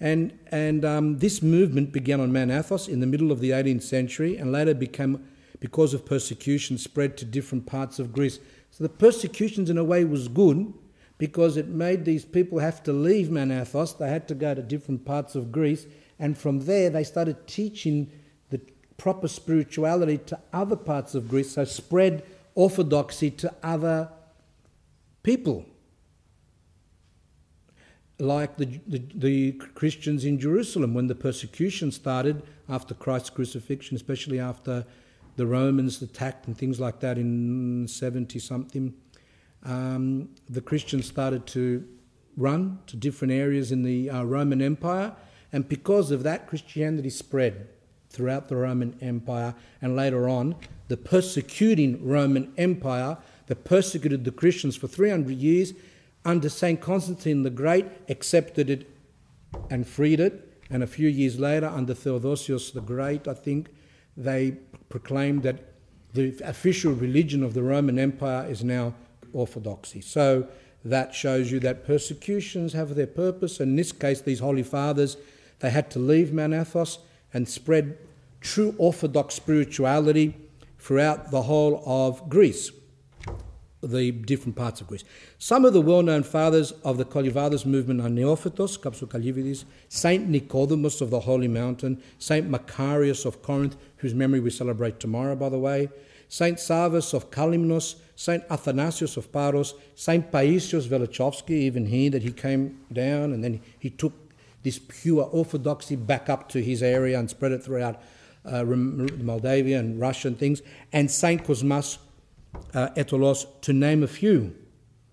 And, 0.00 0.38
and 0.50 0.84
um, 0.84 1.18
this 1.18 1.42
movement 1.42 1.92
began 1.92 2.20
on 2.20 2.32
Mount 2.32 2.50
Athos 2.50 2.88
in 2.88 3.00
the 3.00 3.06
middle 3.06 3.30
of 3.30 3.40
the 3.40 3.50
18th 3.50 3.82
century 3.82 4.36
and 4.36 4.52
later 4.52 4.74
became, 4.74 5.24
because 5.60 5.94
of 5.94 6.04
persecution, 6.04 6.78
spread 6.78 7.16
to 7.18 7.24
different 7.24 7.66
parts 7.66 7.98
of 7.98 8.12
Greece. 8.12 8.38
So 8.70 8.82
the 8.84 8.90
persecutions, 8.90 9.70
in 9.70 9.78
a 9.78 9.84
way, 9.84 10.04
was 10.04 10.28
good 10.28 10.74
because 11.16 11.56
it 11.56 11.68
made 11.68 12.04
these 12.04 12.24
people 12.24 12.58
have 12.58 12.82
to 12.82 12.92
leave 12.92 13.30
Mount 13.30 13.52
Athos. 13.52 13.92
They 13.92 14.08
had 14.08 14.26
to 14.28 14.34
go 14.34 14.54
to 14.54 14.62
different 14.62 15.04
parts 15.04 15.34
of 15.34 15.52
Greece, 15.52 15.86
And 16.18 16.36
from 16.36 16.60
there, 16.60 16.90
they 16.90 17.04
started 17.04 17.46
teaching 17.46 18.10
the 18.50 18.60
proper 18.96 19.28
spirituality 19.28 20.18
to 20.18 20.38
other 20.52 20.76
parts 20.76 21.14
of 21.14 21.28
Greece, 21.28 21.52
so 21.52 21.64
spread 21.64 22.24
orthodoxy 22.54 23.30
to 23.30 23.52
other 23.62 24.10
people. 25.22 25.66
Like 28.18 28.56
the, 28.56 28.80
the, 28.86 29.02
the, 29.14 29.52
Christians 29.52 30.24
in 30.24 30.38
Jerusalem, 30.38 30.94
when 30.94 31.08
the 31.08 31.16
persecution 31.16 31.90
started 31.90 32.44
after 32.68 32.94
Christ's 32.94 33.30
crucifixion, 33.30 33.96
especially 33.96 34.38
after 34.38 34.86
the 35.36 35.46
Romans 35.46 36.00
attacked 36.00 36.46
and 36.46 36.56
things 36.56 36.78
like 36.78 37.00
that 37.00 37.18
in 37.18 37.88
70 37.88 38.38
something, 38.38 38.94
um, 39.64 40.28
the 40.48 40.60
Christians 40.60 41.06
started 41.06 41.44
to 41.48 41.84
run 42.36 42.78
to 42.86 42.96
different 42.96 43.32
areas 43.32 43.72
in 43.72 43.82
the 43.82 44.10
uh, 44.10 44.22
Roman 44.22 44.62
Empire, 44.62 45.14
and 45.52 45.68
because 45.68 46.10
of 46.10 46.22
that, 46.22 46.46
Christianity 46.46 47.10
spread 47.10 47.68
throughout 48.10 48.48
the 48.48 48.56
Roman 48.56 48.96
Empire, 49.00 49.54
and 49.82 49.96
later 49.96 50.28
on, 50.28 50.54
the 50.88 50.96
persecuting 50.96 52.06
Roman 52.06 52.52
Empire 52.56 53.16
that 53.46 53.64
persecuted 53.64 54.24
the 54.24 54.30
Christians 54.30 54.76
for 54.76 54.86
300 54.86 55.36
years 55.36 55.72
under 56.24 56.48
St. 56.48 56.80
Constantine 56.80 57.42
the 57.42 57.50
Great 57.50 57.86
accepted 58.08 58.70
it 58.70 58.88
and 59.70 59.86
freed 59.86 60.20
it. 60.20 60.50
And 60.70 60.82
a 60.82 60.86
few 60.86 61.08
years 61.08 61.38
later, 61.38 61.66
under 61.66 61.94
Theodosius 61.94 62.70
the 62.70 62.80
Great, 62.80 63.28
I 63.28 63.34
think, 63.34 63.68
they 64.16 64.56
proclaimed 64.88 65.42
that 65.42 65.74
the 66.14 66.34
official 66.44 66.92
religion 66.92 67.42
of 67.42 67.54
the 67.54 67.62
Roman 67.62 67.98
Empire 67.98 68.48
is 68.48 68.64
now 68.64 68.94
orthodoxy. 69.32 70.00
So 70.00 70.48
that 70.84 71.14
shows 71.14 71.50
you 71.50 71.60
that 71.60 71.84
persecutions 71.84 72.72
have 72.72 72.94
their 72.94 73.06
purpose. 73.06 73.60
In 73.60 73.76
this 73.76 73.92
case, 73.92 74.20
these 74.20 74.40
holy 74.40 74.62
fathers, 74.62 75.16
they 75.60 75.70
had 75.70 75.90
to 75.92 75.98
leave 75.98 76.32
Mount 76.32 76.54
Athos 76.54 76.98
and 77.32 77.48
spread 77.48 77.98
true 78.40 78.74
orthodox 78.78 79.34
spirituality 79.34 80.36
throughout 80.78 81.30
the 81.30 81.42
whole 81.42 81.82
of 81.86 82.28
Greece, 82.28 82.70
the 83.90 84.10
different 84.12 84.56
parts 84.56 84.80
of 84.80 84.86
Greece. 84.86 85.04
Some 85.38 85.64
of 85.64 85.72
the 85.72 85.80
well 85.80 86.02
known 86.02 86.22
fathers 86.22 86.72
of 86.84 86.98
the 86.98 87.04
Kollyvades 87.04 87.66
movement 87.66 88.00
are 88.00 88.08
Neophytos, 88.08 88.78
Kapsukalividis, 88.78 89.64
Saint 89.88 90.28
Nicodemus 90.28 91.00
of 91.00 91.10
the 91.10 91.20
Holy 91.20 91.48
Mountain, 91.48 92.02
Saint 92.18 92.50
Macarius 92.50 93.24
of 93.24 93.42
Corinth, 93.42 93.76
whose 93.98 94.14
memory 94.14 94.40
we 94.40 94.50
celebrate 94.50 95.00
tomorrow, 95.00 95.34
by 95.36 95.48
the 95.48 95.58
way, 95.58 95.88
Saint 96.28 96.58
Savas 96.58 97.14
of 97.14 97.30
Kalymnos, 97.30 97.96
Saint 98.16 98.44
Athanasius 98.50 99.16
of 99.16 99.32
Paros, 99.32 99.74
Saint 99.94 100.30
Paisios 100.30 100.88
Velichkovsky, 100.88 101.50
even 101.50 101.86
he, 101.86 102.08
that 102.08 102.22
he 102.22 102.32
came 102.32 102.80
down 102.92 103.32
and 103.32 103.44
then 103.44 103.60
he 103.78 103.90
took 103.90 104.12
this 104.62 104.78
pure 104.78 105.24
orthodoxy 105.24 105.94
back 105.94 106.28
up 106.28 106.48
to 106.48 106.62
his 106.62 106.82
area 106.82 107.18
and 107.18 107.30
spread 107.30 107.52
it 107.52 107.62
throughout 107.62 108.00
uh, 108.44 108.64
Moldavia 108.64 109.78
and 109.78 110.00
Russia 110.00 110.28
and 110.28 110.38
things, 110.38 110.62
and 110.92 111.10
Saint 111.10 111.44
Cosmas 111.44 111.98
uh, 112.74 112.88
Aitolos, 112.96 113.46
to 113.62 113.72
name 113.72 114.02
a 114.02 114.06
few. 114.06 114.54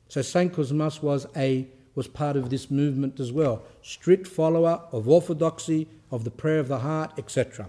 So 0.08 0.22
Saint 0.22 0.54
Cosmas 0.54 1.02
was 1.02 1.28
a 1.36 1.68
was 1.94 2.08
part 2.08 2.38
of 2.38 2.50
this 2.50 2.72
movement 2.72 3.20
as 3.20 3.34
well, 3.34 3.64
strict 3.82 4.26
follower 4.26 4.82
of 4.94 5.10
orthodoxy, 5.10 5.88
of 6.10 6.24
the 6.24 6.32
prayer 6.32 6.60
of 6.60 6.70
the 6.70 6.80
heart, 6.80 7.12
etc. 7.18 7.68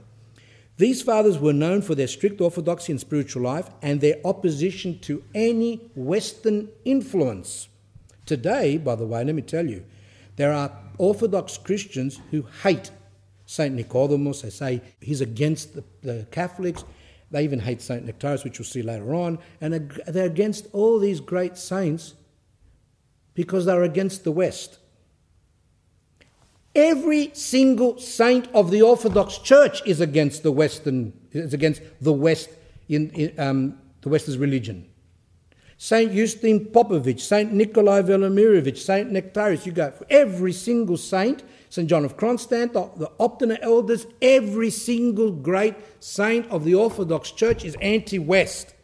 These 0.77 1.03
fathers 1.03 1.39
were 1.39 1.53
known 1.53 1.83
for 1.83 1.95
their 1.95 2.07
strict 2.07 2.41
orthodoxy 2.41 2.93
in 2.93 2.99
spiritual 2.99 3.43
life 3.43 3.69
and 3.83 4.01
their 4.01 4.17
opposition 4.25 4.99
to 5.01 5.23
any 5.35 5.91
Western 5.95 6.69
influence. 6.85 7.69
Today, 8.27 8.79
by 8.79 8.95
the 8.95 9.07
way, 9.07 9.25
let 9.25 9.35
me 9.35 9.43
tell 9.43 9.67
you, 9.67 9.85
there 10.37 10.53
are 10.53 10.73
Orthodox 10.99 11.59
Christians 11.59 12.21
who 12.31 12.47
hate 12.63 12.91
St. 13.47 13.75
Nicodemus. 13.75 14.43
They 14.43 14.51
say 14.51 14.83
he's 15.01 15.21
against 15.21 15.75
the, 15.75 15.85
the, 16.03 16.27
Catholics. 16.31 16.85
They 17.33 17.45
even 17.45 17.59
hate 17.59 17.81
St. 17.81 18.07
Nektarios, 18.07 18.45
which 18.45 18.59
we'll 18.59 18.67
see 18.67 18.83
later 18.83 19.15
on. 19.15 19.39
And 19.61 19.91
they're 20.07 20.27
against 20.27 20.69
all 20.73 20.99
these 20.99 21.19
great 21.19 21.57
saints 21.57 22.15
because 23.35 23.65
they're 23.65 23.83
against 23.83 24.25
the 24.25 24.31
West. 24.31 24.79
Every 26.75 27.31
single 27.35 27.99
saint 27.99 28.49
of 28.55 28.71
the 28.71 28.83
Orthodox 28.83 29.39
Church 29.39 29.83
is 29.87 30.01
against 30.01 30.43
the 30.43 30.53
Western, 30.53 31.15
is 31.33 31.55
against 31.55 31.83
the 32.01 32.13
West 32.13 32.51
in, 32.89 33.11
in 33.11 33.41
um, 33.41 33.79
the 34.03 34.11
West's 34.11 34.37
religion. 34.37 34.87
Saint 35.79 36.13
Eustine 36.13 36.67
Popovich, 36.67 37.21
Saint 37.21 37.53
Nikolai 37.53 38.03
Velimirovich, 38.03 38.79
Saint 38.79 39.11
Nektarios, 39.11 39.67
you 39.67 39.73
go. 39.73 39.93
Every 40.09 40.53
single 40.53 40.97
saint, 40.97 41.43
St. 41.73 41.89
John 41.89 42.05
of 42.05 42.19
Kronstadt, 42.19 42.75
the 42.99 43.11
Optina 43.19 43.57
elders, 43.63 44.07
every 44.21 44.69
single 44.69 45.33
great 45.33 45.75
saint 46.01 46.47
of 46.51 46.65
the 46.65 46.75
Orthodox 46.75 47.31
Church 47.31 47.65
is 47.65 47.79
anti 47.81 48.19
West. 48.19 48.75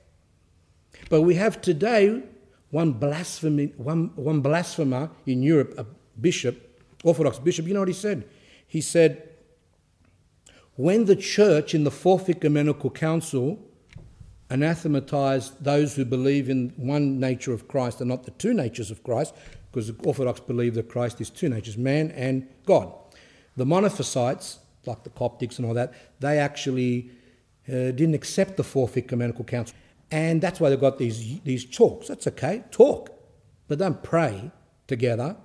But 1.11 1.21
we 1.21 1.35
have 1.35 1.61
today 1.61 2.23
one, 2.71 2.93
blasphemy, 2.93 3.75
one, 3.77 4.13
one 4.17 4.41
blasphemer 4.41 5.11
in 5.27 5.43
Europe, 5.43 5.75
a 5.77 5.85
bishop, 6.19 6.83
Orthodox 7.05 7.39
bishop, 7.39 7.67
you 7.67 7.75
know 7.75 7.81
what 7.81 7.89
he 7.89 7.95
said? 7.95 8.27
He 8.67 8.81
said, 8.81 9.29
when 10.77 11.05
the 11.05 11.17
church 11.17 11.75
in 11.75 11.85
the 11.85 11.91
Fourth 11.91 12.31
Ecumenical 12.31 12.89
Council 12.89 13.59
anathematized 14.49 15.63
those 15.63 15.95
who 15.95 16.07
believe 16.07 16.49
in 16.49 16.73
one 16.79 17.21
nature 17.21 17.53
of 17.53 17.69
Christ 17.69 18.01
and 18.01 18.09
not 18.09 18.25
the 18.25 18.31
two 18.31 18.55
natures 18.55 18.91
of 18.91 19.03
Christ, 19.03 19.35
because 19.71 19.93
the 19.93 20.07
Orthodox 20.07 20.41
believe 20.41 20.75
that 20.75 20.89
Christ 20.89 21.21
is 21.21 21.31
two 21.31 21.49
natures, 21.49 21.77
man 21.77 22.11
and 22.13 22.47
God. 22.67 22.93
The 23.57 23.65
monophysites, 23.65 24.59
like 24.87 25.05
the 25.05 25.11
Coptics 25.11 25.59
and 25.59 25.67
all 25.67 25.75
that, 25.75 25.93
they 26.21 26.39
actually 26.39 27.11
uh, 27.69 27.93
didn't 27.93 28.15
accept 28.15 28.57
the 28.57 28.65
Fourth 28.65 28.97
Ecumenical 28.97 29.45
Council. 29.45 29.77
And 30.11 30.41
that's 30.41 30.59
why 30.59 30.71
they've 30.71 30.81
got 30.81 30.99
these, 30.99 31.41
these 31.41 31.65
talks. 31.65 32.09
That's 32.09 32.27
okay, 32.29 32.65
talk, 32.71 33.11
but 33.67 33.79
don't 33.79 34.03
pray 34.03 34.51
together 34.87 35.37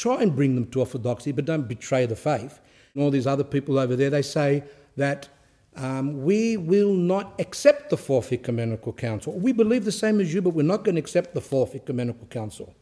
Try 0.00 0.22
and 0.22 0.34
bring 0.34 0.54
them 0.54 0.64
to 0.70 0.80
orthodoxy, 0.80 1.30
but 1.30 1.44
don't 1.44 1.68
betray 1.68 2.06
the 2.06 2.16
faith. 2.16 2.58
And 2.94 3.02
all 3.02 3.10
these 3.10 3.26
other 3.26 3.44
people 3.44 3.78
over 3.78 3.96
there, 3.96 4.08
they 4.08 4.22
say 4.22 4.64
that 4.96 5.28
um, 5.76 6.22
we 6.24 6.56
will 6.56 6.94
not 6.94 7.34
accept 7.38 7.90
the 7.90 7.98
Fourth 7.98 8.32
Ecumenical 8.32 8.94
Council. 8.94 9.38
We 9.38 9.52
believe 9.52 9.84
the 9.84 9.92
same 9.92 10.18
as 10.18 10.32
you, 10.32 10.40
but 10.40 10.54
we're 10.54 10.62
not 10.62 10.84
going 10.84 10.94
to 10.94 11.00
accept 11.00 11.34
the 11.34 11.42
Fourth 11.42 11.74
Ecumenical 11.74 12.26
Council. 12.28 12.74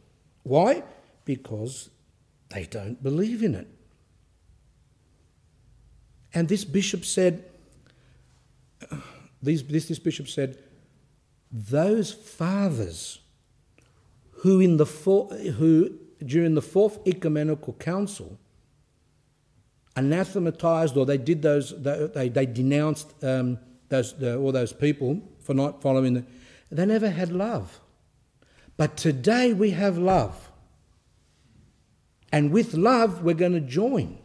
Why? 0.43 0.83
Because 1.25 1.89
they 2.49 2.65
don't 2.65 3.01
believe 3.01 3.43
in 3.43 3.55
it. 3.55 3.67
And 6.33 6.47
this 6.47 6.63
bishop 6.63 7.05
said, 7.05 7.43
this, 9.41 9.61
this, 9.63 9.87
this 9.87 9.99
bishop 9.99 10.27
said, 10.27 10.57
those 11.51 12.13
fathers 12.13 13.19
who 14.31 14.59
in 14.59 14.77
the 14.77 14.85
who 14.85 15.97
during 16.23 16.53
the 16.53 16.61
Fourth 16.61 16.99
Ecumenical 17.07 17.73
Council 17.73 18.37
anathematized 19.95 20.95
or 20.95 21.05
they 21.05 21.17
did 21.17 21.41
those, 21.41 21.73
they, 21.81 22.29
they 22.29 22.45
denounced 22.45 23.13
um, 23.23 23.57
those, 23.89 24.13
the, 24.13 24.37
all 24.37 24.51
those 24.51 24.71
people 24.71 25.21
for 25.39 25.53
not 25.53 25.81
following 25.81 26.13
the. 26.13 26.25
They 26.71 26.85
never 26.85 27.09
had 27.09 27.31
love. 27.31 27.79
But 28.79 28.95
today 28.95 29.51
we 29.51 29.71
have 29.71 29.97
love. 29.97 30.51
And 32.31 32.49
with 32.49 32.75
love, 32.75 33.23
we're 33.23 33.35
going 33.35 33.51
to 33.51 33.59
join. 33.59 34.17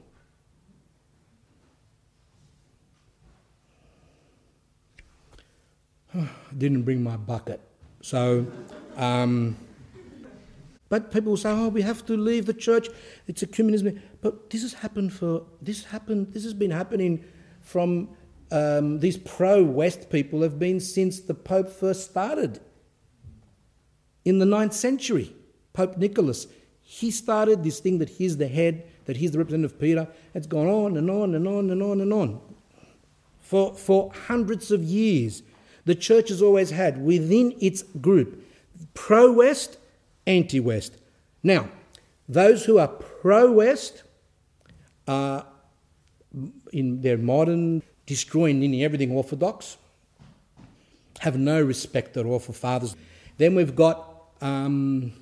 I 6.17 6.29
Didn't 6.57 6.83
bring 6.83 7.03
my 7.03 7.17
bucket. 7.17 7.61
So, 8.01 8.47
um, 8.97 9.57
but 10.89 11.11
people 11.11 11.37
say, 11.37 11.51
"Oh, 11.51 11.67
we 11.67 11.83
have 11.83 12.07
to 12.07 12.17
leave 12.17 12.47
the 12.47 12.55
church. 12.55 12.89
It's 13.27 13.43
ecumenism. 13.43 14.01
But 14.21 14.51
this 14.51 14.63
has 14.63 14.75
happened 14.75 15.13
for 15.13 15.43
this 15.61 15.83
happened. 15.83 16.33
This 16.33 16.45
has 16.45 16.55
been 16.55 16.71
happening 16.71 17.25
from 17.61 18.09
um, 18.53 19.01
these 19.01 19.19
pro-West 19.19 20.11
people 20.11 20.43
have 20.43 20.61
been 20.61 20.79
since 20.79 21.19
the 21.19 21.35
Pope 21.35 21.69
first 21.69 22.09
started 22.09 22.61
in 24.25 24.39
the 24.39 24.47
ninth 24.47 24.75
century. 24.75 25.35
Pope 25.73 25.97
Nicholas, 25.97 26.47
he 26.83 27.11
started 27.11 27.65
this 27.65 27.81
thing 27.81 27.99
that 27.99 28.09
he's 28.09 28.37
the 28.37 28.49
head, 28.49 28.85
that 29.07 29.17
he's 29.17 29.33
the 29.33 29.39
representative 29.39 29.73
of 29.73 29.81
Peter. 29.81 30.09
It's 30.35 30.47
gone 30.47 30.67
on 30.67 30.97
and 30.97 31.11
on 31.11 31.35
and 31.35 31.47
on 31.49 31.71
and 31.71 31.83
on 31.83 32.01
and 32.01 32.13
on 32.13 32.41
for 33.41 33.75
for 33.75 34.13
hundreds 34.27 34.71
of 34.71 34.83
years. 34.83 35.43
The 35.85 35.95
church 35.95 36.31
has 36.31 36.41
always 36.41 36.71
had 36.71 37.05
within 37.05 37.55
its 37.61 37.83
group 37.83 38.43
pro-West 38.95 39.77
anti 40.27 40.61
West. 40.61 40.97
Now, 41.43 41.69
those 42.29 42.65
who 42.65 42.79
are 42.79 42.89
pro 42.89 43.53
West 43.53 44.03
are 45.07 45.47
in 46.73 47.03
their 47.03 47.19
modern, 47.19 47.83
destroying 48.07 48.61
nearly 48.61 48.83
everything 48.83 49.13
orthodox, 49.13 49.77
have 51.21 51.39
no 51.39 51.61
respect 51.61 52.17
at 52.17 52.25
all 52.27 52.39
for 52.39 52.53
fathers. 52.53 52.97
Then 53.37 53.55
we've 53.55 53.77
got 53.77 54.14
um, 54.45 55.13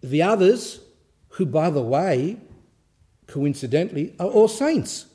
the 0.00 0.22
others, 0.22 0.80
who, 1.34 1.46
by 1.46 1.70
the 1.70 1.82
way, 1.82 2.38
coincidentally, 3.26 4.14
are 4.18 4.26
all 4.26 4.48
saints. 4.48 5.06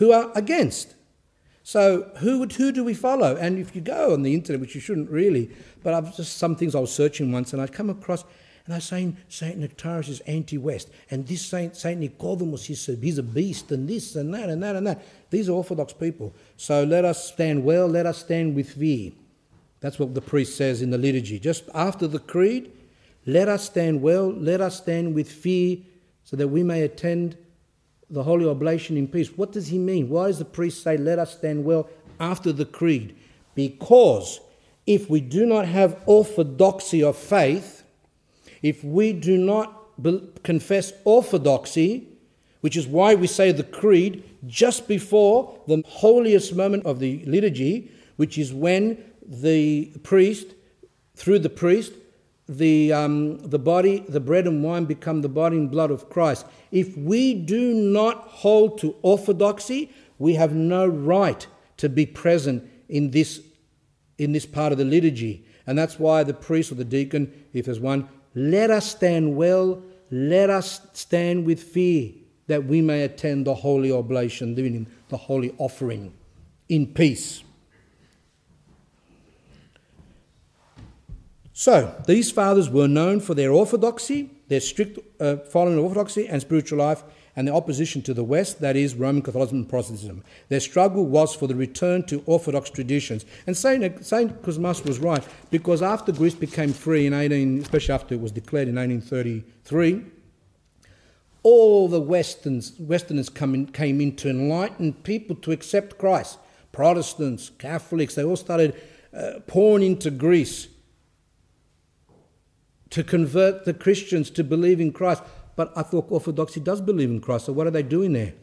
who 0.00 0.12
are 0.12 0.32
against. 0.34 0.94
So 1.62 2.10
who 2.16 2.46
who 2.46 2.72
do 2.72 2.82
we 2.82 2.94
follow? 2.94 3.36
And 3.36 3.58
if 3.58 3.76
you 3.76 3.82
go 3.82 4.14
on 4.14 4.22
the 4.22 4.34
internet, 4.34 4.60
which 4.60 4.74
you 4.74 4.80
shouldn't 4.80 5.10
really, 5.10 5.50
but 5.82 5.92
I've 5.92 6.16
just 6.16 6.38
some 6.38 6.56
things 6.56 6.74
I 6.74 6.80
was 6.80 6.92
searching 6.92 7.30
once, 7.30 7.52
and 7.52 7.60
I 7.60 7.66
come 7.66 7.90
across, 7.90 8.24
and 8.64 8.74
was 8.74 8.84
saying 8.84 9.18
Saint 9.28 9.60
Nektarios 9.60 10.08
is 10.08 10.20
anti-West, 10.20 10.88
and 11.10 11.26
this 11.26 11.42
Saint 11.42 11.76
Saint 11.76 12.00
Nicodemus 12.00 12.64
he's 12.64 12.88
a, 12.88 12.96
he's 12.96 13.18
a 13.18 13.22
beast, 13.22 13.70
and 13.72 13.86
this 13.86 14.16
and 14.16 14.32
that 14.34 14.48
and 14.48 14.62
that 14.62 14.74
and 14.74 14.86
that. 14.86 15.04
These 15.28 15.50
are 15.50 15.52
Orthodox 15.52 15.92
people. 15.92 16.32
So 16.56 16.82
let 16.82 17.04
us 17.04 17.30
stand 17.30 17.62
well. 17.62 17.86
Let 17.86 18.06
us 18.06 18.18
stand 18.18 18.56
with 18.56 18.74
thee. 18.76 19.14
That's 19.80 19.98
what 19.98 20.14
the 20.14 20.20
priest 20.20 20.56
says 20.56 20.82
in 20.82 20.90
the 20.90 20.98
liturgy. 20.98 21.38
Just 21.38 21.64
after 21.74 22.06
the 22.06 22.18
creed, 22.18 22.72
let 23.26 23.48
us 23.48 23.64
stand 23.64 24.02
well. 24.02 24.30
Let 24.30 24.60
us 24.60 24.76
stand 24.76 25.14
with 25.14 25.30
fear, 25.30 25.78
so 26.24 26.36
that 26.36 26.48
we 26.48 26.62
may 26.62 26.82
attend 26.82 27.36
the 28.08 28.22
holy 28.22 28.46
oblation 28.46 28.96
in 28.96 29.08
peace. 29.08 29.28
What 29.36 29.52
does 29.52 29.68
he 29.68 29.78
mean? 29.78 30.08
Why 30.08 30.26
does 30.26 30.38
the 30.38 30.44
priest 30.44 30.82
say, 30.82 30.96
Let 30.96 31.18
us 31.18 31.32
stand 31.32 31.64
well 31.64 31.88
after 32.18 32.52
the 32.52 32.64
creed? 32.64 33.16
Because 33.54 34.40
if 34.86 35.08
we 35.08 35.20
do 35.20 35.46
not 35.46 35.66
have 35.66 36.02
orthodoxy 36.06 37.02
of 37.02 37.16
faith, 37.16 37.84
if 38.62 38.82
we 38.84 39.12
do 39.12 39.36
not 39.36 40.02
be- 40.02 40.28
confess 40.42 40.92
orthodoxy, 41.04 42.08
which 42.60 42.76
is 42.76 42.86
why 42.86 43.14
we 43.14 43.26
say 43.26 43.52
the 43.52 43.62
creed 43.62 44.24
just 44.46 44.88
before 44.88 45.58
the 45.66 45.82
holiest 45.86 46.54
moment 46.54 46.84
of 46.84 46.98
the 46.98 47.24
liturgy, 47.26 47.90
which 48.16 48.36
is 48.36 48.52
when 48.52 48.98
the 49.30 49.92
priest, 50.02 50.54
through 51.14 51.38
the 51.38 51.48
priest, 51.48 51.92
the, 52.48 52.92
um, 52.92 53.38
the 53.38 53.60
body, 53.60 54.04
the 54.08 54.18
bread 54.18 54.46
and 54.46 54.62
wine 54.64 54.84
become 54.84 55.22
the 55.22 55.28
body 55.28 55.56
and 55.56 55.70
blood 55.70 55.92
of 55.92 56.10
Christ. 56.10 56.44
If 56.72 56.96
we 56.96 57.32
do 57.34 57.72
not 57.72 58.16
hold 58.26 58.78
to 58.80 58.96
orthodoxy, 59.02 59.92
we 60.18 60.34
have 60.34 60.52
no 60.52 60.84
right 60.86 61.46
to 61.76 61.88
be 61.88 62.06
present 62.06 62.68
in 62.88 63.12
this, 63.12 63.40
in 64.18 64.32
this 64.32 64.46
part 64.46 64.72
of 64.72 64.78
the 64.78 64.84
liturgy. 64.84 65.46
And 65.66 65.78
that's 65.78 65.98
why 65.98 66.24
the 66.24 66.34
priest 66.34 66.72
or 66.72 66.74
the 66.74 66.84
deacon, 66.84 67.32
if 67.52 67.66
there's 67.66 67.78
one, 67.78 68.08
let 68.34 68.70
us 68.70 68.90
stand 68.90 69.36
well, 69.36 69.80
let 70.10 70.50
us 70.50 70.80
stand 70.92 71.46
with 71.46 71.62
fear, 71.62 72.10
that 72.48 72.64
we 72.64 72.80
may 72.80 73.02
attend 73.02 73.46
the 73.46 73.54
holy 73.54 73.92
oblation, 73.92 74.56
the 75.08 75.16
holy 75.16 75.54
offering 75.58 76.12
in 76.68 76.88
peace. 76.88 77.44
So, 81.60 81.94
these 82.06 82.30
fathers 82.30 82.70
were 82.70 82.88
known 82.88 83.20
for 83.20 83.34
their 83.34 83.52
orthodoxy, 83.52 84.30
their 84.48 84.60
strict 84.60 84.98
uh, 85.20 85.36
following 85.36 85.76
of 85.76 85.84
orthodoxy 85.84 86.26
and 86.26 86.40
spiritual 86.40 86.78
life, 86.78 87.02
and 87.36 87.46
their 87.46 87.54
opposition 87.54 88.00
to 88.04 88.14
the 88.14 88.24
West, 88.24 88.62
that 88.62 88.76
is, 88.76 88.94
Roman 88.94 89.20
Catholicism 89.20 89.58
and 89.58 89.68
Protestantism. 89.68 90.24
Their 90.48 90.60
struggle 90.60 91.04
was 91.04 91.34
for 91.34 91.46
the 91.46 91.54
return 91.54 92.04
to 92.04 92.22
Orthodox 92.24 92.70
traditions. 92.70 93.26
And 93.46 93.54
St. 93.54 94.02
Saint 94.02 94.40
Kosmas 94.40 94.86
was 94.86 95.00
right, 95.00 95.22
because 95.50 95.82
after 95.82 96.12
Greece 96.12 96.34
became 96.34 96.72
free 96.72 97.06
in 97.06 97.12
18, 97.12 97.58
especially 97.60 97.92
after 97.92 98.14
it 98.14 98.22
was 98.22 98.32
declared 98.32 98.68
in 98.68 98.76
1833, 98.76 100.02
all 101.42 101.88
the 101.88 102.00
Westerns, 102.00 102.72
Westerners 102.78 103.28
in, 103.28 103.66
came 103.66 104.00
in 104.00 104.16
to 104.16 104.30
enlighten 104.30 104.94
people 104.94 105.36
to 105.36 105.52
accept 105.52 105.98
Christ. 105.98 106.38
Protestants, 106.72 107.50
Catholics, 107.58 108.14
they 108.14 108.24
all 108.24 108.36
started 108.36 108.80
uh, 109.14 109.40
pouring 109.46 109.84
into 109.84 110.10
Greece 110.10 110.68
to 112.90 113.04
convert 113.04 113.64
the 113.64 113.74
Christians 113.74 114.30
to 114.30 114.44
believe 114.44 114.80
in 114.80 114.92
Christ. 114.92 115.22
But 115.56 115.72
I 115.76 115.82
thought 115.82 116.10
Orthodoxy 116.10 116.60
does 116.60 116.80
believe 116.80 117.10
in 117.10 117.20
Christ, 117.20 117.46
so 117.46 117.52
what 117.52 117.66
are 117.66 117.70
they 117.70 117.82
doing 117.82 118.12
there? 118.12 118.34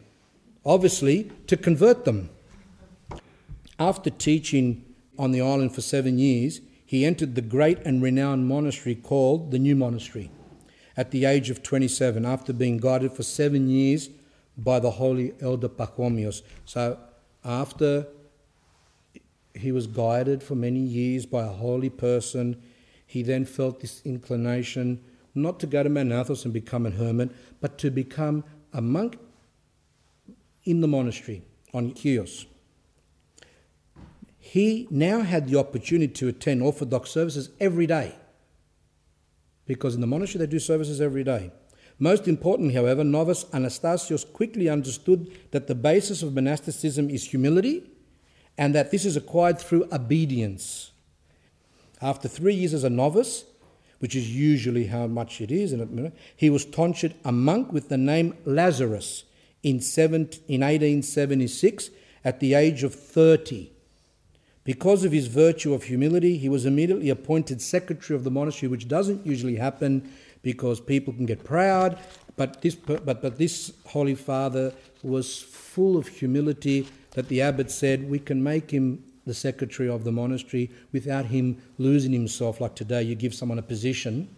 Obviously, 0.66 1.32
to 1.48 1.58
convert 1.58 2.06
them. 2.06 2.30
After 3.80 4.10
teaching 4.10 4.84
on 5.18 5.32
the 5.32 5.42
island 5.42 5.74
for 5.74 5.82
seven 5.82 6.18
years, 6.18 6.62
he 6.86 7.06
entered 7.06 7.36
the 7.36 7.42
great 7.42 7.80
and 7.80 8.02
renowned 8.02 8.48
monastery 8.48 8.96
called 8.96 9.52
the 9.52 9.60
New 9.60 9.76
Monastery 9.76 10.32
at 10.96 11.12
the 11.12 11.26
age 11.26 11.50
of 11.50 11.62
27, 11.62 12.26
after 12.26 12.52
being 12.52 12.78
guided 12.78 13.14
for 13.14 13.24
seven 13.24 13.70
years 13.70 14.10
by 14.58 14.80
the 14.80 14.92
holy 14.92 15.34
elder 15.40 15.70
Pachomios. 15.70 16.42
So, 16.66 16.98
after 17.46 18.08
he 19.54 19.72
was 19.72 19.86
guided 19.86 20.42
for 20.42 20.56
many 20.56 20.80
years 20.80 21.26
by 21.26 21.44
a 21.44 21.50
holy 21.50 21.90
person, 21.90 22.62
he 23.18 23.24
then 23.24 23.46
felt 23.46 23.80
this 23.80 24.00
inclination 24.06 25.04
not 25.34 25.60
to 25.60 25.66
go 25.66 25.82
to 25.82 25.90
Manathos 25.90 26.46
and 26.46 26.54
become 26.54 26.86
a 26.86 26.92
hermit, 26.92 27.32
but 27.60 27.80
to 27.80 27.90
become 27.90 28.44
a 28.74 28.80
monk 28.80 29.18
in 30.66 30.82
the 30.82 30.88
monastery 30.88 31.42
on 31.74 31.96
Chios. 31.96 32.46
He 34.38 34.88
now 34.92 35.22
had 35.22 35.48
the 35.48 35.58
opportunity 35.58 36.14
to 36.14 36.28
attend 36.28 36.62
Orthodox 36.62 37.10
services 37.10 37.50
every 37.60 37.88
day, 37.88 38.14
because 39.66 39.96
in 39.96 40.02
the 40.02 40.08
monastery 40.08 40.46
they 40.46 40.52
do 40.52 40.60
services 40.60 41.02
every 41.02 41.24
day. 41.24 41.52
Most 41.98 42.28
importantly, 42.28 42.76
however, 42.76 43.04
novice 43.04 43.46
Anastasios 43.46 44.32
quickly 44.32 44.70
understood 44.70 45.32
that 45.50 45.66
the 45.66 45.74
basis 45.74 46.22
of 46.22 46.36
monasticism 46.36 47.10
is 47.10 47.24
humility 47.24 47.90
and 48.60 48.76
that 48.76 48.92
this 48.92 49.06
is 49.06 49.18
acquired 49.18 49.58
through 49.58 49.88
obedience. 49.92 50.92
After 52.02 52.28
three 52.28 52.54
years 52.54 52.74
as 52.74 52.84
a 52.84 52.90
novice, 52.90 53.46
which 54.00 54.16
is 54.16 54.36
usually 54.36 54.88
how 54.88 55.08
much 55.08 55.42
it 55.42 55.52
is, 55.52 55.76
he 56.36 56.50
was 56.50 56.66
tonsured 56.66 57.16
a 57.26 57.32
monk 57.32 57.72
with 57.72 57.90
the 57.90 57.98
name 57.98 58.36
Lazarus 58.46 59.24
in, 59.64 59.78
1876 59.78 61.90
at 62.24 62.40
the 62.40 62.54
age 62.54 62.84
of 62.84 62.94
30. 62.94 63.72
Because 64.64 65.06
of 65.06 65.14
his 65.14 65.28
virtue 65.28 65.74
of 65.74 65.84
humility, 65.84 66.38
he 66.38 66.50
was 66.50 66.66
immediately 66.66 67.10
appointed 67.10 67.62
secretary 67.62 68.16
of 68.16 68.24
the 68.24 68.32
monastery, 68.32 68.70
which 68.70 68.88
doesn't 68.88 69.26
usually 69.26 69.56
happen 69.56 70.12
because 70.42 70.80
people 70.80 71.14
can 71.14 71.26
get 71.26 71.44
proud. 71.44 71.98
But 72.36 72.62
this, 72.62 72.76
but, 72.76 73.06
but 73.06 73.38
this 73.38 73.74
Holy 73.88 74.14
Father 74.14 74.74
was 75.02 75.42
full 75.42 75.98
of 75.98 76.08
humility 76.08 76.88
that 77.12 77.30
the 77.30 77.42
abbot 77.42 77.72
said, 77.72 78.10
We 78.10 78.20
can 78.20 78.44
make 78.44 78.70
him 78.70 79.04
the 79.28 79.34
secretary 79.34 79.90
of 79.90 80.04
the 80.04 80.12
monastery 80.12 80.72
without 80.92 81.26
him 81.26 81.62
losing 81.78 82.14
himself. 82.14 82.60
Like 82.60 82.76
today, 82.76 83.04
you 83.04 83.14
give 83.14 83.36
someone 83.36 83.60
a 83.60 83.62
position 83.64 84.36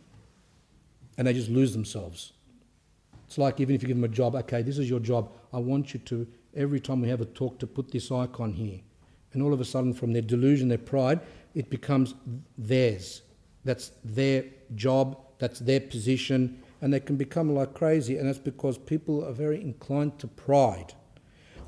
and 1.18 1.28
they 1.28 1.34
just 1.34 1.50
lose 1.50 1.74
themselves. 1.74 2.34
It's 3.28 3.38
like 3.38 3.60
even 3.60 3.76
if 3.76 3.84
you 3.84 3.88
give 3.88 3.98
them 3.98 4.04
a 4.04 4.14
job, 4.14 4.36
okay, 4.36 4.64
this 4.64 4.80
is 4.80 4.90
your 4.90 5.00
job. 5.00 5.32
I 5.54 5.60
want 5.60 5.94
you 5.94 6.00
to, 6.00 6.28
every 6.56 6.80
time 6.80 7.02
we 7.02 7.10
have 7.10 7.22
a 7.22 7.26
talk, 7.26 7.60
to 7.60 7.68
put 7.68 7.92
this 7.92 8.12
icon 8.12 8.52
here. 8.52 8.80
And 9.34 9.44
all 9.44 9.54
of 9.54 9.62
a 9.62 9.66
sudden, 9.66 9.94
from 9.94 10.12
their 10.12 10.24
delusion, 10.24 10.68
their 10.68 10.80
pride, 10.80 11.20
it 11.54 11.70
becomes 11.70 12.16
theirs. 12.58 13.22
That's 13.64 13.92
their 14.04 14.46
job, 14.74 15.20
that's 15.38 15.60
their 15.60 15.80
position, 15.80 16.64
and 16.82 16.92
they 16.92 17.00
can 17.00 17.16
become 17.18 17.54
like 17.54 17.76
crazy. 17.76 18.18
And 18.18 18.28
that's 18.28 18.40
because 18.40 18.80
people 18.80 19.24
are 19.24 19.34
very 19.34 19.62
inclined 19.62 20.18
to 20.20 20.28
pride. 20.28 20.96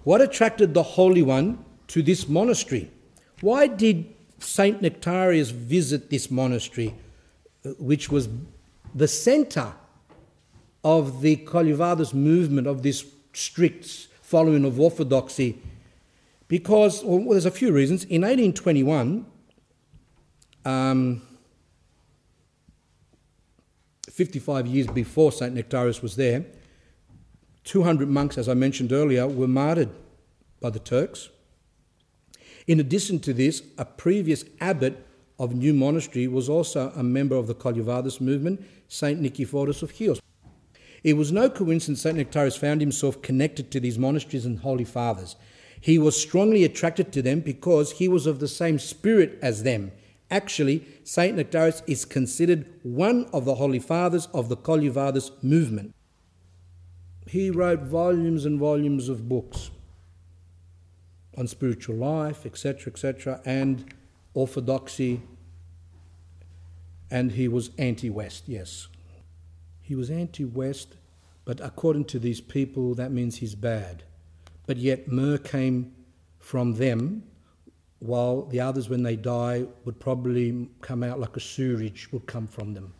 What 0.03 0.21
attracted 0.21 0.73
the 0.73 0.81
Holy 0.81 1.21
One 1.21 1.63
to 1.89 2.01
this 2.01 2.27
monastery? 2.27 2.89
Why 3.41 3.67
did 3.67 4.05
Saint 4.39 4.81
Nektarios 4.81 5.51
visit 5.51 6.09
this 6.09 6.29
monastery, 6.31 6.95
uh, 7.65 7.69
which 7.79 8.09
was 8.09 8.29
the 8.93 9.07
center 9.07 9.73
of 10.83 11.21
the 11.21 11.37
Kollyvades 11.37 12.13
movement, 12.13 12.67
of 12.67 12.83
this 12.83 13.05
strict 13.33 14.07
following 14.21 14.63
of 14.63 14.79
orthodoxy? 14.79 15.59
Because, 16.47 17.03
well, 17.03 17.29
there's 17.29 17.45
a 17.45 17.51
few 17.51 17.71
reasons. 17.71 18.03
In 18.03 18.21
1821, 18.21 19.25
um, 20.65 21.21
55 24.09 24.67
years 24.67 24.87
before 24.87 25.31
St. 25.31 25.55
Nektarios 25.55 26.01
was 26.01 26.15
there, 26.15 26.45
200 27.63 28.07
monks, 28.09 28.37
as 28.37 28.49
I 28.49 28.53
mentioned 28.53 28.91
earlier, 28.91 29.27
were 29.27 29.47
martyred 29.47 29.89
by 30.59 30.69
the 30.69 30.79
Turks. 30.79 31.29
In 32.67 32.79
addition 32.79 33.19
to 33.21 33.33
this, 33.33 33.63
a 33.77 33.85
previous 33.85 34.45
abbot 34.59 35.05
of 35.39 35.55
New 35.55 35.73
Monastery 35.73 36.27
was 36.27 36.47
also 36.47 36.91
a 36.95 37.03
member 37.03 37.35
of 37.35 37.47
the 37.47 37.55
Kollyvades 37.55 38.21
movement, 38.21 38.63
St. 38.87 39.19
Nikiphorus 39.19 39.81
of 39.81 39.91
Chios. 39.91 40.21
It 41.03 41.13
was 41.13 41.31
no 41.31 41.49
coincidence 41.49 42.01
St. 42.01 42.15
Nektarios 42.15 42.57
found 42.57 42.79
himself 42.79 43.21
connected 43.23 43.71
to 43.71 43.79
these 43.79 43.97
monasteries 43.97 44.45
and 44.45 44.59
holy 44.59 44.83
fathers. 44.83 45.35
He 45.79 45.97
was 45.97 46.21
strongly 46.21 46.63
attracted 46.63 47.11
to 47.13 47.23
them 47.23 47.39
because 47.39 47.93
he 47.93 48.07
was 48.07 48.27
of 48.27 48.39
the 48.39 48.47
same 48.47 48.77
spirit 48.77 49.39
as 49.41 49.63
them. 49.63 49.91
Actually, 50.29 50.85
St. 51.03 51.35
Nektarios 51.35 51.81
is 51.87 52.05
considered 52.05 52.67
one 52.83 53.25
of 53.33 53.45
the 53.45 53.55
holy 53.55 53.79
fathers 53.79 54.27
of 54.31 54.47
the 54.47 54.57
Kollyvades 54.57 55.31
movement. 55.43 55.95
He 57.25 57.49
wrote 57.49 57.81
volumes 57.81 58.45
and 58.45 58.59
volumes 58.59 59.09
of 59.09 59.27
books 59.27 59.71
on 61.37 61.47
spiritual 61.47 61.95
life, 61.95 62.45
etc., 62.45 62.91
etc., 62.91 63.41
and 63.45 63.93
orthodoxy. 64.33 65.21
And 67.09 67.33
he 67.33 67.47
was 67.47 67.71
anti 67.77 68.09
West, 68.09 68.43
yes. 68.47 68.87
He 69.81 69.95
was 69.95 70.09
anti 70.09 70.45
West, 70.45 70.95
but 71.45 71.59
according 71.59 72.05
to 72.05 72.19
these 72.19 72.41
people, 72.41 72.95
that 72.95 73.11
means 73.11 73.37
he's 73.37 73.55
bad. 73.55 74.03
but 74.71 74.77
yet 74.77 75.07
myrrh 75.11 75.37
came 75.37 75.91
from 76.39 76.75
them, 76.75 77.23
while 77.99 78.43
the 78.43 78.59
others, 78.59 78.89
when 78.89 79.03
they 79.03 79.17
die, 79.17 79.65
would 79.85 79.99
probably 79.99 80.69
come 80.79 81.03
out 81.03 81.19
like 81.19 81.35
a 81.35 81.39
sewage 81.39 82.09
would 82.11 82.25
come 82.25 82.47
from 82.47 82.73
them. 82.73 82.93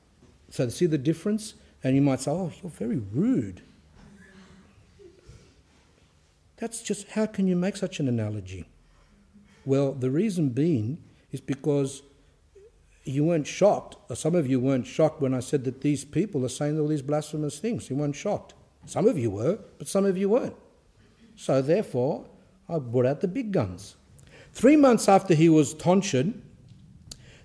So, 0.50 0.68
see 0.70 0.86
the 0.86 0.98
difference? 0.98 1.56
And 1.84 1.96
you 1.96 2.02
might 2.02 2.20
say, 2.20 2.32
Oh, 2.32 2.52
you're 2.62 2.70
very 2.70 2.98
rude. 2.98 3.62
That's 6.62 6.84
just 6.84 7.10
how 7.10 7.26
can 7.26 7.48
you 7.48 7.56
make 7.56 7.76
such 7.76 8.00
an 8.00 8.08
analogy? 8.08 8.70
Well, 9.66 9.94
the 9.94 10.12
reason 10.12 10.50
being 10.50 11.04
is 11.32 11.42
because 11.42 12.04
you 13.04 13.24
weren't 13.24 13.48
shocked, 13.48 13.96
or 14.12 14.16
some 14.16 14.36
of 14.36 14.48
you 14.48 14.60
weren't 14.60 14.86
shocked 14.86 15.22
when 15.22 15.34
I 15.34 15.40
said 15.40 15.64
that 15.64 15.82
these 15.82 16.06
people 16.06 16.46
are 16.46 16.50
saying 16.50 16.80
all 16.80 16.88
these 16.88 17.02
blasphemous 17.02 17.58
things. 17.58 17.90
You 17.90 17.96
weren't 17.96 18.16
shocked. 18.16 18.54
Some 18.86 19.08
of 19.08 19.18
you 19.18 19.32
were, 19.32 19.58
but 19.80 19.88
some 19.88 20.06
of 20.06 20.20
you 20.20 20.30
weren't. 20.30 20.56
So 21.36 21.64
therefore, 21.64 22.28
I 22.70 22.78
brought 22.78 23.08
out 23.08 23.22
the 23.22 23.28
big 23.28 23.52
guns. 23.52 23.96
Three 24.54 24.76
months 24.76 25.10
after 25.10 25.34
he 25.34 25.50
was 25.50 25.74
tonsured, 25.74 26.40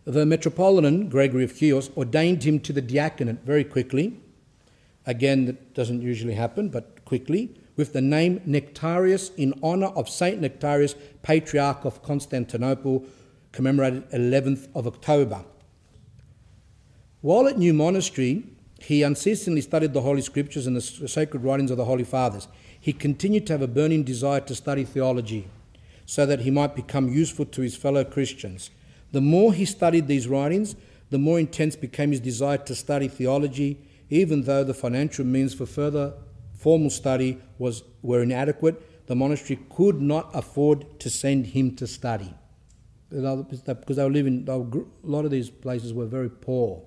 the 0.05 0.27
Metropolitan, 0.27 1.09
Gregory 1.09 1.45
of 1.45 1.57
Chios, 1.57 1.89
ordained 1.97 2.45
him 2.45 2.61
to 2.61 2.73
the 2.75 2.83
diaconate 2.83 3.47
very 3.47 3.65
quickly. 3.65 4.21
Again, 5.07 5.47
that 5.47 5.73
doesn't 5.73 6.03
usually 6.03 6.35
happen, 6.35 6.69
but 6.69 7.03
quickly 7.07 7.57
with 7.77 7.93
the 7.93 8.01
name 8.01 8.41
Nektarios 8.41 9.31
in 9.37 9.55
honour 9.63 9.89
of 9.89 10.09
Saint 10.09 10.41
Nektarios, 10.41 10.95
Patriarch 11.23 11.85
of 11.85 12.03
Constantinople, 12.03 13.05
commemorated 13.53 14.11
11th 14.11 14.69
of 14.75 14.87
October. 14.87 15.45
While 17.21 17.49
at 17.49 17.59
New 17.59 17.75
Monastery, 17.75 18.45
he 18.81 19.03
unceasingly 19.03 19.61
studied 19.61 19.93
the 19.93 20.03
Holy 20.03 20.21
Scriptures 20.23 20.67
and 20.67 20.77
the 20.77 20.81
sacred 20.81 21.43
writings 21.43 21.71
of 21.71 21.77
the 21.77 21.85
Holy 21.85 22.05
Fathers. 22.05 22.49
He 22.79 22.93
continued 22.93 23.47
to 23.47 23.55
have 23.55 23.63
a 23.63 23.69
burning 23.69 24.05
desire 24.05 24.41
to 24.41 24.55
study 24.55 24.85
theology 24.85 25.49
so 26.05 26.25
that 26.25 26.41
he 26.41 26.51
might 26.51 26.77
become 26.77 27.09
useful 27.09 27.45
to 27.47 27.63
his 27.63 27.77
fellow 27.77 28.05
Christians. 28.05 28.71
The 29.13 29.21
more 29.21 29.53
he 29.53 29.65
studied 29.65 30.07
these 30.07 30.29
writings, 30.29 30.77
the 31.11 31.19
more 31.19 31.39
intense 31.39 31.77
became 31.77 32.11
his 32.11 32.21
desire 32.21 32.59
to 32.59 32.75
study 32.75 33.09
theology, 33.09 33.81
even 34.09 34.43
though 34.43 34.63
the 34.63 34.75
financial 34.75 35.25
means 35.25 35.55
for 35.55 35.67
further 35.67 36.15
formal 36.67 36.91
study 36.91 37.39
was, 37.59 37.85
were 38.03 38.23
inadequate, 38.23 39.07
the 39.07 39.15
monastery 39.15 39.57
could 39.71 40.03
not 40.03 40.29
afford 40.35 40.99
to 40.99 41.09
send 41.09 41.47
him 41.47 41.77
to 41.77 41.87
study. 41.87 42.35
Because 43.09 43.97
they 43.97 44.03
were 44.03 44.11
living, 44.11 44.45
were, 44.45 44.81
a 44.81 45.07
lot 45.07 45.25
of 45.25 45.31
these 45.31 45.49
places 45.49 45.95
were 45.95 46.07
very 46.07 46.29
poor. 46.29 46.83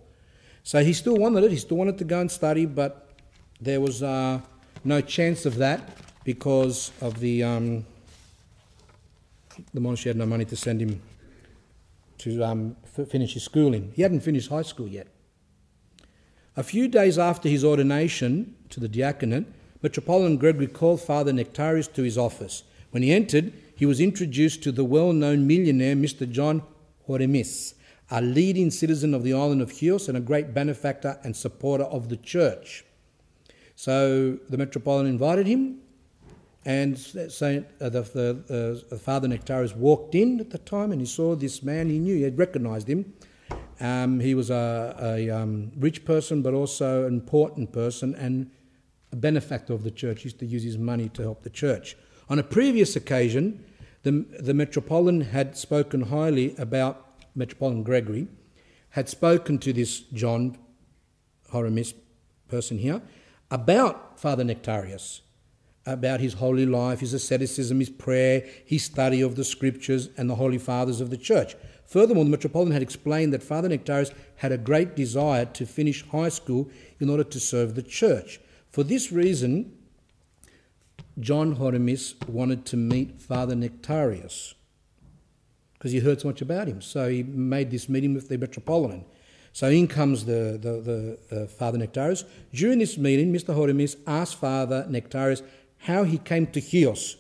So 0.64 0.84
he 0.84 0.92
still 0.92 1.16
wanted 1.16 1.46
it, 1.46 1.52
he 1.52 1.58
still 1.58 1.78
wanted 1.78 1.98
to 2.00 2.04
go 2.04 2.20
and 2.20 2.30
study, 2.30 2.66
but 2.66 3.22
there 3.62 3.80
was 3.80 4.04
uh, 4.04 4.42
no 4.84 5.00
chance 5.00 5.46
of 5.46 5.56
that 5.60 5.80
because 6.26 6.92
of 7.00 7.18
the, 7.22 7.42
um, 7.46 7.86
the 9.74 9.80
monastery 9.80 10.10
had 10.10 10.18
no 10.18 10.26
money 10.26 10.44
to 10.44 10.58
send 10.58 10.82
him 10.82 11.02
to 12.18 12.44
um, 12.44 12.76
finish 13.08 13.34
his 13.34 13.44
schooling. 13.44 13.94
He 13.96 14.02
hadn't 14.02 14.20
finished 14.20 14.50
high 14.50 14.64
school 14.64 14.90
yet. 14.90 15.08
A 16.58 16.64
few 16.64 16.90
days 16.90 17.18
after 17.18 17.48
his 17.48 17.64
ordination 17.64 18.56
to 18.72 18.82
the 18.82 18.90
diaconate, 18.90 19.46
Metropolitan 19.82 20.38
Gregory 20.38 20.68
called 20.68 21.02
Father 21.02 21.32
Nektarios 21.32 21.92
to 21.94 22.04
his 22.04 22.18
office. 22.18 22.64
When 22.92 23.04
he 23.04 23.14
entered, 23.14 23.54
he 23.76 23.86
was 23.86 24.02
introduced 24.02 24.62
to 24.64 24.72
the 24.72 24.84
well 24.84 25.14
known 25.14 25.48
millionaire 25.48 25.96
Mr. 25.96 26.30
John 26.30 26.64
Horemis, 27.08 27.76
a 28.12 28.22
leading 28.22 28.72
citizen 28.72 29.14
of 29.14 29.24
the 29.24 29.34
island 29.34 29.62
of 29.62 29.72
Chios 29.72 30.10
and 30.10 30.18
a 30.18 30.22
great 30.22 30.54
benefactor 30.54 31.18
and 31.24 31.36
supporter 31.36 31.86
of 31.86 32.10
the 32.10 32.18
church. 32.18 32.84
So 33.76 34.38
the 34.50 34.58
Metropolitan 34.58 35.10
invited 35.10 35.48
him, 35.48 35.80
and 36.66 37.00
Saint, 37.00 37.66
uh, 37.80 37.88
the, 37.90 38.84
uh, 38.92 38.98
Father 38.98 39.30
Nektarios 39.30 39.76
walked 39.76 40.14
in 40.14 40.42
at 40.42 40.50
the 40.50 40.58
time 40.58 40.92
and 40.92 41.00
he 41.00 41.08
saw 41.08 41.36
this 41.36 41.64
man. 41.64 41.90
He 41.90 42.00
knew, 42.00 42.16
he 42.16 42.24
had 42.24 42.38
recognized 42.38 42.90
him. 42.90 43.14
Um, 43.80 44.20
he 44.20 44.36
was 44.36 44.50
a, 44.50 44.96
a 45.00 45.30
um, 45.30 45.72
rich 45.78 46.04
person, 46.04 46.42
but 46.42 46.54
also 46.54 47.08
an 47.08 47.14
important 47.14 47.72
person, 47.72 48.14
and 48.16 48.52
a 49.12 49.16
benefactor 49.16 49.74
of 49.74 49.84
the 49.84 49.92
church, 49.92 50.24
used 50.24 50.40
to 50.40 50.46
use 50.46 50.64
his 50.64 50.78
money 50.78 51.10
to 51.10 51.22
help 51.22 51.44
the 51.44 51.50
church. 51.50 51.96
On 52.30 52.38
a 52.38 52.44
previous 52.44 52.96
occasion, 52.96 53.64
the, 54.04 54.26
the 54.40 54.54
Metropolitan 54.54 55.22
had 55.22 55.58
spoken 55.58 56.02
highly 56.02 56.56
about 56.58 57.26
Metropolitan 57.36 57.84
Gregory, 57.84 58.28
had 58.92 59.10
spoken 59.10 59.58
to 59.60 59.74
this 59.74 60.00
John 60.00 60.58
Horemis 61.52 61.94
person 62.48 62.78
here 62.78 63.02
about 63.52 64.20
Father 64.20 64.44
Nektarios, 64.44 65.22
about 65.86 66.20
his 66.20 66.34
holy 66.34 66.66
life, 66.66 67.00
his 67.00 67.14
asceticism, 67.14 67.80
his 67.80 67.90
prayer, 67.90 68.46
his 68.66 68.84
study 68.84 69.22
of 69.22 69.36
the 69.36 69.44
scriptures, 69.44 70.10
and 70.18 70.30
the 70.30 70.36
holy 70.36 70.58
fathers 70.58 71.02
of 71.02 71.10
the 71.10 71.18
church. 71.18 71.56
Furthermore, 71.86 72.24
the 72.24 72.30
Metropolitan 72.30 72.74
had 72.74 72.84
explained 72.84 73.34
that 73.34 73.42
Father 73.42 73.70
Nektarios 73.70 74.14
had 74.36 74.52
a 74.52 74.58
great 74.58 74.96
desire 74.96 75.46
to 75.46 75.66
finish 75.66 76.08
high 76.10 76.30
school 76.30 76.70
in 77.00 77.10
order 77.10 77.24
to 77.24 77.40
serve 77.40 77.74
the 77.74 77.82
church. 77.82 78.40
For 78.80 78.86
this 78.86 79.12
reason, 79.12 79.74
John 81.20 81.58
Horemis 81.58 82.16
wanted 82.30 82.66
to 82.68 82.78
meet 82.78 83.22
Father 83.22 83.54
Nektarios 83.54 84.54
because 85.74 85.92
he 85.92 86.00
heard 86.00 86.22
so 86.22 86.30
much 86.30 86.42
about 86.42 86.70
him. 86.70 86.82
So 86.82 87.10
he 87.10 87.22
made 87.22 87.72
this 87.72 87.90
meeting 87.90 88.14
with 88.14 88.30
the 88.30 88.38
Metropolitan. 88.38 89.04
So 89.52 89.68
in 89.68 89.90
comes 89.90 90.24
the, 90.24 90.58
the, 90.62 91.18
the 91.30 91.42
uh, 91.42 91.48
Father 91.48 91.78
Nektarios. 91.78 92.24
During 92.54 92.80
this 92.80 92.98
meeting, 92.98 93.34
Mr. 93.34 93.54
Horemis 93.54 93.98
asked 94.08 94.36
Father 94.36 94.88
Nektarios 94.90 95.42
how 95.80 96.06
he 96.06 96.18
came 96.18 96.48
to 96.48 96.62
Chios. 96.62 97.18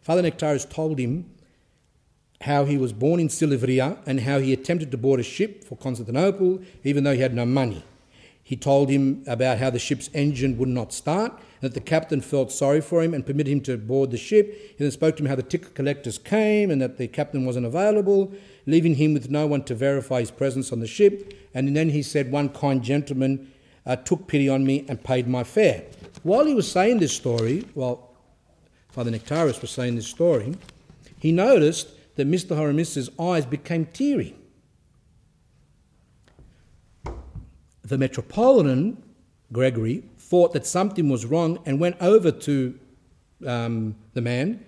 Father 0.00 0.22
Nektarios 0.22 0.68
told 0.68 0.98
him 0.98 1.30
how 2.40 2.64
he 2.64 2.76
was 2.76 2.92
born 2.92 3.20
in 3.20 3.28
Silivria 3.28 3.98
and 4.06 4.22
how 4.22 4.40
he 4.40 4.52
attempted 4.52 4.90
to 4.90 4.98
board 4.98 5.20
a 5.20 5.22
ship 5.22 5.62
for 5.62 5.76
Constantinople 5.76 6.62
even 6.82 7.04
though 7.04 7.14
he 7.14 7.20
had 7.20 7.32
no 7.32 7.46
money. 7.46 7.84
He 8.46 8.54
told 8.54 8.90
him 8.90 9.24
about 9.26 9.58
how 9.58 9.70
the 9.70 9.80
ship's 9.80 10.08
engine 10.14 10.56
would 10.56 10.68
not 10.68 10.92
start, 10.92 11.32
and 11.32 11.62
that 11.62 11.74
the 11.74 11.80
captain 11.80 12.20
felt 12.20 12.52
sorry 12.52 12.80
for 12.80 13.02
him 13.02 13.12
and 13.12 13.26
permitted 13.26 13.52
him 13.52 13.60
to 13.62 13.76
board 13.76 14.12
the 14.12 14.16
ship. 14.16 14.56
He 14.68 14.84
then 14.84 14.92
spoke 14.92 15.16
to 15.16 15.24
him 15.24 15.28
how 15.28 15.34
the 15.34 15.42
ticket 15.42 15.74
collectors 15.74 16.16
came 16.16 16.70
and 16.70 16.80
that 16.80 16.96
the 16.96 17.08
captain 17.08 17.44
wasn't 17.44 17.66
available, 17.66 18.32
leaving 18.64 18.94
him 18.94 19.14
with 19.14 19.30
no 19.30 19.48
one 19.48 19.64
to 19.64 19.74
verify 19.74 20.20
his 20.20 20.30
presence 20.30 20.70
on 20.70 20.78
the 20.78 20.86
ship. 20.86 21.34
And 21.54 21.76
then 21.76 21.90
he 21.90 22.04
said, 22.04 22.30
One 22.30 22.48
kind 22.50 22.84
gentleman 22.84 23.50
uh, 23.84 23.96
took 23.96 24.28
pity 24.28 24.48
on 24.48 24.64
me 24.64 24.84
and 24.88 25.02
paid 25.02 25.26
my 25.26 25.42
fare. 25.42 25.82
While 26.22 26.46
he 26.46 26.54
was 26.54 26.70
saying 26.70 27.00
this 27.00 27.16
story, 27.16 27.66
while 27.74 28.14
Father 28.90 29.10
Nektarios 29.10 29.60
was 29.60 29.72
saying 29.72 29.96
this 29.96 30.06
story, 30.06 30.54
he 31.18 31.32
noticed 31.32 31.88
that 32.14 32.30
Mr. 32.30 32.56
Horemis's 32.56 33.10
eyes 33.18 33.44
became 33.44 33.86
teary. 33.86 34.36
The 37.86 37.96
Metropolitan, 37.96 39.00
Gregory, 39.52 40.02
thought 40.18 40.52
that 40.54 40.66
something 40.66 41.08
was 41.08 41.24
wrong 41.24 41.60
and 41.64 41.78
went 41.78 41.94
over 42.00 42.32
to 42.32 42.76
um, 43.46 43.94
the 44.12 44.20
man 44.20 44.64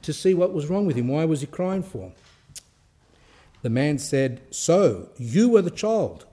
to 0.00 0.14
see 0.14 0.32
what 0.32 0.54
was 0.54 0.68
wrong 0.68 0.86
with 0.86 0.96
him. 0.96 1.08
Why 1.08 1.26
was 1.26 1.42
he 1.42 1.46
crying 1.46 1.82
for? 1.82 2.12
The 3.60 3.68
man 3.68 3.98
said, 3.98 4.40
So, 4.50 5.10
you 5.18 5.50
were 5.50 5.60
the 5.60 5.70
child. 5.70 6.24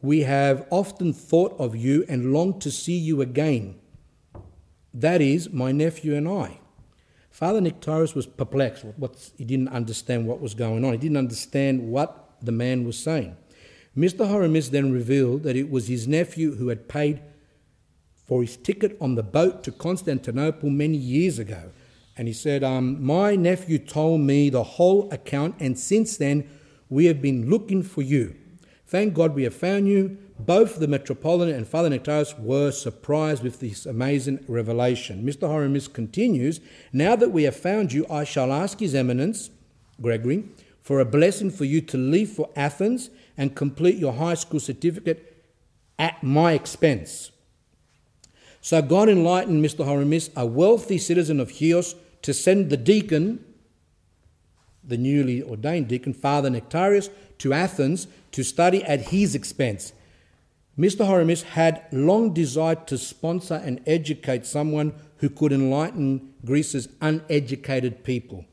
We 0.00 0.20
have 0.20 0.66
often 0.70 1.12
thought 1.12 1.54
of 1.58 1.76
you 1.76 2.06
and 2.08 2.32
longed 2.32 2.62
to 2.62 2.70
see 2.70 2.96
you 2.96 3.20
again. 3.20 3.78
That 4.94 5.20
is, 5.20 5.50
my 5.50 5.70
nephew 5.70 6.14
and 6.14 6.26
I. 6.26 6.60
Father 7.30 7.60
Nektarios 7.60 8.14
was 8.14 8.26
perplexed. 8.26 8.86
he 9.36 9.44
didn't 9.44 9.68
understand 9.68 10.26
what 10.26 10.40
was 10.40 10.54
going 10.54 10.82
on. 10.82 10.92
He 10.92 10.98
didn't 10.98 11.18
understand 11.18 11.90
what 11.90 12.36
the 12.40 12.52
man 12.52 12.84
was 12.84 12.98
saying. 12.98 13.36
Mr. 13.96 14.28
Horemis 14.28 14.70
then 14.70 14.92
revealed 14.92 15.44
that 15.44 15.56
it 15.56 15.70
was 15.70 15.86
his 15.86 16.08
nephew 16.08 16.56
who 16.56 16.68
had 16.68 16.88
paid 16.88 17.20
for 18.26 18.42
his 18.42 18.56
ticket 18.56 18.96
on 19.00 19.14
the 19.14 19.22
boat 19.22 19.62
to 19.64 19.70
Constantinople 19.72 20.70
many 20.70 20.96
years 20.96 21.38
ago. 21.38 21.70
And 22.16 22.26
he 22.26 22.34
said, 22.34 22.64
um, 22.64 23.04
My 23.04 23.36
nephew 23.36 23.78
told 23.78 24.20
me 24.20 24.48
the 24.48 24.62
whole 24.62 25.12
account, 25.12 25.56
and 25.60 25.78
since 25.78 26.16
then 26.16 26.48
we 26.88 27.06
have 27.06 27.20
been 27.20 27.48
looking 27.50 27.82
for 27.82 28.02
you. 28.02 28.34
Thank 28.86 29.14
God 29.14 29.34
we 29.34 29.44
have 29.44 29.54
found 29.54 29.88
you. 29.88 30.18
Both 30.38 30.78
the 30.78 30.88
Metropolitan 30.88 31.54
and 31.54 31.66
Father 31.66 31.90
Nektarios 31.90 32.38
were 32.38 32.72
surprised 32.72 33.42
with 33.42 33.60
this 33.60 33.86
amazing 33.86 34.44
revelation. 34.48 35.24
Mr. 35.24 35.48
Horemis 35.48 35.86
continues 35.86 36.60
Now 36.92 37.14
that 37.16 37.30
we 37.30 37.44
have 37.44 37.56
found 37.56 37.92
you, 37.92 38.06
I 38.10 38.24
shall 38.24 38.52
ask 38.52 38.80
His 38.80 38.94
Eminence, 38.94 39.50
Gregory, 40.00 40.44
for 40.82 41.00
a 41.00 41.04
blessing 41.04 41.50
for 41.50 41.64
you 41.64 41.80
to 41.82 41.96
leave 41.96 42.30
for 42.30 42.50
Athens 42.56 43.10
and 43.36 43.54
complete 43.54 43.96
your 43.96 44.12
high 44.12 44.34
school 44.34 44.60
certificate 44.60 45.44
at 45.98 46.22
my 46.22 46.52
expense. 46.52 47.30
So 48.60 48.80
God 48.80 49.08
enlightened 49.08 49.64
Mr. 49.64 49.84
Horemis, 49.84 50.30
a 50.36 50.46
wealthy 50.46 50.98
citizen 50.98 51.40
of 51.40 51.50
Chios, 51.50 51.94
to 52.22 52.32
send 52.32 52.70
the 52.70 52.76
deacon, 52.76 53.44
the 54.82 54.96
newly 54.96 55.42
ordained 55.42 55.88
deacon, 55.88 56.14
Father 56.14 56.48
Nektarios, 56.48 57.10
to 57.38 57.52
Athens 57.52 58.06
to 58.32 58.42
study 58.42 58.82
at 58.84 59.08
his 59.08 59.34
expense. 59.34 59.92
Mr. 60.78 61.06
Horemis 61.06 61.42
had 61.42 61.84
long 61.92 62.32
desired 62.32 62.86
to 62.86 62.98
sponsor 62.98 63.54
and 63.54 63.80
educate 63.86 64.46
someone 64.46 64.94
who 65.18 65.28
could 65.28 65.52
enlighten 65.52 66.34
Greece's 66.44 66.88
uneducated 67.00 68.02
people. 68.02 68.44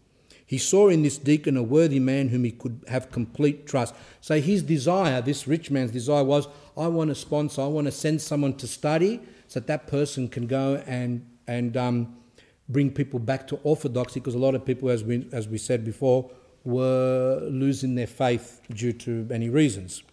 He 0.51 0.57
saw 0.57 0.89
in 0.89 1.01
this 1.01 1.17
deacon 1.17 1.55
a 1.55 1.63
worthy 1.63 2.01
man 2.01 2.27
whom 2.27 2.43
he 2.43 2.51
could 2.51 2.83
have 2.89 3.09
complete 3.09 3.65
trust. 3.65 3.95
So 4.19 4.41
his 4.41 4.61
desire, 4.61 5.21
this 5.21 5.47
rich 5.47 5.71
man's 5.71 5.91
desire, 5.91 6.25
was 6.25 6.49
I 6.77 6.87
want 6.87 7.07
to 7.07 7.15
sponsor, 7.15 7.61
I 7.61 7.67
want 7.67 7.87
to 7.87 7.91
send 7.93 8.21
someone 8.21 8.55
to 8.55 8.67
study 8.67 9.21
so 9.47 9.61
that 9.61 9.67
that 9.67 9.87
person 9.87 10.27
can 10.27 10.47
go 10.47 10.83
and, 10.85 11.25
and 11.47 11.77
um, 11.77 12.17
bring 12.67 12.91
people 12.91 13.17
back 13.17 13.47
to 13.47 13.61
orthodoxy 13.63 14.19
because 14.19 14.35
a 14.35 14.39
lot 14.39 14.53
of 14.53 14.65
people, 14.65 14.89
as 14.89 15.05
we, 15.05 15.25
as 15.31 15.47
we 15.47 15.57
said 15.57 15.85
before, 15.85 16.29
were 16.65 17.39
losing 17.49 17.95
their 17.95 18.05
faith 18.05 18.59
due 18.73 18.91
to 18.91 19.23
many 19.29 19.47
reasons. 19.47 20.03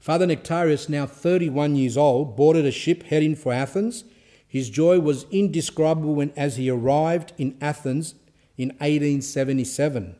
Father 0.00 0.26
Nektarios, 0.26 0.88
now 0.88 1.06
31 1.06 1.76
years 1.76 1.96
old, 1.96 2.34
boarded 2.34 2.66
a 2.66 2.72
ship 2.72 3.04
heading 3.04 3.36
for 3.36 3.52
Athens. 3.52 4.02
His 4.44 4.68
joy 4.68 4.98
was 4.98 5.24
indescribable 5.30 6.16
when, 6.16 6.32
as 6.36 6.56
he 6.56 6.68
arrived 6.68 7.32
in 7.38 7.56
Athens 7.60 8.16
in 8.56 8.68
1877, 8.70 10.16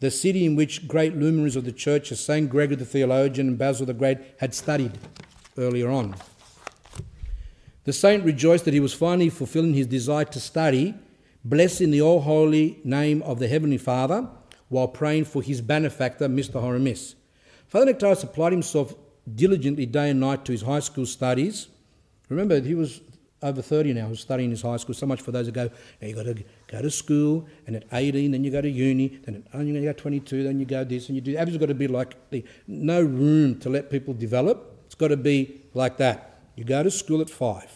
the 0.00 0.10
city 0.10 0.44
in 0.44 0.56
which 0.56 0.86
great 0.86 1.16
luminaries 1.16 1.56
of 1.56 1.64
the 1.64 1.72
church, 1.72 2.12
as 2.12 2.24
St. 2.24 2.48
Gregory 2.48 2.76
the 2.76 2.84
theologian 2.84 3.48
and 3.48 3.58
Basil 3.58 3.86
the 3.86 3.94
Great, 3.94 4.18
had 4.38 4.54
studied 4.54 4.92
earlier 5.56 5.90
on. 5.90 6.14
The 7.84 7.92
saint 7.92 8.24
rejoiced 8.24 8.64
that 8.64 8.74
he 8.74 8.80
was 8.80 8.94
finally 8.94 9.28
fulfilling 9.28 9.74
his 9.74 9.86
desire 9.86 10.24
to 10.24 10.40
study, 10.40 10.94
blessing 11.44 11.90
the 11.90 12.00
all 12.00 12.20
holy 12.20 12.80
name 12.82 13.22
of 13.22 13.38
the 13.38 13.48
Heavenly 13.48 13.78
Father, 13.78 14.28
while 14.68 14.88
praying 14.88 15.26
for 15.26 15.42
his 15.42 15.60
benefactor, 15.60 16.28
Mr. 16.28 16.60
Horemis. 16.60 17.14
Father 17.68 17.92
Nektarios 17.92 18.24
applied 18.24 18.52
himself 18.52 18.94
diligently 19.34 19.84
day 19.84 20.10
and 20.10 20.20
night 20.20 20.44
to 20.46 20.52
his 20.52 20.62
high 20.62 20.80
school 20.80 21.06
studies. 21.06 21.68
Remember, 22.28 22.60
he 22.60 22.74
was 22.74 23.00
over 23.42 23.60
30 23.60 23.92
now, 23.92 24.06
who's 24.06 24.20
studying 24.20 24.50
his 24.50 24.62
high 24.62 24.76
school. 24.78 24.94
So 24.94 25.06
much 25.06 25.20
for 25.20 25.30
those 25.30 25.46
who 25.46 25.52
go, 25.52 25.70
now 26.00 26.08
you've 26.08 26.16
got 26.16 26.24
to 26.24 26.42
go 26.68 26.82
to 26.82 26.90
school, 26.90 27.46
and 27.66 27.76
at 27.76 27.84
18, 27.92 28.30
then 28.30 28.42
you 28.42 28.50
go 28.50 28.60
to 28.60 28.70
uni, 28.70 29.08
then 29.24 29.44
at 29.52 29.60
oh, 29.60 29.62
to 29.62 29.80
go 29.80 29.92
22, 29.92 30.44
then 30.44 30.58
you 30.58 30.66
go 30.66 30.84
this, 30.84 31.08
and 31.08 31.16
you 31.16 31.20
do. 31.20 31.36
Everything's 31.36 31.60
got 31.60 31.66
to 31.66 31.74
be 31.74 31.88
like 31.88 32.30
the, 32.30 32.44
no 32.66 33.02
room 33.02 33.58
to 33.60 33.68
let 33.68 33.90
people 33.90 34.14
develop. 34.14 34.80
It's 34.86 34.94
got 34.94 35.08
to 35.08 35.16
be 35.16 35.60
like 35.74 35.98
that. 35.98 36.38
You 36.56 36.64
go 36.64 36.82
to 36.82 36.90
school 36.90 37.20
at 37.20 37.28
five. 37.28 37.70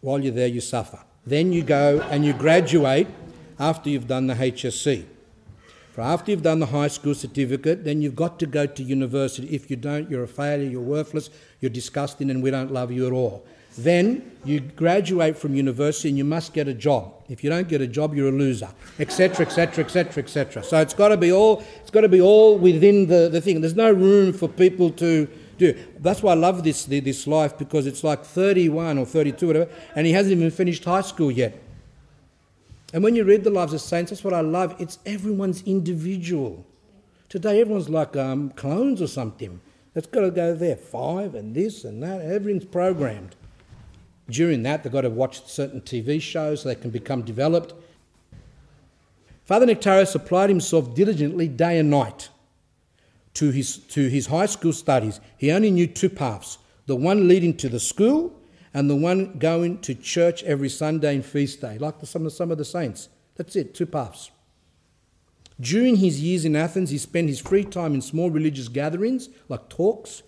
While 0.00 0.20
you're 0.20 0.34
there, 0.34 0.48
you 0.48 0.60
suffer. 0.60 1.00
Then 1.26 1.52
you 1.52 1.62
go 1.62 2.00
and 2.10 2.24
you 2.24 2.34
graduate 2.34 3.08
after 3.58 3.88
you've 3.88 4.06
done 4.06 4.26
the 4.26 4.34
HSC. 4.34 5.06
For 5.92 6.00
after 6.00 6.32
you've 6.32 6.42
done 6.42 6.58
the 6.58 6.66
high 6.66 6.88
school 6.88 7.14
certificate, 7.14 7.84
then 7.84 8.02
you've 8.02 8.16
got 8.16 8.40
to 8.40 8.46
go 8.46 8.66
to 8.66 8.82
university. 8.82 9.46
If 9.54 9.70
you 9.70 9.76
don't, 9.76 10.10
you're 10.10 10.24
a 10.24 10.28
failure, 10.28 10.68
you're 10.68 10.80
worthless, 10.82 11.30
you're 11.60 11.70
disgusting, 11.70 12.30
and 12.30 12.42
we 12.42 12.50
don't 12.50 12.72
love 12.72 12.90
you 12.90 13.06
at 13.06 13.12
all. 13.12 13.46
Then 13.76 14.38
you 14.44 14.60
graduate 14.60 15.36
from 15.36 15.54
university 15.54 16.08
and 16.08 16.18
you 16.18 16.24
must 16.24 16.52
get 16.52 16.68
a 16.68 16.74
job. 16.74 17.12
If 17.28 17.42
you 17.42 17.50
don't 17.50 17.66
get 17.66 17.80
a 17.80 17.86
job, 17.86 18.14
you're 18.14 18.28
a 18.28 18.32
loser, 18.32 18.68
etc., 18.98 19.46
etc., 19.46 19.84
etc., 19.84 20.22
etc. 20.22 20.62
So 20.62 20.80
it's 20.80 20.94
got 20.94 21.08
to 21.08 21.16
be 21.16 21.32
all. 21.32 21.64
It's 21.80 21.90
got 21.90 22.02
to 22.02 22.08
be 22.08 22.20
all 22.20 22.56
within 22.58 23.06
the, 23.06 23.28
the 23.28 23.40
thing. 23.40 23.60
There's 23.60 23.74
no 23.74 23.90
room 23.90 24.32
for 24.32 24.48
people 24.48 24.90
to 24.90 25.28
do. 25.58 25.76
That's 25.98 26.22
why 26.22 26.32
I 26.32 26.36
love 26.36 26.62
this 26.62 26.84
this 26.84 27.26
life 27.26 27.58
because 27.58 27.86
it's 27.86 28.04
like 28.04 28.24
31 28.24 28.98
or 28.98 29.06
32, 29.06 29.46
whatever, 29.46 29.70
and 29.96 30.06
he 30.06 30.12
hasn't 30.12 30.36
even 30.36 30.50
finished 30.50 30.84
high 30.84 31.00
school 31.00 31.30
yet. 31.30 31.60
And 32.92 33.02
when 33.02 33.16
you 33.16 33.24
read 33.24 33.42
the 33.42 33.50
lives 33.50 33.72
of 33.72 33.80
saints, 33.80 34.10
that's 34.10 34.22
what 34.22 34.34
I 34.34 34.40
love. 34.40 34.76
It's 34.78 34.98
everyone's 35.04 35.62
individual. 35.62 36.64
Today, 37.28 37.60
everyone's 37.60 37.88
like 37.88 38.14
um, 38.14 38.50
clones 38.50 39.02
or 39.02 39.08
something. 39.08 39.60
It's 39.96 40.06
got 40.06 40.20
to 40.20 40.30
go 40.30 40.54
there, 40.54 40.76
five 40.76 41.34
and 41.34 41.54
this 41.54 41.84
and 41.84 42.00
that. 42.04 42.20
Everything's 42.20 42.64
programmed. 42.66 43.34
During 44.28 44.62
that, 44.62 44.82
they've 44.82 44.92
got 44.92 45.02
to 45.02 45.10
watch 45.10 45.46
certain 45.46 45.80
TV 45.80 46.20
shows 46.20 46.62
so 46.62 46.68
they 46.68 46.74
can 46.74 46.90
become 46.90 47.22
developed. 47.22 47.74
Father 49.44 49.66
Nektarios 49.66 50.14
applied 50.14 50.48
himself 50.48 50.94
diligently 50.94 51.48
day 51.48 51.78
and 51.78 51.90
night 51.90 52.30
to 53.34 53.50
his, 53.50 53.76
to 53.76 54.08
his 54.08 54.26
high 54.26 54.46
school 54.46 54.72
studies. 54.72 55.20
He 55.36 55.52
only 55.52 55.70
knew 55.70 55.86
two 55.86 56.08
paths 56.08 56.58
the 56.86 56.96
one 56.96 57.28
leading 57.28 57.56
to 57.56 57.68
the 57.68 57.80
school 57.80 58.38
and 58.74 58.90
the 58.90 58.96
one 58.96 59.38
going 59.38 59.80
to 59.80 59.94
church 59.94 60.42
every 60.42 60.68
Sunday 60.68 61.14
and 61.14 61.24
feast 61.24 61.60
day, 61.60 61.78
like 61.78 62.00
the, 62.00 62.06
some, 62.06 62.26
of, 62.26 62.32
some 62.32 62.50
of 62.50 62.58
the 62.58 62.64
saints. 62.64 63.08
That's 63.36 63.56
it, 63.56 63.74
two 63.74 63.86
paths. 63.86 64.30
During 65.60 65.96
his 65.96 66.20
years 66.20 66.44
in 66.44 66.56
Athens, 66.56 66.90
he 66.90 66.98
spent 66.98 67.28
his 67.28 67.40
free 67.40 67.64
time 67.64 67.94
in 67.94 68.02
small 68.02 68.30
religious 68.30 68.68
gatherings, 68.68 69.28
like 69.48 69.68
talks, 69.68 70.22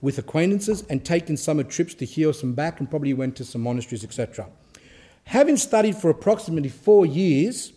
with 0.00 0.18
acquaintances, 0.18 0.82
and 0.90 1.04
taking 1.04 1.36
summer 1.36 1.62
trips 1.62 1.94
to 1.94 2.06
Chios 2.06 2.42
and 2.42 2.54
back, 2.54 2.80
and 2.80 2.88
probably 2.88 3.14
went 3.14 3.36
to 3.36 3.44
some 3.44 3.62
monasteries, 3.62 4.04
etc. 4.04 4.46
Having 5.24 5.56
studied 5.56 5.96
for 5.96 6.10
approximately 6.10 6.68
four 6.68 7.04
years, 7.04 7.72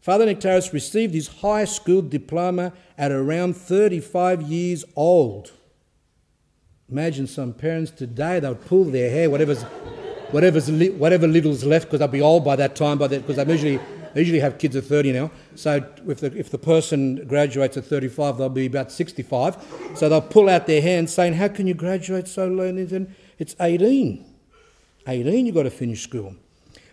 Father 0.00 0.26
Nektarios 0.26 0.72
received 0.72 1.12
his 1.12 1.28
high 1.28 1.66
school 1.66 2.00
diploma 2.00 2.72
at 2.96 3.12
around 3.12 3.54
35 3.54 4.42
years 4.42 4.84
old. 4.96 5.52
Imagine 6.90 7.26
some 7.26 7.52
parents 7.52 7.90
today, 7.90 8.40
they 8.40 8.48
would 8.48 8.64
pull 8.64 8.84
their 8.84 9.10
hair, 9.10 9.28
whatever's, 9.28 9.62
whatever's 10.32 10.70
li- 10.70 10.90
whatever 10.90 11.28
little's 11.28 11.64
left, 11.64 11.86
because 11.86 11.98
they'll 11.98 12.08
be 12.08 12.22
old 12.22 12.44
by 12.44 12.56
that 12.56 12.74
time, 12.74 12.96
because 12.96 13.36
they 13.36 13.44
usually, 13.44 13.78
they 14.14 14.20
usually 14.20 14.40
have 14.40 14.58
kids 14.58 14.76
at 14.76 14.84
30 14.84 15.12
now. 15.12 15.30
So 15.54 15.84
if 16.06 16.20
the, 16.20 16.36
if 16.36 16.50
the 16.50 16.58
person 16.58 17.26
graduates 17.26 17.76
at 17.76 17.84
35, 17.84 18.38
they'll 18.38 18.48
be 18.48 18.66
about 18.66 18.92
65. 18.92 19.56
So 19.94 20.08
they'll 20.08 20.20
pull 20.20 20.48
out 20.48 20.66
their 20.66 20.82
hands 20.82 21.12
saying, 21.12 21.34
How 21.34 21.48
can 21.48 21.66
you 21.66 21.74
graduate 21.74 22.28
so 22.28 22.48
late? 22.48 22.92
It's 23.38 23.56
18. 23.60 24.26
18, 25.06 25.46
you've 25.46 25.54
got 25.54 25.62
to 25.62 25.70
finish 25.70 26.02
school. 26.02 26.34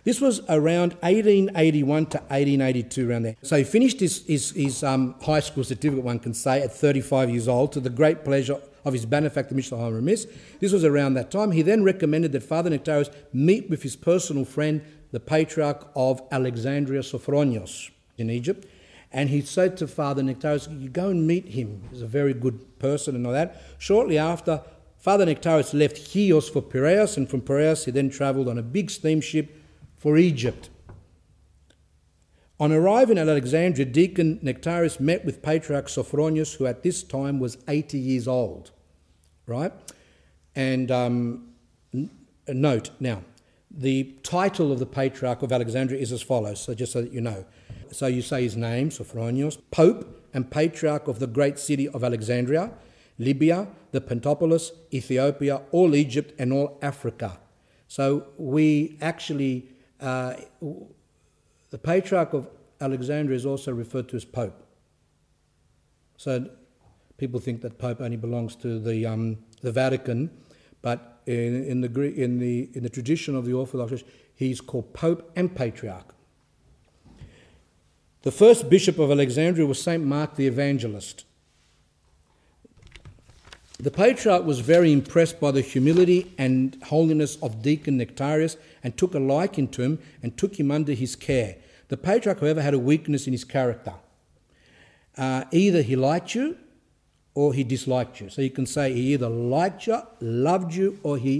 This 0.04 0.20
was 0.20 0.40
around 0.48 0.94
1881 1.00 2.06
to 2.06 2.18
1882, 2.18 3.10
around 3.10 3.22
there. 3.24 3.36
So 3.42 3.58
he 3.58 3.64
finished 3.64 4.00
his, 4.00 4.24
his, 4.24 4.50
his 4.52 4.82
um, 4.82 5.14
high 5.20 5.40
school 5.40 5.64
certificate, 5.64 6.02
one 6.02 6.18
can 6.18 6.32
say, 6.32 6.62
at 6.62 6.74
35 6.74 7.28
years 7.28 7.46
old, 7.46 7.72
to 7.72 7.80
the 7.80 7.90
great 7.90 8.24
pleasure 8.24 8.58
of 8.84 8.94
his 8.94 9.04
benefactor, 9.04 9.54
Mr. 9.54 9.78
Horemis. 9.78 10.26
This 10.60 10.72
was 10.72 10.84
around 10.84 11.14
that 11.14 11.30
time. 11.30 11.52
He 11.52 11.62
then 11.62 11.84
recommended 11.84 12.32
that 12.32 12.42
Father 12.42 12.70
Nektarios 12.70 13.12
meet 13.32 13.68
with 13.68 13.82
his 13.82 13.96
personal 13.96 14.44
friend, 14.44 14.82
the 15.12 15.20
Patriarch 15.20 15.90
of 15.94 16.22
Alexandria, 16.30 17.00
Sophronios, 17.00 17.90
in 18.16 18.30
Egypt. 18.30 18.66
And 19.10 19.30
he 19.30 19.40
said 19.40 19.76
to 19.78 19.86
Father 19.86 20.22
Nektarios, 20.22 20.80
You 20.80 20.88
go 20.88 21.08
and 21.08 21.26
meet 21.26 21.48
him. 21.48 21.82
He's 21.90 22.02
a 22.02 22.06
very 22.06 22.34
good 22.34 22.78
person 22.78 23.16
and 23.16 23.26
all 23.26 23.32
that. 23.32 23.62
Shortly 23.78 24.18
after, 24.18 24.62
Father 24.98 25.24
Nektarios 25.24 25.72
left 25.72 25.96
Chios 25.96 26.48
for 26.48 26.60
Piraeus, 26.60 27.16
and 27.16 27.28
from 27.28 27.40
Piraeus 27.40 27.84
he 27.84 27.90
then 27.90 28.10
travelled 28.10 28.48
on 28.48 28.58
a 28.58 28.62
big 28.62 28.90
steamship 28.90 29.56
for 29.96 30.18
Egypt. 30.18 30.68
On 32.60 32.72
arriving 32.72 33.18
at 33.18 33.28
Alexandria, 33.28 33.86
Deacon 33.86 34.40
Nektarios 34.40 34.98
met 34.98 35.24
with 35.24 35.42
Patriarch 35.42 35.86
Sophronius, 35.86 36.56
who 36.56 36.66
at 36.66 36.82
this 36.82 37.02
time 37.02 37.38
was 37.38 37.56
80 37.68 37.98
years 37.98 38.28
old 38.28 38.72
right? 39.48 39.72
And 40.54 40.90
um, 40.90 41.48
note 42.46 42.90
now, 43.00 43.22
the 43.70 44.14
title 44.22 44.72
of 44.72 44.78
the 44.78 44.86
Patriarch 44.86 45.42
of 45.42 45.52
Alexandria 45.52 46.00
is 46.00 46.12
as 46.12 46.22
follows, 46.22 46.60
so 46.60 46.74
just 46.74 46.92
so 46.92 47.02
that 47.02 47.12
you 47.12 47.20
know. 47.20 47.44
So 47.92 48.06
you 48.06 48.22
say 48.22 48.42
his 48.42 48.56
name, 48.56 48.90
Sophronios, 48.90 49.58
Pope 49.70 50.26
and 50.34 50.50
Patriarch 50.50 51.08
of 51.08 51.18
the 51.18 51.26
great 51.26 51.58
city 51.58 51.88
of 51.88 52.04
Alexandria, 52.04 52.70
Libya, 53.18 53.68
the 53.92 54.00
Pentapolis, 54.00 54.72
Ethiopia, 54.92 55.62
all 55.70 55.94
Egypt, 55.94 56.34
and 56.38 56.52
all 56.52 56.78
Africa. 56.82 57.38
So 57.88 58.26
we 58.36 58.98
actually, 59.00 59.68
uh, 60.00 60.34
the 61.70 61.78
Patriarch 61.78 62.34
of 62.34 62.48
Alexandria 62.80 63.36
is 63.36 63.46
also 63.46 63.72
referred 63.72 64.08
to 64.10 64.16
as 64.16 64.24
Pope. 64.24 64.64
So 66.16 66.50
people 67.16 67.40
think 67.40 67.62
that 67.62 67.78
Pope 67.78 68.00
only 68.00 68.16
belongs 68.16 68.54
to 68.56 68.78
the, 68.78 69.06
um, 69.06 69.38
the 69.62 69.72
Vatican, 69.72 70.30
but 70.82 71.17
in, 71.28 71.64
in, 71.64 71.80
the, 71.82 72.14
in, 72.14 72.38
the, 72.38 72.70
in 72.72 72.82
the 72.82 72.88
tradition 72.88 73.36
of 73.36 73.44
the 73.44 73.52
Orthodox 73.52 73.90
Church, 73.90 74.04
he's 74.34 74.62
called 74.62 74.94
Pope 74.94 75.30
and 75.36 75.54
Patriarch. 75.54 76.14
The 78.22 78.32
first 78.32 78.70
bishop 78.70 78.98
of 78.98 79.10
Alexandria 79.10 79.66
was 79.66 79.80
St. 79.80 80.02
Mark 80.02 80.36
the 80.36 80.46
Evangelist. 80.46 81.26
The 83.78 83.90
patriarch 83.90 84.44
was 84.44 84.60
very 84.60 84.90
impressed 84.90 85.38
by 85.38 85.50
the 85.50 85.60
humility 85.60 86.34
and 86.38 86.82
holiness 86.84 87.36
of 87.42 87.62
Deacon 87.62 87.98
Nektarios 87.98 88.56
and 88.82 88.96
took 88.96 89.14
a 89.14 89.20
liking 89.20 89.68
to 89.68 89.82
him 89.82 89.98
and 90.22 90.36
took 90.36 90.58
him 90.58 90.70
under 90.70 90.94
his 90.94 91.14
care. 91.14 91.56
The 91.88 91.96
patriarch, 91.98 92.40
however, 92.40 92.62
had 92.62 92.74
a 92.74 92.78
weakness 92.78 93.26
in 93.26 93.32
his 93.32 93.44
character. 93.44 93.94
Uh, 95.16 95.44
either 95.52 95.82
he 95.82 95.94
liked 95.94 96.34
you 96.34 96.56
or 97.38 97.54
he 97.54 97.62
disliked 97.62 98.20
you. 98.20 98.28
So 98.28 98.42
you 98.42 98.50
can 98.50 98.66
say 98.66 98.92
he 98.92 99.14
either 99.14 99.28
liked 99.28 99.86
you, 99.86 100.00
loved 100.20 100.74
you, 100.74 100.98
or 101.02 101.18
he 101.18 101.34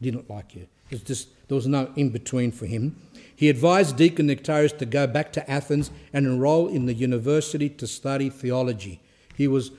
didn't 0.00 0.28
like 0.28 0.54
you. 0.56 0.66
It's 0.90 1.04
just 1.04 1.28
there 1.48 1.54
was 1.54 1.66
no 1.66 1.82
in 1.94 2.10
between 2.10 2.50
for 2.50 2.66
him. 2.66 2.96
He 3.36 3.48
advised 3.48 3.96
Deacon 3.96 4.26
Nektarios 4.26 4.76
to 4.78 4.86
go 4.86 5.06
back 5.06 5.32
to 5.34 5.50
Athens 5.50 5.90
and 6.12 6.26
enroll 6.26 6.66
in 6.66 6.86
the 6.86 6.94
university 6.94 7.68
to 7.68 7.86
study 7.86 8.30
theology. 8.30 9.00
He 9.36 9.46
was 9.46 9.70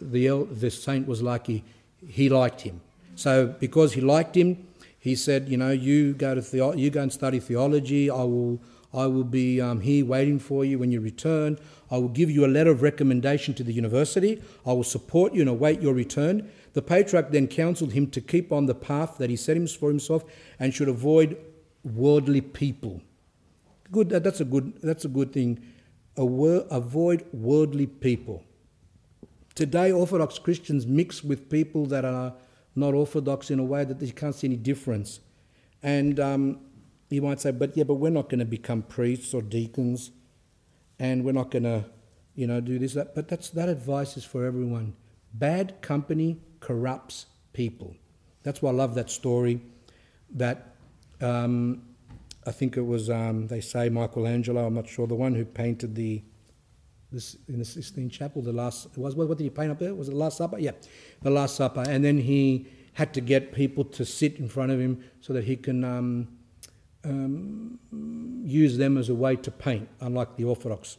the 0.00 0.46
the 0.62 0.70
saint 0.70 1.08
was 1.08 1.22
like 1.22 1.46
he, 1.46 1.64
he 2.06 2.28
liked 2.28 2.60
him. 2.60 2.80
So 3.16 3.46
because 3.58 3.94
he 3.94 4.02
liked 4.02 4.36
him, 4.36 4.66
He 5.00 5.16
said, 5.16 5.48
you 5.48 5.56
know, 5.56 5.70
you 5.70 6.12
go 6.12 6.34
to 6.34 6.42
the, 6.42 6.74
you 6.76 6.90
go 6.90 7.00
and 7.00 7.12
study 7.12 7.40
theology. 7.40 8.10
I 8.10 8.22
will 8.22 8.60
I 8.92 9.06
will 9.06 9.24
be 9.24 9.60
um, 9.60 9.80
here 9.80 10.04
waiting 10.04 10.38
for 10.38 10.64
you 10.64 10.78
when 10.78 10.92
you 10.92 11.00
return. 11.00 11.58
I 11.90 11.98
will 11.98 12.08
give 12.08 12.30
you 12.30 12.44
a 12.44 12.48
letter 12.48 12.70
of 12.70 12.82
recommendation 12.82 13.54
to 13.54 13.64
the 13.64 13.72
university. 13.72 14.42
I 14.64 14.72
will 14.72 14.84
support 14.84 15.34
you 15.34 15.40
and 15.40 15.50
await 15.50 15.82
your 15.82 15.94
return. 15.94 16.50
The 16.72 16.82
patriarch 16.82 17.32
then 17.32 17.48
counseled 17.48 17.92
him 17.92 18.08
to 18.10 18.20
keep 18.20 18.52
on 18.52 18.66
the 18.66 18.74
path 18.74 19.18
that 19.18 19.28
he 19.28 19.36
set 19.36 19.56
himself 19.56 19.80
for 19.80 19.88
himself 19.88 20.24
and 20.58 20.72
should 20.72 20.88
avoid 20.88 21.36
worldly 21.82 22.40
people. 22.40 23.02
Good, 23.90 24.10
that's 24.10 24.40
a 24.40 24.44
good, 24.44 24.80
that's 24.82 25.04
a 25.04 25.08
good 25.08 25.32
thing. 25.32 25.60
Avoid 26.16 27.24
worldly 27.32 27.86
people. 27.86 28.44
Today, 29.54 29.90
Orthodox 29.90 30.38
Christians 30.38 30.86
mix 30.86 31.24
with 31.24 31.50
people 31.50 31.86
that 31.86 32.04
are 32.04 32.34
not 32.76 32.94
Orthodox 32.94 33.50
in 33.50 33.58
a 33.58 33.64
way 33.64 33.84
that 33.84 34.00
you 34.00 34.12
can't 34.12 34.34
see 34.34 34.46
any 34.46 34.56
difference. 34.56 35.20
And 35.82 36.20
um, 36.20 36.60
you 37.08 37.20
might 37.20 37.40
say, 37.40 37.50
but 37.50 37.76
yeah, 37.76 37.84
but 37.84 37.94
we're 37.94 38.10
not 38.10 38.28
going 38.28 38.38
to 38.38 38.44
become 38.44 38.82
priests 38.82 39.34
or 39.34 39.42
deacons, 39.42 40.12
and 41.00 41.24
we're 41.24 41.32
not 41.32 41.50
going 41.50 41.64
to, 41.64 41.84
you 42.34 42.46
know, 42.46 42.60
do 42.60 42.78
this. 42.78 42.92
That. 42.92 43.14
But 43.14 43.26
that's 43.26 43.50
that 43.50 43.68
advice 43.68 44.16
is 44.16 44.24
for 44.24 44.44
everyone. 44.44 44.94
Bad 45.32 45.80
company 45.80 46.36
corrupts 46.60 47.26
people. 47.52 47.96
That's 48.42 48.62
why 48.62 48.70
I 48.70 48.74
love 48.74 48.94
that 48.94 49.10
story. 49.10 49.60
That 50.34 50.76
um, 51.20 51.82
I 52.46 52.52
think 52.52 52.76
it 52.76 52.82
was 52.82 53.10
um, 53.10 53.48
they 53.48 53.60
say 53.60 53.88
Michelangelo. 53.88 54.66
I'm 54.66 54.74
not 54.74 54.88
sure 54.88 55.06
the 55.06 55.14
one 55.14 55.34
who 55.34 55.44
painted 55.44 55.96
the 55.96 56.22
this 57.10 57.36
in 57.48 57.58
the 57.58 57.64
Sistine 57.64 58.10
Chapel. 58.10 58.42
The 58.42 58.52
last 58.52 58.96
was 58.96 59.16
what, 59.16 59.26
what 59.28 59.38
did 59.38 59.44
he 59.44 59.50
paint 59.50 59.72
up 59.72 59.78
there? 59.78 59.94
Was 59.94 60.08
it 60.08 60.12
the 60.12 60.18
Last 60.18 60.36
Supper? 60.36 60.58
Yeah, 60.58 60.72
the 61.22 61.30
Last 61.30 61.56
Supper. 61.56 61.84
And 61.88 62.04
then 62.04 62.18
he 62.18 62.68
had 62.92 63.14
to 63.14 63.20
get 63.20 63.52
people 63.52 63.84
to 63.84 64.04
sit 64.04 64.36
in 64.36 64.48
front 64.48 64.70
of 64.70 64.78
him 64.78 65.02
so 65.20 65.32
that 65.32 65.44
he 65.44 65.56
can. 65.56 65.82
Um, 65.82 66.28
um, 67.04 67.78
use 68.44 68.76
them 68.76 68.98
as 68.98 69.08
a 69.08 69.14
way 69.14 69.36
to 69.36 69.50
paint, 69.50 69.88
unlike 70.00 70.36
the 70.36 70.44
Orthodox 70.44 70.98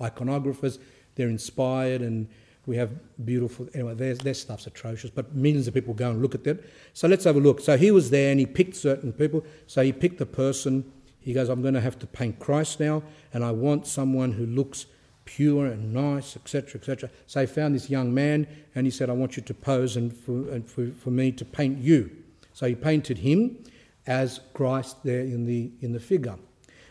iconographers. 0.00 0.78
They're 1.14 1.28
inspired 1.28 2.02
and 2.02 2.28
we 2.66 2.76
have 2.76 2.90
beautiful, 3.24 3.68
anyway, 3.74 3.94
their, 3.94 4.14
their 4.14 4.34
stuff's 4.34 4.66
atrocious, 4.66 5.10
but 5.10 5.34
millions 5.34 5.68
of 5.68 5.74
people 5.74 5.94
go 5.94 6.10
and 6.10 6.20
look 6.20 6.34
at 6.34 6.42
that. 6.44 6.64
So 6.94 7.06
let's 7.06 7.24
have 7.24 7.36
a 7.36 7.40
look. 7.40 7.60
So 7.60 7.76
he 7.76 7.92
was 7.92 8.10
there 8.10 8.32
and 8.32 8.40
he 8.40 8.46
picked 8.46 8.76
certain 8.76 9.12
people. 9.12 9.44
So 9.66 9.82
he 9.82 9.92
picked 9.92 10.20
a 10.20 10.26
person. 10.26 10.90
He 11.20 11.32
goes, 11.32 11.48
I'm 11.48 11.62
going 11.62 11.74
to 11.74 11.80
have 11.80 11.98
to 12.00 12.06
paint 12.06 12.38
Christ 12.38 12.80
now, 12.80 13.02
and 13.32 13.44
I 13.44 13.50
want 13.52 13.86
someone 13.86 14.32
who 14.32 14.46
looks 14.46 14.86
pure 15.24 15.66
and 15.66 15.92
nice, 15.92 16.36
etc., 16.36 16.80
etc. 16.80 17.10
So 17.26 17.40
he 17.40 17.46
found 17.46 17.74
this 17.74 17.90
young 17.90 18.14
man 18.14 18.46
and 18.74 18.86
he 18.86 18.90
said, 18.90 19.10
I 19.10 19.12
want 19.12 19.36
you 19.36 19.42
to 19.42 19.54
pose 19.54 19.96
and 19.96 20.16
for, 20.16 20.50
and 20.50 20.68
for, 20.68 20.90
for 20.92 21.10
me 21.10 21.32
to 21.32 21.44
paint 21.44 21.78
you. 21.78 22.10
So 22.52 22.66
he 22.66 22.74
painted 22.74 23.18
him 23.18 23.58
as 24.06 24.40
Christ 24.54 25.02
there 25.04 25.20
in 25.20 25.44
the, 25.44 25.70
in 25.80 25.92
the 25.92 26.00
figure. 26.00 26.36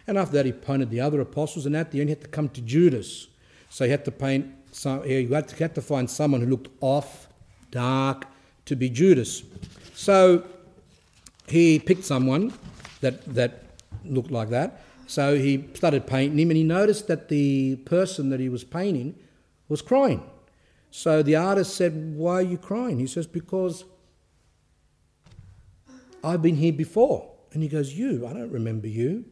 And 0.08 0.18
after 0.18 0.34
that, 0.34 0.45
he 0.45 0.52
painted 0.52 0.90
the 0.90 1.02
other 1.02 1.22
apostles, 1.22 1.66
and 1.66 1.76
at 1.76 1.92
the 1.92 2.00
end, 2.00 2.10
he 2.10 2.16
had 2.16 2.22
to 2.22 2.27
come 2.27 2.50
to 2.50 2.61
Judas. 2.61 3.27
So 3.69 3.85
he 3.85 3.92
had 3.92 4.06
to 4.06 4.11
paint, 4.11 4.53
some, 4.72 5.03
he 5.03 5.26
had 5.26 5.48
to, 5.48 5.56
had 5.56 5.76
to 5.76 5.82
find 5.82 6.10
someone 6.10 6.42
who 6.42 6.48
looked 6.48 6.69
off, 6.82 7.27
dark, 7.72 8.26
to 8.66 8.76
be 8.76 8.90
Judas. 8.90 9.44
So 9.94 10.44
he 11.48 11.80
picked 11.80 12.03
someone 12.03 12.53
that, 13.02 13.26
that 13.34 13.64
looked 14.03 14.32
like 14.32 14.50
that. 14.50 14.82
So 15.08 15.38
he 15.38 15.66
started 15.74 16.08
painting 16.08 16.40
him, 16.40 16.50
and 16.50 16.58
he 16.58 16.64
noticed 16.64 17.08
that 17.08 17.30
the 17.30 17.77
person 17.77 18.30
that 18.30 18.40
he 18.40 18.50
was 18.50 18.64
painting 18.64 19.16
was 19.68 19.82
crying. 19.82 20.24
So 20.92 21.22
the 21.22 21.35
artist 21.35 21.76
said, 21.76 22.16
Why 22.16 22.35
are 22.35 22.42
you 22.42 22.58
crying? 22.58 23.00
He 23.00 23.08
says, 23.08 23.27
Because 23.27 23.84
I've 26.26 26.42
been 26.42 26.56
here 26.56 26.74
before. 26.74 27.32
And 27.54 27.62
he 27.62 27.70
goes, 27.70 27.94
You? 27.94 28.28
I 28.28 28.34
don't 28.34 28.52
remember 28.52 28.88
you. 28.88 29.26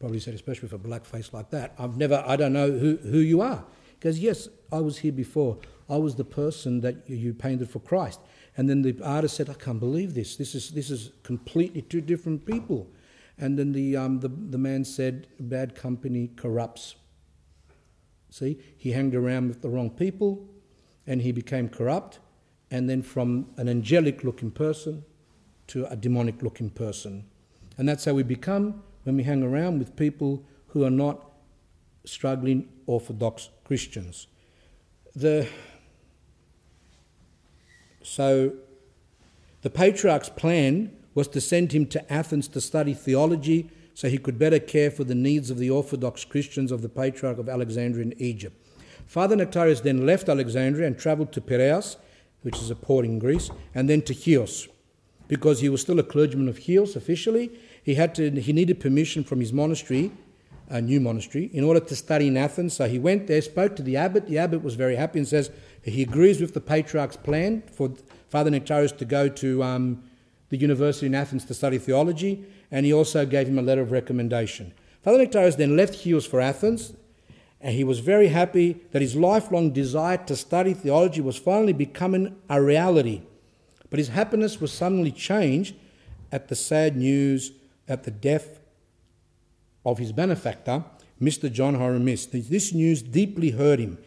Probably 0.00 0.18
said, 0.18 0.34
especially 0.34 0.62
with 0.62 0.72
a 0.72 0.78
black 0.78 1.04
face 1.04 1.32
like 1.32 1.50
that. 1.50 1.74
I've 1.78 1.96
never, 1.96 2.24
I 2.26 2.34
don't 2.34 2.52
know 2.52 2.70
who, 2.72 2.96
who 2.96 3.18
you 3.18 3.40
are. 3.42 3.64
He 3.90 4.00
goes, 4.00 4.18
Yes, 4.18 4.48
I 4.72 4.80
was 4.80 4.98
here 4.98 5.12
before. 5.12 5.58
I 5.88 5.96
was 5.96 6.16
the 6.16 6.24
person 6.24 6.80
that 6.80 7.08
you 7.08 7.34
painted 7.34 7.70
for 7.70 7.78
Christ. 7.78 8.20
And 8.56 8.68
then 8.68 8.82
the 8.82 9.00
artist 9.04 9.36
said, 9.36 9.48
I 9.50 9.54
can't 9.54 9.78
believe 9.78 10.14
this. 10.14 10.36
This 10.36 10.54
is, 10.54 10.70
this 10.70 10.90
is 10.90 11.12
completely 11.22 11.82
two 11.82 12.00
different 12.00 12.46
people. 12.46 12.90
And 13.38 13.58
then 13.58 13.72
the, 13.72 13.96
um, 13.96 14.20
the, 14.20 14.28
the 14.28 14.58
man 14.58 14.84
said, 14.84 15.26
Bad 15.38 15.74
company 15.74 16.30
corrupts. 16.36 16.96
See, 18.30 18.58
he 18.78 18.92
hanged 18.92 19.14
around 19.14 19.48
with 19.48 19.60
the 19.60 19.68
wrong 19.68 19.90
people 19.90 20.48
and 21.06 21.20
he 21.20 21.32
became 21.32 21.68
corrupt. 21.68 22.18
And 22.70 22.88
then 22.88 23.02
from 23.02 23.50
an 23.58 23.68
angelic 23.68 24.24
looking 24.24 24.50
person, 24.50 25.04
to 25.72 25.90
a 25.90 25.96
demonic 25.96 26.42
looking 26.42 26.68
person. 26.68 27.24
And 27.78 27.88
that's 27.88 28.04
how 28.04 28.12
we 28.12 28.22
become 28.22 28.82
when 29.04 29.16
we 29.16 29.22
hang 29.22 29.42
around 29.42 29.78
with 29.78 29.96
people 29.96 30.44
who 30.68 30.84
are 30.84 30.90
not 30.90 31.30
struggling 32.04 32.68
Orthodox 32.86 33.48
Christians. 33.64 34.26
The, 35.16 35.48
so 38.02 38.52
the 39.62 39.70
patriarch's 39.70 40.28
plan 40.28 40.94
was 41.14 41.26
to 41.28 41.40
send 41.40 41.72
him 41.72 41.86
to 41.86 42.12
Athens 42.12 42.48
to 42.48 42.60
study 42.60 42.92
theology 42.92 43.70
so 43.94 44.10
he 44.10 44.18
could 44.18 44.38
better 44.38 44.58
care 44.58 44.90
for 44.90 45.04
the 45.04 45.14
needs 45.14 45.48
of 45.48 45.56
the 45.56 45.70
Orthodox 45.70 46.26
Christians 46.26 46.70
of 46.70 46.82
the 46.82 46.88
Patriarch 46.90 47.38
of 47.38 47.48
Alexandria 47.48 48.04
in 48.04 48.14
Egypt. 48.18 48.56
Father 49.06 49.36
Nektarios 49.36 49.82
then 49.82 50.04
left 50.04 50.28
Alexandria 50.28 50.86
and 50.86 50.98
travelled 50.98 51.32
to 51.32 51.40
Piraeus, 51.40 51.96
which 52.42 52.58
is 52.58 52.68
a 52.68 52.74
port 52.74 53.06
in 53.06 53.18
Greece, 53.18 53.50
and 53.74 53.88
then 53.88 54.02
to 54.02 54.12
Chios 54.12 54.68
because 55.28 55.60
he 55.60 55.68
was 55.68 55.80
still 55.80 55.98
a 55.98 56.02
clergyman 56.02 56.48
of 56.48 56.58
Chios 56.58 56.96
officially. 56.96 57.50
He, 57.82 57.94
had 57.94 58.14
to, 58.16 58.30
he 58.30 58.52
needed 58.52 58.80
permission 58.80 59.24
from 59.24 59.40
his 59.40 59.52
monastery, 59.52 60.12
a 60.68 60.80
new 60.80 61.00
monastery, 61.00 61.50
in 61.52 61.64
order 61.64 61.80
to 61.80 61.96
study 61.96 62.28
in 62.28 62.36
Athens. 62.36 62.74
So 62.74 62.88
he 62.88 62.98
went 62.98 63.26
there, 63.26 63.42
spoke 63.42 63.76
to 63.76 63.82
the 63.82 63.96
abbot. 63.96 64.26
The 64.26 64.38
abbot 64.38 64.62
was 64.62 64.74
very 64.74 64.96
happy 64.96 65.18
and 65.18 65.28
says 65.28 65.50
he 65.82 66.02
agrees 66.02 66.40
with 66.40 66.54
the 66.54 66.60
patriarch's 66.60 67.16
plan 67.16 67.62
for 67.72 67.92
Father 68.28 68.50
Nektarios 68.50 68.96
to 68.98 69.04
go 69.04 69.28
to 69.28 69.62
um, 69.62 70.02
the 70.48 70.56
university 70.56 71.06
in 71.06 71.14
Athens 71.14 71.44
to 71.46 71.54
study 71.54 71.78
theology, 71.78 72.44
and 72.70 72.86
he 72.86 72.92
also 72.92 73.26
gave 73.26 73.48
him 73.48 73.58
a 73.58 73.62
letter 73.62 73.80
of 73.80 73.90
recommendation. 73.90 74.72
Father 75.02 75.18
Nektarios 75.18 75.56
then 75.56 75.76
left 75.76 76.00
Chios 76.00 76.26
for 76.26 76.40
Athens, 76.40 76.94
and 77.60 77.74
he 77.74 77.84
was 77.84 78.00
very 78.00 78.28
happy 78.28 78.80
that 78.92 79.02
his 79.02 79.16
lifelong 79.16 79.70
desire 79.72 80.18
to 80.18 80.36
study 80.36 80.74
theology 80.74 81.20
was 81.20 81.36
finally 81.36 81.72
becoming 81.72 82.36
a 82.48 82.62
reality. 82.62 83.22
But 83.92 83.98
his 83.98 84.08
happiness 84.08 84.58
was 84.58 84.72
suddenly 84.72 85.12
changed 85.12 85.74
at 86.32 86.48
the 86.48 86.56
sad 86.56 86.96
news 86.96 87.52
at 87.86 88.04
the 88.04 88.10
death 88.10 88.58
of 89.84 89.98
his 89.98 90.12
benefactor, 90.12 90.84
Mr. 91.20 91.52
John 91.52 91.74
Horemis. 91.74 92.24
This 92.24 92.72
news 92.72 93.02
deeply 93.02 93.50
hurt 93.50 93.78
him. 93.78 93.98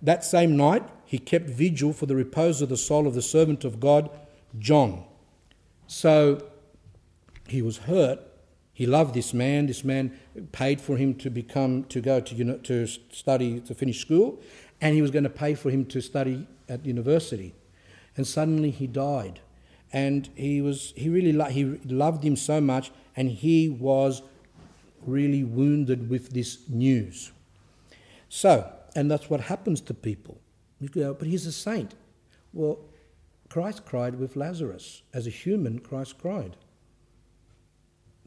That 0.00 0.24
same 0.24 0.56
night, 0.56 0.84
he 1.04 1.18
kept 1.18 1.50
vigil 1.50 1.92
for 1.92 2.06
the 2.06 2.16
repose 2.16 2.62
of 2.62 2.70
the 2.70 2.78
soul 2.78 3.06
of 3.06 3.12
the 3.12 3.20
servant 3.20 3.64
of 3.64 3.80
God, 3.80 4.08
John. 4.58 5.04
So 5.88 6.42
he 7.46 7.60
was 7.60 7.76
hurt. 7.76 8.20
He 8.72 8.86
loved 8.86 9.12
this 9.12 9.34
man. 9.34 9.66
This 9.66 9.84
man 9.84 10.18
paid 10.52 10.80
for 10.80 10.96
him 10.96 11.16
to 11.16 11.28
become 11.28 11.84
to 11.90 12.00
go 12.00 12.18
to 12.18 12.58
to 12.60 12.86
study 12.86 13.60
to 13.60 13.74
finish 13.74 14.00
school, 14.00 14.40
and 14.80 14.94
he 14.94 15.02
was 15.02 15.10
going 15.10 15.24
to 15.24 15.28
pay 15.28 15.54
for 15.54 15.68
him 15.68 15.84
to 15.84 16.00
study 16.00 16.46
at 16.66 16.86
university 16.86 17.54
and 18.16 18.26
suddenly 18.26 18.70
he 18.70 18.86
died. 18.86 19.40
And 19.92 20.28
he 20.34 20.60
was 20.60 20.92
he 20.96 21.08
really 21.08 21.32
lo- 21.32 21.46
he 21.46 21.64
loved 21.64 22.24
him 22.24 22.36
so 22.36 22.60
much, 22.60 22.90
and 23.16 23.30
he 23.30 23.68
was 23.68 24.22
really 25.06 25.44
wounded 25.44 26.08
with 26.10 26.30
this 26.30 26.58
news. 26.68 27.30
So, 28.28 28.72
and 28.96 29.10
that's 29.10 29.30
what 29.30 29.42
happens 29.42 29.80
to 29.82 29.94
people. 29.94 30.40
You 30.80 30.88
go, 30.88 31.14
but 31.14 31.28
he's 31.28 31.46
a 31.46 31.52
saint. 31.52 31.94
Well, 32.52 32.80
Christ 33.48 33.84
cried 33.84 34.18
with 34.18 34.36
Lazarus. 34.36 35.02
As 35.12 35.26
a 35.26 35.30
human, 35.30 35.78
Christ 35.78 36.18
cried. 36.18 36.56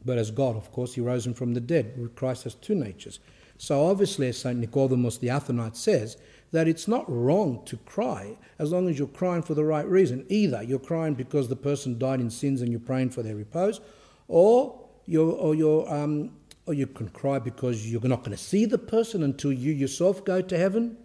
But 0.04 0.16
as 0.16 0.30
God, 0.30 0.56
of 0.56 0.72
course, 0.72 0.94
he 0.94 1.00
rose 1.00 1.26
him 1.26 1.34
from 1.34 1.54
the 1.54 1.60
dead. 1.60 2.10
Christ 2.14 2.44
has 2.44 2.54
two 2.54 2.74
natures. 2.74 3.20
So 3.58 3.86
obviously, 3.86 4.28
as 4.28 4.38
St. 4.38 4.58
Nicodemus 4.58 5.18
the 5.18 5.28
Athonite 5.28 5.76
says, 5.76 6.16
that 6.50 6.66
it's 6.66 6.88
not 6.88 7.04
wrong 7.08 7.62
to 7.66 7.76
cry 7.78 8.36
as 8.58 8.72
long 8.72 8.88
as 8.88 8.98
you're 8.98 9.08
crying 9.08 9.42
for 9.42 9.54
the 9.54 9.64
right 9.64 9.86
reason. 9.86 10.24
Either 10.28 10.62
you're 10.62 10.78
crying 10.78 11.14
because 11.14 11.48
the 11.48 11.56
person 11.56 11.98
died 11.98 12.20
in 12.20 12.30
sins 12.30 12.62
and 12.62 12.70
you're 12.70 12.80
praying 12.80 13.10
for 13.10 13.22
their 13.22 13.36
repose, 13.36 13.80
or 14.28 14.88
you're, 15.06 15.32
or 15.32 15.54
you're, 15.54 15.92
um, 15.92 16.30
or 16.66 16.74
you 16.74 16.86
can 16.86 17.08
cry 17.08 17.38
because 17.38 17.90
you're 17.90 18.00
not 18.02 18.20
going 18.20 18.36
to 18.36 18.42
see 18.42 18.64
the 18.64 18.78
person 18.78 19.22
until 19.22 19.52
you 19.52 19.72
yourself 19.72 20.24
go 20.24 20.40
to 20.40 20.58
heaven. 20.58 20.96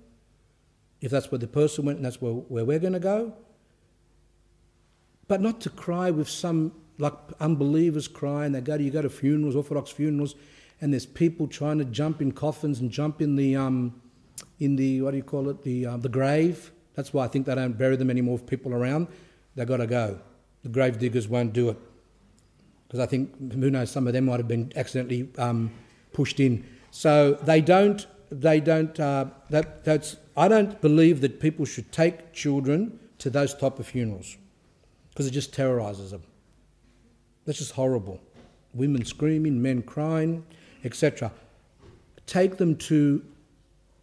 If 1.01 1.11
that's 1.11 1.31
where 1.31 1.39
the 1.39 1.47
person 1.47 1.85
went 1.85 1.97
and 1.97 2.05
that's 2.05 2.22
where, 2.22 2.33
where 2.33 2.63
we're 2.63 2.80
going 2.80 2.93
to 2.93 2.99
go. 2.99 3.33
But 5.27 5.41
not 5.41 5.61
to 5.61 5.69
cry 5.69 6.11
with 6.11 6.30
some 6.30 6.73
like 6.97 7.13
unbelievers 7.39 8.07
cry 8.07 8.45
and 8.45 8.53
they 8.53 8.61
go 8.61 8.77
to 8.77 8.83
you 8.83 8.91
go 8.91 9.01
to 9.01 9.09
funerals, 9.09 9.55
Orthodox 9.55 9.89
funerals, 9.89 10.35
and 10.80 10.93
there's 10.93 11.05
people 11.05 11.47
trying 11.47 11.80
to 11.80 11.85
jump 11.85 12.22
in 12.22 12.31
coffins 12.31 12.80
and 12.80 12.91
jump 12.91 13.22
in 13.22 13.35
the 13.35 13.55
um, 13.55 14.01
in 14.59 14.75
the 14.75 15.01
what 15.01 15.11
do 15.11 15.17
you 15.17 15.23
call 15.23 15.49
it 15.49 15.63
the 15.63 15.85
uh, 15.85 15.97
the 15.97 16.09
grave. 16.09 16.71
That's 16.95 17.13
why 17.13 17.25
I 17.25 17.27
think 17.27 17.45
they 17.45 17.55
don't 17.55 17.77
bury 17.77 17.95
them 17.95 18.09
anymore 18.09 18.33
with 18.33 18.45
people 18.45 18.73
around. 18.73 19.07
They've 19.55 19.67
got 19.67 19.77
to 19.77 19.87
go. 19.87 20.19
The 20.63 20.69
grave 20.69 20.99
diggers 20.99 21.27
won't 21.27 21.53
do 21.53 21.69
it. 21.69 21.77
because 22.87 22.99
I 22.99 23.05
think 23.07 23.53
who 23.53 23.71
knows 23.71 23.89
some 23.89 24.05
of 24.05 24.13
them 24.13 24.25
might 24.25 24.39
have 24.39 24.47
been 24.47 24.71
accidentally 24.75 25.27
um, 25.39 25.71
pushed 26.13 26.39
in. 26.39 26.63
So 26.91 27.33
they 27.33 27.59
don't. 27.59 28.05
They 28.29 28.59
don't. 28.59 28.97
Uh, 28.99 29.25
that, 29.49 29.83
that's. 29.83 30.17
I 30.37 30.47
don't 30.47 30.79
believe 30.79 31.21
that 31.21 31.39
people 31.39 31.65
should 31.65 31.91
take 31.91 32.33
children 32.33 32.99
to 33.17 33.29
those 33.29 33.53
type 33.55 33.79
of 33.79 33.87
funerals 33.87 34.37
because 35.09 35.27
it 35.27 35.31
just 35.31 35.53
terrorises 35.53 36.11
them. 36.11 36.23
That's 37.45 37.59
just 37.59 37.71
horrible. 37.71 38.21
Women 38.73 39.05
screaming, 39.05 39.61
men 39.61 39.81
crying, 39.81 40.45
etc. 40.83 41.31
Take 42.25 42.57
them 42.57 42.75
to 42.77 43.23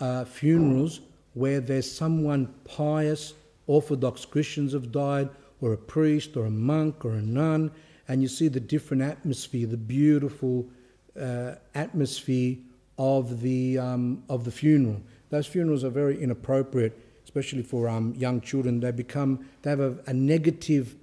uh, 0.01 0.25
funerals 0.25 1.01
where 1.35 1.61
there's 1.61 1.91
someone 1.91 2.53
pious, 2.65 3.35
Orthodox 3.67 4.25
Christians 4.25 4.73
have 4.73 4.91
died, 4.91 5.29
or 5.61 5.73
a 5.73 5.77
priest, 5.77 6.37
or 6.37 6.47
a 6.47 6.51
monk, 6.51 7.05
or 7.05 7.13
a 7.13 7.23
nun, 7.23 7.71
and 8.09 8.23
you 8.23 8.29
see 8.29 8.49
the 8.49 8.61
different 8.61 9.03
atmosphere, 9.03 9.67
the 9.67 9.77
beautiful 9.77 10.67
uh, 11.21 11.55
atmosphere 11.75 12.57
of 12.99 13.41
the 13.41 13.79
um, 13.79 14.23
of 14.29 14.45
the 14.45 14.51
funeral. 14.51 15.01
Those 15.29 15.47
funerals 15.47 15.85
are 15.85 15.91
very 15.91 16.21
inappropriate, 16.21 16.99
especially 17.25 17.63
for 17.63 17.89
um, 17.89 18.15
young 18.17 18.41
children. 18.41 18.81
They 18.81 18.91
become 18.91 19.47
they 19.63 19.71
have 19.71 19.81
a, 19.81 19.99
a 20.07 20.13
negative 20.13 20.97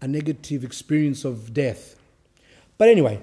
a 0.00 0.08
negative 0.08 0.64
experience 0.64 1.24
of 1.24 1.54
death. 1.54 1.96
But 2.76 2.88
anyway, 2.88 3.22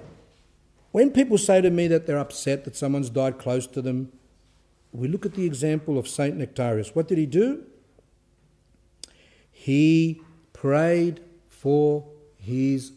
when 0.92 1.12
people 1.12 1.38
say 1.38 1.62
to 1.62 1.70
me 1.70 1.88
that 1.88 2.08
they're 2.08 2.18
upset 2.18 2.66
that 2.66 2.76
someone's 2.76 3.10
died 3.10 3.38
close 3.38 3.68
to 3.68 3.82
them, 3.82 4.12
we 4.94 5.08
look 5.08 5.26
at 5.26 5.34
the 5.34 5.46
example 5.46 5.98
of 5.98 6.08
Saint 6.08 6.38
Nektarios. 6.38 6.96
What 6.96 7.08
did 7.08 7.18
he 7.18 7.26
do? 7.26 7.64
He 9.52 10.22
prayed 10.54 11.22
for 11.48 12.06
his 12.38 12.92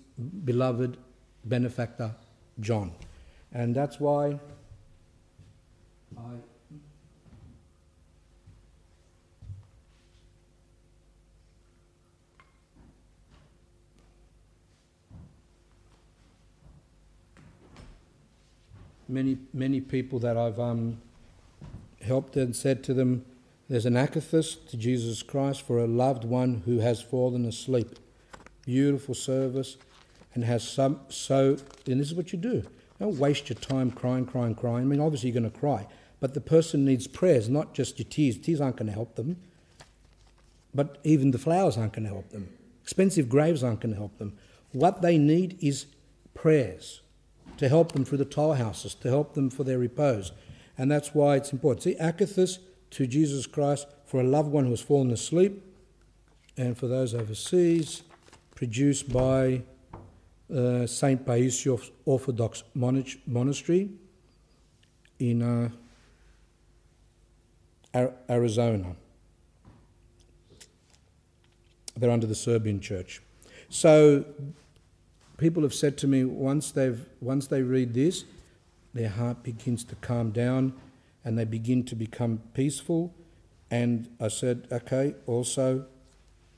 beloved 0.45 0.97
benefactor, 1.45 2.15
John. 2.61 2.93
And 3.53 3.75
that's 3.75 4.01
why 4.01 4.41
I. 6.17 6.21
Many, 19.07 19.37
many 19.53 19.83
people 19.83 20.19
that 20.21 20.37
I've 20.39 20.59
um, 20.59 20.97
helped 22.05 22.37
and 22.37 22.55
said 22.55 22.85
to 22.85 22.95
them, 22.95 23.25
There's 23.69 23.87
an 23.87 23.95
akathist 23.95 24.69
to 24.71 24.77
Jesus 24.77 25.23
Christ 25.23 25.63
for 25.63 25.79
a 25.79 25.87
loved 25.87 26.25
one 26.25 26.63
who 26.65 26.79
has 26.79 27.03
fallen 27.03 27.45
asleep. 27.45 27.99
Beautiful 28.65 29.15
service 29.15 29.77
and 30.35 30.45
has 30.45 30.67
some, 30.67 31.01
so, 31.09 31.57
and 31.87 32.01
this 32.01 32.09
is 32.09 32.15
what 32.15 32.33
you 32.33 32.39
do. 32.39 32.65
Don't 32.99 33.19
waste 33.19 33.49
your 33.49 33.59
time 33.59 33.91
crying, 33.91 34.27
crying, 34.27 34.55
crying. 34.55 34.85
I 34.85 34.87
mean, 34.87 35.01
obviously 35.01 35.31
you're 35.31 35.41
going 35.41 35.51
to 35.51 35.59
cry, 35.59 35.87
but 36.21 36.35
the 36.35 36.41
person 36.41 36.85
needs 36.85 37.07
prayers, 37.07 37.49
not 37.49 37.75
just 37.75 37.99
your 37.99 38.09
tears. 38.09 38.39
Tears 38.39 38.61
aren't 38.61 38.77
going 38.77 38.87
to 38.87 38.93
help 38.93 39.17
them, 39.17 39.37
but 40.75 40.99
even 41.05 41.31
the 41.31 41.39
flowers 41.39 41.77
aren't 41.77 41.93
going 41.93 42.05
to 42.05 42.13
help 42.13 42.31
them. 42.31 42.49
Expensive 42.83 43.29
graves 43.29 43.63
aren't 43.63 43.81
going 43.81 43.93
to 43.93 43.99
help 43.99 44.19
them. 44.19 44.37
What 44.73 45.03
they 45.03 45.19
need 45.19 45.59
is 45.61 45.87
prayers 46.35 47.01
to 47.57 47.69
help 47.69 47.93
them 47.93 48.05
through 48.05 48.19
the 48.19 48.25
toll 48.25 48.55
houses, 48.55 48.95
to 48.97 49.09
help 49.09 49.35
them 49.35 49.51
for 49.51 49.65
their 49.65 49.79
repose. 49.79 50.33
And 50.77 50.91
that's 50.91 51.15
why 51.15 51.37
it's 51.37 51.53
important. 51.53 51.83
See, 51.85 51.97
akathist 52.01 52.59
to 52.91 53.07
Jesus 53.07 53.47
Christ 53.47 53.87
for 54.05 54.21
a 54.21 54.25
loved 54.25 54.51
one 54.51 54.65
who 54.65 54.71
has 54.71 54.81
fallen 54.81 55.11
asleep, 55.11 55.63
and 56.57 56.77
for 56.77 56.87
those 56.87 57.15
overseas, 57.15 58.03
produced 58.55 59.13
by 59.13 59.63
uh, 60.55 60.87
St. 60.87 61.25
Paisios 61.25 61.91
Orthodox 62.05 62.63
Monastery 62.75 63.91
in 65.19 65.43
uh, 65.43 65.71
Arizona. 68.29 68.95
They're 71.97 72.11
under 72.11 72.27
the 72.27 72.35
Serbian 72.35 72.81
church. 72.81 73.23
So 73.69 74.25
people 75.39 75.63
have 75.63 75.75
said 75.75 75.97
to 75.99 76.09
me 76.09 76.25
once 76.25 76.73
they've 76.73 77.05
once 77.21 77.47
they 77.47 77.63
read 77.63 77.95
this, 77.95 78.25
their 78.95 79.11
heart 79.11 79.43
begins 79.43 79.85
to 79.85 79.97
calm 79.97 80.31
down 80.31 80.73
and 81.25 81.39
they 81.39 81.45
begin 81.45 81.85
to 81.85 81.97
become 81.97 82.41
peaceful. 82.55 83.13
And 83.71 84.09
I 84.21 84.29
said, 84.29 84.69
okay, 84.71 85.15
also 85.27 85.87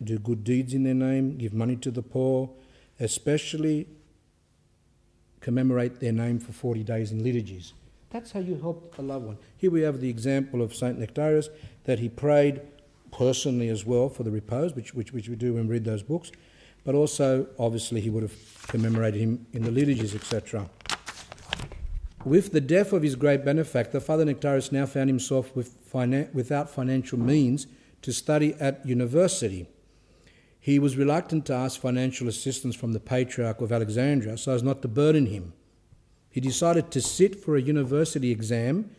do 0.03 0.19
good 0.19 0.45
deeds 0.45 0.75
in 0.75 0.85
their 0.85 0.95
name, 0.95 1.39
give 1.39 1.55
money 1.55 1.77
to 1.77 1.91
the 1.91 2.03
poor, 2.03 2.51
especially 3.01 3.89
commemorate 5.41 6.01
their 6.01 6.13
name 6.13 6.39
for 6.39 6.53
40 6.53 6.83
days 6.83 7.13
in 7.13 7.23
liturgies. 7.23 7.73
That's 8.11 8.33
how 8.33 8.41
you 8.41 8.57
help 8.61 8.95
a 8.99 9.03
loved 9.03 9.27
one. 9.27 9.39
Here 9.57 9.71
we 9.71 9.83
have 9.83 10.01
the 10.01 10.11
example 10.11 10.63
of 10.63 10.75
St. 10.75 10.99
Nektarios 10.99 11.49
that 11.85 11.99
he 11.99 12.09
prayed 12.09 12.61
personally 13.13 13.69
as 13.69 13.85
well 13.85 14.09
for 14.09 14.23
the 14.23 14.31
repose, 14.31 14.75
which, 14.75 14.95
which, 14.95 15.13
which 15.13 15.29
we 15.29 15.37
do 15.37 15.55
when 15.55 15.67
we 15.67 15.75
read 15.75 15.85
those 15.85 16.03
books, 16.03 16.33
but 16.85 16.95
also, 16.95 17.47
obviously, 17.59 18.01
he 18.01 18.11
would 18.11 18.23
have 18.23 18.67
commemorated 18.69 19.21
him 19.21 19.47
in 19.53 19.63
the 19.63 19.71
liturgies, 19.71 20.15
etc. 20.15 20.69
With 22.27 22.51
the 22.51 22.61
death 22.61 22.93
of 22.93 23.05
his 23.05 23.15
great 23.15 23.45
benefactor, 23.45 24.01
Father 24.01 24.25
Nektarios 24.25 24.73
now 24.73 24.85
found 24.85 25.09
himself 25.09 25.55
with 25.55 25.77
without 26.35 26.69
financial 26.69 27.21
means 27.21 27.69
to 28.03 28.13
study 28.13 28.53
at 28.59 28.85
university. 28.85 29.69
He 30.59 30.81
was 30.81 30.97
reluctant 30.97 31.47
to 31.47 31.55
ask 31.55 31.81
financial 31.81 32.27
assistance 32.27 32.75
from 32.75 32.95
the 32.95 32.99
Patriarch 32.99 33.61
of 33.61 33.71
Alexandria 33.71 34.37
so 34.39 34.51
as 34.51 34.65
not 34.65 34.83
to 34.83 34.89
burden 34.89 35.27
him. 35.27 35.53
He 36.29 36.41
decided 36.41 36.91
to 36.91 37.01
sit 37.01 37.37
for 37.37 37.55
a 37.55 37.63
university 37.63 38.33
exam, 38.33 38.91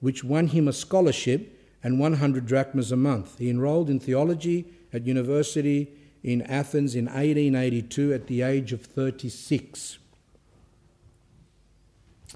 which 0.00 0.22
won 0.22 0.48
him 0.48 0.68
a 0.68 0.72
scholarship 0.74 1.58
and 1.82 1.98
100 1.98 2.44
drachmas 2.44 2.92
a 2.92 2.96
month. 2.96 3.38
He 3.38 3.48
enrolled 3.48 3.88
in 3.88 3.98
theology 3.98 4.66
at 4.92 5.06
university 5.06 5.90
in 6.22 6.42
Athens 6.42 6.94
in 6.94 7.06
1882 7.06 8.12
at 8.12 8.26
the 8.26 8.42
age 8.42 8.74
of 8.74 8.82
36. 8.82 10.00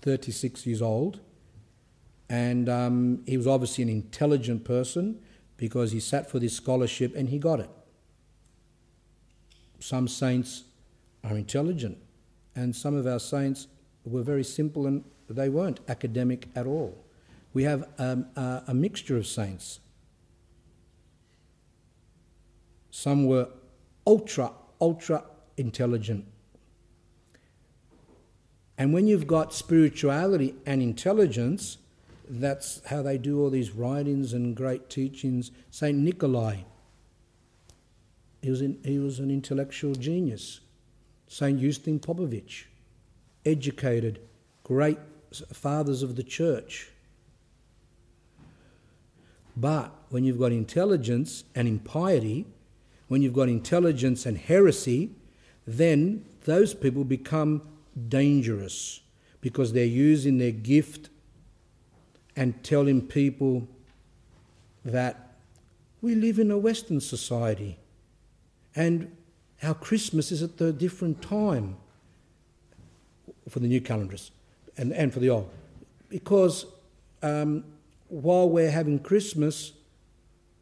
36 0.03 0.67
years 0.67 0.83
old. 0.83 1.21
And 2.31 2.69
um, 2.69 3.23
he 3.27 3.37
was 3.37 3.47
obviously 3.47 3.83
an 3.83 3.89
intelligent 3.89 4.65
person 4.65 5.21
because 5.57 5.93
he 5.93 6.01
sat 6.01 6.31
for 6.31 6.39
this 6.39 6.55
scholarship 6.55 7.15
and 7.17 7.29
he 7.29 7.39
got 7.39 7.61
it. 7.61 7.71
Some 9.81 10.09
saints 10.09 10.65
are 11.25 11.37
intelligent, 11.37 11.99
and 12.57 12.75
some 12.75 12.95
of 12.95 13.07
our 13.07 13.21
saints 13.21 13.69
were 14.05 14.23
very 14.23 14.45
simple 14.45 14.87
and 14.87 15.05
they 15.29 15.49
weren't 15.49 15.81
academic 15.89 16.49
at 16.55 16.67
all. 16.67 17.05
We 17.53 17.65
have 17.65 17.89
um, 17.99 18.27
a, 18.37 18.65
a 18.69 18.75
mixture 18.75 19.17
of 19.17 19.27
saints. 19.27 19.81
Some 22.91 23.27
were 23.27 23.49
ultra, 24.07 24.53
ultra 24.81 25.25
intelligent 25.57 26.25
and 28.79 28.93
when 28.93 29.09
you've 29.09 29.27
got 29.27 29.53
spirituality 29.53 30.55
and 30.65 30.81
intelligence, 30.81 31.79
that's 32.31 32.81
how 32.87 33.03
they 33.03 33.19
do 33.19 33.43
all 33.43 33.51
these 33.51 33.73
writings 33.73 34.33
and 34.33 34.55
great 34.55 34.89
teachings. 34.89 35.51
St. 35.71 35.99
Nikolai, 35.99 36.59
he 38.41 38.51
was, 38.51 38.63
in, 38.63 38.79
he 38.85 39.01
was 39.01 39.19
an 39.19 39.33
intellectual 39.33 39.95
genius. 39.97 40.61
St. 41.27 41.61
Justin 41.61 41.99
Popovich, 41.99 42.67
educated, 43.45 44.21
great 44.63 44.99
fathers 45.53 46.05
of 46.05 46.15
the 46.15 46.23
church. 46.23 46.91
But 49.57 49.93
when 50.11 50.23
you've 50.23 50.39
got 50.39 50.53
intelligence 50.53 51.43
and 51.57 51.67
impiety, 51.67 52.47
when 53.09 53.23
you've 53.23 53.35
got 53.35 53.49
intelligence 53.49 54.25
and 54.25 54.39
heresy, 54.39 55.11
then 55.67 56.25
those 56.45 56.75
people 56.75 57.03
become 57.03 57.63
dangerous 58.09 59.01
because 59.41 59.73
they're 59.73 59.85
using 59.85 60.39
their 60.39 60.53
gift 60.53 61.11
and 62.37 62.63
telling 62.63 63.03
people 63.03 63.67
that 64.85 65.37
we 66.01 66.15
live 66.15 66.39
in 66.39 66.51
a 66.51 66.59
Western 66.59 67.01
society 67.01 67.79
and 68.77 69.15
our 69.63 69.75
Christmas 69.75 70.31
is 70.31 70.43
at 70.43 70.61
a 70.61 70.73
different 70.73 71.21
time 71.21 71.77
for 73.49 73.59
the 73.59 73.67
new 73.67 73.81
calendars 73.81 74.31
and, 74.77 74.93
and 74.93 75.13
for 75.13 75.19
the 75.19 75.31
old. 75.31 75.51
Because 76.09 76.67
um, 77.23 77.65
while 78.09 78.49
we're 78.49 78.71
having 78.71 78.99
Christmas, 79.01 79.73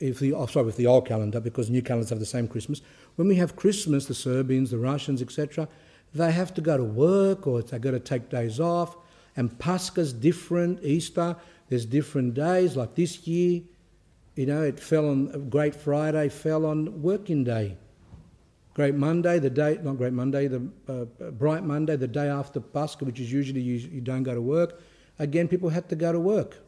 if 0.01 0.19
the, 0.19 0.33
oh, 0.33 0.47
sorry, 0.47 0.67
with 0.67 0.77
the 0.77 0.87
old 0.87 1.07
calendar, 1.07 1.41
because 1.41 1.69
new 1.69 1.83
calendars 1.83 2.11
have 2.11 2.19
the 2.19 2.27
same 2.27 2.49
Christmas, 2.49 2.81
when 3.17 3.29
we 3.29 3.37
have 3.37 3.57
Christmas, 3.57 4.07
the 4.07 4.15
Serbians, 4.15 4.71
the 4.71 4.79
Russians, 4.79 5.21
etc., 5.21 5.69
they 6.17 6.33
have 6.33 6.55
to 6.55 6.61
go 6.61 6.77
to 6.77 6.85
work 6.85 7.47
or 7.47 7.63
they've 7.63 7.81
got 7.81 7.93
to 7.93 8.01
take 8.01 8.29
days 8.29 8.59
off. 8.59 8.97
And 9.37 9.57
Pascha's 9.59 10.13
different, 10.13 10.83
Easter, 10.83 11.37
there's 11.69 11.85
different 11.85 12.35
days. 12.35 12.77
Like 12.77 12.95
this 12.95 13.27
year, 13.27 13.63
you 14.35 14.47
know, 14.47 14.63
it 14.63 14.81
fell 14.81 15.09
on 15.09 15.49
Great 15.49 15.75
Friday, 15.75 16.29
fell 16.29 16.65
on 16.67 17.03
working 17.03 17.45
day. 17.45 17.77
Great 18.75 18.95
Monday, 18.95 19.39
the 19.39 19.51
day, 19.51 19.79
not 19.83 19.97
Great 19.97 20.13
Monday, 20.13 20.49
the 20.49 20.69
uh, 20.89 21.31
Bright 21.31 21.65
Monday, 21.65 21.97
the 21.97 22.09
day 22.09 22.29
after 22.29 22.61
Pascha, 22.61 23.05
which 23.05 23.21
is 23.21 23.33
usually 23.33 23.63
you, 23.63 23.77
you 23.77 24.01
don't 24.03 24.23
go 24.23 24.35
to 24.35 24.41
work, 24.43 24.83
again, 25.19 25.49
people 25.49 25.71
had 25.71 25.89
to 25.89 25.97
go 25.97 26.13
to 26.13 26.21
work. 26.21 26.59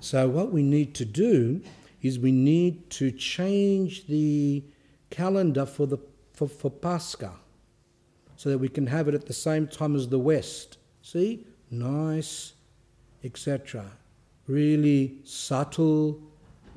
So, 0.00 0.28
what 0.28 0.52
we 0.52 0.62
need 0.62 0.94
to 0.96 1.06
do 1.06 1.62
is 2.02 2.18
we 2.18 2.30
need 2.30 2.90
to 2.90 3.10
change 3.10 4.06
the 4.06 4.62
calendar 5.08 5.64
for, 5.64 5.86
the, 5.86 5.98
for, 6.34 6.46
for 6.46 6.70
Pascha 6.70 7.32
so 8.38 8.48
that 8.50 8.58
we 8.58 8.68
can 8.68 8.86
have 8.86 9.08
it 9.08 9.14
at 9.14 9.26
the 9.26 9.32
same 9.32 9.66
time 9.66 9.96
as 9.96 10.08
the 10.08 10.18
West. 10.18 10.78
See? 11.02 11.44
Nice, 11.72 12.52
etc. 13.24 13.84
Really 14.46 15.16
subtle, 15.24 16.22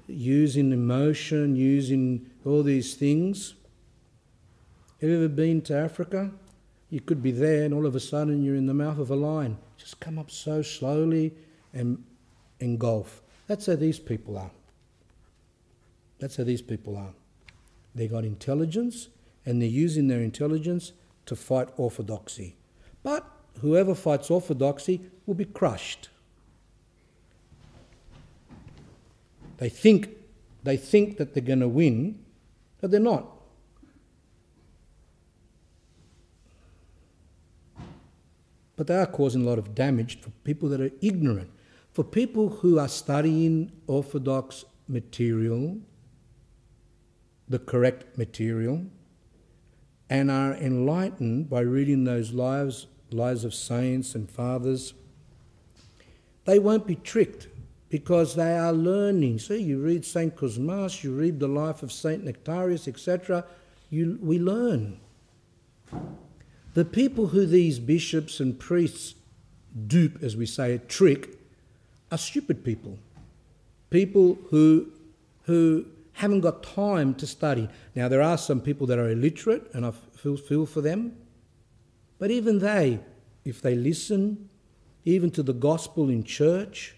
using 0.07 0.72
emotion, 0.72 1.56
using 1.56 2.25
all 2.43 2.64
these 2.64 2.95
things. 2.95 3.53
Have 5.01 5.11
you 5.11 5.17
ever 5.17 5.27
been 5.27 5.61
to 5.61 5.77
Africa? 5.77 6.31
You 6.90 6.99
could 6.99 7.22
be 7.22 7.31
there 7.31 7.64
and 7.64 7.75
all 7.75 7.85
of 7.85 7.95
a 7.95 7.99
sudden 7.99 8.43
you're 8.43 8.56
in 8.56 8.65
the 8.65 8.73
mouth 8.73 8.98
of 8.98 9.11
a 9.11 9.15
lion. 9.15 9.59
Just 9.77 9.99
come 9.99 10.17
up 10.17 10.31
so 10.31 10.64
slowly 10.64 11.31
and 11.75 12.03
engulf. 12.59 13.22
That's 13.45 13.67
how 13.67 13.75
these 13.75 13.99
people 13.99 14.35
are. 14.35 14.49
That's 16.17 16.38
how 16.38 16.43
these 16.43 16.64
people 16.64 16.98
are. 16.98 17.14
They 17.93 18.07
got 18.07 18.25
intelligence 18.25 19.09
and 19.45 19.61
they're 19.61 19.69
using 19.69 20.07
their 20.07 20.22
intelligence 20.22 20.93
to 21.25 21.35
fight 21.35 21.69
orthodoxy. 21.77 22.56
But 23.03 23.25
whoever 23.59 23.95
fights 23.95 24.30
orthodoxy 24.30 25.01
will 25.25 25.35
be 25.35 25.45
crushed. 25.45 26.09
They 29.58 29.69
think, 29.69 30.09
they 30.64 30.77
think 30.77 31.17
that 31.17 31.33
they're 31.33 31.43
going 31.43 31.59
to 31.59 31.67
win, 31.67 32.24
but 32.80 32.91
they're 32.91 33.00
not. 33.00 33.27
But 38.75 38.88
they 38.88 38.95
are 38.95 39.06
causing 39.06 39.43
a 39.43 39.45
lot 39.45 39.59
of 39.59 39.75
damage 39.75 40.19
for 40.19 40.32
people 40.43 40.67
that 40.69 40.82
are 40.82 40.90
ignorant. 41.01 41.51
For 41.93 42.03
people 42.03 42.50
who 42.50 42.80
are 42.80 42.88
studying 42.88 43.72
orthodox 43.85 44.66
material, 44.88 45.77
the 47.48 47.59
correct 47.59 48.17
material, 48.17 48.85
and 50.11 50.30
are 50.30 50.53
enlightened 50.56 51.49
by 51.49 51.61
reading 51.61 52.03
those 52.03 52.33
lives, 52.33 52.85
lives 53.11 53.45
of 53.45 53.53
saints 53.53 54.14
and 54.14 54.30
fathers, 54.30 54.93
they 56.43 56.59
won't 56.59 56.85
be 56.85 56.95
tricked 56.95 57.48
because 57.88 58.35
they 58.35 58.57
are 58.57 58.73
learning. 58.73 59.40
See, 59.40 59.61
you 59.61 59.81
read 59.81 60.03
St. 60.03 60.35
Kosmas, 60.35 61.01
you 61.01 61.15
read 61.15 61.40
the 61.40 61.48
life 61.48 61.81
of 61.81 61.93
St. 61.93 62.25
Nektarios, 62.25 62.90
etc., 62.90 63.45
you, 63.90 64.19
we 64.22 64.38
learn. 64.38 64.99
The 66.73 66.83
people 66.83 67.27
who 67.27 67.45
these 67.45 67.80
bishops 67.80 68.41
and 68.41 68.59
priests 68.59 69.15
dupe, 69.88 70.22
as 70.22 70.35
we 70.35 70.45
say, 70.45 70.81
trick, 70.90 71.40
are 72.11 72.17
stupid 72.17 72.65
people. 72.65 72.99
People 73.90 74.38
who, 74.49 74.91
who 75.43 75.85
haven't 76.14 76.41
got 76.41 76.64
time 76.64 77.15
to 77.15 77.27
study. 77.27 77.69
Now, 77.95 78.07
there 78.07 78.22
are 78.22 78.38
some 78.38 78.61
people 78.61 78.88
that 78.88 78.99
are 78.99 79.09
illiterate, 79.09 79.69
and 79.73 79.85
I 79.85 79.91
feel, 79.91 80.38
feel 80.38 80.65
for 80.65 80.81
them. 80.81 81.17
But 82.19 82.31
even 82.31 82.59
they, 82.59 82.99
if 83.45 83.61
they 83.61 83.75
listen, 83.75 84.49
even 85.06 85.31
to 85.31 85.43
the 85.43 85.53
gospel 85.53 86.09
in 86.09 86.23
church, 86.23 86.95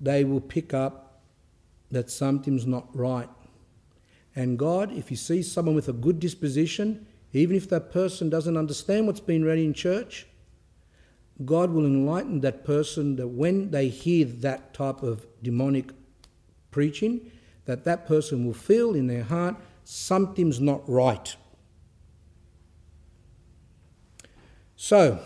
they 0.00 0.24
will 0.24 0.40
pick 0.40 0.72
up 0.72 1.22
that 1.90 2.10
something's 2.10 2.66
not 2.66 2.88
right. 2.96 3.28
And 4.34 4.58
God, 4.58 4.92
if 4.92 5.08
He 5.08 5.16
sees 5.16 5.50
someone 5.50 5.74
with 5.74 5.88
a 5.88 5.92
good 5.92 6.20
disposition, 6.20 7.06
even 7.32 7.56
if 7.56 7.68
that 7.68 7.92
person 7.92 8.30
doesn't 8.30 8.56
understand 8.56 9.06
what's 9.06 9.20
been 9.20 9.44
read 9.44 9.58
in 9.58 9.74
church, 9.74 10.26
God 11.44 11.70
will 11.70 11.86
enlighten 11.86 12.40
that 12.40 12.64
person 12.64 13.16
that 13.16 13.28
when 13.28 13.70
they 13.70 13.88
hear 13.88 14.26
that 14.26 14.74
type 14.74 15.02
of 15.02 15.26
demonic 15.42 15.90
preaching, 16.70 17.30
that 17.70 17.84
that 17.84 18.04
person 18.04 18.44
will 18.44 18.52
feel 18.52 18.96
in 18.96 19.06
their 19.06 19.22
heart 19.22 19.54
something's 19.84 20.58
not 20.58 20.82
right. 20.88 21.36
So, 24.74 25.20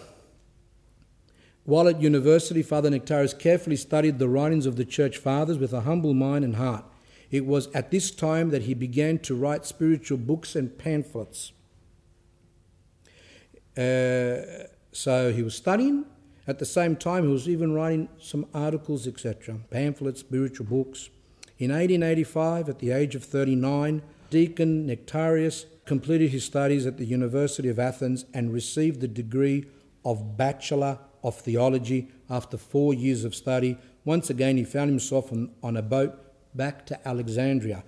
while 1.64 1.88
at 1.88 2.02
university, 2.02 2.62
Father 2.62 2.90
Nektarios 2.90 3.38
carefully 3.38 3.76
studied 3.76 4.18
the 4.18 4.28
writings 4.28 4.66
of 4.66 4.76
the 4.76 4.84
Church 4.84 5.16
Fathers 5.16 5.56
with 5.56 5.72
a 5.72 5.80
humble 5.80 6.12
mind 6.12 6.44
and 6.44 6.56
heart. 6.56 6.84
It 7.30 7.46
was 7.46 7.68
at 7.68 7.90
this 7.90 8.10
time 8.10 8.50
that 8.50 8.64
he 8.64 8.74
began 8.74 9.20
to 9.20 9.34
write 9.34 9.64
spiritual 9.64 10.18
books 10.18 10.54
and 10.54 10.76
pamphlets. 10.76 11.52
Uh, 13.74 14.66
so 14.92 15.32
he 15.32 15.42
was 15.42 15.54
studying. 15.54 16.04
At 16.46 16.58
the 16.58 16.66
same 16.66 16.94
time, 16.94 17.24
he 17.24 17.32
was 17.32 17.48
even 17.48 17.72
writing 17.72 18.10
some 18.18 18.44
articles, 18.52 19.06
etc., 19.06 19.60
pamphlets, 19.70 20.20
spiritual 20.20 20.66
books. 20.66 21.08
In 21.58 21.70
1885, 21.70 22.68
at 22.68 22.78
the 22.80 22.90
age 22.90 23.14
of 23.14 23.22
39, 23.22 24.02
Deacon 24.30 24.88
Nektarios 24.88 25.66
completed 25.84 26.30
his 26.30 26.44
studies 26.44 26.86
at 26.86 26.96
the 26.98 27.04
University 27.04 27.68
of 27.68 27.78
Athens 27.78 28.24
and 28.34 28.52
received 28.52 29.00
the 29.00 29.08
degree 29.08 29.66
of 30.04 30.36
Bachelor 30.36 30.98
of 31.22 31.36
Theology 31.36 32.10
after 32.28 32.56
four 32.56 32.92
years 32.92 33.24
of 33.24 33.34
study. 33.34 33.78
Once 34.04 34.30
again, 34.30 34.56
he 34.56 34.64
found 34.64 34.90
himself 34.90 35.30
on, 35.30 35.50
on 35.62 35.76
a 35.76 35.82
boat 35.82 36.18
back 36.56 36.84
to 36.86 37.08
Alexandria. 37.08 37.84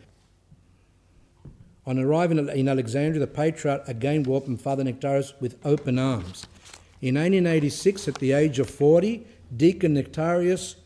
On 1.86 1.99
arriving 1.99 2.39
in 2.39 2.69
Alexandria, 2.69 3.20
the 3.20 3.27
Patriarch 3.27 3.89
again 3.89 4.23
welcomed 4.23 4.61
Father 4.61 4.85
Nektarios 4.85 5.33
with 5.41 5.57
open 5.65 5.99
arms. 5.99 6.47
In 7.01 7.15
1886, 7.17 8.09
at 8.09 8.15
the 8.17 8.33
age 8.33 8.59
of 8.59 8.70
40, 8.70 9.27
Deacon 9.57 9.95
Nektarios 9.95 10.77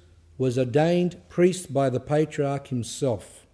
was 0.41 0.57
ordained 0.59 1.21
priest 1.29 1.71
by 1.71 1.91
the 1.91 2.01
Patriarch 2.01 2.69
himself. 2.69 3.47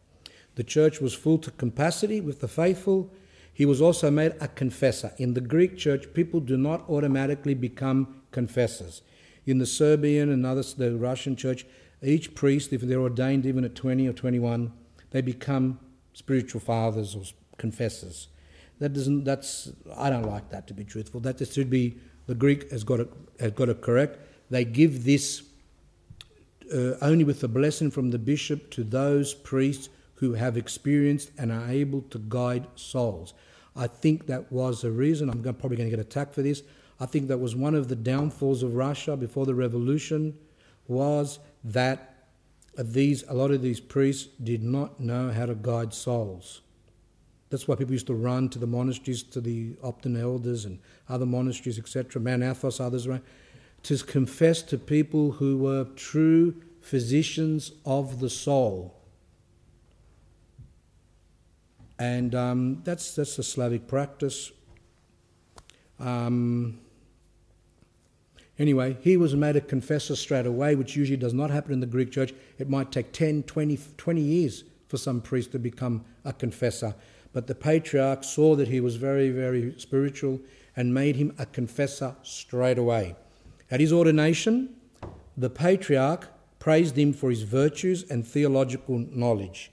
The 0.55 0.63
church 0.63 1.01
was 1.01 1.15
full 1.15 1.37
to 1.39 1.51
capacity 1.51 2.21
with 2.21 2.41
the 2.41 2.47
faithful. 2.47 3.13
He 3.53 3.67
was 3.67 3.83
also 3.83 4.09
made 4.09 4.37
a 4.41 4.47
confessor. 4.47 5.13
In 5.19 5.35
the 5.35 5.41
Greek 5.41 5.77
church, 5.77 6.15
people 6.15 6.39
do 6.39 6.57
not 6.57 6.89
automatically 6.89 7.55
become 7.55 8.23
confessors. 8.31 9.03
In 9.47 9.59
the 9.59 9.67
Serbian 9.67 10.31
and 10.31 10.47
others, 10.47 10.75
the 10.75 10.95
Russian 10.95 11.35
church, 11.35 11.67
each 12.05 12.37
priest, 12.37 12.73
if 12.73 12.83
they're 12.83 13.01
ordained 13.01 13.47
even 13.47 13.65
at 13.65 13.75
20 13.75 14.07
or 14.07 14.13
21, 14.13 14.73
they 15.11 15.23
become 15.23 15.81
spiritual 16.13 16.61
fathers 16.61 17.17
or 17.17 17.25
confessors. 17.59 18.29
That 18.79 18.93
doesn't. 18.93 19.25
That's. 19.25 19.73
I 19.97 20.09
don't 20.09 20.31
like 20.31 20.51
that 20.51 20.69
to 20.69 20.75
be 20.75 20.85
truthful. 20.85 21.19
That 21.19 21.45
should 21.53 21.69
be. 21.69 21.99
The 22.27 22.37
Greek 22.37 22.71
has 22.71 22.85
got 22.85 23.01
it. 23.01 23.13
Has 23.41 23.51
got 23.51 23.71
it 23.71 23.81
correct. 23.81 24.21
They 24.51 24.65
give 24.65 25.03
this 25.03 25.43
uh, 26.73 26.95
only 27.01 27.25
with 27.25 27.41
the 27.41 27.49
blessing 27.49 27.91
from 27.91 28.11
the 28.11 28.19
bishop 28.19 28.71
to 28.71 28.85
those 28.85 29.35
priests 29.35 29.89
who 30.15 30.35
have 30.35 30.57
experienced 30.57 31.31
and 31.39 31.53
are 31.53 31.69
able 31.69 32.03
to 32.03 32.19
guide 32.19 32.67
souls. 32.75 33.35
I 33.75 33.87
think 33.87 34.27
that 34.27 34.51
was 34.51 34.85
a 34.85 34.91
reason, 34.91 35.29
I'm 35.29 35.43
probably 35.43 35.77
going 35.77 35.91
to 35.91 35.97
get 35.97 36.05
attacked 36.05 36.35
for 36.35 36.43
this. 36.43 36.63
I 36.99 37.07
think 37.07 37.29
that 37.29 37.39
was 37.39 37.55
one 37.55 37.75
of 37.75 37.89
the 37.89 37.97
downfalls 37.97 38.63
of 38.63 38.75
Russia 38.75 39.17
before 39.17 39.45
the 39.45 39.55
revolution 39.55 40.39
was 40.89 41.39
that 41.65 42.15
these 42.79 43.25
a 43.29 43.35
lot 43.35 43.51
of 43.51 43.63
these 43.63 43.81
priests 43.81 44.29
did 44.43 44.63
not 44.63 45.01
know 45.01 45.31
how 45.31 45.47
to 45.47 45.55
guide 45.55 45.93
souls. 45.93 46.63
That's 47.49 47.69
why 47.69 47.77
people 47.77 47.93
used 47.93 48.09
to 48.09 48.15
run 48.15 48.49
to 48.51 48.59
the 48.59 48.67
monasteries, 48.67 49.23
to 49.25 49.41
the 49.41 49.73
Optina 49.85 50.21
elders 50.21 50.65
and 50.65 50.79
other 51.09 51.27
monasteries, 51.27 51.79
etc. 51.79 52.21
Mount 52.21 52.43
Athos, 52.43 52.81
others 52.81 53.07
around 53.07 53.23
to 53.87 53.97
confess 53.99 54.63
to 54.63 54.77
people 54.77 55.31
who 55.31 55.57
were 55.57 55.85
true 55.95 56.53
physicians 56.81 57.71
of 57.85 58.19
the 58.19 58.29
soul. 58.29 59.01
And 61.97 62.35
um, 62.35 62.83
that's, 62.83 63.15
that's 63.15 63.39
a 63.39 63.45
Slavic 63.45 63.87
practice. 63.87 64.51
Um, 66.01 66.81
anyway, 68.59 68.97
he 69.03 69.17
was 69.17 69.37
made 69.37 69.55
a 69.55 69.61
confessor 69.61 70.17
straight 70.17 70.47
away, 70.47 70.75
which 70.75 70.97
usually 70.97 71.17
does 71.17 71.33
not 71.33 71.51
happen 71.51 71.73
in 71.73 71.79
the 71.79 71.87
Greek 71.87 72.11
church. 72.11 72.35
It 72.59 72.69
might 72.69 72.91
take 72.91 73.13
10, 73.13 73.45
20, 73.45 73.79
20 73.97 74.21
years 74.21 74.65
for 74.89 74.97
some 74.97 75.21
priest 75.21 75.53
to 75.53 75.61
become 75.61 76.05
a 76.25 76.33
confessor. 76.33 76.97
But 77.33 77.47
the 77.47 77.55
patriarch 77.55 78.25
saw 78.25 78.57
that 78.57 78.67
he 78.67 78.81
was 78.81 78.97
very, 78.97 79.31
very 79.31 79.79
spiritual 79.79 80.41
and 80.75 80.93
made 80.93 81.15
him 81.15 81.33
a 81.39 81.47
confessor 81.47 82.17
straight 82.25 82.79
away. 82.79 83.15
At 83.71 83.81
his 83.81 83.93
ordination, 83.93 84.77
the 85.37 85.51
patriarch 85.51 86.29
praised 86.59 86.97
him 86.97 87.13
for 87.13 87.31
his 87.31 87.43
virtues 87.43 88.09
and 88.11 88.27
theological 88.27 88.99
knowledge. 88.99 89.71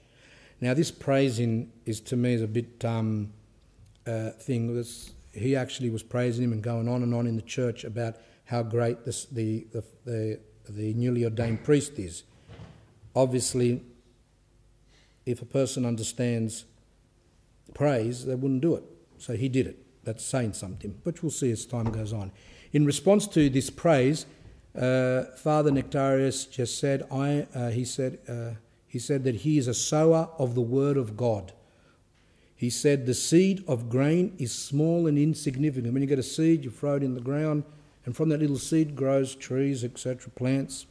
Now, 0.60 0.74
this 0.74 0.90
praising 0.90 1.72
is 1.84 2.00
to 2.02 2.16
me 2.16 2.34
is 2.34 2.42
a 2.42 2.48
bit 2.48 2.84
um, 2.84 3.32
uh, 4.06 4.30
thing. 4.30 4.74
This, 4.74 5.12
he 5.32 5.56
actually 5.56 5.90
was 5.90 6.02
praising 6.02 6.44
him 6.44 6.52
and 6.52 6.62
going 6.62 6.88
on 6.88 7.02
and 7.02 7.14
on 7.14 7.26
in 7.26 7.36
the 7.36 7.42
church 7.42 7.84
about 7.84 8.16
how 8.46 8.62
great 8.62 9.04
this, 9.04 9.26
the, 9.26 9.66
the, 9.72 9.84
the, 10.04 10.40
the 10.68 10.94
newly 10.94 11.24
ordained 11.24 11.64
priest 11.64 11.98
is. 11.98 12.24
Obviously, 13.16 13.82
if 15.26 15.40
a 15.40 15.46
person 15.46 15.86
understands 15.86 16.64
praise, 17.74 18.26
they 18.26 18.34
wouldn't 18.34 18.60
do 18.60 18.74
it. 18.74 18.84
So 19.18 19.36
he 19.36 19.48
did 19.48 19.66
it. 19.66 19.78
That's 20.04 20.24
saying 20.24 20.52
something, 20.52 21.00
which 21.02 21.22
we'll 21.22 21.30
see 21.30 21.50
as 21.50 21.64
time 21.64 21.90
goes 21.90 22.12
on. 22.12 22.30
In 22.74 22.84
response 22.84 23.28
to 23.28 23.48
this 23.48 23.70
praise, 23.70 24.26
uh, 24.76 25.26
Father 25.36 25.70
Nektarios 25.70 26.50
just 26.50 26.80
said, 26.80 27.06
I, 27.08 27.46
uh, 27.54 27.70
he, 27.70 27.84
said 27.84 28.18
uh, 28.28 28.58
he 28.88 28.98
said 28.98 29.22
that 29.22 29.36
he 29.36 29.58
is 29.58 29.68
a 29.68 29.74
sower 29.74 30.28
of 30.40 30.56
the 30.56 30.60
word 30.60 30.96
of 30.96 31.16
God. 31.16 31.52
He 32.56 32.70
said 32.70 33.06
the 33.06 33.14
seed 33.14 33.62
of 33.68 33.88
grain 33.88 34.34
is 34.38 34.52
small 34.52 35.06
and 35.06 35.16
insignificant. 35.16 35.92
When 35.92 36.02
you 36.02 36.08
get 36.08 36.18
a 36.18 36.24
seed, 36.24 36.64
you 36.64 36.72
throw 36.72 36.96
it 36.96 37.04
in 37.04 37.14
the 37.14 37.20
ground, 37.20 37.62
and 38.04 38.16
from 38.16 38.28
that 38.30 38.40
little 38.40 38.58
seed 38.58 38.96
grows 38.96 39.36
trees, 39.36 39.84
etc., 39.84 40.32
plants. 40.32 40.86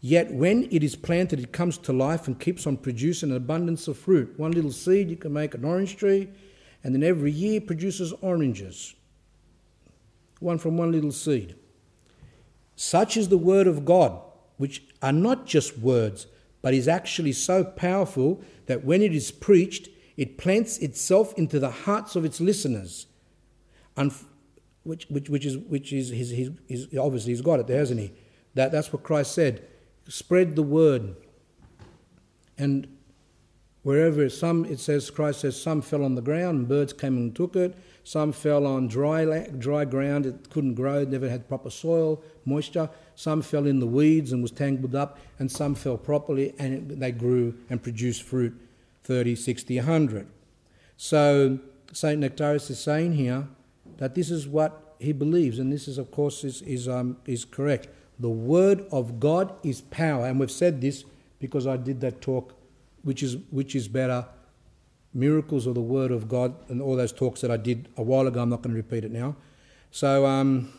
Yet 0.00 0.32
when 0.32 0.66
it 0.70 0.82
is 0.82 0.96
planted, 0.96 1.40
it 1.40 1.52
comes 1.52 1.76
to 1.76 1.92
life 1.92 2.26
and 2.26 2.40
keeps 2.40 2.66
on 2.66 2.78
producing 2.78 3.32
an 3.32 3.36
abundance 3.36 3.86
of 3.86 3.98
fruit. 3.98 4.32
One 4.38 4.52
little 4.52 4.72
seed, 4.72 5.10
you 5.10 5.16
can 5.16 5.34
make 5.34 5.52
an 5.52 5.66
orange 5.66 5.98
tree, 5.98 6.30
and 6.82 6.94
then 6.94 7.02
every 7.02 7.32
year 7.32 7.60
produces 7.60 8.14
oranges. 8.22 8.94
One 10.40 10.58
from 10.58 10.76
one 10.76 10.90
little 10.90 11.12
seed. 11.12 11.54
Such 12.74 13.16
is 13.16 13.28
the 13.28 13.38
word 13.38 13.66
of 13.66 13.84
God, 13.84 14.20
which 14.56 14.82
are 15.02 15.12
not 15.12 15.46
just 15.46 15.78
words, 15.78 16.26
but 16.62 16.74
is 16.74 16.88
actually 16.88 17.32
so 17.32 17.62
powerful 17.62 18.42
that 18.66 18.84
when 18.84 19.02
it 19.02 19.14
is 19.14 19.30
preached, 19.30 19.88
it 20.16 20.38
plants 20.38 20.78
itself 20.78 21.32
into 21.38 21.58
the 21.58 21.70
hearts 21.70 22.16
of 22.16 22.24
its 22.24 22.40
listeners. 22.40 23.06
which, 24.82 25.06
which, 25.08 25.28
which 25.30 25.46
is, 25.46 25.58
which 25.58 25.92
is 25.92 26.10
his, 26.10 26.30
his, 26.30 26.50
his, 26.68 26.98
obviously 26.98 27.32
he's 27.32 27.40
got 27.40 27.60
it 27.60 27.66
there, 27.66 27.78
hasn't 27.78 28.00
he? 28.00 28.12
That, 28.54 28.72
that's 28.72 28.92
what 28.92 29.02
Christ 29.02 29.32
said. 29.32 29.66
Spread 30.08 30.56
the 30.56 30.62
word. 30.62 31.16
And 32.58 32.86
wherever 33.82 34.28
some, 34.28 34.64
it 34.64 34.80
says, 34.80 35.10
Christ 35.10 35.40
says, 35.40 35.60
some 35.60 35.82
fell 35.82 36.04
on 36.04 36.14
the 36.14 36.22
ground 36.22 36.58
and 36.58 36.68
birds 36.68 36.92
came 36.92 37.16
and 37.16 37.34
took 37.34 37.56
it. 37.56 37.76
Some 38.04 38.32
fell 38.32 38.66
on 38.66 38.88
dry, 38.88 39.46
dry 39.58 39.84
ground, 39.84 40.26
it 40.26 40.50
couldn't 40.50 40.74
grow, 40.74 41.04
never 41.04 41.28
had 41.28 41.48
proper 41.48 41.70
soil, 41.70 42.22
moisture. 42.44 42.88
Some 43.14 43.42
fell 43.42 43.66
in 43.66 43.78
the 43.78 43.86
weeds 43.86 44.32
and 44.32 44.42
was 44.42 44.50
tangled 44.50 44.94
up, 44.94 45.18
and 45.38 45.50
some 45.50 45.74
fell 45.74 45.98
properly 45.98 46.54
and 46.58 46.90
they 46.90 47.12
grew 47.12 47.54
and 47.68 47.82
produced 47.82 48.22
fruit 48.22 48.58
30, 49.04 49.36
60, 49.36 49.76
100. 49.76 50.26
So 50.96 51.58
St. 51.92 52.20
Nektarios 52.20 52.70
is 52.70 52.78
saying 52.78 53.14
here 53.14 53.48
that 53.98 54.14
this 54.14 54.30
is 54.30 54.46
what 54.46 54.96
he 54.98 55.12
believes, 55.12 55.58
and 55.58 55.72
this 55.72 55.88
is, 55.88 55.98
of 55.98 56.10
course, 56.10 56.44
is, 56.44 56.62
is, 56.62 56.88
um, 56.88 57.16
is 57.26 57.44
correct. 57.44 57.88
The 58.18 58.28
Word 58.28 58.86
of 58.92 59.18
God 59.18 59.54
is 59.64 59.80
power, 59.80 60.26
and 60.26 60.38
we've 60.38 60.50
said 60.50 60.80
this 60.80 61.04
because 61.38 61.66
I 61.66 61.76
did 61.76 62.00
that 62.02 62.20
talk, 62.20 62.54
which 63.02 63.22
is, 63.22 63.38
which 63.50 63.74
is 63.74 63.88
better 63.88 64.26
miracles 65.12 65.66
of 65.66 65.74
the 65.74 65.80
Word 65.80 66.10
of 66.10 66.28
God, 66.28 66.54
and 66.68 66.80
all 66.80 66.96
those 66.96 67.12
talks 67.12 67.40
that 67.40 67.50
I 67.50 67.56
did 67.56 67.88
a 67.96 68.02
while 68.02 68.26
ago. 68.26 68.40
I'm 68.40 68.50
not 68.50 68.62
going 68.62 68.74
to 68.74 68.76
repeat 68.76 69.04
it 69.04 69.10
now. 69.10 69.36
So, 69.90 70.26
um, 70.26 70.72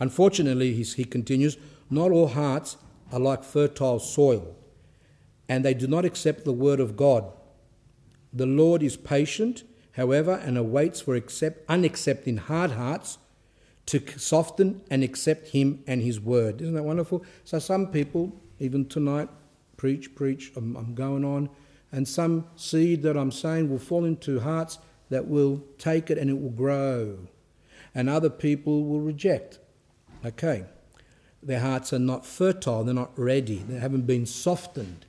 unfortunately, 0.00 0.72
he 0.72 1.04
continues, 1.04 1.58
not 1.90 2.10
all 2.10 2.28
hearts 2.28 2.76
are 3.12 3.20
like 3.20 3.44
fertile 3.44 3.98
soil, 3.98 4.56
and 5.48 5.64
they 5.64 5.74
do 5.74 5.86
not 5.86 6.04
accept 6.04 6.44
the 6.44 6.52
Word 6.52 6.80
of 6.80 6.96
God. 6.96 7.30
The 8.32 8.46
Lord 8.46 8.82
is 8.82 8.96
patient, 8.96 9.64
however, 9.92 10.40
and 10.44 10.56
awaits 10.56 11.02
for 11.02 11.14
accept, 11.14 11.66
unaccepting 11.68 12.38
hard 12.38 12.72
hearts 12.72 13.18
to 13.86 14.02
soften 14.18 14.82
and 14.90 15.02
accept 15.02 15.48
Him 15.48 15.82
and 15.86 16.02
His 16.02 16.20
Word. 16.20 16.60
Isn't 16.60 16.74
that 16.74 16.82
wonderful? 16.82 17.24
So, 17.44 17.58
some 17.58 17.88
people, 17.88 18.40
even 18.58 18.86
tonight, 18.86 19.28
preach, 19.76 20.14
preach, 20.14 20.52
I'm, 20.56 20.74
I'm 20.76 20.94
going 20.94 21.24
on 21.24 21.50
and 21.90 22.06
some 22.06 22.46
seed 22.56 23.02
that 23.02 23.16
I'm 23.16 23.32
saying 23.32 23.70
will 23.70 23.78
fall 23.78 24.04
into 24.04 24.40
hearts 24.40 24.78
that 25.10 25.26
will 25.26 25.64
take 25.78 26.10
it 26.10 26.18
and 26.18 26.28
it 26.28 26.40
will 26.40 26.50
grow. 26.50 27.18
And 27.94 28.08
other 28.08 28.30
people 28.30 28.84
will 28.84 29.00
reject. 29.00 29.58
Okay. 30.24 30.64
Their 31.42 31.60
hearts 31.60 31.92
are 31.92 31.98
not 31.98 32.26
fertile, 32.26 32.84
they're 32.84 32.94
not 32.94 33.16
ready, 33.16 33.58
they 33.68 33.78
haven't 33.78 34.06
been 34.06 34.26
softened. 34.26 35.06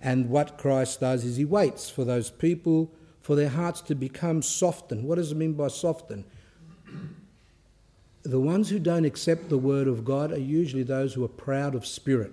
And 0.00 0.28
what 0.28 0.58
Christ 0.58 1.00
does 1.00 1.24
is 1.24 1.36
he 1.36 1.44
waits 1.44 1.90
for 1.90 2.04
those 2.04 2.30
people, 2.30 2.92
for 3.20 3.34
their 3.34 3.48
hearts 3.48 3.80
to 3.82 3.94
become 3.94 4.42
softened. 4.42 5.04
What 5.04 5.16
does 5.16 5.32
it 5.32 5.36
mean 5.36 5.54
by 5.54 5.68
softened? 5.68 6.24
The 8.22 8.40
ones 8.40 8.68
who 8.68 8.78
don't 8.78 9.06
accept 9.06 9.48
the 9.48 9.58
word 9.58 9.88
of 9.88 10.04
God 10.04 10.32
are 10.32 10.38
usually 10.38 10.82
those 10.82 11.14
who 11.14 11.24
are 11.24 11.28
proud 11.28 11.74
of 11.74 11.86
spirit. 11.86 12.32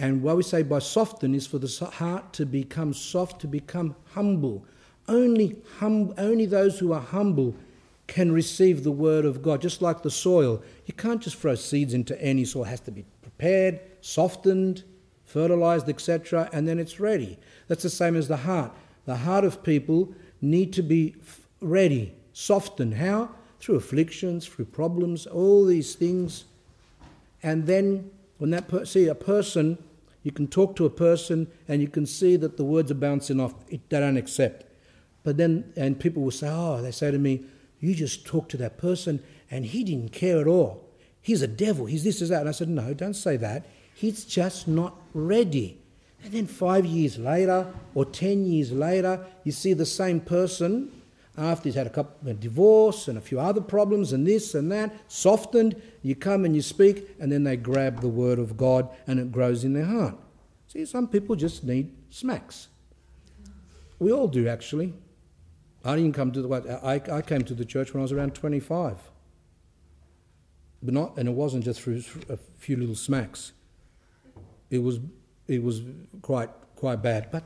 And 0.00 0.22
what 0.22 0.38
we 0.38 0.42
say 0.42 0.62
by 0.62 0.78
soften 0.78 1.34
is 1.34 1.46
for 1.46 1.58
the 1.58 1.84
heart 1.84 2.32
to 2.32 2.46
become 2.46 2.94
soft, 2.94 3.42
to 3.42 3.46
become 3.46 3.94
humble. 4.14 4.64
Only, 5.06 5.56
hum, 5.78 6.14
only 6.16 6.46
those 6.46 6.78
who 6.78 6.94
are 6.94 7.02
humble 7.02 7.54
can 8.06 8.32
receive 8.32 8.82
the 8.82 8.90
word 8.90 9.26
of 9.26 9.42
God, 9.42 9.60
just 9.60 9.82
like 9.82 10.02
the 10.02 10.10
soil. 10.10 10.62
You 10.86 10.94
can't 10.94 11.20
just 11.20 11.36
throw 11.36 11.54
seeds 11.54 11.92
into 11.92 12.20
any 12.20 12.46
soil, 12.46 12.64
it 12.64 12.68
has 12.68 12.80
to 12.80 12.90
be 12.90 13.04
prepared, 13.20 13.78
softened, 14.00 14.84
fertilized, 15.26 15.90
etc., 15.90 16.48
and 16.50 16.66
then 16.66 16.78
it's 16.78 16.98
ready. 16.98 17.38
That's 17.68 17.82
the 17.82 17.90
same 17.90 18.16
as 18.16 18.26
the 18.26 18.38
heart. 18.38 18.72
The 19.04 19.16
heart 19.16 19.44
of 19.44 19.62
people 19.62 20.14
need 20.40 20.72
to 20.72 20.82
be 20.82 21.14
ready, 21.60 22.14
softened. 22.32 22.94
How? 22.94 23.32
Through 23.60 23.76
afflictions, 23.76 24.46
through 24.46 24.64
problems, 24.64 25.26
all 25.26 25.66
these 25.66 25.94
things. 25.94 26.46
And 27.42 27.66
then 27.66 28.10
when 28.38 28.48
that 28.50 28.66
per- 28.66 28.86
see 28.86 29.06
a 29.06 29.14
person 29.14 29.76
you 30.22 30.32
can 30.32 30.46
talk 30.46 30.76
to 30.76 30.86
a 30.86 30.90
person 30.90 31.48
and 31.68 31.80
you 31.80 31.88
can 31.88 32.06
see 32.06 32.36
that 32.36 32.56
the 32.56 32.64
words 32.64 32.90
are 32.90 32.94
bouncing 32.94 33.40
off. 33.40 33.54
It, 33.68 33.88
they 33.88 34.00
don't 34.00 34.16
accept. 34.16 34.66
But 35.22 35.36
then, 35.36 35.72
and 35.76 35.98
people 35.98 36.22
will 36.22 36.30
say, 36.30 36.48
oh, 36.50 36.82
they 36.82 36.90
say 36.90 37.10
to 37.10 37.18
me, 37.18 37.44
you 37.78 37.94
just 37.94 38.26
talked 38.26 38.50
to 38.52 38.56
that 38.58 38.78
person 38.78 39.22
and 39.50 39.64
he 39.64 39.84
didn't 39.84 40.12
care 40.12 40.40
at 40.40 40.46
all. 40.46 40.88
He's 41.20 41.42
a 41.42 41.48
devil. 41.48 41.86
He's 41.86 42.04
this, 42.04 42.22
is 42.22 42.28
that. 42.30 42.40
And 42.40 42.48
I 42.48 42.52
said, 42.52 42.68
no, 42.68 42.94
don't 42.94 43.14
say 43.14 43.36
that. 43.38 43.66
He's 43.94 44.24
just 44.24 44.66
not 44.68 44.96
ready. 45.12 45.78
And 46.22 46.32
then 46.32 46.46
five 46.46 46.84
years 46.84 47.18
later 47.18 47.72
or 47.94 48.04
ten 48.04 48.44
years 48.44 48.72
later, 48.72 49.24
you 49.44 49.52
see 49.52 49.72
the 49.72 49.86
same 49.86 50.20
person 50.20 50.90
after 51.40 51.64
he's 51.64 51.74
had 51.74 51.86
a 51.86 51.90
couple 51.90 52.28
a 52.28 52.34
divorce 52.34 53.08
and 53.08 53.16
a 53.16 53.20
few 53.20 53.40
other 53.40 53.60
problems 53.60 54.12
and 54.12 54.26
this 54.26 54.54
and 54.54 54.70
that, 54.70 54.94
softened, 55.08 55.80
you 56.02 56.14
come 56.14 56.44
and 56.44 56.54
you 56.54 56.62
speak, 56.62 57.08
and 57.18 57.32
then 57.32 57.44
they 57.44 57.56
grab 57.56 58.00
the 58.00 58.08
word 58.08 58.38
of 58.38 58.56
God 58.56 58.88
and 59.06 59.18
it 59.18 59.32
grows 59.32 59.64
in 59.64 59.72
their 59.72 59.86
heart. 59.86 60.16
See, 60.68 60.84
some 60.84 61.08
people 61.08 61.34
just 61.36 61.64
need 61.64 61.92
smacks. 62.10 62.68
We 63.98 64.12
all 64.12 64.28
do, 64.28 64.48
actually. 64.48 64.94
I 65.84 65.96
didn't 65.96 66.12
come 66.12 66.30
to 66.32 66.42
the 66.42 66.80
I, 66.84 67.16
I 67.16 67.22
came 67.22 67.42
to 67.42 67.54
the 67.54 67.64
church 67.64 67.94
when 67.94 68.00
I 68.00 68.02
was 68.02 68.12
around 68.12 68.34
25. 68.34 68.98
But 70.82 70.94
not, 70.94 71.18
and 71.18 71.28
it 71.28 71.32
wasn't 71.32 71.64
just 71.64 71.80
through 71.80 72.02
a 72.28 72.36
few 72.36 72.76
little 72.76 72.94
smacks. 72.94 73.52
It 74.70 74.78
was, 74.78 75.00
it 75.48 75.62
was 75.62 75.82
quite, 76.22 76.50
quite 76.76 77.02
bad. 77.02 77.30
But 77.30 77.44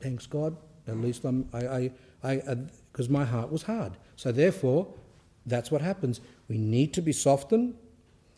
thanks 0.00 0.26
God, 0.26 0.56
at 0.86 0.96
least 0.98 1.24
I'm, 1.24 1.48
I, 1.52 1.58
I, 1.58 1.90
I, 2.22 2.56
because 2.92 3.08
my 3.08 3.24
heart 3.24 3.50
was 3.50 3.62
hard. 3.62 3.96
So, 4.16 4.32
therefore, 4.32 4.92
that's 5.46 5.70
what 5.70 5.80
happens. 5.80 6.20
We 6.48 6.58
need 6.58 6.92
to 6.94 7.02
be 7.02 7.12
softened 7.12 7.74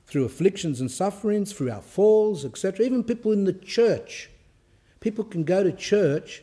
through 0.07 0.25
afflictions 0.25 0.81
and 0.81 0.91
sufferings, 0.91 1.53
through 1.53 1.71
our 1.71 1.83
falls, 1.83 2.45
etc. 2.45 2.85
Even 2.85 3.05
people 3.05 3.33
in 3.33 3.45
the 3.45 3.53
church. 3.53 4.31
People 5.01 5.25
can 5.25 5.45
go 5.45 5.63
to 5.63 5.73
church 5.73 6.43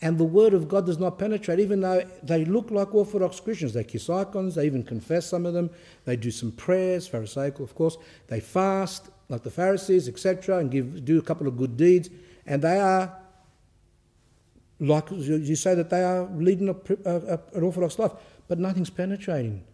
and 0.00 0.16
the 0.16 0.24
word 0.24 0.54
of 0.54 0.68
God 0.68 0.86
does 0.86 0.98
not 0.98 1.18
penetrate, 1.18 1.58
even 1.58 1.80
though 1.80 2.08
they 2.22 2.44
look 2.44 2.70
like 2.70 2.94
Orthodox 2.94 3.40
Christians. 3.40 3.72
They 3.72 3.82
kiss 3.82 4.08
icons, 4.08 4.54
they 4.54 4.64
even 4.66 4.84
confess 4.84 5.26
some 5.26 5.44
of 5.44 5.54
them, 5.54 5.70
they 6.04 6.16
do 6.16 6.30
some 6.30 6.52
prayers, 6.52 7.08
Pharisaical, 7.08 7.64
of 7.64 7.74
course, 7.74 7.98
they 8.28 8.38
fast 8.38 9.10
like 9.28 9.42
the 9.42 9.50
Pharisees, 9.50 10.08
etc., 10.08 10.58
and 10.58 10.70
give, 10.70 11.04
do 11.04 11.18
a 11.18 11.22
couple 11.22 11.48
of 11.48 11.56
good 11.56 11.76
deeds, 11.76 12.10
and 12.46 12.62
they 12.62 12.78
are 12.78 13.14
like 14.80 15.10
you 15.10 15.56
say 15.56 15.74
that 15.74 15.90
they 15.90 16.04
are 16.04 16.28
leading 16.34 16.68
a, 16.68 16.76
a, 17.04 17.40
an 17.54 17.62
orthodox 17.62 17.98
life, 17.98 18.12
but 18.46 18.58
nothing's 18.58 18.90
penetrating. 18.90 19.64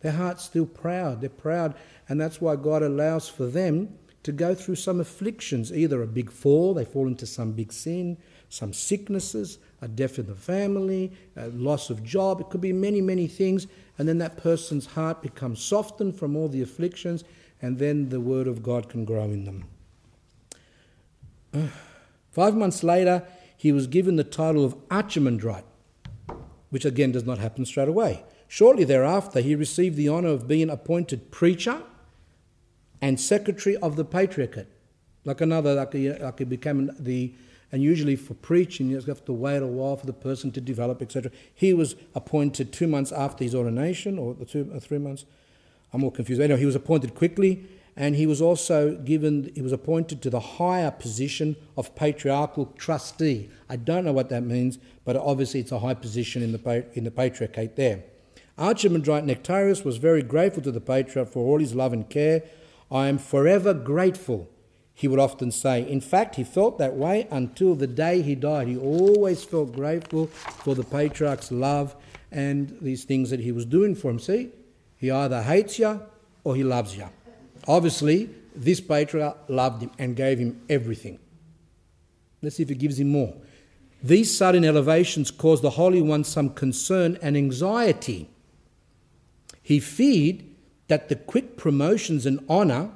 Their 0.00 0.12
heart's 0.12 0.44
still 0.44 0.66
proud. 0.66 1.20
They're 1.20 1.30
proud, 1.30 1.74
and 2.08 2.20
that's 2.20 2.40
why 2.40 2.56
God 2.56 2.82
allows 2.82 3.28
for 3.28 3.46
them 3.46 3.98
to 4.24 4.32
go 4.32 4.54
through 4.54 4.74
some 4.76 5.00
afflictions, 5.00 5.72
either 5.72 6.02
a 6.02 6.06
big 6.06 6.30
fall, 6.30 6.74
they 6.74 6.84
fall 6.84 7.06
into 7.06 7.26
some 7.26 7.52
big 7.52 7.72
sin, 7.72 8.18
some 8.48 8.72
sicknesses, 8.72 9.58
a 9.80 9.88
death 9.88 10.18
in 10.18 10.26
the 10.26 10.34
family, 10.34 11.12
a 11.36 11.48
loss 11.48 11.88
of 11.88 12.02
job. 12.02 12.40
It 12.40 12.50
could 12.50 12.60
be 12.60 12.72
many, 12.72 13.00
many 13.00 13.26
things, 13.26 13.66
and 13.96 14.08
then 14.08 14.18
that 14.18 14.36
person's 14.36 14.86
heart 14.86 15.22
becomes 15.22 15.62
softened 15.62 16.18
from 16.18 16.36
all 16.36 16.48
the 16.48 16.62
afflictions, 16.62 17.24
and 17.62 17.78
then 17.78 18.08
the 18.08 18.20
word 18.20 18.48
of 18.48 18.62
God 18.62 18.88
can 18.88 19.04
grow 19.04 19.24
in 19.24 19.44
them. 19.44 19.64
Five 22.30 22.54
months 22.54 22.82
later, 22.82 23.22
he 23.58 23.72
was 23.72 23.86
given 23.86 24.16
the 24.16 24.24
title 24.24 24.64
of 24.64 24.74
Archimandrite, 24.88 25.64
which 26.70 26.86
again 26.86 27.12
does 27.12 27.26
not 27.26 27.38
happen 27.38 27.66
straight 27.66 27.88
away. 27.88 28.24
Shortly 28.46 28.84
thereafter, 28.84 29.40
he 29.40 29.54
received 29.54 29.96
the 29.96 30.08
honour 30.08 30.30
of 30.30 30.48
being 30.48 30.70
appointed 30.70 31.30
preacher 31.30 31.82
and 33.02 33.20
secretary 33.20 33.76
of 33.78 33.96
the 33.96 34.04
patriarchate. 34.04 34.68
Like 35.24 35.42
another, 35.42 35.74
like 35.74 35.92
he, 35.92 36.10
like 36.10 36.38
he 36.38 36.44
became 36.44 36.90
the 36.98 37.34
And 37.70 37.82
usually 37.82 38.16
for 38.16 38.34
preaching, 38.34 38.88
you 38.88 39.00
have 39.00 39.24
to 39.26 39.32
wait 39.32 39.62
a 39.62 39.66
while 39.66 39.96
for 39.96 40.06
the 40.06 40.12
person 40.12 40.50
to 40.52 40.60
develop, 40.60 41.02
etc. 41.02 41.30
He 41.54 41.74
was 41.74 41.96
appointed 42.14 42.72
two 42.72 42.86
months 42.86 43.12
after 43.12 43.44
his 43.44 43.54
ordination, 43.54 44.18
or 44.18 44.34
the 44.34 44.46
two 44.46 44.70
or 44.72 44.80
three 44.80 44.98
months. 44.98 45.26
I'm 45.92 46.00
more 46.00 46.12
confused. 46.12 46.40
Anyway, 46.40 46.60
he 46.60 46.66
was 46.66 46.74
appointed 46.74 47.14
quickly, 47.14 47.66
and 47.98 48.14
he 48.14 48.26
was 48.26 48.40
also 48.40 48.94
given. 48.94 49.50
He 49.56 49.60
was 49.60 49.72
appointed 49.72 50.22
to 50.22 50.30
the 50.30 50.38
higher 50.38 50.90
position 50.92 51.56
of 51.76 51.96
patriarchal 51.96 52.66
trustee. 52.78 53.50
I 53.68 53.74
don't 53.74 54.04
know 54.04 54.12
what 54.12 54.28
that 54.28 54.44
means, 54.44 54.78
but 55.04 55.16
obviously 55.16 55.60
it's 55.60 55.72
a 55.72 55.80
high 55.80 55.94
position 55.94 56.40
in 56.42 56.52
the 56.52 56.86
in 56.94 57.02
the 57.02 57.10
patriarchate 57.10 57.74
there. 57.74 58.04
Archimandrite 58.56 59.24
Nektarios 59.24 59.84
was 59.84 59.96
very 59.96 60.22
grateful 60.22 60.62
to 60.62 60.70
the 60.70 60.80
patriarch 60.80 61.28
for 61.28 61.44
all 61.44 61.58
his 61.58 61.74
love 61.74 61.92
and 61.92 62.08
care. 62.08 62.44
I 62.90 63.08
am 63.08 63.18
forever 63.18 63.74
grateful, 63.74 64.48
he 64.94 65.08
would 65.08 65.18
often 65.18 65.50
say. 65.50 65.82
In 65.88 66.00
fact, 66.00 66.36
he 66.36 66.44
felt 66.44 66.78
that 66.78 66.94
way 66.94 67.26
until 67.32 67.74
the 67.74 67.88
day 67.88 68.22
he 68.22 68.36
died. 68.36 68.68
He 68.68 68.76
always 68.76 69.42
felt 69.42 69.72
grateful 69.72 70.28
for 70.28 70.76
the 70.76 70.84
patriarch's 70.84 71.50
love 71.50 71.96
and 72.30 72.78
these 72.80 73.02
things 73.04 73.30
that 73.30 73.40
he 73.40 73.50
was 73.50 73.64
doing 73.64 73.96
for 73.96 74.08
him. 74.10 74.20
See, 74.20 74.50
he 74.96 75.10
either 75.10 75.42
hates 75.42 75.80
you 75.80 76.00
or 76.44 76.54
he 76.54 76.62
loves 76.62 76.96
you. 76.96 77.08
Obviously, 77.68 78.30
this 78.56 78.80
patriarch 78.80 79.36
loved 79.48 79.82
him 79.82 79.90
and 79.98 80.16
gave 80.16 80.38
him 80.38 80.60
everything. 80.70 81.18
Let's 82.42 82.56
see 82.56 82.62
if 82.62 82.70
he 82.70 82.74
gives 82.74 82.98
him 82.98 83.10
more. 83.10 83.34
These 84.02 84.36
sudden 84.36 84.64
elevations 84.64 85.30
caused 85.30 85.62
the 85.62 85.70
Holy 85.70 86.00
One 86.00 86.24
some 86.24 86.50
concern 86.50 87.18
and 87.20 87.36
anxiety. 87.36 88.30
He 89.62 89.80
feared 89.80 90.44
that 90.86 91.10
the 91.10 91.16
quick 91.16 91.58
promotions 91.58 92.24
and 92.24 92.40
honour, 92.48 92.90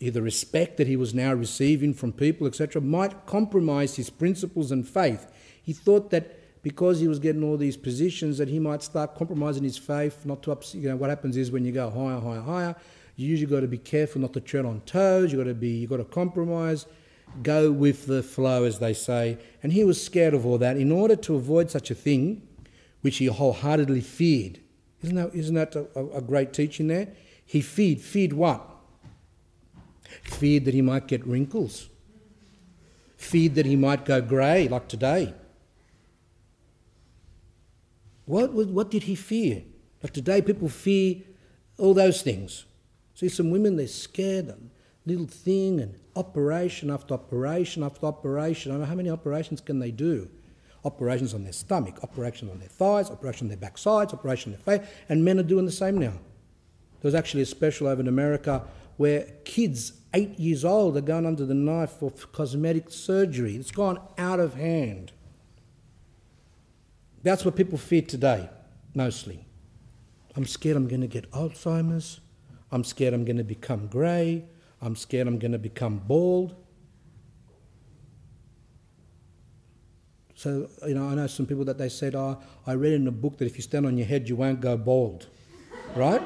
the 0.00 0.20
respect 0.20 0.76
that 0.76 0.86
he 0.86 0.96
was 0.96 1.14
now 1.14 1.32
receiving 1.32 1.94
from 1.94 2.12
people, 2.12 2.46
etc., 2.46 2.82
might 2.82 3.24
compromise 3.24 3.96
his 3.96 4.10
principles 4.10 4.70
and 4.70 4.86
faith. 4.86 5.26
He 5.62 5.72
thought 5.72 6.10
that 6.10 6.62
because 6.62 7.00
he 7.00 7.08
was 7.08 7.20
getting 7.20 7.44
all 7.44 7.56
these 7.56 7.76
positions, 7.76 8.38
that 8.38 8.48
he 8.48 8.58
might 8.58 8.82
start 8.82 9.14
compromising 9.14 9.62
his 9.62 9.78
faith. 9.78 10.26
Not 10.26 10.42
to 10.42 10.52
upset, 10.52 10.80
you 10.80 10.88
know, 10.88 10.96
what 10.96 11.10
happens 11.10 11.36
is 11.36 11.50
when 11.50 11.64
you 11.64 11.72
go 11.72 11.88
higher, 11.88 12.20
higher, 12.20 12.40
higher, 12.40 12.76
you 13.16 13.28
usually 13.28 13.50
got 13.50 13.60
to 13.60 13.68
be 13.68 13.78
careful 13.78 14.20
not 14.20 14.34
to 14.34 14.40
tread 14.40 14.66
on 14.66 14.82
toes. 14.82 15.32
You 15.32 15.38
got 15.38 15.44
to 15.44 15.54
be, 15.54 15.70
you 15.70 15.86
got 15.86 15.96
to 15.96 16.04
compromise, 16.04 16.84
go 17.42 17.72
with 17.72 18.06
the 18.06 18.22
flow, 18.22 18.64
as 18.64 18.78
they 18.78 18.92
say. 18.92 19.38
And 19.62 19.72
he 19.72 19.84
was 19.84 20.02
scared 20.02 20.34
of 20.34 20.44
all 20.44 20.58
that. 20.58 20.76
In 20.76 20.92
order 20.92 21.16
to 21.16 21.34
avoid 21.34 21.70
such 21.70 21.90
a 21.90 21.94
thing, 21.94 22.46
which 23.00 23.16
he 23.16 23.26
wholeheartedly 23.26 24.02
feared, 24.02 24.60
isn't 25.02 25.16
that, 25.16 25.34
isn't 25.34 25.54
that 25.54 25.74
a, 25.74 26.06
a 26.16 26.20
great 26.20 26.52
teaching 26.52 26.88
there? 26.88 27.08
He 27.44 27.62
feared. 27.62 28.00
Feared 28.00 28.34
what? 28.34 28.68
Feared 30.24 30.66
that 30.66 30.74
he 30.74 30.82
might 30.82 31.08
get 31.08 31.26
wrinkles. 31.26 31.88
Feared 33.16 33.54
that 33.54 33.64
he 33.64 33.76
might 33.76 34.04
go 34.04 34.20
grey, 34.20 34.68
like 34.68 34.88
today. 34.88 35.32
What, 38.26 38.52
what 38.52 38.90
did 38.90 39.04
he 39.04 39.14
fear? 39.14 39.62
Like 40.02 40.12
today, 40.12 40.42
people 40.42 40.68
fear 40.68 41.22
all 41.78 41.94
those 41.94 42.20
things. 42.20 42.66
See, 43.16 43.30
some 43.30 43.50
women, 43.50 43.76
they're 43.76 43.88
scared, 43.88 44.54
little 45.06 45.26
thing, 45.26 45.80
and 45.80 45.98
operation 46.14 46.90
after 46.90 47.14
operation 47.14 47.82
after 47.82 48.04
operation. 48.04 48.70
I 48.70 48.74
don't 48.74 48.82
know 48.82 48.88
how 48.88 48.94
many 48.94 49.08
operations 49.10 49.60
can 49.60 49.78
they 49.78 49.90
do 49.90 50.28
operations 50.84 51.34
on 51.34 51.42
their 51.42 51.52
stomach, 51.52 51.98
operations 52.04 52.48
on 52.50 52.60
their 52.60 52.68
thighs, 52.68 53.10
operations 53.10 53.50
on 53.50 53.58
their 53.58 53.70
backsides, 53.70 54.12
operations 54.12 54.54
on 54.54 54.62
their 54.64 54.78
face, 54.78 54.88
and 55.08 55.24
men 55.24 55.40
are 55.40 55.42
doing 55.42 55.64
the 55.66 55.72
same 55.72 55.98
now. 55.98 56.12
There 56.12 57.08
was 57.08 57.14
actually 57.14 57.42
a 57.42 57.46
special 57.46 57.88
over 57.88 58.00
in 58.00 58.06
America 58.06 58.62
where 58.98 59.26
kids, 59.44 59.94
eight 60.14 60.38
years 60.38 60.64
old, 60.64 60.96
are 60.96 61.00
going 61.00 61.26
under 61.26 61.44
the 61.44 61.54
knife 61.54 61.90
for 61.90 62.10
cosmetic 62.10 62.90
surgery. 62.90 63.56
It's 63.56 63.72
gone 63.72 63.98
out 64.16 64.38
of 64.38 64.54
hand. 64.54 65.10
That's 67.22 67.44
what 67.44 67.56
people 67.56 67.78
fear 67.78 68.02
today, 68.02 68.48
mostly. 68.94 69.44
I'm 70.36 70.46
scared 70.46 70.76
I'm 70.76 70.86
going 70.86 71.00
to 71.00 71.08
get 71.08 71.30
Alzheimer's. 71.32 72.20
I'm 72.72 72.84
scared 72.84 73.14
I'm 73.14 73.24
going 73.24 73.36
to 73.36 73.44
become 73.44 73.86
grey. 73.86 74.44
I'm 74.82 74.96
scared 74.96 75.26
I'm 75.26 75.38
going 75.38 75.52
to 75.52 75.58
become 75.58 75.98
bald. 75.98 76.54
So, 80.34 80.68
you 80.86 80.94
know, 80.94 81.08
I 81.08 81.14
know 81.14 81.26
some 81.26 81.46
people 81.46 81.64
that 81.64 81.78
they 81.78 81.88
said, 81.88 82.14
oh, 82.14 82.38
I 82.66 82.74
read 82.74 82.92
in 82.92 83.06
a 83.06 83.12
book 83.12 83.38
that 83.38 83.46
if 83.46 83.56
you 83.56 83.62
stand 83.62 83.86
on 83.86 83.96
your 83.96 84.06
head, 84.06 84.28
you 84.28 84.36
won't 84.36 84.60
go 84.60 84.76
bald. 84.76 85.28
Right? 85.94 86.20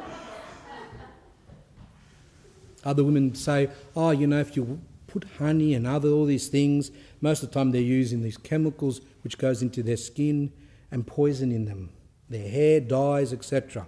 Other 2.85 3.05
women 3.05 3.35
say, 3.35 3.69
oh, 3.95 4.11
you 4.11 4.27
know, 4.27 4.41
if 4.41 4.57
you 4.57 4.81
put 5.07 5.25
honey 5.39 5.75
and 5.75 5.87
other 5.87 6.09
all 6.09 6.25
these 6.25 6.49
things, 6.49 6.91
most 7.21 7.43
of 7.43 7.51
the 7.51 7.55
time 7.55 7.71
they're 7.71 7.81
using 7.81 8.23
these 8.23 8.37
chemicals 8.37 9.01
which 9.23 9.39
goes 9.39 9.63
into 9.63 9.83
their 9.83 9.97
skin 9.97 10.53
and 10.91 11.07
poisoning 11.07 11.67
them. 11.67 11.91
Their 12.29 12.49
hair 12.49 12.81
dyes, 12.81 13.33
etc. 13.33 13.87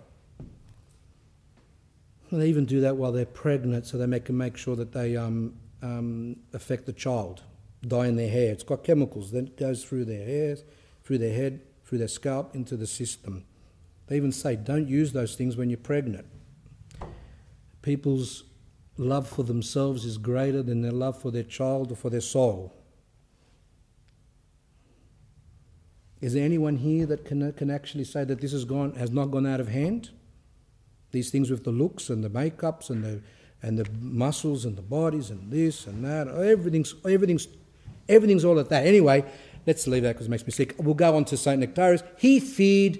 They 2.33 2.49
even 2.49 2.65
do 2.65 2.81
that 2.81 2.97
while 2.97 3.13
they're 3.13 3.27
pregnant, 3.27 3.87
so 3.87 3.99
they 3.99 4.07
make, 4.07 4.31
make 4.31 4.57
sure 4.57 4.75
that 4.77 4.93
they 4.93 5.17
um, 5.17 5.55
um, 5.83 6.37
affect 6.55 6.87
the 6.87 6.93
child 6.95 7.43
dye 7.87 8.07
in 8.07 8.17
their 8.17 8.31
hair. 8.31 8.53
It's 8.53 8.63
got 8.63 8.85
chemicals 8.85 9.33
that 9.33 9.59
goes 9.59 9.85
through 9.85 10.07
their 10.07 10.25
hairs, 10.25 10.65
through 11.05 11.19
their 11.19 11.35
head, 11.35 11.61
through 11.85 11.99
their 11.99 12.09
scalp, 12.09 12.55
into 12.55 12.77
the 12.77 12.87
system. 12.87 13.45
They 14.07 14.17
even 14.17 14.33
say 14.33 14.57
don't 14.57 14.89
use 14.89 15.13
those 15.13 15.35
things 15.35 15.57
when 15.57 15.69
you're 15.69 15.77
pregnant. 15.77 16.27
People's 17.83 18.45
love 18.97 19.29
for 19.29 19.43
themselves 19.43 20.05
is 20.07 20.17
greater 20.17 20.63
than 20.63 20.81
their 20.81 20.93
love 20.93 21.21
for 21.21 21.31
their 21.31 21.43
child 21.43 21.93
or 21.93 21.97
for 21.97 22.09
their 22.09 22.21
soul. 22.21 22.75
Is 26.23 26.33
there 26.33 26.45
anyone 26.45 26.77
here 26.77 27.05
that 27.07 27.27
can, 27.27 27.53
can 27.53 27.71
actually 27.71 28.05
say 28.05 28.25
that 28.25 28.41
this 28.41 28.53
has, 28.53 28.65
gone, 28.65 28.95
has 28.95 29.11
not 29.11 29.27
gone 29.27 29.47
out 29.47 29.61
of 29.61 29.69
hand? 29.69 30.11
These 31.13 31.31
things 31.31 31.51
with 31.51 31.65
the 31.65 31.71
looks 31.71 32.11
and 32.11 32.25
the 32.25 32.31
makeups 32.31 32.91
and 32.91 33.05
the, 33.05 33.21
and 33.63 33.79
the 33.79 33.89
muscles 34.01 34.65
and 34.65 34.77
the 34.77 34.83
bodies 34.83 35.31
and 35.31 35.53
this 35.53 35.87
and 35.87 36.05
that, 36.05 36.27
everything's, 36.29 36.95
everything's 37.05 37.47
Everything's 38.09 38.45
all 38.45 38.59
at 38.59 38.69
that. 38.69 38.87
Anyway, 38.87 39.25
let's 39.67 39.87
leave 39.87 40.03
that 40.03 40.15
because 40.15 40.27
it 40.27 40.31
makes 40.31 40.47
me 40.47 40.53
sick. 40.53 40.75
We'll 40.79 40.95
go 40.95 41.17
on 41.17 41.25
to 41.27 41.37
St. 41.37 41.63
Nektarios. 41.63 42.03
He 42.17 42.41
feared 42.41 42.99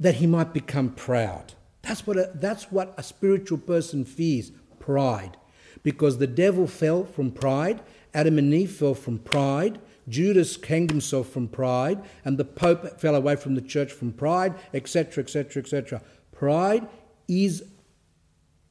that 0.00 0.16
he 0.16 0.26
might 0.26 0.52
become 0.52 0.90
proud. 0.90 1.54
That's 1.82 2.06
what, 2.06 2.16
a, 2.16 2.30
that's 2.34 2.70
what 2.70 2.94
a 2.96 3.02
spiritual 3.02 3.58
person 3.58 4.04
fears 4.04 4.52
pride. 4.80 5.36
Because 5.82 6.18
the 6.18 6.26
devil 6.26 6.66
fell 6.66 7.04
from 7.04 7.30
pride, 7.30 7.80
Adam 8.14 8.38
and 8.38 8.52
Eve 8.52 8.70
fell 8.70 8.94
from 8.94 9.18
pride, 9.18 9.80
Judas 10.08 10.62
hanged 10.62 10.90
himself 10.90 11.28
from 11.28 11.48
pride, 11.48 12.02
and 12.24 12.36
the 12.36 12.44
Pope 12.44 13.00
fell 13.00 13.14
away 13.14 13.36
from 13.36 13.54
the 13.54 13.60
church 13.60 13.92
from 13.92 14.12
pride, 14.12 14.54
etc., 14.74 15.22
etc., 15.24 15.62
etc. 15.62 16.02
Pride 16.32 16.88
is 17.28 17.64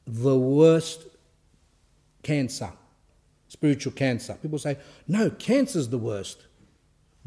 the 0.06 0.36
worst 0.36 1.06
cancer 2.22 2.72
spiritual 3.52 3.92
cancer. 3.92 4.34
People 4.40 4.58
say, 4.58 4.78
no, 5.06 5.28
cancer's 5.28 5.90
the 5.90 5.98
worst. 5.98 6.46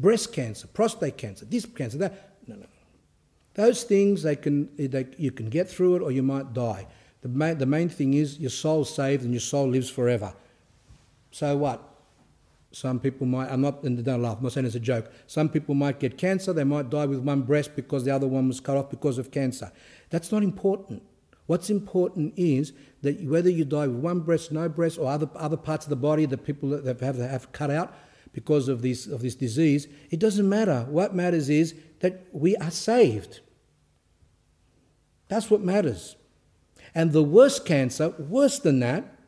Breast 0.00 0.32
cancer, 0.32 0.66
prostate 0.66 1.16
cancer, 1.16 1.44
this 1.44 1.64
cancer, 1.64 1.98
that. 1.98 2.34
No, 2.48 2.56
no. 2.56 2.66
Those 3.54 3.84
things, 3.84 4.24
they 4.24 4.34
can, 4.34 4.68
they, 4.76 5.06
you 5.16 5.30
can 5.30 5.48
get 5.48 5.70
through 5.70 5.96
it 5.96 6.02
or 6.02 6.10
you 6.10 6.24
might 6.24 6.52
die. 6.52 6.88
The 7.22 7.28
main, 7.28 7.58
the 7.58 7.64
main 7.64 7.88
thing 7.88 8.14
is 8.14 8.40
your 8.40 8.50
soul's 8.50 8.92
saved 8.92 9.22
and 9.22 9.32
your 9.32 9.40
soul 9.40 9.68
lives 9.68 9.88
forever. 9.88 10.34
So 11.30 11.56
what? 11.56 11.80
Some 12.72 12.98
people 12.98 13.26
might, 13.26 13.48
I'm 13.48 13.60
not, 13.60 13.84
and 13.84 14.04
don't 14.04 14.20
laugh, 14.20 14.38
I'm 14.38 14.42
not 14.42 14.52
saying 14.52 14.66
it's 14.66 14.74
a 14.74 14.80
joke. 14.80 15.10
Some 15.28 15.48
people 15.48 15.76
might 15.76 16.00
get 16.00 16.18
cancer, 16.18 16.52
they 16.52 16.64
might 16.64 16.90
die 16.90 17.06
with 17.06 17.20
one 17.20 17.42
breast 17.42 17.76
because 17.76 18.04
the 18.04 18.10
other 18.10 18.26
one 18.26 18.48
was 18.48 18.58
cut 18.58 18.76
off 18.76 18.90
because 18.90 19.16
of 19.16 19.30
cancer. 19.30 19.70
That's 20.10 20.32
not 20.32 20.42
important. 20.42 21.02
What's 21.46 21.70
important 21.70 22.34
is 22.36 22.72
that 23.02 23.22
whether 23.22 23.48
you 23.48 23.64
die 23.64 23.86
with 23.86 23.98
one 23.98 24.20
breast, 24.20 24.50
no 24.50 24.68
breast, 24.68 24.98
or 24.98 25.08
other, 25.08 25.28
other 25.36 25.56
parts 25.56 25.86
of 25.86 25.90
the 25.90 25.96
body 25.96 26.26
that 26.26 26.38
people 26.44 26.70
that 26.70 27.00
have, 27.00 27.16
have 27.16 27.52
cut 27.52 27.70
out 27.70 27.94
because 28.32 28.68
of 28.68 28.82
this, 28.82 29.06
of 29.06 29.22
this 29.22 29.34
disease, 29.34 29.86
it 30.10 30.18
doesn't 30.18 30.48
matter. 30.48 30.86
What 30.88 31.14
matters 31.14 31.48
is 31.48 31.74
that 32.00 32.26
we 32.32 32.56
are 32.56 32.70
saved. 32.70 33.40
That's 35.28 35.50
what 35.50 35.60
matters. 35.60 36.16
And 36.94 37.12
the 37.12 37.22
worst 37.22 37.64
cancer, 37.64 38.08
worse 38.18 38.58
than 38.58 38.80
that, 38.80 39.18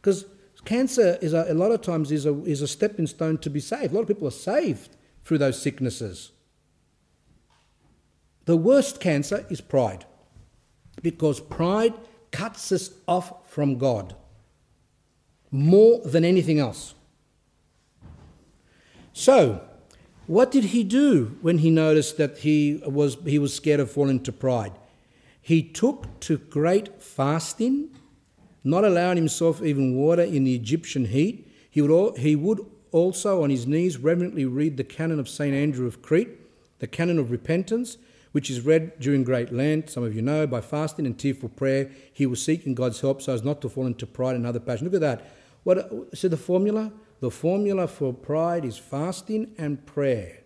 because 0.00 0.24
cancer 0.64 1.18
is 1.20 1.32
a, 1.32 1.46
a 1.48 1.54
lot 1.54 1.70
of 1.70 1.80
times 1.82 2.10
is 2.10 2.26
a, 2.26 2.42
is 2.44 2.62
a 2.62 2.68
stepping 2.68 3.06
stone 3.06 3.38
to 3.38 3.50
be 3.50 3.60
saved. 3.60 3.92
A 3.92 3.94
lot 3.94 4.02
of 4.02 4.08
people 4.08 4.28
are 4.28 4.32
saved 4.32 4.96
through 5.24 5.38
those 5.38 5.60
sicknesses. 5.60 6.32
The 8.46 8.56
worst 8.56 8.98
cancer 9.00 9.46
is 9.48 9.60
pride 9.60 10.06
because 11.02 11.40
pride 11.40 11.94
cuts 12.30 12.72
us 12.72 12.90
off 13.06 13.50
from 13.50 13.78
God 13.78 14.14
more 15.50 16.00
than 16.04 16.24
anything 16.24 16.58
else. 16.58 16.94
So, 19.12 19.62
what 20.26 20.50
did 20.50 20.64
he 20.64 20.84
do 20.84 21.38
when 21.40 21.58
he 21.58 21.70
noticed 21.70 22.18
that 22.18 22.38
he 22.38 22.82
was, 22.86 23.16
he 23.24 23.38
was 23.38 23.54
scared 23.54 23.80
of 23.80 23.90
falling 23.90 24.20
to 24.24 24.32
pride? 24.32 24.72
He 25.40 25.62
took 25.62 26.20
to 26.20 26.36
great 26.36 27.02
fasting, 27.02 27.88
not 28.62 28.84
allowing 28.84 29.16
himself 29.16 29.62
even 29.62 29.94
water 29.94 30.22
in 30.22 30.44
the 30.44 30.54
Egyptian 30.54 31.06
heat. 31.06 31.50
He 31.70 31.80
would, 31.80 32.18
he 32.18 32.36
would 32.36 32.60
also 32.92 33.42
on 33.42 33.50
his 33.50 33.66
knees 33.66 33.96
reverently 33.96 34.44
read 34.44 34.76
the 34.76 34.84
canon 34.84 35.18
of 35.18 35.28
St. 35.28 35.54
Andrew 35.54 35.86
of 35.86 36.02
Crete, 36.02 36.28
the 36.78 36.86
canon 36.86 37.18
of 37.18 37.30
repentance, 37.30 37.96
which 38.32 38.50
is 38.50 38.60
read 38.60 38.98
during 39.00 39.24
Great 39.24 39.52
Lent, 39.52 39.90
some 39.90 40.04
of 40.04 40.14
you 40.14 40.22
know, 40.22 40.46
by 40.46 40.60
fasting 40.60 41.06
and 41.06 41.18
tearful 41.18 41.48
prayer. 41.48 41.90
He 42.12 42.26
was 42.26 42.42
seeking 42.42 42.74
God's 42.74 43.00
help 43.00 43.22
so 43.22 43.32
as 43.32 43.44
not 43.44 43.60
to 43.62 43.68
fall 43.68 43.86
into 43.86 44.06
pride 44.06 44.36
and 44.36 44.46
other 44.46 44.60
passions. 44.60 44.92
Look 44.92 45.02
at 45.02 45.20
that. 45.20 45.30
What 45.64 46.16
see 46.16 46.28
the 46.28 46.36
formula? 46.36 46.92
The 47.20 47.30
formula 47.30 47.88
for 47.88 48.12
pride 48.12 48.64
is 48.64 48.78
fasting 48.78 49.54
and 49.58 49.84
prayer. 49.84 50.38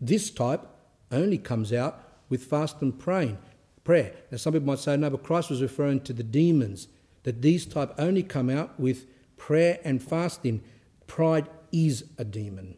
This 0.00 0.30
type 0.30 0.66
only 1.12 1.38
comes 1.38 1.72
out 1.72 2.02
with 2.28 2.44
fast 2.44 2.82
and 2.82 2.98
praying, 2.98 3.38
prayer. 3.84 4.12
Now 4.30 4.38
some 4.38 4.54
people 4.54 4.66
might 4.66 4.80
say, 4.80 4.96
no, 4.96 5.10
but 5.10 5.22
Christ 5.22 5.50
was 5.50 5.62
referring 5.62 6.00
to 6.00 6.12
the 6.12 6.22
demons, 6.22 6.88
that 7.22 7.42
these 7.42 7.66
type 7.66 7.94
only 7.98 8.22
come 8.22 8.50
out 8.50 8.80
with 8.80 9.06
prayer 9.36 9.78
and 9.84 10.02
fasting. 10.02 10.62
Pride 11.06 11.48
is 11.70 12.04
a 12.18 12.24
demon. 12.24 12.76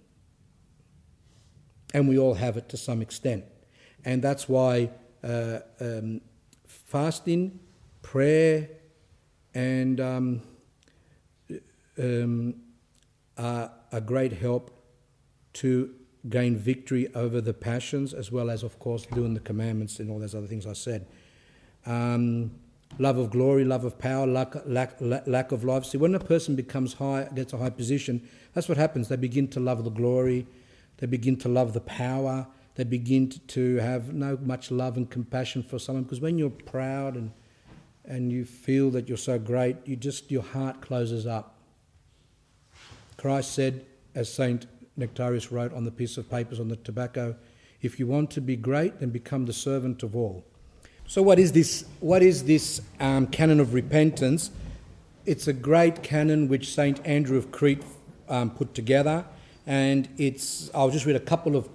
And 1.95 2.09
we 2.09 2.19
all 2.19 2.35
have 2.35 2.57
it 2.57 2.69
to 2.71 2.77
some 2.77 3.01
extent. 3.01 3.45
And 4.05 4.23
that's 4.23 4.49
why 4.49 4.91
uh, 5.23 5.61
um, 5.81 6.21
fasting, 6.67 7.59
prayer, 8.03 8.69
and 9.55 10.01
um, 10.01 10.43
um, 11.99 12.55
are 13.39 13.71
a 13.93 14.01
great 14.01 14.33
help 14.33 14.71
to 15.55 15.95
gain 16.29 16.57
victory 16.57 17.13
over 17.15 17.41
the 17.41 17.55
passions, 17.55 18.15
as 18.15 18.33
well 18.33 18.51
as, 18.51 18.63
of 18.63 18.79
course, 18.79 19.07
doing 19.07 19.35
the 19.35 19.41
commandments 19.41 20.01
and 20.01 20.11
all 20.11 20.19
those 20.19 20.35
other 20.35 20.47
things 20.47 20.67
I 20.67 20.73
said. 20.73 21.07
Um, 21.87 22.53
love 22.99 23.19
of 23.19 23.31
glory, 23.31 23.65
love 23.65 23.85
of 23.85 23.99
power, 23.99 24.27
lack, 24.27 24.55
lack, 24.65 25.01
lack 25.01 25.53
of 25.53 25.65
life. 25.65 25.85
See, 25.85 25.99
when 25.99 26.15
a 26.15 26.21
person 26.21 26.57
becomes 26.57 26.95
high, 26.95 27.29
gets 27.35 27.53
a 27.53 27.59
high 27.59 27.71
position, 27.71 28.27
that's 28.55 28.69
what 28.69 28.79
happens. 28.79 29.09
They 29.09 29.17
begin 29.17 29.49
to 29.49 29.61
love 29.61 29.85
the 29.85 29.91
glory, 29.91 30.47
they 30.99 31.07
begin 31.07 31.37
to 31.39 31.49
love 31.49 31.73
the 31.73 31.81
power, 31.81 32.47
they 32.75 32.85
begin 32.85 33.29
to 33.29 33.77
have 33.77 34.13
no 34.13 34.39
much 34.43 34.71
love 34.71 34.97
and 34.97 35.09
compassion 35.09 35.63
for 35.63 35.79
someone. 35.79 36.05
Because 36.05 36.21
when 36.21 36.39
you're 36.39 36.51
proud 36.51 37.15
and 37.15 37.31
and 38.07 38.31
you 38.31 38.45
feel 38.45 38.91
that 38.91 39.09
you're 39.09 39.17
so 39.17 39.39
great, 39.39 39.77
you 39.87 39.97
just 39.97 40.31
your 40.31 40.43
heart 40.43 40.81
closes 40.81 41.27
up. 41.27 41.57
Christ 43.17 43.55
said, 43.55 43.87
as 44.15 44.33
Saint 44.33 44.67
Nektarios 44.99 45.51
wrote 45.51 45.73
on 45.73 45.85
the 45.85 45.91
piece 45.91 46.19
of 46.19 46.29
papers 46.31 46.61
on 46.61 46.69
the 46.69 46.77
tobacco, 46.77 47.35
if 47.81 47.99
you 47.99 48.07
want 48.07 48.31
to 48.33 48.41
be 48.41 48.57
great, 48.57 49.01
then 49.01 49.11
become 49.11 49.47
the 49.47 49.53
servant 49.53 50.03
of 50.03 50.15
all. 50.15 50.45
So, 51.07 51.23
what 51.23 51.39
is 51.39 51.53
this? 51.53 51.85
What 52.01 52.23
is 52.23 52.45
this 52.45 52.81
um, 53.01 53.27
canon 53.27 53.61
of 53.61 53.75
repentance? 53.75 54.51
It's 55.27 55.49
a 55.49 55.53
great 55.53 56.03
canon 56.03 56.49
which 56.49 56.75
Saint 56.75 57.05
Andrew 57.07 57.37
of 57.37 57.51
Crete 57.51 57.83
um, 58.29 58.51
put 58.51 58.75
together, 58.75 59.25
and 59.67 60.09
it's. 60.17 60.71
I'll 60.75 60.91
just 60.91 61.07
read 61.07 61.17
a 61.17 61.21
couple 61.21 61.57
of 61.57 61.69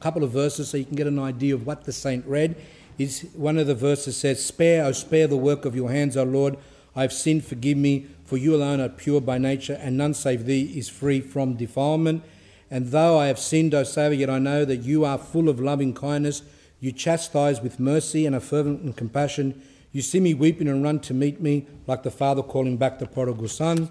couple 0.00 0.24
of 0.24 0.30
verses 0.30 0.68
so 0.68 0.76
you 0.76 0.84
can 0.84 0.96
get 0.96 1.06
an 1.06 1.18
idea 1.18 1.54
of 1.54 1.66
what 1.66 1.84
the 1.84 1.92
saint 1.92 2.24
read. 2.26 2.56
Is 2.98 3.26
one 3.34 3.58
of 3.58 3.66
the 3.66 3.74
verses 3.74 4.16
says, 4.16 4.44
"Spare, 4.44 4.84
O 4.84 4.92
spare 4.92 5.26
the 5.26 5.36
work 5.36 5.64
of 5.64 5.74
your 5.74 5.90
hands, 5.90 6.16
O 6.16 6.24
Lord. 6.24 6.56
I 6.94 7.02
have 7.02 7.12
sinned, 7.12 7.44
forgive 7.44 7.78
me. 7.78 8.06
For 8.24 8.36
you 8.36 8.54
alone 8.54 8.80
are 8.80 8.88
pure 8.88 9.20
by 9.20 9.38
nature, 9.38 9.78
and 9.80 9.96
none 9.96 10.14
save 10.14 10.46
thee 10.46 10.72
is 10.76 10.88
free 10.88 11.20
from 11.20 11.54
defilement." 11.54 12.22
And 12.70 12.90
though 12.90 13.18
I 13.18 13.26
have 13.26 13.38
sinned, 13.38 13.74
O 13.74 13.82
Saviour, 13.82 14.20
yet 14.20 14.30
I 14.30 14.38
know 14.38 14.64
that 14.64 14.82
you 14.82 15.04
are 15.04 15.18
full 15.18 15.48
of 15.48 15.60
loving 15.60 15.92
kindness. 15.92 16.42
You 16.80 16.90
chastise 16.92 17.60
with 17.60 17.78
mercy 17.78 18.24
and 18.26 18.34
a 18.34 18.40
fervent 18.40 18.82
and 18.82 18.96
compassion. 18.96 19.60
You 19.92 20.00
see 20.00 20.20
me 20.20 20.32
weeping 20.32 20.68
and 20.68 20.82
run 20.82 21.00
to 21.00 21.14
meet 21.14 21.40
me, 21.40 21.66
like 21.86 22.02
the 22.02 22.10
father 22.10 22.42
calling 22.42 22.78
back 22.78 22.98
the 22.98 23.06
prodigal 23.06 23.48
son. 23.48 23.90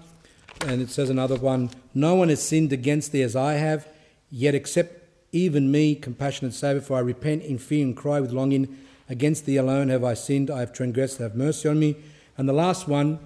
And 0.66 0.82
it 0.82 0.90
says 0.90 1.10
another 1.10 1.36
one 1.36 1.70
No 1.94 2.14
one 2.14 2.28
has 2.28 2.42
sinned 2.42 2.72
against 2.72 3.12
thee 3.12 3.22
as 3.22 3.36
I 3.36 3.54
have, 3.54 3.86
yet 4.30 4.54
except 4.54 5.01
even 5.32 5.70
me, 5.70 5.94
compassionate 5.94 6.54
Saviour, 6.54 6.82
for 6.82 6.96
I 6.96 7.00
repent 7.00 7.42
in 7.42 7.58
fear 7.58 7.84
and 7.84 7.96
cry 7.96 8.20
with 8.20 8.32
longing. 8.32 8.76
Against 9.08 9.46
thee 9.46 9.56
alone 9.56 9.88
have 9.88 10.04
I 10.04 10.14
sinned, 10.14 10.50
I 10.50 10.60
have 10.60 10.72
transgressed, 10.72 11.18
have 11.18 11.34
mercy 11.34 11.68
on 11.68 11.78
me. 11.78 11.96
And 12.36 12.48
the 12.48 12.52
last 12.52 12.86
one, 12.86 13.18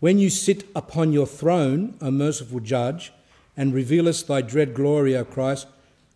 when 0.00 0.18
you 0.18 0.28
sit 0.28 0.64
upon 0.74 1.12
your 1.12 1.26
throne, 1.26 1.96
O 2.00 2.10
merciful 2.10 2.60
judge, 2.60 3.12
and 3.56 3.72
revealest 3.72 4.28
thy 4.28 4.42
dread 4.42 4.74
glory, 4.74 5.16
O 5.16 5.24
Christ, 5.24 5.66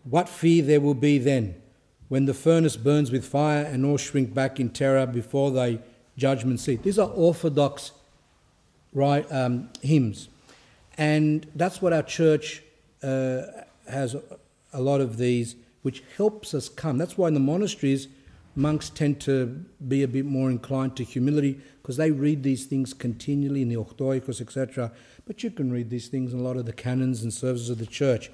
what 0.03 0.29
fear 0.29 0.63
there 0.63 0.81
will 0.81 0.93
be 0.93 1.17
then, 1.17 1.55
when 2.09 2.25
the 2.25 2.33
furnace 2.33 2.75
burns 2.75 3.11
with 3.11 3.25
fire 3.25 3.63
and 3.63 3.85
all 3.85 3.97
shrink 3.97 4.33
back 4.33 4.59
in 4.59 4.69
terror 4.69 5.05
before 5.05 5.51
thy 5.51 5.79
judgment 6.17 6.59
seat. 6.59 6.83
These 6.83 6.99
are 6.99 7.09
orthodox 7.09 7.91
right, 8.93 9.29
um, 9.31 9.69
hymns, 9.81 10.27
and 10.97 11.47
that's 11.55 11.81
what 11.81 11.93
our 11.93 12.03
church 12.03 12.61
uh, 13.01 13.43
has 13.89 14.15
a 14.73 14.81
lot 14.81 15.01
of 15.01 15.17
these, 15.17 15.55
which 15.81 16.03
helps 16.17 16.53
us 16.53 16.69
come. 16.69 16.97
That's 16.97 17.17
why 17.17 17.27
in 17.27 17.33
the 17.33 17.39
monasteries, 17.39 18.07
monks 18.55 18.89
tend 18.89 19.19
to 19.21 19.65
be 19.87 20.03
a 20.03 20.07
bit 20.07 20.25
more 20.25 20.49
inclined 20.49 20.95
to 20.97 21.03
humility 21.03 21.59
because 21.81 21.97
they 21.97 22.11
read 22.11 22.43
these 22.43 22.65
things 22.65 22.93
continually 22.93 23.61
in 23.61 23.69
the 23.69 23.75
Octoechos, 23.75 24.41
etc. 24.41 24.91
But 25.25 25.43
you 25.43 25.51
can 25.51 25.71
read 25.71 25.89
these 25.89 26.07
things 26.07 26.33
in 26.33 26.39
a 26.39 26.43
lot 26.43 26.57
of 26.57 26.65
the 26.65 26.73
canons 26.73 27.23
and 27.23 27.33
services 27.33 27.69
of 27.69 27.77
the 27.77 27.85
church. 27.85 28.29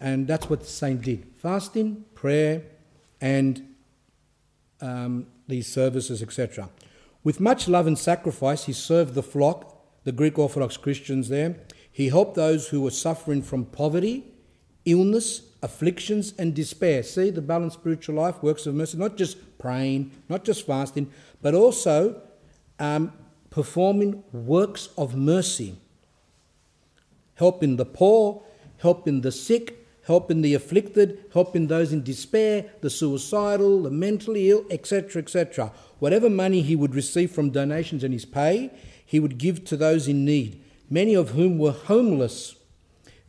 And 0.00 0.26
that's 0.26 0.48
what 0.48 0.60
the 0.60 0.66
saint 0.66 1.02
did 1.02 1.26
fasting, 1.36 2.04
prayer, 2.14 2.62
and 3.20 3.74
um, 4.80 5.26
these 5.46 5.66
services, 5.66 6.22
etc. 6.22 6.70
With 7.22 7.38
much 7.38 7.68
love 7.68 7.86
and 7.86 7.98
sacrifice, 7.98 8.64
he 8.64 8.72
served 8.72 9.14
the 9.14 9.22
flock, 9.22 9.76
the 10.04 10.12
Greek 10.12 10.38
Orthodox 10.38 10.78
Christians 10.78 11.28
there. 11.28 11.56
He 11.92 12.08
helped 12.08 12.34
those 12.34 12.68
who 12.68 12.80
were 12.80 12.90
suffering 12.90 13.42
from 13.42 13.66
poverty, 13.66 14.24
illness, 14.86 15.42
afflictions, 15.62 16.34
and 16.38 16.54
despair. 16.54 17.02
See 17.02 17.30
the 17.30 17.42
balanced 17.42 17.78
spiritual 17.78 18.16
life, 18.16 18.42
works 18.42 18.66
of 18.66 18.74
mercy, 18.74 18.96
not 18.98 19.16
just 19.16 19.58
praying, 19.58 20.10
not 20.28 20.44
just 20.44 20.66
fasting, 20.66 21.10
but 21.42 21.54
also 21.54 22.20
um, 22.78 23.12
performing 23.50 24.24
works 24.32 24.88
of 24.96 25.14
mercy 25.14 25.76
helping 27.40 27.76
the 27.76 27.86
poor, 27.86 28.42
helping 28.76 29.22
the 29.22 29.32
sick, 29.32 29.88
helping 30.04 30.42
the 30.42 30.52
afflicted, 30.52 31.24
helping 31.32 31.66
those 31.66 31.90
in 31.90 32.02
despair, 32.02 32.66
the 32.82 32.90
suicidal, 32.90 33.82
the 33.82 33.90
mentally 33.90 34.50
ill, 34.50 34.62
etc., 34.70 35.22
etc. 35.22 35.72
Whatever 36.00 36.28
money 36.28 36.60
he 36.60 36.76
would 36.76 36.94
receive 36.94 37.30
from 37.30 37.48
donations 37.48 38.04
and 38.04 38.12
his 38.12 38.26
pay, 38.26 38.70
he 39.04 39.18
would 39.18 39.38
give 39.38 39.64
to 39.64 39.76
those 39.76 40.06
in 40.06 40.22
need, 40.22 40.62
many 40.90 41.14
of 41.14 41.30
whom 41.30 41.56
were 41.56 41.72
homeless. 41.72 42.56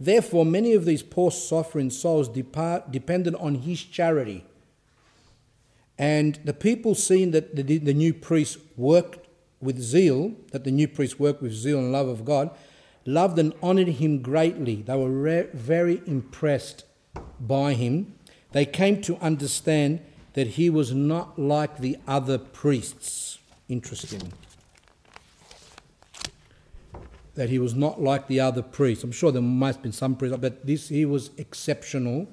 Therefore, 0.02 0.46
many 0.46 0.74
of 0.74 0.86
these 0.86 1.04
poor 1.04 1.30
suffering 1.30 1.92
souls 1.92 2.28
depart, 2.28 2.92
depended 2.92 3.36
on 3.36 3.54
his 3.54 3.84
charity. 3.84 4.44
And 5.96 6.40
the 6.44 6.56
people, 6.56 6.96
seeing 6.96 7.30
that 7.32 7.56
the, 7.56 7.78
the 7.78 7.94
new 7.94 8.12
priest 8.12 8.58
worked 8.76 9.28
with 9.62 9.80
zeal, 9.80 10.34
that 10.54 10.64
the 10.64 10.72
new 10.72 10.88
priest 10.88 11.20
worked 11.20 11.44
with 11.44 11.54
zeal 11.54 11.78
and 11.78 11.92
love 11.92 12.08
of 12.08 12.26
God, 12.26 12.50
loved 13.06 13.38
and 13.38 13.54
honored 13.62 13.90
him 13.90 14.24
greatly. 14.24 14.78
They 14.82 14.96
were 14.96 15.12
re- 15.12 15.50
very 15.54 16.02
impressed 16.08 16.84
by 17.40 17.76
him. 17.76 18.16
They 18.54 18.66
came 18.66 19.04
to 19.04 19.18
understand 19.18 20.00
that 20.34 20.48
he 20.48 20.72
was 20.72 20.92
not 20.92 21.38
like 21.38 21.78
the 21.78 22.00
other 22.08 22.40
priests. 22.40 23.38
Interesting. 23.70 24.34
That 27.42 27.50
he 27.50 27.58
was 27.58 27.74
not 27.74 28.00
like 28.00 28.28
the 28.28 28.40
other 28.40 28.62
priests. 28.62 29.04
I'm 29.04 29.12
sure 29.12 29.32
there 29.32 29.42
must 29.42 29.78
have 29.78 29.82
been 29.82 29.92
some 29.92 30.16
priests, 30.16 30.38
but 30.40 30.64
this 30.64 30.90
he 30.90 31.06
was 31.06 31.32
exceptional, 31.38 32.28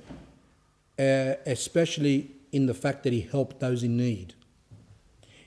uh, 0.98 1.32
especially 1.46 2.32
in 2.52 2.66
the 2.66 2.74
fact 2.74 3.04
that 3.04 3.14
he 3.14 3.22
helped 3.22 3.58
those 3.58 3.82
in 3.82 3.96
need. 3.96 4.34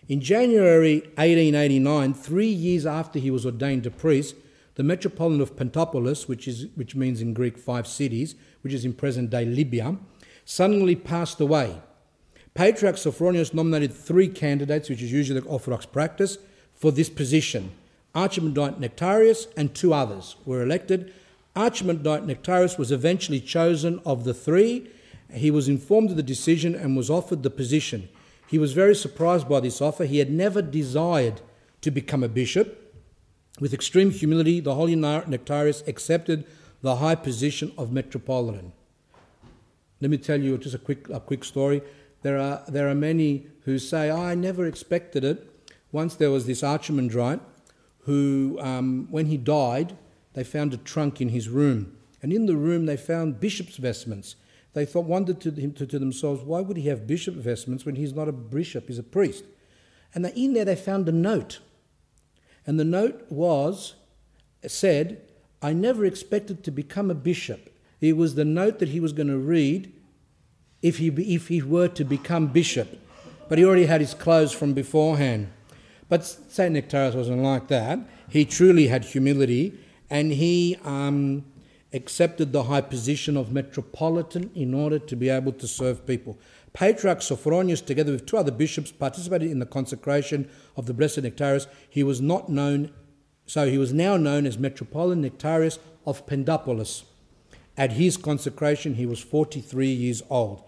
In 0.10 0.20
January 0.20 1.02
1889, 1.16 2.16
three 2.16 2.48
years 2.48 2.88
after 2.88 3.20
he 3.20 3.30
was 3.30 3.46
ordained 3.46 3.86
a 3.86 3.92
priest, 3.92 4.34
the 4.74 4.82
metropolitan 4.82 5.42
of 5.42 5.56
Pentapolis, 5.56 6.28
which, 6.28 6.48
is, 6.48 6.66
which 6.74 6.96
means 6.96 7.22
in 7.22 7.36
Greek 7.36 7.60
five 7.60 7.86
cities, 7.86 8.34
which 8.64 8.74
is 8.74 8.84
in 8.84 8.94
present 8.94 9.30
day 9.30 9.46
Libya, 9.46 9.96
suddenly 10.44 10.96
passed 10.96 11.40
away. 11.40 11.80
Patriarch 12.56 12.96
Sophronius 12.96 13.54
nominated 13.54 13.94
three 13.94 14.28
candidates, 14.28 14.90
which 14.90 15.04
is 15.04 15.12
usually 15.12 15.40
the 15.40 15.46
Orthodox 15.46 15.86
practice, 15.86 16.40
for 16.74 16.92
this 16.92 17.12
position. 17.12 17.72
Archimandrite 18.14 18.80
Nektarios 18.80 19.48
and 19.56 19.74
two 19.74 19.94
others 19.94 20.36
were 20.46 20.62
elected. 20.62 21.14
Archimandrite 21.56 22.26
Nektarios 22.26 22.78
was 22.78 22.92
eventually 22.92 23.40
chosen 23.40 24.02
of 24.06 24.24
the 24.24 24.34
three. 24.34 24.90
He 25.34 25.50
was 25.50 25.70
informed 25.70 26.12
of 26.12 26.18
the 26.18 26.24
decision 26.24 26.76
and 26.76 26.98
was 26.98 27.10
offered 27.10 27.44
the 27.44 27.50
position. 27.50 28.10
He 28.48 28.58
was 28.58 28.74
very 28.74 28.96
surprised 28.96 29.48
by 29.48 29.62
this 29.62 29.82
offer. 29.82 30.04
He 30.04 30.20
had 30.20 30.30
never 30.30 30.62
desired 30.62 31.40
to 31.82 31.92
become 31.92 32.22
a 32.22 32.28
bishop. 32.28 32.78
With 33.62 33.74
extreme 33.74 34.12
humility, 34.12 34.60
the 34.60 34.76
holy 34.76 34.96
Nektarios 34.96 35.88
accepted 35.88 36.46
the 36.82 36.98
high 36.98 37.16
position 37.16 37.72
of 37.78 37.92
metropolitan. 37.92 38.74
Let 40.02 40.12
me 40.12 40.18
tell 40.18 40.42
you 40.42 40.58
just 40.58 40.76
a 40.76 40.80
quick, 40.80 41.08
a 41.10 41.20
quick 41.20 41.44
story. 41.44 41.82
There 42.24 42.40
are, 42.40 42.64
there 42.68 42.90
are 42.90 42.96
many 42.96 43.48
who 43.66 43.80
say, 43.80 44.10
oh, 44.10 44.22
I 44.22 44.36
never 44.36 44.66
expected 44.66 45.24
it. 45.24 45.48
Once 45.92 46.16
there 46.16 46.32
was 46.32 46.46
this 46.46 46.62
archimandrite 46.62 47.40
who, 48.04 48.58
um, 48.62 49.08
when 49.10 49.28
he 49.28 49.38
died, 49.38 49.98
they 50.34 50.44
found 50.44 50.74
a 50.74 50.78
trunk 50.78 51.22
in 51.22 51.30
his 51.30 51.50
room. 51.50 51.98
And 52.22 52.32
in 52.32 52.46
the 52.46 52.56
room, 52.56 52.86
they 52.86 52.98
found 52.98 53.40
bishop's 53.40 53.78
vestments. 53.78 54.36
They 54.74 54.86
thought, 54.86 55.06
wondered 55.06 55.42
to, 55.42 55.52
him, 55.52 55.74
to, 55.74 55.86
to 55.86 56.00
themselves, 56.00 56.44
why 56.44 56.62
would 56.62 56.78
he 56.78 56.88
have 56.88 57.08
bishop 57.08 57.36
vestments 57.36 57.86
when 57.86 57.96
he's 57.96 58.14
not 58.14 58.28
a 58.28 58.32
bishop, 58.32 58.88
he's 58.88 59.00
a 59.00 59.04
priest? 59.04 59.44
And 60.14 60.24
they, 60.26 60.34
in 60.34 60.54
there, 60.54 60.66
they 60.66 60.76
found 60.76 61.08
a 61.10 61.12
note. 61.12 61.60
And 62.66 62.80
the 62.80 62.86
note 62.86 63.26
was, 63.30 63.96
said, 64.66 65.22
I 65.62 65.74
never 65.74 66.06
expected 66.06 66.64
to 66.64 66.72
become 66.72 67.12
a 67.12 67.16
bishop. 67.16 67.76
It 68.00 68.18
was 68.18 68.36
the 68.36 68.46
note 68.46 68.80
that 68.80 68.90
he 68.90 69.00
was 69.00 69.14
going 69.14 69.28
to 69.28 69.38
read 69.38 69.94
if 70.82 70.98
he, 70.98 71.10
if 71.10 71.50
he 71.50 71.62
were 71.62 71.88
to 71.90 72.04
become 72.04 72.48
bishop. 72.48 73.00
But 73.50 73.58
he 73.58 73.66
already 73.66 73.86
had 73.86 74.02
his 74.02 74.14
clothes 74.14 74.54
from 74.54 74.74
beforehand. 74.74 75.52
But 76.12 76.26
St. 76.26 76.76
Nektarios 76.76 77.16
wasn't 77.16 77.42
like 77.42 77.70
that. 77.70 77.98
He 78.28 78.44
truly 78.44 78.88
had 78.88 79.06
humility 79.06 79.80
and 80.10 80.34
he 80.34 80.78
um, 80.84 81.46
accepted 81.94 82.52
the 82.52 82.64
high 82.64 82.82
position 82.82 83.38
of 83.38 83.54
metropolitan 83.54 84.52
in 84.54 84.74
order 84.74 85.00
to 85.00 85.16
be 85.16 85.30
able 85.30 85.54
to 85.54 85.66
serve 85.70 86.06
people. 86.06 86.38
Patriarch 86.74 87.20
Sophronius, 87.20 87.80
together 87.80 88.12
with 88.12 88.26
two 88.26 88.36
other 88.36 88.52
bishops, 88.52 88.92
participated 88.92 89.50
in 89.50 89.60
the 89.60 89.66
consecration 89.66 90.50
of 90.76 90.86
the 90.86 90.94
Blessed 90.94 91.20
Nektarios. 91.20 91.68
He 91.90 92.04
was 92.04 92.20
not 92.20 92.50
known, 92.50 92.92
so 93.46 93.70
he 93.70 93.78
was 93.78 93.94
now 93.94 94.18
known 94.18 94.46
as 94.46 94.58
Metropolitan 94.58 95.24
Nektarios 95.24 95.80
of 96.06 96.28
Pentapolis. 96.28 97.06
At 97.78 97.94
his 97.94 98.18
consecration, 98.18 98.96
he 98.96 99.06
was 99.06 99.22
43 99.22 99.88
years 99.88 100.22
old. 100.30 100.62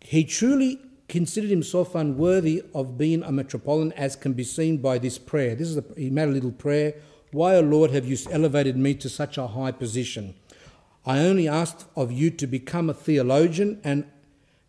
He 0.00 0.22
truly 0.22 0.78
considered 1.10 1.50
himself 1.50 1.94
unworthy 1.94 2.62
of 2.72 2.96
being 2.96 3.22
a 3.24 3.32
metropolitan, 3.32 3.92
as 3.92 4.16
can 4.16 4.32
be 4.32 4.44
seen 4.44 4.78
by 4.78 4.96
this 4.96 5.18
prayer. 5.18 5.54
This 5.54 5.68
is 5.68 5.76
a, 5.76 5.84
he 5.96 6.08
made 6.08 6.28
a 6.28 6.32
little 6.32 6.52
prayer. 6.52 6.94
Why, 7.32 7.56
O 7.56 7.60
Lord, 7.60 7.90
have 7.90 8.06
you 8.06 8.16
elevated 8.30 8.76
me 8.76 8.94
to 8.94 9.08
such 9.08 9.36
a 9.36 9.48
high 9.48 9.72
position? 9.72 10.34
I 11.04 11.18
only 11.18 11.48
asked 11.48 11.84
of 11.96 12.12
you 12.12 12.30
to 12.30 12.46
become 12.46 12.88
a 12.88 12.94
theologian 12.94 13.80
and 13.82 14.04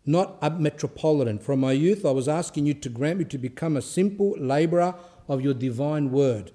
not 0.04 0.36
a 0.42 0.50
metropolitan. 0.50 1.38
From 1.38 1.60
my 1.60 1.72
youth, 1.72 2.04
I 2.04 2.10
was 2.10 2.28
asking 2.28 2.66
you 2.66 2.74
to 2.74 2.88
grant 2.88 3.20
me 3.20 3.24
to 3.26 3.38
become 3.38 3.76
a 3.76 3.82
simple 3.82 4.34
labourer 4.36 4.94
of 5.28 5.40
your 5.40 5.54
divine 5.54 6.10
word. 6.10 6.50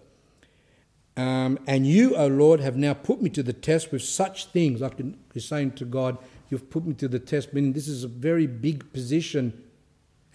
Um, 1.16 1.58
and 1.66 1.88
you, 1.88 2.16
O 2.16 2.28
Lord, 2.28 2.60
have 2.60 2.76
now 2.76 2.94
put 2.94 3.22
me 3.22 3.30
to 3.32 3.42
the 3.42 3.54
test 3.54 3.92
with 3.92 4.04
such 4.04 4.48
things. 4.48 4.82
Like 4.82 5.02
he's 5.34 5.46
saying 5.46 5.72
to 5.74 5.86
God, 5.86 6.18
You've 6.50 6.70
put 6.70 6.86
me 6.86 6.94
to 6.96 7.08
the 7.08 7.20
test, 7.20 7.54
meaning 7.54 7.74
this 7.74 7.88
is 7.88 8.04
a 8.04 8.08
very 8.08 8.48
big 8.48 8.94
position. 8.94 9.64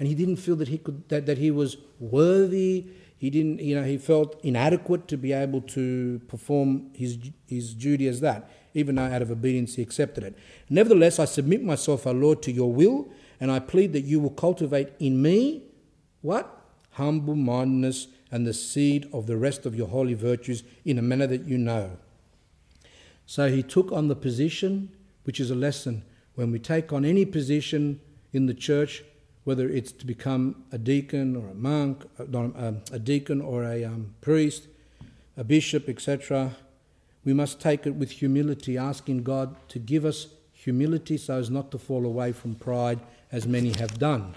And 0.02 0.08
he 0.08 0.16
didn't 0.16 0.38
feel 0.38 0.56
that 0.56 0.66
he 0.66 0.78
could 0.78 1.08
that, 1.10 1.26
that 1.26 1.38
he 1.38 1.52
was 1.52 1.76
worthy. 2.00 2.86
He 3.18 3.30
didn't, 3.30 3.60
you 3.60 3.76
know, 3.76 3.84
he 3.84 3.98
felt 3.98 4.36
inadequate 4.42 5.06
to 5.06 5.16
be 5.16 5.32
able 5.32 5.60
to 5.60 6.20
perform 6.26 6.90
his 6.92 7.18
his 7.46 7.72
duty 7.72 8.08
as 8.08 8.20
that. 8.20 8.50
Even 8.74 8.96
though 8.96 9.04
out 9.04 9.22
of 9.22 9.30
obedience 9.30 9.76
he 9.76 9.82
accepted 9.82 10.24
it. 10.24 10.36
Nevertheless, 10.68 11.20
I 11.20 11.26
submit 11.26 11.62
myself, 11.62 12.04
O 12.04 12.10
Lord, 12.10 12.42
to 12.42 12.50
your 12.50 12.72
will, 12.72 13.10
and 13.38 13.52
I 13.52 13.60
plead 13.60 13.92
that 13.92 14.00
you 14.00 14.18
will 14.18 14.30
cultivate 14.30 14.88
in 14.98 15.22
me 15.22 15.66
what? 16.20 16.50
Humble 16.94 17.36
mindedness 17.36 18.08
and 18.32 18.44
the 18.44 18.54
seed 18.54 19.08
of 19.12 19.28
the 19.28 19.36
rest 19.36 19.66
of 19.66 19.76
your 19.76 19.86
holy 19.86 20.14
virtues 20.14 20.64
in 20.84 20.98
a 20.98 21.02
manner 21.02 21.28
that 21.28 21.44
you 21.44 21.58
know. 21.58 21.96
So 23.24 23.48
he 23.48 23.62
took 23.62 23.92
on 23.92 24.08
the 24.08 24.16
position, 24.16 24.90
which 25.22 25.38
is 25.38 25.52
a 25.52 25.54
lesson. 25.54 26.02
When 26.34 26.50
we 26.50 26.58
take 26.58 26.92
on 26.92 27.04
any 27.04 27.24
position 27.24 28.00
in 28.32 28.46
the 28.46 28.54
church, 28.54 29.04
whether 29.44 29.68
it's 29.68 29.92
to 29.92 30.06
become 30.06 30.64
a 30.70 30.78
deacon 30.78 31.34
or 31.36 31.48
a 31.48 31.54
monk, 31.54 32.04
uh, 32.18 32.72
a 32.92 32.98
deacon 32.98 33.40
or 33.40 33.64
a 33.64 33.84
um, 33.84 34.14
priest, 34.20 34.68
a 35.36 35.44
bishop, 35.44 35.88
etc., 35.88 36.54
we 37.24 37.32
must 37.32 37.60
take 37.60 37.86
it 37.86 37.94
with 37.94 38.10
humility, 38.10 38.76
asking 38.76 39.22
God 39.22 39.54
to 39.68 39.78
give 39.78 40.04
us 40.04 40.28
humility 40.52 41.16
so 41.16 41.38
as 41.38 41.50
not 41.50 41.70
to 41.70 41.78
fall 41.78 42.04
away 42.04 42.32
from 42.32 42.54
pride, 42.54 43.00
as 43.30 43.46
many 43.46 43.72
have 43.78 43.98
done. 43.98 44.34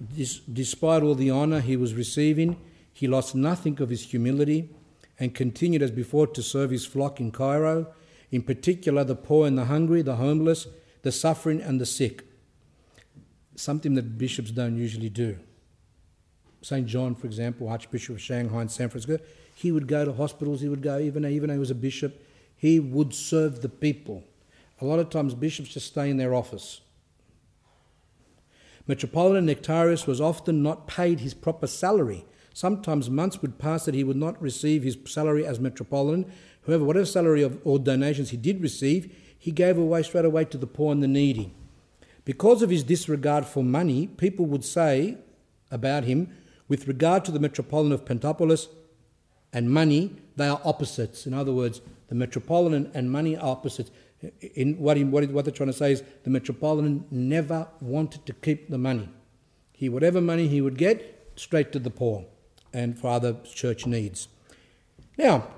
This, 0.00 0.38
despite 0.40 1.02
all 1.02 1.14
the 1.14 1.30
honour 1.30 1.60
he 1.60 1.76
was 1.76 1.94
receiving, 1.94 2.56
he 2.92 3.06
lost 3.06 3.34
nothing 3.34 3.80
of 3.80 3.90
his 3.90 4.02
humility 4.10 4.70
and 5.18 5.34
continued 5.34 5.82
as 5.82 5.90
before 5.90 6.26
to 6.26 6.42
serve 6.42 6.70
his 6.70 6.86
flock 6.86 7.20
in 7.20 7.30
Cairo, 7.30 7.86
in 8.30 8.42
particular 8.42 9.04
the 9.04 9.14
poor 9.14 9.46
and 9.46 9.58
the 9.58 9.66
hungry, 9.66 10.00
the 10.02 10.16
homeless, 10.16 10.66
the 11.02 11.12
suffering 11.12 11.60
and 11.60 11.80
the 11.80 11.86
sick. 11.86 12.24
Something 13.60 13.94
that 13.96 14.16
bishops 14.16 14.50
don't 14.50 14.78
usually 14.78 15.10
do. 15.10 15.38
St. 16.62 16.86
John, 16.86 17.14
for 17.14 17.26
example, 17.26 17.68
Archbishop 17.68 18.16
of 18.16 18.22
Shanghai 18.22 18.62
and 18.62 18.70
San 18.70 18.88
Francisco, 18.88 19.22
he 19.54 19.70
would 19.70 19.86
go 19.86 20.06
to 20.06 20.14
hospitals, 20.14 20.62
he 20.62 20.68
would 20.70 20.80
go, 20.80 20.98
even, 20.98 21.26
even 21.26 21.48
though 21.48 21.54
he 21.54 21.58
was 21.58 21.70
a 21.70 21.74
bishop, 21.74 22.24
he 22.56 22.80
would 22.80 23.12
serve 23.12 23.60
the 23.60 23.68
people. 23.68 24.24
A 24.80 24.86
lot 24.86 24.98
of 24.98 25.10
times 25.10 25.34
bishops 25.34 25.74
just 25.74 25.88
stay 25.88 26.08
in 26.08 26.16
their 26.16 26.34
office. 26.34 26.80
Metropolitan 28.86 29.46
Nektarios 29.46 30.06
was 30.06 30.22
often 30.22 30.62
not 30.62 30.86
paid 30.86 31.20
his 31.20 31.34
proper 31.34 31.66
salary. 31.66 32.24
Sometimes 32.54 33.10
months 33.10 33.42
would 33.42 33.58
pass 33.58 33.84
that 33.84 33.94
he 33.94 34.04
would 34.04 34.16
not 34.16 34.40
receive 34.40 34.84
his 34.84 34.96
salary 35.04 35.44
as 35.44 35.60
Metropolitan. 35.60 36.32
However, 36.66 36.84
whatever 36.84 37.04
salary 37.04 37.42
of, 37.42 37.60
or 37.64 37.78
donations 37.78 38.30
he 38.30 38.38
did 38.38 38.62
receive, 38.62 39.14
he 39.38 39.50
gave 39.50 39.76
away 39.76 40.02
straight 40.02 40.24
away 40.24 40.46
to 40.46 40.56
the 40.56 40.66
poor 40.66 40.92
and 40.92 41.02
the 41.02 41.08
needy. 41.08 41.52
Because 42.24 42.62
of 42.62 42.70
his 42.70 42.84
disregard 42.84 43.46
for 43.46 43.64
money, 43.64 44.06
people 44.06 44.46
would 44.46 44.64
say 44.64 45.16
about 45.70 46.04
him, 46.04 46.28
with 46.68 46.86
regard 46.86 47.24
to 47.24 47.32
the 47.32 47.40
Metropolitan 47.40 47.92
of 47.92 48.04
Pentapolis 48.04 48.68
and 49.52 49.70
money, 49.70 50.16
they 50.36 50.48
are 50.48 50.60
opposites. 50.64 51.26
In 51.26 51.34
other 51.34 51.52
words, 51.52 51.80
the 52.08 52.14
metropolitan 52.14 52.90
and 52.94 53.10
money 53.10 53.36
are 53.36 53.50
opposites. 53.50 53.90
In 54.54 54.78
what, 54.78 54.98
what 54.98 55.44
they're 55.44 55.52
trying 55.52 55.68
to 55.68 55.72
say 55.72 55.92
is 55.92 56.02
the 56.24 56.30
metropolitan 56.30 57.06
never 57.10 57.66
wanted 57.80 58.26
to 58.26 58.32
keep 58.32 58.68
the 58.68 58.78
money. 58.78 59.08
He, 59.72 59.88
whatever 59.88 60.20
money 60.20 60.46
he 60.46 60.60
would 60.60 60.76
get, 60.76 61.32
straight 61.36 61.72
to 61.72 61.78
the 61.78 61.90
poor 61.90 62.26
and 62.72 62.98
for 62.98 63.08
other 63.08 63.36
church 63.44 63.86
needs. 63.86 64.28
Now, 65.16 65.48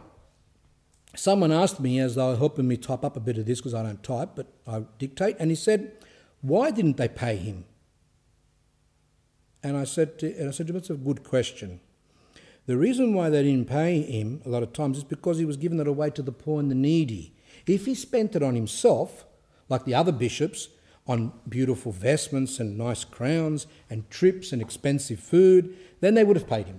someone 1.14 1.52
asked 1.52 1.80
me 1.80 1.98
as 1.98 2.14
they 2.14 2.22
were 2.22 2.36
helping 2.36 2.68
me 2.68 2.76
type 2.76 3.04
up 3.04 3.16
a 3.16 3.20
bit 3.20 3.36
of 3.38 3.46
this 3.46 3.60
because 3.60 3.74
I 3.74 3.82
don't 3.82 4.02
type, 4.02 4.30
but 4.36 4.46
I 4.66 4.84
dictate, 4.98 5.36
and 5.38 5.50
he 5.50 5.56
said, 5.56 5.92
"Why 6.42 6.70
didn't 6.70 6.98
they 6.98 7.08
pay 7.08 7.36
him?" 7.36 7.64
And 9.62 9.76
I 9.76 9.84
said, 9.84 10.18
to, 10.18 10.36
and 10.36 10.48
I 10.48 10.50
said, 10.52 10.68
"That's 10.68 10.90
a 10.90 10.94
good 10.94 11.24
question." 11.24 11.80
The 12.66 12.76
reason 12.76 13.14
why 13.14 13.28
they 13.30 13.42
didn't 13.42 13.68
pay 13.68 14.02
him 14.02 14.40
a 14.44 14.48
lot 14.48 14.62
of 14.62 14.72
times 14.72 14.98
is 14.98 15.04
because 15.04 15.38
he 15.38 15.44
was 15.44 15.56
giving 15.56 15.80
it 15.80 15.88
away 15.88 16.10
to 16.10 16.22
the 16.22 16.30
poor 16.30 16.60
and 16.60 16.70
the 16.70 16.76
needy. 16.76 17.34
If 17.66 17.86
he 17.86 17.94
spent 17.94 18.36
it 18.36 18.42
on 18.42 18.54
himself, 18.54 19.24
like 19.68 19.84
the 19.84 19.94
other 19.94 20.12
bishops, 20.12 20.68
on 21.06 21.32
beautiful 21.48 21.90
vestments 21.90 22.60
and 22.60 22.78
nice 22.78 23.04
crowns 23.04 23.66
and 23.90 24.08
trips 24.10 24.52
and 24.52 24.62
expensive 24.62 25.18
food, 25.18 25.76
then 26.00 26.14
they 26.14 26.24
would 26.24 26.36
have 26.36 26.48
paid 26.48 26.66
him. 26.66 26.78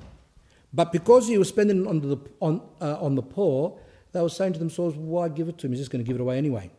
But 0.73 0.91
because 0.91 1.27
he 1.27 1.37
was 1.37 1.49
spending 1.49 1.83
it 1.83 1.87
on 1.87 1.99
the, 1.99 2.17
on, 2.39 2.61
uh, 2.81 2.97
on 2.99 3.15
the 3.15 3.21
poor, 3.21 3.77
they 4.11 4.21
were 4.21 4.29
saying 4.29 4.53
to 4.53 4.59
themselves, 4.59 4.95
why 4.95 5.27
give 5.27 5.49
it 5.49 5.57
to 5.59 5.67
him? 5.67 5.73
He's 5.73 5.81
just 5.81 5.91
going 5.91 6.03
to 6.03 6.07
give 6.07 6.15
it 6.15 6.21
away 6.21 6.37
anyway. 6.37 6.71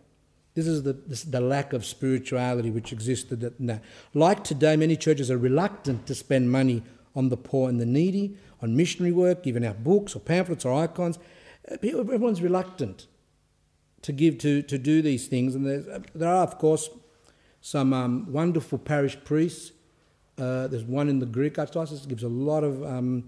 This 0.54 0.66
is 0.68 0.84
the, 0.84 0.92
this, 0.92 1.24
the 1.24 1.40
lack 1.40 1.72
of 1.72 1.84
spirituality 1.84 2.70
which 2.70 2.92
existed. 2.92 3.42
At, 3.42 3.82
Like 4.14 4.44
today, 4.44 4.76
many 4.76 4.96
churches 4.96 5.30
are 5.30 5.38
reluctant 5.38 6.06
to 6.06 6.14
spend 6.14 6.50
money 6.50 6.82
on 7.16 7.28
the 7.28 7.36
poor 7.36 7.68
and 7.68 7.80
the 7.80 7.86
needy, 7.86 8.36
on 8.62 8.76
missionary 8.76 9.12
work, 9.12 9.42
giving 9.42 9.64
out 9.66 9.82
books 9.82 10.14
or 10.14 10.20
pamphlets 10.20 10.64
or 10.64 10.72
icons. 10.72 11.18
Uh, 11.70 11.76
everyone's 11.82 12.40
reluctant 12.42 13.06
to 14.02 14.12
give 14.12 14.38
to, 14.38 14.62
to 14.62 14.78
do 14.78 15.02
these 15.02 15.26
things. 15.26 15.54
And 15.54 15.66
uh, 15.66 15.98
there 16.14 16.28
are, 16.28 16.42
of 16.42 16.58
course, 16.58 16.88
some 17.60 17.92
um, 17.92 18.30
wonderful 18.32 18.78
parish 18.78 19.16
priests. 19.24 19.72
Uh, 20.38 20.66
there's 20.66 20.84
one 20.84 21.08
in 21.08 21.18
the 21.18 21.26
Greek 21.26 21.54
Archdiocese 21.54 22.06
gives 22.06 22.22
a 22.22 22.28
lot 22.28 22.62
of 22.62 22.82
um, 22.84 23.24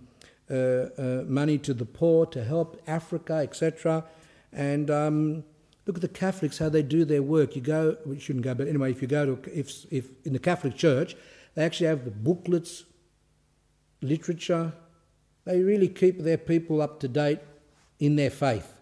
uh, 0.51 0.55
uh, 0.55 1.25
money 1.27 1.59
to 1.59 1.73
the 1.73 1.85
poor 1.85 2.27
to 2.27 2.45
help 2.45 2.81
Africa, 2.87 3.35
etc. 3.35 4.05
And 4.53 4.91
um, 4.91 5.45
look 5.87 5.97
at 5.97 6.03
the 6.03 6.09
Catholics 6.09 6.59
how 6.59 6.69
they 6.69 6.83
do 6.83 7.05
their 7.05 7.23
work. 7.23 7.57
You 7.57 7.63
go, 7.63 7.97
we 8.05 8.19
shouldn't 8.19 8.45
go, 8.45 8.55
but 8.55 8.69
anyway, 8.69 8.91
if 8.91 9.01
you 9.01 9.09
go 9.09 9.37
to 9.37 9.59
if 9.59 9.87
if 9.93 10.09
in 10.27 10.33
the 10.33 10.39
Catholic 10.39 10.77
Church, 10.77 11.17
they 11.55 11.65
actually 11.65 11.87
have 11.87 12.05
the 12.05 12.11
booklets 12.11 12.85
literature. 14.03 14.73
They 15.45 15.61
really 15.63 15.89
keep 15.89 16.23
their 16.23 16.39
people 16.39 16.83
up 16.83 17.01
to 17.01 17.09
date 17.09 17.39
in 17.99 18.17
their 18.17 18.31
faith. 18.31 18.73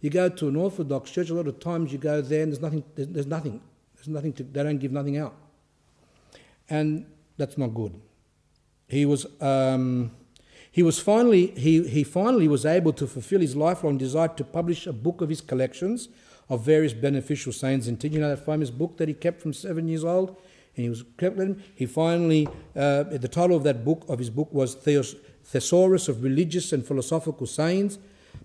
You 0.00 0.10
go 0.10 0.28
to 0.28 0.48
an 0.48 0.56
Orthodox 0.56 1.10
church, 1.10 1.30
a 1.30 1.34
lot 1.34 1.46
of 1.46 1.58
times 1.60 1.92
you 1.92 1.98
go 1.98 2.20
there 2.20 2.42
and 2.42 2.52
there's 2.52 2.60
nothing, 2.60 2.84
there's, 2.94 3.08
there's 3.08 3.26
nothing, 3.26 3.60
there's 3.94 4.08
nothing 4.08 4.32
to, 4.34 4.42
they 4.44 4.62
don't 4.62 4.78
give 4.78 4.92
nothing 4.92 5.16
out. 5.16 5.34
And 6.68 7.06
that's 7.36 7.56
not 7.56 7.68
good. 7.68 7.98
He 8.88 9.04
was, 9.04 9.26
um, 9.40 10.12
he 10.70 10.82
was 10.82 10.98
finally, 10.98 11.48
he, 11.48 11.86
he 11.88 12.04
finally 12.04 12.48
was 12.48 12.66
able 12.66 12.92
to 12.94 13.06
fulfill 13.06 13.40
his 13.40 13.56
lifelong 13.56 13.98
desire 13.98 14.28
to 14.28 14.44
publish 14.44 14.86
a 14.86 14.92
book 14.92 15.20
of 15.20 15.28
his 15.28 15.40
collections 15.40 16.08
of 16.48 16.64
various 16.64 16.92
beneficial 16.92 17.52
sayings 17.52 17.88
and 17.88 18.00
teaching. 18.00 18.14
You 18.14 18.20
know 18.20 18.30
that 18.30 18.44
famous 18.44 18.70
book 18.70 18.96
that 18.98 19.08
he 19.08 19.14
kept 19.14 19.40
from 19.40 19.52
seven 19.52 19.88
years 19.88 20.04
old? 20.04 20.36
and 20.76 20.84
he 20.84 20.88
was 20.90 21.04
kept 21.16 21.38
him. 21.38 21.62
He 21.74 21.86
finally, 21.86 22.46
uh, 22.76 23.04
the 23.04 23.28
title 23.28 23.56
of 23.56 23.62
that 23.64 23.84
book, 23.84 24.04
of 24.08 24.18
his 24.18 24.30
book, 24.30 24.52
was 24.52 24.74
Theos, 24.74 25.16
Thesaurus 25.44 26.08
of 26.08 26.22
Religious 26.22 26.72
and 26.72 26.86
Philosophical 26.86 27.46
Sayings. 27.46 27.98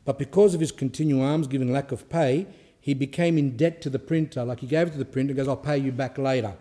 But 0.06 0.18
because 0.18 0.54
of 0.54 0.62
his 0.62 0.72
continual 0.72 1.24
alms 1.24 1.48
given 1.48 1.72
lack 1.72 1.92
of 1.92 2.10
pay, 2.10 2.48
he 2.80 2.94
became 2.94 3.38
in 3.38 3.58
debt 3.58 3.82
to 3.82 3.90
the 3.90 4.00
printer. 4.00 4.46
Like 4.46 4.62
he 4.62 4.68
gave 4.68 4.88
it 4.88 4.92
to 4.92 4.98
the 4.98 5.06
printer, 5.06 5.34
goes, 5.34 5.48
I'll 5.48 5.58
pay 5.58 5.78
you 5.78 5.92
back 5.92 6.18
later. 6.18 6.56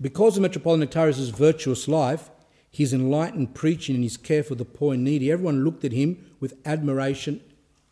Because 0.00 0.36
of 0.36 0.42
Metropolitan 0.42 0.86
Nektarios' 0.86 1.32
virtuous 1.32 1.88
life, 1.88 2.28
his 2.72 2.94
enlightened 2.94 3.54
preaching 3.54 3.94
and 3.94 4.02
his 4.02 4.16
care 4.16 4.42
for 4.42 4.54
the 4.54 4.64
poor 4.64 4.94
and 4.94 5.04
needy, 5.04 5.30
everyone 5.30 5.62
looked 5.62 5.84
at 5.84 5.92
him 5.92 6.24
with 6.40 6.56
admiration 6.64 7.40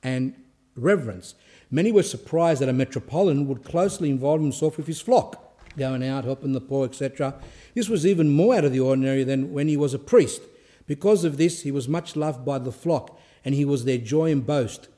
and 0.02 0.34
reverence. 0.74 1.34
Many 1.70 1.92
were 1.92 2.02
surprised 2.02 2.62
that 2.62 2.68
a 2.70 2.72
metropolitan 2.72 3.46
would 3.46 3.62
closely 3.62 4.08
involve 4.08 4.40
himself 4.40 4.78
with 4.78 4.86
his 4.86 5.00
flock, 5.00 5.54
going 5.76 6.02
out, 6.02 6.24
helping 6.24 6.52
the 6.52 6.60
poor, 6.62 6.86
etc. 6.86 7.34
This 7.74 7.90
was 7.90 8.06
even 8.06 8.30
more 8.30 8.56
out 8.56 8.64
of 8.64 8.72
the 8.72 8.80
ordinary 8.80 9.22
than 9.22 9.52
when 9.52 9.68
he 9.68 9.76
was 9.76 9.92
a 9.92 9.98
priest. 9.98 10.40
Because 10.86 11.24
of 11.24 11.36
this, 11.36 11.62
he 11.62 11.70
was 11.70 11.86
much 11.86 12.16
loved 12.16 12.44
by 12.44 12.58
the 12.58 12.72
flock, 12.72 13.20
and 13.44 13.54
he 13.54 13.66
was 13.66 13.84
their 13.84 13.98
joy 13.98 14.32
and 14.32 14.44
boast. 14.44 14.88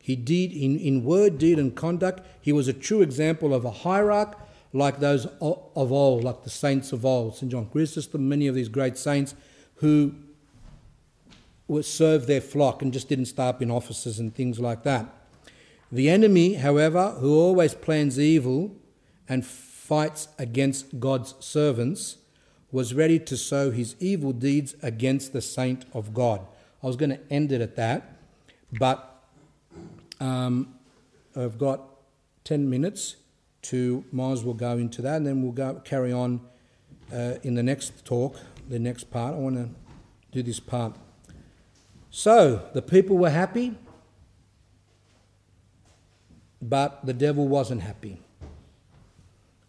He 0.00 0.16
did 0.16 0.52
in, 0.52 0.78
in 0.78 1.04
word, 1.04 1.36
deed, 1.36 1.58
and 1.58 1.74
conduct, 1.74 2.26
he 2.40 2.52
was 2.52 2.68
a 2.68 2.72
true 2.72 3.02
example 3.02 3.52
of 3.52 3.64
a 3.64 3.70
hierarch 3.70 4.36
like 4.76 5.00
those 5.00 5.26
of 5.26 5.92
old, 5.92 6.24
like 6.24 6.42
the 6.42 6.50
saints 6.50 6.92
of 6.92 7.04
old, 7.04 7.34
St. 7.36 7.50
John 7.50 7.66
Chrysostom, 7.66 8.28
many 8.28 8.46
of 8.46 8.54
these 8.54 8.68
great 8.68 8.98
saints 8.98 9.34
who 9.76 10.14
served 11.82 12.28
their 12.28 12.40
flock 12.40 12.82
and 12.82 12.92
just 12.92 13.08
didn't 13.08 13.26
start 13.26 13.56
up 13.56 13.62
in 13.62 13.70
offices 13.70 14.20
and 14.20 14.34
things 14.34 14.60
like 14.60 14.82
that. 14.84 15.06
The 15.90 16.10
enemy, 16.10 16.54
however, 16.54 17.10
who 17.20 17.34
always 17.34 17.74
plans 17.74 18.20
evil 18.20 18.76
and 19.28 19.44
fights 19.44 20.28
against 20.38 21.00
God's 21.00 21.34
servants, 21.40 22.18
was 22.70 22.92
ready 22.92 23.18
to 23.18 23.36
sow 23.36 23.70
his 23.70 23.96
evil 24.00 24.32
deeds 24.32 24.74
against 24.82 25.32
the 25.32 25.40
saint 25.40 25.84
of 25.94 26.12
God. 26.12 26.40
I 26.82 26.86
was 26.86 26.96
going 26.96 27.10
to 27.10 27.20
end 27.30 27.52
it 27.52 27.60
at 27.60 27.76
that, 27.76 28.18
but 28.78 29.24
um, 30.20 30.74
I've 31.34 31.58
got 31.58 31.82
10 32.44 32.68
minutes 32.68 33.16
to, 33.70 34.04
might 34.12 34.32
as 34.32 34.44
well 34.44 34.54
go 34.54 34.78
into 34.78 35.02
that, 35.02 35.16
and 35.16 35.26
then 35.26 35.42
we'll 35.42 35.52
go 35.52 35.80
carry 35.84 36.12
on 36.12 36.40
uh, 37.12 37.34
in 37.42 37.54
the 37.54 37.62
next 37.62 38.04
talk, 38.04 38.38
the 38.68 38.78
next 38.78 39.10
part. 39.10 39.34
I 39.34 39.38
want 39.38 39.56
to 39.56 39.68
do 40.32 40.42
this 40.42 40.60
part. 40.60 40.94
So, 42.10 42.68
the 42.72 42.82
people 42.82 43.18
were 43.18 43.30
happy, 43.30 43.74
but 46.62 47.04
the 47.04 47.12
devil 47.12 47.46
wasn't 47.48 47.82
happy. 47.82 48.20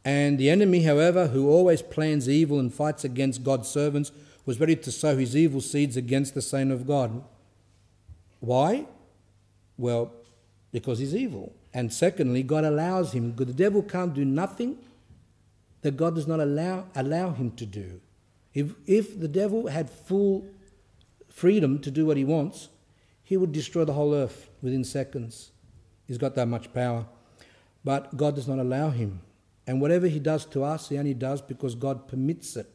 And 0.05 0.37
the 0.37 0.49
enemy, 0.49 0.83
however, 0.83 1.27
who 1.27 1.49
always 1.49 1.81
plans 1.81 2.29
evil 2.29 2.59
and 2.59 2.73
fights 2.73 3.03
against 3.03 3.43
God's 3.43 3.67
servants, 3.67 4.11
was 4.45 4.59
ready 4.59 4.77
to 4.77 4.91
sow 4.91 5.17
his 5.17 5.35
evil 5.35 5.59
seeds 5.59 5.97
against 5.97 6.33
the 6.33 6.41
saint 6.41 6.71
of 6.71 6.87
God. 6.87 7.21
Why? 8.39 8.85
Well, 9.77 10.13
because 10.71 10.99
he's 10.99 11.13
evil. 11.13 11.53
And 11.73 11.91
secondly, 11.91 12.43
God 12.43 12.63
allows 12.63 13.13
him. 13.13 13.35
The 13.35 13.45
devil 13.45 13.81
can't 13.81 14.13
do 14.13 14.25
nothing 14.25 14.77
that 15.81 15.97
God 15.97 16.15
does 16.15 16.27
not 16.27 16.39
allow, 16.39 16.85
allow 16.95 17.31
him 17.31 17.51
to 17.51 17.65
do. 17.65 18.01
If, 18.53 18.73
if 18.87 19.19
the 19.19 19.27
devil 19.27 19.67
had 19.67 19.89
full 19.89 20.47
freedom 21.29 21.79
to 21.79 21.91
do 21.91 22.05
what 22.05 22.17
he 22.17 22.25
wants, 22.25 22.69
he 23.23 23.37
would 23.37 23.51
destroy 23.51 23.85
the 23.85 23.93
whole 23.93 24.13
earth 24.13 24.49
within 24.61 24.83
seconds. 24.83 25.51
He's 26.05 26.17
got 26.17 26.35
that 26.35 26.47
much 26.47 26.73
power. 26.73 27.05
But 27.83 28.17
God 28.17 28.35
does 28.35 28.47
not 28.47 28.59
allow 28.59 28.89
him. 28.89 29.21
And 29.67 29.81
whatever 29.81 30.07
he 30.07 30.19
does 30.19 30.45
to 30.45 30.63
us, 30.63 30.89
he 30.89 30.97
only 30.97 31.13
does 31.13 31.41
because 31.41 31.75
God 31.75 32.07
permits 32.07 32.55
it. 32.55 32.67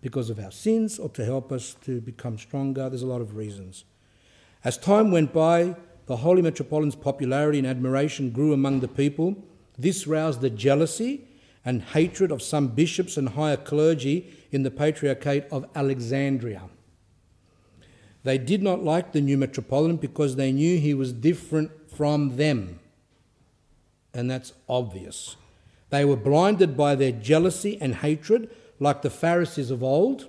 Because 0.00 0.30
of 0.30 0.38
our 0.38 0.52
sins 0.52 0.98
or 0.98 1.10
to 1.10 1.24
help 1.24 1.52
us 1.52 1.76
to 1.82 2.00
become 2.00 2.38
stronger. 2.38 2.88
There's 2.88 3.02
a 3.02 3.06
lot 3.06 3.20
of 3.20 3.36
reasons. 3.36 3.84
As 4.64 4.78
time 4.78 5.10
went 5.10 5.32
by, 5.32 5.76
the 6.10 6.16
Holy 6.16 6.42
Metropolitan's 6.42 6.96
popularity 6.96 7.60
and 7.60 7.68
admiration 7.68 8.30
grew 8.30 8.52
among 8.52 8.80
the 8.80 8.88
people. 8.88 9.36
This 9.78 10.08
roused 10.08 10.40
the 10.40 10.50
jealousy 10.50 11.20
and 11.64 11.82
hatred 11.82 12.32
of 12.32 12.42
some 12.42 12.66
bishops 12.66 13.16
and 13.16 13.28
higher 13.28 13.56
clergy 13.56 14.28
in 14.50 14.64
the 14.64 14.72
Patriarchate 14.72 15.44
of 15.52 15.66
Alexandria. 15.76 16.62
They 18.24 18.38
did 18.38 18.60
not 18.60 18.82
like 18.82 19.12
the 19.12 19.20
new 19.20 19.38
Metropolitan 19.38 19.98
because 19.98 20.34
they 20.34 20.50
knew 20.50 20.80
he 20.80 20.94
was 20.94 21.12
different 21.12 21.70
from 21.88 22.36
them. 22.36 22.80
And 24.12 24.28
that's 24.28 24.52
obvious. 24.68 25.36
They 25.90 26.04
were 26.04 26.16
blinded 26.16 26.76
by 26.76 26.96
their 26.96 27.12
jealousy 27.12 27.78
and 27.80 27.94
hatred, 27.94 28.50
like 28.80 29.02
the 29.02 29.10
Pharisees 29.10 29.70
of 29.70 29.84
old, 29.84 30.26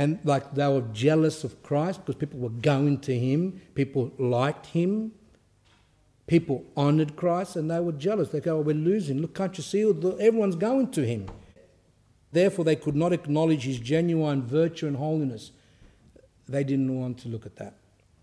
and 0.00 0.18
like 0.24 0.54
they 0.54 0.66
were 0.66 0.80
jealous 0.94 1.44
of 1.44 1.62
Christ 1.62 2.00
because 2.00 2.18
people 2.18 2.40
were 2.40 2.48
going 2.48 3.00
to 3.00 3.18
him, 3.18 3.60
people 3.74 4.10
liked 4.16 4.64
him, 4.64 5.12
people 6.26 6.64
honoured 6.74 7.16
Christ, 7.16 7.56
and 7.56 7.70
they 7.70 7.80
were 7.80 7.92
jealous. 7.92 8.30
They 8.30 8.40
go, 8.40 8.56
oh, 8.56 8.60
We're 8.62 8.74
losing. 8.74 9.20
Look, 9.20 9.34
can't 9.34 9.54
you 9.58 9.62
see? 9.62 9.82
Everyone's 9.82 10.56
going 10.56 10.90
to 10.92 11.06
him. 11.06 11.26
Therefore, 12.32 12.64
they 12.64 12.76
could 12.76 12.96
not 12.96 13.12
acknowledge 13.12 13.64
his 13.64 13.78
genuine 13.78 14.42
virtue 14.42 14.86
and 14.86 14.96
holiness. 14.96 15.50
They 16.48 16.64
didn't 16.64 16.98
want 16.98 17.18
to 17.18 17.28
look 17.28 17.44
at 17.44 17.56
that. 17.56 17.74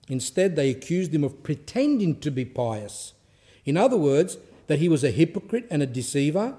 Instead, 0.09 0.55
they 0.55 0.71
accused 0.71 1.13
him 1.13 1.23
of 1.23 1.43
pretending 1.43 2.19
to 2.21 2.31
be 2.31 2.43
pious. 2.43 3.13
In 3.65 3.77
other 3.77 3.97
words, 3.97 4.39
that 4.65 4.79
he 4.79 4.89
was 4.89 5.03
a 5.03 5.11
hypocrite 5.11 5.67
and 5.69 5.83
a 5.83 5.85
deceiver, 5.85 6.55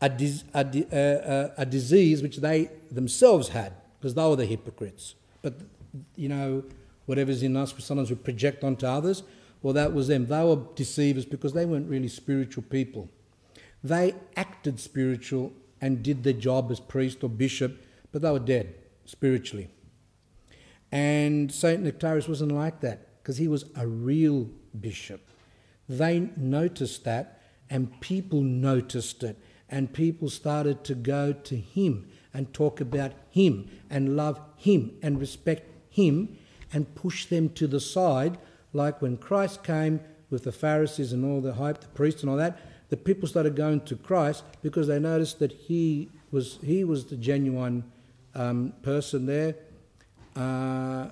a, 0.00 0.08
dis- 0.08 0.42
a, 0.52 0.64
di- 0.64 0.88
uh, 0.92 0.96
uh, 0.96 1.54
a 1.56 1.66
disease 1.66 2.20
which 2.20 2.38
they 2.38 2.68
themselves 2.90 3.50
had, 3.50 3.72
because 4.06 4.14
they 4.14 4.28
were 4.28 4.36
the 4.36 4.46
hypocrites. 4.46 5.16
But, 5.42 5.54
you 6.14 6.28
know, 6.28 6.62
whatever's 7.06 7.42
in 7.42 7.56
us, 7.56 7.74
sometimes 7.78 8.08
we 8.08 8.14
project 8.14 8.62
onto 8.62 8.86
others. 8.86 9.24
Well, 9.62 9.74
that 9.74 9.92
was 9.92 10.06
them. 10.06 10.26
They 10.26 10.44
were 10.44 10.60
deceivers 10.76 11.24
because 11.24 11.54
they 11.54 11.66
weren't 11.66 11.90
really 11.90 12.06
spiritual 12.06 12.62
people. 12.62 13.08
They 13.82 14.14
acted 14.36 14.78
spiritual 14.78 15.52
and 15.80 16.04
did 16.04 16.22
their 16.22 16.34
job 16.34 16.70
as 16.70 16.78
priest 16.78 17.24
or 17.24 17.28
bishop, 17.28 17.84
but 18.12 18.22
they 18.22 18.30
were 18.30 18.38
dead 18.38 18.74
spiritually. 19.06 19.70
And 20.92 21.50
St. 21.50 21.82
Nektarios 21.82 22.28
wasn't 22.28 22.52
like 22.52 22.80
that 22.82 23.22
because 23.22 23.38
he 23.38 23.48
was 23.48 23.64
a 23.74 23.88
real 23.88 24.48
bishop. 24.78 25.20
They 25.88 26.30
noticed 26.36 27.02
that 27.04 27.42
and 27.68 28.00
people 28.00 28.42
noticed 28.42 29.24
it, 29.24 29.36
and 29.68 29.92
people 29.92 30.30
started 30.30 30.84
to 30.84 30.94
go 30.94 31.32
to 31.32 31.56
him 31.56 32.06
and 32.34 32.52
talk 32.52 32.80
about 32.80 33.12
him 33.30 33.68
and 33.90 34.16
love 34.16 34.40
him 34.56 34.92
and 35.02 35.20
respect 35.20 35.70
him 35.90 36.36
and 36.72 36.94
push 36.94 37.26
them 37.26 37.48
to 37.50 37.66
the 37.66 37.80
side, 37.80 38.38
like 38.72 39.00
when 39.00 39.16
Christ 39.16 39.62
came 39.62 40.00
with 40.30 40.44
the 40.44 40.52
Pharisees 40.52 41.12
and 41.12 41.24
all 41.24 41.40
the 41.40 41.54
hype, 41.54 41.80
the 41.80 41.88
priests 41.88 42.22
and 42.22 42.30
all 42.30 42.36
that. 42.36 42.58
The 42.88 42.96
people 42.96 43.28
started 43.28 43.56
going 43.56 43.80
to 43.82 43.96
Christ 43.96 44.44
because 44.62 44.86
they 44.86 44.98
noticed 44.98 45.38
that 45.40 45.52
he 45.52 46.08
was 46.30 46.58
he 46.62 46.84
was 46.84 47.06
the 47.06 47.16
genuine 47.16 47.84
um, 48.34 48.72
person 48.82 49.26
there, 49.26 49.56
uh, 50.36 51.08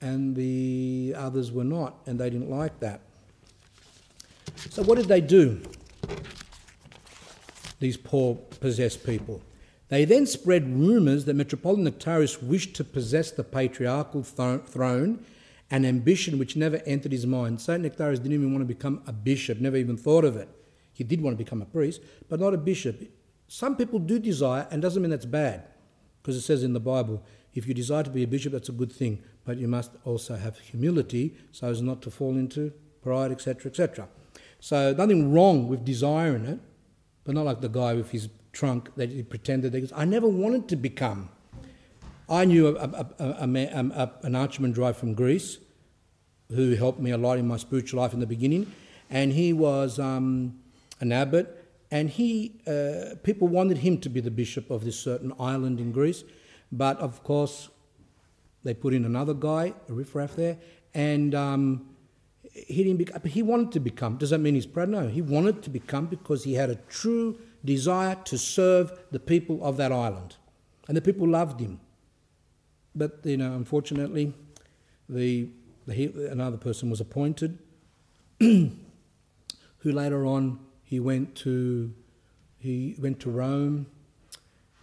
and 0.00 0.36
the 0.36 1.14
others 1.16 1.50
were 1.50 1.64
not, 1.64 1.96
and 2.06 2.20
they 2.20 2.30
didn't 2.30 2.50
like 2.50 2.78
that. 2.80 3.00
So, 4.68 4.82
what 4.82 4.96
did 4.98 5.08
they 5.08 5.20
do? 5.20 5.60
These 7.78 7.96
poor 7.96 8.34
possessed 8.34 9.04
people. 9.04 9.40
They 9.90 10.04
then 10.04 10.24
spread 10.24 10.72
rumours 10.72 11.24
that 11.24 11.34
Metropolitan 11.34 11.84
Nektarios 11.84 12.40
wished 12.40 12.74
to 12.76 12.84
possess 12.84 13.32
the 13.32 13.42
patriarchal 13.42 14.22
th- 14.22 14.62
throne, 14.62 15.24
an 15.68 15.84
ambition 15.84 16.38
which 16.38 16.56
never 16.56 16.80
entered 16.86 17.10
his 17.10 17.26
mind. 17.26 17.60
St. 17.60 17.82
Nectarius 17.82 18.18
didn't 18.18 18.34
even 18.34 18.52
want 18.52 18.62
to 18.62 18.72
become 18.72 19.02
a 19.08 19.12
bishop, 19.12 19.60
never 19.60 19.76
even 19.76 19.96
thought 19.96 20.24
of 20.24 20.36
it. 20.36 20.48
He 20.92 21.02
did 21.02 21.20
want 21.20 21.36
to 21.36 21.44
become 21.44 21.60
a 21.60 21.66
priest, 21.66 22.00
but 22.28 22.38
not 22.38 22.54
a 22.54 22.58
bishop. 22.58 23.02
Some 23.48 23.76
people 23.76 23.98
do 23.98 24.20
desire, 24.20 24.68
and 24.70 24.80
doesn't 24.80 25.02
mean 25.02 25.10
that's 25.10 25.26
bad, 25.26 25.64
because 26.22 26.36
it 26.36 26.42
says 26.42 26.62
in 26.62 26.72
the 26.72 26.80
Bible, 26.80 27.24
if 27.52 27.66
you 27.66 27.74
desire 27.74 28.04
to 28.04 28.10
be 28.10 28.22
a 28.22 28.28
bishop, 28.28 28.52
that's 28.52 28.68
a 28.68 28.72
good 28.72 28.92
thing, 28.92 29.20
but 29.44 29.58
you 29.58 29.66
must 29.66 29.90
also 30.04 30.36
have 30.36 30.56
humility 30.58 31.36
so 31.50 31.68
as 31.68 31.82
not 31.82 32.00
to 32.02 32.12
fall 32.12 32.36
into 32.36 32.72
pride, 33.02 33.32
etc., 33.32 33.70
etc. 33.70 34.08
So 34.60 34.92
nothing 34.92 35.32
wrong 35.32 35.66
with 35.66 35.84
desiring 35.84 36.44
it, 36.44 36.60
but 37.24 37.34
not 37.34 37.44
like 37.44 37.60
the 37.60 37.68
guy 37.68 37.94
with 37.94 38.10
his 38.10 38.28
trunk 38.52 38.90
that 38.96 39.10
he 39.10 39.22
pretended. 39.22 39.72
That 39.72 39.92
I 39.94 40.04
never 40.04 40.28
wanted 40.28 40.68
to 40.68 40.76
become. 40.76 41.30
I 42.28 42.44
knew 42.44 42.68
a, 42.68 42.74
a, 42.74 43.06
a, 43.18 43.42
an 43.42 44.32
archimandrite 44.32 44.96
from 44.96 45.14
Greece 45.14 45.58
who 46.48 46.74
helped 46.74 47.00
me 47.00 47.10
a 47.10 47.18
lot 47.18 47.38
in 47.38 47.46
my 47.46 47.56
spiritual 47.56 48.00
life 48.00 48.12
in 48.12 48.20
the 48.20 48.26
beginning, 48.26 48.72
and 49.08 49.32
he 49.32 49.52
was 49.52 49.98
um, 49.98 50.58
an 51.00 51.12
abbot. 51.12 51.56
And 51.92 52.08
he, 52.08 52.60
uh, 52.68 53.16
people 53.24 53.48
wanted 53.48 53.78
him 53.78 53.98
to 53.98 54.08
be 54.08 54.20
the 54.20 54.30
bishop 54.30 54.70
of 54.70 54.84
this 54.84 54.96
certain 54.96 55.32
island 55.40 55.80
in 55.80 55.90
Greece, 55.90 56.22
but 56.70 56.96
of 56.98 57.24
course, 57.24 57.68
they 58.62 58.74
put 58.74 58.94
in 58.94 59.04
another 59.04 59.34
guy, 59.34 59.74
a 59.88 59.92
riffraff 59.92 60.36
there, 60.36 60.58
and 60.94 61.34
um, 61.34 61.88
he 62.52 62.84
didn't 62.84 62.98
become, 62.98 63.22
he 63.22 63.42
wanted 63.42 63.72
to 63.72 63.80
become. 63.80 64.16
Does 64.16 64.30
that 64.30 64.38
mean 64.38 64.54
he's 64.54 64.66
proud? 64.66 64.88
No, 64.88 65.08
he 65.08 65.20
wanted 65.20 65.64
to 65.64 65.70
become 65.70 66.06
because 66.06 66.44
he 66.44 66.54
had 66.54 66.70
a 66.70 66.76
true 66.88 67.38
desire 67.64 68.16
to 68.24 68.38
serve 68.38 68.92
the 69.10 69.20
people 69.20 69.62
of 69.64 69.76
that 69.76 69.92
island. 69.92 70.36
And 70.88 70.96
the 70.96 71.02
people 71.02 71.28
loved 71.28 71.60
him. 71.60 71.80
but 72.94 73.20
you 73.24 73.36
know, 73.36 73.54
unfortunately, 73.54 74.32
the, 75.08 75.48
the 75.86 76.28
another 76.30 76.56
person 76.56 76.90
was 76.90 77.00
appointed, 77.00 77.58
who 78.40 78.72
later 79.84 80.26
on 80.26 80.58
he 80.82 81.00
went 81.00 81.34
to 81.36 81.92
he 82.58 82.94
went 82.98 83.20
to 83.20 83.30
Rome 83.30 83.86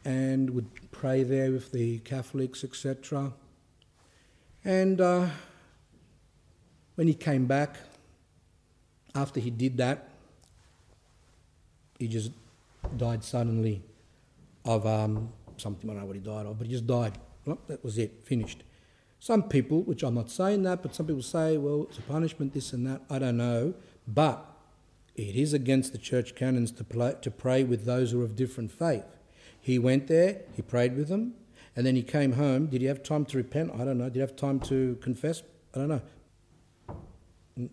and 0.03 0.49
would 0.49 0.91
pray 0.91 1.23
there 1.23 1.51
with 1.51 1.71
the 1.71 1.99
Catholics, 1.99 2.63
etc. 2.63 3.33
And 4.63 4.99
uh, 4.99 5.27
when 6.95 7.07
he 7.07 7.13
came 7.13 7.45
back, 7.45 7.75
after 9.13 9.39
he 9.39 9.49
did 9.49 9.77
that, 9.77 10.09
he 11.99 12.07
just 12.07 12.31
died 12.95 13.23
suddenly 13.23 13.83
of 14.65 14.85
um, 14.85 15.31
something, 15.57 15.89
I 15.89 15.93
don't 15.93 16.01
know 16.01 16.07
what 16.07 16.15
he 16.15 16.21
died 16.21 16.45
of, 16.45 16.57
but 16.57 16.67
he 16.67 16.73
just 16.73 16.87
died. 16.87 17.17
Well, 17.45 17.59
that 17.67 17.83
was 17.83 17.97
it, 17.97 18.23
finished. 18.23 18.63
Some 19.19 19.43
people, 19.43 19.81
which 19.81 20.03
I'm 20.03 20.15
not 20.15 20.29
saying 20.29 20.63
that, 20.63 20.83
but 20.83 20.93
some 20.93 21.07
people 21.07 21.23
say, 21.23 21.57
well, 21.57 21.87
it's 21.89 21.97
a 21.97 22.01
punishment, 22.01 22.53
this 22.53 22.73
and 22.73 22.85
that. 22.85 23.01
I 23.09 23.19
don't 23.19 23.37
know. 23.37 23.73
But 24.07 24.45
it 25.15 25.35
is 25.35 25.53
against 25.53 25.91
the 25.91 25.97
church 25.97 26.35
canons 26.35 26.71
to, 26.73 26.83
play, 26.83 27.15
to 27.21 27.31
pray 27.31 27.63
with 27.63 27.85
those 27.85 28.11
who 28.11 28.21
are 28.21 28.25
of 28.25 28.35
different 28.35 28.71
faith. 28.71 29.05
He 29.59 29.79
went 29.79 30.07
there, 30.07 30.41
he 30.53 30.61
prayed 30.61 30.95
with 30.95 31.07
them, 31.07 31.33
and 31.75 31.85
then 31.85 31.95
he 31.95 32.03
came 32.03 32.33
home. 32.33 32.67
Did 32.67 32.81
he 32.81 32.87
have 32.87 33.01
time 33.01 33.25
to 33.25 33.37
repent? 33.37 33.71
I 33.73 33.83
don't 33.85 33.97
know. 33.97 34.05
Did 34.05 34.15
he 34.15 34.19
have 34.19 34.35
time 34.35 34.59
to 34.61 34.97
confess? 35.01 35.41
I 35.73 35.79
don't 35.79 35.89
know. 35.89 36.01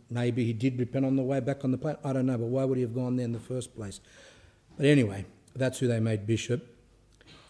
Maybe 0.08 0.46
he 0.46 0.54
did 0.54 0.78
repent 0.78 1.04
on 1.04 1.16
the 1.16 1.22
way 1.22 1.40
back 1.40 1.62
on 1.62 1.70
the 1.70 1.78
plane. 1.78 1.96
I 2.02 2.14
don't 2.14 2.26
know, 2.26 2.38
but 2.38 2.46
why 2.46 2.64
would 2.64 2.78
he 2.78 2.82
have 2.82 2.94
gone 2.94 3.16
there 3.16 3.24
in 3.24 3.32
the 3.32 3.38
first 3.38 3.76
place? 3.76 4.00
But 4.76 4.86
anyway, 4.86 5.26
that's 5.54 5.78
who 5.78 5.86
they 5.86 6.00
made 6.00 6.26
bishop. 6.26 6.76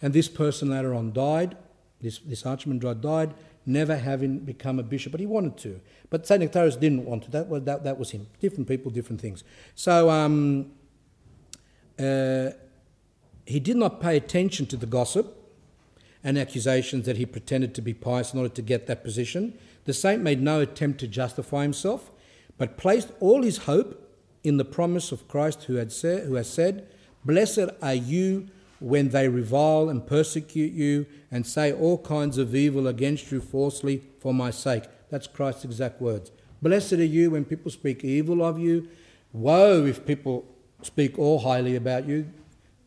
And 0.01 0.13
this 0.13 0.27
person 0.27 0.69
later 0.69 0.93
on 0.93 1.13
died. 1.13 1.57
This, 2.01 2.19
this 2.19 2.43
archimandrite 2.43 3.01
died, 3.01 3.33
never 3.65 3.95
having 3.95 4.39
become 4.39 4.79
a 4.79 4.83
bishop, 4.83 5.11
but 5.11 5.19
he 5.19 5.25
wanted 5.25 5.57
to. 5.57 5.79
But 6.09 6.27
St. 6.27 6.43
Nektarios 6.43 6.79
didn't 6.79 7.05
want 7.05 7.23
to. 7.23 7.31
That 7.31 7.47
was, 7.47 7.63
that, 7.63 7.83
that 7.83 7.97
was 7.97 8.11
him. 8.11 8.27
Different 8.39 8.67
people, 8.67 8.91
different 8.91 9.21
things. 9.21 9.43
So 9.73 10.09
um, 10.09 10.71
uh, 11.97 12.49
he 13.45 13.59
did 13.59 13.77
not 13.77 14.01
pay 14.01 14.17
attention 14.17 14.65
to 14.67 14.77
the 14.77 14.85
gossip 14.85 15.41
and 16.23 16.37
accusations 16.37 17.05
that 17.05 17.17
he 17.17 17.25
pretended 17.25 17.73
to 17.75 17.81
be 17.81 17.93
pious 17.93 18.33
in 18.33 18.39
order 18.39 18.53
to 18.53 18.61
get 18.61 18.87
that 18.87 19.03
position. 19.03 19.57
The 19.85 19.93
saint 19.93 20.21
made 20.21 20.41
no 20.41 20.59
attempt 20.59 20.99
to 20.99 21.07
justify 21.07 21.63
himself 21.63 22.11
but 22.57 22.77
placed 22.77 23.11
all 23.19 23.43
his 23.43 23.59
hope 23.59 24.01
in 24.43 24.57
the 24.57 24.65
promise 24.65 25.11
of 25.11 25.27
Christ 25.27 25.63
who, 25.63 25.75
had 25.75 25.91
said, 25.91 26.25
who 26.25 26.35
has 26.35 26.49
said, 26.49 26.87
Blessed 27.25 27.69
are 27.81 27.95
you 27.95 28.47
when 28.79 29.09
they 29.09 29.27
revile 29.27 29.89
and 29.89 30.05
persecute 30.05 30.73
you 30.73 31.07
and 31.31 31.45
say 31.45 31.73
all 31.73 31.97
kinds 31.97 32.37
of 32.37 32.53
evil 32.53 32.87
against 32.87 33.31
you 33.31 33.41
falsely 33.41 34.03
for 34.19 34.33
my 34.33 34.51
sake. 34.51 34.83
That's 35.09 35.27
Christ's 35.27 35.65
exact 35.65 36.01
words. 36.01 36.31
Blessed 36.61 36.93
are 36.93 37.03
you 37.03 37.31
when 37.31 37.45
people 37.45 37.71
speak 37.71 38.03
evil 38.03 38.43
of 38.43 38.59
you. 38.59 38.87
Woe 39.33 39.85
if 39.85 40.05
people 40.05 40.45
speak 40.81 41.17
all 41.17 41.39
highly 41.39 41.75
about 41.75 42.07
you. 42.07 42.29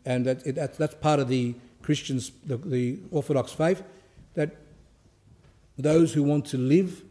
And 0.05 0.25
that, 0.25 0.47
it, 0.47 0.55
that's, 0.55 0.79
that's 0.79 0.95
part 0.95 1.21
of 1.21 1.29
the 1.29 1.55
Christians, 1.83 2.33
the, 2.45 2.57
the 2.57 2.99
Orthodox 3.11 3.53
faith, 3.53 3.83
that 4.35 4.57
those 5.77 6.13
who 6.13 6.23
want 6.23 6.47
to 6.47 6.59
live 6.59 7.03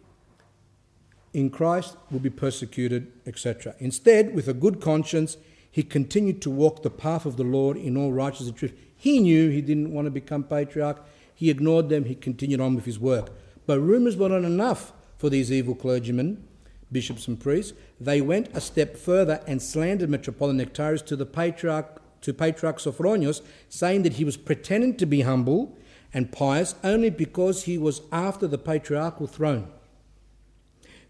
in 1.33 1.49
Christ 1.49 1.95
will 2.09 2.19
be 2.19 2.29
persecuted, 2.29 3.11
etc. 3.25 3.75
Instead, 3.79 4.33
with 4.33 4.47
a 4.47 4.53
good 4.53 4.81
conscience, 4.81 5.37
he 5.71 5.83
continued 5.83 6.41
to 6.41 6.49
walk 6.49 6.81
the 6.81 6.89
path 6.89 7.25
of 7.25 7.37
the 7.37 7.43
Lord 7.43 7.77
in 7.77 7.97
all 7.97 8.11
righteousness 8.11 8.49
and 8.49 8.57
truth. 8.57 8.73
He 8.95 9.19
knew 9.19 9.49
he 9.49 9.61
didn't 9.61 9.93
want 9.93 10.05
to 10.05 10.11
become 10.11 10.43
patriarch. 10.43 11.05
He 11.35 11.49
ignored 11.49 11.89
them. 11.89 12.05
He 12.05 12.15
continued 12.15 12.59
on 12.59 12.75
with 12.75 12.85
his 12.85 12.99
work. 12.99 13.29
But 13.65 13.79
rumours 13.79 14.17
were 14.17 14.29
not 14.29 14.43
enough 14.43 14.91
for 15.17 15.29
these 15.29 15.51
evil 15.51 15.75
clergymen, 15.75 16.43
bishops 16.91 17.27
and 17.27 17.39
priests. 17.39 17.73
They 17.99 18.21
went 18.21 18.49
a 18.55 18.61
step 18.61 18.97
further 18.97 19.41
and 19.45 19.61
slandered 19.61 20.09
Metropolitan 20.09 20.65
Nektarios 20.65 21.05
to 21.07 21.15
the 21.15 21.25
patriarch 21.25 22.01
to 22.21 22.33
Patriarch 22.33 22.79
Sophronius, 22.79 23.41
saying 23.69 24.01
that 24.03 24.13
he 24.13 24.25
was 24.25 24.37
pretending 24.37 24.97
to 24.97 25.05
be 25.05 25.21
humble 25.21 25.77
and 26.13 26.31
pious 26.31 26.73
only 26.83 27.11
because 27.11 27.63
he 27.63 27.77
was 27.77 28.01
after 28.11 28.47
the 28.47 28.57
patriarchal 28.57 29.27
throne. 29.27 29.67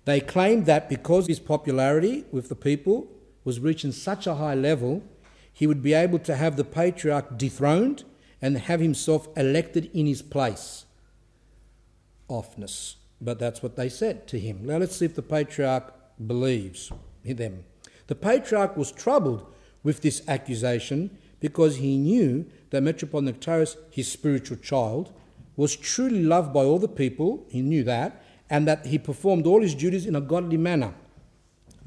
They 0.06 0.20
claimed 0.20 0.66
that 0.66 0.90
because 0.90 1.26
of 1.26 1.30
his 1.30 1.40
popularity 1.40 2.26
with 2.32 2.50
the 2.50 2.56
people 2.56 3.08
was 3.48 3.62
reaching 3.62 3.94
such 3.94 4.28
a 4.28 4.36
high 4.36 4.54
level, 4.54 5.02
he 5.54 5.66
would 5.68 5.82
be 5.82 5.94
able 5.94 6.20
to 6.20 6.36
have 6.36 6.58
the 6.58 6.66
patriarch 6.66 7.38
dethroned 7.38 8.04
and 8.42 8.58
have 8.58 8.82
himself 8.82 9.30
elected 9.38 9.90
in 9.94 10.06
his 10.06 10.22
place. 10.22 10.84
Offness. 12.30 12.96
But 13.22 13.40
that's 13.40 13.64
what 13.64 13.78
they 13.78 13.88
said 13.88 14.28
to 14.28 14.38
him. 14.38 14.66
Now 14.66 14.80
let's 14.80 14.98
see 14.98 15.06
if 15.06 15.16
the 15.16 15.22
patriarch 15.22 15.94
believes 16.28 16.92
them. 17.24 17.64
The 18.08 18.16
patriarch 18.16 18.76
was 18.76 18.92
troubled 18.92 19.46
with 19.82 20.02
this 20.02 20.28
accusation 20.28 21.18
because 21.40 21.78
he 21.78 21.96
knew 21.96 22.46
that 22.72 22.84
Metropolitan 22.84 23.66
his 23.92 24.12
spiritual 24.12 24.58
child, 24.58 25.14
was 25.56 25.74
truly 25.78 26.22
loved 26.22 26.52
by 26.54 26.66
all 26.66 26.80
the 26.80 26.90
people. 26.90 27.46
He 27.48 27.62
knew 27.62 27.86
that 27.86 28.22
and 28.50 28.68
that 28.68 28.88
he 28.88 28.98
performed 28.98 29.48
all 29.48 29.62
his 29.62 29.74
duties 29.74 30.06
in 30.06 30.18
a 30.18 30.22
godly 30.22 30.58
manner. 30.58 30.94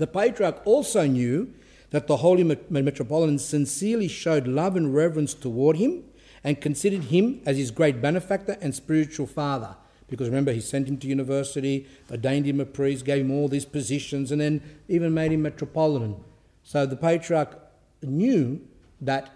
The 0.01 0.07
patriarch 0.07 0.62
also 0.65 1.07
knew 1.07 1.53
that 1.91 2.07
the 2.07 2.17
holy 2.17 2.43
metropolitan 2.70 3.39
sincerely 3.39 4.09
showed 4.09 4.49
love 4.49 4.75
and 4.75 4.95
reverence 4.95 5.35
toward 5.35 5.77
him 5.77 6.05
and 6.43 6.59
considered 6.59 7.05
him 7.05 7.43
as 7.45 7.59
his 7.59 7.70
great 7.70 8.01
benefactor 8.01 8.57
and 8.62 8.75
spiritual 8.75 9.27
father. 9.27 9.77
Because 10.09 10.29
remember, 10.29 10.53
he 10.53 10.61
sent 10.62 10.89
him 10.89 10.97
to 11.01 11.07
university, 11.07 11.87
ordained 12.11 12.47
him 12.47 12.61
a 12.61 12.65
priest, 12.65 13.05
gave 13.05 13.27
him 13.27 13.31
all 13.31 13.47
these 13.47 13.67
positions, 13.67 14.33
and 14.33 14.41
then 14.41 14.62
even 14.89 15.12
made 15.12 15.33
him 15.33 15.43
metropolitan. 15.43 16.17
So 16.62 16.87
the 16.87 16.97
patriarch 16.97 17.59
knew 18.03 18.67
that 19.03 19.29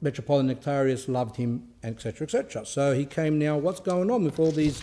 Metropolitan 0.00 0.56
Nektarios 0.56 1.06
loved 1.06 1.36
him, 1.36 1.68
etc., 1.82 2.24
etc. 2.24 2.64
So 2.64 2.94
he 2.94 3.04
came 3.04 3.38
now, 3.38 3.58
what's 3.58 3.80
going 3.80 4.10
on 4.10 4.24
with 4.24 4.38
all 4.38 4.52
these 4.52 4.82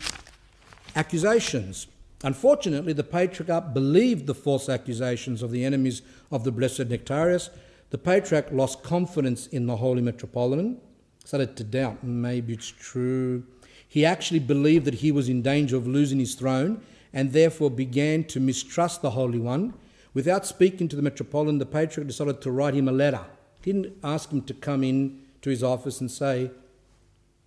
accusations. 0.95 1.88
Unfortunately, 2.24 2.94
the 2.94 3.04
patriarch 3.04 3.74
believed 3.74 4.26
the 4.26 4.34
false 4.34 4.70
accusations 4.70 5.44
of 5.44 5.52
the 5.52 5.64
enemies 5.64 6.02
of 6.32 6.44
the 6.44 6.52
blessed 6.52 6.90
Nektarios. 6.90 7.50
The 7.92 7.98
patriarch 7.98 8.52
lost 8.52 8.84
confidence 8.84 9.48
in 9.48 9.68
the 9.68 9.78
Holy 9.78 10.02
Metropolitan, 10.02 10.82
started 11.24 11.56
to 11.58 11.64
doubt 11.64 12.04
maybe 12.04 12.54
it's 12.54 12.70
true. 12.72 13.44
He 13.88 14.04
actually 14.04 14.40
believed 14.40 14.86
that 14.86 14.96
he 14.96 15.12
was 15.12 15.30
in 15.30 15.42
danger 15.42 15.78
of 15.78 15.88
losing 15.88 16.20
his 16.20 16.36
throne 16.36 16.82
and 17.14 17.32
therefore 17.32 17.70
began 17.70 18.24
to 18.26 18.40
mistrust 18.40 19.02
the 19.02 19.12
Holy 19.12 19.40
One. 19.40 19.74
Without 20.14 20.46
speaking 20.46 20.88
to 20.88 20.96
the 20.96 21.02
Metropolitan, 21.02 21.60
the 21.60 21.66
patriarch 21.66 22.08
decided 22.08 22.42
to 22.42 22.52
write 22.52 22.74
him 22.74 22.88
a 22.88 22.92
letter. 22.92 23.26
He 23.64 23.72
didn't 23.72 23.98
ask 24.04 24.32
him 24.32 24.42
to 24.44 24.54
come 24.54 24.84
in 24.84 25.22
to 25.42 25.50
his 25.50 25.64
office 25.64 26.02
and 26.02 26.10
say, 26.10 26.52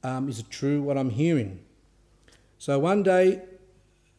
um, 0.05 0.29
Is 0.29 0.39
it 0.39 0.49
true 0.49 0.81
what 0.81 0.97
I'm 0.97 1.11
hearing? 1.11 1.61
So 2.59 2.79
one 2.79 3.03
day, 3.03 3.43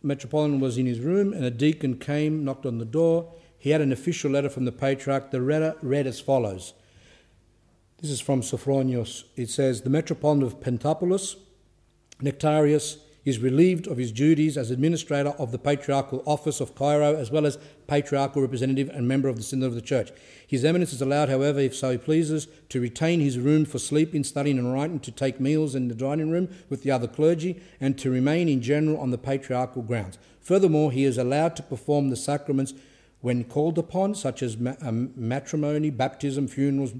Metropolitan 0.03 0.59
was 0.59 0.77
in 0.77 0.85
his 0.85 0.99
room 0.99 1.33
and 1.33 1.45
a 1.45 1.51
deacon 1.51 1.97
came, 1.97 2.43
knocked 2.43 2.65
on 2.65 2.77
the 2.77 2.85
door. 2.85 3.33
He 3.57 3.69
had 3.69 3.81
an 3.81 3.91
official 3.91 4.31
letter 4.31 4.49
from 4.49 4.65
the 4.65 4.71
patriarch. 4.71 5.31
The 5.31 5.39
letter 5.39 5.75
read 5.81 6.07
as 6.07 6.19
follows. 6.19 6.73
This 8.01 8.09
is 8.09 8.19
from 8.19 8.41
Sophronius. 8.41 9.25
It 9.35 9.49
says, 9.49 9.81
The 9.81 9.91
Metropolitan 9.91 10.43
of 10.43 10.59
Pentapolis, 10.59 11.35
Nektarios, 12.19 12.97
is 13.23 13.39
relieved 13.39 13.87
of 13.87 13.97
his 13.97 14.11
duties 14.11 14.57
as 14.57 14.71
administrator 14.71 15.29
of 15.37 15.51
the 15.51 15.59
patriarchal 15.59 16.23
office 16.25 16.59
of 16.59 16.73
Cairo, 16.75 17.15
as 17.15 17.29
well 17.29 17.45
as 17.45 17.57
patriarchal 17.87 18.41
representative 18.41 18.89
and 18.89 19.07
member 19.07 19.29
of 19.29 19.35
the 19.35 19.43
Synod 19.43 19.67
of 19.67 19.75
the 19.75 19.81
Church. 19.81 20.11
His 20.47 20.65
Eminence 20.65 20.91
is 20.91 21.01
allowed, 21.01 21.29
however, 21.29 21.59
if 21.59 21.75
so 21.75 21.97
pleases, 21.97 22.47
to 22.69 22.81
retain 22.81 23.19
his 23.19 23.37
room 23.37 23.65
for 23.65 23.79
sleeping, 23.79 24.23
studying, 24.23 24.57
and 24.57 24.73
writing, 24.73 24.99
to 25.01 25.11
take 25.11 25.39
meals 25.39 25.75
in 25.75 25.87
the 25.87 25.95
dining 25.95 26.31
room 26.31 26.49
with 26.69 26.83
the 26.83 26.91
other 26.91 27.07
clergy, 27.07 27.61
and 27.79 27.97
to 27.99 28.09
remain 28.09 28.49
in 28.49 28.61
general 28.61 28.99
on 28.99 29.11
the 29.11 29.17
patriarchal 29.17 29.83
grounds. 29.83 30.17
Furthermore, 30.41 30.91
he 30.91 31.03
is 31.03 31.17
allowed 31.17 31.55
to 31.55 31.63
perform 31.63 32.09
the 32.09 32.15
sacraments 32.15 32.73
when 33.21 33.43
called 33.43 33.77
upon, 33.77 34.15
such 34.15 34.41
as 34.41 34.57
um, 34.81 35.13
matrimony, 35.15 35.91
baptism, 35.91 36.47
funerals, 36.47 36.93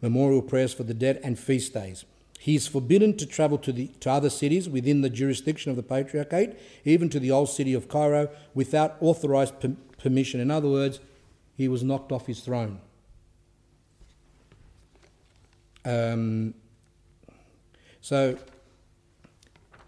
memorial 0.00 0.42
prayers 0.42 0.72
for 0.72 0.84
the 0.84 0.94
dead, 0.94 1.20
and 1.24 1.36
feast 1.36 1.74
days. 1.74 2.04
He 2.44 2.56
is 2.56 2.66
forbidden 2.66 3.16
to 3.16 3.24
travel 3.24 3.56
to, 3.56 3.72
the, 3.72 3.86
to 4.00 4.10
other 4.10 4.28
cities 4.28 4.68
within 4.68 5.00
the 5.00 5.08
jurisdiction 5.08 5.70
of 5.70 5.76
the 5.76 5.82
Patriarchate, 5.82 6.60
even 6.84 7.08
to 7.08 7.18
the 7.18 7.30
old 7.30 7.48
city 7.48 7.72
of 7.72 7.88
Cairo, 7.88 8.28
without 8.52 8.98
authorized 9.00 9.58
per- 9.60 9.74
permission. 9.96 10.40
In 10.40 10.50
other 10.50 10.68
words, 10.68 11.00
he 11.56 11.68
was 11.68 11.82
knocked 11.82 12.12
off 12.12 12.26
his 12.26 12.40
throne. 12.40 12.82
Um, 15.86 16.52
so 18.02 18.36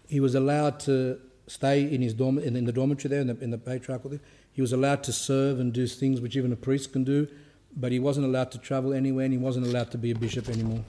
he 0.07 0.19
was 0.19 0.33
allowed 0.33 0.79
to 0.79 1.19
stay 1.45 1.83
in 1.83 2.01
his 2.01 2.15
dorm, 2.15 2.39
in, 2.39 2.55
in 2.55 2.65
the 2.65 2.73
dormitory 2.73 3.09
there, 3.11 3.21
in 3.21 3.27
the, 3.27 3.37
in 3.39 3.51
the 3.51 3.59
patriarchal. 3.59 4.17
He 4.51 4.63
was 4.63 4.73
allowed 4.73 5.03
to 5.03 5.13
serve 5.13 5.59
and 5.59 5.71
do 5.71 5.85
things 5.85 6.21
which 6.21 6.35
even 6.35 6.51
a 6.51 6.55
priest 6.55 6.91
can 6.91 7.03
do, 7.03 7.27
but 7.75 7.91
he 7.91 7.99
wasn't 7.99 8.25
allowed 8.25 8.51
to 8.53 8.57
travel 8.57 8.95
anywhere, 8.95 9.25
and 9.25 9.33
he 9.35 9.37
wasn't 9.37 9.67
allowed 9.67 9.91
to 9.91 9.99
be 9.99 10.09
a 10.09 10.15
bishop 10.15 10.49
anymore. 10.49 10.83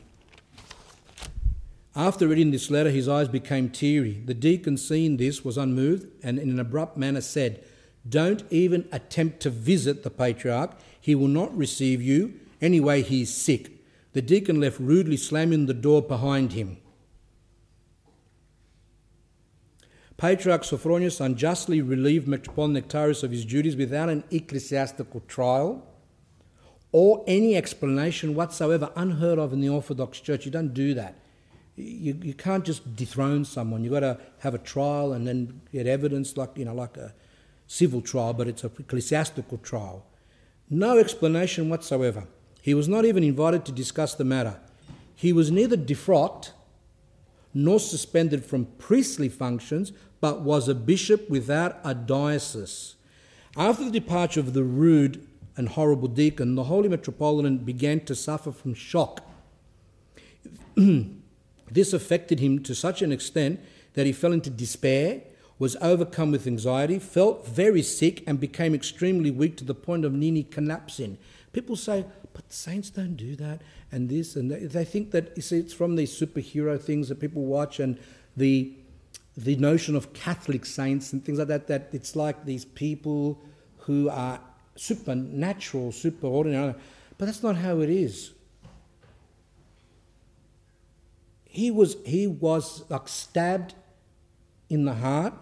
After 1.99 2.29
reading 2.29 2.53
this 2.53 2.71
letter, 2.71 2.91
his 2.91 3.09
eyes 3.09 3.27
became 3.27 3.71
teary. 3.71 4.23
The 4.25 4.33
deacon, 4.33 4.77
seeing 4.77 5.17
this, 5.17 5.45
was 5.45 5.59
unmoved 5.59 6.07
and 6.23 6.39
in 6.39 6.49
an 6.49 6.61
abrupt 6.61 6.97
manner 6.97 7.21
said, 7.21 7.65
Don't 8.09 8.45
even 8.51 8.89
attempt 8.93 9.41
to 9.41 9.51
visit 9.51 10.05
the 10.05 10.11
patriarch. 10.11 10.79
He 11.01 11.17
will 11.17 11.27
not 11.27 11.57
receive 11.59 12.01
you. 12.01 12.39
Anyway, 12.63 13.03
he 13.03 13.23
is 13.23 13.35
sick. 13.35 13.73
The 14.13 14.23
deacon 14.23 14.61
left 14.61 14.79
rudely, 14.79 15.17
slamming 15.17 15.67
the 15.67 15.75
door 15.75 16.01
behind 16.01 16.53
him. 16.53 16.77
Patriarch 20.17 20.63
Sophronius 20.63 21.21
unjustly 21.21 21.83
relieved 21.83 22.29
Metropolitan 22.29 22.81
Nektarios 22.81 23.25
of 23.25 23.33
his 23.33 23.45
duties 23.45 23.75
without 23.75 24.09
an 24.09 24.23
ecclesiastical 24.31 25.19
trial 25.27 25.85
or 26.93 27.25
any 27.27 27.57
explanation 27.57 28.37
whatsoever, 28.37 28.93
unheard 28.95 29.41
of 29.41 29.53
in 29.53 29.61
the 29.61 29.69
Orthodox 29.69 30.21
Church. 30.21 30.45
You 30.45 30.53
don't 30.53 30.73
do 30.73 30.95
that. 30.95 31.17
You, 31.79 32.19
you 32.23 32.35
can't 32.35 32.65
just 32.65 32.97
dethrone 32.97 33.45
someone. 33.45 33.85
You've 33.85 33.93
got 33.93 34.01
to 34.01 34.19
have 34.41 34.55
a 34.55 34.59
trial 34.59 35.13
and 35.13 35.27
then 35.27 35.61
get 35.73 35.87
evidence, 35.87 36.37
like, 36.37 36.51
you 36.57 36.65
know, 36.65 36.75
like 36.75 36.97
a 36.97 37.15
civil 37.67 38.01
trial, 38.01 38.33
but 38.33 38.49
it's 38.49 38.65
a 38.65 38.71
ecclesiastical 38.79 39.59
trial. 39.59 40.05
No 40.69 40.99
explanation 40.99 41.69
whatsoever. 41.69 42.25
He 42.61 42.75
was 42.75 42.89
not 42.89 43.05
even 43.05 43.23
invited 43.23 43.65
to 43.67 43.73
discuss 43.73 44.15
the 44.15 44.25
matter. 44.25 44.59
He 45.15 45.33
was 45.33 45.51
neither 45.51 45.77
defrocked 45.77 46.51
nor 47.55 47.81
suspended 47.81 48.45
from 48.45 48.67
priestly 48.79 49.29
functions, 49.29 49.93
but 50.21 50.43
was 50.43 50.69
a 50.69 50.75
bishop 50.75 51.29
without 51.31 51.79
a 51.85 51.95
diocese. 51.95 52.97
After 53.57 53.85
the 53.85 53.91
departure 53.91 54.41
of 54.41 54.53
the 54.53 54.63
rude 54.63 55.27
and 55.57 55.71
horrible 55.71 56.09
deacon, 56.09 56.55
the 56.55 56.65
Holy 56.65 56.89
Metropolitan 56.89 57.59
began 57.59 58.01
to 58.05 58.15
suffer 58.15 58.53
from 58.53 58.75
shock. 58.75 59.25
this 61.71 61.93
affected 61.93 62.41
him 62.41 62.63
to 62.65 62.75
such 62.75 63.03
an 63.03 63.13
extent 63.13 63.61
that 63.95 64.07
he 64.07 64.13
fell 64.13 64.33
into 64.33 64.51
despair, 64.51 65.23
was 65.59 65.77
overcome 65.81 66.31
with 66.31 66.47
anxiety, 66.47 66.99
felt 66.99 67.47
very 67.47 67.83
sick, 67.83 68.23
and 68.27 68.39
became 68.39 68.75
extremely 68.75 69.31
weak 69.31 69.57
to 69.57 69.65
the 69.65 69.75
point 69.75 70.05
of 70.05 70.13
nearly 70.13 70.45
collapsing. 70.45 71.19
People 71.53 71.77
say, 71.77 72.05
but 72.39 72.53
saints 72.53 72.91
don't 72.91 73.17
do 73.17 73.35
that, 73.35 73.61
and 73.91 74.09
this 74.09 74.37
and 74.37 74.51
that. 74.51 74.71
They 74.71 74.85
think 74.85 75.11
that 75.11 75.33
you 75.35 75.43
see, 75.43 75.59
it's 75.59 75.75
from 75.75 75.97
these 75.97 76.17
superhero 76.17 76.81
things 76.81 77.09
that 77.09 77.19
people 77.19 77.45
watch, 77.45 77.81
and 77.81 77.99
the 78.37 78.73
the 79.37 79.57
notion 79.57 79.97
of 79.97 80.13
Catholic 80.13 80.67
saints 80.67 81.13
and 81.13 81.25
things 81.25 81.39
like 81.39 81.49
that. 81.49 81.67
That 81.67 81.89
it's 81.93 82.15
like 82.15 82.45
these 82.45 82.65
people 82.65 83.41
who 83.79 84.09
are 84.09 84.41
supernatural, 84.77 85.91
superordinary, 85.91 86.77
but 87.17 87.25
that's 87.25 87.43
not 87.43 87.57
how 87.57 87.81
it 87.81 87.91
is. 87.91 88.31
He 91.49 91.71
was 91.71 91.97
he 92.05 92.27
was 92.27 92.85
like 92.89 93.09
stabbed 93.09 93.75
in 94.69 94.85
the 94.85 94.95
heart, 94.95 95.35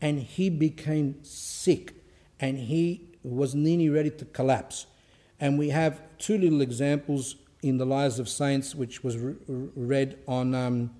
and 0.00 0.18
he 0.18 0.50
became 0.50 1.22
sick, 1.22 1.92
and 2.40 2.58
he 2.58 3.10
was 3.22 3.54
nearly 3.54 3.88
ready 3.88 4.10
to 4.10 4.24
collapse. 4.24 4.86
And 5.38 5.58
we 5.58 5.68
have 5.68 6.00
two 6.18 6.38
little 6.38 6.62
examples 6.62 7.36
in 7.62 7.76
the 7.76 7.86
Lives 7.86 8.18
of 8.18 8.28
Saints, 8.28 8.74
which 8.74 9.04
was 9.04 9.18
re- 9.18 9.34
read 9.46 10.18
on 10.26 10.54
um, 10.54 10.90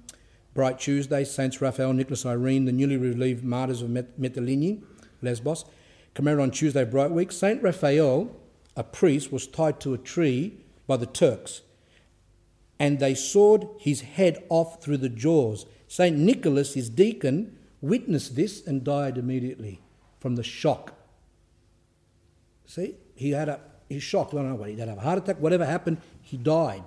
Bright 0.55 0.79
Tuesday 0.79 1.25
Saints 1.25 1.61
Raphael, 1.61 1.93
Nicholas, 1.93 2.27
Irene, 2.27 2.67
the 2.67 2.73
newly 2.73 2.97
relieved 2.97 3.43
martyrs 3.43 3.83
of 3.83 3.91
Met- 3.91 4.21
Mytilene, 4.21 4.83
Lesbos. 5.23 5.65
Commemorated 6.15 6.43
on 6.43 6.51
Tuesday, 6.51 6.85
Bright 6.85 7.11
Week. 7.11 7.33
Saint 7.33 7.63
Raphael, 7.63 8.37
a 8.77 8.85
priest, 8.85 9.33
was 9.33 9.47
tied 9.47 9.81
to 9.81 9.95
a 9.95 9.99
tree 9.99 10.59
by 10.87 10.99
the 10.99 11.07
Turks, 11.07 11.63
and 12.83 12.99
they 12.99 13.15
sawed 13.15 13.69
his 13.79 14.01
head 14.01 14.43
off 14.49 14.83
through 14.83 14.97
the 14.97 15.09
jaws. 15.09 15.67
Saint 15.87 16.19
Nicholas, 16.19 16.75
his 16.75 16.91
deacon, 16.91 17.57
witnessed 17.81 18.35
this 18.35 18.67
and 18.67 18.83
died 18.83 19.17
immediately 19.17 19.81
from 20.19 20.35
the 20.35 20.43
shock. 20.43 20.93
See, 22.67 22.97
he 23.15 23.31
had 23.31 23.49
a 23.49 23.61
he's 23.89 24.03
shocked. 24.03 24.35
I 24.35 24.39
don't 24.39 24.49
know 24.49 24.57
what 24.57 24.69
he 24.69 24.77
have 24.81 24.99
a 24.99 25.01
heart 25.01 25.19
attack. 25.19 25.37
Whatever 25.39 25.65
happened, 25.65 25.99
he 26.23 26.37
died. 26.37 26.83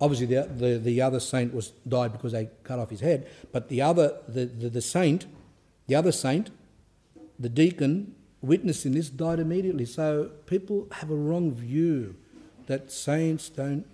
Obviously, 0.00 0.24
the, 0.24 0.44
the, 0.44 0.78
the 0.78 1.02
other 1.02 1.20
saint 1.20 1.52
was 1.52 1.72
died 1.86 2.12
because 2.12 2.32
they 2.32 2.48
cut 2.64 2.78
off 2.78 2.88
his 2.88 3.00
head. 3.00 3.28
But 3.52 3.68
the 3.68 3.82
other, 3.82 4.16
the, 4.26 4.46
the, 4.46 4.70
the 4.70 4.80
saint, 4.80 5.26
the 5.86 5.96
other 5.96 6.12
saint, 6.12 6.48
the 7.38 7.50
deacon, 7.50 8.14
witnessing 8.40 8.92
this, 8.92 9.10
died 9.10 9.38
immediately. 9.38 9.84
So 9.84 10.30
people 10.46 10.88
have 10.92 11.10
a 11.10 11.14
wrong 11.14 11.52
view 11.52 12.14
that 12.68 12.90
saints 12.90 13.50
don't 13.50 13.84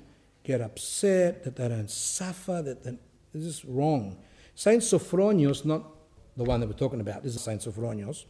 get 0.46 0.60
upset, 0.60 1.44
that 1.44 1.56
they 1.56 1.68
don't 1.68 1.90
suffer, 1.90 2.62
that 2.62 2.84
this 2.84 2.98
is 3.34 3.64
wrong. 3.64 4.16
Saint 4.54 4.82
Sophronius, 4.82 5.64
not 5.64 5.84
the 6.36 6.44
one 6.44 6.60
that 6.60 6.66
we're 6.66 6.72
talking 6.72 7.00
about, 7.00 7.22
this 7.22 7.34
is 7.34 7.42
Saint 7.42 7.62
Sophronius, 7.62 8.24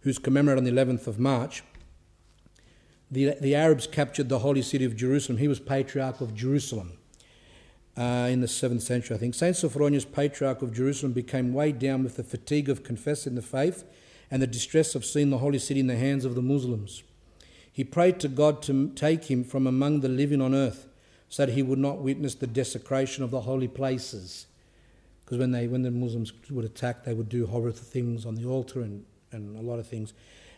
who's 0.00 0.18
commemorated 0.18 0.58
on 0.58 0.64
the 0.64 0.82
11th 0.82 1.06
of 1.06 1.18
March 1.18 1.62
the, 3.12 3.36
the 3.42 3.54
Arabs 3.54 3.86
captured 3.86 4.30
the 4.30 4.38
holy 4.38 4.62
city 4.62 4.86
of 4.86 4.96
Jerusalem. 4.96 5.36
He 5.36 5.46
was 5.46 5.60
patriarch 5.60 6.22
of 6.22 6.34
Jerusalem 6.34 6.94
uh, 7.94 8.28
in 8.30 8.40
the 8.40 8.46
7th 8.46 8.80
century, 8.80 9.14
I 9.14 9.18
think. 9.18 9.34
Saint 9.34 9.54
Sophronius, 9.54 10.06
patriarch 10.10 10.62
of 10.62 10.72
Jerusalem, 10.72 11.12
became 11.12 11.52
weighed 11.52 11.78
down 11.78 12.02
with 12.02 12.16
the 12.16 12.24
fatigue 12.24 12.70
of 12.70 12.82
confessing 12.82 13.34
the 13.34 13.42
faith 13.42 13.84
and 14.30 14.40
the 14.40 14.46
distress 14.46 14.94
of 14.94 15.04
seeing 15.04 15.28
the 15.28 15.38
holy 15.38 15.58
city 15.58 15.78
in 15.78 15.88
the 15.88 15.96
hands 15.96 16.24
of 16.24 16.34
the 16.34 16.40
Muslims. 16.40 17.02
He 17.70 17.84
prayed 17.84 18.18
to 18.20 18.28
God 18.28 18.62
to 18.62 18.88
take 18.94 19.24
him 19.24 19.44
from 19.44 19.66
among 19.66 20.00
the 20.00 20.08
living 20.08 20.40
on 20.40 20.54
earth 20.54 20.88
so 21.32 21.46
that 21.46 21.54
he 21.54 21.62
would 21.62 21.78
not 21.78 21.96
witness 21.96 22.34
the 22.34 22.46
desecration 22.46 23.24
of 23.24 23.30
the 23.30 23.40
holy 23.40 23.66
places. 23.66 24.48
Because 25.24 25.38
when, 25.38 25.50
they, 25.50 25.66
when 25.66 25.80
the 25.80 25.90
Muslims 25.90 26.30
would 26.50 26.66
attack, 26.66 27.04
they 27.04 27.14
would 27.14 27.30
do 27.30 27.46
horrible 27.46 27.72
things 27.72 28.26
on 28.26 28.34
the 28.34 28.44
altar 28.44 28.82
and, 28.82 29.06
and 29.30 29.56
a 29.56 29.62
lot 29.62 29.78
of 29.78 29.86
things. 29.86 30.12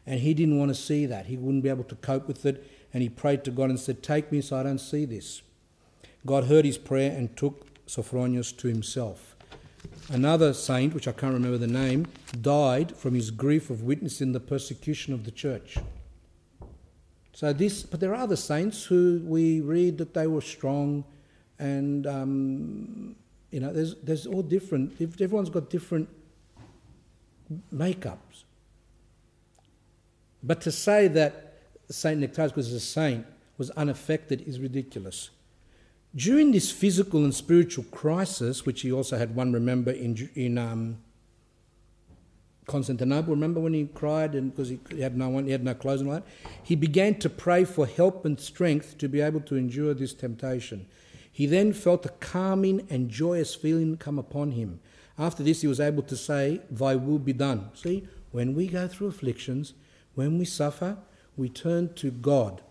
And 0.05 0.19
he 0.19 0.35
didn't 0.35 0.59
want 0.59 0.71
to 0.71 0.75
see 0.75 1.07
that. 1.07 1.27
He 1.27 1.37
wouldn't 1.37 1.63
be 1.63 1.69
able 1.69 1.85
to 1.85 1.95
cope 1.95 2.27
with 2.27 2.45
it. 2.45 2.69
And 2.93 3.05
he 3.05 3.09
prayed 3.09 3.45
to 3.45 3.53
God 3.53 3.71
and 3.71 3.79
said, 3.79 4.03
Take 4.03 4.33
me 4.33 4.41
so 4.41 4.57
I 4.57 4.65
don't 4.65 4.81
see 4.81 5.05
this. 5.05 5.43
God 6.27 6.47
heard 6.47 6.65
his 6.65 6.77
prayer 6.77 7.17
and 7.17 7.37
took 7.37 7.87
Sophronius 7.87 8.51
to 8.57 8.67
himself. 8.67 9.37
Another 10.11 10.53
saint, 10.53 10.93
which 10.93 11.07
I 11.07 11.13
can't 11.13 11.35
remember 11.35 11.59
the 11.59 11.69
name, 11.69 12.09
died 12.41 12.97
from 12.97 13.15
his 13.15 13.31
grief 13.31 13.71
of 13.71 13.85
witnessing 13.85 14.33
the 14.33 14.41
persecution 14.41 15.15
of 15.15 15.25
the 15.25 15.31
church. 15.31 15.79
So 17.35 17.53
this, 17.53 17.83
but 17.83 17.99
there 17.99 18.13
are 18.13 18.23
other 18.23 18.37
saints 18.37 18.85
who 18.85 19.21
we 19.25 19.61
read 19.61 19.99
that 19.99 20.15
they 20.15 20.29
were 20.29 20.41
strong, 20.41 21.05
and 21.59 22.07
um, 22.07 23.17
you 23.51 23.59
know, 23.59 23.73
there's 23.73 23.97
there's 23.97 24.27
all 24.27 24.43
different. 24.43 25.01
Everyone's 25.01 25.51
got 25.51 25.69
different 25.69 26.09
makeups. 27.75 28.45
But 30.45 30.61
to 30.61 30.71
say 30.71 31.09
that 31.09 31.59
Saint 31.91 32.21
Nektarios 32.21 32.55
was 32.55 32.73
a 32.73 32.81
saint 32.81 33.27
was 33.59 33.71
unaffected 33.71 34.47
is 34.47 34.61
ridiculous. 34.61 35.31
During 36.15 36.53
this 36.53 36.71
physical 36.71 37.25
and 37.25 37.35
spiritual 37.35 37.85
crisis, 37.91 38.65
which 38.65 38.83
he 38.83 38.93
also 38.93 39.17
had 39.17 39.35
one, 39.35 39.53
remember, 39.53 39.91
in, 39.91 40.31
in 40.37 40.59
um, 40.59 40.99
Constantinople, 42.67 43.35
remember 43.35 43.61
when 43.61 43.75
he 43.75 43.87
cried 43.87 44.35
and 44.35 44.51
because 44.51 44.71
he 44.71 45.01
had 45.01 45.17
no 45.17 45.29
one, 45.29 45.45
he 45.45 45.53
had 45.53 45.65
no 45.65 45.75
clothes 45.75 46.01
and 46.01 46.09
all 46.09 46.17
that? 46.17 46.27
He 46.63 46.75
began 46.75 47.19
to 47.19 47.29
pray 47.29 47.65
for 47.65 47.87
help 47.87 48.25
and 48.25 48.41
strength 48.41 48.97
to 48.99 49.09
be 49.09 49.21
able 49.21 49.41
to 49.43 49.57
endure 49.57 49.93
this 49.93 50.15
temptation. 50.15 50.87
He 51.31 51.47
then 51.47 51.73
felt 51.73 52.07
a 52.07 52.11
calming 52.11 52.87
and 52.89 53.11
joyous 53.11 53.55
feeling 53.55 53.97
come 53.97 54.19
upon 54.19 54.53
him. 54.53 54.81
After 55.19 55.43
this, 55.43 55.61
he 55.61 55.67
was 55.67 55.81
able 55.81 56.03
to 56.05 56.17
say, 56.17 56.61
Thy 56.71 56.97
will 56.97 57.19
be 57.19 57.33
done. 57.33 57.71
See, 57.75 58.09
when 58.31 58.55
we 58.55 58.67
go 58.67 58.89
through 58.89 59.09
afflictions, 59.09 59.75
when 60.15 60.39
we 60.39 60.45
suffer, 60.45 60.97
we 61.37 61.49
turn 61.49 61.93
to 61.95 62.11
God 62.11 62.63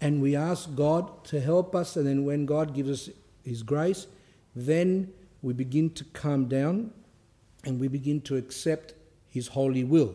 and 0.00 0.22
we 0.22 0.36
ask 0.36 0.74
God 0.74 1.24
to 1.24 1.40
help 1.40 1.74
us. 1.74 1.96
And 1.96 2.06
then 2.06 2.24
when 2.24 2.46
God 2.46 2.74
gives 2.74 2.90
us 2.90 3.14
His 3.44 3.62
grace, 3.62 4.06
then 4.54 5.12
we 5.42 5.52
begin 5.52 5.90
to 5.90 6.04
calm 6.04 6.46
down 6.46 6.92
and 7.64 7.80
we 7.80 7.88
begin 7.88 8.20
to 8.22 8.36
accept 8.36 8.94
His 9.38 9.48
holy 9.48 9.84
will. 9.84 10.14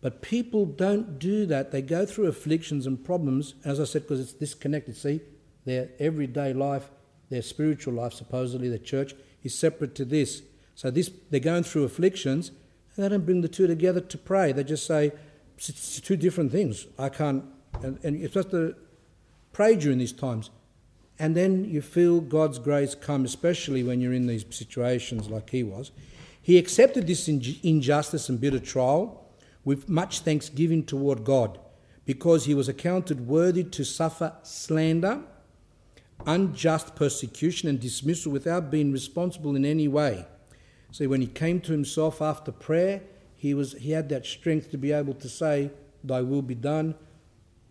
But 0.00 0.22
people 0.22 0.64
don't 0.64 1.18
do 1.18 1.46
that. 1.46 1.72
They 1.72 1.82
go 1.82 2.06
through 2.06 2.26
afflictions 2.26 2.86
and 2.86 3.04
problems, 3.04 3.54
as 3.64 3.80
I 3.80 3.84
said, 3.84 4.02
because 4.02 4.20
it's 4.20 4.32
disconnected. 4.32 4.96
See, 4.96 5.20
their 5.64 5.88
everyday 5.98 6.52
life, 6.52 6.90
their 7.30 7.42
spiritual 7.42 7.94
life, 7.94 8.12
supposedly, 8.12 8.68
the 8.68 8.78
church, 8.78 9.14
is 9.42 9.54
separate 9.54 9.94
to 9.96 10.04
this. 10.04 10.42
So 10.74 10.90
this, 10.90 11.10
they're 11.30 11.40
going 11.40 11.64
through 11.64 11.84
afflictions, 11.84 12.52
and 12.94 13.04
they 13.04 13.08
don't 13.08 13.26
bring 13.26 13.40
the 13.40 13.48
two 13.48 13.66
together 13.66 14.00
to 14.00 14.18
pray. 14.18 14.52
They 14.52 14.64
just 14.64 14.86
say, 14.86 15.12
it's 15.56 16.00
two 16.00 16.16
different 16.16 16.52
things. 16.52 16.86
I 16.98 17.08
can't, 17.08 17.44
and, 17.82 17.98
and 18.04 18.18
you're 18.18 18.28
supposed 18.28 18.52
to 18.52 18.76
pray 19.52 19.74
during 19.74 19.98
these 19.98 20.12
times. 20.12 20.50
And 21.18 21.36
then 21.36 21.64
you 21.64 21.82
feel 21.82 22.20
God's 22.20 22.60
grace 22.60 22.94
come, 22.94 23.24
especially 23.24 23.82
when 23.82 24.00
you're 24.00 24.12
in 24.12 24.28
these 24.28 24.44
situations 24.50 25.28
like 25.28 25.50
he 25.50 25.64
was. 25.64 25.90
He 26.48 26.56
accepted 26.56 27.06
this 27.06 27.28
injustice 27.28 28.30
and 28.30 28.40
bitter 28.40 28.58
trial 28.58 29.22
with 29.66 29.86
much 29.86 30.20
thanksgiving 30.20 30.82
toward 30.82 31.22
God 31.22 31.58
because 32.06 32.46
he 32.46 32.54
was 32.54 32.70
accounted 32.70 33.26
worthy 33.26 33.62
to 33.64 33.84
suffer 33.84 34.32
slander 34.42 35.20
unjust 36.26 36.96
persecution 36.96 37.68
and 37.68 37.78
dismissal 37.78 38.32
without 38.32 38.70
being 38.70 38.92
responsible 38.92 39.56
in 39.56 39.66
any 39.66 39.88
way. 39.88 40.24
See, 40.90 41.06
when 41.06 41.20
he 41.20 41.26
came 41.26 41.60
to 41.60 41.72
himself 41.72 42.22
after 42.22 42.50
prayer, 42.50 43.02
he, 43.36 43.52
was, 43.52 43.74
he 43.74 43.90
had 43.90 44.08
that 44.08 44.24
strength 44.24 44.70
to 44.70 44.78
be 44.78 44.90
able 44.90 45.12
to 45.16 45.28
say, 45.28 45.70
Thy 46.02 46.22
will 46.22 46.40
be 46.40 46.54
done, 46.54 46.94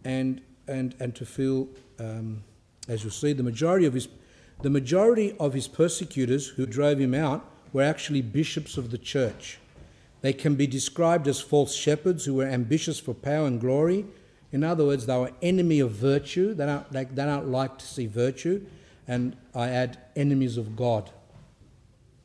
and, 0.05 0.39
and, 0.67 0.93
and 0.99 1.15
to 1.15 1.25
feel, 1.25 1.67
um, 1.97 2.43
as 2.87 3.03
you'll 3.03 3.09
see, 3.09 3.33
the 3.33 3.41
majority, 3.41 3.87
of 3.87 3.95
his, 3.95 4.07
the 4.61 4.69
majority 4.69 5.35
of 5.39 5.55
his 5.55 5.67
persecutors 5.67 6.49
who 6.49 6.67
drove 6.67 6.99
him 6.99 7.15
out 7.15 7.43
were 7.77 7.83
actually 7.83 8.23
bishops 8.23 8.75
of 8.75 8.89
the 8.89 8.97
church. 8.97 9.59
They 10.21 10.33
can 10.33 10.55
be 10.55 10.65
described 10.65 11.27
as 11.27 11.39
false 11.39 11.75
shepherds 11.75 12.25
who 12.25 12.33
were 12.33 12.47
ambitious 12.47 12.99
for 12.99 13.13
power 13.13 13.45
and 13.45 13.61
glory. 13.61 14.03
In 14.51 14.63
other 14.63 14.83
words, 14.83 15.05
they 15.05 15.15
were 15.15 15.31
enemy 15.43 15.79
of 15.79 15.91
virtue. 15.91 16.55
They 16.55 16.65
don't, 16.65 16.91
they, 16.91 17.03
they 17.03 17.23
don't 17.23 17.49
like 17.49 17.77
to 17.77 17.85
see 17.85 18.07
virtue. 18.07 18.65
And 19.07 19.37
I 19.53 19.69
add, 19.69 19.99
enemies 20.15 20.57
of 20.57 20.75
God. 20.75 21.11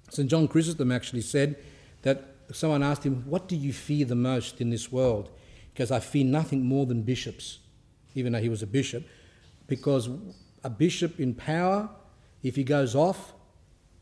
St. 0.09 0.31
John 0.31 0.49
Chrysostom 0.49 0.91
actually 0.91 1.21
said 1.21 1.57
that 2.01 2.35
someone 2.51 2.83
asked 2.83 3.05
him, 3.05 3.23
What 3.27 3.47
do 3.47 3.55
you 3.55 3.75
fear 3.75 4.07
the 4.07 4.15
most 4.15 4.59
in 4.59 4.71
this 4.71 4.91
world? 4.91 5.29
Because 5.75 5.91
I 5.91 6.01
fear 6.01 6.25
nothing 6.25 6.65
more 6.65 6.87
than 6.87 7.03
bishops, 7.03 7.59
even 8.15 8.33
though 8.33 8.41
he 8.41 8.49
was 8.49 8.63
a 8.63 8.67
bishop. 8.67 9.05
Because 9.67 10.09
a 10.65 10.71
bishop 10.71 11.21
in 11.21 11.35
power, 11.35 11.91
if 12.43 12.57
he 12.57 12.65
goes 12.65 12.95
off, 12.95 13.35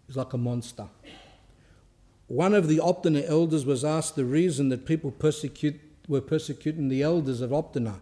is 0.08 0.16
like 0.16 0.32
a 0.32 0.38
monster. 0.38 0.86
One 2.30 2.54
of 2.54 2.68
the 2.68 2.78
Optina 2.78 3.28
elders 3.28 3.66
was 3.66 3.84
asked 3.84 4.14
the 4.14 4.24
reason 4.24 4.68
that 4.68 4.86
people 4.86 5.10
persecute, 5.10 5.80
were 6.06 6.20
persecuting 6.20 6.88
the 6.88 7.02
elders 7.02 7.40
of 7.40 7.50
Optina. 7.50 7.98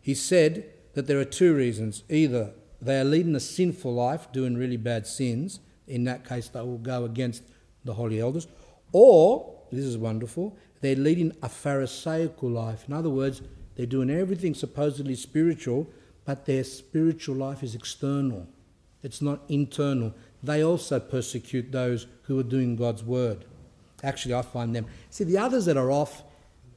He 0.00 0.14
said 0.14 0.64
that 0.94 1.06
there 1.06 1.20
are 1.20 1.26
two 1.26 1.54
reasons. 1.54 2.02
Either 2.08 2.54
they 2.80 2.98
are 2.98 3.04
leading 3.04 3.34
a 3.34 3.40
sinful 3.40 3.92
life, 3.92 4.32
doing 4.32 4.56
really 4.56 4.78
bad 4.78 5.06
sins, 5.06 5.60
in 5.86 6.04
that 6.04 6.26
case, 6.26 6.48
they 6.48 6.62
will 6.62 6.78
go 6.78 7.04
against 7.04 7.42
the 7.84 7.92
holy 7.92 8.18
elders, 8.18 8.48
or, 8.92 9.60
this 9.70 9.84
is 9.84 9.98
wonderful, 9.98 10.56
they're 10.80 10.96
leading 10.96 11.36
a 11.42 11.48
Pharisaical 11.50 12.48
life. 12.48 12.86
In 12.88 12.94
other 12.94 13.10
words, 13.10 13.42
they're 13.74 13.84
doing 13.84 14.08
everything 14.08 14.54
supposedly 14.54 15.16
spiritual, 15.16 15.86
but 16.24 16.46
their 16.46 16.64
spiritual 16.64 17.36
life 17.36 17.62
is 17.62 17.74
external, 17.74 18.48
it's 19.02 19.20
not 19.20 19.42
internal. 19.50 20.14
They 20.42 20.64
also 20.64 20.98
persecute 20.98 21.72
those 21.72 22.06
who 22.22 22.38
are 22.38 22.42
doing 22.42 22.76
God's 22.76 23.04
word. 23.04 23.44
Actually, 24.02 24.34
I 24.34 24.42
find 24.42 24.74
them. 24.74 24.86
See, 25.10 25.24
the 25.24 25.38
others 25.38 25.64
that 25.66 25.76
are 25.76 25.90
off, 25.90 26.22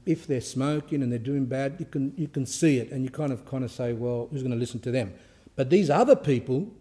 if 0.06 0.26
they're 0.26 0.42
smoking 0.42 1.04
and 1.04 1.12
they're 1.12 1.20
doing 1.20 1.46
bad, 1.46 1.76
you 1.80 1.86
can, 1.86 2.14
you 2.18 2.28
can 2.28 2.46
see 2.46 2.78
it 2.78 2.92
and 2.92 3.04
you 3.04 3.10
kind 3.10 3.32
of, 3.32 3.46
kind 3.46 3.64
of 3.64 3.72
say, 3.72 3.94
well, 3.94 4.28
who's 4.32 4.42
going 4.42 4.54
to 4.54 4.58
listen 4.58 4.80
to 4.82 4.92
them? 4.92 5.14
But 5.56 5.70
these 5.70 5.90
other 5.90 6.16
people, 6.16 6.72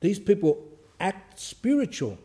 these 0.00 0.18
people 0.18 0.66
act 0.98 1.38
spiritual. 1.38 2.18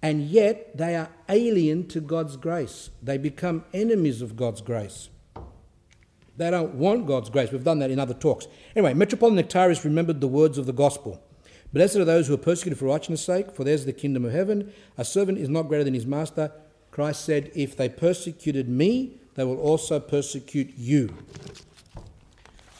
And 0.00 0.22
yet 0.22 0.76
they 0.76 0.96
are 0.96 1.10
alien 1.28 1.86
to 1.88 2.00
God's 2.00 2.36
grace. 2.36 2.90
They 3.02 3.18
become 3.18 3.64
enemies 3.74 4.22
of 4.22 4.36
God's 4.36 4.60
grace. 4.60 5.10
They 6.36 6.50
don't 6.52 6.74
want 6.74 7.06
God's 7.06 7.30
grace. 7.30 7.50
We've 7.50 7.64
done 7.64 7.80
that 7.80 7.90
in 7.90 7.98
other 7.98 8.14
talks. 8.14 8.46
Anyway, 8.76 8.94
Metropolitan 8.94 9.44
Nektarios 9.44 9.84
remembered 9.84 10.20
the 10.20 10.28
words 10.28 10.56
of 10.56 10.66
the 10.66 10.72
gospel. 10.72 11.20
Blessed 11.72 11.96
are 11.96 12.04
those 12.04 12.28
who 12.28 12.34
are 12.34 12.38
persecuted 12.38 12.78
for 12.78 12.86
righteousness' 12.86 13.24
sake, 13.24 13.50
for 13.52 13.64
theirs 13.64 13.80
is 13.80 13.86
the 13.86 13.92
kingdom 13.92 14.24
of 14.24 14.32
heaven. 14.32 14.72
A 14.96 15.04
servant 15.04 15.38
is 15.38 15.48
not 15.48 15.68
greater 15.68 15.84
than 15.84 15.94
his 15.94 16.06
master. 16.06 16.50
Christ 16.90 17.24
said, 17.24 17.50
If 17.54 17.76
they 17.76 17.88
persecuted 17.88 18.68
me, 18.68 19.20
they 19.34 19.44
will 19.44 19.60
also 19.60 20.00
persecute 20.00 20.72
you. 20.76 21.14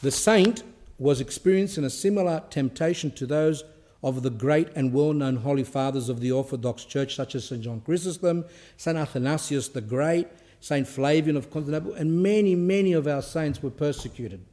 The 0.01 0.11
saint 0.11 0.63
was 0.97 1.21
experiencing 1.21 1.83
a 1.83 1.89
similar 1.89 2.43
temptation 2.49 3.11
to 3.11 3.25
those 3.25 3.63
of 4.03 4.23
the 4.23 4.29
great 4.29 4.69
and 4.75 4.93
well 4.93 5.13
known 5.13 5.37
holy 5.37 5.63
fathers 5.63 6.09
of 6.09 6.19
the 6.19 6.31
Orthodox 6.31 6.85
Church, 6.85 7.15
such 7.15 7.35
as 7.35 7.45
St. 7.45 7.61
John 7.61 7.81
Chrysostom, 7.81 8.45
St. 8.77 8.97
Athanasius 8.97 9.67
the 9.67 9.81
Great, 9.81 10.27
St. 10.61 10.87
Flavian 10.87 11.37
of 11.37 11.51
Constantinople, 11.51 11.93
and 11.93 12.21
many, 12.23 12.55
many 12.55 12.93
of 12.93 13.07
our 13.07 13.21
saints 13.21 13.61
were 13.61 13.69
persecuted. 13.69 14.43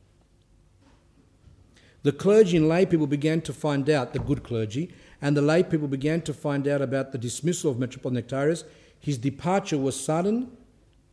The 2.07 2.12
clergy 2.12 2.57
and 2.57 2.68
lay 2.68 2.86
people 2.86 3.09
began 3.09 3.41
to 3.41 3.52
find 3.52 3.91
out, 3.91 4.12
the 4.12 4.20
good 4.20 4.44
clergy, 4.44 4.94
and 5.20 5.36
the 5.36 5.43
lay 5.43 5.65
people 5.65 5.89
began 5.89 6.20
to 6.20 6.33
find 6.33 6.68
out 6.68 6.81
about 6.81 7.10
the 7.10 7.18
dismissal 7.18 7.73
of 7.73 7.81
Metropolitan 7.81 8.23
Nektarios. 8.23 8.62
His 9.01 9.18
departure 9.18 9.76
was 9.76 9.99
sudden, 9.99 10.57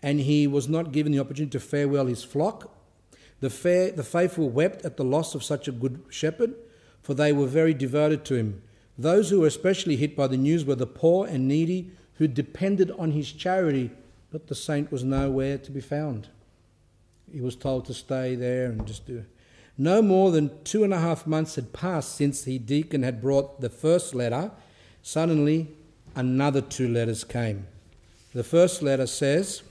and 0.03 0.19
he 0.19 0.45
was 0.45 0.69
not 0.69 0.91
given 0.91 1.11
the 1.11 1.17
opportunity 1.17 1.49
to 1.49 1.59
farewell 1.59 2.05
his 2.05 2.23
flock. 2.23 2.77
The, 3.39 3.49
fair, 3.49 3.89
the 3.89 4.03
faithful 4.03 4.51
wept 4.51 4.85
at 4.85 4.97
the 4.97 5.03
loss 5.03 5.33
of 5.33 5.43
such 5.43 5.67
a 5.67 5.71
good 5.71 5.99
shepherd, 6.09 6.53
for 7.01 7.15
they 7.15 7.33
were 7.33 7.47
very 7.47 7.73
devoted 7.73 8.23
to 8.25 8.35
him. 8.35 8.61
Those 8.95 9.31
who 9.31 9.39
were 9.39 9.47
especially 9.47 9.95
hit 9.95 10.15
by 10.15 10.27
the 10.27 10.37
news 10.37 10.63
were 10.63 10.75
the 10.75 10.85
poor 10.85 11.25
and 11.25 11.47
needy 11.47 11.89
who 12.19 12.27
depended 12.27 12.91
on 12.99 13.13
his 13.13 13.31
charity, 13.31 13.89
but 14.29 14.45
the 14.45 14.53
saint 14.53 14.91
was 14.91 15.03
nowhere 15.03 15.57
to 15.57 15.71
be 15.71 15.81
found. 15.81 16.27
He 17.31 17.41
was 17.41 17.55
told 17.55 17.85
to 17.85 17.95
stay 17.95 18.35
there 18.35 18.67
and 18.67 18.85
just 18.85 19.07
do. 19.07 19.25
No 19.77 20.01
more 20.01 20.31
than 20.31 20.63
two 20.63 20.83
and 20.83 20.93
a 20.93 20.99
half 20.99 21.25
months 21.25 21.55
had 21.55 21.73
passed 21.73 22.15
since 22.15 22.43
the 22.43 22.59
deacon 22.59 23.01
had 23.01 23.21
brought 23.21 23.59
the 23.59 23.69
first 23.69 24.13
letter. 24.13 24.51
Suddenly, 25.01 25.69
another 26.15 26.61
two 26.61 26.87
letters 26.87 27.23
came. 27.23 27.67
The 28.33 28.43
first 28.43 28.83
letter 28.83 29.07
says, 29.07 29.63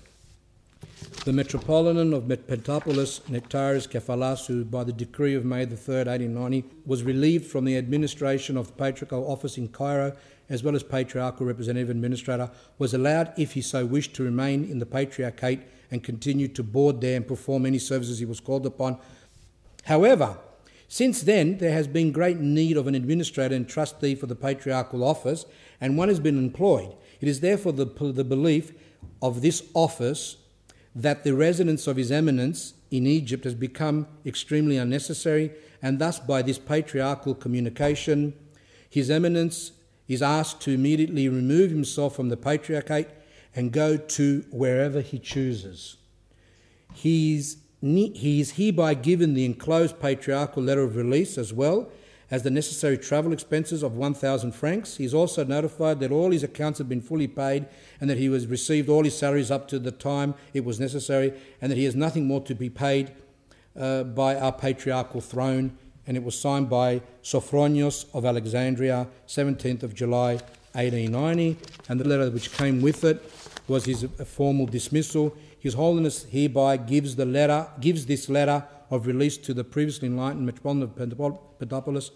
the 1.24 1.32
Metropolitan 1.32 2.12
of 2.12 2.24
Pentapolis, 2.24 3.20
Nektarios 3.28 3.88
Kephalas, 3.88 4.46
who 4.46 4.64
by 4.64 4.82
the 4.82 4.92
decree 4.92 5.34
of 5.34 5.44
May 5.44 5.64
the 5.64 5.76
3rd, 5.76 6.06
1890, 6.06 6.64
was 6.84 7.04
relieved 7.04 7.46
from 7.46 7.64
the 7.64 7.76
administration 7.76 8.56
of 8.56 8.66
the 8.66 8.72
patriarchal 8.72 9.30
office 9.30 9.56
in 9.56 9.68
Cairo, 9.68 10.16
as 10.48 10.64
well 10.64 10.74
as 10.74 10.82
patriarchal 10.82 11.46
representative 11.46 11.90
administrator, 11.90 12.50
was 12.78 12.92
allowed, 12.92 13.32
if 13.36 13.52
he 13.52 13.60
so 13.60 13.86
wished, 13.86 14.14
to 14.14 14.24
remain 14.24 14.64
in 14.64 14.80
the 14.80 14.86
patriarchate 14.86 15.60
and 15.92 16.02
continue 16.02 16.48
to 16.48 16.62
board 16.64 17.00
there 17.00 17.16
and 17.16 17.28
perform 17.28 17.66
any 17.66 17.78
services 17.78 18.18
he 18.18 18.24
was 18.24 18.40
called 18.40 18.66
upon 18.66 18.98
However, 19.82 20.38
since 20.88 21.22
then, 21.22 21.58
there 21.58 21.72
has 21.72 21.86
been 21.86 22.12
great 22.12 22.38
need 22.38 22.76
of 22.76 22.86
an 22.86 22.94
administrator 22.94 23.54
and 23.54 23.68
trustee 23.68 24.14
for 24.14 24.26
the 24.26 24.34
patriarchal 24.34 25.02
office, 25.02 25.46
and 25.80 25.96
one 25.96 26.08
has 26.08 26.20
been 26.20 26.38
employed. 26.38 26.94
It 27.20 27.28
is 27.28 27.40
therefore 27.40 27.72
the, 27.72 27.86
the 27.86 28.24
belief 28.24 28.72
of 29.22 29.40
this 29.40 29.62
office 29.74 30.36
that 30.94 31.24
the 31.24 31.34
residence 31.34 31.86
of 31.86 31.96
His 31.96 32.12
Eminence 32.12 32.74
in 32.90 33.06
Egypt 33.06 33.44
has 33.44 33.54
become 33.54 34.06
extremely 34.26 34.76
unnecessary, 34.76 35.52
and 35.80 35.98
thus, 35.98 36.18
by 36.18 36.42
this 36.42 36.58
patriarchal 36.58 37.34
communication, 37.34 38.34
His 38.90 39.10
Eminence 39.10 39.72
is 40.08 40.22
asked 40.22 40.60
to 40.60 40.72
immediately 40.72 41.28
remove 41.28 41.70
himself 41.70 42.14
from 42.14 42.28
the 42.28 42.36
patriarchate 42.36 43.08
and 43.54 43.72
go 43.72 43.96
to 43.96 44.44
wherever 44.50 45.00
he 45.00 45.18
chooses. 45.18 45.96
He's 46.94 47.56
he 47.82 48.40
is 48.40 48.52
hereby 48.52 48.94
given 48.94 49.34
the 49.34 49.44
enclosed 49.44 49.98
patriarchal 49.98 50.62
letter 50.62 50.82
of 50.82 50.94
release 50.94 51.36
as 51.36 51.52
well 51.52 51.90
as 52.30 52.44
the 52.44 52.50
necessary 52.50 52.96
travel 52.96 53.32
expenses 53.32 53.82
of 53.82 53.96
1,000 53.96 54.52
francs. 54.52 54.96
He 54.96 55.04
is 55.04 55.12
also 55.12 55.44
notified 55.44 56.00
that 56.00 56.12
all 56.12 56.30
his 56.30 56.42
accounts 56.42 56.78
have 56.78 56.88
been 56.88 57.00
fully 57.00 57.26
paid 57.26 57.66
and 58.00 58.08
that 58.08 58.18
he 58.18 58.32
has 58.32 58.46
received 58.46 58.88
all 58.88 59.04
his 59.04 59.18
salaries 59.18 59.50
up 59.50 59.68
to 59.68 59.78
the 59.78 59.90
time 59.90 60.34
it 60.54 60.64
was 60.64 60.80
necessary 60.80 61.34
and 61.60 61.70
that 61.70 61.76
he 61.76 61.84
has 61.84 61.94
nothing 61.94 62.26
more 62.26 62.40
to 62.42 62.54
be 62.54 62.70
paid 62.70 63.12
uh, 63.78 64.04
by 64.04 64.36
our 64.36 64.52
patriarchal 64.52 65.20
throne. 65.20 65.76
And 66.06 66.16
it 66.16 66.22
was 66.22 66.38
signed 66.38 66.70
by 66.70 67.02
Sophronios 67.22 68.06
of 68.14 68.24
Alexandria, 68.24 69.08
17th 69.26 69.82
of 69.82 69.94
July 69.94 70.38
1890. 70.72 71.58
And 71.88 72.00
the 72.00 72.08
letter 72.08 72.30
which 72.30 72.52
came 72.52 72.80
with 72.80 73.04
it 73.04 73.30
was 73.68 73.84
his 73.84 74.06
formal 74.24 74.66
dismissal. 74.66 75.36
His 75.62 75.74
Holiness 75.74 76.24
hereby 76.24 76.76
gives 76.76 77.14
the 77.14 77.24
letter, 77.24 77.68
gives 77.78 78.06
this 78.06 78.28
letter 78.28 78.64
of 78.90 79.06
release 79.06 79.38
to 79.38 79.54
the 79.54 79.62
previously 79.62 80.08
enlightened 80.08 80.44
Metropolitan 80.44 80.82
of 80.82 80.96
Pentapolis, 81.60 82.10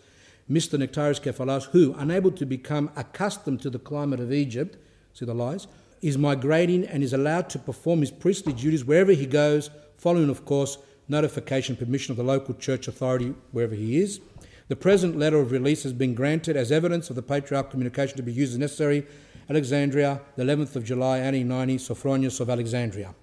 Mr. 0.50 0.76
Nektarios 0.76 1.20
Kephalas, 1.22 1.66
who, 1.66 1.94
unable 1.96 2.32
to 2.32 2.44
become 2.44 2.90
accustomed 2.96 3.62
to 3.62 3.70
the 3.70 3.78
climate 3.78 4.18
of 4.18 4.32
Egypt, 4.32 4.76
see 5.12 5.24
the 5.24 5.32
lies, 5.32 5.68
is 6.02 6.18
migrating 6.18 6.84
and 6.88 7.04
is 7.04 7.12
allowed 7.12 7.48
to 7.50 7.60
perform 7.60 8.00
his 8.00 8.10
priestly 8.10 8.52
duties 8.52 8.84
wherever 8.84 9.12
he 9.12 9.26
goes, 9.26 9.70
following, 9.96 10.28
of 10.28 10.44
course, 10.44 10.78
notification 11.06 11.76
permission 11.76 12.10
of 12.10 12.16
the 12.16 12.24
local 12.24 12.52
church 12.52 12.88
authority 12.88 13.32
wherever 13.52 13.76
he 13.76 13.98
is. 13.98 14.18
The 14.66 14.74
present 14.74 15.16
letter 15.16 15.38
of 15.38 15.52
release 15.52 15.84
has 15.84 15.92
been 15.92 16.16
granted 16.16 16.56
as 16.56 16.72
evidence 16.72 17.10
of 17.10 17.14
the 17.14 17.22
patriarchal 17.22 17.70
communication 17.70 18.16
to 18.16 18.24
be 18.24 18.32
used 18.32 18.54
as 18.54 18.58
necessary. 18.58 19.06
Alexandria, 19.48 20.20
the 20.34 20.42
11th 20.42 20.74
of 20.74 20.82
July, 20.82 21.20
1890, 21.20 21.78
Sophronius 21.78 22.40
of 22.40 22.50
Alexandria. 22.50 23.14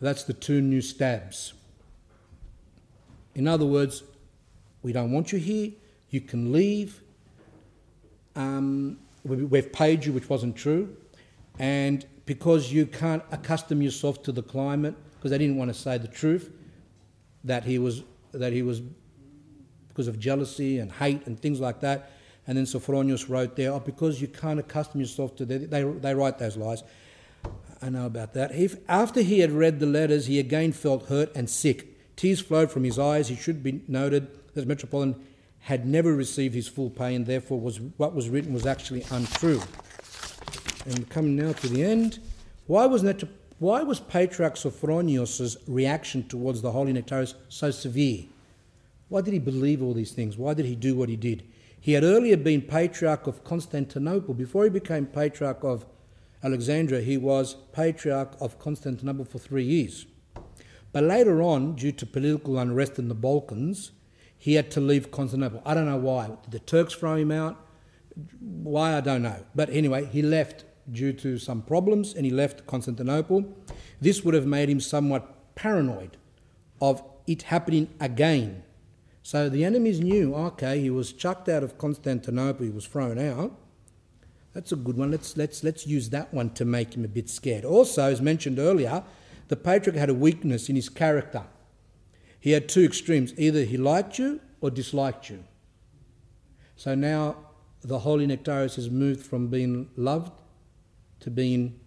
That's 0.00 0.24
the 0.24 0.32
two 0.32 0.60
new 0.60 0.80
stabs. 0.80 1.54
In 3.34 3.48
other 3.48 3.66
words, 3.66 4.02
we 4.82 4.92
don't 4.92 5.12
want 5.12 5.32
you 5.32 5.38
here, 5.38 5.72
you 6.10 6.20
can 6.20 6.52
leave. 6.52 7.02
Um, 8.36 8.98
we've 9.24 9.72
paid 9.72 10.04
you, 10.04 10.12
which 10.12 10.28
wasn't 10.28 10.56
true. 10.56 10.96
And 11.58 12.04
because 12.26 12.72
you 12.72 12.86
can't 12.86 13.22
accustom 13.30 13.82
yourself 13.82 14.22
to 14.24 14.32
the 14.32 14.42
climate, 14.42 14.94
because 15.16 15.30
they 15.30 15.38
didn't 15.38 15.56
want 15.56 15.72
to 15.72 15.74
say 15.74 15.98
the 15.98 16.08
truth, 16.08 16.52
that 17.44 17.64
he 17.64 17.78
was 17.78 18.02
that 18.32 18.52
he 18.52 18.62
was 18.62 18.82
because 19.88 20.08
of 20.08 20.18
jealousy 20.18 20.78
and 20.80 20.90
hate 20.90 21.24
and 21.26 21.38
things 21.38 21.60
like 21.60 21.80
that. 21.80 22.10
And 22.46 22.58
then 22.58 22.66
Sophronius 22.66 23.28
wrote 23.28 23.56
there, 23.56 23.72
oh, 23.72 23.80
because 23.80 24.20
you 24.20 24.28
can't 24.28 24.58
accustom 24.58 25.00
yourself 25.00 25.36
to 25.36 25.44
that. 25.46 25.70
They, 25.70 25.82
they 25.82 26.14
write 26.14 26.38
those 26.38 26.56
lies. 26.56 26.82
I 27.82 27.88
know 27.90 28.06
about 28.06 28.34
that. 28.34 28.52
After 28.88 29.20
he 29.20 29.40
had 29.40 29.52
read 29.52 29.80
the 29.80 29.86
letters, 29.86 30.26
he 30.26 30.38
again 30.38 30.72
felt 30.72 31.08
hurt 31.08 31.34
and 31.34 31.48
sick. 31.50 32.16
Tears 32.16 32.40
flowed 32.40 32.70
from 32.70 32.84
his 32.84 32.98
eyes. 32.98 33.30
It 33.30 33.36
should 33.36 33.62
be 33.62 33.82
noted 33.88 34.28
that 34.54 34.66
Metropolitan 34.66 35.22
had 35.60 35.86
never 35.86 36.14
received 36.14 36.54
his 36.54 36.68
full 36.68 36.90
pay, 36.90 37.14
and 37.14 37.26
therefore 37.26 37.60
was, 37.60 37.80
what 37.96 38.14
was 38.14 38.28
written 38.28 38.52
was 38.52 38.66
actually 38.66 39.04
untrue. 39.10 39.60
And 40.86 41.08
coming 41.08 41.36
now 41.36 41.52
to 41.52 41.68
the 41.68 41.82
end, 41.82 42.20
why 42.66 42.86
was, 42.86 43.02
why 43.58 43.82
was 43.82 43.98
Patriarch 43.98 44.56
Sophronius' 44.56 45.56
reaction 45.66 46.28
towards 46.28 46.60
the 46.62 46.72
Holy 46.72 46.92
Nektarios 46.92 47.34
so 47.48 47.70
severe? 47.70 48.24
Why 49.08 49.20
did 49.22 49.32
he 49.32 49.38
believe 49.38 49.82
all 49.82 49.94
these 49.94 50.12
things? 50.12 50.36
Why 50.36 50.54
did 50.54 50.66
he 50.66 50.76
do 50.76 50.94
what 50.94 51.08
he 51.08 51.16
did? 51.16 51.44
He 51.80 51.92
had 51.92 52.04
earlier 52.04 52.36
been 52.36 52.62
Patriarch 52.62 53.26
of 53.26 53.44
Constantinople. 53.44 54.34
Before 54.34 54.64
he 54.64 54.70
became 54.70 55.06
Patriarch 55.06 55.64
of 55.64 55.84
Alexandria, 56.44 57.00
he 57.00 57.16
was 57.16 57.54
Patriarch 57.72 58.36
of 58.40 58.58
Constantinople 58.58 59.24
for 59.24 59.38
three 59.38 59.64
years. 59.64 60.06
But 60.92 61.04
later 61.04 61.42
on, 61.42 61.74
due 61.74 61.92
to 61.92 62.06
political 62.06 62.58
unrest 62.58 62.98
in 62.98 63.08
the 63.08 63.14
Balkans, 63.14 63.92
he 64.36 64.54
had 64.54 64.70
to 64.72 64.80
leave 64.80 65.10
Constantinople. 65.10 65.62
I 65.64 65.74
don't 65.74 65.86
know 65.86 65.96
why. 65.96 66.26
Did 66.26 66.50
the 66.50 66.58
Turks 66.60 66.94
throw 66.94 67.16
him 67.16 67.32
out? 67.32 67.56
Why, 68.40 68.96
I 68.96 69.00
don't 69.00 69.22
know. 69.22 69.44
But 69.54 69.70
anyway, 69.70 70.04
he 70.04 70.22
left 70.22 70.64
due 70.92 71.12
to 71.14 71.38
some 71.38 71.62
problems 71.62 72.14
and 72.14 72.24
he 72.24 72.30
left 72.30 72.66
Constantinople. 72.66 73.44
This 74.00 74.22
would 74.22 74.34
have 74.34 74.46
made 74.46 74.68
him 74.68 74.80
somewhat 74.80 75.54
paranoid 75.54 76.18
of 76.80 77.02
it 77.26 77.42
happening 77.42 77.88
again 77.98 78.62
so 79.26 79.48
the 79.48 79.64
enemies 79.64 80.00
knew, 80.00 80.34
okay, 80.34 80.78
he 80.80 80.90
was 80.90 81.10
chucked 81.10 81.48
out 81.48 81.62
of 81.62 81.78
Constantinople, 81.78 82.66
he 82.66 82.70
was 82.70 82.86
thrown 82.86 83.18
out. 83.18 83.58
That's 84.54 84.70
a 84.72 84.76
good 84.76 84.96
one. 84.96 85.10
Let's, 85.10 85.36
let's, 85.36 85.64
let's 85.64 85.86
use 85.86 86.08
that 86.10 86.32
one 86.32 86.50
to 86.50 86.64
make 86.64 86.94
him 86.94 87.04
a 87.04 87.08
bit 87.08 87.28
scared. 87.28 87.64
Also, 87.64 88.04
as 88.04 88.22
mentioned 88.22 88.58
earlier, 88.58 89.02
the 89.48 89.56
patriarch 89.56 89.98
had 89.98 90.10
a 90.10 90.14
weakness 90.14 90.68
in 90.68 90.76
his 90.76 90.88
character. 90.88 91.42
He 92.40 92.52
had 92.52 92.68
two 92.68 92.84
extremes 92.84 93.34
either 93.36 93.64
he 93.64 93.76
liked 93.76 94.18
you 94.18 94.40
or 94.60 94.70
disliked 94.70 95.28
you. 95.28 95.44
So 96.76 96.94
now 96.94 97.36
the 97.82 97.98
Holy 98.00 98.26
Nektarios 98.26 98.76
has 98.76 98.88
moved 98.90 99.26
from 99.26 99.48
being 99.48 99.90
loved 99.96 100.32
to 101.20 101.30
being 101.30 101.80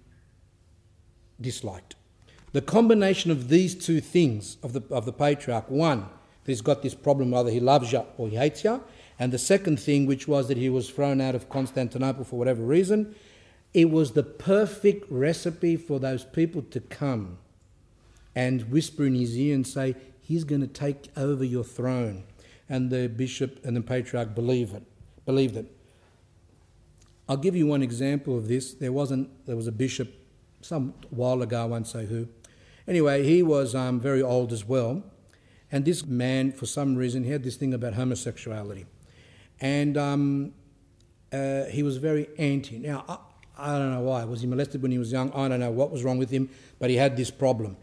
disliked. 1.39 1.95
The 2.51 2.61
combination 2.61 3.31
of 3.31 3.49
these 3.49 3.75
two 3.75 4.01
things 4.01 4.57
of 4.63 4.73
the, 4.73 4.83
of 4.89 5.05
the 5.05 5.13
patriarch 5.13 5.69
one, 5.69 6.07
he's 6.45 6.61
got 6.61 6.81
this 6.81 6.95
problem 6.95 7.31
whether 7.31 7.51
he 7.51 7.59
loves 7.59 7.91
you 7.91 8.03
or 8.17 8.27
he 8.27 8.35
hates 8.35 8.63
you. 8.63 8.83
And 9.19 9.33
the 9.33 9.39
second 9.39 9.79
thing, 9.79 10.05
which 10.05 10.27
was 10.27 10.47
that 10.47 10.57
he 10.57 10.69
was 10.69 10.89
thrown 10.89 11.21
out 11.21 11.35
of 11.35 11.49
Constantinople 11.49 12.23
for 12.23 12.37
whatever 12.37 12.61
reason, 12.61 13.15
it 13.73 13.89
was 13.89 14.11
the 14.11 14.23
perfect 14.23 15.05
recipe 15.11 15.75
for 15.75 15.99
those 15.99 16.23
people 16.23 16.61
to 16.61 16.79
come 16.79 17.39
and 18.35 18.69
whisper 18.69 19.05
in 19.05 19.15
his 19.15 19.37
ear 19.37 19.55
and 19.55 19.65
say, 19.65 19.95
He's 20.21 20.43
going 20.43 20.61
to 20.61 20.67
take 20.67 21.09
over 21.15 21.43
your 21.43 21.63
throne. 21.63 22.25
And 22.67 22.89
the 22.89 23.07
bishop 23.07 23.63
and 23.63 23.77
the 23.77 23.81
patriarch 23.81 24.35
believe 24.35 24.73
it, 24.73 24.83
believed 25.25 25.55
it. 25.55 25.71
I'll 27.29 27.37
give 27.37 27.55
you 27.55 27.65
one 27.65 27.81
example 27.81 28.37
of 28.37 28.47
this. 28.49 28.73
There 28.73 28.91
wasn't 28.91 29.45
there 29.45 29.55
was 29.55 29.67
a 29.67 29.71
bishop 29.71 30.13
some 30.61 30.93
while 31.09 31.41
ago, 31.41 31.61
I 31.61 31.65
won't 31.65 31.87
say 31.87 32.05
who. 32.05 32.27
Anyway, 32.87 33.23
he 33.23 33.43
was 33.43 33.73
um, 33.73 33.99
very 33.99 34.21
old 34.21 34.51
as 34.51 34.65
well, 34.65 35.03
and 35.71 35.85
this 35.85 36.05
man, 36.05 36.51
for 36.51 36.65
some 36.65 36.95
reason, 36.95 37.23
he 37.23 37.31
had 37.31 37.43
this 37.43 37.55
thing 37.57 37.73
about 37.73 37.93
homosexuality. 37.93 38.85
And 39.59 39.97
um, 39.97 40.53
uh, 41.31 41.65
he 41.65 41.83
was 41.83 41.97
very 41.97 42.27
anti. 42.37 42.77
Now, 42.77 43.03
I, 43.07 43.17
I 43.57 43.77
don't 43.79 43.91
know 43.91 44.01
why. 44.01 44.23
Was 44.23 44.41
he 44.41 44.47
molested 44.47 44.81
when 44.81 44.91
he 44.91 44.97
was 44.97 45.11
young? 45.11 45.31
I 45.33 45.47
don't 45.47 45.59
know 45.59 45.71
what 45.71 45.91
was 45.91 46.03
wrong 46.03 46.17
with 46.17 46.29
him, 46.29 46.49
but 46.79 46.89
he 46.89 46.95
had 46.95 47.17
this 47.17 47.31
problem. 47.31 47.77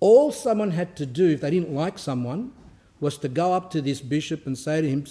All 0.00 0.32
someone 0.32 0.72
had 0.72 0.96
to 0.96 1.06
do, 1.06 1.28
if 1.28 1.40
they 1.40 1.50
didn't 1.50 1.72
like 1.72 1.98
someone, 1.98 2.52
was 3.00 3.18
to 3.18 3.28
go 3.28 3.52
up 3.52 3.70
to 3.70 3.80
this 3.80 4.00
bishop 4.00 4.46
and 4.46 4.58
say 4.58 4.80
to 4.80 4.88
him, 4.88 5.04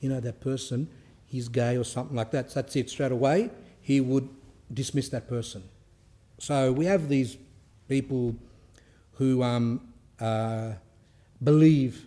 you 0.00 0.08
know, 0.08 0.20
that 0.20 0.40
person, 0.40 0.88
he's 1.26 1.48
gay 1.48 1.76
or 1.76 1.84
something 1.84 2.16
like 2.16 2.30
that. 2.30 2.50
So 2.50 2.60
that's 2.60 2.74
it. 2.76 2.90
Straight 2.90 3.12
away, 3.12 3.50
he 3.80 4.00
would 4.00 4.28
dismiss 4.72 5.08
that 5.10 5.28
person. 5.28 5.62
So 6.38 6.72
we 6.72 6.86
have 6.86 7.08
these 7.08 7.36
people 7.88 8.34
who 9.12 9.42
um, 9.42 9.80
uh, 10.20 10.72
believe 11.42 12.06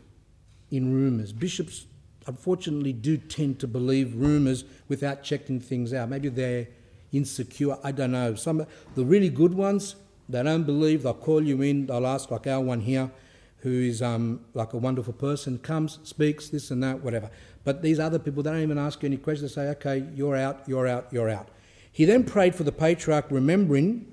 in 0.71 0.93
rumours. 0.93 1.31
Bishops, 1.33 1.85
unfortunately, 2.29 2.93
do 2.93 3.17
tend 3.17 3.59
to 3.59 3.67
believe 3.67 4.15
rumours 4.15 4.63
without 4.87 5.23
checking 5.23 5.59
things 5.59 5.93
out. 5.93 6.09
Maybe 6.09 6.29
they're 6.29 6.67
insecure. 7.11 7.75
I 7.83 7.91
don't 7.91 8.11
know. 8.11 8.35
Some 8.35 8.65
the 8.93 9.03
really 9.03 9.29
good 9.29 9.55
ones, 9.55 9.95
they 10.29 10.43
don't 10.43 10.63
believe. 10.63 11.01
They'll 11.03 11.15
call 11.15 11.43
you 11.43 11.61
in. 11.63 11.87
They'll 11.87 12.05
ask, 12.05 12.29
like 12.29 12.45
our 12.45 12.61
one 12.61 12.81
here, 12.81 13.09
who 13.57 13.71
is 13.71 14.03
um, 14.03 14.45
like 14.53 14.73
a 14.73 14.77
wonderful 14.77 15.13
person, 15.13 15.57
comes, 15.57 15.97
speaks, 16.03 16.49
this 16.49 16.69
and 16.69 16.83
that, 16.83 17.03
whatever. 17.03 17.31
But 17.63 17.81
these 17.81 17.99
other 17.99 18.19
people, 18.19 18.43
they 18.43 18.51
don't 18.51 18.61
even 18.61 18.77
ask 18.77 19.01
you 19.01 19.07
any 19.07 19.17
questions. 19.17 19.55
They 19.55 19.61
say, 19.61 19.69
okay, 19.69 20.05
you're 20.13 20.37
out, 20.37 20.61
you're 20.67 20.87
out, 20.87 21.07
you're 21.11 21.29
out. 21.29 21.49
He 21.91 22.05
then 22.05 22.23
prayed 22.23 22.53
for 22.53 22.63
the 22.63 22.71
patriarch, 22.71 23.25
remembering 23.31 24.05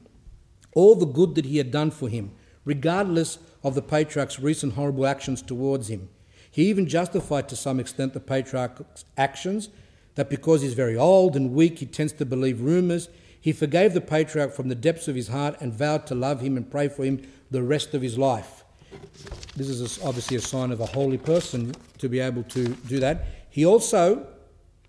all 0.75 0.95
the 0.95 1.07
good 1.07 1.35
that 1.35 1.45
he 1.45 1.59
had 1.59 1.71
done 1.71 1.91
for 1.91 2.09
him, 2.09 2.33
regardless 2.65 3.39
of 3.63 3.75
the 3.75 3.83
patriarch's 3.83 4.41
recent 4.41 4.73
horrible 4.73 5.07
actions 5.07 5.43
towards 5.43 5.89
him. 5.89 6.09
He 6.57 6.71
even 6.71 6.87
justified 6.87 7.51
to 7.51 7.55
some 7.55 7.79
extent 7.79 8.15
the 8.15 8.19
patriarch's 8.19 9.05
actions, 9.19 9.69
that 10.15 10.31
because 10.31 10.63
he's 10.63 10.73
very 10.73 10.97
old 10.97 11.37
and 11.37 11.53
weak, 11.53 11.81
he 11.81 11.85
tends 11.85 12.15
to 12.15 12.25
believe 12.25 12.63
rumours. 12.63 13.11
He 13.39 13.53
forgave 13.53 13.93
the 13.93 14.01
patriarch 14.01 14.55
from 14.55 14.69
the 14.69 14.75
depths 14.75 15.07
of 15.07 15.17
his 15.17 15.29
heart 15.29 15.59
and 15.61 15.75
vowed 15.75 16.07
to 16.07 16.15
love 16.15 16.41
him 16.41 16.57
and 16.57 16.71
pray 16.71 16.89
for 16.89 17.05
him 17.05 17.21
the 17.51 17.63
rest 17.63 17.93
of 17.93 18.01
his 18.01 18.17
life. 18.17 18.65
This 19.55 19.69
is 19.69 20.03
obviously 20.03 20.39
a 20.39 20.41
sign 20.41 20.73
of 20.73 20.81
a 20.81 20.87
holy 20.87 21.19
person 21.19 21.75
to 21.99 22.09
be 22.09 22.21
able 22.21 22.45
to 22.45 22.69
do 22.69 23.01
that. 23.01 23.27
He 23.51 23.67
also, 23.67 24.27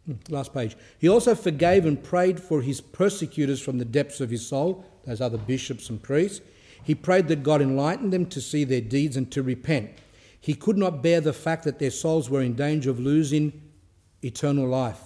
hmm, 0.06 0.14
last 0.30 0.54
page, 0.54 0.78
he 1.00 1.10
also 1.10 1.36
forgave 1.36 1.86
and 1.86 2.02
prayed 2.02 2.40
for 2.40 2.62
his 2.62 2.80
persecutors 2.80 3.60
from 3.60 3.78
the 3.78 3.84
depths 3.84 4.22
of 4.22 4.30
his 4.30 4.48
soul, 4.48 4.86
those 5.06 5.20
other 5.20 5.38
bishops 5.38 5.90
and 5.90 6.02
priests. 6.02 6.40
He 6.82 6.96
prayed 6.96 7.28
that 7.28 7.44
God 7.44 7.62
enlighten 7.62 8.12
them 8.12 8.26
to 8.28 8.40
see 8.40 8.64
their 8.64 8.80
deeds 8.80 9.18
and 9.18 9.30
to 9.34 9.44
repent. 9.44 9.90
He 10.48 10.54
could 10.54 10.78
not 10.78 11.04
bear 11.04 11.20
the 11.20 11.34
fact 11.34 11.66
that 11.66 11.78
their 11.78 11.92
souls 11.92 12.30
were 12.30 12.42
in 12.42 12.54
danger 12.54 12.90
of 12.90 13.02
losing 13.02 13.52
eternal 14.24 14.66
life. 14.66 15.02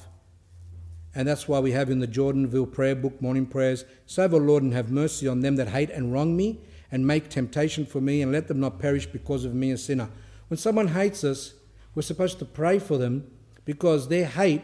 And 1.15 1.27
that's 1.27 1.47
why 1.47 1.57
we 1.57 1.71
have 1.71 1.89
in 1.89 1.97
the 1.97 2.07
Jordanville 2.07 2.71
prayer 2.71 2.93
book, 2.93 3.19
morning 3.23 3.47
prayers, 3.47 3.83
Save, 4.05 4.35
O 4.35 4.37
Lord, 4.37 4.61
and 4.61 4.71
have 4.71 4.91
mercy 4.91 5.27
on 5.27 5.39
them 5.39 5.55
that 5.55 5.69
hate 5.69 5.89
and 5.89 6.13
wrong 6.13 6.37
me, 6.37 6.59
and 6.91 7.07
make 7.07 7.27
temptation 7.27 7.87
for 7.87 7.99
me, 7.99 8.21
and 8.21 8.31
let 8.31 8.49
them 8.49 8.59
not 8.59 8.77
perish 8.77 9.07
because 9.07 9.43
of 9.43 9.55
me, 9.55 9.71
a 9.71 9.79
sinner. 9.79 10.09
When 10.47 10.59
someone 10.59 10.89
hates 10.89 11.23
us, 11.23 11.55
we're 11.95 12.03
supposed 12.03 12.37
to 12.37 12.45
pray 12.45 12.77
for 12.77 12.99
them 12.99 13.25
because 13.65 14.09
their 14.09 14.27
hate 14.27 14.61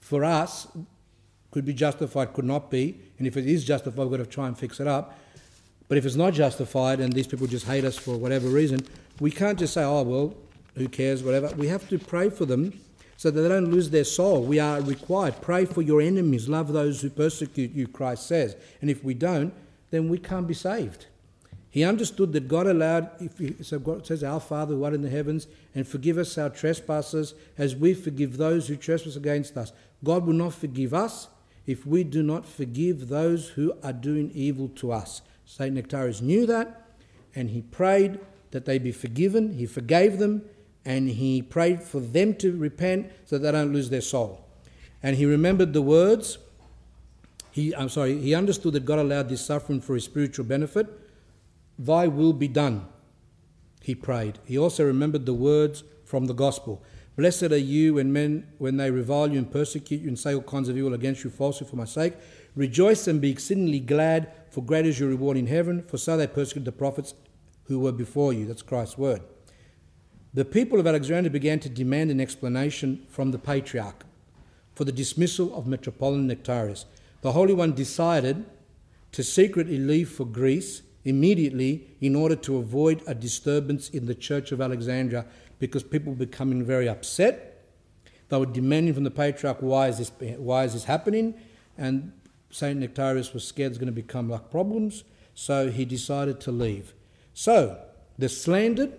for 0.00 0.24
us 0.24 0.66
could 1.52 1.64
be 1.64 1.72
justified, 1.72 2.32
could 2.32 2.46
not 2.46 2.68
be. 2.68 2.98
And 3.18 3.28
if 3.28 3.36
it 3.36 3.46
is 3.46 3.64
justified, 3.64 4.02
we've 4.02 4.18
got 4.18 4.24
to 4.24 4.26
try 4.28 4.48
and 4.48 4.58
fix 4.58 4.80
it 4.80 4.88
up. 4.88 5.16
But 5.86 5.98
if 5.98 6.04
it's 6.04 6.16
not 6.16 6.32
justified 6.32 6.98
and 6.98 7.12
these 7.12 7.28
people 7.28 7.46
just 7.46 7.66
hate 7.66 7.84
us 7.84 7.96
for 7.96 8.16
whatever 8.16 8.48
reason, 8.48 8.80
we 9.20 9.30
can't 9.30 9.58
just 9.58 9.74
say, 9.74 9.84
oh, 9.84 10.02
well, 10.02 10.34
who 10.76 10.88
cares, 10.88 11.22
whatever. 11.22 11.48
We 11.56 11.68
have 11.68 11.88
to 11.88 11.98
pray 11.98 12.30
for 12.30 12.44
them 12.44 12.78
so 13.16 13.30
that 13.30 13.40
they 13.40 13.48
don't 13.48 13.70
lose 13.70 13.90
their 13.90 14.04
soul. 14.04 14.42
We 14.42 14.58
are 14.58 14.80
required. 14.80 15.40
Pray 15.40 15.64
for 15.64 15.82
your 15.82 16.00
enemies. 16.00 16.48
Love 16.48 16.72
those 16.72 17.00
who 17.00 17.10
persecute 17.10 17.72
you, 17.72 17.86
Christ 17.86 18.26
says. 18.26 18.56
And 18.80 18.90
if 18.90 19.04
we 19.04 19.14
don't, 19.14 19.54
then 19.90 20.08
we 20.08 20.18
can't 20.18 20.48
be 20.48 20.54
saved. 20.54 21.06
He 21.70 21.82
understood 21.82 22.32
that 22.32 22.46
God 22.46 22.66
allowed, 22.66 23.10
if 23.20 23.66
so 23.66 23.80
God 23.80 24.06
says, 24.06 24.22
Our 24.22 24.40
Father 24.40 24.74
who 24.74 24.84
art 24.84 24.94
in 24.94 25.02
the 25.02 25.10
heavens, 25.10 25.48
and 25.74 25.86
forgive 25.86 26.18
us 26.18 26.38
our 26.38 26.50
trespasses 26.50 27.34
as 27.58 27.74
we 27.74 27.94
forgive 27.94 28.36
those 28.36 28.68
who 28.68 28.76
trespass 28.76 29.16
against 29.16 29.56
us. 29.56 29.72
God 30.04 30.24
will 30.24 30.34
not 30.34 30.54
forgive 30.54 30.94
us 30.94 31.28
if 31.66 31.86
we 31.86 32.04
do 32.04 32.22
not 32.22 32.46
forgive 32.46 33.08
those 33.08 33.48
who 33.50 33.74
are 33.82 33.92
doing 33.92 34.30
evil 34.34 34.68
to 34.76 34.92
us. 34.92 35.22
St. 35.46 35.74
Nektarios 35.74 36.22
knew 36.22 36.46
that, 36.46 36.82
and 37.34 37.50
he 37.50 37.62
prayed 37.62 38.20
that 38.54 38.66
they 38.66 38.78
be 38.78 38.92
forgiven. 38.92 39.54
He 39.54 39.66
forgave 39.66 40.18
them, 40.18 40.42
and 40.84 41.08
he 41.08 41.42
prayed 41.42 41.82
for 41.82 41.98
them 41.98 42.34
to 42.36 42.56
repent 42.56 43.10
so 43.24 43.36
that 43.36 43.50
they 43.50 43.58
don't 43.58 43.72
lose 43.72 43.90
their 43.90 44.00
soul. 44.00 44.46
And 45.02 45.16
he 45.16 45.26
remembered 45.26 45.72
the 45.72 45.82
words. 45.82 46.38
He, 47.50 47.74
I'm 47.74 47.88
sorry, 47.88 48.16
he 48.20 48.32
understood 48.32 48.74
that 48.74 48.84
God 48.84 49.00
allowed 49.00 49.28
this 49.28 49.44
suffering 49.44 49.80
for 49.80 49.94
his 49.94 50.04
spiritual 50.04 50.44
benefit. 50.44 50.86
Thy 51.76 52.06
will 52.06 52.32
be 52.32 52.46
done, 52.46 52.86
he 53.82 53.96
prayed. 53.96 54.38
He 54.44 54.56
also 54.56 54.84
remembered 54.84 55.26
the 55.26 55.34
words 55.34 55.82
from 56.04 56.26
the 56.26 56.32
gospel. 56.32 56.80
Blessed 57.16 57.50
are 57.50 57.56
you 57.56 57.94
when 57.94 58.12
men, 58.12 58.46
when 58.58 58.76
they 58.76 58.92
revile 58.92 59.32
you 59.32 59.38
and 59.38 59.50
persecute 59.50 60.00
you 60.00 60.08
and 60.08 60.18
say 60.18 60.32
all 60.32 60.42
kinds 60.42 60.68
of 60.68 60.76
evil 60.76 60.94
against 60.94 61.24
you 61.24 61.30
falsely 61.30 61.66
for 61.66 61.74
my 61.74 61.86
sake. 61.86 62.14
Rejoice 62.54 63.08
and 63.08 63.20
be 63.20 63.32
exceedingly 63.32 63.80
glad, 63.80 64.32
for 64.50 64.62
great 64.62 64.86
is 64.86 65.00
your 65.00 65.08
reward 65.08 65.36
in 65.36 65.48
heaven, 65.48 65.82
for 65.82 65.98
so 65.98 66.16
they 66.16 66.28
persecuted 66.28 66.66
the 66.66 66.72
prophets 66.72 67.14
who 67.64 67.78
were 67.78 67.92
before 67.92 68.32
you. 68.32 68.46
That's 68.46 68.62
Christ's 68.62 68.98
word. 68.98 69.22
the 70.34 70.44
people 70.44 70.80
of 70.80 70.86
Alexandria 70.86 71.30
began 71.30 71.60
to 71.60 71.68
demand 71.68 72.10
an 72.10 72.20
explanation 72.20 73.06
from 73.08 73.30
the 73.30 73.38
patriarch 73.38 74.04
for 74.74 74.84
the 74.84 74.90
dismissal 74.90 75.56
of 75.56 75.68
Metropolitan 75.68 76.28
Nektarios. 76.28 76.86
The 77.22 77.32
Holy 77.32 77.54
One 77.54 77.72
decided 77.72 78.44
to 79.12 79.22
secretly 79.22 79.78
leave 79.78 80.10
for 80.10 80.24
Greece 80.24 80.82
immediately 81.04 81.86
in 82.00 82.16
order 82.16 82.34
to 82.34 82.56
avoid 82.56 83.00
a 83.06 83.14
disturbance 83.14 83.88
in 83.90 84.06
the 84.06 84.14
Church 84.14 84.50
of 84.50 84.60
Alexandria 84.60 85.24
because 85.60 85.84
people 85.84 86.12
were 86.12 86.26
becoming 86.26 86.64
very 86.64 86.88
upset. 86.88 87.64
They 88.28 88.38
were 88.38 88.46
demanding 88.46 88.94
from 88.94 89.04
the 89.04 89.10
patriarch, 89.12 89.58
why 89.60 89.88
is 89.88 89.98
this, 89.98 90.10
why 90.38 90.64
is 90.64 90.72
this 90.72 90.84
happening? 90.84 91.34
And 91.78 92.12
St. 92.50 92.80
Nektarios 92.80 93.32
was 93.32 93.46
scared 93.46 93.70
it's 93.70 93.78
going 93.78 93.86
to 93.86 93.92
become 93.92 94.28
like 94.28 94.50
problems, 94.50 95.04
so 95.34 95.70
he 95.70 95.84
decided 95.84 96.40
to 96.40 96.52
leave. 96.52 96.94
So, 97.34 97.80
the 98.16 98.28
slandered 98.28 98.92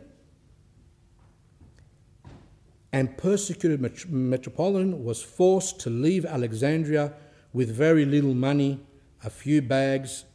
and 2.92 3.18
persecuted 3.18 3.80
Metropolitan 4.10 5.06
was 5.06 5.22
forced 5.22 5.80
to 5.82 5.90
leave 5.90 6.26
Alexandria 6.26 7.14
with 7.54 7.70
very 7.72 8.06
little 8.06 8.34
money, 8.34 8.82
a 9.24 9.30
few 9.30 9.62
bags, 9.62 10.26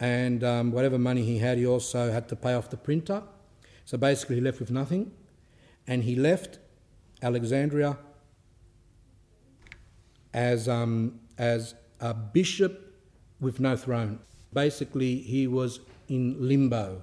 and 0.00 0.42
um, 0.42 0.72
whatever 0.72 0.98
money 0.98 1.24
he 1.24 1.38
had, 1.38 1.58
he 1.58 1.66
also 1.66 2.10
had 2.10 2.28
to 2.28 2.36
pay 2.36 2.54
off 2.54 2.70
the 2.70 2.76
printer. 2.76 3.22
So 3.84 3.96
basically, 3.96 4.36
he 4.36 4.42
left 4.42 4.58
with 4.58 4.72
nothing, 4.72 5.12
and 5.86 6.02
he 6.02 6.16
left 6.16 6.58
Alexandria 7.22 7.98
as 10.34 10.68
um, 10.68 11.20
as 11.38 11.76
a 12.00 12.12
bishop 12.12 12.94
with 13.40 13.60
no 13.60 13.76
throne. 13.76 14.18
Basically, 14.52 15.18
he 15.18 15.46
was 15.46 15.80
in 16.08 16.36
limbo, 16.38 17.02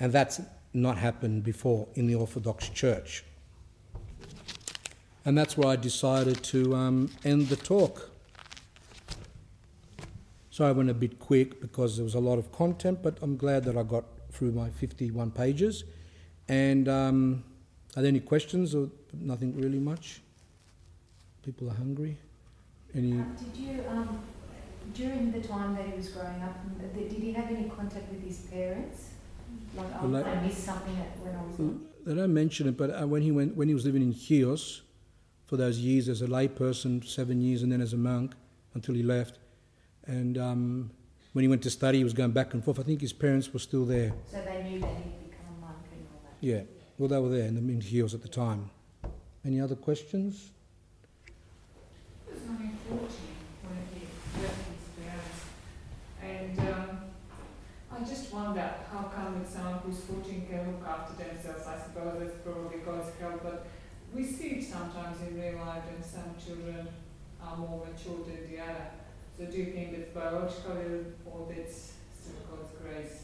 and 0.00 0.12
that's 0.12 0.40
not 0.72 0.98
happened 0.98 1.44
before 1.44 1.86
in 1.94 2.06
the 2.06 2.14
Orthodox 2.14 2.68
Church. 2.68 3.24
And 5.24 5.38
that's 5.38 5.56
why 5.56 5.72
I 5.72 5.76
decided 5.76 6.42
to 6.44 6.74
um, 6.74 7.10
end 7.24 7.48
the 7.48 7.56
talk. 7.56 8.10
So 10.50 10.64
I 10.64 10.72
went 10.72 10.90
a 10.90 10.94
bit 10.94 11.18
quick 11.18 11.60
because 11.60 11.96
there 11.96 12.04
was 12.04 12.14
a 12.14 12.20
lot 12.20 12.38
of 12.38 12.52
content, 12.52 13.02
but 13.02 13.18
I'm 13.22 13.36
glad 13.36 13.64
that 13.64 13.76
I 13.76 13.82
got 13.82 14.04
through 14.30 14.52
my 14.52 14.70
51 14.70 15.30
pages. 15.30 15.84
And 16.48 16.88
um, 16.88 17.44
are 17.96 18.02
there 18.02 18.08
any 18.08 18.20
questions 18.20 18.74
or 18.74 18.90
nothing 19.12 19.56
really 19.56 19.78
much? 19.78 20.20
People 21.42 21.70
are 21.70 21.74
hungry. 21.74 22.18
Any? 22.94 23.12
Um, 23.12 23.36
did 23.36 23.60
you, 23.60 23.84
um, 23.88 24.22
during 24.92 25.32
the 25.32 25.40
time 25.40 25.74
that 25.76 25.86
he 25.86 25.96
was 25.96 26.08
growing 26.08 26.42
up, 26.42 26.56
did 26.94 27.12
he 27.12 27.32
have 27.32 27.50
any 27.50 27.68
contact 27.68 28.10
with 28.10 28.22
his 28.22 28.38
parents? 28.40 29.10
Like, 29.76 29.86
oh, 30.00 30.08
well, 30.08 30.24
I 30.24 30.40
missed 30.42 30.64
something 30.64 30.96
that 30.96 31.18
when 31.18 31.34
I 31.34 31.42
was. 31.42 31.80
They 32.06 32.14
don't 32.14 32.34
mention 32.34 32.68
it, 32.68 32.76
but 32.76 32.90
uh, 32.90 33.06
when 33.06 33.22
he 33.22 33.32
went, 33.32 33.56
when 33.56 33.68
he 33.68 33.74
was 33.74 33.86
living 33.86 34.02
in 34.02 34.12
Chios, 34.12 34.82
for 35.46 35.56
those 35.56 35.78
years 35.78 36.08
as 36.08 36.22
a 36.22 36.26
layperson, 36.26 37.04
seven 37.06 37.40
years, 37.40 37.62
and 37.62 37.72
then 37.72 37.80
as 37.80 37.92
a 37.92 37.96
monk 37.96 38.34
until 38.74 38.94
he 38.94 39.02
left, 39.02 39.38
and 40.06 40.36
um, 40.36 40.90
when 41.32 41.42
he 41.42 41.48
went 41.48 41.62
to 41.62 41.70
study, 41.70 41.98
he 41.98 42.04
was 42.04 42.12
going 42.12 42.32
back 42.32 42.54
and 42.54 42.64
forth. 42.64 42.78
I 42.78 42.82
think 42.82 43.00
his 43.00 43.12
parents 43.12 43.52
were 43.52 43.58
still 43.58 43.84
there. 43.84 44.12
So 44.30 44.42
they 44.44 44.62
knew 44.62 44.80
that 44.80 44.90
he'd 44.90 45.30
become 45.30 45.46
a 45.58 45.60
monk 45.60 45.78
and 45.92 46.06
all 46.12 46.20
that? 46.22 46.46
Yeah. 46.46 46.62
Well, 46.98 47.08
they 47.08 47.18
were 47.18 47.28
there 47.28 47.46
in 47.46 47.54
the 47.54 47.72
in 47.72 47.80
Chios 47.80 48.14
at 48.14 48.22
the 48.22 48.28
time. 48.28 48.70
Any 49.44 49.60
other 49.60 49.74
questions? 49.74 50.50
It 52.28 52.34
was 52.34 52.42
1940 52.42 53.14
when 53.64 53.78
he 53.92 54.06
left 54.42 54.62
his 54.70 54.86
parents. 55.02 55.40
And 56.22 56.58
um, 56.72 56.98
I 57.96 58.02
just 58.02 58.32
wonder 58.34 58.74
how 58.90 59.04
come 59.14 59.40
it's 59.40 59.54
someone 59.54 59.78
who's 59.86 60.00
14 60.00 60.46
can 60.50 60.66
look 60.66 60.88
after 60.88 61.22
themselves. 61.22 61.64
I 61.64 61.78
suppose 61.78 62.18
that's 62.18 62.34
probably 62.42 62.78
God's 62.78 63.14
help, 63.20 63.40
but 63.42 63.66
we 64.12 64.24
see 64.24 64.48
it 64.48 64.64
sometimes 64.64 65.20
in 65.20 65.40
real 65.40 65.64
life, 65.64 65.84
and 65.94 66.04
some 66.04 66.34
children 66.44 66.88
are 67.40 67.56
more 67.56 67.86
mature 67.86 68.18
than 68.24 68.50
the 68.50 68.60
other. 68.60 68.86
So 69.38 69.46
do 69.46 69.56
you 69.58 69.72
think 69.72 69.92
it's 69.92 70.12
biological 70.12 70.76
or 71.26 71.46
that's 71.48 71.92
still 72.20 72.34
God's 72.50 72.72
grace? 72.82 73.22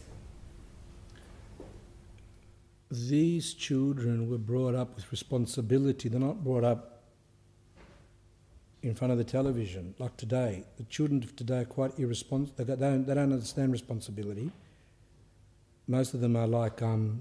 These 2.93 3.55
children 3.55 4.31
were 4.31 4.39
brought 4.39 4.77
up 4.77 4.95
with 4.95 5.11
responsibility. 5.11 6.09
They're 6.09 6.21
not 6.21 6.45
brought 6.45 6.65
up 6.65 7.03
in 8.83 8.95
front 8.95 9.13
of 9.13 9.19
the 9.19 9.25
television 9.25 9.95
like 9.99 10.17
today. 10.17 10.65
The 10.77 10.85
children 10.85 11.23
of 11.23 11.37
today 11.37 11.61
are 11.61 11.65
quite 11.65 11.99
irresponsible. 11.99 12.65
They 12.65 12.77
don't, 12.77 13.07
they 13.07 13.15
don't 13.15 13.33
understand 13.33 13.73
responsibility. 13.73 14.51
Most 15.91 16.15
of 16.15 16.21
them 16.21 16.37
are 16.37 16.47
like 16.47 16.83
um, 16.83 17.21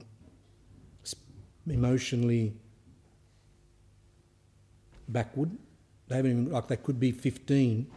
emotionally 1.67 2.53
backward. 5.07 5.49
They 6.07 6.17
haven't 6.17 6.31
even, 6.31 6.51
like 6.51 6.67
they 6.67 6.77
could 6.77 6.99
be 6.99 7.11
15 7.11 7.87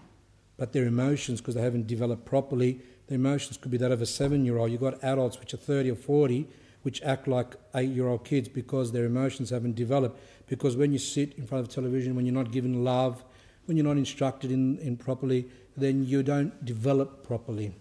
but 0.56 0.72
their 0.72 0.84
emotions, 0.84 1.40
because 1.40 1.56
they 1.56 1.62
haven't 1.62 1.88
developed 1.88 2.24
properly, 2.24 2.78
their 3.08 3.16
emotions 3.16 3.56
could 3.56 3.70
be 3.70 3.78
that 3.78 3.90
of 3.90 4.00
a 4.00 4.06
seven 4.06 4.44
year 4.44 4.58
old. 4.58 4.70
You've 4.70 4.80
got 4.80 5.02
adults 5.02 5.40
which 5.40 5.52
are 5.54 5.58
30 5.58 5.90
or 5.90 5.96
40 5.96 6.46
which 6.82 7.00
act 7.02 7.28
like 7.28 7.54
eight 7.74 7.90
year 7.90 8.08
old 8.08 8.24
kids 8.24 8.48
because 8.48 8.92
their 8.92 9.04
emotions 9.04 9.50
haven't 9.50 9.74
developed. 9.74 10.18
Because 10.48 10.76
when 10.76 10.92
you 10.92 10.98
sit 10.98 11.32
in 11.38 11.46
front 11.46 11.66
of 11.66 11.72
television, 11.72 12.16
when 12.16 12.26
you're 12.26 12.34
not 12.34 12.50
given 12.50 12.82
love, 12.82 13.22
when 13.66 13.76
you're 13.76 13.86
not 13.86 13.96
instructed 13.96 14.50
in, 14.50 14.78
in 14.78 14.96
properly, 14.96 15.46
then 15.76 16.04
you 16.04 16.22
don't 16.22 16.64
develop 16.64 17.24
properly. 17.24 17.72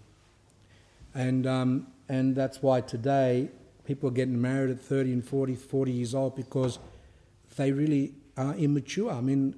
And, 1.16 1.48
um, 1.48 1.88
and 2.12 2.36
that's 2.36 2.62
why 2.62 2.82
today 2.82 3.50
people 3.86 4.10
are 4.10 4.12
getting 4.12 4.40
married 4.40 4.70
at 4.70 4.82
30 4.82 5.14
and 5.14 5.24
40, 5.26 5.56
40 5.56 5.92
years 5.94 6.14
old 6.14 6.36
because 6.36 6.78
they 7.56 7.72
really 7.72 8.16
are 8.36 8.54
immature. 8.56 9.10
I 9.10 9.22
mean, 9.22 9.56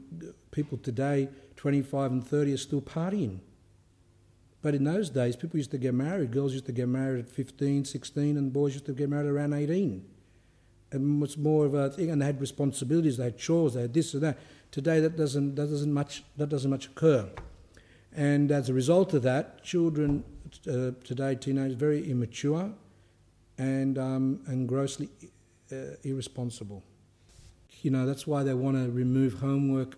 people 0.51 0.77
today 0.77 1.29
25 1.55 2.11
and 2.11 2.27
30 2.27 2.53
are 2.53 2.57
still 2.57 2.81
partying. 2.81 3.39
But 4.61 4.75
in 4.75 4.83
those 4.83 5.09
days, 5.09 5.35
people 5.35 5.57
used 5.57 5.71
to 5.71 5.79
get 5.79 5.95
married. 5.95 6.31
Girls 6.31 6.53
used 6.53 6.67
to 6.67 6.71
get 6.71 6.87
married 6.87 7.25
at 7.25 7.31
15, 7.31 7.85
16, 7.85 8.37
and 8.37 8.53
boys 8.53 8.73
used 8.73 8.85
to 8.85 8.93
get 8.93 9.09
married 9.09 9.29
around 9.29 9.53
18. 9.53 10.05
And 10.91 11.23
it's 11.23 11.37
more 11.37 11.65
of 11.65 11.73
a 11.73 11.89
thing, 11.89 12.11
and 12.11 12.21
they 12.21 12.27
had 12.27 12.39
responsibilities, 12.39 13.17
they 13.17 13.23
had 13.23 13.37
chores, 13.39 13.73
they 13.73 13.81
had 13.81 13.95
this 13.95 14.13
and 14.13 14.21
that. 14.21 14.37
Today, 14.69 14.99
that 14.99 15.17
doesn't, 15.17 15.55
that 15.55 15.71
doesn't, 15.71 15.91
much, 15.91 16.23
that 16.37 16.49
doesn't 16.49 16.69
much 16.69 16.85
occur. 16.85 17.31
And 18.15 18.51
as 18.51 18.69
a 18.69 18.73
result 18.75 19.15
of 19.15 19.23
that, 19.23 19.63
children 19.63 20.23
uh, 20.67 20.91
today, 21.03 21.35
teenagers, 21.35 21.75
very 21.75 22.09
immature 22.09 22.71
and, 23.57 23.97
um, 23.97 24.39
and 24.47 24.67
grossly 24.67 25.09
uh, 25.71 25.95
irresponsible. 26.03 26.83
You 27.81 27.91
know, 27.91 28.05
that's 28.05 28.25
why 28.25 28.43
they 28.43 28.53
want 28.53 28.77
to 28.77 28.91
remove 28.91 29.35
homework 29.35 29.97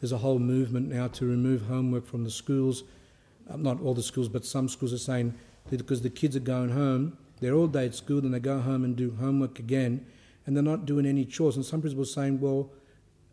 there's 0.00 0.12
a 0.12 0.18
whole 0.18 0.38
movement 0.38 0.88
now 0.88 1.08
to 1.08 1.26
remove 1.26 1.62
homework 1.62 2.06
from 2.06 2.24
the 2.24 2.30
schools. 2.30 2.84
Um, 3.48 3.62
not 3.62 3.80
all 3.80 3.94
the 3.94 4.02
schools, 4.02 4.28
but 4.28 4.44
some 4.44 4.68
schools 4.68 4.92
are 4.92 4.98
saying 4.98 5.34
because 5.70 6.02
the 6.02 6.10
kids 6.10 6.36
are 6.36 6.40
going 6.40 6.70
home, 6.70 7.16
they're 7.40 7.54
all 7.54 7.66
day 7.66 7.86
at 7.86 7.94
school, 7.94 8.18
and 8.18 8.32
they 8.32 8.38
go 8.38 8.60
home 8.60 8.84
and 8.84 8.94
do 8.94 9.16
homework 9.18 9.58
again, 9.58 10.06
and 10.44 10.54
they're 10.54 10.62
not 10.62 10.86
doing 10.86 11.06
any 11.06 11.24
chores. 11.24 11.56
And 11.56 11.64
some 11.64 11.80
principals 11.80 12.10
are 12.10 12.12
saying, 12.12 12.40
well, 12.40 12.70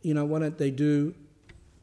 you 0.02 0.14
know, 0.14 0.26
why 0.26 0.40
don't 0.40 0.58
they 0.58 0.72
do 0.72 1.14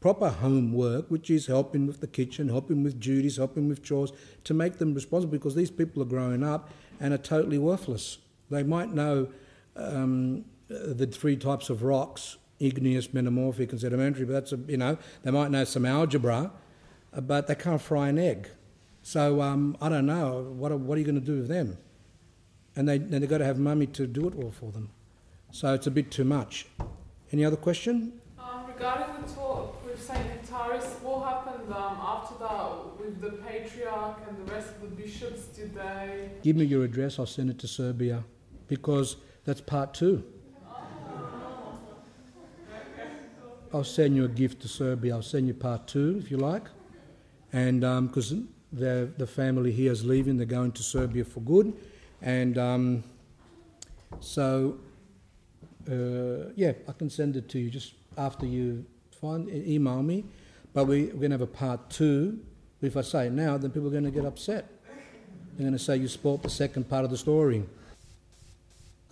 proper 0.01 0.29
homework, 0.29 1.09
which 1.09 1.29
is 1.29 1.45
helping 1.45 1.87
with 1.87 2.01
the 2.01 2.07
kitchen, 2.07 2.49
helping 2.49 2.83
with 2.83 2.99
duties, 2.99 3.37
helping 3.37 3.69
with 3.69 3.81
chores, 3.83 4.11
to 4.43 4.53
make 4.53 4.79
them 4.79 4.93
responsible 4.93 5.31
because 5.31 5.55
these 5.55 5.71
people 5.71 6.01
are 6.01 6.05
growing 6.05 6.43
up 6.43 6.69
and 6.99 7.13
are 7.13 7.19
totally 7.19 7.57
worthless. 7.57 8.17
They 8.49 8.63
might 8.63 8.91
know 8.93 9.29
um, 9.77 10.43
the 10.67 11.07
three 11.07 11.37
types 11.37 11.69
of 11.69 11.83
rocks 11.83 12.37
igneous, 12.59 13.13
metamorphic, 13.13 13.71
and 13.71 13.81
sedimentary, 13.81 14.25
but 14.25 14.33
that's, 14.33 14.53
a, 14.53 14.57
you 14.67 14.77
know, 14.77 14.97
they 15.23 15.31
might 15.31 15.49
know 15.49 15.63
some 15.63 15.85
algebra, 15.85 16.51
uh, 17.13 17.21
but 17.21 17.47
they 17.47 17.55
can't 17.55 17.81
fry 17.81 18.09
an 18.09 18.19
egg. 18.19 18.49
So 19.01 19.41
um, 19.41 19.75
I 19.81 19.89
don't 19.89 20.05
know, 20.05 20.43
what 20.55 20.71
are, 20.71 20.77
what 20.77 20.95
are 20.95 20.99
you 20.99 21.05
going 21.05 21.19
to 21.19 21.25
do 21.25 21.37
with 21.37 21.47
them? 21.47 21.77
And 22.75 22.87
they, 22.87 22.99
they've 22.99 23.27
got 23.27 23.39
to 23.39 23.45
have 23.45 23.57
mummy 23.57 23.87
to 23.87 24.05
do 24.05 24.27
it 24.27 24.35
all 24.35 24.51
for 24.51 24.71
them. 24.71 24.91
So 25.51 25.73
it's 25.73 25.87
a 25.87 25.91
bit 25.91 26.11
too 26.11 26.23
much. 26.23 26.67
Any 27.31 27.43
other 27.43 27.57
question? 27.57 28.21
Um, 28.39 28.67
regarding 28.67 29.25
the 29.25 29.33
talk 29.33 29.80
St. 30.01 30.19
Nektarios, 30.19 30.99
what 31.03 31.27
happened 31.27 31.71
um, 31.71 31.97
after 32.01 32.35
that 32.39 32.99
with 32.99 33.21
the 33.21 33.31
patriarch 33.43 34.17
and 34.27 34.35
the 34.45 34.51
rest 34.51 34.69
of 34.69 34.81
the 34.81 34.87
bishops? 34.87 35.45
Did 35.55 35.75
they. 35.75 36.31
Give 36.41 36.55
me 36.55 36.65
your 36.65 36.83
address, 36.83 37.19
I'll 37.19 37.27
send 37.27 37.51
it 37.51 37.59
to 37.59 37.67
Serbia 37.67 38.23
because 38.67 39.17
that's 39.45 39.61
part 39.61 39.93
two. 39.93 40.23
I'll 43.73 43.83
send 43.83 44.15
you 44.15 44.25
a 44.25 44.27
gift 44.27 44.61
to 44.63 44.67
Serbia. 44.67 45.15
I'll 45.15 45.21
send 45.21 45.47
you 45.47 45.53
part 45.53 45.87
two 45.87 46.19
if 46.21 46.29
you 46.29 46.37
like. 46.37 46.63
And 47.53 47.81
because 48.07 48.31
um, 48.31 48.49
the, 48.73 49.11
the 49.17 49.27
family 49.27 49.71
here 49.71 49.91
is 49.91 50.03
leaving, 50.03 50.35
they're 50.35 50.45
going 50.45 50.71
to 50.73 50.83
Serbia 50.83 51.23
for 51.23 51.41
good. 51.41 51.73
And 52.21 52.57
um, 52.57 53.03
so, 54.19 54.77
uh, 55.89 56.51
yeah, 56.55 56.73
I 56.87 56.91
can 56.91 57.09
send 57.09 57.37
it 57.37 57.47
to 57.49 57.59
you 57.59 57.69
just 57.69 57.93
after 58.17 58.45
you 58.45 58.85
find 59.21 59.49
email 59.49 60.01
me. 60.01 60.25
But 60.73 60.85
we, 60.85 61.03
we're 61.03 61.11
going 61.11 61.31
to 61.31 61.35
have 61.35 61.41
a 61.41 61.47
part 61.47 61.89
two. 61.89 62.39
If 62.81 62.97
I 62.97 63.01
say 63.01 63.29
now, 63.29 63.57
then 63.57 63.69
people 63.71 63.87
are 63.87 63.91
going 63.91 64.05
to 64.05 64.11
get 64.11 64.25
upset. 64.25 64.67
They're 65.55 65.65
going 65.65 65.73
to 65.73 65.79
say 65.79 65.97
you 65.97 66.07
spoilt 66.07 66.41
the 66.41 66.49
second 66.49 66.89
part 66.89 67.05
of 67.05 67.11
the 67.11 67.17
story. 67.17 67.63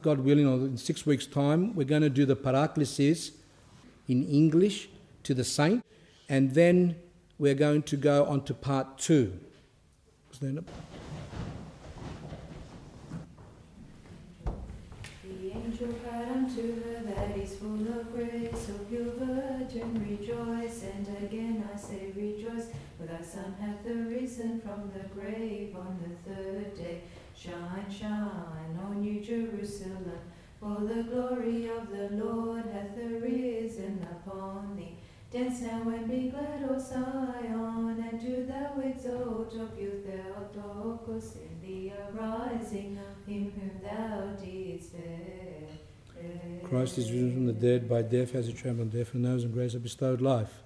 God 0.01 0.19
willing, 0.19 0.47
in 0.47 0.77
six 0.77 1.05
weeks' 1.05 1.27
time, 1.27 1.75
we're 1.75 1.83
going 1.83 2.01
to 2.01 2.09
do 2.09 2.25
the 2.25 2.35
Paraklesis 2.35 3.31
in 4.07 4.23
English 4.23 4.89
to 5.23 5.33
the 5.33 5.43
saint, 5.43 5.85
and 6.29 6.51
then 6.55 6.95
we're 7.37 7.53
going 7.53 7.83
to 7.83 7.97
go 7.97 8.25
on 8.25 8.43
to 8.45 8.53
part 8.53 8.97
two. 8.97 9.37
Thy 23.33 23.65
hath 23.65 23.85
arisen 23.85 24.59
from 24.61 24.91
the 24.93 25.07
grave 25.09 25.75
on 25.75 25.99
the 26.03 26.29
third 26.29 26.75
day. 26.75 27.01
Shine, 27.35 27.85
shine, 27.89 28.79
O 28.83 28.93
New 28.93 29.21
Jerusalem, 29.21 30.21
for 30.59 30.77
the 30.81 31.03
glory 31.03 31.69
of 31.69 31.89
the 31.89 32.09
Lord 32.11 32.65
hath 32.65 32.97
arisen 32.97 34.05
upon 34.11 34.75
thee. 34.75 34.97
Dance 35.31 35.61
now 35.61 35.87
and 35.89 36.09
be 36.09 36.29
glad, 36.29 36.67
O 36.69 36.79
Zion, 36.79 38.03
and 38.09 38.19
do 38.19 38.45
thou 38.45 38.81
exult, 38.81 39.53
O 39.55 39.67
pure 39.77 39.91
Theotokos, 40.05 41.35
in 41.35 41.61
the 41.61 41.93
arising 42.11 42.97
of 42.97 43.31
him 43.31 43.51
whom 43.51 43.71
thou 43.83 44.33
didst 44.43 44.93
bear. 44.93 45.69
Christ 46.63 46.97
is 46.97 47.11
risen 47.11 47.33
from 47.33 47.45
the 47.45 47.53
dead, 47.53 47.87
by 47.87 48.01
death 48.01 48.31
has 48.31 48.47
he 48.47 48.53
trampled 48.53 48.91
death, 48.91 49.13
and 49.13 49.23
knows 49.23 49.43
and 49.43 49.53
grace 49.53 49.73
have 49.73 49.83
bestowed 49.83 50.19
life. 50.19 50.63